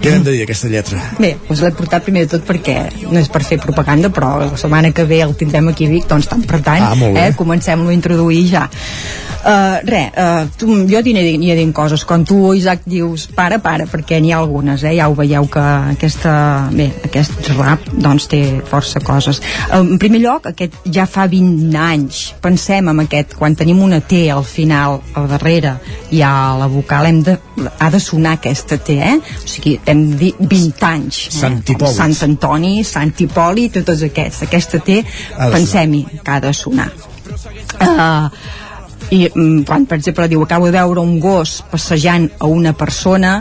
què 0.00 0.14
hem 0.16 0.22
de 0.24 0.32
dir 0.32 0.42
d'aquesta 0.44 0.70
lletra? 0.72 1.00
Bé, 1.20 1.34
us 1.52 1.60
l'he 1.60 1.72
portat 1.76 2.06
primer 2.06 2.24
de 2.26 2.34
tot 2.36 2.46
perquè 2.48 2.76
no 3.10 3.18
és 3.20 3.28
per 3.32 3.42
fer 3.44 3.60
propaganda, 3.60 4.08
però 4.12 4.36
la 4.40 4.50
setmana 4.60 4.94
que 4.96 5.04
ve 5.04 5.20
el 5.24 5.36
tindrem 5.36 5.68
aquí 5.72 5.88
a 5.88 5.92
Vic, 5.92 6.06
doncs 6.08 6.30
tant 6.30 6.46
per 6.48 6.62
tant, 6.64 6.86
Ah, 6.90 6.94
eh, 7.26 7.32
comencem-lo 7.36 7.90
a 7.90 7.96
introduir 7.96 8.46
ja. 8.48 8.68
Uh, 9.40 9.80
re, 9.88 10.12
uh, 10.12 10.44
tu, 10.60 10.66
jo 10.84 11.00
t'hi 11.00 11.14
aniré, 11.14 11.30
aniré 11.38 11.54
dient 11.56 11.72
coses. 11.72 12.02
Quan 12.04 12.26
tu, 12.28 12.52
Isaac, 12.52 12.82
dius 12.84 13.24
para, 13.32 13.56
para, 13.64 13.86
perquè 13.88 14.18
n'hi 14.20 14.34
ha 14.34 14.40
algunes, 14.42 14.82
eh? 14.84 14.92
ja 14.98 15.06
ho 15.08 15.14
veieu 15.16 15.46
que 15.48 15.62
aquesta, 15.94 16.32
bé, 16.74 16.90
aquest 17.08 17.48
rap 17.56 17.86
doncs 17.88 18.28
té 18.28 18.42
força 18.68 19.00
coses. 19.00 19.40
Uh, 19.70 19.80
en 19.80 19.96
primer 20.02 20.20
lloc, 20.20 20.50
aquest 20.50 20.76
ja 20.92 21.06
fa 21.08 21.24
20 21.30 21.72
anys. 21.80 22.20
Pensem 22.44 22.92
en 22.92 23.00
aquest, 23.06 23.32
quan 23.40 23.56
tenim 23.56 23.80
una 23.80 24.02
T 24.04 24.26
al 24.28 24.44
final, 24.44 25.00
al 25.16 25.30
darrere, 25.32 25.78
i 26.12 26.20
a 26.20 26.34
la 26.60 26.68
vocal 26.68 27.08
hem 27.08 27.22
de, 27.24 27.38
ha 27.78 27.88
de 27.88 28.00
sonar 28.00 28.36
aquesta 28.36 28.76
T, 28.76 28.98
eh? 29.00 29.16
O 29.40 29.48
sigui, 29.48 29.78
dit 29.94 30.36
20 30.38 30.86
anys. 30.86 31.20
Eh? 31.28 31.36
Sant 31.40 31.60
Hipòlit. 31.64 31.96
Sant 31.96 32.16
Antoni, 32.28 32.74
Sant 32.84 33.12
Hipòlit, 33.18 33.80
tots 33.84 34.04
aquests. 34.08 34.44
Aquesta 34.48 34.80
T, 34.84 35.00
Ha 35.36 35.48
de 35.48 35.52
pensem-hi, 35.56 36.04
que 36.24 36.30
ha 36.30 36.40
de 36.40 36.52
sonar. 36.56 36.90
Uh, 37.80 38.28
i 39.10 39.26
mm, 39.26 39.64
quan 39.66 39.86
per 39.90 39.98
exemple 39.98 40.28
diu 40.30 40.42
acabo 40.42 40.66
de 40.70 40.76
veure 40.78 41.02
un 41.02 41.18
gos 41.20 41.60
passejant 41.70 42.28
a 42.38 42.46
una 42.50 42.72
persona 42.78 43.40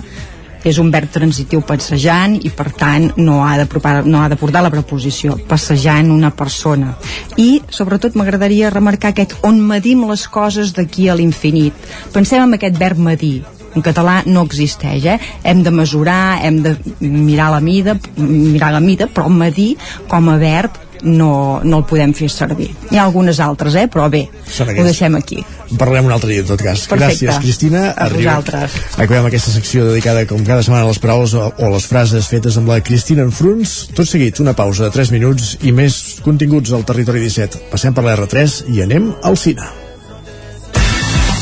és 0.64 0.78
un 0.82 0.90
verb 0.92 1.11
transitiu 1.11 1.61
passejant 1.64 2.36
i 2.44 2.50
per 2.52 2.68
tant 2.76 3.06
no 3.18 3.40
ha 3.45 3.56
de, 3.61 3.66
propar- 3.69 4.03
no 4.06 4.19
ha 4.22 4.28
de 4.32 4.36
portar 4.40 4.64
la 4.66 4.72
preposició 4.74 5.38
passejant 5.48 6.11
una 6.11 6.32
persona 6.36 6.95
i 7.40 7.61
sobretot 7.72 8.18
m'agradaria 8.19 8.74
remarcar 8.74 9.14
aquest 9.14 9.38
on 9.48 9.61
medim 9.61 10.03
les 10.10 10.26
coses 10.28 10.74
d'aquí 10.76 11.08
a 11.08 11.16
l'infinit 11.16 11.74
pensem 12.14 12.44
en 12.44 12.58
aquest 12.60 12.76
verb 12.82 13.00
medir 13.00 13.45
en 13.75 13.85
català 13.85 14.19
no 14.27 14.45
existeix, 14.48 15.06
eh? 15.06 15.17
Hem 15.43 15.64
de 15.64 15.72
mesurar, 15.72 16.39
hem 16.45 16.61
de 16.65 16.75
mirar 16.99 17.51
la 17.56 17.64
mida, 17.64 17.98
mirar 18.17 18.73
la 18.75 18.83
mida, 18.83 19.07
però 19.07 19.30
medir 19.30 19.75
com 20.09 20.30
a 20.30 20.38
verb 20.41 20.85
no, 21.03 21.61
no 21.64 21.80
el 21.80 21.85
podem 21.88 22.14
fer 22.15 22.30
servir. 22.31 22.69
Hi 22.91 22.99
ha 22.99 23.06
algunes 23.06 23.39
altres, 23.43 23.75
eh? 23.80 23.88
Però 23.91 24.09
bé, 24.11 24.25
ho 24.30 24.85
deixem 24.85 25.15
aquí. 25.19 25.39
En 25.69 25.80
parlarem 25.80 26.09
un 26.09 26.15
altre 26.15 26.31
dia, 26.31 26.43
en 26.43 26.49
tot 26.49 26.61
cas. 26.64 26.85
Perfecte. 26.89 27.27
Gràcies, 27.27 27.41
Cristina. 27.43 27.83
A 27.95 28.09
vosaltres. 28.11 28.77
Acabem 28.98 29.30
aquesta 29.30 29.53
secció 29.56 29.88
dedicada, 29.89 30.25
com 30.30 30.43
cada 30.48 30.65
setmana, 30.65 30.85
a 30.88 30.91
les 30.91 31.01
paraules 31.01 31.35
o, 31.38 31.49
o 31.49 31.73
les 31.75 31.89
frases 31.89 32.30
fetes 32.31 32.57
amb 32.59 32.72
la 32.72 32.81
Cristina 32.85 33.25
en 33.27 33.35
Fruns. 33.35 33.81
Tot 33.95 34.09
seguit, 34.09 34.41
una 34.43 34.56
pausa 34.57 34.88
de 34.88 34.95
3 34.95 35.14
minuts 35.15 35.56
i 35.64 35.75
més 35.75 36.19
continguts 36.25 36.73
al 36.75 36.88
Territori 36.88 37.23
17. 37.27 37.69
Passem 37.73 37.95
per 37.95 38.07
la 38.07 38.17
R3 38.17 38.65
i 38.73 38.83
anem 38.85 39.14
al 39.23 39.39
cine. 39.39 39.89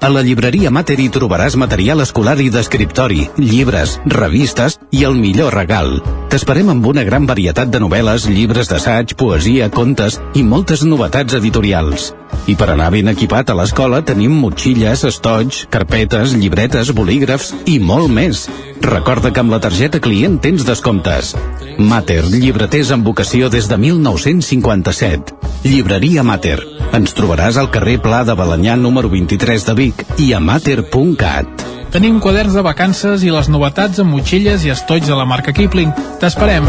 A 0.00 0.08
la 0.08 0.22
llibreria 0.24 0.70
Mater 0.72 0.94
hi 0.96 1.10
trobaràs 1.12 1.58
material 1.60 2.00
escolar 2.00 2.38
i 2.40 2.46
d'escriptori, 2.48 3.26
llibres, 3.36 3.98
revistes 4.08 4.78
i 4.96 5.02
el 5.04 5.18
millor 5.20 5.52
regal. 5.52 5.98
T'esperem 6.32 6.70
amb 6.72 6.86
una 6.88 7.04
gran 7.04 7.26
varietat 7.28 7.68
de 7.68 7.82
novel·les, 7.84 8.24
llibres 8.32 8.72
d'assaig, 8.72 9.12
poesia, 9.20 9.68
contes 9.68 10.16
i 10.32 10.46
moltes 10.54 10.86
novetats 10.88 11.36
editorials. 11.36 12.14
I 12.48 12.56
per 12.56 12.70
anar 12.72 12.88
ben 12.94 13.12
equipat 13.12 13.52
a 13.52 13.58
l'escola 13.60 14.00
tenim 14.00 14.40
motxilles, 14.40 15.04
estoig, 15.04 15.66
carpetes, 15.68 16.32
llibretes, 16.32 16.94
bolígrafs 16.96 17.52
i 17.68 17.76
molt 17.76 18.08
més. 18.08 18.46
Recorda 18.80 19.34
que 19.34 19.44
amb 19.44 19.52
la 19.52 19.60
targeta 19.60 20.00
client 20.00 20.40
tens 20.40 20.64
descomptes. 20.64 21.34
Mater, 21.80 22.24
llibreters 22.28 22.90
amb 22.92 23.06
vocació 23.06 23.48
des 23.52 23.68
de 23.70 23.76
1957. 23.80 25.36
Llibreria 25.64 26.24
Mater. 26.26 26.58
Ens 26.96 27.14
trobaràs 27.16 27.56
al 27.60 27.70
carrer 27.72 27.96
Pla 28.04 28.20
de 28.28 28.36
Balanyà 28.36 28.76
número 28.76 29.08
23 29.12 29.64
de 29.70 29.76
Vic 29.78 30.04
i 30.20 30.32
a 30.36 30.40
mater.cat. 30.40 31.64
Tenim 31.90 32.20
quaderns 32.22 32.54
de 32.54 32.62
vacances 32.66 33.24
i 33.26 33.32
les 33.34 33.48
novetats 33.50 34.02
amb 34.04 34.14
motxilles 34.14 34.66
i 34.66 34.74
estoig 34.76 35.08
de 35.08 35.16
la 35.16 35.26
marca 35.26 35.56
Kipling. 35.56 35.96
T'esperem. 36.20 36.68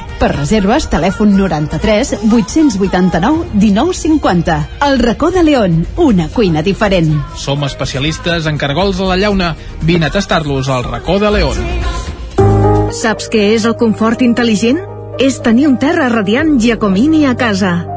Per 0.21 0.29
reserves, 0.35 0.85
telèfon 0.91 1.33
93 1.37 2.13
889 2.29 3.47
1950. 3.53 4.57
El 4.87 4.99
racó 4.99 5.31
de 5.31 5.43
León, 5.43 5.85
una 5.97 6.29
cuina 6.29 6.61
diferent. 6.61 7.15
Som 7.35 7.65
especialistes 7.65 8.45
en 8.45 8.57
cargols 8.61 9.01
a 9.01 9.09
la 9.09 9.17
llauna. 9.17 9.55
Vine 9.81 10.07
a 10.07 10.13
tastar-los 10.13 10.69
al 10.69 10.85
racó 10.85 11.17
de 11.19 11.31
León. 11.31 11.57
Saps 12.91 13.29
què 13.31 13.53
és 13.55 13.65
el 13.65 13.77
confort 13.79 14.21
intel·ligent? 14.21 14.83
És 15.21 15.41
tenir 15.41 15.67
un 15.69 15.79
terra 15.81 16.09
radiant 16.09 16.57
Giacomini 16.59 17.25
a 17.25 17.37
casa. 17.37 17.90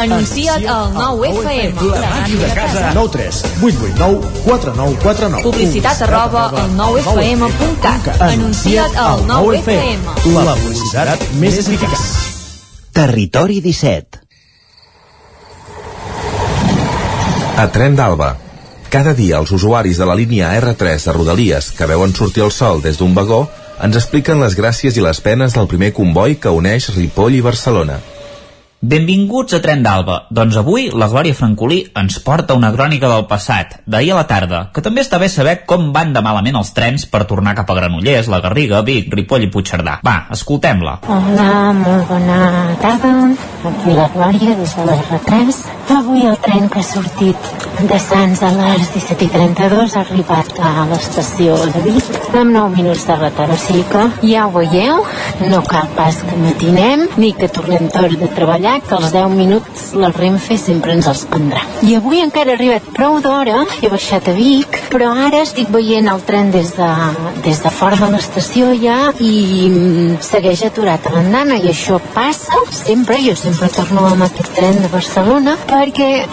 Anuncia't 0.00 0.64
al 0.64 0.94
9FM. 0.94 1.76
La 1.92 2.08
màquina 2.08 2.46
de 2.46 2.54
casa. 2.56 2.92
9 2.94 3.10
3 3.12 3.40
8 3.60 3.80
8 3.84 3.98
9 3.98 4.20
4 4.46 4.72
9 4.76 4.96
4 5.02 5.28
9. 5.28 5.42
Publicitat 5.44 6.00
arroba 6.06 6.44
al 6.48 6.70
9FM.cat. 6.78 8.08
Anuncia't 8.24 8.96
al 8.96 9.26
9FM. 9.28 10.06
La 10.32 10.54
publicitat 10.56 11.26
més 11.42 11.58
eficaç. 11.60 12.06
Territori 12.96 13.60
17. 13.60 14.22
A 17.60 17.66
Tren 17.68 17.98
d'Alba. 17.98 18.30
Cada 18.88 19.12
dia 19.12 19.36
els 19.36 19.52
usuaris 19.52 20.00
de 20.00 20.08
la 20.08 20.16
línia 20.16 20.54
R3 20.62 21.04
de 21.04 21.12
Rodalies 21.12 21.68
que 21.76 21.86
veuen 21.86 22.16
sortir 22.16 22.46
el 22.46 22.54
sol 22.56 22.80
des 22.80 22.96
d'un 22.96 23.12
vagó 23.14 23.42
ens 23.84 24.00
expliquen 24.00 24.40
les 24.40 24.56
gràcies 24.56 24.96
i 24.96 25.04
les 25.04 25.20
penes 25.20 25.52
del 25.52 25.68
primer 25.68 25.92
comboi 25.92 26.38
que 26.40 26.56
uneix 26.56 26.88
Ripoll 26.96 27.36
i 27.36 27.44
Barcelona. 27.44 28.00
Benvinguts 28.80 29.52
a 29.52 29.58
Tren 29.60 29.82
d'Alba. 29.84 30.14
Doncs 30.32 30.56
avui 30.56 30.86
la 30.96 31.04
Glòria 31.12 31.36
Francolí 31.36 31.82
ens 32.00 32.14
porta 32.24 32.54
una 32.56 32.70
crònica 32.72 33.10
del 33.12 33.26
passat, 33.28 33.74
d'ahir 33.84 34.14
a 34.14 34.20
la 34.22 34.24
tarda, 34.30 34.60
que 34.72 34.80
també 34.80 35.02
està 35.04 35.18
bé 35.20 35.28
saber 35.28 35.66
com 35.68 35.90
van 35.92 36.14
de 36.14 36.22
malament 36.24 36.56
els 36.56 36.72
trens 36.72 37.04
per 37.04 37.26
tornar 37.28 37.52
cap 37.58 37.68
a 37.68 37.76
Granollers, 37.76 38.30
la 38.32 38.40
Garriga, 38.40 38.80
Vic, 38.80 39.12
Ripoll 39.12 39.44
i 39.44 39.50
Puigcerdà. 39.52 39.98
Va, 40.00 40.14
escoltem-la. 40.32 40.96
Hola, 41.12 41.50
molt 41.76 42.08
bona 42.08 42.38
tarda. 42.80 43.12
Aquí 43.68 43.92
la 43.92 44.08
Glòria, 44.14 44.56
des 44.56 44.72
de 44.72 44.88
l'R3. 44.88 45.60
Avui 45.98 46.24
el 46.24 46.40
tren 46.40 46.68
que 46.72 46.80
ha 46.80 46.86
sortit 46.86 47.68
de 47.84 47.98
Sants 48.00 48.40
a 48.46 48.50
les 48.54 48.88
17.32 48.94 49.96
ha 49.96 50.06
arribat 50.06 50.56
a 50.56 50.86
l'estació 50.88 51.58
de 51.74 51.84
Vic 51.84 52.08
amb 52.32 52.54
9 52.54 52.76
minuts 52.78 53.04
de 53.08 53.18
retard. 53.20 53.52
O 53.52 53.60
sigui 53.60 53.84
que 53.92 54.06
ja 54.24 54.46
ho 54.46 54.54
veieu, 54.56 55.04
no 55.52 55.60
cal 55.68 55.92
pas 55.98 56.22
que 56.24 56.40
matinem 56.40 57.04
ni 57.20 57.34
que 57.36 57.50
tornem 57.52 57.90
tard 57.92 58.16
de 58.16 58.28
treballar, 58.36 58.69
que 58.86 58.96
els 58.98 59.10
10 59.14 59.34
minuts 59.34 59.90
la 59.98 60.12
Renfe 60.14 60.58
sempre 60.60 60.94
ens 60.94 61.08
els 61.10 61.24
prendrà. 61.30 61.62
I 61.86 61.96
avui 61.98 62.22
encara 62.22 62.52
he 62.52 62.58
arribat 62.58 62.86
prou 62.94 63.18
d'hora, 63.24 63.64
he 63.82 63.90
baixat 63.90 64.30
a 64.30 64.34
Vic, 64.36 64.78
però 64.92 65.10
ara 65.26 65.42
estic 65.44 65.70
veient 65.72 66.08
el 66.10 66.22
tren 66.26 66.50
des 66.54 66.72
de, 66.76 66.88
des 67.44 67.62
de 67.62 67.72
fora 67.74 67.98
de 68.00 68.10
l'estació 68.14 68.70
ja 68.82 68.98
i 69.18 69.32
mm, 69.68 70.20
segueix 70.24 70.64
aturat 70.66 71.06
a 71.06 71.14
l'andana 71.14 71.58
i 71.60 71.70
això 71.70 72.00
passa 72.14 72.60
sempre, 72.74 73.18
jo 73.24 73.36
sempre 73.38 73.70
torno 73.74 74.06
amb 74.10 74.26
aquest 74.26 74.52
tren 74.56 74.80
de 74.82 74.90
Barcelona 74.92 75.56
perquè 75.70 76.10
eh, 76.20 76.26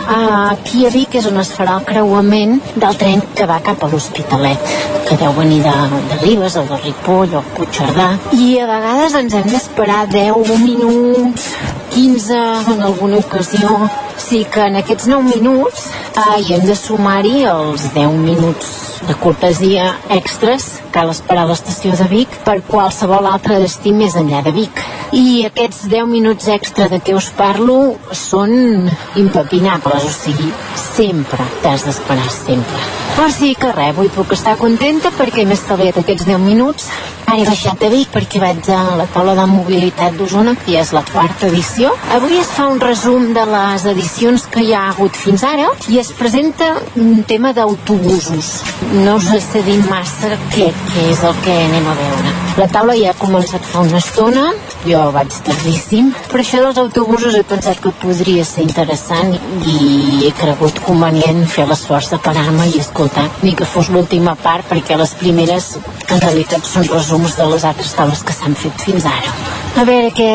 aquí 0.51 0.85
a 0.87 0.93
Vic 0.93 1.17
és 1.21 1.29
on 1.29 1.39
es 1.41 1.53
farà 1.55 1.77
el 1.79 1.87
creuament 1.87 2.57
del 2.75 2.99
tren 2.99 3.23
que 3.37 3.49
va 3.49 3.61
cap 3.65 3.83
a 3.83 3.91
l'Hospitalet 3.91 4.75
que 5.07 5.19
deu 5.21 5.33
venir 5.37 5.61
de, 5.63 5.75
de 6.11 6.21
Ribes 6.25 6.57
o 6.59 6.65
de 6.67 6.81
Ripoll 6.83 7.37
o 7.39 7.43
Puigcerdà 7.55 8.09
i 8.37 8.53
a 8.61 8.69
vegades 8.69 9.17
ens 9.21 9.37
hem 9.37 9.51
d'esperar 9.53 10.05
10 10.11 10.57
minuts 10.65 11.51
15 11.93 12.33
en 12.73 12.81
alguna 12.81 13.17
ocasió 13.17 13.89
sí 14.17 14.45
que 14.51 14.65
en 14.65 14.75
aquests 14.81 15.07
9 15.07 15.35
minuts 15.35 15.87
eh, 16.17 16.41
hi 16.41 16.53
hem 16.55 16.65
de 16.67 16.75
sumar-hi 16.75 17.43
els 17.47 17.87
10 17.95 18.17
minuts 18.25 18.69
de 19.07 19.15
cortesia 19.21 19.87
extres 20.15 20.67
cal 20.91 21.11
esperar 21.13 21.45
a 21.45 21.51
l'estació 21.51 21.93
de 21.99 22.07
Vic 22.11 22.37
per 22.45 22.59
qualsevol 22.67 23.29
altre 23.29 23.59
destí 23.63 23.93
més 23.93 24.17
enllà 24.19 24.41
de 24.45 24.53
Vic 24.55 24.81
i 25.17 25.45
aquests 25.47 25.85
10 25.91 26.09
minuts 26.11 26.49
extra 26.51 26.89
de 26.91 26.99
què 26.99 27.15
us 27.15 27.29
parlo 27.37 27.77
són 28.11 28.89
impepinables, 29.15 30.07
o 30.09 30.11
sigui, 30.11 30.49
sempre 30.75 31.45
t'has 31.63 31.85
d'esperar, 31.87 32.27
sempre. 32.33 32.81
Però 33.15 33.29
sí 33.31 33.53
que 33.55 33.71
res, 33.71 33.93
avui 33.95 34.11
puc 34.13 34.33
estar 34.35 34.57
contenta 34.59 35.13
perquè 35.15 35.45
m'he 35.45 35.55
estalviat 35.55 36.01
aquests 36.03 36.27
10 36.27 36.43
minuts 36.43 36.89
Ara 37.27 37.41
he 37.41 37.45
baixat 37.49 37.81
a 37.83 37.87
Vic 37.91 38.07
perquè 38.13 38.39
vaig 38.39 38.67
a 38.71 38.95
la 38.95 39.05
taula 39.11 39.33
de 39.35 39.43
mobilitat 39.51 40.13
d'Osona, 40.15 40.53
que 40.61 40.71
ja 40.71 40.79
és 40.85 40.93
la 40.95 41.01
quarta 41.09 41.49
edició. 41.49 41.89
Avui 42.15 42.37
es 42.39 42.47
fa 42.55 42.69
un 42.71 42.79
resum 42.79 43.33
de 43.35 43.43
les 43.49 43.83
edicions 43.91 44.06
que 44.51 44.63
hi 44.63 44.73
ha 44.73 44.87
hagut 44.89 45.15
fins 45.15 45.43
ara 45.43 45.67
i 45.89 45.99
es 45.99 46.11
presenta 46.15 46.67
un 46.95 47.23
tema 47.23 47.51
d'autobusos. 47.53 48.63
No 49.03 49.15
us 49.17 49.27
sé 49.51 49.61
dir 49.65 49.77
massa 49.89 50.29
què, 50.53 50.69
què 50.93 51.03
és 51.11 51.23
el 51.23 51.35
que 51.43 51.51
anem 51.51 51.87
a 51.87 51.95
veure. 51.99 52.33
La 52.57 52.67
taula 52.67 52.95
ja 52.97 53.11
ha 53.11 53.19
començat 53.19 53.61
fa 53.61 53.83
una 53.85 53.99
estona, 53.99 54.53
jo 54.85 55.03
vaig 55.11 55.33
tardíssim, 55.45 56.13
però 56.31 56.41
això 56.41 56.63
dels 56.63 56.81
autobusos 56.85 57.35
he 57.35 57.43
pensat 57.43 57.79
que 57.83 57.93
podria 58.01 58.45
ser 58.47 58.65
interessant 58.65 59.35
i 59.67 60.25
he 60.25 60.33
cregut 60.41 60.81
convenient 60.87 61.45
fer 61.45 61.67
l'esforç 61.67 62.11
de 62.15 62.21
parar-me 62.23 62.69
i 62.71 62.79
escoltar, 62.79 63.27
ni 63.43 63.53
que 63.53 63.67
fos 63.67 63.91
l'última 63.93 64.35
part, 64.35 64.65
perquè 64.71 64.97
les 64.97 65.15
primeres 65.19 65.75
en 66.07 66.21
realitat 66.21 66.65
són 66.65 66.87
resums 66.93 67.37
de 67.37 67.49
les 67.53 67.67
altres 67.67 67.97
taules 67.97 68.23
que 68.23 68.33
s'han 68.33 68.55
fet 68.55 68.87
fins 68.87 69.05
ara. 69.05 69.66
A 69.77 69.83
veure 69.85 70.09
què, 70.09 70.29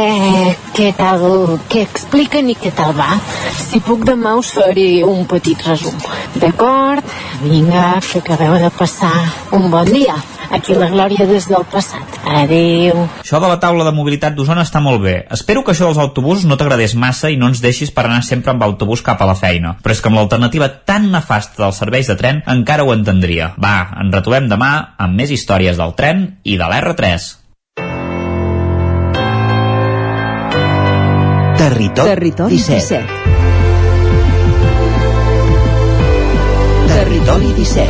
què 0.70 0.92
tal, 0.94 1.56
què 1.66 1.80
expliquen 1.82 2.52
i 2.52 2.54
què 2.54 2.70
tal 2.78 2.92
va. 2.94 3.16
Si 3.58 3.80
puc 3.82 4.04
demà 4.06 4.36
us 4.38 4.52
faré 4.54 5.02
un 5.02 5.24
petit 5.26 5.64
resum. 5.66 5.96
D'acord? 6.38 7.02
Vinga, 7.42 7.96
que 8.06 8.20
acabeu 8.20 8.54
de 8.62 8.70
passar 8.76 9.10
un 9.58 9.66
bon 9.72 9.90
dia. 9.90 10.14
Aquí 10.54 10.76
la 10.78 10.86
glòria 10.92 11.26
des 11.26 11.48
del 11.50 11.66
passat. 11.72 12.20
Adeu. 12.22 13.02
Això 13.24 13.42
de 13.42 13.50
la 13.50 13.58
taula 13.58 13.88
de 13.88 13.94
mobilitat 13.96 14.38
d'Osona 14.38 14.62
està 14.62 14.84
molt 14.84 15.02
bé. 15.02 15.16
Espero 15.34 15.66
que 15.66 15.74
això 15.74 15.90
dels 15.90 15.98
autobusos 15.98 16.46
no 16.46 16.60
t'agradés 16.60 16.94
massa 16.94 17.32
i 17.32 17.40
no 17.40 17.50
ens 17.50 17.64
deixis 17.66 17.90
per 17.90 18.06
anar 18.06 18.22
sempre 18.22 18.54
amb 18.54 18.62
autobús 18.62 19.02
cap 19.02 19.26
a 19.26 19.30
la 19.32 19.34
feina. 19.34 19.74
Però 19.82 19.98
és 19.98 20.04
que 20.04 20.12
amb 20.12 20.22
l'alternativa 20.22 20.70
tan 20.86 21.10
nefasta 21.10 21.64
dels 21.64 21.82
serveis 21.82 22.14
de 22.14 22.20
tren 22.20 22.44
encara 22.46 22.86
ho 22.86 22.94
entendria. 22.94 23.56
Va, 23.58 23.76
ens 24.06 24.14
retrobem 24.14 24.46
demà 24.52 24.72
amb 25.02 25.18
més 25.18 25.34
històries 25.34 25.82
del 25.82 25.98
tren 25.98 26.28
i 26.44 26.60
de 26.60 26.70
l'R3. 26.70 27.32
Territori, 31.62 32.08
Territori 32.08 32.56
17. 32.56 32.80
17. 32.90 33.06
Territori 36.88 37.46
17. 37.54 37.86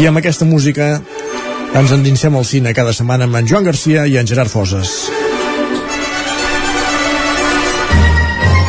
I 0.00 0.06
amb 0.08 0.16
aquesta 0.16 0.48
música 0.48 0.96
ens 1.76 1.92
endinsem 1.92 2.32
al 2.32 2.48
cine 2.48 2.72
cada 2.72 2.96
setmana 2.96 3.28
amb 3.28 3.36
en 3.36 3.44
Joan 3.52 3.68
Garcia 3.68 4.08
i 4.08 4.16
en 4.16 4.24
Gerard 4.24 4.48
Foses. 4.48 5.27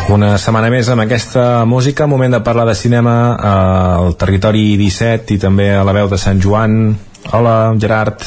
Una 0.10 0.40
setmana 0.42 0.72
més 0.74 0.88
amb 0.90 1.04
aquesta 1.04 1.68
música, 1.70 2.08
moment 2.10 2.34
de 2.34 2.40
parlar 2.42 2.64
de 2.66 2.74
cinema 2.74 3.12
eh, 3.30 3.50
al 4.02 4.16
territori 4.18 4.64
17 4.80 5.36
i 5.36 5.38
també 5.38 5.68
a 5.78 5.84
la 5.86 5.94
veu 5.94 6.10
de 6.10 6.18
Sant 6.18 6.40
Joan. 6.42 6.96
Hola, 7.38 7.54
Gerard. 7.78 8.26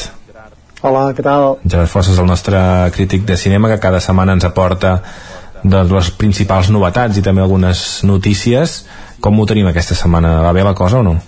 Hola, 0.87 1.09
què 1.17 1.25
tal? 1.27 1.57
Gerard 1.67 1.91
Fosses, 1.91 2.21
el 2.23 2.29
nostre 2.31 2.61
crític 2.95 3.27
de 3.27 3.35
cinema, 3.37 3.67
que 3.73 3.81
cada 3.83 3.99
setmana 3.99 4.39
ens 4.39 4.47
aporta 4.47 4.95
doncs, 5.65 5.91
les 5.91 6.13
principals 6.23 6.71
novetats 6.71 7.19
i 7.19 7.27
també 7.27 7.43
algunes 7.43 8.05
notícies. 8.07 8.79
Com 9.19 9.43
ho 9.43 9.51
tenim 9.51 9.67
aquesta 9.67 9.99
setmana? 9.99 10.37
Va 10.47 10.55
bé 10.55 10.63
la 10.63 10.79
cosa 10.79 11.03
o 11.03 11.05
no? 11.09 11.19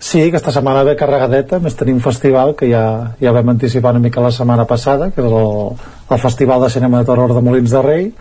Sí, 0.00 0.22
aquesta 0.22 0.54
setmana 0.54 0.88
ve 0.88 0.96
carregadeta, 0.96 1.60
més 1.60 1.76
tenim 1.76 2.00
festival 2.00 2.56
que 2.56 2.72
ja, 2.72 2.82
ja 3.20 3.36
vam 3.36 3.52
anticipar 3.52 3.92
una 3.92 4.06
mica 4.08 4.24
la 4.24 4.32
setmana 4.32 4.64
passada, 4.64 5.12
que 5.12 5.20
és 5.20 5.28
el, 5.28 5.88
el 6.08 6.20
Festival 6.24 6.64
de 6.64 6.72
Cinema 6.72 7.02
de 7.02 7.12
Terror 7.12 7.36
de 7.36 7.44
Molins 7.44 7.76
de 7.76 7.82
Rei, 7.84 8.12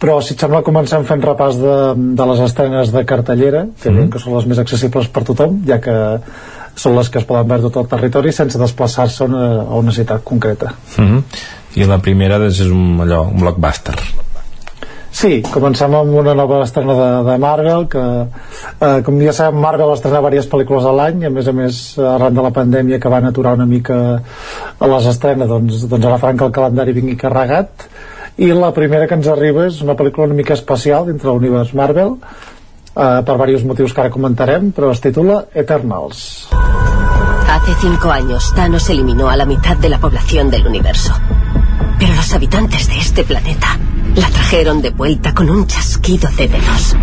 però 0.00 0.20
si 0.24 0.32
et 0.34 0.40
sembla 0.40 0.62
comencem 0.64 1.04
fent 1.08 1.22
repàs 1.24 1.58
de, 1.60 1.74
de 2.16 2.28
les 2.30 2.40
estrenes 2.46 2.92
de 2.94 3.04
cartellera, 3.08 3.66
que, 3.82 3.90
mm. 3.92 4.08
que 4.14 4.22
són 4.22 4.38
les 4.38 4.48
més 4.48 4.62
accessibles 4.62 5.10
per 5.12 5.26
tothom, 5.28 5.60
ja 5.68 5.76
que 5.84 5.96
són 6.80 6.96
les 6.96 7.10
que 7.12 7.20
es 7.20 7.26
poden 7.28 7.48
veure 7.50 7.66
tot 7.68 7.82
el 7.82 7.90
territori 7.90 8.32
sense 8.32 8.58
desplaçar-se 8.58 9.24
a, 9.24 9.28
una, 9.28 9.44
a 9.66 9.82
una 9.82 9.92
ciutat 9.92 10.24
concreta. 10.24 10.72
Mm 10.96 11.06
-hmm. 11.06 11.22
I 11.76 11.84
la 11.84 11.98
primera 11.98 12.38
doncs, 12.38 12.60
és 12.60 12.70
un, 12.70 13.00
allò, 13.00 13.28
un 13.28 13.40
blockbuster. 13.40 13.94
Sí, 15.10 15.42
comencem 15.42 15.94
amb 15.94 16.14
una 16.14 16.34
nova 16.34 16.62
estrena 16.62 16.94
de, 16.94 17.08
de 17.30 17.38
Marvel 17.42 17.88
que, 17.88 18.04
eh, 18.80 19.02
com 19.02 19.18
ja 19.20 19.32
sabem, 19.32 19.60
Marvel 19.60 19.92
estrena 19.92 20.20
diverses 20.22 20.50
pel·lícules 20.50 20.86
a 20.86 20.92
l'any 20.92 21.22
i 21.22 21.26
a 21.26 21.30
més 21.30 21.48
a 21.48 21.52
més 21.52 21.98
arran 21.98 22.34
de 22.34 22.42
la 22.42 22.52
pandèmia 22.54 23.00
que 23.00 23.08
van 23.08 23.26
aturar 23.26 23.54
una 23.54 23.66
mica 23.66 24.22
a 24.78 24.86
les 24.86 25.06
estrenes 25.06 25.48
doncs, 25.48 25.88
doncs 25.88 26.06
ara 26.06 26.18
faran 26.18 26.38
que 26.38 26.44
el 26.44 26.52
calendari 26.52 26.92
vingui 26.92 27.16
carregat 27.16 27.88
i 28.40 28.48
la 28.56 28.70
primera 28.72 29.06
que 29.06 29.18
ens 29.18 29.28
arriba 29.28 29.66
és 29.68 29.82
una 29.84 29.94
pel·lícula 29.98 30.30
una 30.30 30.38
mica 30.38 30.54
especial 30.56 31.04
dintre 31.10 31.28
l'univers 31.28 31.74
Marvel 31.76 32.14
eh, 32.16 33.20
per 33.20 33.34
diversos 33.36 33.66
motius 33.68 33.92
que 33.92 34.08
comentarem 34.14 34.70
però 34.76 34.94
es 34.94 35.02
titula 35.04 35.42
Eternals 35.52 36.48
Hace 37.50 37.74
cinco 37.82 38.10
años 38.10 38.52
Thanos 38.56 38.88
eliminó 38.88 39.28
a 39.28 39.36
la 39.36 39.44
mitad 39.44 39.76
de 39.76 39.90
la 39.90 39.98
población 39.98 40.50
del 40.50 40.66
universo 40.66 41.12
pero 41.98 42.14
los 42.14 42.32
habitantes 42.32 42.88
de 42.88 42.96
este 42.96 43.24
planeta 43.24 43.78
la 44.16 44.28
trajeron 44.28 44.80
de 44.80 44.90
vuelta 44.90 45.34
con 45.34 45.50
un 45.50 45.66
chasquido 45.66 46.28
de 46.30 46.48
dedos. 46.48 46.96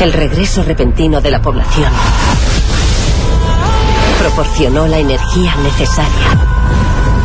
El 0.00 0.12
regreso 0.12 0.62
repentino 0.62 1.20
de 1.20 1.30
la 1.30 1.42
población 1.42 1.92
proporcionó 4.18 4.86
la 4.86 4.98
energía 4.98 5.54
necesaria 5.62 6.57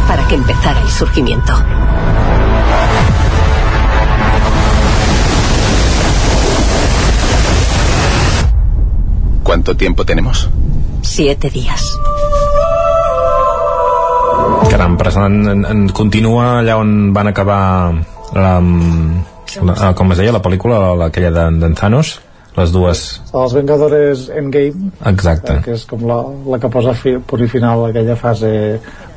para 0.07 0.27
que 0.27 0.35
empezara 0.35 0.82
el 0.82 0.90
surgimiento. 0.90 1.53
¿Cuánto 9.43 9.75
tiempo 9.75 10.06
tenemos? 10.06 10.49
Siete 11.01 11.49
días. 11.49 11.98
Caram, 14.69 14.98
però 14.98 15.25
en, 15.27 15.48
en, 15.48 15.65
en 15.65 15.90
continua 15.90 16.59
allà 16.59 16.77
on 16.80 17.14
van 17.14 17.27
acabar 17.30 17.93
la, 18.33 18.53
la, 19.61 19.93
com 19.93 20.11
es 20.11 20.17
deia, 20.17 20.33
la 20.33 20.41
pel·lícula, 20.41 20.80
la, 20.98 21.11
aquella 21.11 21.30
d'en 21.35 21.59
de, 21.61 21.69
Thanos, 21.77 22.15
les 22.57 22.73
dues... 22.73 23.03
Els 23.33 23.53
Vengadores 23.56 24.27
Endgame, 24.30 24.91
Exacte. 25.09 25.56
eh, 25.57 25.61
que 25.65 25.73
és 25.77 25.85
com 25.90 26.03
la, 26.09 26.19
la 26.53 26.59
que 26.61 26.69
posa 26.73 26.93
fi, 26.98 27.15
punt 27.17 27.41
i 27.41 27.49
final 27.49 27.88
aquella 27.88 28.15
fase 28.19 28.51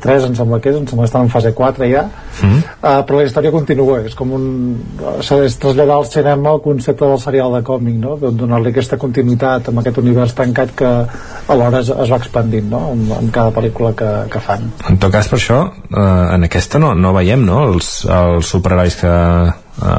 3, 0.05 0.29
em 0.31 0.37
sembla 0.39 0.61
que 0.63 0.71
és, 0.73 0.79
em 0.79 0.87
sembla 0.89 1.05
que 1.05 1.11
estan 1.11 1.27
en 1.27 1.33
fase 1.33 1.53
4 1.57 1.91
ja, 1.91 2.07
Mm 2.37 2.49
-hmm. 2.49 2.63
uh, 2.83 3.05
però 3.07 3.17
la 3.17 3.25
història 3.25 3.51
continua, 3.51 4.01
és 4.05 4.15
com 4.15 4.33
un... 4.33 4.77
de 4.99 5.49
traslladar 5.59 5.97
al 5.97 6.05
cinema 6.05 6.53
el 6.53 6.61
concepte 6.61 7.05
del 7.05 7.19
serial 7.19 7.53
de 7.53 7.63
còmic, 7.63 7.95
no? 7.95 8.17
donar-li 8.17 8.69
aquesta 8.69 8.99
continuïtat 8.99 9.69
amb 9.69 9.79
aquest 9.79 9.99
univers 9.99 10.35
tancat 10.35 10.75
que 10.77 11.07
alhora 11.49 11.81
es, 11.81 11.89
es 11.89 12.11
va 12.11 12.17
expandint 12.17 12.71
no? 12.71 12.91
amb, 12.93 13.13
amb 13.13 13.33
cada 13.33 13.51
pel·lícula 13.51 13.95
que, 13.95 14.29
que 14.31 14.41
fan. 14.41 14.71
En 14.91 14.99
tot 14.99 15.13
cas, 15.13 15.29
per 15.29 15.39
això, 15.39 15.71
eh, 15.97 16.35
en 16.35 16.45
aquesta 16.45 16.79
no, 16.79 16.95
no 16.95 17.15
veiem 17.15 17.45
no? 17.45 17.73
els, 17.73 18.05
els 18.05 18.47
superherois 18.47 18.97
que, 18.97 19.15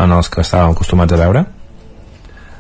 en 0.04 0.12
els 0.12 0.30
que 0.30 0.42
estàvem 0.42 0.72
acostumats 0.72 1.14
a 1.14 1.18
veure? 1.18 1.46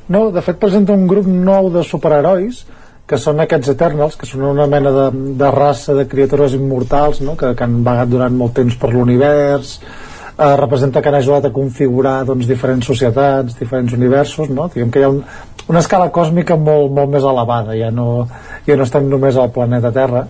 No, 0.08 0.30
de 0.32 0.42
fet 0.44 0.60
presenta 0.60 0.96
un 0.96 1.08
grup 1.08 1.28
nou 1.28 1.70
de 1.74 1.84
superherois 1.84 2.64
que 3.08 3.18
són 3.20 3.40
aquests 3.44 3.72
Eternals, 3.72 4.16
que 4.20 4.28
són 4.28 4.44
una 4.50 4.68
mena 4.68 4.92
de, 4.92 5.06
de 5.40 5.50
raça 5.52 5.96
de 5.96 6.08
criatures 6.12 6.56
immortals 6.56 7.22
no? 7.24 7.38
que, 7.40 7.54
que 7.56 7.64
han 7.64 7.82
vagat 7.84 8.12
durant 8.12 8.36
molt 8.36 8.56
temps 8.60 8.76
per 8.80 8.92
l'univers 8.92 9.78
eh, 9.80 10.56
representa 10.60 11.02
que 11.02 11.12
han 11.12 11.20
ajudat 11.20 11.48
a 11.48 11.54
configurar 11.56 12.18
doncs, 12.28 12.48
diferents 12.48 12.88
societats, 12.88 13.56
diferents 13.60 13.96
universos 13.96 14.52
no? 14.52 14.68
diguem 14.74 14.92
que 14.92 15.04
hi 15.04 15.08
ha 15.08 15.12
un, 15.12 15.22
una 15.68 15.84
escala 15.84 16.10
còsmica 16.16 16.60
molt, 16.60 16.92
molt 16.96 17.16
més 17.16 17.28
elevada 17.28 17.76
ja 17.80 17.92
no, 17.92 18.28
ja 18.68 18.80
no 18.80 18.88
estem 18.88 19.08
només 19.12 19.40
al 19.40 19.54
planeta 19.56 19.92
Terra 19.96 20.28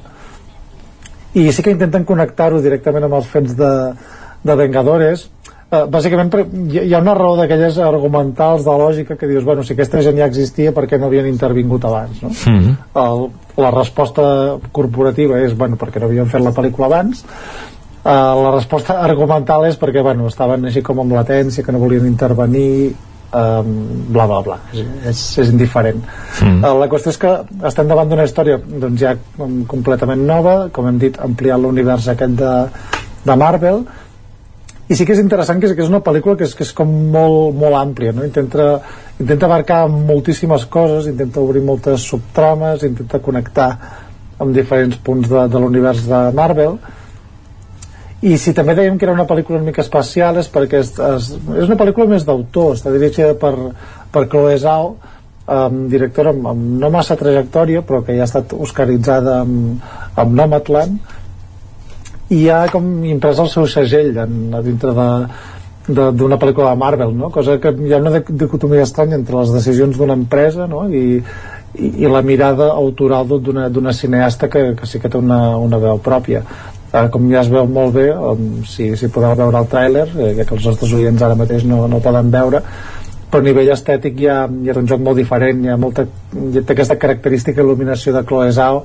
i 1.38 1.50
sí 1.54 1.66
que 1.66 1.74
intenten 1.74 2.06
connectar-ho 2.06 2.62
directament 2.66 3.06
amb 3.06 3.18
els 3.20 3.30
fets 3.30 3.58
de, 3.58 3.72
de 4.46 4.58
Vengadores 4.62 5.28
Uh, 5.68 5.82
bàsicament 5.92 6.32
hi, 6.72 6.94
ha 6.96 7.00
una 7.04 7.12
raó 7.18 7.34
d'aquelles 7.36 7.76
argumentals 7.84 8.62
de 8.64 8.72
lògica 8.80 9.18
que 9.20 9.28
dius, 9.28 9.44
bueno, 9.44 9.66
si 9.68 9.74
aquesta 9.74 10.00
gent 10.06 10.16
ja 10.16 10.30
existia 10.32 10.72
per 10.72 10.86
què 10.88 10.96
no 10.96 11.10
havien 11.10 11.28
intervingut 11.28 11.84
abans 11.84 12.22
no? 12.24 12.30
Mm 12.30 12.62
-hmm. 12.62 12.76
El, 13.02 13.26
la 13.58 13.72
resposta 13.72 14.24
corporativa 14.72 15.42
és, 15.42 15.58
bueno, 15.58 15.76
perquè 15.76 16.00
no 16.00 16.06
havien 16.06 16.32
fet 16.32 16.42
la 16.42 16.54
pel·lícula 16.56 16.86
abans 16.86 17.26
uh, 17.26 18.36
la 18.46 18.52
resposta 18.56 19.02
argumental 19.02 19.66
és 19.66 19.78
perquè, 19.78 20.02
bueno, 20.02 20.28
estaven 20.28 20.66
així 20.66 20.82
com 20.82 21.00
amb 21.00 21.12
latència, 21.12 21.66
que 21.66 21.72
no 21.72 21.80
volien 21.80 22.06
intervenir 22.06 22.96
um, 23.34 24.08
bla 24.08 24.26
bla 24.26 24.42
bla 24.42 24.58
és, 24.72 24.86
és, 25.04 25.38
és 25.40 25.50
indiferent 25.50 26.02
Mm. 26.42 26.64
uh, 26.64 26.80
la 26.80 26.88
qüestió 26.88 27.10
és 27.10 27.18
que 27.18 27.38
estem 27.68 27.88
davant 27.88 28.08
d'una 28.08 28.24
història 28.24 28.58
doncs 28.58 29.02
ja 29.02 29.18
completament 29.68 30.26
nova 30.26 30.70
com 30.72 30.88
hem 30.88 30.98
dit, 30.98 31.20
ampliant 31.20 31.62
l'univers 31.62 32.08
aquest 32.08 32.40
de, 32.40 32.68
de 33.26 33.36
Marvel 33.36 33.84
i 34.88 34.96
sí 34.96 35.06
que 35.06 35.16
és 35.16 35.20
interessant 35.20 35.60
que 35.60 35.68
és, 35.68 35.76
que 35.76 35.84
és 35.84 35.92
una 35.92 36.04
pel·lícula 36.04 36.38
que 36.40 36.46
és, 36.48 36.54
que 36.56 36.64
és 36.64 36.72
com 36.76 36.92
molt, 37.12 37.56
molt 37.60 37.76
àmplia 37.80 38.14
no? 38.16 38.24
intenta, 38.28 38.70
intenta 39.20 39.48
abarcar 39.50 39.82
moltíssimes 39.92 40.68
coses 40.72 41.10
intenta 41.12 41.44
obrir 41.44 41.64
moltes 41.66 42.06
subtrames 42.08 42.86
intenta 42.88 43.20
connectar 43.24 43.72
amb 44.40 44.56
diferents 44.56 45.00
punts 45.04 45.28
de, 45.32 45.44
de 45.52 45.60
l'univers 45.60 46.06
de 46.08 46.22
Marvel 46.38 46.80
i 48.28 48.38
si 48.42 48.54
també 48.58 48.74
dèiem 48.78 48.96
que 48.98 49.06
era 49.06 49.14
una 49.14 49.28
pel·lícula 49.30 49.60
una 49.60 49.68
mica 49.68 49.84
especial 49.84 50.40
és 50.42 50.48
perquè 50.54 50.80
és, 50.82 50.96
és, 50.96 51.30
és 51.36 51.68
una 51.68 51.78
pel·lícula 51.78 52.08
més 52.14 52.26
d'autor 52.26 52.78
està 52.78 52.94
dirigida 52.94 53.36
per, 53.38 53.54
per 54.14 54.26
Chloe 54.32 54.56
Zhao 54.62 54.96
um, 54.96 55.84
directora 55.92 56.32
amb, 56.32 56.48
amb 56.54 56.74
no 56.82 56.94
massa 56.96 57.20
trajectòria 57.20 57.84
però 57.84 58.02
que 58.08 58.16
ja 58.16 58.24
ha 58.24 58.32
estat 58.32 58.56
oscaritzada 58.56 59.42
amb, 59.44 59.84
amb 60.16 60.38
Nomadland 60.40 61.16
i 62.34 62.48
ha 62.52 62.66
com 62.72 62.88
imprès 63.08 63.40
el 63.40 63.52
seu 63.52 63.68
segell 63.72 64.18
en, 64.24 64.40
a 64.56 64.64
dintre 64.66 64.94
de 64.98 65.12
d'una 65.88 66.36
pel·lícula 66.36 66.74
de 66.74 66.80
Marvel, 66.82 67.14
no? 67.16 67.30
cosa 67.32 67.56
que 67.64 67.72
hi 67.72 67.94
ha 67.96 68.02
una 68.02 68.20
dicotomia 68.20 68.84
estranya 68.84 69.16
entre 69.16 69.38
les 69.38 69.54
decisions 69.56 69.96
d'una 69.96 70.18
empresa 70.20 70.66
no? 70.68 70.82
I, 70.92 71.22
i, 71.80 71.92
i 72.04 72.10
la 72.12 72.22
mirada 72.22 72.74
autoral 72.74 73.30
d'una 73.40 73.94
cineasta 73.96 74.50
que, 74.52 74.74
que 74.76 74.90
sí 74.90 75.00
que 75.00 75.08
té 75.08 75.18
una, 75.18 75.56
una 75.56 75.80
veu 75.80 76.02
pròpia 76.04 76.44
eh, 76.92 77.08
com 77.14 77.30
ja 77.32 77.40
es 77.46 77.52
veu 77.54 77.68
molt 77.72 77.96
bé 77.96 78.10
um, 78.12 78.66
si, 78.68 78.90
si 79.00 79.08
podeu 79.08 79.36
veure 79.40 79.64
el 79.64 79.72
tràiler 79.72 80.08
eh, 80.12 80.34
que 80.42 80.56
els 80.58 80.68
nostres 80.68 80.92
oients 80.98 81.24
ara 81.24 81.40
mateix 81.40 81.64
no, 81.64 81.86
no 81.88 82.04
poden 82.04 82.32
veure 82.36 82.64
però 83.32 83.44
a 83.44 83.48
nivell 83.48 83.72
estètic 83.72 84.20
ha, 84.28 84.42
hi 84.48 84.72
ha 84.72 84.78
un 84.80 84.92
joc 84.92 85.04
molt 85.04 85.20
diferent 85.20 85.64
hi 85.64 85.72
ha, 85.72 85.80
molta, 85.80 86.04
hi 86.36 86.60
ha 86.60 86.66
aquesta 86.68 87.00
característica 87.00 87.64
il·luminació 87.64 88.16
de 88.16 88.26
Chloe 88.28 88.52
Zhao 88.56 88.84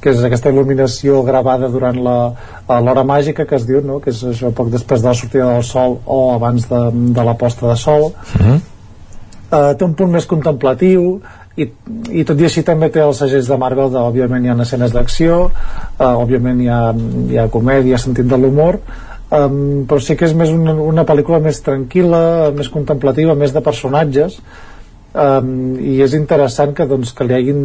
que 0.00 0.12
és 0.14 0.22
aquesta 0.24 0.50
il·luminació 0.52 1.20
gravada 1.26 1.68
durant 1.68 1.98
l'hora 2.00 3.04
màgica 3.04 3.44
que 3.46 3.58
es 3.58 3.66
diu, 3.68 3.82
no? 3.84 3.98
que 4.00 4.12
és 4.14 4.22
això 4.32 4.52
poc 4.56 4.70
després 4.72 5.02
de 5.02 5.10
la 5.10 5.16
sortida 5.16 5.50
del 5.52 5.66
sol 5.66 5.98
o 6.06 6.20
abans 6.34 6.66
de, 6.70 6.80
de 7.16 7.26
la 7.26 7.36
posta 7.40 7.68
de 7.68 7.76
sol 7.76 8.08
uh 8.08 8.14
-huh. 8.38 8.56
uh, 8.56 9.74
té 9.76 9.84
un 9.84 9.94
punt 9.94 10.10
més 10.10 10.26
contemplatiu 10.26 11.20
i, 11.56 11.68
i 12.10 12.24
tot 12.24 12.40
i 12.40 12.44
així 12.44 12.62
també 12.62 12.88
té 12.88 13.00
els 13.00 13.18
segells 13.18 13.48
de 13.48 13.56
Marvel 13.56 13.90
de, 13.90 13.98
òbviament 13.98 14.44
hi 14.44 14.48
ha 14.48 14.62
escenes 14.62 14.92
d'acció 14.92 15.50
uh, 15.98 16.14
òbviament 16.22 16.60
hi 16.60 16.68
ha, 16.68 16.94
hi 17.30 17.38
ha 17.38 17.48
comèdia 17.48 17.98
sentit 17.98 18.26
de 18.26 18.36
l'humor 18.36 18.78
um, 19.30 19.84
però 19.88 20.00
sí 20.00 20.16
que 20.16 20.24
és 20.24 20.34
més 20.34 20.50
una, 20.50 20.72
una 20.72 21.04
pel·lícula 21.04 21.40
més 21.40 21.62
tranquil·la 21.62 22.52
més 22.56 22.68
contemplativa, 22.68 23.34
més 23.34 23.52
de 23.52 23.60
personatges 23.60 24.40
um, 25.14 25.52
i 25.82 25.98
és 26.04 26.14
interessant 26.18 26.74
que, 26.76 26.86
doncs, 26.90 27.12
que 27.16 27.26
li 27.26 27.36
hagin 27.36 27.62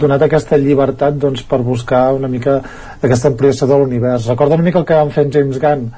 donat 0.00 0.24
aquesta 0.26 0.58
llibertat 0.60 1.18
doncs, 1.20 1.44
per 1.48 1.60
buscar 1.66 2.06
una 2.16 2.30
mica 2.30 2.60
aquesta 3.00 3.30
ampliació 3.32 3.68
de 3.70 3.78
l'univers 3.78 4.28
recorda 4.30 4.58
una 4.58 4.66
mica 4.66 4.82
el 4.82 4.88
que 4.88 4.98
van 4.98 5.14
fer 5.14 5.26
James 5.32 5.58
Gunn 5.62 5.88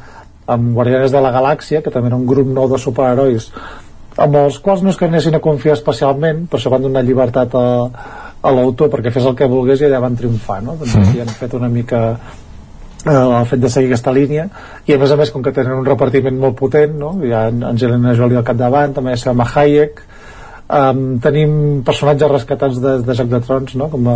amb 0.46 0.70
Guardianes 0.78 1.12
de 1.12 1.20
la 1.20 1.34
Galàxia 1.34 1.82
que 1.82 1.92
també 1.92 2.12
era 2.12 2.20
un 2.20 2.26
grup 2.28 2.48
nou 2.48 2.70
de 2.70 2.80
superherois 2.80 3.50
amb 4.16 4.38
els 4.40 4.58
quals 4.64 4.82
no 4.82 4.92
és 4.92 4.96
que 4.96 5.08
anessin 5.10 5.36
a 5.36 5.44
confiar 5.44 5.76
especialment 5.76 6.46
per 6.48 6.60
això 6.60 6.72
van 6.72 6.86
donar 6.86 7.04
llibertat 7.04 7.54
a, 7.58 7.66
a 8.40 8.54
l'autor 8.54 8.90
perquè 8.92 9.12
fes 9.12 9.26
el 9.28 9.36
que 9.36 9.50
volgués 9.50 9.82
i 9.82 9.90
allà 9.90 10.00
van 10.06 10.16
triomfar 10.16 10.62
no? 10.64 10.78
doncs 10.80 10.96
mm. 10.96 11.20
han 11.20 11.36
fet 11.36 11.56
una 11.58 11.68
mica 11.68 12.02
eh, 13.04 13.12
el 13.12 13.48
fet 13.50 13.60
de 13.60 13.72
seguir 13.72 13.90
aquesta 13.92 14.14
línia 14.16 14.48
i 14.86 14.96
a 14.96 15.00
més 15.02 15.12
a 15.12 15.20
més 15.20 15.32
com 15.34 15.44
que 15.44 15.52
tenen 15.52 15.76
un 15.76 15.88
repartiment 15.88 16.40
molt 16.40 16.56
potent 16.56 16.96
no? 16.96 17.16
hi 17.20 17.34
ha 17.34 17.48
Angelina 17.50 18.16
Jolie 18.16 18.40
al 18.40 18.46
capdavant 18.46 18.96
també 18.96 19.12
hi 19.12 19.18
ha 19.18 19.24
Selma 19.26 19.48
Hayek 19.52 20.06
um, 20.68 21.04
tenim 21.22 21.52
personatges 21.86 22.32
rescatats 22.32 22.80
de, 22.82 22.96
de 23.06 23.18
Joc 23.18 23.30
de 23.32 23.42
Trons 23.46 23.76
no? 23.80 23.90
com 23.92 24.10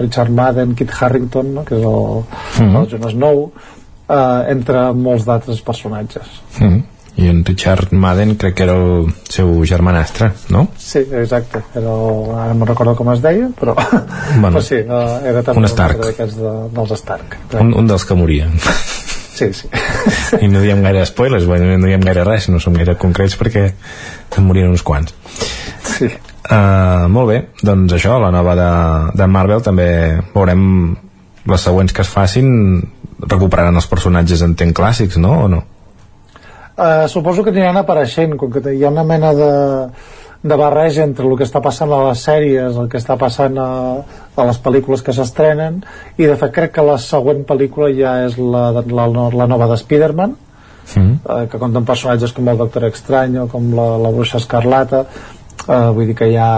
Richard 0.00 0.32
Madden, 0.32 0.76
Kit 0.78 0.94
Harrington 0.98 1.54
no? 1.58 1.66
que 1.68 1.78
és 1.78 1.84
el, 1.84 2.24
mm. 2.62 2.80
el 2.80 2.88
Jon 2.94 3.10
Snow 3.16 3.44
uh, 3.44 4.16
entre 4.52 4.88
molts 4.96 5.28
d'altres 5.28 5.62
personatges 5.66 6.40
mm 6.60 6.88
i 7.16 7.28
en 7.28 7.44
Richard 7.44 7.92
Madden 7.92 8.36
crec 8.40 8.54
que 8.56 8.64
era 8.64 8.74
el 8.74 9.12
seu 9.28 9.50
germanastre, 9.68 10.30
no? 10.48 10.68
Sí, 10.78 11.02
exacte, 11.12 11.60
era 11.74 11.92
el, 11.92 12.30
ara 12.32 12.54
no 12.56 12.68
recordo 12.68 12.94
com 12.96 13.10
es 13.12 13.20
deia 13.24 13.50
però, 13.58 13.74
bueno, 14.40 14.54
però 14.56 14.62
sí, 14.64 14.80
eh, 14.80 15.32
era 15.32 15.42
també 15.44 15.60
un 15.60 15.68
Stark. 15.68 16.00
de, 16.00 16.54
dels 16.72 16.94
Stark 17.02 17.36
un, 17.60 17.74
un 17.76 17.90
dels 17.90 18.06
que 18.08 18.16
morien 18.16 18.56
sí, 19.38 19.50
sí 19.52 19.68
i 20.40 20.48
no 20.48 20.64
diem 20.64 20.80
gaire 20.84 21.04
spoilers, 21.08 21.44
bueno, 21.48 21.68
no 21.76 21.90
diem 21.90 22.04
gaire 22.04 22.24
res 22.28 22.48
no 22.48 22.62
som 22.64 22.76
gaire 22.78 22.96
concrets 22.96 23.36
perquè 23.40 23.68
en 24.38 24.48
morien 24.48 24.72
uns 24.72 24.84
quants 24.86 25.12
sí. 26.02 26.10
uh, 26.50 27.08
molt 27.12 27.30
bé, 27.30 27.38
doncs 27.62 27.96
això 27.98 28.18
la 28.22 28.32
nova 28.34 28.56
de, 28.58 28.70
de 29.18 29.28
Marvel 29.30 29.62
també 29.64 29.88
veurem 30.34 30.64
les 31.48 31.68
següents 31.68 31.92
que 31.92 32.04
es 32.04 32.10
facin 32.10 32.50
recuperaran 33.22 33.78
els 33.78 33.88
personatges 33.90 34.42
en 34.42 34.56
temps 34.58 34.74
clàssics, 34.76 35.18
no? 35.22 35.36
o 35.44 35.48
no? 35.50 35.62
Uh, 36.72 37.06
suposo 37.08 37.44
que 37.44 37.52
aniran 37.52 37.78
apareixent, 37.78 38.36
com 38.40 38.50
que 38.50 38.62
hi 38.72 38.84
ha 38.84 38.90
una 38.90 39.04
mena 39.04 39.32
de, 39.36 39.50
de 40.42 40.56
barreja 40.56 41.04
entre 41.04 41.26
el 41.28 41.36
que 41.38 41.46
està 41.46 41.60
passant 41.62 41.92
a 41.92 41.98
les 42.08 42.22
sèries, 42.26 42.78
el 42.80 42.88
que 42.90 42.98
està 42.98 43.18
passant 43.20 43.58
a, 43.60 43.68
a 44.34 44.46
les 44.48 44.58
pel·lícules 44.62 45.04
que 45.04 45.14
s'estrenen, 45.14 45.82
i 46.16 46.26
de 46.26 46.38
fet 46.40 46.54
crec 46.54 46.74
que 46.78 46.86
la 46.86 46.96
següent 47.02 47.44
pel·lícula 47.46 47.92
ja 47.94 48.16
és 48.24 48.38
la, 48.40 48.70
la, 48.80 49.06
la 49.12 49.50
nova 49.50 49.68
de 49.70 49.78
Spider-Man, 49.78 50.34
mm. 50.96 51.12
uh, 51.22 51.44
que 51.52 51.60
compta 51.60 51.82
amb 51.82 51.92
personatges 51.92 52.34
com 52.34 52.48
el 52.50 52.58
Doctor 52.64 52.88
Estrany 52.88 53.38
o 53.44 53.46
com 53.52 53.70
la, 53.76 53.86
la 54.02 54.14
Bruixa 54.16 54.40
Escarlata, 54.42 55.04
uh, 55.68 55.90
vull 55.94 56.10
dir 56.10 56.16
que 56.18 56.28
ja, 56.32 56.48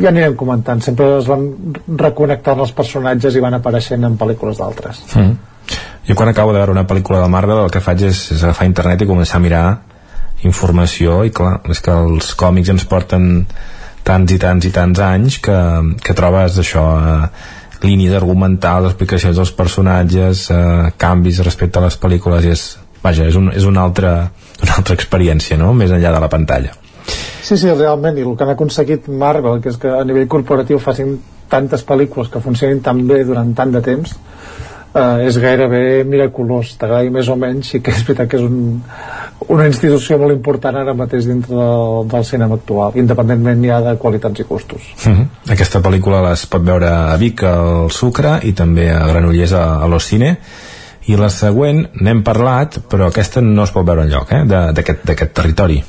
ja 0.00 0.10
anirem 0.12 0.36
comentant 0.38 0.82
sempre 0.84 1.08
es 1.18 1.30
van 1.30 1.46
reconnectant 1.98 2.60
els 2.64 2.74
personatges 2.76 3.36
i 3.36 3.44
van 3.44 3.58
apareixent 3.58 4.04
en 4.08 4.18
pel·lícules 4.20 4.60
d'altres 4.60 5.04
mm. 5.14 5.32
Jo 6.08 6.16
quan 6.18 6.32
acabo 6.32 6.52
de 6.52 6.58
veure 6.58 6.74
una 6.74 6.86
pel·lícula 6.88 7.20
de 7.22 7.30
Marvel 7.30 7.62
el 7.62 7.70
que 7.70 7.80
faig 7.80 8.02
és, 8.08 8.24
és 8.34 8.42
agafar 8.42 8.66
internet 8.66 9.04
i 9.04 9.08
començar 9.08 9.38
a 9.38 9.44
mirar 9.44 9.66
informació 10.42 11.22
i 11.26 11.30
clar, 11.30 11.60
és 11.70 11.80
que 11.80 11.94
els 11.94 12.32
còmics 12.38 12.72
ens 12.74 12.86
porten 12.90 13.46
tants 14.02 14.34
i 14.34 14.38
tants 14.42 14.66
i 14.66 14.72
tants 14.74 15.02
anys 15.06 15.38
que, 15.44 15.58
que 16.02 16.16
trobes 16.18 16.58
això 16.58 16.84
eh, 16.98 17.28
línies 17.86 18.14
argumentals, 18.18 18.90
explicacions 18.90 19.38
dels 19.38 19.54
personatges 19.54 20.48
eh, 20.50 20.90
canvis 20.98 21.42
respecte 21.46 21.78
a 21.78 21.86
les 21.86 21.98
pel·lícules 22.02 22.46
i 22.46 22.54
és, 22.56 22.66
vaja, 23.02 23.30
és, 23.30 23.38
un, 23.38 23.52
és 23.54 23.66
una, 23.68 23.86
altra, 23.86 24.16
una 24.62 24.78
altra 24.80 24.98
experiència, 24.98 25.58
no?, 25.60 25.70
més 25.78 25.94
enllà 25.94 26.16
de 26.16 26.26
la 26.26 26.30
pantalla 26.32 26.81
Sí, 27.42 27.56
sí, 27.56 27.68
realment, 27.70 28.18
i 28.18 28.24
el 28.24 28.36
que 28.36 28.44
han 28.44 28.54
aconseguit 28.54 29.08
Marvel, 29.08 29.60
que 29.60 29.72
és 29.72 29.78
que 29.82 29.90
a 29.90 30.04
nivell 30.06 30.28
corporatiu 30.30 30.78
facin 30.78 31.16
tantes 31.52 31.84
pel·lícules 31.84 32.30
que 32.32 32.40
funcionin 32.40 32.80
tan 32.84 33.02
bé 33.08 33.22
durant 33.28 33.50
tant 33.56 33.72
de 33.74 33.82
temps 33.84 34.14
eh, 34.94 35.26
és 35.26 35.38
gairebé 35.40 35.82
miraculós 36.08 36.74
t'agradi 36.80 37.12
més 37.12 37.28
o 37.32 37.36
menys 37.40 37.74
sí 37.74 37.82
que 37.84 37.94
és 37.94 38.02
veritat 38.06 38.30
que 38.30 38.40
és 38.40 38.46
un, 38.46 38.80
una 39.52 39.68
institució 39.68 40.18
molt 40.20 40.34
important 40.34 40.78
ara 40.80 40.96
mateix 40.96 41.28
dintre 41.28 41.56
del, 41.56 42.08
del 42.12 42.26
cinema 42.28 42.58
actual 42.60 42.98
independentment 43.02 43.64
ja 43.68 43.80
de 43.84 43.96
qualitats 44.02 44.44
i 44.44 44.48
costos 44.48 44.90
mhm. 45.04 45.14
-huh. 45.14 45.52
aquesta 45.56 45.82
pel·lícula 45.84 46.24
es 46.32 46.46
pot 46.46 46.64
veure 46.64 46.88
a 46.88 47.16
Vic 47.16 47.44
al 47.44 47.90
Sucre 47.90 48.38
i 48.42 48.52
també 48.52 48.90
a 48.90 49.06
Granollers 49.06 49.52
a, 49.52 49.64
a 49.82 49.88
l'Ocine 49.88 50.36
i 51.06 51.16
la 51.16 51.28
següent 51.28 51.88
n'hem 52.00 52.22
parlat 52.22 52.78
però 52.88 53.08
aquesta 53.08 53.40
no 53.40 53.64
es 53.64 53.72
pot 53.72 53.86
veure 53.86 54.04
enlloc 54.04 54.32
eh, 54.32 54.44
d'aquest 54.46 55.34
territori 55.34 55.82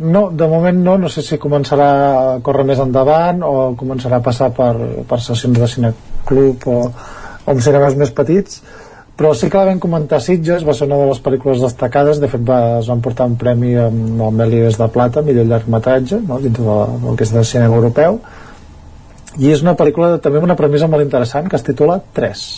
no, 0.00 0.30
de 0.32 0.48
moment 0.48 0.82
no, 0.84 0.96
no 0.98 1.08
sé 1.12 1.22
si 1.22 1.38
començarà 1.40 1.88
a 1.90 2.36
córrer 2.44 2.64
més 2.72 2.80
endavant 2.80 3.42
o 3.44 3.54
començarà 3.78 4.18
a 4.20 4.24
passar 4.24 4.50
per, 4.56 4.72
per 5.08 5.20
sessions 5.20 5.60
de 5.60 5.68
cineclub 5.68 6.68
o, 6.72 6.78
amb 7.46 7.60
cinemes 7.64 7.98
més 8.00 8.12
petits. 8.16 8.62
Però 9.20 9.34
sí 9.36 9.50
que 9.52 9.58
la 9.60 9.66
vam 9.68 9.80
comentar 9.82 10.22
Sitges 10.24 10.62
va 10.64 10.72
ser 10.72 10.86
una 10.88 10.96
de 11.02 11.10
les 11.10 11.18
pel·lícules 11.20 11.60
destacades. 11.60 12.22
De 12.22 12.28
fet 12.32 12.40
va, 12.46 12.78
es 12.78 12.88
van 12.88 13.02
portar 13.04 13.26
un 13.28 13.36
premi 13.40 13.74
amb 13.76 14.22
el 14.24 14.38
Melies 14.38 14.78
de 14.80 14.88
Plata 14.94 15.20
millor 15.26 15.44
llargmetratge 15.50 16.22
no? 16.24 16.40
dintre 16.40 16.64
de, 16.64 16.78
del 17.04 17.18
que 17.18 17.28
és 17.28 17.34
del 17.36 17.44
cinema 17.44 17.76
europeu. 17.76 18.16
I 19.36 19.52
és 19.52 19.60
una 19.62 19.76
pel·lícula 19.76 20.16
també 20.24 20.40
amb 20.40 20.48
una 20.48 20.56
premissa 20.58 20.88
molt 20.90 21.04
interessant 21.04 21.52
que 21.52 21.60
es 21.60 21.68
titula 21.68 22.00
3 22.16 22.48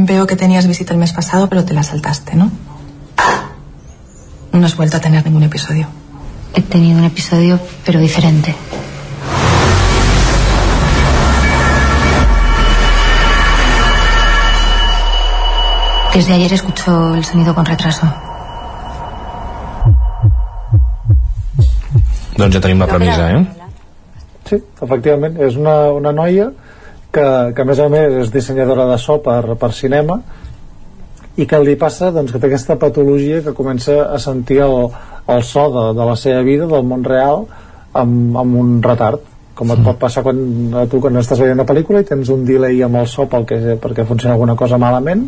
Veo 0.00 0.26
que 0.26 0.36
tenías 0.36 0.66
visita 0.66 0.92
el 0.92 0.98
mes 0.98 1.12
pasado, 1.12 1.48
pero 1.48 1.64
te 1.64 1.74
la 1.74 1.82
saltaste, 1.82 2.36
¿no? 2.36 2.50
No 4.52 4.64
has 4.64 4.76
vuelto 4.76 4.96
a 4.96 5.00
tener 5.00 5.24
ningún 5.24 5.42
episodio. 5.42 5.88
he 6.54 6.62
tenido 6.62 6.98
un 6.98 7.04
episodio, 7.04 7.58
pero 7.84 8.00
diferente. 8.00 8.54
Desde 16.14 16.32
ayer 16.32 16.52
escucho 16.52 17.14
el 17.14 17.24
sonido 17.24 17.54
con 17.54 17.64
retraso. 17.64 18.06
Doncs 22.38 22.54
ja 22.54 22.60
tenim 22.62 22.78
la 22.78 22.86
premissa, 22.86 23.30
eh? 23.34 23.46
Sí, 24.48 24.56
efectivament, 24.82 25.38
és 25.42 25.56
una, 25.58 25.90
una 25.92 26.12
noia 26.14 26.52
que, 27.12 27.28
que 27.54 27.62
a 27.62 27.68
més 27.68 27.80
a 27.80 27.88
més 27.92 28.18
és 28.24 28.32
dissenyadora 28.34 28.86
de 28.90 28.98
so 29.00 29.18
per, 29.24 29.42
per 29.60 29.72
cinema 29.76 30.20
i 31.38 31.46
que 31.46 31.60
li 31.62 31.76
passa 31.78 32.10
doncs, 32.14 32.32
que 32.34 32.40
té 32.42 32.50
aquesta 32.50 32.76
patologia 32.80 33.42
que 33.44 33.54
comença 33.56 34.00
a 34.10 34.18
sentir 34.22 34.60
el, 34.64 34.76
el 35.30 35.42
so 35.46 35.68
de, 35.74 35.84
de 35.98 36.08
la 36.10 36.16
seva 36.18 36.42
vida, 36.46 36.66
del 36.66 36.86
món 36.86 37.04
real 37.06 37.46
amb, 37.96 38.36
amb 38.36 38.58
un 38.62 38.78
retard 38.84 39.22
com 39.58 39.72
et 39.74 39.80
pot 39.82 39.96
passar 39.98 40.22
quan 40.22 40.38
a 40.78 40.84
tu 40.90 41.00
quan 41.02 41.18
estàs 41.18 41.40
veient 41.42 41.58
una 41.58 41.66
pel·lícula 41.66 42.04
i 42.04 42.06
tens 42.06 42.28
un 42.30 42.44
delay 42.46 42.78
amb 42.86 43.00
el 43.00 43.08
so 43.10 43.26
pel 43.30 43.46
que, 43.48 43.58
perquè 43.82 44.04
funciona 44.06 44.36
alguna 44.36 44.54
cosa 44.58 44.78
malament 44.78 45.24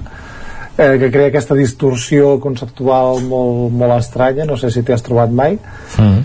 eh, 0.77 0.99
que 1.01 1.11
crea 1.11 1.31
aquesta 1.33 1.57
distorsió 1.59 2.37
conceptual 2.43 3.25
molt, 3.27 3.73
molt 3.75 3.97
estranya 3.99 4.47
no 4.47 4.59
sé 4.61 4.71
si 4.71 4.85
t'hi 4.87 4.95
has 4.95 5.07
trobat 5.07 5.35
mai. 5.35 5.59
Mm. 5.99 6.21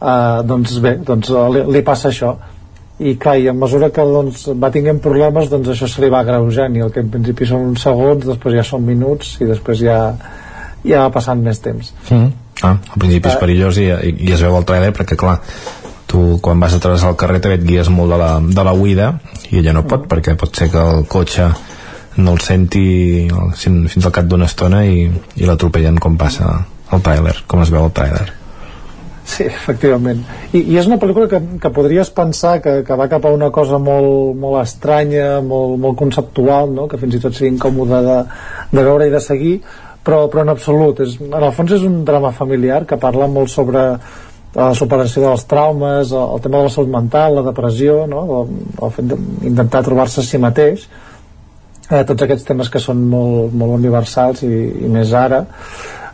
eh, 0.00 0.40
doncs 0.52 0.76
bé, 0.84 0.96
doncs 1.06 1.32
li, 1.56 1.64
li 1.78 1.84
passa 1.86 2.10
això 2.12 2.34
i 3.00 3.14
clar, 3.16 3.38
i 3.40 3.48
a 3.48 3.54
mesura 3.56 3.88
que 3.94 4.04
doncs, 4.04 4.44
va 4.60 4.68
tinguent 4.72 5.00
problemes 5.00 5.48
doncs 5.48 5.72
això 5.72 5.88
se 5.88 6.02
li 6.04 6.10
va 6.12 6.20
greujant 6.26 6.76
i 6.76 6.84
el 6.84 6.92
que 6.92 7.00
en 7.00 7.08
principi 7.12 7.48
són 7.48 7.70
uns 7.70 7.84
segons 7.86 8.26
després 8.26 8.58
ja 8.58 8.64
són 8.66 8.84
minuts 8.84 9.38
i 9.40 9.48
després 9.48 9.80
ja, 9.80 9.98
ja 10.84 11.06
va 11.06 11.12
passant 11.14 11.40
més 11.40 11.62
temps 11.64 11.94
mm. 12.10 12.26
ah, 12.60 12.76
al 12.76 12.98
principi 12.98 13.30
és 13.30 13.36
eh. 13.38 13.40
perillós 13.40 13.80
i, 13.80 13.86
i, 13.88 14.14
i 14.28 14.34
es 14.36 14.44
veu 14.44 14.58
el 14.58 14.68
trailer 14.68 14.92
perquè 14.96 15.16
clar 15.20 15.38
tu 16.10 16.36
quan 16.44 16.60
vas 16.60 16.74
a 16.76 16.80
travessar 16.82 17.14
el 17.14 17.16
carrer 17.16 17.40
també 17.40 17.56
et 17.56 17.64
guies 17.64 17.88
molt 17.94 18.12
de 18.12 18.18
la, 18.20 18.30
de 18.42 18.66
la 18.66 18.74
huida 18.76 19.14
i 19.48 19.62
ella 19.62 19.76
no 19.78 19.86
pot 19.86 20.04
mm. 20.04 20.10
perquè 20.12 20.36
pot 20.36 20.60
ser 20.60 20.68
que 20.74 20.84
el 20.96 21.06
cotxe 21.08 21.48
no 22.20 22.34
el 22.34 22.42
senti 22.44 22.84
fins 23.56 24.04
al 24.04 24.12
cap 24.12 24.28
d'una 24.28 24.50
estona 24.50 24.82
i, 24.84 25.06
i 25.40 25.48
l'atropellen 25.48 25.96
com 26.02 26.20
passa 26.20 26.52
el 26.90 27.06
trailer, 27.06 27.38
com 27.46 27.62
es 27.64 27.72
veu 27.72 27.86
el 27.86 27.96
trailer 27.96 28.39
Sí, 29.30 29.44
efectivament. 29.46 30.24
I, 30.50 30.62
i 30.72 30.78
és 30.80 30.88
una 30.88 30.98
pel·lícula 30.98 31.28
que, 31.30 31.38
que 31.62 31.70
podries 31.74 32.08
pensar 32.14 32.56
que, 32.64 32.80
que 32.86 32.96
va 32.98 33.06
cap 33.12 33.26
a 33.28 33.30
una 33.34 33.50
cosa 33.54 33.78
molt, 33.78 34.34
molt 34.40 34.58
estranya, 34.62 35.28
molt, 35.46 35.76
molt 35.82 35.98
conceptual, 36.00 36.72
no? 36.74 36.88
que 36.90 36.98
fins 36.98 37.14
i 37.14 37.20
tot 37.22 37.36
sigui 37.36 37.52
incòmode 37.54 38.00
de, 38.06 38.16
de 38.72 38.84
veure 38.88 39.06
i 39.06 39.12
de 39.12 39.20
seguir, 39.22 39.52
però, 40.06 40.24
però 40.32 40.42
en 40.42 40.50
absolut. 40.54 41.04
És, 41.06 41.14
en 41.22 41.38
el 41.38 41.54
fons 41.54 41.76
és 41.76 41.86
un 41.86 42.00
drama 42.08 42.32
familiar 42.34 42.82
que 42.90 42.98
parla 43.00 43.30
molt 43.30 43.52
sobre 43.52 43.84
la 44.56 44.72
superació 44.74 45.22
dels 45.28 45.46
traumes, 45.46 46.10
el, 46.10 46.34
el 46.34 46.42
tema 46.42 46.58
de 46.58 46.66
la 46.66 46.74
salut 46.74 46.90
mental, 46.96 47.38
la 47.38 47.46
depressió, 47.46 48.02
no? 48.10 48.24
el, 48.40 48.58
el 48.82 48.96
fet 48.96 49.14
d'intentar 49.14 49.84
trobar-se 49.86 50.24
a 50.24 50.26
si 50.26 50.42
mateix, 50.42 50.88
eh, 51.86 52.02
tots 52.02 52.26
aquests 52.26 52.50
temes 52.50 52.72
que 52.72 52.82
són 52.82 53.06
molt, 53.14 53.54
molt 53.54 53.78
universals 53.78 54.42
i, 54.48 54.54
i 54.88 54.90
més 54.90 55.14
ara 55.14 55.44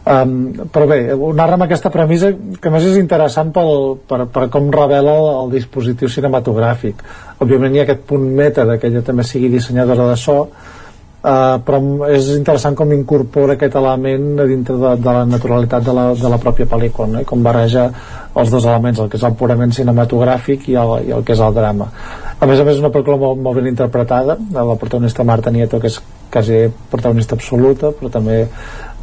Um, 0.06 0.52
però 0.70 0.86
bé, 0.86 1.00
narra 1.34 1.56
amb 1.56 1.64
aquesta 1.64 1.90
premissa 1.90 2.28
que 2.62 2.70
més 2.70 2.84
és 2.86 2.98
interessant 3.00 3.48
pel, 3.50 3.96
per, 4.06 4.20
per 4.30 4.44
com 4.54 4.68
revela 4.70 5.16
el, 5.18 5.26
el 5.40 5.54
dispositiu 5.56 6.10
cinematogràfic. 6.12 7.02
Òbviament 7.42 7.74
hi 7.74 7.82
ha 7.82 7.86
aquest 7.88 8.04
punt 8.06 8.28
meta 8.38 8.62
de 8.68 8.76
que 8.78 8.86
ella 8.86 9.02
també 9.02 9.26
sigui 9.26 9.50
dissenyadora 9.50 10.06
de 10.12 10.14
so 10.22 10.36
uh, 10.44 11.56
però 11.66 11.80
és 12.12 12.30
interessant 12.36 12.76
com 12.78 12.94
incorpora 12.94 13.56
aquest 13.56 13.74
element 13.82 14.44
dintre 14.46 14.76
de, 14.78 14.92
de 15.02 15.16
la 15.18 15.24
naturalitat 15.26 15.88
de 15.88 15.96
la, 15.98 16.06
de 16.14 16.30
la 16.30 16.38
pròpia 16.42 16.68
pel·lícula 16.70 17.10
no? 17.16 17.24
i 17.24 17.28
com 17.28 17.42
barreja 17.42 17.88
els 18.36 18.52
dos 18.52 18.62
elements 18.62 19.02
el 19.02 19.10
que 19.10 19.18
és 19.18 19.26
el 19.26 19.34
purament 19.40 19.74
cinematogràfic 19.74 20.68
i 20.70 20.78
el, 20.78 20.94
i 21.08 21.16
el 21.16 21.26
que 21.26 21.34
és 21.34 21.42
el 21.42 21.56
drama. 21.56 21.90
A 22.38 22.46
més 22.46 22.60
a 22.60 22.68
més 22.68 22.76
és 22.76 22.84
una 22.84 22.92
pel·lícula 22.94 23.18
molt, 23.18 23.42
molt 23.42 23.58
ben 23.58 23.70
interpretada. 23.72 24.36
La 24.54 24.76
protagonista 24.78 25.24
Marta 25.24 25.50
Nieto 25.50 25.80
que 25.82 25.90
és 25.90 25.98
quasi 26.30 26.66
protagonista 26.92 27.34
absoluta 27.38 27.90
però 27.96 28.12
també 28.12 28.44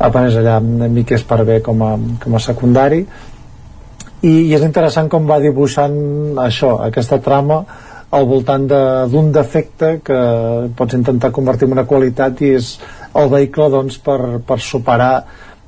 apareix 0.03 0.35
allà 0.40 0.59
Miquel 0.64 1.19
Esparvé 1.19 1.61
com 1.65 1.83
a, 1.85 1.93
com 2.23 2.35
a 2.35 2.41
secundari. 2.43 3.03
I, 4.23 4.32
i 4.32 4.53
és 4.56 4.64
interessant 4.64 5.09
com 5.11 5.25
va 5.27 5.40
dibuixant 5.43 5.95
això, 6.40 6.77
aquesta 6.85 7.19
trama 7.23 7.64
al 8.14 8.27
voltant 8.30 8.67
d'un 8.69 9.32
de, 9.32 9.40
defecte 9.40 9.95
que 10.06 10.19
pots 10.77 10.95
intentar 10.95 11.33
convertir 11.33 11.67
en 11.67 11.73
una 11.77 11.88
qualitat 11.90 12.43
i 12.45 12.53
és 12.59 12.75
el 13.17 13.32
vehicle 13.32 13.69
doncs, 13.73 13.98
per, 14.06 14.19
per 14.45 14.59
superar 14.61 15.14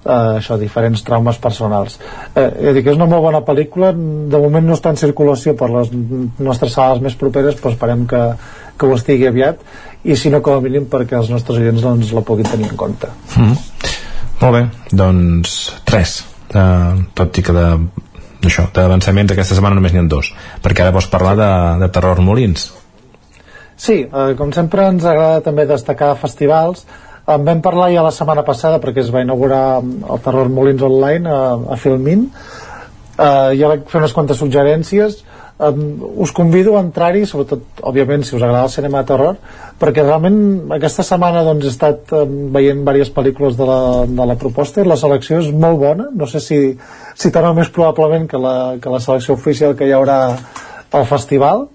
eh, 0.05 0.37
això, 0.37 0.57
diferents 0.61 1.03
traumes 1.05 1.39
personals. 1.41 1.97
Eh, 2.35 2.77
que 2.77 2.91
és 2.91 2.95
una 2.95 3.09
molt 3.09 3.25
bona 3.25 3.41
pel·lícula. 3.45 3.91
De 3.95 4.41
moment 4.41 4.69
no 4.69 4.77
està 4.77 4.93
en 4.93 5.01
circulació 5.01 5.55
per 5.57 5.71
les 5.73 5.91
nostres 6.37 6.77
sales 6.77 7.01
més 7.01 7.17
properes 7.17 7.57
però 7.59 7.73
esperem 7.73 8.05
que, 8.09 8.23
que 8.77 8.87
ho 8.87 8.95
estigui 8.97 9.29
aviat. 9.31 9.65
I 10.05 10.17
si 10.21 10.29
no 10.29 10.43
com 10.45 10.59
a 10.59 10.63
mínim 10.63 10.85
perquè 10.91 11.17
els 11.17 11.33
nostres 11.33 11.57
oients 11.61 11.81
doncs, 11.81 12.13
la 12.13 12.25
puguin 12.25 12.49
tenir 12.49 12.69
en 12.69 12.77
compte. 12.77 13.09
Mm. 13.39 13.94
Molt 14.41 14.53
bé, 14.55 14.63
doncs 14.91 15.59
res 15.89 16.19
uh, 16.53 16.95
tot 17.17 17.37
i 17.39 17.45
que 17.45 17.55
de 17.55 17.67
d'avançaments 18.45 19.31
aquesta 19.33 19.55
setmana 19.57 19.79
només 19.79 19.93
n'hi 19.93 20.03
ha 20.03 20.09
dos 20.09 20.27
perquè 20.61 20.83
ara 20.83 20.93
vols 20.93 21.07
parlar 21.09 21.33
de, 21.39 21.51
de 21.81 21.87
Terror 21.89 22.19
Molins. 22.21 22.67
Sí, 23.75 24.03
eh, 24.05 24.35
com 24.37 24.51
sempre 24.53 24.85
ens 24.87 25.03
agrada 25.03 25.41
també 25.43 25.65
destacar 25.65 26.13
festivals. 26.19 26.85
En 27.25 27.41
vam 27.47 27.63
parlar 27.65 27.89
ja 27.91 28.03
la 28.05 28.13
setmana 28.13 28.43
passada 28.45 28.77
perquè 28.83 29.01
es 29.01 29.09
va 29.11 29.23
inaugurar 29.25 29.81
el 29.81 30.21
Terror 30.23 30.51
Molins 30.53 30.85
online 30.85 31.31
a, 31.31 31.41
a 31.73 31.77
Filmin. 31.81 32.27
Eh, 33.17 33.51
ja 33.57 33.71
vaig 33.71 33.89
fer 33.89 34.03
unes 34.03 34.13
quantes 34.13 34.39
suggerències 34.39 35.23
um, 35.59 36.19
us 36.23 36.31
convido 36.31 36.75
a 36.77 36.83
entrar-hi 36.83 37.25
sobretot, 37.25 37.63
òbviament, 37.81 38.25
si 38.25 38.35
us 38.35 38.41
agrada 38.43 38.65
el 38.67 38.73
cinema 38.73 39.03
de 39.03 39.11
terror 39.11 39.37
perquè 39.79 40.03
realment 40.03 40.71
aquesta 40.75 41.03
setmana 41.03 41.43
doncs, 41.47 41.67
he 41.67 41.73
estat 41.73 42.15
um, 42.15 42.35
veient 42.55 42.81
diverses 42.81 43.13
pel·lícules 43.15 43.57
de 43.59 43.67
la, 43.67 43.79
de 44.07 44.27
la 44.31 44.37
proposta 44.39 44.81
i 44.81 44.87
la 44.87 44.99
selecció 44.99 45.41
és 45.43 45.51
molt 45.51 45.79
bona. 45.81 46.09
No 46.15 46.27
sé 46.31 46.39
si, 46.43 46.59
si 47.15 47.31
tant 47.31 47.49
o 47.49 47.55
més 47.57 47.71
probablement 47.75 48.27
que 48.31 48.39
la, 48.39 48.55
que 48.81 48.91
la 48.91 49.03
selecció 49.03 49.35
oficial 49.35 49.75
que 49.75 49.87
hi 49.87 49.95
haurà 49.95 50.19
al 50.95 51.07
festival. 51.09 51.67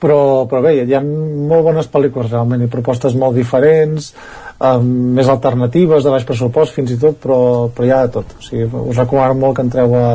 Però, 0.00 0.46
però 0.48 0.62
bé, 0.64 0.78
hi 0.80 0.94
ha 0.96 1.02
molt 1.04 1.66
bones 1.66 1.90
pel·lícules 1.92 2.30
realment 2.30 2.62
i 2.64 2.70
propostes 2.72 3.12
molt 3.20 3.36
diferents 3.36 4.14
um, 4.56 4.86
més 5.18 5.28
alternatives 5.28 6.06
de 6.06 6.14
baix 6.14 6.24
pressupost 6.24 6.72
fins 6.72 6.94
i 6.94 6.96
tot 7.00 7.18
però, 7.20 7.68
però 7.68 7.86
hi 7.86 7.92
ha 7.92 8.00
de 8.06 8.14
tot. 8.14 8.32
O 8.38 8.46
sigui, 8.46 8.64
us 8.64 8.96
recomano 8.96 9.36
molt 9.42 9.58
que 9.58 9.66
entreu 9.68 9.92
a 9.98 10.06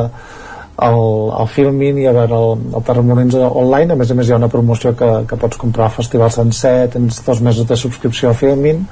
el, 0.76 0.98
el 1.40 1.48
Filmin 1.48 1.98
i 2.02 2.06
a 2.08 2.12
veure 2.12 2.36
el, 2.36 2.64
el 2.76 2.84
Terramolins 2.84 3.36
online 3.46 3.94
a 3.94 3.98
més 3.98 4.10
a 4.12 4.16
més 4.18 4.28
hi 4.28 4.34
ha 4.34 4.40
una 4.40 4.50
promoció 4.52 4.92
que, 4.96 5.08
que 5.28 5.38
pots 5.40 5.60
comprar 5.60 5.88
al 5.88 5.94
festival 5.96 6.32
sencer, 6.34 6.90
tens 6.92 7.22
dos 7.24 7.40
mesos 7.40 7.68
de 7.68 7.78
subscripció 7.80 8.30
a 8.30 8.36
Filmin 8.36 8.84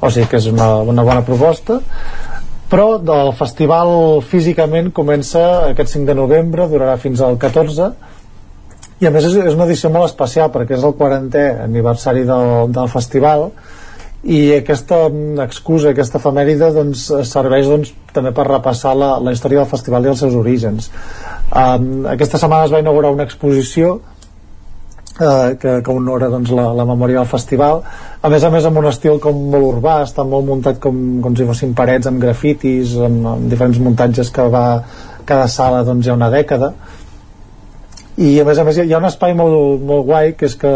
o 0.00 0.10
sigui 0.10 0.28
que 0.30 0.40
és 0.40 0.48
una, 0.50 0.68
una 0.84 1.04
bona 1.04 1.22
proposta. 1.24 1.78
Però 2.68 2.96
el 2.98 3.30
festival 3.36 4.22
físicament 4.26 4.90
comença 4.96 5.42
aquest 5.70 5.94
5 5.94 6.08
de 6.08 6.16
novembre 6.18 6.66
durarà 6.70 6.96
fins 7.00 7.20
al 7.22 7.36
14 7.40 7.92
i 9.02 9.06
a 9.06 9.12
més 9.12 9.26
és, 9.28 9.36
és 9.36 9.54
una 9.54 9.66
edició 9.68 9.90
molt 9.92 10.08
especial 10.08 10.50
perquè 10.54 10.78
és 10.78 10.84
el 10.86 10.96
40è 10.98 11.44
aniversari 11.66 12.24
del, 12.28 12.72
del 12.72 12.90
festival 12.90 13.50
i 14.24 14.40
aquesta 14.56 15.04
excusa, 15.44 15.90
aquesta 15.92 16.16
efemèride 16.20 16.70
doncs, 16.72 17.10
serveix 17.28 17.68
doncs, 17.68 17.92
també 18.14 18.32
per 18.32 18.46
repassar 18.48 18.94
la, 18.96 19.10
la 19.20 19.34
història 19.34 19.60
del 19.60 19.70
festival 19.70 20.06
i 20.06 20.12
els 20.14 20.22
seus 20.24 20.36
orígens. 20.38 20.88
Um, 21.52 22.06
aquesta 22.08 22.40
setmana 22.40 22.64
es 22.64 22.72
va 22.72 22.80
inaugurar 22.80 23.12
una 23.12 23.26
exposició 23.28 23.98
uh, 23.98 25.52
que, 25.60 25.76
que 25.84 25.92
honora 25.92 26.30
doncs, 26.32 26.54
la, 26.56 26.70
la 26.72 26.88
memòria 26.88 27.20
del 27.20 27.28
festival. 27.28 27.82
A 28.24 28.32
més 28.32 28.48
a 28.48 28.52
més 28.54 28.64
amb 28.64 28.80
un 28.80 28.88
estil 28.88 29.20
com 29.20 29.44
molt 29.52 29.74
urbà 29.74 30.00
està 30.06 30.24
molt 30.24 30.48
muntat 30.48 30.80
com, 30.80 31.04
com 31.24 31.36
si 31.36 31.48
fossin 31.48 31.76
parets 31.76 32.08
amb 32.08 32.22
grafitis, 32.24 32.96
amb, 32.96 33.28
amb 33.36 33.48
diferents 33.52 33.82
muntatges 33.82 34.32
que 34.32 34.48
va 34.48 34.66
cada 35.28 35.48
sala 35.52 35.84
doncs, 35.84 36.06
hi 36.06 36.14
ha 36.14 36.16
una 36.16 36.32
dècada. 36.32 36.72
I 38.24 38.38
a 38.40 38.44
més 38.46 38.56
a 38.56 38.64
més 38.64 38.78
hi 38.78 38.92
ha 38.94 39.02
un 39.02 39.10
espai 39.10 39.34
molt, 39.36 39.82
molt 39.84 40.08
guai 40.08 40.32
que 40.38 40.48
és 40.48 40.56
que 40.56 40.72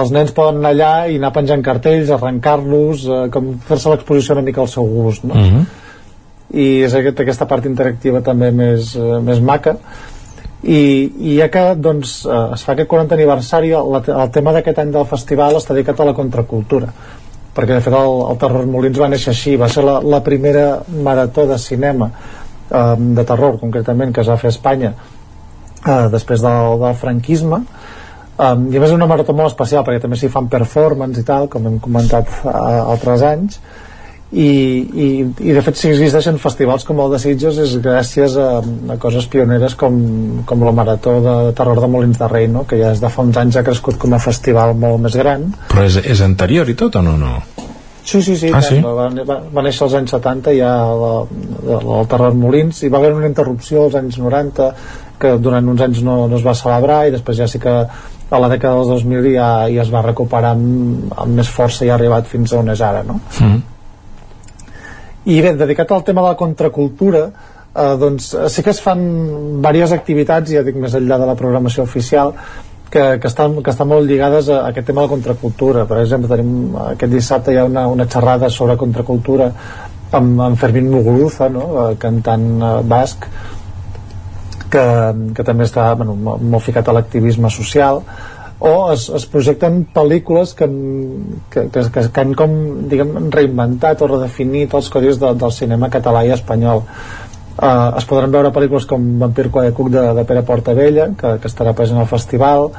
els 0.00 0.12
nens 0.14 0.32
poden 0.36 0.60
anar 0.60 0.72
allà 0.74 0.92
i 1.10 1.18
anar 1.20 1.32
penjant 1.34 1.62
cartells, 1.64 2.10
arrencar-los, 2.14 3.06
eh, 3.06 3.22
com 3.32 3.54
fer-se 3.68 3.92
l'exposició 3.92 4.36
una 4.36 4.44
mica 4.46 4.62
al 4.62 4.70
seu 4.72 4.86
gust, 4.86 5.24
no? 5.24 5.34
Uh 5.34 5.38
mhm. 5.38 5.56
-huh. 5.56 5.82
I 6.56 6.82
és 6.86 6.94
aquest, 6.94 7.20
aquesta 7.20 7.46
part 7.46 7.64
interactiva 7.66 8.20
també 8.20 8.52
més, 8.52 8.94
eh, 8.94 9.20
més 9.20 9.40
maca. 9.40 9.76
I, 10.62 11.12
i 11.18 11.36
ja 11.38 11.48
que 11.48 11.74
doncs, 11.74 12.24
eh, 12.24 12.54
es 12.54 12.62
fa 12.62 12.72
aquest 12.72 12.88
40 12.88 13.14
aniversari, 13.14 13.70
el, 13.70 14.02
el 14.22 14.30
tema 14.30 14.52
d'aquest 14.52 14.78
any 14.78 14.90
del 14.90 15.04
festival 15.06 15.56
està 15.56 15.74
dedicat 15.74 16.00
a 16.00 16.04
la 16.04 16.14
contracultura 16.14 16.92
perquè 17.56 17.72
de 17.72 17.80
fet 17.80 17.94
el, 17.96 18.18
el 18.30 18.38
Terror 18.40 18.66
Molins 18.68 19.00
va 19.00 19.08
néixer 19.08 19.32
així, 19.32 19.56
va 19.56 19.68
ser 19.72 19.84
la, 19.86 20.00
la 20.04 20.22
primera 20.24 20.82
marató 21.02 21.46
de 21.48 21.58
cinema 21.58 22.10
eh, 22.12 22.96
de 22.98 23.24
terror 23.24 23.58
concretament 23.62 24.12
que 24.12 24.20
es 24.20 24.28
va 24.28 24.36
fer 24.36 24.50
a 24.50 24.54
Espanya 24.54 24.92
eh, 24.92 26.08
després 26.12 26.44
del, 26.44 26.76
del 26.82 26.98
franquisme 27.00 27.62
Um, 28.36 28.66
I 28.68 28.76
a 28.76 28.82
més 28.82 28.90
és 28.90 28.96
una 28.98 29.08
marató 29.08 29.32
molt 29.32 29.48
especial 29.48 29.84
perquè 29.86 30.02
també 30.02 30.18
s'hi 30.20 30.28
fan 30.28 30.50
performance 30.52 31.22
i 31.22 31.24
tal, 31.24 31.46
com 31.48 31.64
hem 31.70 31.78
comentat 31.80 32.28
uh, 32.44 32.52
altres 32.92 33.24
anys 33.24 33.60
i, 34.32 34.42
i, 34.42 35.06
i 35.22 35.52
de 35.54 35.62
fet 35.62 35.78
si 35.78 35.88
existeixen 35.92 36.36
festivals 36.42 36.84
com 36.84 36.98
el 37.00 37.12
de 37.14 37.20
Sitges 37.22 37.60
és 37.62 37.76
gràcies 37.82 38.34
a, 38.42 38.48
a 38.90 38.96
coses 39.00 39.28
pioneres 39.30 39.76
com, 39.78 39.96
com 40.48 40.64
la 40.66 40.74
Marató 40.74 41.14
de 41.22 41.36
Terror 41.56 41.78
de 41.80 41.88
Molins 41.92 42.18
de 42.18 42.28
Rei 42.28 42.48
no? 42.50 42.64
que 42.66 42.80
ja 42.80 42.90
des 42.90 43.00
de 43.00 43.10
fa 43.12 43.22
uns 43.22 43.38
anys 43.38 43.60
ha 43.60 43.64
crescut 43.64 44.00
com 44.02 44.16
a 44.16 44.20
festival 44.22 44.74
molt 44.76 44.98
més 45.06 45.14
gran 45.16 45.46
Però 45.70 45.86
és, 45.86 46.00
és 46.02 46.24
anterior 46.26 46.68
i 46.68 46.74
tot 46.74 46.98
o 46.98 47.04
no? 47.06 47.14
no? 47.20 47.36
Sí, 48.06 48.20
sí, 48.22 48.36
sí, 48.38 48.50
ah, 48.54 48.60
sí? 48.62 48.80
Va, 48.82 49.08
va, 49.08 49.38
va 49.54 49.64
néixer 49.66 49.86
als 49.86 49.96
anys 49.98 50.12
70 50.18 50.52
ja 50.58 50.74
el 50.90 52.10
Terror 52.10 52.34
Molins 52.38 52.82
i 52.82 52.90
va 52.90 52.98
haver 53.00 53.14
una 53.14 53.30
interrupció 53.30 53.86
als 53.86 53.96
anys 54.02 54.18
90 54.18 54.68
que 55.22 55.32
durant 55.40 55.70
uns 55.70 55.86
anys 55.86 56.02
no, 56.04 56.24
no 56.26 56.36
es 56.36 56.44
va 56.44 56.54
celebrar 56.58 57.06
i 57.06 57.14
després 57.14 57.38
ja 57.38 57.48
sí 57.50 57.62
que 57.62 57.78
a 58.30 58.40
la 58.42 58.50
dècada 58.50 58.80
dels 58.80 59.04
2000 59.04 59.32
ja, 59.34 59.48
ja 59.70 59.82
es 59.84 59.90
va 59.92 60.02
recuperar 60.02 60.54
amb, 60.56 61.12
amb 61.14 61.40
més 61.40 61.50
força 61.52 61.86
i 61.86 61.90
ha 61.90 61.96
arribat 61.98 62.26
fins 62.30 62.52
a 62.52 62.60
on 62.60 62.72
és 62.72 62.82
ara 62.82 63.04
no? 63.06 63.20
Mm. 63.40 63.60
i 65.30 65.40
bé, 65.42 65.52
dedicat 65.58 65.92
al 65.92 66.06
tema 66.06 66.24
de 66.24 66.32
la 66.32 66.40
contracultura 66.40 67.26
eh, 67.26 67.92
doncs 68.00 68.32
sí 68.52 68.64
que 68.66 68.74
es 68.74 68.82
fan 68.82 69.02
diverses 69.62 69.94
activitats, 69.98 70.50
ja 70.50 70.64
dic 70.66 70.78
més 70.80 70.96
enllà 70.98 71.20
de 71.22 71.28
la 71.30 71.36
programació 71.38 71.86
oficial 71.86 72.34
que, 72.90 73.18
que, 73.20 73.28
estan, 73.28 73.60
que 73.62 73.70
estan 73.70 73.90
molt 73.90 74.08
lligades 74.10 74.48
a 74.50 74.64
aquest 74.70 74.90
tema 74.90 75.02
de 75.02 75.08
la 75.08 75.14
contracultura 75.14 75.86
per 75.86 76.00
exemple, 76.02 76.30
tenim 76.34 76.76
aquest 76.92 77.12
dissabte 77.12 77.54
hi 77.54 77.60
ha 77.60 77.66
una, 77.70 77.86
una 77.92 78.08
xerrada 78.10 78.50
sobre 78.50 78.78
contracultura 78.80 79.52
amb, 80.10 80.40
amb 80.40 80.58
Fermín 80.58 80.90
Muguruza 80.90 81.48
no? 81.52 81.68
Eh, 81.84 81.94
cantant 82.02 82.48
eh, 82.58 82.74
basc 82.90 83.30
que, 84.72 84.86
que 85.36 85.44
també 85.46 85.66
està 85.68 85.90
bueno, 85.98 86.16
molt, 86.16 86.64
ficat 86.64 86.88
a 86.88 86.96
l'activisme 86.96 87.50
social 87.52 88.02
o 88.58 88.90
es, 88.92 89.10
es 89.12 89.26
projecten 89.28 89.82
pel·lícules 89.92 90.54
que, 90.56 90.66
que, 91.52 91.66
que, 91.72 91.84
que, 91.92 92.20
han 92.22 92.32
com 92.38 92.54
diguem, 92.88 93.28
reinventat 93.34 94.00
o 94.00 94.08
redefinit 94.08 94.74
els 94.74 94.88
codis 94.92 95.20
de, 95.20 95.34
del 95.36 95.52
cinema 95.52 95.90
català 95.92 96.24
i 96.24 96.32
espanyol. 96.32 96.82
Uh, 97.56 97.96
es 97.96 98.04
podran 98.08 98.32
veure 98.32 98.52
pel·lícules 98.52 98.84
com 98.88 99.04
Vampir 99.20 99.48
Cuc 99.52 99.88
de, 99.92 100.02
de 100.16 100.24
Pere 100.28 100.42
Portavella 100.44 101.10
que, 101.16 101.36
que 101.40 101.48
estarà 101.48 101.72
present 101.76 102.00
al 102.00 102.08
festival. 102.08 102.70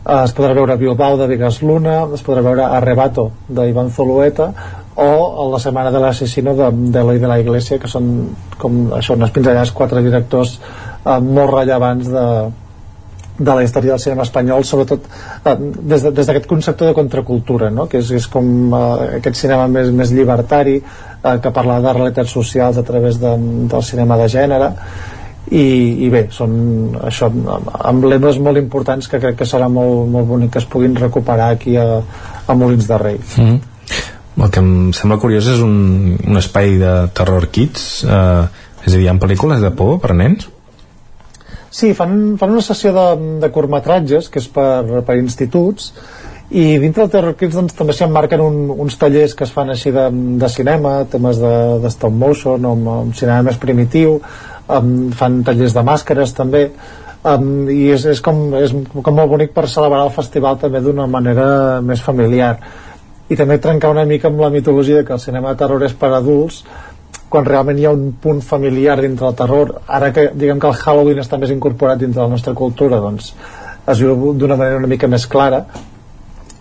Uh, 0.00 0.24
es 0.24 0.34
podrà 0.36 0.54
veure 0.56 0.76
Bilbao 0.80 1.16
de 1.20 1.28
Vigas 1.28 1.60
Luna 1.60 2.02
es 2.16 2.24
podrà 2.24 2.44
veure 2.44 2.64
Arrebato 2.64 3.30
d'Ivan 3.48 3.92
Zulueta 3.92 4.52
o 5.00 5.48
La 5.52 5.60
setmana 5.60 5.92
de 5.92 6.00
l'assassino 6.02 6.52
de, 6.56 6.68
de 6.92 7.02
l'Oi 7.04 7.20
de 7.20 7.28
la 7.28 7.38
Iglesia 7.40 7.78
que 7.80 7.88
són 7.88 8.10
com 8.60 8.90
això, 8.96 9.16
unes 9.16 9.32
pinzellades 9.32 9.72
quatre 9.76 10.02
directors 10.04 10.58
uh, 11.04 11.18
molt 11.20 11.54
rellevants 11.54 12.08
de, 12.10 12.26
de 13.40 13.54
la 13.56 13.62
història 13.64 13.94
del 13.94 14.02
cinema 14.02 14.24
espanyol, 14.26 14.64
sobretot 14.68 15.06
eh, 15.08 15.54
des 15.58 16.02
d'aquest 16.04 16.42
de, 16.44 16.48
concepte 16.48 16.84
de 16.84 16.96
contracultura, 16.96 17.70
no? 17.72 17.86
que 17.88 18.02
és, 18.02 18.10
és 18.18 18.26
com 18.28 18.44
eh, 18.76 18.82
aquest 19.20 19.40
cinema 19.40 19.64
més, 19.72 19.88
més 19.96 20.12
llibertari, 20.12 20.76
eh, 20.76 21.38
que 21.40 21.54
parla 21.56 21.78
de 21.80 21.94
realitats 21.96 22.36
socials 22.36 22.76
a 22.76 22.84
través 22.84 23.16
de, 23.22 23.32
del 23.72 23.86
cinema 23.86 24.20
de 24.20 24.28
gènere, 24.28 24.70
i, 25.50 25.64
i 26.04 26.10
bé, 26.12 26.26
són 26.30 26.52
això, 27.08 27.30
emblemes 27.88 28.38
molt 28.44 28.60
importants 28.60 29.08
que 29.08 29.18
crec 29.22 29.40
que 29.40 29.48
serà 29.48 29.70
molt, 29.72 30.04
molt 30.12 30.28
bonic 30.28 30.52
que 30.54 30.60
es 30.60 30.68
puguin 30.68 30.94
recuperar 31.00 31.48
aquí 31.56 31.78
a, 31.80 31.88
a 32.46 32.54
Molins 32.54 32.86
de 32.86 32.98
Rei. 32.98 33.18
Mm 33.18 33.48
-hmm. 33.48 33.58
El 34.44 34.50
que 34.50 34.60
em 34.60 34.92
sembla 34.92 35.18
curiós 35.18 35.46
és 35.48 35.60
un, 35.60 36.16
un 36.26 36.36
espai 36.36 36.78
de 36.78 37.08
terror 37.12 37.48
kids, 37.48 38.04
eh, 38.04 38.44
és 38.84 38.92
a 38.92 38.96
dir, 38.96 39.04
hi 39.04 39.08
ha 39.08 39.14
pel·lícules 39.14 39.60
de 39.60 39.70
por 39.70 39.98
per 40.00 40.14
nens? 40.14 40.48
Sí, 41.70 41.92
fan, 41.94 42.36
fan 42.38 42.50
una 42.50 42.64
sessió 42.66 42.90
de, 42.92 43.06
de 43.42 43.50
curtmetratges, 43.54 44.28
que 44.28 44.42
és 44.42 44.48
per, 44.50 45.02
per 45.06 45.16
instituts, 45.20 45.92
i 46.50 46.64
dintre 46.82 47.04
del 47.04 47.12
Terror 47.12 47.36
Kids 47.38 47.54
doncs, 47.54 47.76
també 47.78 47.94
s'hi 47.94 48.08
emmarquen 48.08 48.42
un, 48.42 48.56
uns 48.82 48.96
tallers 48.98 49.36
que 49.38 49.46
es 49.46 49.52
fan 49.54 49.70
així 49.70 49.92
de, 49.94 50.08
de 50.40 50.48
cinema, 50.50 50.96
temes 51.12 51.38
de, 51.38 51.52
de 51.84 51.92
stop 51.94 52.10
motion, 52.10 52.66
o 52.66 52.72
amb 52.96 53.14
cinema 53.14 53.44
més 53.46 53.60
primitiu, 53.62 54.16
um, 54.66 54.90
fan 55.14 55.44
tallers 55.46 55.76
de 55.76 55.86
màscares 55.86 56.34
també, 56.34 56.64
um, 57.22 57.68
i 57.70 57.92
és, 57.94 58.08
és, 58.16 58.22
com, 58.24 58.48
és 58.58 58.74
com 58.74 59.14
molt 59.14 59.30
bonic 59.30 59.54
per 59.54 59.68
celebrar 59.70 60.08
el 60.08 60.14
festival 60.16 60.58
també 60.58 60.82
d'una 60.82 61.06
manera 61.06 61.46
més 61.86 62.02
familiar. 62.02 62.56
I 63.30 63.38
també 63.38 63.60
trencar 63.62 63.94
una 63.94 64.08
mica 64.10 64.26
amb 64.26 64.42
la 64.42 64.50
mitologia 64.50 65.04
que 65.06 65.14
el 65.14 65.22
cinema 65.22 65.52
de 65.52 65.62
terror 65.62 65.86
és 65.86 65.94
per 65.94 66.10
adults, 66.16 66.64
quan 67.30 67.46
realment 67.46 67.78
hi 67.78 67.86
ha 67.86 67.94
un 67.94 68.10
punt 68.22 68.42
familiar 68.42 68.98
dintre 69.00 69.26
del 69.28 69.38
terror 69.38 69.76
ara 69.86 70.10
que 70.12 70.30
diguem 70.34 70.60
que 70.60 70.70
el 70.70 70.80
Halloween 70.82 71.22
està 71.22 71.38
més 71.38 71.52
incorporat 71.54 72.00
dintre 72.00 72.22
la 72.22 72.32
nostra 72.32 72.54
cultura 72.58 73.00
doncs 73.00 73.32
es 73.90 74.02
viu 74.02 74.34
d'una 74.34 74.56
manera 74.56 74.82
una 74.82 74.90
mica 74.90 75.08
més 75.08 75.26
clara 75.30 75.64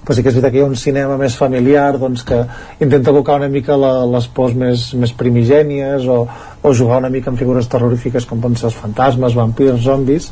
però 0.10 0.16
sí 0.18 0.24
que 0.26 0.32
és 0.32 0.38
veritat 0.38 0.54
que 0.54 0.58
hi 0.58 0.64
ha 0.64 0.70
un 0.70 0.80
cinema 0.80 1.18
més 1.22 1.36
familiar 1.38 1.92
doncs, 2.02 2.24
que 2.26 2.40
intenta 2.82 3.12
evocar 3.12 3.36
una 3.38 3.50
mica 3.54 3.76
la, 3.78 3.92
les 4.10 4.26
pors 4.34 4.56
més, 4.58 4.88
més 4.98 5.12
primigènies 5.14 6.08
o, 6.10 6.24
o 6.64 6.72
jugar 6.74 6.98
una 7.04 7.12
mica 7.14 7.30
amb 7.30 7.38
figures 7.38 7.70
terrorífiques 7.70 8.26
com 8.26 8.42
poden 8.42 8.58
ser 8.58 8.72
els 8.72 8.80
fantasmes, 8.80 9.38
vampirs, 9.38 9.84
zombis 9.86 10.32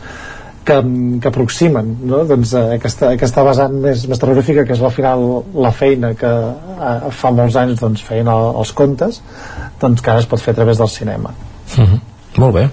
que, 0.65 0.79
que 1.21 1.29
aproximen 1.29 1.93
no? 2.09 2.23
doncs, 2.25 2.55
eh, 2.57 2.79
aquesta, 2.79 3.11
aquesta 3.13 3.45
vessant 3.45 3.77
més, 3.83 4.07
més 4.09 4.23
terrorífica 4.23 4.65
que 4.65 4.73
és 4.73 4.81
al 4.81 4.95
final 4.95 5.27
la 5.67 5.71
feina 5.71 6.15
que 6.17 6.33
eh, 6.33 6.97
fa 7.21 7.31
molts 7.37 7.61
anys 7.61 7.77
doncs, 7.83 8.03
feien 8.07 8.33
el, 8.33 8.49
els 8.63 8.73
contes 8.81 9.21
doncs 9.81 10.01
que 10.01 10.11
ara 10.11 10.23
es 10.23 10.29
pot 10.29 10.41
fer 10.41 10.53
a 10.55 10.59
través 10.61 10.77
del 10.77 10.89
cinema 10.89 11.33
mhm. 11.77 11.85
-huh. 11.85 11.99
molt 12.37 12.55
bé 12.55 12.69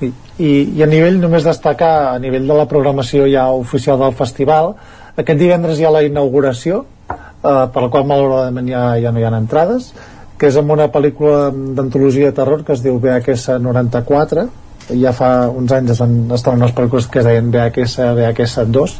I, 0.00 0.12
i, 0.38 0.50
i 0.78 0.82
a 0.82 0.86
nivell 0.86 1.20
només 1.20 1.44
destacar 1.44 2.14
a 2.14 2.18
nivell 2.18 2.46
de 2.46 2.54
la 2.54 2.66
programació 2.66 3.26
ja 3.26 3.50
oficial 3.50 3.98
del 3.98 4.14
festival 4.14 4.74
aquest 5.16 5.38
divendres 5.38 5.78
hi 5.78 5.84
ha 5.84 5.90
la 5.90 6.02
inauguració 6.02 6.84
eh, 7.10 7.66
per 7.72 7.82
la 7.82 7.88
qual 7.88 8.06
malauradament 8.06 8.68
ja, 8.68 8.96
ja 9.02 9.12
no 9.12 9.20
hi 9.20 9.24
ha 9.24 9.36
entrades 9.36 9.92
que 10.38 10.48
és 10.48 10.56
amb 10.56 10.70
una 10.70 10.88
pel·lícula 10.88 11.50
d'antologia 11.52 12.30
de 12.30 12.32
terror 12.32 12.64
que 12.64 12.72
es 12.72 12.82
diu 12.82 12.98
VHS 12.98 13.60
94 13.60 14.48
ja 15.02 15.12
fa 15.12 15.30
uns 15.48 15.72
anys 15.72 15.90
es 15.94 16.00
van 16.02 16.16
estar 16.34 16.54
unes 16.56 16.72
pel·lícules 16.74 17.06
que 17.10 17.20
es 17.20 17.24
deien 17.24 17.50
VHS, 17.52 17.98
VHS 18.16 18.66
2 18.72 18.96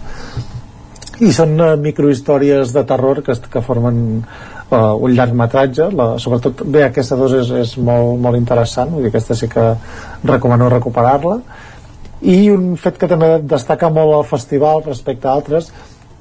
i 1.26 1.32
són 1.36 1.56
uh, 1.60 1.74
microhistòries 1.80 2.72
de 2.72 2.84
terror 2.88 3.22
que, 3.24 3.36
que 3.52 3.62
formen 3.64 4.22
uh, 4.70 4.94
un 4.96 5.14
llargmetratge. 5.14 5.90
La, 5.96 6.12
sobretot 6.22 6.64
VHS 6.64 7.18
2 7.20 7.36
és, 7.42 7.52
és 7.64 7.76
molt, 7.78 8.16
molt 8.22 8.38
interessant 8.38 8.94
vull 8.94 9.04
dir, 9.04 9.12
aquesta 9.12 9.36
sí 9.38 9.50
que 9.50 9.72
recomano 10.24 10.70
recuperar-la. 10.72 11.38
I 12.20 12.50
un 12.52 12.74
fet 12.80 12.98
que 13.00 13.08
també 13.08 13.38
destaca 13.48 13.88
molt 13.92 14.18
al 14.18 14.28
festival 14.28 14.84
respecte 14.84 15.28
a 15.28 15.38
altres 15.38 15.70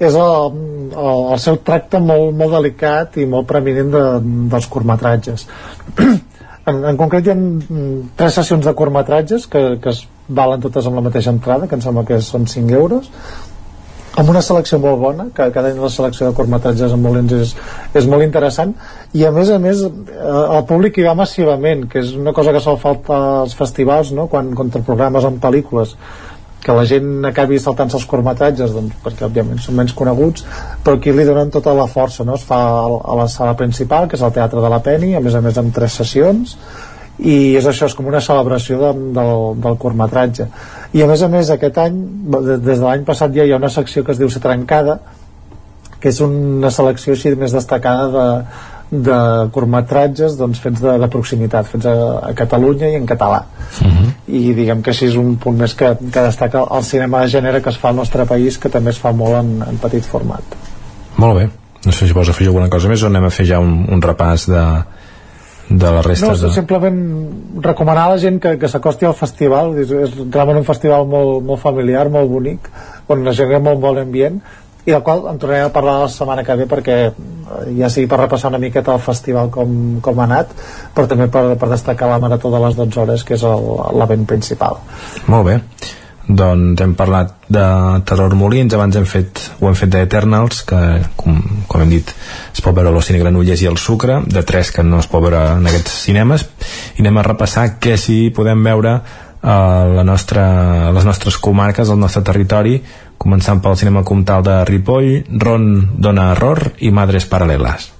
és 0.00 0.14
el, 0.16 0.54
el, 0.96 1.18
el 1.34 1.40
seu 1.42 1.58
tracte 1.64 2.00
molt, 2.00 2.32
molt 2.36 2.56
delicat 2.56 3.18
i 3.20 3.26
molt 3.28 3.48
preeminent 3.50 3.92
de, 3.92 4.04
dels 4.54 4.68
curtmetratges. 4.72 5.46
En, 6.70 6.76
en 6.86 6.96
concret 7.00 7.24
hi 7.24 7.30
ha 7.32 7.34
tres 8.20 8.34
sessions 8.36 8.66
de 8.68 8.72
curtmetratges 8.76 9.46
que, 9.50 9.62
que 9.80 9.94
es 9.94 10.02
valen 10.28 10.60
totes 10.62 10.86
amb 10.86 10.98
la 10.98 11.02
mateixa 11.06 11.32
entrada 11.32 11.66
que 11.66 11.74
em 11.74 11.80
sembla 11.82 12.04
que 12.06 12.18
són 12.22 12.44
5 12.46 12.76
euros 12.76 13.08
amb 14.20 14.30
una 14.32 14.42
selecció 14.44 14.78
molt 14.80 14.98
bona 15.00 15.28
que 15.34 15.48
cada 15.54 15.70
any 15.72 15.78
la 15.80 15.90
selecció 15.92 16.28
de 16.28 16.36
curtmetratges 16.36 16.92
en 16.92 17.00
Molins 17.02 17.32
és, 17.36 17.52
és 17.96 18.08
molt 18.10 18.24
interessant 18.26 18.74
i 19.16 19.24
a 19.24 19.30
més 19.34 19.50
a 19.52 19.58
més 19.62 19.84
eh, 19.86 19.92
el 20.20 20.64
públic 20.68 20.98
hi 20.98 21.06
va 21.06 21.16
massivament 21.18 21.86
que 21.90 22.02
és 22.02 22.12
una 22.18 22.34
cosa 22.36 22.52
que 22.52 22.62
sol 22.64 22.78
faltar 22.82 23.20
als 23.44 23.56
festivals 23.56 24.12
no? 24.16 24.28
quan 24.32 24.52
contraprogrames 24.58 25.24
en 25.28 25.40
pel·lícules 25.42 25.96
que 26.60 26.76
la 26.76 26.84
gent 26.84 27.24
acabi 27.24 27.56
saltant-se 27.58 27.96
els 27.96 28.06
curtmetratges 28.08 28.74
doncs, 28.76 28.98
perquè 29.04 29.24
òbviament 29.30 29.62
són 29.64 29.78
menys 29.80 29.96
coneguts 29.96 30.44
però 30.84 30.98
aquí 30.98 31.14
li 31.16 31.24
donen 31.24 31.52
tota 31.54 31.72
la 31.76 31.88
força 31.88 32.26
no? 32.28 32.36
es 32.36 32.44
fa 32.44 32.60
a 32.84 33.18
la 33.22 33.28
sala 33.32 33.56
principal 33.56 34.08
que 34.08 34.20
és 34.20 34.26
el 34.26 34.36
Teatre 34.36 34.60
de 34.60 34.72
la 34.72 34.82
Peni 34.84 35.14
a 35.16 35.24
més 35.24 35.38
a 35.38 35.44
més 35.44 35.60
amb 35.60 35.72
tres 35.74 35.96
sessions 36.02 36.58
i 37.20 37.56
és 37.56 37.66
això, 37.68 37.88
és 37.88 37.96
com 37.96 38.06
una 38.08 38.20
celebració 38.24 38.78
de, 38.80 38.92
del, 39.16 39.34
del 39.64 39.80
curtmetratge 39.80 40.46
i 40.92 41.02
a 41.02 41.06
més 41.06 41.22
a 41.22 41.28
més 41.28 41.50
aquest 41.50 41.78
any 41.78 41.96
des 42.34 42.64
de 42.66 42.82
l'any 42.82 43.04
passat 43.06 43.34
ja 43.34 43.44
hi 43.46 43.52
ha 43.52 43.60
una 43.60 43.70
secció 43.70 44.04
que 44.04 44.12
es 44.12 44.18
diu 44.18 44.30
Ser 44.30 44.42
Trencada 44.42 44.98
que 46.00 46.08
és 46.08 46.20
una 46.24 46.70
selecció 46.72 47.14
així 47.14 47.34
més 47.36 47.52
destacada 47.52 48.06
de, 48.14 48.26
de 48.90 49.18
curtmetratges 49.54 50.36
doncs, 50.38 50.62
fets 50.64 50.80
de, 50.82 50.96
de 51.02 51.08
proximitat, 51.12 51.68
fets 51.68 51.86
a, 51.86 51.94
a 52.30 52.32
Catalunya 52.36 52.88
i 52.90 52.96
en 52.98 53.06
català. 53.06 53.42
Uh 53.80 53.86
mhm. 53.86 53.96
-huh. 53.98 54.10
I 54.26 54.54
diguem 54.54 54.82
que 54.82 54.90
així 54.90 55.06
és 55.06 55.16
un 55.16 55.36
punt 55.36 55.56
més 55.58 55.74
que, 55.74 55.96
que 56.12 56.22
destaca 56.22 56.64
el 56.70 56.84
cinema 56.84 57.20
de 57.20 57.28
gènere 57.28 57.62
que 57.62 57.70
es 57.70 57.78
fa 57.78 57.88
al 57.88 57.96
nostre 57.96 58.24
país, 58.24 58.58
que 58.58 58.68
també 58.68 58.90
es 58.90 58.98
fa 58.98 59.12
molt 59.12 59.34
en, 59.34 59.62
en 59.68 59.78
petit 59.78 60.04
format. 60.04 60.42
Molt 61.16 61.38
bé. 61.38 61.50
No 61.84 61.92
sé 61.92 62.06
si 62.06 62.12
vols 62.12 62.28
afegir 62.28 62.48
alguna 62.48 62.68
cosa 62.68 62.88
més 62.88 63.02
o 63.02 63.06
anem 63.06 63.24
a 63.24 63.30
fer 63.30 63.46
ja 63.46 63.58
un, 63.58 63.86
un 63.88 64.02
repàs 64.02 64.46
de, 64.46 64.64
de 65.70 65.90
les 65.94 66.06
restes 66.06 66.40
no, 66.42 66.48
de... 66.48 66.54
simplement 66.54 66.96
recomanar 67.62 68.08
a 68.08 68.14
la 68.16 68.22
gent 68.22 68.40
que, 68.42 68.56
que 68.58 68.68
s'acosti 68.68 69.06
al 69.06 69.14
festival. 69.14 69.76
És, 69.78 69.92
és 69.94 70.16
realment 70.26 70.58
un 70.60 70.66
festival 70.66 71.06
molt, 71.08 71.44
molt 71.46 71.62
familiar, 71.62 72.08
molt 72.10 72.30
bonic 72.30 72.66
on 73.10 73.22
la 73.26 73.34
gent 73.34 73.54
molt 73.62 73.80
bon 73.82 73.98
ambient 73.98 74.40
i 74.86 74.94
del 74.94 75.02
qual 75.04 75.26
en 75.28 75.38
tornarem 75.38 75.68
a 75.68 75.72
parlar 75.74 75.98
la 76.00 76.08
setmana 76.08 76.44
que 76.44 76.56
ve 76.56 76.66
perquè 76.68 76.96
eh, 77.06 77.12
ja 77.78 77.90
sigui 77.92 78.08
per 78.08 78.22
repassar 78.22 78.50
una 78.50 78.62
miqueta 78.62 78.94
el 78.96 79.02
festival 79.04 79.50
com, 79.52 80.00
com 80.00 80.20
ha 80.20 80.26
anat 80.26 80.54
però 80.96 81.06
també 81.10 81.28
per, 81.28 81.44
per 81.60 81.68
destacar 81.74 82.08
la 82.08 82.20
marató 82.22 82.50
de 82.54 82.62
les 82.64 82.78
12 82.78 83.02
hores 83.04 83.24
que 83.26 83.36
és 83.36 83.44
l'event 83.44 84.26
principal. 84.30 84.80
Molt 85.28 85.50
bé 85.50 85.58
doncs 86.36 86.80
hem 86.84 86.92
parlat 86.98 87.32
de 87.50 87.64
Terror 88.06 88.34
Molins 88.38 88.74
abans 88.76 88.96
hem 88.96 89.06
fet, 89.08 89.40
ho 89.60 89.68
hem 89.68 89.78
fet 89.78 89.90
d'Eternals 89.92 90.62
que 90.68 90.80
com, 91.18 91.40
com 91.68 91.82
hem 91.82 91.94
dit 91.96 92.12
es 92.12 92.62
pot 92.62 92.76
veure 92.76 92.92
l'Ocine 92.94 93.20
Granollers 93.22 93.64
i 93.64 93.70
el 93.70 93.78
Sucre 93.80 94.20
de 94.26 94.44
tres 94.46 94.70
que 94.74 94.84
no 94.86 95.00
es 95.02 95.10
pot 95.10 95.24
veure 95.24 95.42
en 95.56 95.66
aquests 95.70 96.02
cinemes 96.06 96.46
i 96.96 97.04
anem 97.04 97.20
a 97.20 97.26
repassar 97.26 97.66
què 97.82 97.96
sí 98.00 98.22
podem 98.36 98.62
veure 98.64 98.96
a, 99.40 99.54
la 99.88 100.04
nostra, 100.04 100.44
a 100.88 100.90
les 100.92 101.06
nostres 101.08 101.38
comarques, 101.40 101.88
al 101.88 102.00
nostre 102.00 102.22
territori 102.26 102.78
començant 103.20 103.60
pel 103.60 103.76
cinema 103.76 104.04
comtal 104.06 104.44
de 104.44 104.60
Ripoll, 104.64 105.24
Ron 105.42 105.66
dona 106.00 106.30
error 106.34 106.70
i 106.80 106.92
Madres 106.94 107.28
paral·leles. 107.28 107.90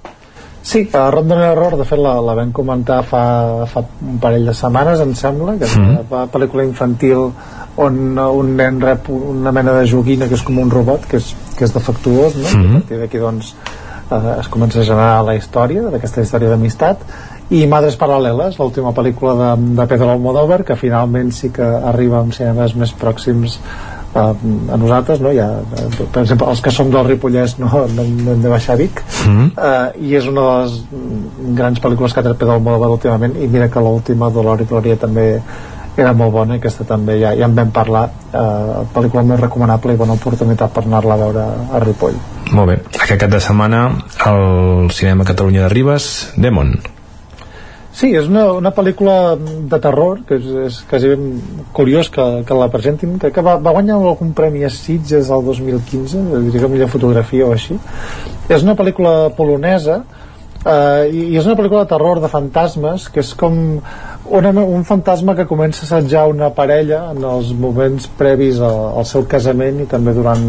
Sí, 0.63 0.85
a 0.97 1.11
Ron 1.13 1.29
dona 1.29 1.51
error, 1.53 1.77
de 1.77 1.85
fet 1.89 2.01
la, 2.01 2.15
la 2.25 2.37
vam 2.39 2.53
comentar 2.57 3.01
fa, 3.05 3.23
fa 3.69 3.83
un 4.07 4.21
parell 4.23 4.49
de 4.49 4.55
setmanes, 4.57 5.01
em 5.05 5.13
sembla, 5.19 5.57
que 5.61 5.69
és 5.69 5.77
mm. 5.77 6.01
una 6.13 6.27
pel·lícula 6.33 6.65
infantil 6.69 7.31
on 7.77 8.19
un 8.19 8.57
nen 8.57 8.81
rep 8.81 9.09
una 9.15 9.53
mena 9.53 9.73
de 9.79 9.87
joguina 9.87 10.29
que 10.29 10.35
és 10.35 10.43
com 10.47 10.59
un 10.59 10.71
robot, 10.71 11.07
que 11.11 11.21
és, 11.21 11.35
que 11.57 11.65
és 11.65 11.75
defectuós, 11.75 12.37
no? 12.37 12.49
Mm. 12.49 12.65
I 12.65 12.67
a 12.67 12.81
partir 12.81 12.99
d'aquí, 13.03 13.19
doncs, 13.23 13.55
eh, 14.11 14.35
es 14.39 14.49
comença 14.49 14.81
a 14.81 14.89
generar 14.89 15.23
la 15.25 15.37
història, 15.39 15.87
d'aquesta 15.93 16.25
història 16.27 16.51
d'amistat, 16.51 17.07
i 17.51 17.65
Madres 17.67 17.97
Paral·leles, 17.99 18.59
l'última 18.61 18.93
pel·lícula 18.95 19.35
de, 19.39 19.55
de 19.79 19.87
Pedro 19.91 20.13
Almodóvar, 20.13 20.63
que 20.67 20.77
finalment 20.79 21.33
sí 21.35 21.51
que 21.55 21.67
arriba 21.67 22.21
amb 22.21 22.35
cinemes 22.37 22.77
més 22.79 22.93
pròxims 22.95 23.59
a, 24.15 24.31
a 24.31 24.77
nosaltres 24.77 25.21
no? 25.23 25.31
ja, 25.35 25.47
per 26.11 26.23
exemple 26.25 26.49
els 26.51 26.63
que 26.63 26.73
som 26.75 26.91
del 26.91 27.07
Ripollès 27.07 27.57
no, 27.61 27.71
no, 27.95 28.05
no 28.05 28.35
hem 28.35 28.43
de 28.43 28.51
baixar 28.51 28.75
a 28.75 28.81
Vic 28.81 29.03
mm 29.03 29.37
-hmm. 29.37 29.51
uh, 29.55 30.03
i 30.03 30.17
és 30.17 30.27
una 30.27 30.41
de 30.41 30.63
les 30.63 30.81
grans 31.55 31.81
pel·lícules 31.81 32.13
que 32.13 32.21
ha 32.21 32.23
tret 32.23 32.39
Pedro 32.39 32.55
Almodóvar 32.55 32.91
últimament 32.91 33.37
i 33.37 33.47
mira 33.47 33.69
que 33.69 33.81
l'última 33.81 34.31
Dolor 34.31 34.61
i 34.61 34.65
Glòria 34.65 34.97
també 34.97 35.41
era 36.01 36.13
molt 36.17 36.33
bona 36.35 36.57
i 36.57 36.61
aquesta 36.61 36.87
també 36.89 37.19
ja, 37.21 37.33
ja 37.39 37.49
en 37.49 37.57
vam 37.57 37.73
parlar 37.75 38.07
eh, 38.09 38.85
pel·lícula 38.95 39.25
molt 39.27 39.45
recomanable 39.45 39.95
i 39.95 40.01
bona 40.01 40.17
oportunitat 40.19 40.73
per 40.75 40.87
anar-la 40.87 41.17
a 41.17 41.23
veure 41.25 41.49
a 41.71 41.83
Ripoll. 41.85 42.17
Molt 42.51 42.73
bé, 42.73 42.79
aquest 42.97 43.21
cap 43.21 43.31
de 43.31 43.43
setmana 43.43 43.85
al 44.27 44.89
Cinema 44.95 45.29
Catalunya 45.29 45.67
de 45.67 45.75
Ribes 45.75 46.09
Demon. 46.37 46.75
Sí, 47.91 48.13
és 48.15 48.29
una, 48.31 48.45
una 48.55 48.71
pel·lícula 48.71 49.35
de 49.37 49.79
terror 49.83 50.21
que 50.27 50.39
és, 50.39 50.47
és 50.69 50.77
quasi 50.89 51.11
curiós 51.75 52.09
que, 52.15 52.27
que 52.47 52.57
la 52.57 52.71
presentin 52.71 53.19
que, 53.19 53.33
que 53.35 53.43
va, 53.43 53.57
va 53.59 53.75
guanyar 53.75 53.99
algun 53.99 54.31
premi 54.37 54.63
a 54.65 54.71
Sitges 54.71 55.29
el 55.35 55.43
2015 55.45 56.23
diria 56.47 56.63
que 56.63 56.71
millor 56.71 56.93
fotografia 56.93 57.49
o 57.49 57.53
així. 57.57 57.77
És 58.49 58.63
una 58.63 58.77
pel·lícula 58.79 59.33
polonesa 59.35 60.05
eh, 60.65 61.11
i, 61.11 61.27
i 61.33 61.41
és 61.41 61.51
una 61.51 61.59
pel·lícula 61.59 61.83
de 61.83 61.91
terror 61.91 62.23
de 62.23 62.31
fantasmes 62.31 63.09
que 63.11 63.25
és 63.25 63.35
com 63.35 63.59
una, 64.31 64.51
un 64.51 64.85
fantasma 64.85 65.35
que 65.35 65.47
comença 65.47 65.83
a 65.83 65.87
assetjar 65.89 66.29
una 66.31 66.51
parella 66.55 67.11
en 67.11 67.25
els 67.27 67.53
moments 67.53 68.07
previs 68.19 68.61
a, 68.63 68.71
al 69.01 69.07
seu 69.09 69.27
casament 69.29 69.83
i 69.83 69.87
també 69.91 70.15
durant 70.15 70.45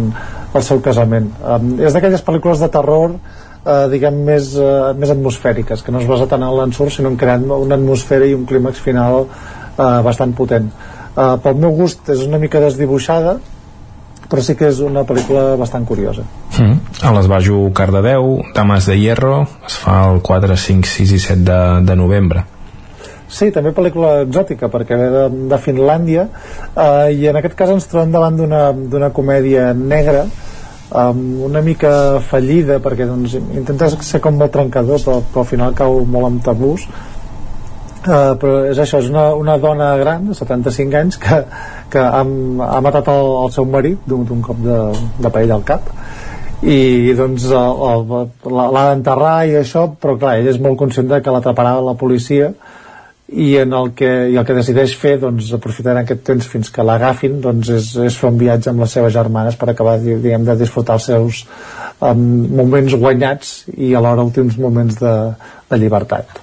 el 0.53 0.65
seu 0.65 0.81
casament. 0.85 1.31
Um, 1.41 1.73
és 1.81 1.95
d'aquelles 1.95 2.23
pel·lícules 2.25 2.61
de 2.61 2.69
terror 2.71 3.15
eh, 3.15 3.87
diguem 3.91 4.21
més, 4.27 4.51
eh, 4.57 4.91
més 4.97 5.13
atmosfèriques 5.13 5.85
que 5.85 5.93
no 5.93 6.01
es 6.01 6.09
basa 6.09 6.27
tant 6.29 6.43
en 6.45 6.53
l'ensurt 6.57 6.93
sinó 6.93 7.11
en 7.13 7.17
crear 7.17 7.39
una 7.41 7.77
atmosfera 7.77 8.27
i 8.27 8.35
un 8.37 8.45
clímax 8.45 8.83
final 8.83 9.25
eh, 9.25 9.99
bastant 10.05 10.35
potent. 10.37 10.69
Eh, 11.15 11.33
pel 11.43 11.57
meu 11.61 11.73
gust 11.77 12.13
és 12.13 12.23
una 12.27 12.41
mica 12.41 12.61
desdibuixada 12.63 13.39
però 14.31 14.43
sí 14.45 14.55
que 14.55 14.69
és 14.71 14.79
una 14.79 15.03
pel·lícula 15.03 15.57
bastant 15.59 15.83
curiosa. 15.83 16.23
Mm. 16.55 16.77
a 17.03 17.11
l'Esbajo 17.15 17.65
Cardedeu 17.75 18.37
Dames 18.55 18.87
de 18.87 18.95
Hierro 18.99 19.45
es 19.67 19.75
fa 19.81 20.05
el 20.11 20.21
4, 20.21 20.55
5, 20.55 20.87
6 20.87 21.13
i 21.17 21.19
7 21.19 21.43
de, 21.47 21.61
de 21.87 21.95
novembre 21.99 22.45
Sí, 23.31 23.47
també 23.55 23.71
pel·lícula 23.71 24.25
exòtica 24.25 24.67
perquè 24.67 24.97
ve 24.99 25.09
de, 25.13 25.25
de 25.51 25.59
Finlàndia 25.63 26.25
eh, 26.27 27.13
i 27.15 27.29
en 27.31 27.39
aquest 27.39 27.55
cas 27.59 27.71
ens 27.71 27.87
trobem 27.87 28.11
davant 28.11 28.35
d'una 28.91 29.11
comèdia 29.15 29.69
negra 29.77 30.25
um, 30.91 31.43
una 31.47 31.61
mica 31.61 32.19
fallida 32.27 32.79
perquè 32.83 33.07
doncs, 33.07 33.37
intenta 33.55 33.89
ser 33.95 34.19
com 34.23 34.37
molt 34.39 34.53
trencador 34.53 35.01
però, 35.03 35.21
però 35.31 35.45
al 35.45 35.49
final 35.49 35.77
cau 35.77 36.03
molt 36.05 36.29
amb 36.29 36.43
tabús. 36.45 36.87
Uh, 38.01 38.33
però 38.41 38.53
és 38.65 38.79
això, 38.81 38.97
és 38.97 39.11
una, 39.11 39.27
una 39.37 39.59
dona 39.61 39.91
gran 39.99 40.25
de 40.31 40.33
75 40.33 40.97
anys 40.97 41.19
que, 41.21 41.37
que 41.93 42.01
ha, 42.01 42.23
ha 42.25 42.79
matat 42.81 43.11
el, 43.13 43.27
el 43.45 43.51
seu 43.53 43.67
marit 43.69 44.07
d'un 44.09 44.41
cop 44.41 44.57
de, 44.65 44.79
de 45.21 45.31
paella 45.33 45.59
al 45.59 45.65
cap. 45.67 45.91
I 46.61 47.13
doncs 47.17 47.47
l'ha 47.49 48.83
d'enterrar 48.89 49.37
i 49.49 49.55
això 49.61 49.87
però 50.01 50.17
clar, 50.17 50.35
ell 50.41 50.49
és 50.49 50.59
molt 50.61 50.77
conscient 50.81 51.07
de 51.09 51.21
que 51.21 51.33
l'atraparà 51.33 51.77
la 51.81 51.95
policia 51.97 52.51
i, 53.31 53.55
en 53.57 53.73
el 53.73 53.91
que, 53.95 54.09
i 54.31 54.37
el 54.39 54.45
que 54.47 54.55
decideix 54.55 54.93
fer 54.99 55.15
doncs, 55.21 55.53
aprofitant 55.55 56.01
aquest 56.01 56.23
temps 56.27 56.47
fins 56.51 56.71
que 56.73 56.83
l'agafin 56.83 57.39
doncs, 57.43 57.71
és, 57.71 57.89
és 58.03 58.17
fer 58.19 58.31
un 58.31 58.39
viatge 58.41 58.71
amb 58.71 58.83
les 58.83 58.91
seves 58.97 59.13
germanes 59.15 59.57
per 59.59 59.71
acabar 59.71 59.97
diguem, 60.03 60.43
de 60.47 60.57
disfrutar 60.59 60.99
els 60.99 61.07
seus 61.13 61.41
um, 61.99 62.27
moments 62.59 62.97
guanyats 62.99 63.55
i 63.77 63.93
alhora 63.95 64.27
últims 64.27 64.59
moments 64.59 64.99
de, 64.99 65.15
de 65.71 65.81
llibertat. 65.81 66.37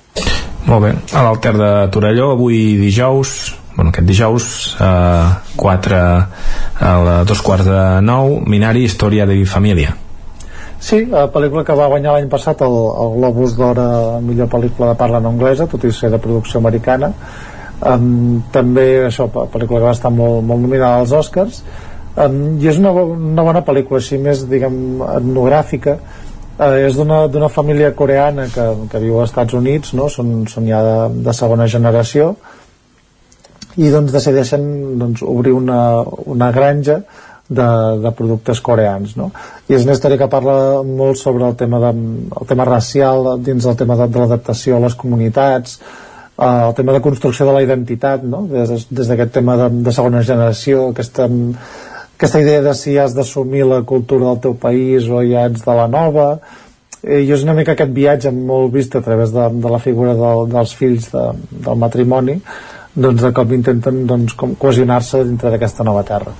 Molt 0.68 0.84
bé, 0.84 0.96
a 1.16 1.24
l'Alter 1.24 1.54
de 1.56 1.70
Torelló 1.92 2.32
avui 2.34 2.76
dijous 2.80 3.38
bueno, 3.76 3.92
aquest 3.92 4.08
dijous 4.08 4.48
eh, 4.82 5.54
4 5.56 6.02
a 6.82 7.22
dos 7.28 7.40
quarts 7.46 7.68
de 7.68 7.80
9 8.02 8.42
Minari, 8.50 8.84
Història 8.88 9.26
de 9.28 9.38
Família 9.46 9.94
Sí, 10.78 11.02
la 11.10 11.24
pel·lícula 11.34 11.64
que 11.66 11.74
va 11.74 11.88
guanyar 11.90 12.14
l'any 12.14 12.28
passat 12.30 12.60
el, 12.62 12.74
el 13.02 13.14
Globus 13.16 13.56
d'Or 13.58 13.80
millor 14.22 14.46
pel·lícula 14.52 14.92
de 14.92 14.98
parla 15.00 15.18
no 15.20 15.32
anglesa, 15.34 15.66
tot 15.66 15.84
i 15.84 15.90
ser 15.92 16.12
de 16.12 16.20
producció 16.22 16.60
americana. 16.62 17.10
Um, 17.78 18.44
també 18.54 18.86
això, 19.08 19.26
pel·lícula 19.30 19.80
que 19.80 19.88
va 19.88 19.96
estar 19.96 20.12
molt, 20.14 20.44
molt 20.46 20.62
nominada 20.62 21.02
als 21.02 21.14
Oscars. 21.18 21.60
Um, 22.14 22.58
I 22.62 22.70
és 22.70 22.78
una, 22.78 22.92
una 22.94 23.44
bona 23.46 23.64
pel·lícula, 23.66 23.98
així 23.98 24.20
més, 24.22 24.44
diguem, 24.50 25.02
etnogràfica. 25.18 25.98
Uh, 26.58 26.72
és 26.86 26.94
d'una 26.98 27.50
família 27.50 27.90
coreana 27.98 28.46
que, 28.54 28.70
que 28.90 29.02
viu 29.02 29.18
als 29.18 29.32
Estats 29.32 29.58
Units, 29.58 29.94
no? 29.98 30.06
són, 30.10 30.46
són 30.50 30.70
ja 30.70 30.82
de, 30.86 30.96
de 31.26 31.34
segona 31.34 31.66
generació, 31.70 32.36
i 33.78 33.90
doncs 33.94 34.14
decideixen 34.14 34.64
doncs, 34.98 35.22
obrir 35.22 35.54
una, 35.54 36.02
una 36.26 36.50
granja 36.54 37.02
de, 37.48 37.68
de 38.02 38.12
productes 38.12 38.60
coreans 38.60 39.14
no? 39.16 39.30
i 39.68 39.76
és 39.76 39.86
una 39.86 39.94
història 39.96 40.20
que 40.20 40.28
parla 40.30 40.82
molt 40.84 41.16
sobre 41.20 41.46
el 41.48 41.56
tema, 41.56 41.80
de, 41.80 41.92
el 42.40 42.50
tema 42.50 42.66
racial 42.68 43.30
dins 43.44 43.64
el 43.64 43.78
tema 43.80 43.96
de, 43.96 44.08
de 44.12 44.20
l'adaptació 44.20 44.76
a 44.76 44.84
les 44.84 44.96
comunitats 44.98 45.78
eh, 45.80 46.44
el 46.44 46.74
tema 46.76 46.92
de 46.92 47.02
construcció 47.04 47.48
de 47.48 47.56
la 47.56 47.64
identitat 47.64 48.24
no? 48.24 48.44
des, 48.52 48.88
d'aquest 48.90 49.32
tema 49.40 49.56
de, 49.62 49.70
de 49.88 49.94
segona 49.96 50.22
generació 50.22 50.90
aquesta, 50.90 51.28
aquesta 52.18 52.42
idea 52.44 52.60
de 52.68 52.74
si 52.76 52.98
has 53.00 53.16
d'assumir 53.16 53.64
la 53.64 53.80
cultura 53.88 54.28
del 54.28 54.42
teu 54.44 54.56
país 54.60 55.08
o 55.08 55.24
ja 55.24 55.48
ets 55.48 55.64
de 55.64 55.78
la 55.80 55.88
nova 55.88 56.30
i 56.98 57.30
és 57.30 57.44
una 57.46 57.54
mica 57.54 57.72
aquest 57.72 57.94
viatge 57.94 58.32
molt 58.34 58.74
vist 58.74 58.96
a 58.98 59.02
través 59.06 59.32
de, 59.32 59.48
de 59.62 59.72
la 59.72 59.80
figura 59.80 60.12
del, 60.18 60.48
dels 60.52 60.74
fills 60.76 61.08
de, 61.14 61.24
del 61.64 61.80
matrimoni 61.80 62.36
doncs 62.92 63.22
de 63.22 63.32
cop 63.32 63.56
intenten 63.56 64.04
doncs, 64.10 64.36
cohesionar-se 64.36 65.22
dintre 65.24 65.54
d'aquesta 65.54 65.86
nova 65.86 66.04
terra 66.04 66.34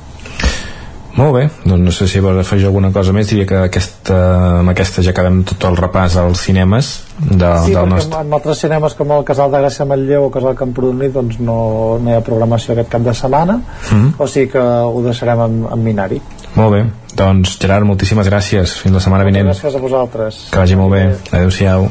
molt 1.19 1.35
bé, 1.35 1.45
doncs 1.65 1.85
no 1.85 1.93
sé 1.95 2.09
si 2.11 2.23
vols 2.25 2.41
afegir 2.45 2.69
alguna 2.69 2.93
cosa 2.95 3.13
més, 3.17 3.29
diria 3.31 3.47
que 3.49 3.59
aquesta, 3.67 4.19
amb 4.61 4.73
aquesta 4.73 5.05
ja 5.05 5.13
acabem 5.15 5.43
tot 5.49 5.69
el 5.69 5.79
repàs 5.79 6.17
als 6.23 6.45
cinemes 6.47 6.93
de, 7.19 7.51
sí, 7.67 7.75
del 7.75 7.91
nostre... 7.91 8.23
en 8.23 8.39
altres 8.39 8.63
cinemes 8.65 8.95
com 8.99 9.13
el 9.17 9.27
Casal 9.29 9.53
de 9.53 9.63
Gràcia 9.65 9.87
Manlleu 9.89 10.29
o 10.29 10.33
Casal 10.35 10.57
Camprodoni 10.59 11.11
doncs 11.15 11.41
no, 11.43 11.61
no 12.03 12.13
hi 12.13 12.17
ha 12.17 12.25
programació 12.25 12.75
aquest 12.75 12.93
cap 12.95 13.05
de 13.05 13.15
setmana 13.15 13.59
mm. 13.59 13.91
-hmm. 13.91 14.11
o 14.19 14.27
sigui 14.27 14.53
que 14.55 14.63
ho 14.63 15.03
deixarem 15.03 15.47
en, 15.47 15.63
en 15.73 15.85
Minari 15.85 16.21
Molt 16.55 16.73
bé, 16.73 16.85
doncs 17.15 17.59
Gerard, 17.61 17.85
moltíssimes 17.87 18.27
gràcies. 18.27 18.79
Fins 18.83 18.95
la 18.95 19.01
setmana 19.01 19.25
vinent. 19.25 19.47
Gràcies 19.53 19.75
a 19.75 19.79
vosaltres. 19.79 20.49
Que 20.51 20.59
vagi 20.59 20.77
molt 20.81 20.95
bé, 20.97 21.03
adeu-siau 21.31 21.89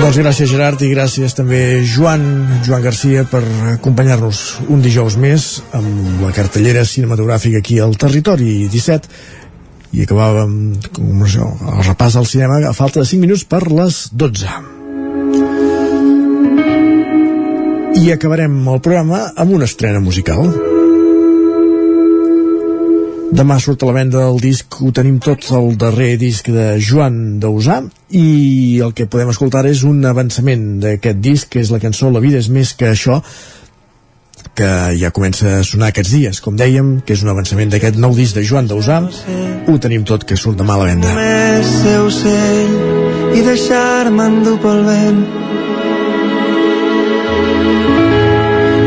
Doncs 0.00 0.16
gràcies 0.16 0.48
Gerard 0.48 0.80
i 0.80 0.88
gràcies 0.94 1.34
també 1.36 1.84
Joan, 1.84 2.22
Joan 2.64 2.80
Garcia 2.80 3.26
per 3.28 3.42
acompanyar-nos 3.74 4.40
un 4.72 4.80
dijous 4.80 5.18
més 5.20 5.48
amb 5.76 6.22
la 6.24 6.32
cartellera 6.32 6.86
cinematogràfica 6.88 7.60
aquí 7.60 7.76
al 7.84 7.92
Territori 8.00 8.64
17 8.72 9.12
i 9.92 10.06
acabàvem 10.06 10.56
com 10.96 11.20
això, 11.26 11.52
el 11.74 11.84
repàs 11.84 12.16
al 12.16 12.24
cinema 12.30 12.62
a 12.64 12.72
falta 12.72 13.04
de 13.04 13.10
5 13.12 13.20
minuts 13.26 13.44
per 13.44 13.60
les 13.68 14.08
12 14.24 14.48
i 18.00 18.08
acabarem 18.16 18.56
el 18.72 18.80
programa 18.80 19.26
amb 19.36 19.52
una 19.60 19.68
estrena 19.68 20.00
musical 20.00 20.69
Demà 23.30 23.60
surt 23.62 23.84
a 23.84 23.86
la 23.86 23.94
venda 23.94 24.24
el 24.26 24.40
disc, 24.42 24.74
ho 24.82 24.90
tenim 24.90 25.20
tot, 25.22 25.44
el 25.54 25.76
darrer 25.78 26.16
disc 26.18 26.48
de 26.50 26.74
Joan 26.82 27.38
Dausà, 27.42 27.78
i 28.10 28.80
el 28.82 28.90
que 28.96 29.06
podem 29.06 29.30
escoltar 29.30 29.62
és 29.70 29.84
un 29.86 30.02
avançament 30.08 30.64
d'aquest 30.82 31.20
disc, 31.22 31.46
que 31.52 31.62
és 31.62 31.70
la 31.70 31.78
cançó 31.78 32.10
La 32.10 32.22
vida 32.24 32.40
és 32.42 32.48
més 32.50 32.72
que 32.74 32.90
això, 32.90 33.20
que 34.58 34.70
ja 34.98 35.12
comença 35.14 35.60
a 35.60 35.62
sonar 35.64 35.92
aquests 35.92 36.10
dies, 36.16 36.40
com 36.42 36.58
dèiem, 36.58 36.96
que 37.06 37.14
és 37.14 37.22
un 37.22 37.30
avançament 37.30 37.70
d'aquest 37.70 38.00
nou 38.02 38.18
disc 38.18 38.34
de 38.34 38.42
Joan 38.42 38.66
Dausà, 38.66 38.98
ho 39.68 39.78
tenim 39.78 40.02
tot, 40.04 40.26
que 40.26 40.36
surt 40.36 40.58
demà 40.58 40.74
a 40.74 40.82
la 40.82 40.90
venda. 40.90 41.14
Només 41.14 41.72
ser 41.84 41.96
ocell 42.02 43.38
i 43.38 43.46
deixar-me 43.46 44.26
endur 44.26 44.58
pel 44.64 44.84
vent. 44.90 45.24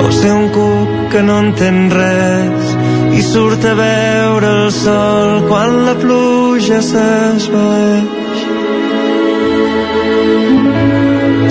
O 0.04 0.12
ser 0.20 0.36
un 0.36 0.50
cuc 0.52 1.12
que 1.16 1.24
no 1.24 1.40
entén 1.48 1.86
res 1.96 2.73
i 3.18 3.22
surt 3.22 3.66
a 3.66 3.74
veure 3.78 4.52
el 4.64 4.72
sol 4.74 5.44
quan 5.50 5.80
la 5.88 5.96
pluja 6.02 6.80
s'esvaeix. 6.90 8.40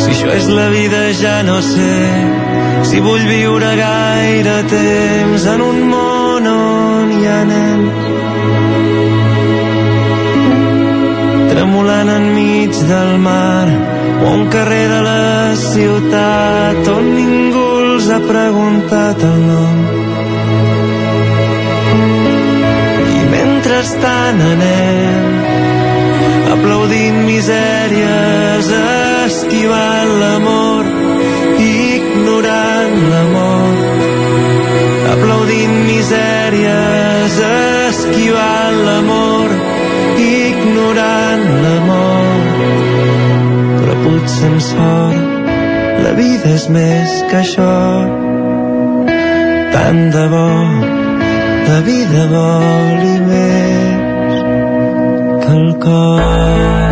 Si 0.02 0.10
això 0.15 0.31
és 0.39 0.47
la 0.58 0.68
vida 0.76 1.02
ja 1.23 1.36
no 1.47 1.58
sé 1.73 1.92
si 2.89 3.00
vull 3.00 3.24
viure 3.28 3.70
gaire 3.78 4.57
temps 4.70 5.47
en 5.55 5.60
un 5.70 5.78
món 5.92 6.49
on 6.52 7.12
hi 7.15 7.23
ha 7.31 7.41
nens 7.50 8.02
tremolant 11.52 12.10
enmig 12.18 12.82
del 12.91 13.16
mar 13.28 13.66
o 14.24 14.34
un 14.34 14.47
carrer 14.55 14.86
de 14.94 15.00
la 15.08 15.57
ciutat 15.65 16.94
on 16.97 17.10
ningú 17.16 17.66
els 17.86 18.10
ha 18.12 18.23
preguntat 18.28 19.28
el 19.32 19.42
nom 19.50 20.01
mentrestant 23.73 24.41
anem 24.52 25.33
aplaudint 26.52 27.20
misèries, 27.25 28.67
esquivant 29.25 30.10
l'amor, 30.20 30.84
ignorant 31.57 32.99
l'amor. 33.12 33.73
Aplaudint 35.15 35.76
misèries, 35.89 37.39
esquivant 37.89 38.78
l'amor, 38.89 39.57
ignorant 40.20 41.49
l'amor. 41.65 42.41
Però 43.81 43.99
potser 44.05 44.51
amb 44.52 44.62
sort 44.68 46.02
la 46.05 46.12
vida 46.20 46.57
és 46.60 46.68
més 46.76 47.20
que 47.31 47.41
això 47.41 47.76
tant 49.73 50.10
de 50.12 50.28
bo 50.28 50.49
la 51.73 51.81
vida 51.81 52.26
voli 52.28 53.15
més 53.31 53.61
cor 55.82 56.82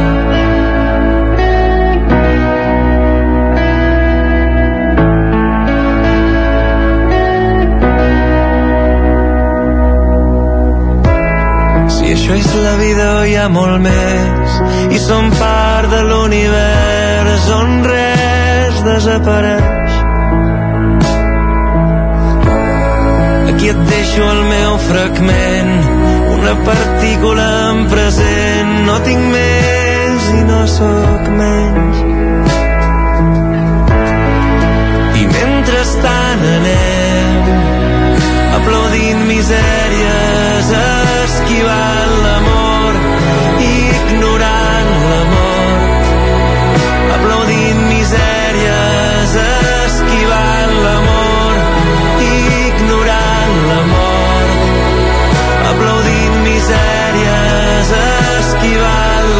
això 12.31 12.35
és 12.35 12.55
la 12.63 12.75
vida 12.79 13.07
o 13.19 13.23
hi 13.27 13.35
ha 13.37 13.49
molt 13.49 13.81
més. 13.83 14.59
I 14.95 14.99
som 15.03 15.31
part 15.39 15.91
de 15.91 16.01
l'univers 16.09 17.49
on 17.57 17.73
res 17.87 18.83
desapareix. 18.87 19.97
Aquí 23.51 23.73
et 23.73 23.81
deixo 23.95 24.29
el 24.35 24.45
meu 24.53 24.77
fragment 24.91 26.00
una 26.41 26.55
partícula 26.65 27.47
en 27.71 27.89
present. 27.89 28.71
No 28.87 28.97
tinc 29.07 29.27
més 29.35 30.29
i 30.39 30.43
no 30.49 30.61
sóc 30.77 31.29
menys. 31.41 32.01
I 35.21 35.27
mentrestant 35.35 36.47
anem 36.55 37.53
aplaudint 38.61 39.23
misèries 39.35 40.75
esquivant 40.81 42.19
l'amor 42.25 43.01
ignorant 43.69 44.93
l'amor 45.13 45.50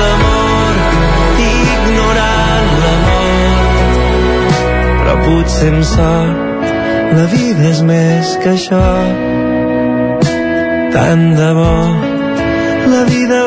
l'amor 0.01 0.75
ignorant 1.47 2.71
l'amor. 2.83 3.59
Però 5.01 5.15
potser 5.25 5.73
amb 5.75 5.85
sort 5.95 6.37
la 7.17 7.27
vida 7.35 7.63
és 7.73 7.81
més 7.83 8.37
que 8.43 8.55
això. 8.55 8.87
Tant 10.95 11.25
de 11.39 11.51
bo 11.59 11.75
la 12.93 13.03
vida 13.11 13.41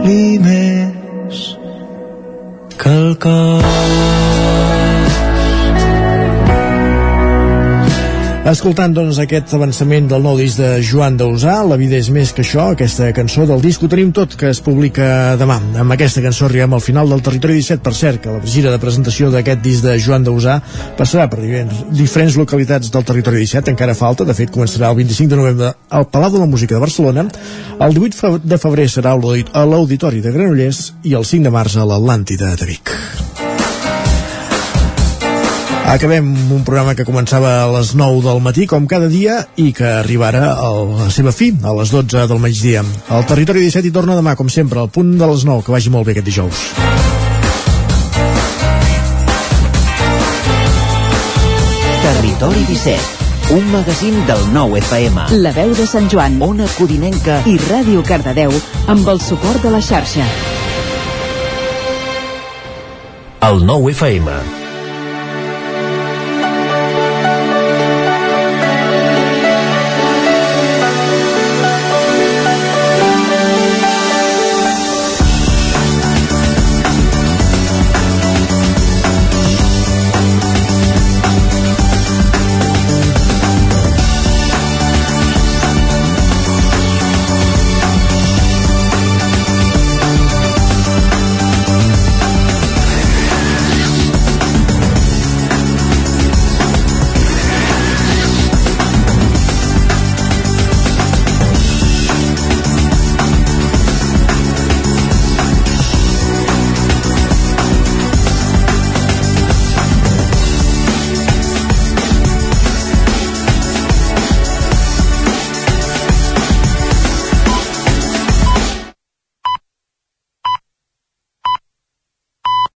voli 0.00 0.38
més 0.48 1.44
que 2.80 2.96
el 2.96 3.14
cor 3.26 4.29
Escoltant, 8.40 8.94
doncs, 8.96 9.18
aquest 9.20 9.52
avançament 9.52 10.06
del 10.08 10.22
nou 10.24 10.38
disc 10.40 10.56
de 10.56 10.78
Joan 10.80 11.18
Dausà, 11.20 11.58
La 11.68 11.76
vida 11.76 11.98
és 12.00 12.08
més 12.08 12.30
que 12.32 12.40
això, 12.40 12.70
aquesta 12.72 13.10
cançó 13.12 13.44
del 13.46 13.60
disc, 13.60 13.82
ho 13.84 13.88
tenim 13.92 14.14
tot, 14.16 14.32
que 14.34 14.48
es 14.48 14.62
publica 14.64 15.36
demà. 15.36 15.58
Amb 15.82 15.92
aquesta 15.92 16.22
cançó 16.24 16.46
arribem 16.46 16.72
al 16.72 16.80
final 16.80 17.12
del 17.12 17.20
Territori 17.20 17.58
17, 17.58 17.82
per 17.84 17.92
cert, 17.94 18.22
que 18.24 18.32
la 18.32 18.40
gira 18.48 18.72
de 18.72 18.80
presentació 18.80 19.28
d'aquest 19.30 19.60
disc 19.60 19.84
de 19.84 19.98
Joan 20.00 20.24
Dausà 20.24 20.56
passarà 20.96 21.28
per 21.28 21.44
diferents, 21.44 22.38
localitats 22.40 22.88
del 22.90 23.04
Territori 23.04 23.44
17, 23.44 23.74
encara 23.76 23.94
falta, 23.94 24.24
de 24.24 24.34
fet 24.34 24.50
començarà 24.50 24.88
el 24.88 25.02
25 25.02 25.34
de 25.34 25.40
novembre 25.42 25.74
al 25.90 26.08
Palau 26.08 26.32
de 26.32 26.40
la 26.40 26.48
Música 26.48 26.78
de 26.78 26.80
Barcelona, 26.80 27.26
el 27.78 27.92
18 27.92 28.40
de 28.40 28.58
febrer 28.58 28.88
serà 28.88 29.12
a 29.12 29.66
l'Auditori 29.68 30.24
de 30.24 30.32
Granollers 30.32 30.94
i 31.04 31.12
el 31.12 31.28
5 31.28 31.44
de 31.44 31.52
març 31.52 31.76
a 31.76 31.84
l'Atlàntida 31.84 32.56
de 32.56 32.72
Vic. 32.72 32.96
Acabem 35.90 36.22
un 36.54 36.60
programa 36.62 36.92
que 36.94 37.02
començava 37.02 37.48
a 37.64 37.70
les 37.74 37.96
9 37.98 38.20
del 38.22 38.38
matí, 38.38 38.62
com 38.70 38.84
cada 38.86 39.08
dia, 39.10 39.40
i 39.58 39.72
que 39.74 39.88
arribarà 39.90 40.52
a 40.54 40.68
la 40.86 41.08
seva 41.10 41.32
fi, 41.34 41.48
a 41.66 41.72
les 41.74 41.90
12 41.90 42.28
del 42.30 42.38
migdia. 42.38 42.84
El 43.10 43.24
Territori 43.26 43.64
17 43.64 43.88
hi 43.88 43.90
torna 43.96 44.14
demà, 44.14 44.36
com 44.38 44.46
sempre, 44.46 44.78
al 44.78 44.92
punt 44.94 45.16
de 45.18 45.26
les 45.26 45.42
9. 45.48 45.64
Que 45.66 45.74
vagi 45.74 45.90
molt 45.90 46.06
bé 46.06 46.14
aquest 46.14 46.28
dijous. 46.28 46.60
Territori 52.04 52.62
17, 52.70 53.50
un 53.58 53.66
magazín 53.74 54.22
del 54.30 54.46
nou 54.54 54.78
FM. 54.78 55.26
La 55.42 55.50
veu 55.58 55.74
de 55.74 55.88
Sant 55.90 56.06
Joan, 56.06 56.38
Ona 56.38 56.70
Codinenca 56.76 57.42
i 57.50 57.58
Ràdio 57.66 58.06
Cardedeu 58.06 58.54
amb 58.86 59.10
el 59.10 59.18
suport 59.26 59.58
de 59.66 59.74
la 59.74 59.82
xarxa. 59.82 60.30
El 63.50 63.66
nou 63.66 63.90
FM 63.90 64.59